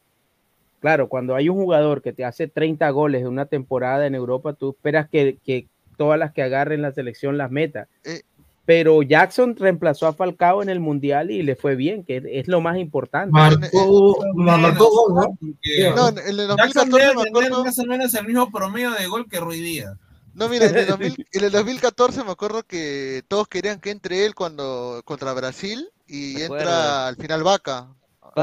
claro, 0.80 1.09
cuando 1.09 1.35
hay 1.35 1.49
un 1.49 1.57
jugador 1.57 2.01
que 2.01 2.14
te 2.14 2.25
hace 2.25 2.47
30 2.47 2.89
goles 2.91 3.22
en 3.22 3.27
una 3.27 3.45
temporada 3.45 4.06
en 4.06 4.15
Europa, 4.15 4.53
tú 4.53 4.72
esperas 4.72 5.09
que, 5.09 5.38
que 5.43 5.67
todas 5.97 6.19
las 6.19 6.31
que 6.33 6.43
agarre 6.43 6.75
en 6.75 6.81
la 6.81 6.91
selección 6.91 7.38
las 7.38 7.51
meta. 7.51 7.88
Eh. 8.03 8.22
Pero 8.65 9.01
Jackson 9.01 9.56
reemplazó 9.56 10.07
a 10.07 10.14
Falcao 10.14 10.61
en 10.61 10.67
el 10.67 10.81
Mundial 10.81 11.31
y 11.31 11.41
le 11.41 11.56
fue 11.56 11.75
bien, 11.77 12.03
que 12.03 12.22
es 12.25 12.49
lo 12.49 12.59
más 12.59 12.77
importante. 12.77 13.31
Marcó, 13.31 14.17
marcó 14.35 14.89
gol, 14.89 15.15
¿no? 15.15 15.38
Porque 15.39 15.93
No, 15.95 16.09
en 16.09 16.17
el 16.17 16.47
Jackson 16.57 16.89
2014 16.89 16.97
debe 16.99 17.15
me 17.15 17.22
acuerdo- 17.30 17.64
más 17.64 17.80
o 17.80 17.85
menos 17.85 18.14
el 18.14 18.25
mismo 18.27 18.51
promedio 18.51 18.91
de 18.91 19.07
gol 19.07 19.25
que 19.30 19.39
Ruiz 19.39 19.61
Díaz. 19.64 19.95
No, 20.33 20.49
mira, 20.49 20.65
en 20.65 20.75
el, 20.75 20.85
2000 20.88 21.25
en 21.31 21.43
el 21.45 21.51
2014 21.51 22.23
me 22.25 22.31
acuerdo 22.31 22.64
que 22.64 23.23
todos 23.30 23.47
querían 23.47 23.80
que 23.80 23.89
entre 23.89 24.25
él 24.25 24.35
cuando 24.35 25.01
contra 25.06 25.31
Brasil 25.33 25.88
y 26.06 26.41
entra 26.41 27.07
al 27.07 27.15
final 27.15 27.43
Vaca. 27.43 27.88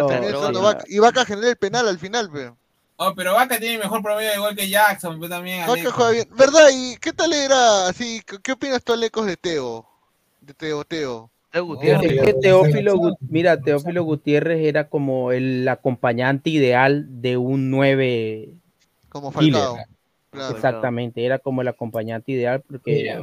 Vaca 0.02 0.60
Vaca. 0.60 0.84
Y 0.88 0.98
Vaca 0.98 1.24
genera 1.24 1.48
el 1.48 1.56
penal 1.56 1.88
al 1.88 1.98
final, 1.98 2.30
pero. 2.32 2.56
Oh, 2.96 3.12
pero 3.14 3.34
Vaca 3.34 3.58
tiene 3.58 3.78
mejor 3.78 4.02
promedio 4.02 4.30
de 4.30 4.38
gol 4.38 4.54
que 4.54 4.68
Jackson, 4.68 5.18
pero 5.18 5.30
también. 5.30 5.66
Vaca 5.66 5.90
juega 5.90 6.10
bien. 6.10 6.28
¿Verdad? 6.36 6.68
¿Y 6.72 6.96
qué 6.98 7.12
tal 7.12 7.32
era 7.32 7.88
así? 7.88 8.22
¿Qué- 8.26 8.38
¿Qué 8.42 8.52
opinas 8.52 8.82
tú, 8.84 8.92
Alecos, 8.92 9.26
de 9.26 9.36
Teo? 9.36 9.86
De 10.40 10.54
Teo, 10.54 10.84
Teo. 10.84 11.30
Es 11.52 12.22
que 12.24 12.34
Teófilo, 12.42 13.16
mira, 13.20 13.60
Teófilo 13.60 14.02
Gutiérrez 14.02 14.66
era 14.66 14.88
como 14.88 15.30
el 15.30 15.68
acompañante 15.68 16.50
ideal 16.50 17.06
de 17.22 17.36
un 17.36 17.70
9 17.70 18.48
Como. 19.08 19.30
Falcao. 19.30 19.78
Claro. 20.30 20.56
Exactamente, 20.56 21.24
era 21.24 21.38
como 21.38 21.62
el 21.62 21.68
acompañante 21.68 22.32
ideal 22.32 22.60
porque 22.60 22.92
Mira. 22.92 23.22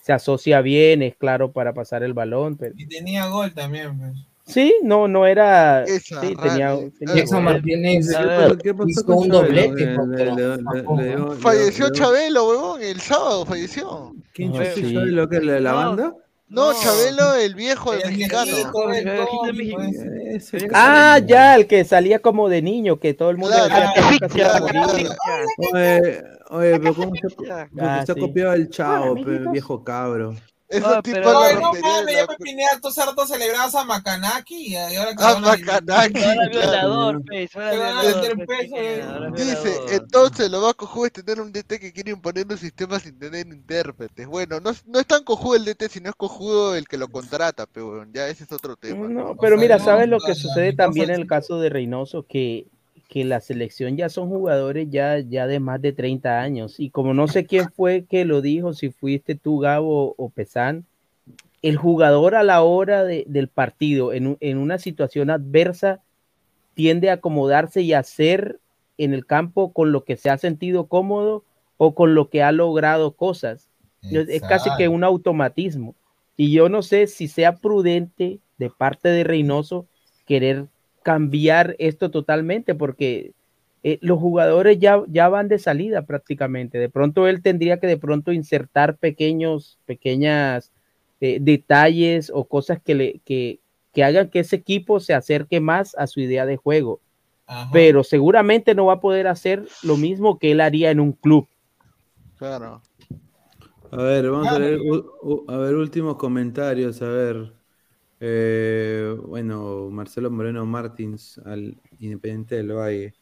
se 0.00 0.14
asocia 0.14 0.62
bien, 0.62 1.02
es 1.02 1.14
claro 1.14 1.52
para 1.52 1.74
pasar 1.74 2.02
el 2.02 2.14
balón. 2.14 2.56
Pero... 2.56 2.72
Y 2.74 2.86
tenía 2.86 3.26
gol 3.26 3.52
también, 3.52 3.98
pues. 3.98 4.12
Sí, 4.48 4.74
no, 4.82 5.06
no 5.06 5.26
era. 5.26 5.84
Esa 5.84 6.20
sí, 6.22 6.34
tenía, 6.42 6.72
eh. 6.74 6.90
Jackson 7.14 7.44
gol. 7.44 7.52
Martínez 7.52 8.08
¿Qué 8.08 8.74
qué 8.74 8.74
hizo 8.86 9.04
un 9.14 9.30
Chabelo? 9.30 9.42
doblete 9.42 9.94
Eh, 11.00 11.16
Falleció 11.38 11.90
Chabelo, 11.90 12.48
huevón, 12.48 12.82
el 12.82 12.98
sábado 13.00 13.44
falleció. 13.44 14.12
¿Quién 14.32 14.54
Ajá, 14.54 14.64
chucha 14.72 14.86
sí. 14.88 14.94
sabe 14.94 15.06
lo 15.12 15.28
que 15.28 15.36
es 15.36 15.42
la, 15.44 15.60
la 15.60 15.72
banda? 15.74 16.14
No, 16.48 16.72
Chabelo, 16.72 17.34
el 17.34 17.54
viejo, 17.54 17.92
el 17.92 18.00
mexicano. 18.06 18.50
Ah, 20.72 21.18
ya, 21.24 21.54
el 21.56 21.66
que 21.66 21.84
salía 21.84 22.20
como 22.20 22.48
de 22.48 22.62
niño, 22.62 22.98
que 22.98 23.12
todo 23.12 23.28
el 23.30 23.36
mundo 23.36 23.54
Claro, 23.66 23.90
decía 24.20 24.52
que. 24.88 25.08
Oye, 25.74 26.22
oye, 26.50 26.80
pero 26.80 26.94
¿cómo 26.94 27.12
se, 27.14 27.50
Ah, 27.50 28.00
ha 28.00 28.06
sí. 28.06 28.14
copiado 28.18 28.54
el 28.54 28.70
chavo, 28.70 29.14
viejo 29.52 29.84
cabro? 29.84 30.34
Esos 30.68 30.86
Ah, 30.96 31.00
tipos 31.02 31.20
pero- 31.20 31.38
Oye, 31.38 31.54
no 31.54 31.72
mames, 31.72 32.04
la- 32.04 32.12
ya 32.12 32.26
me 32.26 32.36
Pineda, 32.36 32.68
tú 32.82 32.88
harto 33.00 33.26
celebrabas 33.26 33.74
a 33.74 33.84
Macanaki 33.84 34.66
y 34.68 34.76
ahora 34.76 35.14
que 35.14 35.22
Ah, 35.24 35.30
a- 35.30 35.38
Macanaki. 35.38 36.22
Ahora 36.22 36.48
claro. 36.50 36.50
violador, 36.50 37.22
pues, 37.26 37.56
ahora 37.56 37.70
Te 37.70 37.78
van 37.78 37.96
a 37.96 38.00
violador, 38.02 38.22
meter 38.36 38.46
preso, 38.46 38.74
Pineda, 38.74 38.92
eh. 38.94 39.02
ahora 39.02 39.30
Dice, 39.30 39.54
violador. 39.70 39.92
entonces 39.92 40.50
lo 40.50 40.60
más 40.60 40.74
cojudo 40.74 41.06
es 41.06 41.12
tener 41.12 41.40
un 41.40 41.52
DT 41.52 41.80
que 41.80 41.92
quiere 41.92 42.10
imponer 42.10 42.46
un 42.50 42.58
sistema 42.58 43.00
sin 43.00 43.18
tener 43.18 43.46
intérpretes. 43.46 44.26
Bueno, 44.26 44.60
no, 44.60 44.70
es- 44.70 44.86
no 44.86 45.00
es 45.00 45.06
tan 45.06 45.24
cojudo 45.24 45.56
el 45.56 45.64
DT, 45.64 45.88
sino 45.88 46.10
es 46.10 46.16
cojudo 46.16 46.74
el 46.76 46.86
que 46.86 46.98
lo 46.98 47.08
contrata, 47.08 47.64
pero 47.66 47.86
bueno, 47.96 48.10
ya 48.12 48.28
ese 48.28 48.44
es 48.44 48.52
otro 48.52 48.76
tema. 48.76 49.08
No, 49.08 49.36
pero 49.40 49.56
mira, 49.56 49.78
no, 49.78 49.84
¿sabes 49.86 50.06
lo 50.08 50.18
que 50.20 50.28
no, 50.28 50.34
sucede 50.34 50.72
no, 50.72 50.76
también 50.76 51.08
no, 51.08 51.14
en 51.14 51.20
el 51.22 51.26
caso 51.26 51.58
de 51.60 51.70
Reynoso? 51.70 52.26
Que, 52.28 52.66
que 53.08 53.24
la 53.24 53.40
selección 53.40 53.96
ya 53.96 54.08
son 54.08 54.28
jugadores 54.28 54.88
ya, 54.90 55.18
ya 55.20 55.46
de 55.46 55.60
más 55.60 55.80
de 55.80 55.92
30 55.92 56.40
años. 56.40 56.78
Y 56.78 56.90
como 56.90 57.14
no 57.14 57.26
sé 57.26 57.46
quién 57.46 57.70
fue 57.72 58.04
que 58.04 58.24
lo 58.24 58.42
dijo, 58.42 58.74
si 58.74 58.90
fuiste 58.90 59.34
tú, 59.34 59.58
Gabo 59.60 60.14
o 60.18 60.28
Pesán, 60.30 60.84
el 61.62 61.76
jugador 61.76 62.34
a 62.34 62.42
la 62.42 62.62
hora 62.62 63.04
de- 63.04 63.24
del 63.26 63.48
partido, 63.48 64.12
en, 64.12 64.36
en 64.40 64.58
una 64.58 64.78
situación 64.78 65.30
adversa, 65.30 66.00
tiende 66.74 67.10
a 67.10 67.14
acomodarse 67.14 67.82
y 67.82 67.92
a 67.92 68.00
hacer 68.00 68.60
en 68.98 69.14
el 69.14 69.26
campo 69.26 69.72
con 69.72 69.90
lo 69.92 70.04
que 70.04 70.16
se 70.16 70.30
ha 70.30 70.38
sentido 70.38 70.86
cómodo 70.86 71.44
o 71.76 71.94
con 71.94 72.14
lo 72.14 72.28
que 72.28 72.42
ha 72.42 72.52
logrado 72.52 73.12
cosas. 73.12 73.68
Es- 74.10 74.28
Es 74.28 74.42
casi 74.42 74.70
que 74.78 74.88
un 74.88 75.02
automatismo. 75.04 75.94
Y 76.36 76.52
yo 76.52 76.68
no 76.68 76.82
sé 76.82 77.06
si 77.08 77.26
sea 77.26 77.56
prudente 77.56 78.38
de 78.58 78.70
parte 78.70 79.08
de 79.08 79.24
Reynoso 79.24 79.86
querer 80.26 80.66
cambiar 81.02 81.76
esto 81.78 82.10
totalmente, 82.10 82.74
porque 82.74 83.32
eh, 83.82 83.98
los 84.02 84.18
jugadores 84.18 84.78
ya, 84.78 85.02
ya 85.08 85.28
van 85.28 85.48
de 85.48 85.58
salida 85.58 86.02
prácticamente. 86.02 86.78
De 86.78 86.88
pronto 86.88 87.26
él 87.28 87.42
tendría 87.42 87.78
que 87.78 87.86
de 87.86 87.96
pronto 87.96 88.32
insertar 88.32 88.96
pequeños, 88.96 89.78
pequeñas 89.86 90.72
eh, 91.20 91.38
detalles 91.40 92.30
o 92.34 92.44
cosas 92.44 92.80
que, 92.84 92.94
le, 92.94 93.20
que, 93.24 93.60
que 93.92 94.04
hagan 94.04 94.28
que 94.30 94.40
ese 94.40 94.56
equipo 94.56 95.00
se 95.00 95.14
acerque 95.14 95.60
más 95.60 95.94
a 95.96 96.06
su 96.06 96.20
idea 96.20 96.44
de 96.46 96.56
juego. 96.56 97.00
Ajá. 97.46 97.70
Pero 97.72 98.04
seguramente 98.04 98.74
no 98.74 98.86
va 98.86 98.94
a 98.94 99.00
poder 99.00 99.26
hacer 99.26 99.66
lo 99.82 99.96
mismo 99.96 100.38
que 100.38 100.52
él 100.52 100.60
haría 100.60 100.90
en 100.90 101.00
un 101.00 101.12
club. 101.12 101.48
Claro. 102.36 102.82
A 103.90 103.96
ver, 104.02 104.30
vamos 104.30 104.48
a 104.48 104.56
Claro. 104.56 104.82
u- 105.22 105.44
a 105.48 105.56
ver 105.56 105.74
últimos 105.74 106.16
comentarios, 106.16 107.00
a 107.00 107.08
ver. 107.08 107.57
Eh, 108.20 109.16
bueno, 109.26 109.88
Marcelo 109.90 110.30
Moreno 110.30 110.66
Martins 110.66 111.38
al 111.44 111.80
Independiente 112.00 112.56
del 112.56 112.72
Valle. 112.72 113.14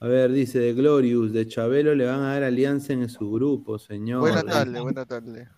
A 0.00 0.08
ver, 0.08 0.32
dice 0.32 0.58
de 0.60 0.74
Glorious, 0.74 1.32
de 1.32 1.48
Chabelo 1.48 1.94
le 1.94 2.06
van 2.06 2.20
a 2.22 2.34
dar 2.34 2.44
alianza 2.44 2.92
en 2.94 3.08
su 3.08 3.30
grupo, 3.32 3.78
señor. 3.78 4.20
Buena 4.20 4.44
tarde, 4.44 4.78
buena 4.80 5.04
tarde. 5.04 5.48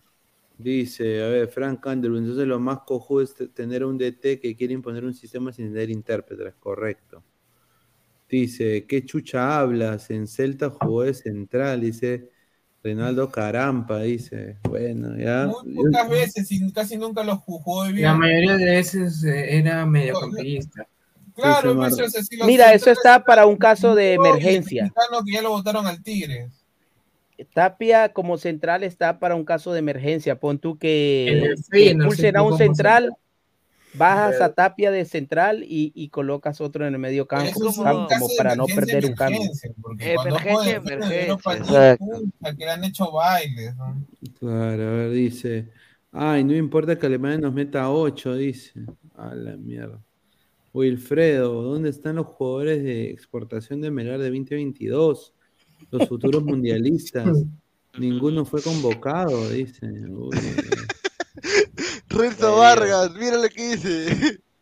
Dice, 0.57 1.23
a 1.23 1.29
ver, 1.29 1.49
Frank 1.49 1.85
Underwood, 1.85 2.21
entonces 2.21 2.47
lo 2.47 2.59
más 2.59 2.79
cojudo 2.87 3.21
es 3.21 3.35
te- 3.35 3.49
tener 3.49 3.85
un 3.85 3.99
DT 3.99 4.41
que 4.41 4.57
quiere 4.57 4.73
imponer 4.73 5.05
un 5.05 5.13
sistema 5.13 5.53
sin 5.53 5.69
tener 5.75 5.91
intérpretes, 5.91 6.55
correcto. 6.55 7.23
Dice, 8.29 8.87
¿qué 8.87 9.05
chucha 9.05 9.61
hablas? 9.61 10.11
En 10.11 10.27
Celta 10.27 10.71
jugó 10.71 11.03
de 11.03 11.13
central, 11.15 11.83
dice 11.83 12.31
Reinaldo 12.83 13.31
Carampa, 13.31 14.01
dice. 14.01 14.57
Bueno, 14.69 15.17
ya. 15.17 15.47
Muy 15.47 15.75
pocas 15.75 16.09
veces 16.09 16.51
y 16.51 16.73
casi 16.73 16.97
nunca 16.97 17.23
los 17.23 17.39
jugó 17.39 17.85
bien. 17.85 18.03
La 18.03 18.15
mayoría 18.15 18.57
de 18.57 18.65
veces 18.65 19.23
eh, 19.25 19.59
era 19.59 19.87
mediocampista. 19.87 20.87
Claro, 21.35 21.75
los 21.75 21.97
Mira, 22.45 22.75
eso 22.75 22.91
está 22.91 23.25
para 23.25 23.47
un 23.47 23.57
caso 23.57 23.95
de 23.95 24.15
emergencia. 24.15 24.93
que 25.25 25.33
ya 25.33 25.43
lo 25.43 25.51
votaron 25.51 25.87
al 25.87 26.03
Tigre. 26.03 26.51
Tapia 27.55 28.13
como 28.13 28.37
central 28.39 28.85
está 28.85 29.19
para 29.19 29.35
un 29.35 29.45
caso 29.45 29.73
de 29.73 29.79
emergencia. 29.79 30.39
Pon 30.39 30.59
tú 30.59 30.77
que, 30.77 31.55
el 31.73 32.37
a 32.37 32.43
un 32.43 32.59
central. 32.59 33.17
Bajas 33.95 34.41
a 34.41 34.55
Tapia 34.55 34.91
de 34.91 35.05
central 35.05 35.63
y, 35.63 35.93
y 35.95 36.09
colocas 36.09 36.61
otro 36.61 36.87
en 36.87 36.95
el 36.95 37.01
medio 37.01 37.27
campo, 37.27 37.61
como 37.61 38.29
para 38.37 38.57
no 38.57 38.67
perder 38.67 39.07
un 39.07 39.15
cambio. 39.15 39.41
emergencia, 39.99 40.81
cuando 41.43 41.75
Emergencia, 41.75 41.97
puta, 41.97 42.57
que 42.57 42.65
le 42.65 42.71
han 42.71 42.85
hecho 42.85 43.11
bailes. 43.11 43.77
¿no? 43.77 44.05
Claro, 44.39 44.83
a 44.83 44.93
ver, 44.93 45.11
dice. 45.11 45.69
Ay, 46.11 46.45
no 46.45 46.55
importa 46.55 46.99
que 46.99 47.07
Alemania 47.07 47.39
nos 47.39 47.55
meta 47.55 47.91
8, 47.91 48.37
dice. 48.37 48.73
A 49.17 49.35
la 49.35 49.57
mierda. 49.57 49.99
Wilfredo, 50.75 51.63
¿dónde 51.63 51.91
están 51.91 52.17
los 52.17 52.27
jugadores 52.27 52.83
de 52.83 53.11
exportación 53.11 53.81
de 53.81 53.91
Melgar 53.91 54.19
de 54.19 54.31
2022? 54.31 55.35
Los 55.91 56.09
futuros 56.09 56.43
mundialistas. 56.45 57.29
Ninguno 57.99 58.45
fue 58.47 58.63
convocado, 58.63 59.51
dice. 59.51 59.87
Uy, 59.87 60.39
Renzo 62.13 62.57
Vargas, 62.57 63.11
mira 63.15 63.37
lo 63.37 63.49
que 63.49 63.77
dice. 63.77 64.41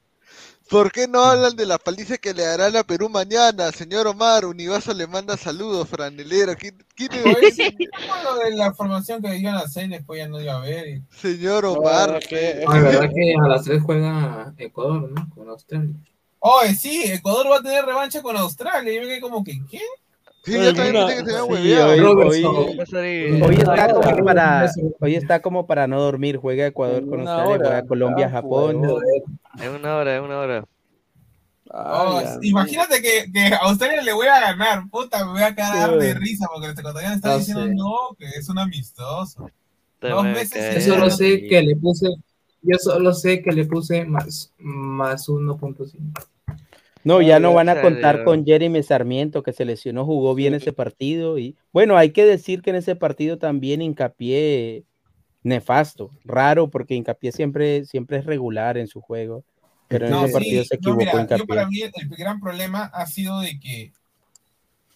¿Por 0.71 0.93
qué 0.93 1.09
no 1.09 1.25
hablan 1.25 1.57
de 1.57 1.67
la 1.67 1.79
paliza 1.79 2.17
que 2.17 2.33
le 2.33 2.47
hará 2.47 2.67
a 2.79 2.85
Perú 2.85 3.09
mañana? 3.09 3.73
Señor 3.73 4.07
Omar, 4.07 4.45
Univaso 4.45 4.95
le 4.95 5.09
manda 5.09 5.37
saludos, 5.37 5.89
franelero. 5.89 6.55
¿Quién, 6.57 6.79
quién 6.95 7.13
es? 7.13 7.27
Oye, 7.27 7.51
sí, 7.51 7.77
¿cómo 7.93 8.23
lo 8.23 8.37
de 8.37 8.53
la 8.53 8.73
formación 8.73 9.21
que 9.21 9.37
iban 9.37 9.57
a 9.57 9.61
hacer 9.61 9.89
después 9.89 10.21
ya 10.21 10.29
no 10.29 10.41
iba 10.41 10.57
a 10.57 10.61
ver. 10.61 11.01
Señor 11.21 11.65
Omar. 11.65 12.21
que- 12.21 12.63
la 12.69 12.81
verdad 12.81 13.11
que 13.13 13.35
a 13.35 13.49
las 13.49 13.65
3 13.65 13.83
juega 13.83 14.55
Ecuador, 14.59 15.11
¿no? 15.11 15.29
Con 15.35 15.49
Australia. 15.49 15.93
Oye, 16.39 16.75
sí, 16.77 17.03
Ecuador 17.05 17.51
va 17.51 17.57
a 17.57 17.63
tener 17.63 17.85
revancha 17.85 18.23
con 18.23 18.37
Australia. 18.37 18.93
Yo 18.93 19.01
me 19.01 19.09
quedé 19.09 19.21
como 19.21 19.43
que, 19.43 19.61
¿qué? 19.69 19.81
Sí, 20.43 20.53
yo 20.55 20.73
también 20.75 21.07
pensé 21.07 21.17
que 21.25 21.31
se 21.31 21.37
había 21.37 21.45
Sí, 21.45 21.51
hueveado. 21.51 22.19
hoy, 23.47 23.57
está 23.57 23.85
Ah, 23.85 23.89
como 23.93 24.25
para, 24.25 24.73
hoy 25.01 25.15
está 25.15 25.43
como 25.43 25.67
para 25.67 25.87
no 25.87 26.01
dormir. 26.01 26.37
Juega 26.39 26.67
Ecuador 26.67 27.07
con 27.09 27.21
Australia, 27.21 27.59
juega 27.59 27.87
Colombia, 27.87 28.27
Ah, 28.27 28.31
Japón. 28.31 28.77
huevón. 28.77 29.03
Es 29.61 29.69
una 29.69 29.97
hora, 29.97 30.17
es 30.17 30.23
una 30.23 30.39
hora. 30.41 30.65
Oh, 31.73 32.19
Ay, 32.19 32.49
imagínate 32.49 33.01
que, 33.01 33.31
que 33.33 33.55
a 33.55 33.59
Australia 33.59 34.03
le 34.03 34.13
voy 34.13 34.27
a 34.27 34.41
ganar, 34.41 34.89
puta, 34.91 35.25
me 35.25 35.33
voy 35.33 35.43
a 35.43 35.55
cagar 35.55 35.97
de 35.99 36.15
risa 36.15 36.49
porque 36.53 36.67
los 36.69 36.77
ecuatorianos 36.79 37.17
están 37.17 37.31
No 37.33 37.39
diciendo 37.39 37.63
sé. 37.65 37.75
no, 37.75 38.17
que 38.19 38.27
es 38.27 38.49
un 38.49 38.59
amistoso. 38.59 39.49
Te 40.01 40.09
Dos 40.09 40.23
cae. 40.23 40.75
Yo 40.75 40.81
solo 40.81 41.11
sé 41.11 41.47
que 41.47 41.63
le 41.63 41.77
puse, 41.77 42.09
yo 42.63 42.77
solo 42.79 43.13
sé 43.15 43.41
que 43.43 43.53
le 43.53 43.67
puse 43.67 44.05
más, 44.05 44.53
más 44.59 45.29
1.5. 45.29 45.95
No, 47.03 47.23
ya 47.23 47.41
no 47.41 47.55
van 47.55 47.69
a 47.69 47.81
contar 47.81 48.25
con 48.25 48.45
Jeremy 48.45 48.83
Sarmiento, 48.83 49.43
que 49.43 49.53
se 49.53 49.65
lesionó, 49.65 50.05
jugó 50.05 50.35
bien 50.35 50.55
ese 50.55 50.73
partido. 50.73 51.39
Y 51.39 51.57
bueno, 51.73 51.97
hay 51.97 52.11
que 52.11 52.27
decir 52.27 52.61
que 52.61 52.71
en 52.71 52.77
ese 52.77 52.95
partido 52.97 53.39
también 53.39 53.81
hincapié 53.81 54.85
nefasto, 55.43 56.11
raro, 56.25 56.69
porque 56.69 56.95
hincapié 56.95 57.33
siempre, 57.33 57.87
siempre 57.87 58.19
es 58.19 58.27
regular 58.27 58.77
en 58.77 58.87
su 58.87 59.01
juego. 59.01 59.45
Pero 59.89 60.07
en 60.07 60.13
No, 60.13 60.25
ese 60.25 60.33
partido 60.33 60.63
sí, 60.63 60.69
se 60.69 60.75
no, 60.75 60.79
equivocó 60.79 61.01
mira, 61.01 61.13
yo 61.13 61.23
hincapié. 61.23 61.47
para 61.47 61.67
mí 61.67 61.81
el 61.83 62.09
gran 62.11 62.39
problema 62.39 62.85
ha 62.93 63.07
sido 63.07 63.41
de 63.41 63.59
que, 63.59 63.93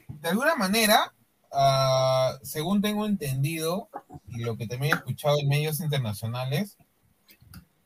de 0.08 0.28
alguna 0.28 0.54
manera, 0.56 1.14
ah, 1.52 2.38
según 2.42 2.82
tengo 2.82 3.06
entendido, 3.06 3.88
y 4.28 4.40
lo 4.40 4.56
que 4.56 4.66
también 4.66 4.92
he 4.92 4.96
escuchado 4.96 5.38
en 5.40 5.48
medios 5.48 5.80
internacionales, 5.80 6.76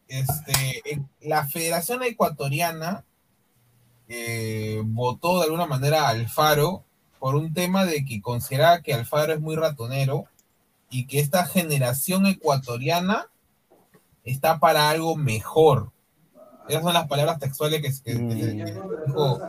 este, 0.09 0.83
en- 0.93 1.09
la 1.21 1.47
Federación 1.47 2.03
Ecuatoriana 2.03 3.05
eh, 4.09 4.81
votó 4.85 5.39
de 5.39 5.45
alguna 5.45 5.67
manera 5.67 6.03
a 6.07 6.09
Alfaro 6.11 6.85
por 7.19 7.35
un 7.35 7.53
tema 7.53 7.85
de 7.85 8.05
que 8.05 8.21
consideraba 8.23 8.81
que 8.81 8.95
Alfaro 8.95 9.33
es 9.35 9.41
muy 9.41 9.57
ratonero 9.57 10.25
y 10.91 11.07
que 11.07 11.21
esta 11.21 11.45
generación 11.45 12.27
ecuatoriana 12.27 13.27
está 14.25 14.59
para 14.59 14.91
algo 14.91 15.17
mejor. 15.17 15.91
Esas 16.69 16.83
son 16.83 16.93
las 16.93 17.07
palabras 17.09 17.39
textuales 17.39 17.81
que, 17.81 17.89
que- 18.13 18.19
que 18.29 18.65
dijo 19.07 19.41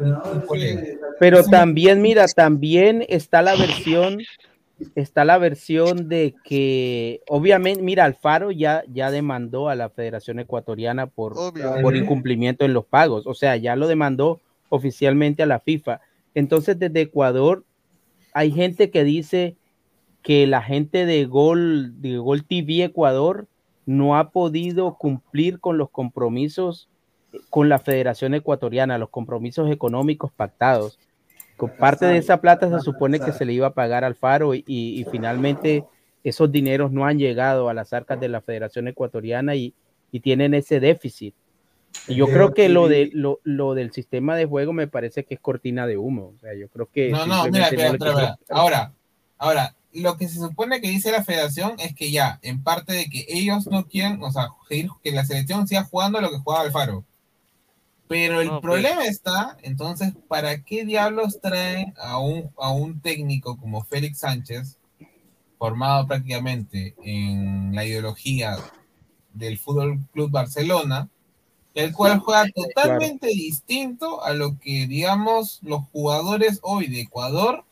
un- 0.00 0.12
un 0.34 0.40
colega. 0.46 0.82
Pero 1.18 1.38
también, 1.50 2.02
mira, 2.02 2.26
también 2.28 3.04
está 3.08 3.40
la 3.42 3.54
versión, 3.56 4.18
está 4.94 5.24
la 5.24 5.38
versión 5.38 6.08
de 6.08 6.34
que, 6.44 7.20
obviamente, 7.28 7.82
mira, 7.82 8.04
Alfaro 8.04 8.50
ya, 8.50 8.84
ya 8.92 9.10
demandó 9.10 9.68
a 9.68 9.74
la 9.74 9.90
Federación 9.90 10.38
Ecuatoriana 10.38 11.06
por, 11.06 11.38
Obvio. 11.38 11.74
por 11.82 11.96
incumplimiento 11.96 12.64
en 12.64 12.74
los 12.74 12.84
pagos, 12.84 13.26
o 13.26 13.34
sea, 13.34 13.56
ya 13.56 13.76
lo 13.76 13.86
demandó 13.86 14.40
oficialmente 14.68 15.42
a 15.42 15.46
la 15.46 15.60
FIFA. 15.60 16.00
Entonces, 16.34 16.78
desde 16.78 17.02
Ecuador, 17.02 17.64
hay 18.32 18.50
gente 18.50 18.90
que 18.90 19.04
dice 19.04 19.56
que 20.22 20.46
la 20.46 20.62
gente 20.62 21.04
de 21.04 21.24
Gol, 21.26 22.00
de 22.00 22.18
Gol 22.18 22.44
TV 22.44 22.84
Ecuador 22.84 23.48
no 23.84 24.16
ha 24.16 24.30
podido 24.30 24.96
cumplir 24.96 25.60
con 25.60 25.76
los 25.76 25.90
compromisos 25.90 26.88
con 27.50 27.68
la 27.68 27.78
Federación 27.78 28.34
Ecuatoriana, 28.34 28.98
los 28.98 29.08
compromisos 29.08 29.70
económicos 29.70 30.32
pactados. 30.32 30.98
Parte 31.68 32.06
de 32.06 32.18
esa 32.18 32.40
plata 32.40 32.68
se 32.68 32.80
supone 32.84 33.20
que 33.20 33.32
se 33.32 33.44
le 33.44 33.52
iba 33.52 33.68
a 33.68 33.74
pagar 33.74 34.04
al 34.04 34.14
Faro 34.14 34.54
y, 34.54 34.64
y 34.66 35.06
finalmente 35.10 35.84
esos 36.24 36.50
dineros 36.50 36.92
no 36.92 37.06
han 37.06 37.18
llegado 37.18 37.68
a 37.68 37.74
las 37.74 37.92
arcas 37.92 38.20
de 38.20 38.28
la 38.28 38.40
Federación 38.40 38.88
Ecuatoriana 38.88 39.54
y, 39.54 39.74
y 40.10 40.20
tienen 40.20 40.54
ese 40.54 40.80
déficit. 40.80 41.34
Y 42.08 42.14
yo 42.14 42.26
creo 42.26 42.54
que 42.54 42.68
lo, 42.68 42.88
de, 42.88 43.10
lo, 43.12 43.40
lo 43.44 43.74
del 43.74 43.92
sistema 43.92 44.36
de 44.36 44.46
juego 44.46 44.72
me 44.72 44.86
parece 44.86 45.24
que 45.24 45.34
es 45.34 45.40
cortina 45.40 45.86
de 45.86 45.98
humo. 45.98 46.32
O 46.36 46.38
sea, 46.40 46.54
yo 46.54 46.68
creo 46.68 46.88
que 46.92 47.10
No, 47.10 47.26
no, 47.26 47.44
mira. 47.46 47.68
Ahora, 48.48 48.92
ahora, 49.38 49.74
lo 49.92 50.16
que 50.16 50.28
se 50.28 50.38
supone 50.38 50.80
que 50.80 50.88
dice 50.88 51.12
la 51.12 51.22
federación 51.22 51.74
es 51.78 51.94
que 51.94 52.10
ya, 52.10 52.38
en 52.42 52.62
parte 52.62 52.92
de 52.94 53.06
que 53.06 53.26
ellos 53.28 53.66
no 53.66 53.86
quieren, 53.86 54.22
o 54.22 54.30
sea, 54.32 54.48
que 54.68 55.12
la 55.12 55.24
selección 55.24 55.68
siga 55.68 55.84
jugando 55.84 56.20
lo 56.20 56.30
que 56.30 56.38
jugaba 56.38 56.64
Alfaro. 56.64 57.04
Pero 58.12 58.40
el 58.40 58.48
No, 58.48 58.60
pues. 58.60 58.62
problema 58.62 59.04
está, 59.06 59.56
entonces, 59.62 60.12
¿para 60.28 60.62
qué 60.62 60.84
diablos 60.84 61.40
traen 61.40 61.94
a 61.96 62.18
un, 62.18 62.50
a 62.58 62.70
un 62.70 63.00
técnico 63.00 63.56
como 63.56 63.82
Félix 63.84 64.18
Sánchez, 64.20 64.78
formado 65.58 66.06
prácticamente 66.06 66.94
en 67.02 67.74
la 67.74 67.84
ideología 67.84 68.56
del 69.32 69.58
Fútbol 69.58 70.00
Club 70.12 70.30
Barcelona, 70.30 71.08
el 71.74 71.92
cual 71.94 72.18
juega 72.18 72.44
totalmente 72.54 73.28
distinto 73.28 74.22
a 74.22 74.34
lo 74.34 74.58
que, 74.58 74.86
digamos, 74.86 75.60
los 75.62 75.82
jugadores 75.90 76.58
hoy 76.62 76.88
de 76.88 77.00
Ecuador. 77.00 77.64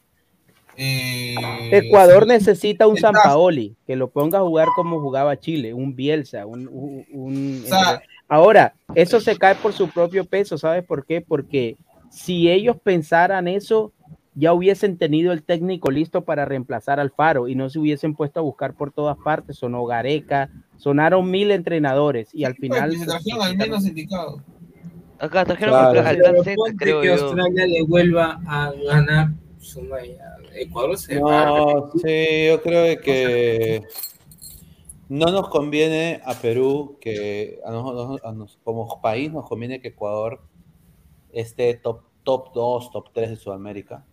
eh, 0.76 1.34
Ecuador 1.72 2.22
se- 2.22 2.28
necesita 2.28 2.86
un. 2.86 2.96
Sampaoli 2.96 3.76
que 3.86 3.96
lo 3.96 4.08
ponga 4.10 4.38
a 4.38 4.42
jugar 4.42 4.68
como 4.76 5.00
jugaba 5.00 5.38
Chile, 5.38 5.74
un 5.74 5.94
Bielsa, 5.94 6.46
un, 6.46 6.68
un- 6.68 7.06
un- 7.12 7.62
O 7.66 7.68
sea- 7.68 8.00
ahora 8.30 8.72
eso 8.94 9.20
se 9.20 9.36
cae 9.36 9.54
por 9.56 9.74
su 9.74 9.88
propio 9.90 10.24
peso, 10.24 10.56
¿sabes 10.56 10.82
por 10.84 11.04
qué? 11.04 11.20
Porque 11.20 11.76
si 12.10 12.50
ellos 12.50 12.76
pensaran 12.82 13.46
eso, 13.48 13.92
ya 14.34 14.52
hubiesen 14.54 14.96
tenido 14.96 15.32
el 15.32 15.42
técnico 15.42 15.90
listo 15.90 16.22
para 16.22 16.44
reemplazar 16.46 16.98
al 17.00 17.10
Faro 17.10 17.48
y 17.48 17.54
no 17.54 17.68
se 17.68 17.78
hubiesen 17.78 18.14
puesto 18.14 18.40
a 18.40 18.42
buscar 18.42 18.72
por 18.74 18.92
todas 18.92 19.18
partes, 19.18 19.58
sonó 19.58 19.84
Gareca, 19.84 20.48
sonaron 20.76 21.30
mil 21.30 21.50
entrenadores 21.50 22.34
y 22.34 22.44
al 22.44 22.54
final 22.54 22.94
Pues, 22.96 23.06
trajeron 23.06 23.42
al 23.42 23.56
menos 23.56 23.86
indicado. 23.86 24.42
Acá 25.18 25.44
trajeron 25.44 25.74
Claro. 25.74 26.00
al, 26.08 26.18
creo 26.78 27.00
que 27.02 27.06
yo. 27.08 27.12
Australia 27.14 27.66
le 27.66 27.82
vuelva 27.82 28.40
a 28.46 28.72
ganar 28.86 29.28
a 29.28 30.58
Ecuador 30.58 30.96
se 30.96 31.18
va 31.20 31.42
a 31.42 31.46
No, 31.46 31.90
sí, 32.02 32.46
yo 32.48 32.62
creo 32.62 32.98
que 33.00 33.82
no 35.10 35.26
nos 35.32 35.48
conviene 35.48 36.20
a 36.24 36.34
Perú 36.34 36.96
que 37.00 37.58
a 37.64 37.70
nosotros 37.72 38.20
a 38.24 38.32
nos- 38.32 38.58
como 38.64 39.00
país 39.02 39.30
nos 39.32 39.46
conviene 39.48 39.80
que 39.82 39.88
Ecuador 39.88 40.40
esté 41.32 41.74
top 41.74 42.02
top 42.22 42.52
2, 42.54 42.90
top 42.92 43.10
3 43.12 43.30
de 43.30 43.36
Sudamérica. 43.36 44.06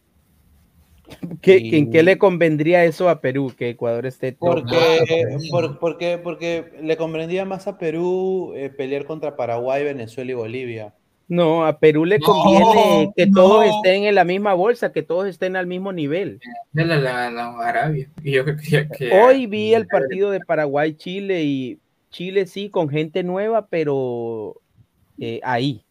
¿Qué, 1.42 1.58
Y- 1.59 1.76
¿En 1.77 1.92
qué 1.92 2.03
le 2.03 2.17
convendría 2.17 2.84
eso 2.84 3.09
a 3.09 3.22
Perú 3.22 3.53
que 3.58 3.69
Ecuador 3.69 4.06
esté 4.06 4.32
top? 4.32 4.40
Porque, 4.40 5.24
por- 5.51 5.80
porque, 5.80 6.17
porque 6.17 6.72
le 6.82 6.98
convendría 6.98 7.45
más 7.45 7.67
a 7.67 7.77
Perú 7.77 8.53
eh, 8.56 8.69
pelear 8.69 9.06
contra 9.06 9.35
Paraguay, 9.35 9.84
Venezuela 9.84 10.32
y 10.32 10.35
Bolivia. 10.35 10.95
No, 11.30 11.66
a 11.66 11.78
Perú 11.78 12.06
le 12.06 12.20
No, 12.20 12.26
conviene 12.26 13.12
que 13.16 13.28
no. 13.28 13.34
todos 13.34 13.66
estén 13.66 14.04
en 14.06 14.16
la 14.16 14.24
misma 14.24 14.54
bolsa, 14.54 14.94
que 14.94 15.04
todos 15.04 15.28
estén 15.28 15.56
al 15.58 15.68
mismo 15.68 15.92
nivel. 15.92 16.40
la, 16.72 16.86
la, 16.86 17.30
la 17.32 17.50
Arabia. 17.60 18.10
Y 18.24 18.32
yo 18.32 18.46
creía 18.46 18.88
que 18.88 19.12
Hoy 19.12 19.46
vi 19.46 19.74
el 19.74 19.88
partido 19.88 20.32
de 20.32 20.40
Paraguay-Chile 20.40 21.44
y 21.44 21.80
Chile 22.12 22.48
sí 22.48 22.70
con 22.70 22.88
gente 22.90 23.24
nueva, 23.24 23.68
pero 23.68 24.56
eh, 25.20 25.42
ahí. 25.44 25.84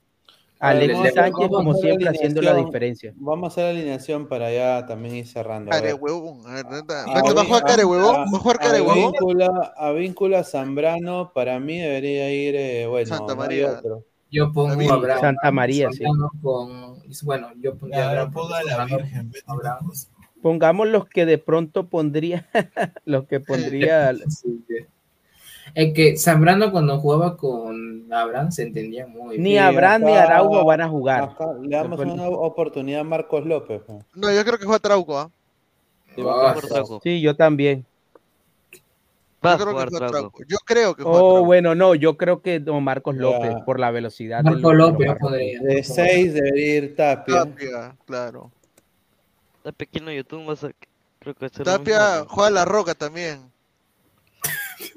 Alexis 0.59 1.03
le- 1.03 1.11
Sánchez, 1.11 1.33
vamos 1.35 1.45
a 1.45 1.49
como 1.55 1.71
hacer 1.73 1.83
la 1.85 1.89
siempre, 1.91 2.09
haciendo 2.09 2.41
la 2.41 2.51
alineación. 2.53 2.71
diferencia. 2.73 3.13
Vamos 3.17 3.45
a 3.45 3.49
hacer 3.49 3.65
la 3.65 3.71
alineación 3.79 4.27
para 4.29 4.51
ya 4.51 4.87
también 4.87 5.17
ir 5.17 5.27
cerrando. 5.27 5.71
a 5.71 5.75
Care 5.75 5.93
ver. 5.93 5.97
huevón. 6.01 6.47
A 6.47 6.55
ver, 6.55 6.65
neta. 6.65 7.03
A 7.05 7.07
¿Va 7.13 7.19
a 7.19 7.21
jugar 7.21 7.37
a 7.37 7.45
jugar? 8.81 8.97
Víncula, 9.13 9.75
a 9.77 9.93
Víncula 9.93 10.45
Zambrano, 10.45 11.31
para 11.35 11.61
mí 11.61 11.79
debería 11.79 12.33
ir, 12.33 12.57
eh, 12.57 12.87
bueno, 12.87 13.07
Santa 13.07 13.35
no 13.35 13.43
hay 13.43 13.49
María. 13.49 13.71
otro. 13.73 14.05
Yo 14.37 14.53
pongo 14.53 14.91
a 14.91 14.95
Abraham. 14.95 15.21
Santa 15.21 15.51
María, 15.51 15.91
sí. 15.93 16.05
Con, 16.43 17.01
bueno, 17.23 17.49
yo 17.61 17.77
pondría 17.77 18.07
a 18.07 18.11
Abraham 18.11 18.33
a 18.53 18.77
la 18.77 18.85
Virgen, 18.85 19.33
Abraham. 19.47 19.93
Pongamos 20.43 20.89
los 20.89 21.09
que 21.09 21.25
de 21.27 21.39
pronto 21.39 21.89
pondría, 21.89 22.47
los 23.05 23.27
que 23.27 23.41
pondría. 23.41 24.13
Es 25.75 25.93
que 25.93 26.17
Zambrano 26.17 26.71
cuando 26.71 26.99
jugaba 27.01 27.37
con 27.37 28.11
Abraham 28.13 28.53
se 28.53 28.63
entendía 28.63 29.07
muy 29.07 29.37
Ni 29.37 29.51
bien. 29.51 29.65
Abraham 29.65 30.05
ni 30.05 30.13
Araujo 30.13 30.65
van 30.65 30.81
a 30.81 30.89
jugar. 30.89 31.25
acá 31.25 31.49
le 31.61 31.77
damos 31.77 31.99
una 32.01 32.29
oportunidad 32.29 33.01
a 33.01 33.05
Marcos 33.05 33.45
López. 33.45 33.83
¿no? 33.89 33.99
No, 34.15 34.33
yo 34.33 34.45
creo 34.45 34.59
que 34.59 34.65
fue 34.65 34.77
a 34.77 34.79
Trauco, 34.79 35.19
¿ah? 35.19 35.31
Sí, 36.15 36.21
a 36.21 36.25
Por 36.25 36.55
pasar. 36.55 36.71
Trauco. 36.71 37.01
Sí, 37.03 37.21
yo 37.21 37.37
también. 37.37 37.85
Yo 39.43 39.59
creo 39.59 39.77
que. 39.87 39.97
Trauco. 39.97 40.43
Yo 40.49 40.57
creo 40.65 40.95
que 40.97 41.03
Oh, 41.03 41.13
Trauco. 41.13 41.45
bueno, 41.45 41.75
no, 41.75 41.95
yo 41.95 42.17
creo 42.17 42.43
que 42.43 42.59
no, 42.59 42.81
Marcos. 42.81 43.17
López, 43.17 43.55
por 43.65 43.79
la 43.79 43.91
velocidad. 43.91 44.43
Marco 44.43 44.69
del- 44.71 44.79
López 44.79 45.11
podría. 45.21 45.61
De 45.61 45.83
6 45.85 46.35
debería 46.35 46.77
ir 46.77 46.97
Tapia. 46.97 47.35
Tapia, 47.45 47.97
claro. 48.07 48.51
Está 49.59 49.73
pequeño 49.73 50.11
YouTube, 50.13 50.45
vas 50.47 50.65
a... 50.65 50.71
Creo 51.21 51.35
que 51.35 51.51
Tapia 51.51 52.19
mismo, 52.21 52.27
juega 52.29 52.51
la 52.51 52.65
roca 52.65 52.95
también. 52.95 53.51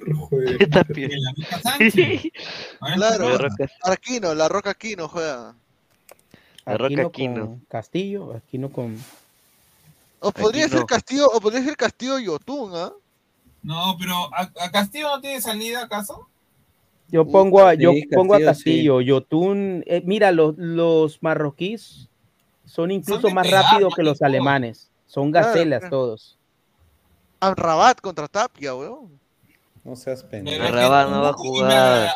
¿no? 0.07 0.29
Tapia. 0.71 1.07
En 1.07 1.21
la 1.23 1.31
Roca 1.35 1.59
Sánchez. 1.61 2.21
Ahora 2.79 2.93
en 2.93 2.99
Claro. 2.99 3.29
La 3.29 3.37
Roca. 3.37 3.47
Roca- 3.57 3.73
Arquino, 3.83 4.35
la 4.35 4.47
roca 4.49 4.69
Aquino 4.71 5.07
juega. 5.07 5.55
La 6.65 6.77
Roca 6.77 7.01
Aquino 7.07 7.59
Castillo, 7.67 8.33
Aquino 8.33 8.71
con. 8.71 8.95
O 10.19 10.31
podría 10.31 10.65
Aquino. 10.65 10.79
ser 10.79 10.87
Castillo, 10.87 11.27
o 11.33 11.39
podría 11.41 11.63
ser 11.63 11.75
Castillo 11.77 12.19
y 12.19 12.27
Otún, 12.27 12.71
¿ah? 12.75 12.91
No, 13.61 13.95
pero 13.99 14.15
¿a, 14.33 14.49
a 14.61 14.71
Castillo 14.71 15.09
no 15.09 15.21
tiene 15.21 15.41
salida 15.41 15.83
acaso? 15.83 16.27
Yo 17.11 17.25
pongo 17.25 17.65
a, 17.65 17.71
sí, 17.73 17.79
yo 17.81 17.91
pongo 18.11 18.35
a 18.35 18.39
Castillo, 18.39 18.95
Castillo, 18.97 19.01
Yotun. 19.01 19.83
eh, 19.87 20.01
mira, 20.05 20.31
los, 20.31 20.55
los 20.57 21.21
marroquíes 21.23 22.07
son 22.65 22.91
incluso 22.91 23.29
más 23.31 23.49
rápidos 23.49 23.95
que 23.95 24.03
los 24.03 24.21
alemanes. 24.21 24.91
Son 25.07 25.31
Claro, 25.31 25.47
gacelas 25.47 25.79
claro. 25.79 25.89
todos. 25.95 26.37
Amrabat 27.39 27.99
contra 27.99 28.27
Tapia, 28.27 28.75
weón. 28.75 29.19
No 29.83 29.95
seas 29.95 30.21
pendejo. 30.23 30.61
es 30.61 30.69
que 30.69 30.75
Rabat 30.75 31.09
no 31.09 31.21
va 31.23 31.29
a 31.29 31.33
jugar. 31.33 32.09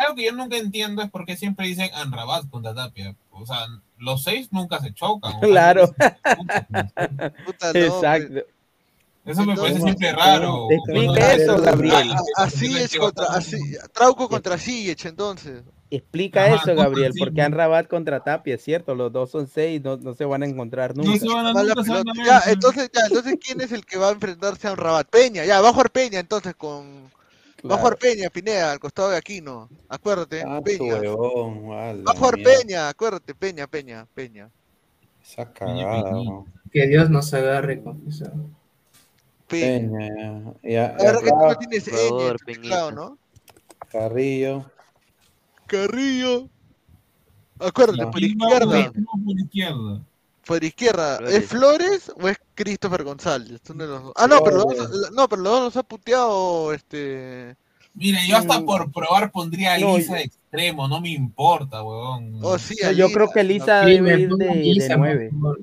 Algo 0.00 0.14
que 0.14 0.26
yo 0.26 0.32
nunca 0.32 0.56
entiendo 0.58 1.02
es 1.02 1.10
por 1.10 1.24
qué 1.24 1.36
siempre 1.36 1.66
dicen 1.66 1.90
Anrabat 1.94 2.48
contra 2.48 2.72
Tapia. 2.74 3.16
O 3.32 3.44
sea, 3.46 3.66
los 3.98 4.22
seis 4.22 4.52
nunca 4.52 4.78
se 4.80 4.92
chocan. 4.94 5.40
Claro. 5.40 5.88
Puta, 5.88 7.72
no, 7.74 7.80
Exacto. 7.80 8.40
Eso 9.26 9.44
me 9.44 9.56
parece 9.56 9.80
siempre 9.80 10.12
raro. 10.12 10.68
explica 10.70 11.32
eso, 11.34 11.60
Gabriel. 11.60 12.12
A- 12.12 12.44
Así 12.44 12.76
es 12.78 12.96
contra, 12.96 13.26
así, 13.26 13.58
Trauco 13.92 14.28
contra 14.28 14.56
Ziyech, 14.56 15.04
entonces. 15.06 15.62
Explica 15.90 16.46
Ajá, 16.46 16.56
eso, 16.56 16.74
Gabriel, 16.74 17.12
porque 17.16 17.40
¿no? 17.40 17.46
han 17.46 17.52
Rabat 17.52 17.86
contra 17.86 18.20
Tapia, 18.22 18.56
es 18.56 18.62
cierto, 18.62 18.94
los 18.96 19.12
dos 19.12 19.30
son 19.30 19.46
seis, 19.46 19.80
no, 19.82 19.96
no 19.96 20.14
se 20.14 20.24
van 20.24 20.42
a 20.42 20.46
encontrar 20.46 20.96
No 20.96 21.04
nunca. 21.04 21.18
se 21.18 21.28
van 21.28 21.46
a 21.46 21.52
Mala 21.52 21.68
nunca 21.74 21.84
se 21.84 21.90
van 21.92 22.08
a 22.08 22.12
ver, 22.12 22.26
Ya, 22.26 22.42
entonces, 22.48 22.90
ya, 22.92 23.00
entonces, 23.06 23.34
¿quién 23.40 23.60
es 23.60 23.70
el 23.72 23.84
que 23.84 23.96
va 23.96 24.08
a 24.08 24.12
enfrentarse 24.12 24.66
a 24.66 24.72
un 24.72 24.78
Rabat? 24.78 25.08
Peña, 25.08 25.44
ya, 25.44 25.60
va 25.60 25.68
a 25.68 25.72
jugar 25.72 25.90
Peña 25.90 26.18
entonces 26.18 26.54
con. 26.56 27.10
Va 27.68 27.74
a 27.74 27.78
jugar 27.78 27.96
Peña, 27.98 28.30
Pineda, 28.30 28.72
al 28.72 28.78
costado 28.80 29.10
de 29.10 29.16
Aquino. 29.16 29.68
Acuérdate, 29.88 30.42
Ah, 30.46 30.60
Peña. 30.62 30.96
huevón. 30.96 31.68
Va 31.70 32.12
a 32.12 32.14
jugar. 32.14 32.34
Peña, 32.42 32.88
acuérdate, 32.88 33.34
Peña, 33.34 33.66
Peña, 33.66 34.06
Peña. 34.14 34.50
Esa 35.22 35.52
cagada, 35.52 36.10
¿no? 36.12 36.46
Que 36.72 36.86
Dios 36.86 37.10
nos 37.10 37.32
agarre 37.34 37.82
con 37.82 38.02
eso. 38.08 38.26
Peña. 39.48 39.98
Peña. 39.98 40.42
Ya, 40.62 40.94
La 40.98 41.04
verdad 41.04 41.20
que 41.22 41.30
tú 41.30 41.36
no 41.36 41.54
tienes 41.56 41.88
N 41.88 42.00
en 42.00 42.08
favor, 42.08 42.36
tu 42.38 42.44
teclado. 42.46 42.90
¿no? 42.92 43.18
Carrillo. 43.90 44.70
Carrillo. 45.66 46.48
Acuérdate, 47.58 48.02
No. 48.02 48.10
por 48.10 48.20
¿Quién 48.20 48.38
va 48.40 48.46
izquierda. 48.48 48.92
por- 48.92 49.24
por 49.24 49.40
izquierda? 49.40 50.02
Por 50.46 50.62
izquierda, 50.64 51.16
Flores. 51.16 51.34
¿es 51.34 51.46
Flores 51.46 52.12
o 52.22 52.28
es 52.28 52.36
Christopher 52.54 53.02
González? 53.02 53.60
Uno 53.70 53.82
de 53.84 53.90
los 53.90 54.02
dos. 54.04 54.12
Ah, 54.16 54.26
no, 54.28 54.40
pero 54.44 54.56
los 54.58 54.66
dos, 54.90 55.10
no, 55.12 55.28
pero 55.28 55.42
los 55.42 55.52
dos 55.52 55.62
los 55.64 55.76
ha 55.76 55.82
puteado 55.82 56.72
este. 56.72 57.56
Mira, 57.94 58.20
yo 58.28 58.36
hasta 58.36 58.60
Mm. 58.60 58.66
por 58.66 58.92
probar 58.92 59.32
pondría 59.32 59.74
a 59.74 59.78
No, 59.78 59.96
Lisa 59.96 60.10
yo- 60.12 60.16
de 60.18 60.22
extremo, 60.24 60.86
no 60.86 61.00
me 61.00 61.08
importa, 61.10 61.82
weón. 61.82 62.38
Oh, 62.42 62.58
sí, 62.58 62.76
No, 62.82 62.92
yo 62.92 63.08
creo 63.10 63.28
que 63.32 63.42
Lisa 63.42 63.84
Sí, 63.84 63.92
debe 63.92 64.20
ir 64.20 64.28
de, 64.36 64.46
de 64.46 64.88
por 64.88 64.98
nueve. 64.98 65.30
favor. 65.32 65.60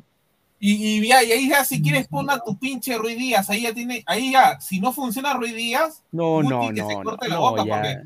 Y, 0.66 1.00
y, 1.03 1.08
ya, 1.09 1.22
y 1.22 1.32
ahí 1.33 1.50
ya, 1.50 1.66
si 1.66 1.82
quieres, 1.82 2.08
pon 2.08 2.30
a 2.30 2.40
tu 2.40 2.58
pinche 2.58 2.98
Ruiz 2.98 3.17
Díaz. 3.17 3.50
Ahí 3.50 3.64
ya 3.64 3.74
tiene, 3.74 4.01
ahí 4.06 4.32
ya, 4.32 4.61
si 4.61 4.80
no 4.80 4.93
funciona 4.93 5.33
Ruiz 5.33 5.53
Díaz, 5.53 6.01
No, 6.14 6.35
Guti 6.35 6.48
no, 6.50 6.69
que 6.69 6.75
se 6.75 6.82
no, 6.83 6.90
no, 7.00 7.03
corte 7.03 7.27
la 7.27 7.35
no, 7.35 7.42
boca, 7.42 7.66
ya. 7.66 7.75
porque, 7.75 7.98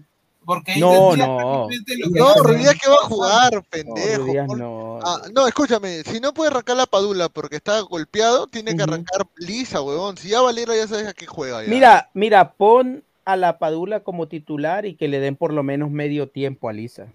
porque 0.44 0.72
ahí 0.72 0.80
No, 0.80 1.10
tendría 1.10 1.28
no. 1.28 1.38
prácticamente 1.38 1.98
lo 2.00 2.12
que 2.14 2.20
No, 2.20 2.28
hace- 2.30 2.40
Ruidías 2.42 2.76
que 2.82 2.90
va 2.90 2.96
a 2.96 3.06
jugar, 3.06 3.54
No, 3.54 3.62
pendejo. 3.62 4.48
Pon- 4.48 4.58
no. 4.60 5.00
Ah, 5.04 5.22
no, 5.36 5.48
escúchame, 5.48 6.02
si 6.04 6.20
no 6.20 6.34
puede 6.34 6.50
arrancar 6.50 6.78
la 6.78 6.88
padula 6.88 7.30
porque 7.30 7.58
está 7.58 7.80
golpeado, 7.82 8.48
tiene 8.48 8.76
que 8.76 8.82
arrancar 8.82 9.28
lisa, 9.36 9.80
huevón. 9.84 10.18
Si 10.18 10.30
ya 10.30 10.42
Valera 10.42 10.76
ya 10.76 10.88
sabes 10.88 11.06
a 11.06 11.14
qué 11.14 11.28
juega 11.28 11.62
ya. 11.62 11.70
Mira, 11.70 12.10
mira, 12.16 12.54
pon 12.54 13.04
a 13.24 13.36
la 13.36 13.60
Padula 13.60 14.00
como 14.00 14.28
titular 14.30 14.88
y 14.88 14.96
que 14.96 15.08
le 15.10 15.20
den 15.20 15.36
por 15.36 15.54
lo 15.54 15.62
menos 15.62 15.92
medio 15.92 16.28
tiempo 16.30 16.70
a 16.70 16.74
Lisa. 16.74 17.08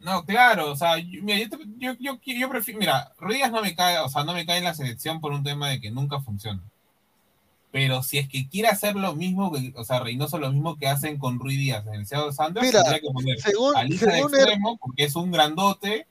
No, 0.00 0.24
claro, 0.24 0.70
o 0.70 0.76
sea, 0.76 0.98
yo, 0.98 1.22
mira, 1.22 1.38
yo, 1.40 1.48
te- 1.50 1.64
yo, 1.78 1.92
yo, 1.98 2.18
yo 2.24 2.48
prefiero, 2.48 2.78
mira, 2.78 3.12
Díaz 3.28 3.50
no 3.50 3.60
me 3.62 3.74
cae, 3.74 3.98
o 3.98 4.08
sea, 4.08 4.22
no 4.24 4.32
me 4.32 4.46
cae 4.46 4.58
en 4.58 4.64
la 4.64 4.74
selección 4.74 5.20
por 5.20 5.32
un 5.32 5.42
tema 5.42 5.68
de 5.70 5.80
que 5.80 5.90
nunca 5.90 6.20
funciona. 6.20 6.62
Pero 7.72 8.02
si 8.02 8.16
es 8.18 8.28
que 8.28 8.48
quiere 8.48 8.68
hacer 8.68 8.94
lo 8.96 9.14
mismo, 9.14 9.52
que, 9.52 9.72
o 9.76 9.84
sea, 9.84 9.98
Reynoso 10.00 10.38
lo 10.38 10.50
mismo 10.52 10.76
que 10.76 10.86
hacen 10.86 11.18
con 11.18 11.38
Ruiz 11.38 11.58
Díaz 11.58 11.86
en 11.86 11.94
el 11.94 12.06
Seattle 12.06 12.32
Sanders, 12.32 12.66
Mira, 12.66 12.80
tendría 12.82 13.00
que 13.00 13.10
poner 13.12 13.40
según- 13.40 13.76
a 13.76 13.84
Lisa 13.84 14.06
de 14.06 14.18
el- 14.20 14.24
extremo, 14.24 14.78
porque 14.78 15.04
es 15.04 15.16
un 15.16 15.30
grandote, 15.32 16.06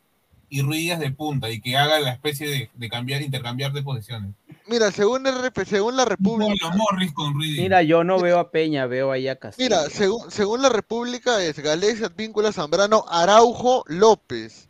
y 0.49 0.61
Ruiz 0.61 0.81
Díaz 0.81 0.99
de 0.99 1.11
punta, 1.11 1.49
y 1.49 1.59
que 1.61 1.75
haga 1.77 1.99
la 1.99 2.11
especie 2.11 2.47
de, 2.47 2.69
de 2.73 2.89
cambiar, 2.89 3.21
intercambiar 3.21 3.71
de 3.73 3.81
posiciones. 3.83 4.31
Mira, 4.67 4.91
según 4.91 5.25
RP, 5.25 5.65
según 5.65 5.95
la 5.95 6.05
República, 6.05 6.69
Morris 6.75 7.13
con. 7.13 7.37
Mira, 7.37 7.81
yo 7.83 8.03
no 8.03 8.19
veo 8.19 8.39
a 8.39 8.51
Peña, 8.51 8.85
veo 8.85 9.11
ahí 9.11 9.27
a 9.27 9.37
Castillo. 9.37 9.69
mira, 9.69 9.89
según, 9.89 10.29
según 10.29 10.61
la 10.61 10.69
República 10.69 11.41
es 11.41 11.57
Galés, 11.59 12.01
Advíncula, 12.03 12.51
Zambrano, 12.51 13.05
Araujo, 13.07 13.83
López. 13.87 14.69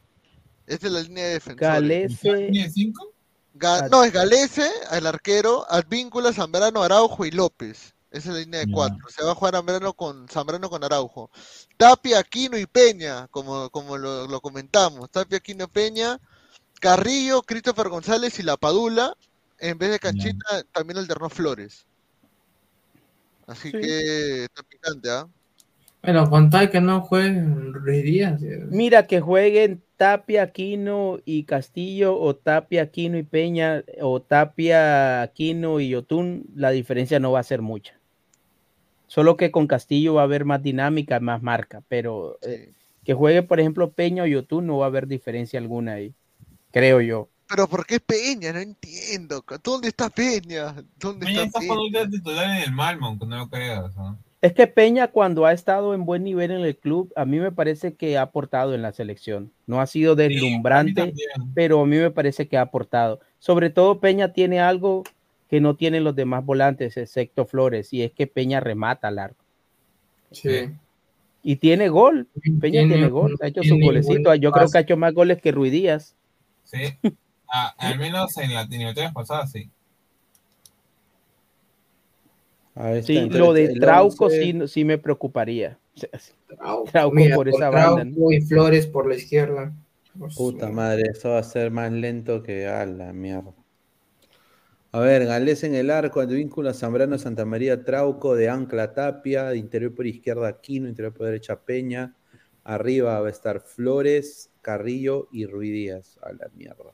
Esa 0.68 0.88
es 0.88 0.94
la 0.94 1.02
línea 1.02 1.24
de 1.26 1.34
defensores. 1.34 1.72
Galese, 1.72 2.50
¿Tiene 2.52 2.70
cinco? 2.70 3.14
Ga- 3.56 3.90
no, 3.90 4.04
es 4.04 4.12
Galese, 4.14 4.70
el 4.92 5.08
arquero, 5.08 5.66
Advíncula, 5.70 6.32
Zambrano, 6.34 6.84
Araujo 6.84 7.26
y 7.26 7.32
López. 7.32 7.96
Esa 8.12 8.30
es 8.30 8.36
la 8.36 8.40
línea 8.40 8.60
de 8.62 8.72
cuatro. 8.72 9.08
Se 9.10 9.24
va 9.24 9.32
a 9.32 9.36
jugar 9.36 9.54
Zambrano 9.56 9.94
con, 9.94 10.28
Zambrano 10.30 10.70
con 10.70 10.84
Araujo. 10.84 11.32
Tapia, 11.76 12.20
Aquino 12.20 12.58
y 12.58 12.66
Peña, 12.66 13.28
como, 13.30 13.70
como 13.70 13.98
lo, 13.98 14.28
lo 14.28 14.42
comentamos. 14.42 15.10
Tapia, 15.10 15.38
Aquino, 15.40 15.68
Peña, 15.68 16.20
Carrillo, 16.80 17.42
Christopher 17.42 17.90
González 17.90 18.38
y 18.40 18.44
La 18.44 18.58
Padula. 18.58 19.16
En 19.60 19.78
vez 19.78 19.92
de 19.92 20.00
Canchita, 20.00 20.64
también 20.72 20.98
alternó 20.98 21.30
Flores. 21.30 21.86
Así 23.48 23.72
Sí. 23.72 23.78
que 23.80 24.44
está 24.44 24.64
picante, 24.64 25.10
¿ah? 25.10 25.28
Bueno, 26.04 26.30
con 26.30 26.50
tal 26.50 26.70
que 26.70 26.80
no 26.80 27.02
jueguen 27.02 27.74
Ruiz 27.74 28.04
Díaz. 28.04 28.42
eh, 28.44 28.66
mira 28.70 29.08
que 29.08 29.20
jueguen 29.20 29.82
Tapia, 29.98 30.44
Aquino 30.44 31.20
y 31.26 31.44
Castillo 31.44 32.18
o 32.20 32.36
Tapia, 32.36 32.84
Aquino 32.84 33.18
y 33.18 33.24
Peña 33.24 33.84
o 34.02 34.22
Tapia, 34.22 35.22
Aquino 35.24 35.80
y 35.80 35.90
Yotun, 35.90 36.46
la 36.56 36.70
diferencia 36.70 37.20
no 37.20 37.32
va 37.32 37.40
a 37.40 37.44
ser 37.44 37.62
mucha. 37.62 38.00
Solo 39.08 39.38
que 39.38 39.52
con 39.52 39.68
Castillo 39.68 40.14
va 40.14 40.22
a 40.22 40.26
haber 40.26 40.46
más 40.46 40.62
dinámica, 40.62 41.20
más 41.20 41.42
marca, 41.42 41.82
pero 41.88 42.38
eh, 42.42 42.74
que 43.04 43.14
juegue, 43.14 43.42
por 43.42 43.60
ejemplo, 43.60 43.92
Peña 43.92 44.24
o 44.24 44.28
Yotun 44.28 44.68
no 44.68 44.78
va 44.78 44.86
a 44.86 44.90
haber 44.90 45.08
diferencia 45.08 45.60
alguna 45.60 45.94
ahí, 45.94 46.14
creo 46.72 47.02
yo. 47.02 47.30
Pero 47.50 47.68
¿por 47.68 47.86
qué 47.86 48.00
Peña? 48.00 48.52
No 48.54 48.60
entiendo. 48.60 49.44
¿Dónde 49.64 49.90
está 49.90 50.10
Peña? 50.10 50.76
¿Dónde 51.00 51.26
Peña 51.26 51.44
está 51.44 51.60
está 51.60 51.74
Peña? 51.74 52.10
titular 52.10 52.58
en 52.58 52.64
el 52.64 52.72
Malmo, 52.72 53.08
aunque 53.08 53.26
no 53.26 53.38
lo 53.38 53.50
creas. 53.50 53.96
¿no? 53.96 54.20
Es 54.42 54.54
que 54.54 54.68
Peña 54.68 55.08
cuando 55.08 55.46
ha 55.46 55.54
estado 55.54 55.94
en 55.94 56.06
buen 56.06 56.24
nivel 56.24 56.52
en 56.52 56.62
el 56.62 56.78
club, 56.78 57.12
a 57.16 57.26
mí 57.26 57.40
me 57.40 57.52
parece 57.52 57.96
que 57.96 58.18
ha 58.18 58.22
aportado 58.22 58.76
en 58.76 58.82
la 58.82 58.92
selección. 58.92 59.52
No 59.66 59.82
ha 59.82 59.88
sido 59.88 60.16
deslumbrante, 60.16 61.14
pero 61.56 61.82
a 61.82 61.86
mí 61.86 61.98
me 61.98 62.12
parece 62.12 62.48
que 62.48 62.58
ha 62.58 62.62
aportado. 62.62 63.20
Sobre 63.40 63.70
todo 63.70 64.00
Peña 64.00 64.34
tiene 64.34 64.60
algo 64.60 65.04
que 65.50 65.60
no 65.62 65.76
tienen 65.76 66.04
los 66.04 66.16
demás 66.16 66.46
volantes, 66.46 66.98
excepto 66.98 67.46
Flores, 67.46 67.94
y 67.94 68.04
es 68.04 68.12
que 68.12 68.28
Peña 68.28 68.60
remata 68.60 69.08
al 69.08 69.20
arco. 69.20 69.44
Sí. 70.32 70.70
Y 71.42 71.56
tiene 71.56 71.88
gol. 71.88 72.28
Peña 72.60 72.82
Tiene 72.82 72.94
tiene 72.96 73.10
gol, 73.10 73.36
ha 73.42 73.48
hecho 73.48 73.64
su 73.64 73.78
golecito. 73.80 74.36
Yo 74.36 74.52
creo 74.52 74.70
que 74.70 74.78
ha 74.78 74.82
hecho 74.82 74.98
más 74.98 75.14
goles 75.14 75.42
que 75.42 75.52
Ruidías. 75.52 76.16
Sí. 76.64 76.78
Ah, 77.50 77.74
al 77.78 77.98
menos 77.98 78.38
en 78.38 78.54
las 78.54 78.68
eliminatorias 78.68 79.14
pasadas, 79.14 79.52
sí. 79.52 79.70
Sí, 83.04 83.18
entonces, 83.18 83.40
lo 83.40 83.54
de 83.54 83.70
Trauco 83.80 84.26
once- 84.26 84.42
sí, 84.42 84.68
sí 84.68 84.86
me 84.86 84.98
preocuparía. 84.98 85.80
Trauco, 86.48 86.92
Trauco 86.92 87.16
mira, 87.16 87.36
por 87.36 87.50
esa 87.50 87.70
banda. 87.70 88.04
Trauco 88.04 88.20
¿no? 88.20 88.32
y 88.32 88.42
Flores 88.42 88.86
por 88.86 89.08
la 89.08 89.16
izquierda. 89.16 89.74
Puta 90.36 90.70
madre, 90.70 91.04
eso 91.12 91.30
va 91.30 91.40
a 91.40 91.44
ser 91.44 91.72
más 91.72 91.92
lento 91.92 92.44
que 92.44 92.68
a 92.68 92.86
la 92.86 93.14
mierda. 93.14 93.54
A 94.92 95.00
ver, 95.00 95.26
Galés 95.26 95.64
en 95.64 95.76
el 95.76 95.90
arco, 95.90 96.22
Advíncula, 96.22 96.74
Zambrano, 96.74 97.18
Santa 97.18 97.46
María, 97.46 97.84
Trauco, 97.84 98.36
de 98.36 98.50
Ancla, 98.50 98.94
Tapia, 98.94 99.46
de 99.50 99.58
interior 99.58 99.94
por 99.94 100.08
izquierda, 100.08 100.48
Aquino, 100.48 100.88
interior 100.88 101.14
por 101.14 101.26
derecha, 101.28 101.60
Peña. 101.60 102.16
Arriba 102.64 103.20
va 103.20 103.28
a 103.28 103.32
estar 103.32 103.62
Flores, 103.62 104.50
Carrillo 104.62 105.28
y 105.32 105.46
Ruiz 105.46 105.72
Díaz. 105.72 106.20
A 106.22 106.32
la 106.34 106.48
mierda. 106.56 106.94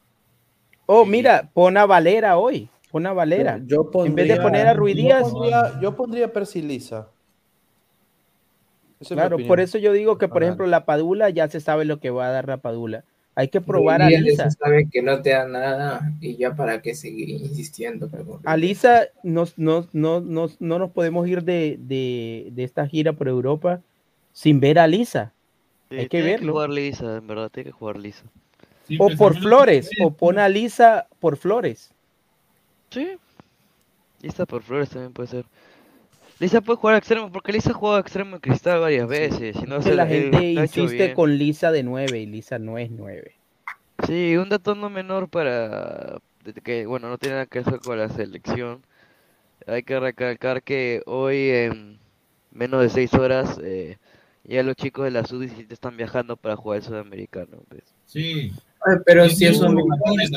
Oh, 0.85 1.05
mira, 1.05 1.49
pon 1.53 1.77
a 1.77 1.85
Valera 1.85 2.37
hoy. 2.37 2.69
Pon 2.91 3.05
a 3.07 3.13
Valera. 3.13 3.59
Yo 3.65 3.89
pondría, 3.89 4.09
en 4.09 4.15
vez 4.15 4.27
de 4.37 4.41
poner 4.43 4.67
a 4.67 4.73
Ruiz 4.73 4.95
yo 4.95 5.01
Díaz. 5.03 5.21
pondría- 5.23 5.79
Yo 5.81 5.95
pondría 5.95 6.25
a 6.25 6.27
Percy 6.29 6.61
Lisa. 6.61 7.07
Esa 8.99 9.05
es 9.05 9.11
mi 9.11 9.15
Claro, 9.15 9.37
por 9.47 9.59
eso 9.59 9.77
yo 9.77 9.91
digo 9.93 10.17
que, 10.17 10.27
por 10.27 10.43
Ajá. 10.43 10.47
ejemplo, 10.49 10.67
la 10.67 10.85
Padula 10.85 11.29
ya 11.29 11.47
se 11.47 11.59
sabe 11.59 11.85
lo 11.85 11.99
que 11.99 12.09
va 12.09 12.27
a 12.27 12.31
dar 12.31 12.47
la 12.47 12.57
Padula. 12.57 13.03
Hay 13.35 13.47
que 13.47 13.61
probar 13.61 14.03
a 14.03 14.09
Lisa. 14.09 14.49
se 14.51 14.57
sabe 14.57 14.87
que 14.91 15.01
no 15.01 15.21
te 15.23 15.31
da 15.31 15.47
nada 15.47 16.11
y 16.21 16.35
ya 16.37 16.55
para 16.55 16.81
qué 16.83 16.93
seguir 16.93 17.29
insistiendo. 17.29 18.07
pero- 18.09 18.39
A 18.45 18.55
Lisa 18.57 19.05
nos, 19.23 19.57
no, 19.57 19.87
no, 19.91 20.21
no, 20.21 20.47
no 20.59 20.79
nos 20.79 20.91
podemos 20.91 21.27
ir 21.27 21.43
de, 21.43 21.77
de, 21.79 22.49
de 22.51 22.63
esta 22.63 22.87
gira 22.87 23.13
por 23.13 23.27
Europa 23.27 23.81
sin 24.33 24.59
ver 24.59 24.77
a 24.77 24.85
Lisa. 24.87 25.33
Sí, 25.89 25.95
Hay 25.97 26.03
que 26.03 26.09
tiene 26.19 26.31
verlo. 26.33 26.53
jugar 26.53 26.69
lisa, 26.69 27.17
en 27.17 27.27
verdad, 27.27 27.49
tiene 27.49 27.69
que 27.71 27.73
jugar 27.73 27.97
lisa. 27.97 28.23
O 28.99 29.09
por 29.17 29.37
Flores, 29.37 29.89
o 30.01 30.11
pon 30.11 30.39
a 30.39 30.49
Lisa 30.49 31.07
por 31.19 31.37
Flores. 31.37 31.91
Sí. 32.89 33.17
Lisa 34.21 34.45
por 34.45 34.61
Flores 34.63 34.89
también 34.89 35.13
puede 35.13 35.27
ser. 35.29 35.45
Lisa 36.39 36.61
puede 36.61 36.77
jugar 36.77 36.95
a 36.95 36.97
extremo, 36.97 37.31
porque 37.31 37.51
Lisa 37.53 37.71
ha 37.71 37.73
jugado 37.73 37.97
a 37.97 38.01
extremo 38.01 38.35
en 38.35 38.41
cristal 38.41 38.79
varias 38.81 39.07
veces. 39.07 39.55
Y 39.55 39.65
no 39.65 39.81
se 39.81 39.93
la 39.95 40.05
le- 40.05 40.21
gente 40.31 40.43
insiste 40.61 41.13
con 41.13 41.37
Lisa 41.37 41.71
de 41.71 41.83
9 41.83 42.19
y 42.19 42.25
Lisa 42.25 42.59
no 42.59 42.77
es 42.77 42.89
9. 42.91 43.35
Sí, 44.07 44.35
un 44.37 44.49
dato 44.49 44.75
no 44.75 44.89
menor 44.89 45.29
para 45.29 46.19
que, 46.63 46.85
bueno, 46.85 47.07
no 47.09 47.17
tiene 47.17 47.35
nada 47.35 47.45
que 47.45 47.61
ver 47.61 47.79
con 47.79 47.97
la 47.97 48.09
selección. 48.09 48.81
Hay 49.67 49.83
que 49.83 49.97
recalcar 49.99 50.61
que 50.63 51.01
hoy 51.05 51.49
en 51.51 51.99
menos 52.51 52.81
de 52.81 52.89
6 52.89 53.13
horas 53.13 53.57
eh, 53.63 53.97
ya 54.43 54.61
los 54.63 54.75
chicos 54.75 55.05
de 55.05 55.11
la 55.11 55.23
Sub-17 55.25 55.71
están 55.71 55.95
viajando 55.95 56.35
para 56.35 56.57
jugar 56.57 56.79
el 56.79 56.83
Sudamericano. 56.83 57.63
pues. 57.69 57.83
Sí. 58.05 58.51
Ay, 58.85 58.97
pero 59.05 59.29
si 59.29 59.45
eso 59.45 59.69
me. 59.69 59.83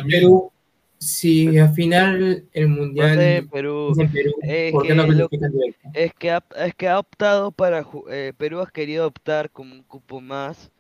Perú, 0.08 0.52
si 0.98 1.58
al 1.58 1.74
final 1.74 2.44
el 2.52 2.68
No 2.68 2.74
mundial 2.76 3.18
sé, 3.18 3.46
Perú, 3.50 3.92
es 3.92 3.98
en 3.98 4.12
Perú, 4.12 4.32
es 4.42 4.72
¿por 4.72 4.82
qué 4.82 4.88
que 4.88 4.94
no 4.94 5.06
lo-? 5.06 5.28
Es 5.92 6.14
que, 6.14 6.30
ha, 6.30 6.42
es 6.56 6.74
que 6.74 6.88
ha 6.88 6.98
optado 6.98 7.52
para... 7.52 7.86
eh, 8.10 8.32
Perú 8.36 8.60
ha 8.60 8.66
querido 8.70 9.06
optar 9.06 9.50
como 9.50 9.74
un 9.74 9.82
cupo 9.82 10.20
más 10.20 10.70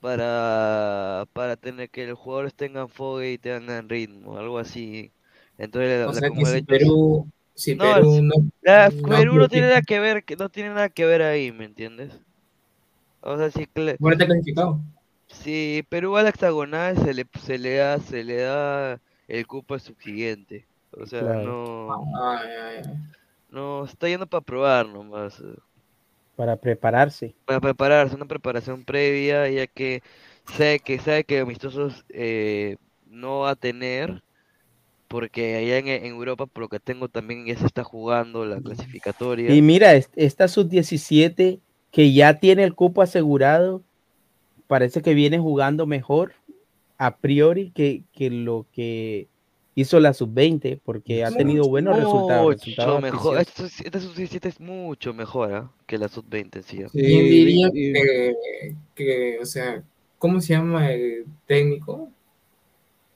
para, 0.00 1.26
para 1.32 1.56
tener 1.56 1.90
que 1.90 2.06
los 2.06 2.18
jugadores 2.18 2.54
tengan 2.54 2.88
fogue 2.88 3.32
y 3.32 3.38
tengan 3.38 3.88
ritmo, 3.88 4.38
algo 4.38 4.58
así. 4.58 5.12
Entonces, 5.58 6.06
O 6.06 6.12
la- 6.12 6.18
sea 6.18 6.28
como 6.28 6.42
que 6.42 6.48
el 6.48 6.52
si 6.52 6.58
hecho- 6.58 6.66
Perú, 6.66 7.28
si 7.54 7.74
No, 7.74 7.94
Perú 7.94 8.22
no, 8.22 8.34
la- 8.62 8.90
no 8.90 9.08
Perú 9.18 9.34
no 9.36 9.48
tiene 9.48 9.66
nada 9.68 9.82
que 9.82 10.00
ver, 10.00 10.24
que 10.24 10.36
no 10.36 10.48
tiene 10.48 10.70
nada 10.70 10.88
que 10.88 11.04
ver 11.04 11.22
ahí, 11.22 11.52
¿me 11.52 11.64
entiendes? 11.66 12.12
O 13.22 13.36
sea, 13.36 13.50
si, 13.50 13.68
bueno, 13.98 14.14
está 14.14 14.26
clasificado. 14.26 14.80
Si 15.32 15.84
Perú 15.88 16.12
va 16.12 16.20
al 16.20 16.28
hexagonal, 16.28 16.96
se 16.98 17.14
le, 17.14 17.26
se 17.42 17.58
le 17.58 17.76
da, 17.76 17.98
se 18.00 18.24
le 18.24 18.36
da 18.42 19.00
el 19.28 19.46
cupo 19.46 19.74
al 19.74 19.80
subsiguiente. 19.80 20.66
O 20.92 21.06
sea, 21.06 21.20
Claro. 21.22 21.44
no, 21.44 22.04
Ay, 22.14 22.48
ay, 22.50 22.76
ay. 22.86 22.94
no, 23.50 23.84
está 23.84 24.08
yendo 24.08 24.26
para 24.26 24.44
probar 24.44 24.86
nomás. 24.88 25.40
eh. 25.40 25.56
Para 26.36 26.56
prepararse. 26.56 27.34
para 27.44 27.60
prepararse, 27.60 28.14
una 28.14 28.26
preparación 28.26 28.84
previa, 28.84 29.48
ya 29.48 29.66
que 29.66 30.02
sabe 30.56 30.78
que 30.80 30.98
sabe 30.98 31.24
que 31.24 31.40
amistosos 31.40 32.04
eh, 32.10 32.76
no 33.06 33.40
va 33.40 33.50
a 33.50 33.56
tener, 33.56 34.22
porque 35.08 35.56
allá 35.56 35.78
en, 35.78 35.88
en 35.88 36.06
Europa, 36.06 36.46
por 36.46 36.62
lo 36.62 36.68
que 36.68 36.80
tengo 36.80 37.08
también 37.08 37.46
ya 37.46 37.56
se 37.56 37.66
está 37.66 37.84
jugando 37.84 38.44
la 38.44 38.60
clasificatoria. 38.60 39.52
Y 39.52 39.62
mira, 39.62 39.94
est- 39.94 40.12
esta 40.16 40.48
sub-17 40.48 41.60
que 41.90 42.12
ya 42.12 42.38
tiene 42.38 42.64
el 42.64 42.74
cupo 42.74 43.02
asegurado, 43.02 43.82
parece 44.70 45.02
que 45.02 45.14
viene 45.14 45.40
jugando 45.40 45.84
mejor 45.84 46.32
a 46.96 47.16
priori 47.16 47.72
que, 47.72 48.04
que 48.12 48.30
lo 48.30 48.66
que 48.72 49.26
hizo 49.74 49.98
la 49.98 50.12
sub-20, 50.14 50.78
porque 50.84 51.24
ha 51.24 51.30
tenido 51.32 51.66
buenos 51.68 51.96
resultados. 51.96 52.44
Mucho 52.44 52.58
resultados 52.58 53.02
mejor, 53.02 53.38
esta 53.40 53.98
sub-17 54.00 54.46
es 54.46 54.60
mucho 54.60 55.12
mejor 55.12 55.52
¿ah? 55.54 55.70
que 55.86 55.98
la 55.98 56.06
sub-20 56.08 56.56
en 56.56 56.62
sí. 56.62 56.82
¿ah? 56.84 56.88
¿Quién 56.92 57.24
diría 57.24 57.70
que, 57.72 58.34
que, 58.94 59.38
o 59.40 59.44
sea, 59.46 59.82
¿cómo 60.18 60.40
se 60.40 60.52
llama 60.52 60.92
el 60.92 61.24
técnico? 61.46 62.08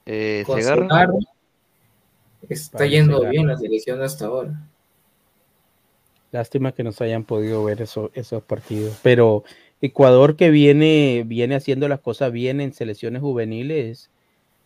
Eh, 0.06 0.44
Segarra. 0.46 1.08
Está 2.48 2.86
yendo 2.86 3.18
Segarra. 3.18 3.30
bien 3.30 3.46
la 3.46 3.56
selección 3.56 4.02
hasta 4.02 4.26
ahora. 4.26 4.68
Lástima 6.32 6.72
que 6.72 6.82
no 6.82 6.90
se 6.92 7.04
hayan 7.04 7.22
podido 7.24 7.62
ver 7.64 7.80
eso- 7.80 8.10
esos 8.14 8.42
partidos. 8.42 8.98
Pero 9.02 9.44
Ecuador 9.84 10.36
que 10.36 10.48
viene, 10.48 11.24
viene 11.26 11.56
haciendo 11.56 11.88
las 11.88 12.00
cosas 12.00 12.32
bien 12.32 12.62
en 12.62 12.72
selecciones 12.72 13.20
juveniles, 13.20 14.10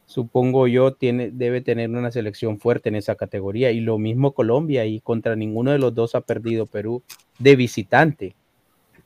supongo 0.07 0.69
yo, 0.69 0.95
tiene, 0.95 1.33
debe 1.33 1.61
tener 1.61 1.91
una 1.91 2.13
selección 2.13 2.61
fuerte 2.61 2.89
en 2.89 2.95
esa 2.95 3.17
categoría. 3.17 3.73
Y 3.73 3.81
lo 3.81 3.99
mismo 3.99 4.33
Colombia, 4.33 4.87
y 4.87 5.01
contra 5.01 5.35
ninguno 5.35 5.73
de 5.73 5.79
los 5.79 5.93
dos 5.93 6.15
ha 6.15 6.21
perdido 6.21 6.67
Perú 6.67 7.03
de 7.41 7.57
visitante. 7.57 8.37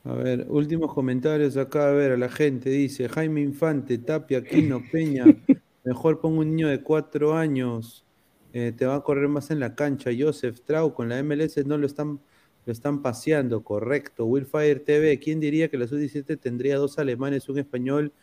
A 0.03 0.13
ver, 0.13 0.45
últimos 0.49 0.93
comentarios 0.93 1.57
acá, 1.57 1.89
a 1.89 1.91
ver, 1.93 2.11
a 2.11 2.17
la 2.17 2.29
gente 2.29 2.69
dice, 2.69 3.09
Jaime 3.09 3.41
Infante, 3.41 3.97
Tapia, 3.97 4.43
Quino, 4.43 4.83
Peña, 4.91 5.25
mejor 5.83 6.21
pongo 6.21 6.41
un 6.41 6.51
niño 6.51 6.67
de 6.67 6.83
cuatro 6.83 7.33
años, 7.33 8.05
eh, 8.53 8.71
te 8.77 8.85
va 8.85 8.97
a 8.97 9.01
correr 9.01 9.29
más 9.29 9.49
en 9.49 9.59
la 9.59 9.73
cancha, 9.73 10.11
Joseph 10.15 10.59
Trau, 10.63 10.93
con 10.93 11.09
la 11.09 11.23
MLS 11.23 11.65
no 11.65 11.79
lo 11.79 11.87
están, 11.87 12.19
lo 12.65 12.71
están 12.71 13.01
paseando, 13.01 13.63
correcto, 13.63 14.25
Willfire 14.25 14.79
TV, 14.79 15.19
¿quién 15.19 15.39
diría 15.39 15.69
que 15.69 15.77
la 15.77 15.87
sub-17 15.87 16.39
tendría 16.39 16.77
dos 16.77 16.97
alemanes, 16.97 17.49
un 17.49 17.59
español 17.59 18.13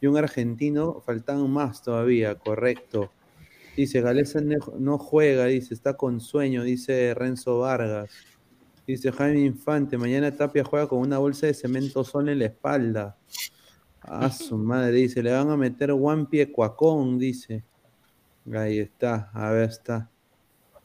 y 0.00 0.06
un 0.06 0.16
argentino? 0.16 1.00
Faltan 1.00 1.50
más 1.50 1.82
todavía, 1.82 2.34
correcto. 2.34 3.10
Dice, 3.76 4.00
Galeza 4.00 4.40
no 4.78 4.98
juega, 4.98 5.46
dice, 5.46 5.74
está 5.74 5.94
con 5.94 6.20
sueño, 6.20 6.62
dice 6.62 7.14
Renzo 7.14 7.60
Vargas. 7.60 8.10
Dice 8.86 9.10
Jaime 9.10 9.40
Infante, 9.40 9.98
mañana 9.98 10.30
Tapia 10.30 10.62
juega 10.62 10.86
con 10.86 11.00
una 11.00 11.18
bolsa 11.18 11.46
de 11.46 11.54
cemento 11.54 12.04
sol 12.04 12.28
en 12.28 12.38
la 12.38 12.46
espalda. 12.46 13.16
A 14.02 14.30
su 14.30 14.56
madre, 14.56 14.92
dice, 14.92 15.22
le 15.22 15.32
van 15.32 15.50
a 15.50 15.56
meter 15.56 15.90
one 15.90 16.26
pie 16.26 16.52
cuacón, 16.52 17.18
dice. 17.18 17.64
Ahí 18.52 18.78
está, 18.78 19.30
a 19.34 19.50
ver 19.50 19.70
está. 19.70 20.08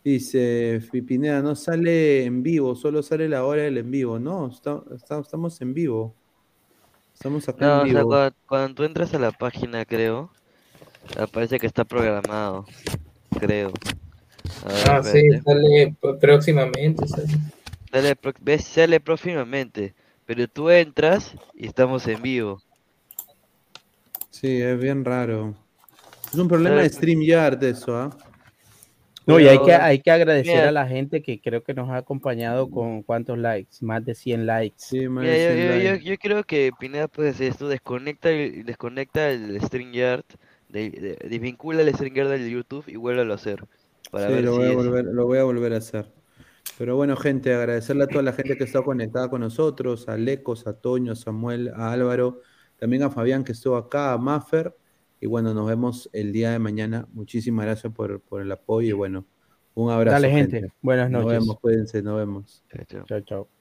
Dice 0.03 0.81
Pineda, 1.05 1.41
no 1.43 1.55
sale 1.55 2.25
en 2.25 2.41
vivo, 2.41 2.75
solo 2.75 3.03
sale 3.03 3.29
la 3.29 3.45
hora 3.45 3.61
del 3.63 3.77
en 3.77 3.91
vivo. 3.91 4.17
No, 4.17 4.47
está- 4.47 4.81
está- 4.95 5.19
estamos 5.19 5.61
en 5.61 5.73
vivo. 5.75 6.15
Estamos 7.13 7.47
acá 7.47 7.65
No, 7.65 7.81
o 7.81 7.85
en 7.85 7.91
sea, 7.91 7.93
vivo. 8.01 8.09
cuando, 8.09 8.35
cuando 8.47 8.75
tú 8.75 8.83
entras 8.83 9.13
a 9.13 9.19
la 9.19 9.31
página, 9.31 9.85
creo, 9.85 10.31
aparece 11.19 11.59
que 11.59 11.67
está 11.67 11.83
programado, 11.85 12.65
creo. 13.39 13.71
Ver, 14.65 14.87
Ah, 14.89 15.03
sí, 15.03 15.21
sale 15.45 15.95
próximamente. 16.19 17.07
sale. 17.07 17.27
Sale, 17.91 18.15
ves, 18.41 18.63
sale 18.63 18.99
próximamente, 18.99 19.93
pero 20.25 20.47
tú 20.47 20.69
entras 20.71 21.35
y 21.53 21.67
estamos 21.67 22.07
en 22.07 22.21
vivo. 22.23 22.59
Sí, 24.31 24.61
es 24.61 24.79
bien 24.79 25.05
raro. 25.05 25.53
Es 26.33 26.39
un 26.39 26.47
problema 26.47 26.81
de 26.81 26.89
StreamYard 26.89 27.61
eso, 27.65 27.95
¿ah? 27.95 28.17
No, 29.31 29.39
y 29.39 29.47
hay 29.47 29.59
que, 29.59 29.73
hay 29.73 30.01
que 30.01 30.11
agradecer 30.11 30.63
mira. 30.63 30.65
a 30.65 30.71
la 30.71 30.87
gente 30.87 31.21
que 31.21 31.39
creo 31.41 31.63
que 31.63 31.73
nos 31.73 31.89
ha 31.89 31.97
acompañado 31.97 32.69
con 32.69 33.03
cuántos 33.03 33.37
likes, 33.37 33.77
más 33.81 34.03
de 34.05 34.15
100 34.15 34.45
likes. 34.45 34.77
Sí, 34.77 35.07
más 35.07 35.27
Mira, 35.27 35.37
yo, 35.37 35.53
yo, 35.55 35.95
yo, 35.95 36.01
yo 36.01 36.17
creo 36.17 36.43
que 36.43 36.71
Pineda 36.77 37.07
puede 37.07 37.29
hacer 37.29 37.47
esto, 37.51 37.67
desconecta 37.67 38.29
el, 38.31 38.65
desconecta 38.65 39.29
el 39.29 39.61
StreamYard, 39.61 40.23
de, 40.69 40.89
de- 40.89 41.29
desvincula 41.29 41.81
el 41.81 41.93
StreamYard 41.93 42.29
del 42.29 42.49
YouTube 42.49 42.85
y 42.87 42.95
vuelve 42.95 43.31
a 43.31 43.35
hacer. 43.35 43.63
Para 44.09 44.27
Sí, 44.27 44.31
ver 44.31 44.43
lo 44.43 44.51
si 44.51 44.57
voy, 44.57 44.67
a 44.67 44.71
volver, 44.71 45.05
lo 45.05 45.25
voy 45.25 45.37
a 45.39 45.43
volver 45.43 45.73
a 45.73 45.77
hacer. 45.77 46.11
Pero 46.77 46.95
bueno, 46.95 47.15
gente, 47.17 47.53
agradecerle 47.53 48.05
a 48.05 48.11
toda 48.11 48.23
la 48.23 48.33
gente 48.33 48.57
que 48.57 48.63
está 48.65 48.83
conectada 48.83 49.29
con 49.29 49.41
nosotros, 49.41 50.07
a 50.09 50.17
Lecos, 50.17 50.67
a 50.67 50.79
Toño, 50.79 51.13
a 51.13 51.15
Samuel, 51.15 51.69
a 51.75 51.91
Álvaro, 51.93 52.41
también 52.77 53.03
a 53.03 53.11
Fabián 53.11 53.43
que 53.43 53.53
estuvo 53.53 53.77
acá, 53.77 54.13
a 54.13 54.17
Maffer. 54.17 54.75
Y 55.21 55.27
bueno, 55.27 55.53
nos 55.53 55.67
vemos 55.67 56.09
el 56.13 56.33
día 56.33 56.51
de 56.51 56.59
mañana. 56.59 57.07
Muchísimas 57.13 57.65
gracias 57.65 57.93
por, 57.93 58.19
por 58.21 58.41
el 58.41 58.51
apoyo 58.51 58.89
y 58.89 58.93
bueno, 58.93 59.25
un 59.75 59.91
abrazo. 59.91 60.15
Dale, 60.15 60.31
gente. 60.31 60.73
Buenas 60.81 61.09
Nos 61.11 61.23
noches. 61.23 61.39
vemos, 61.39 61.59
cuídense, 61.59 62.01
nos 62.01 62.17
vemos. 62.17 62.63
Chao, 63.07 63.21
chao. 63.21 63.60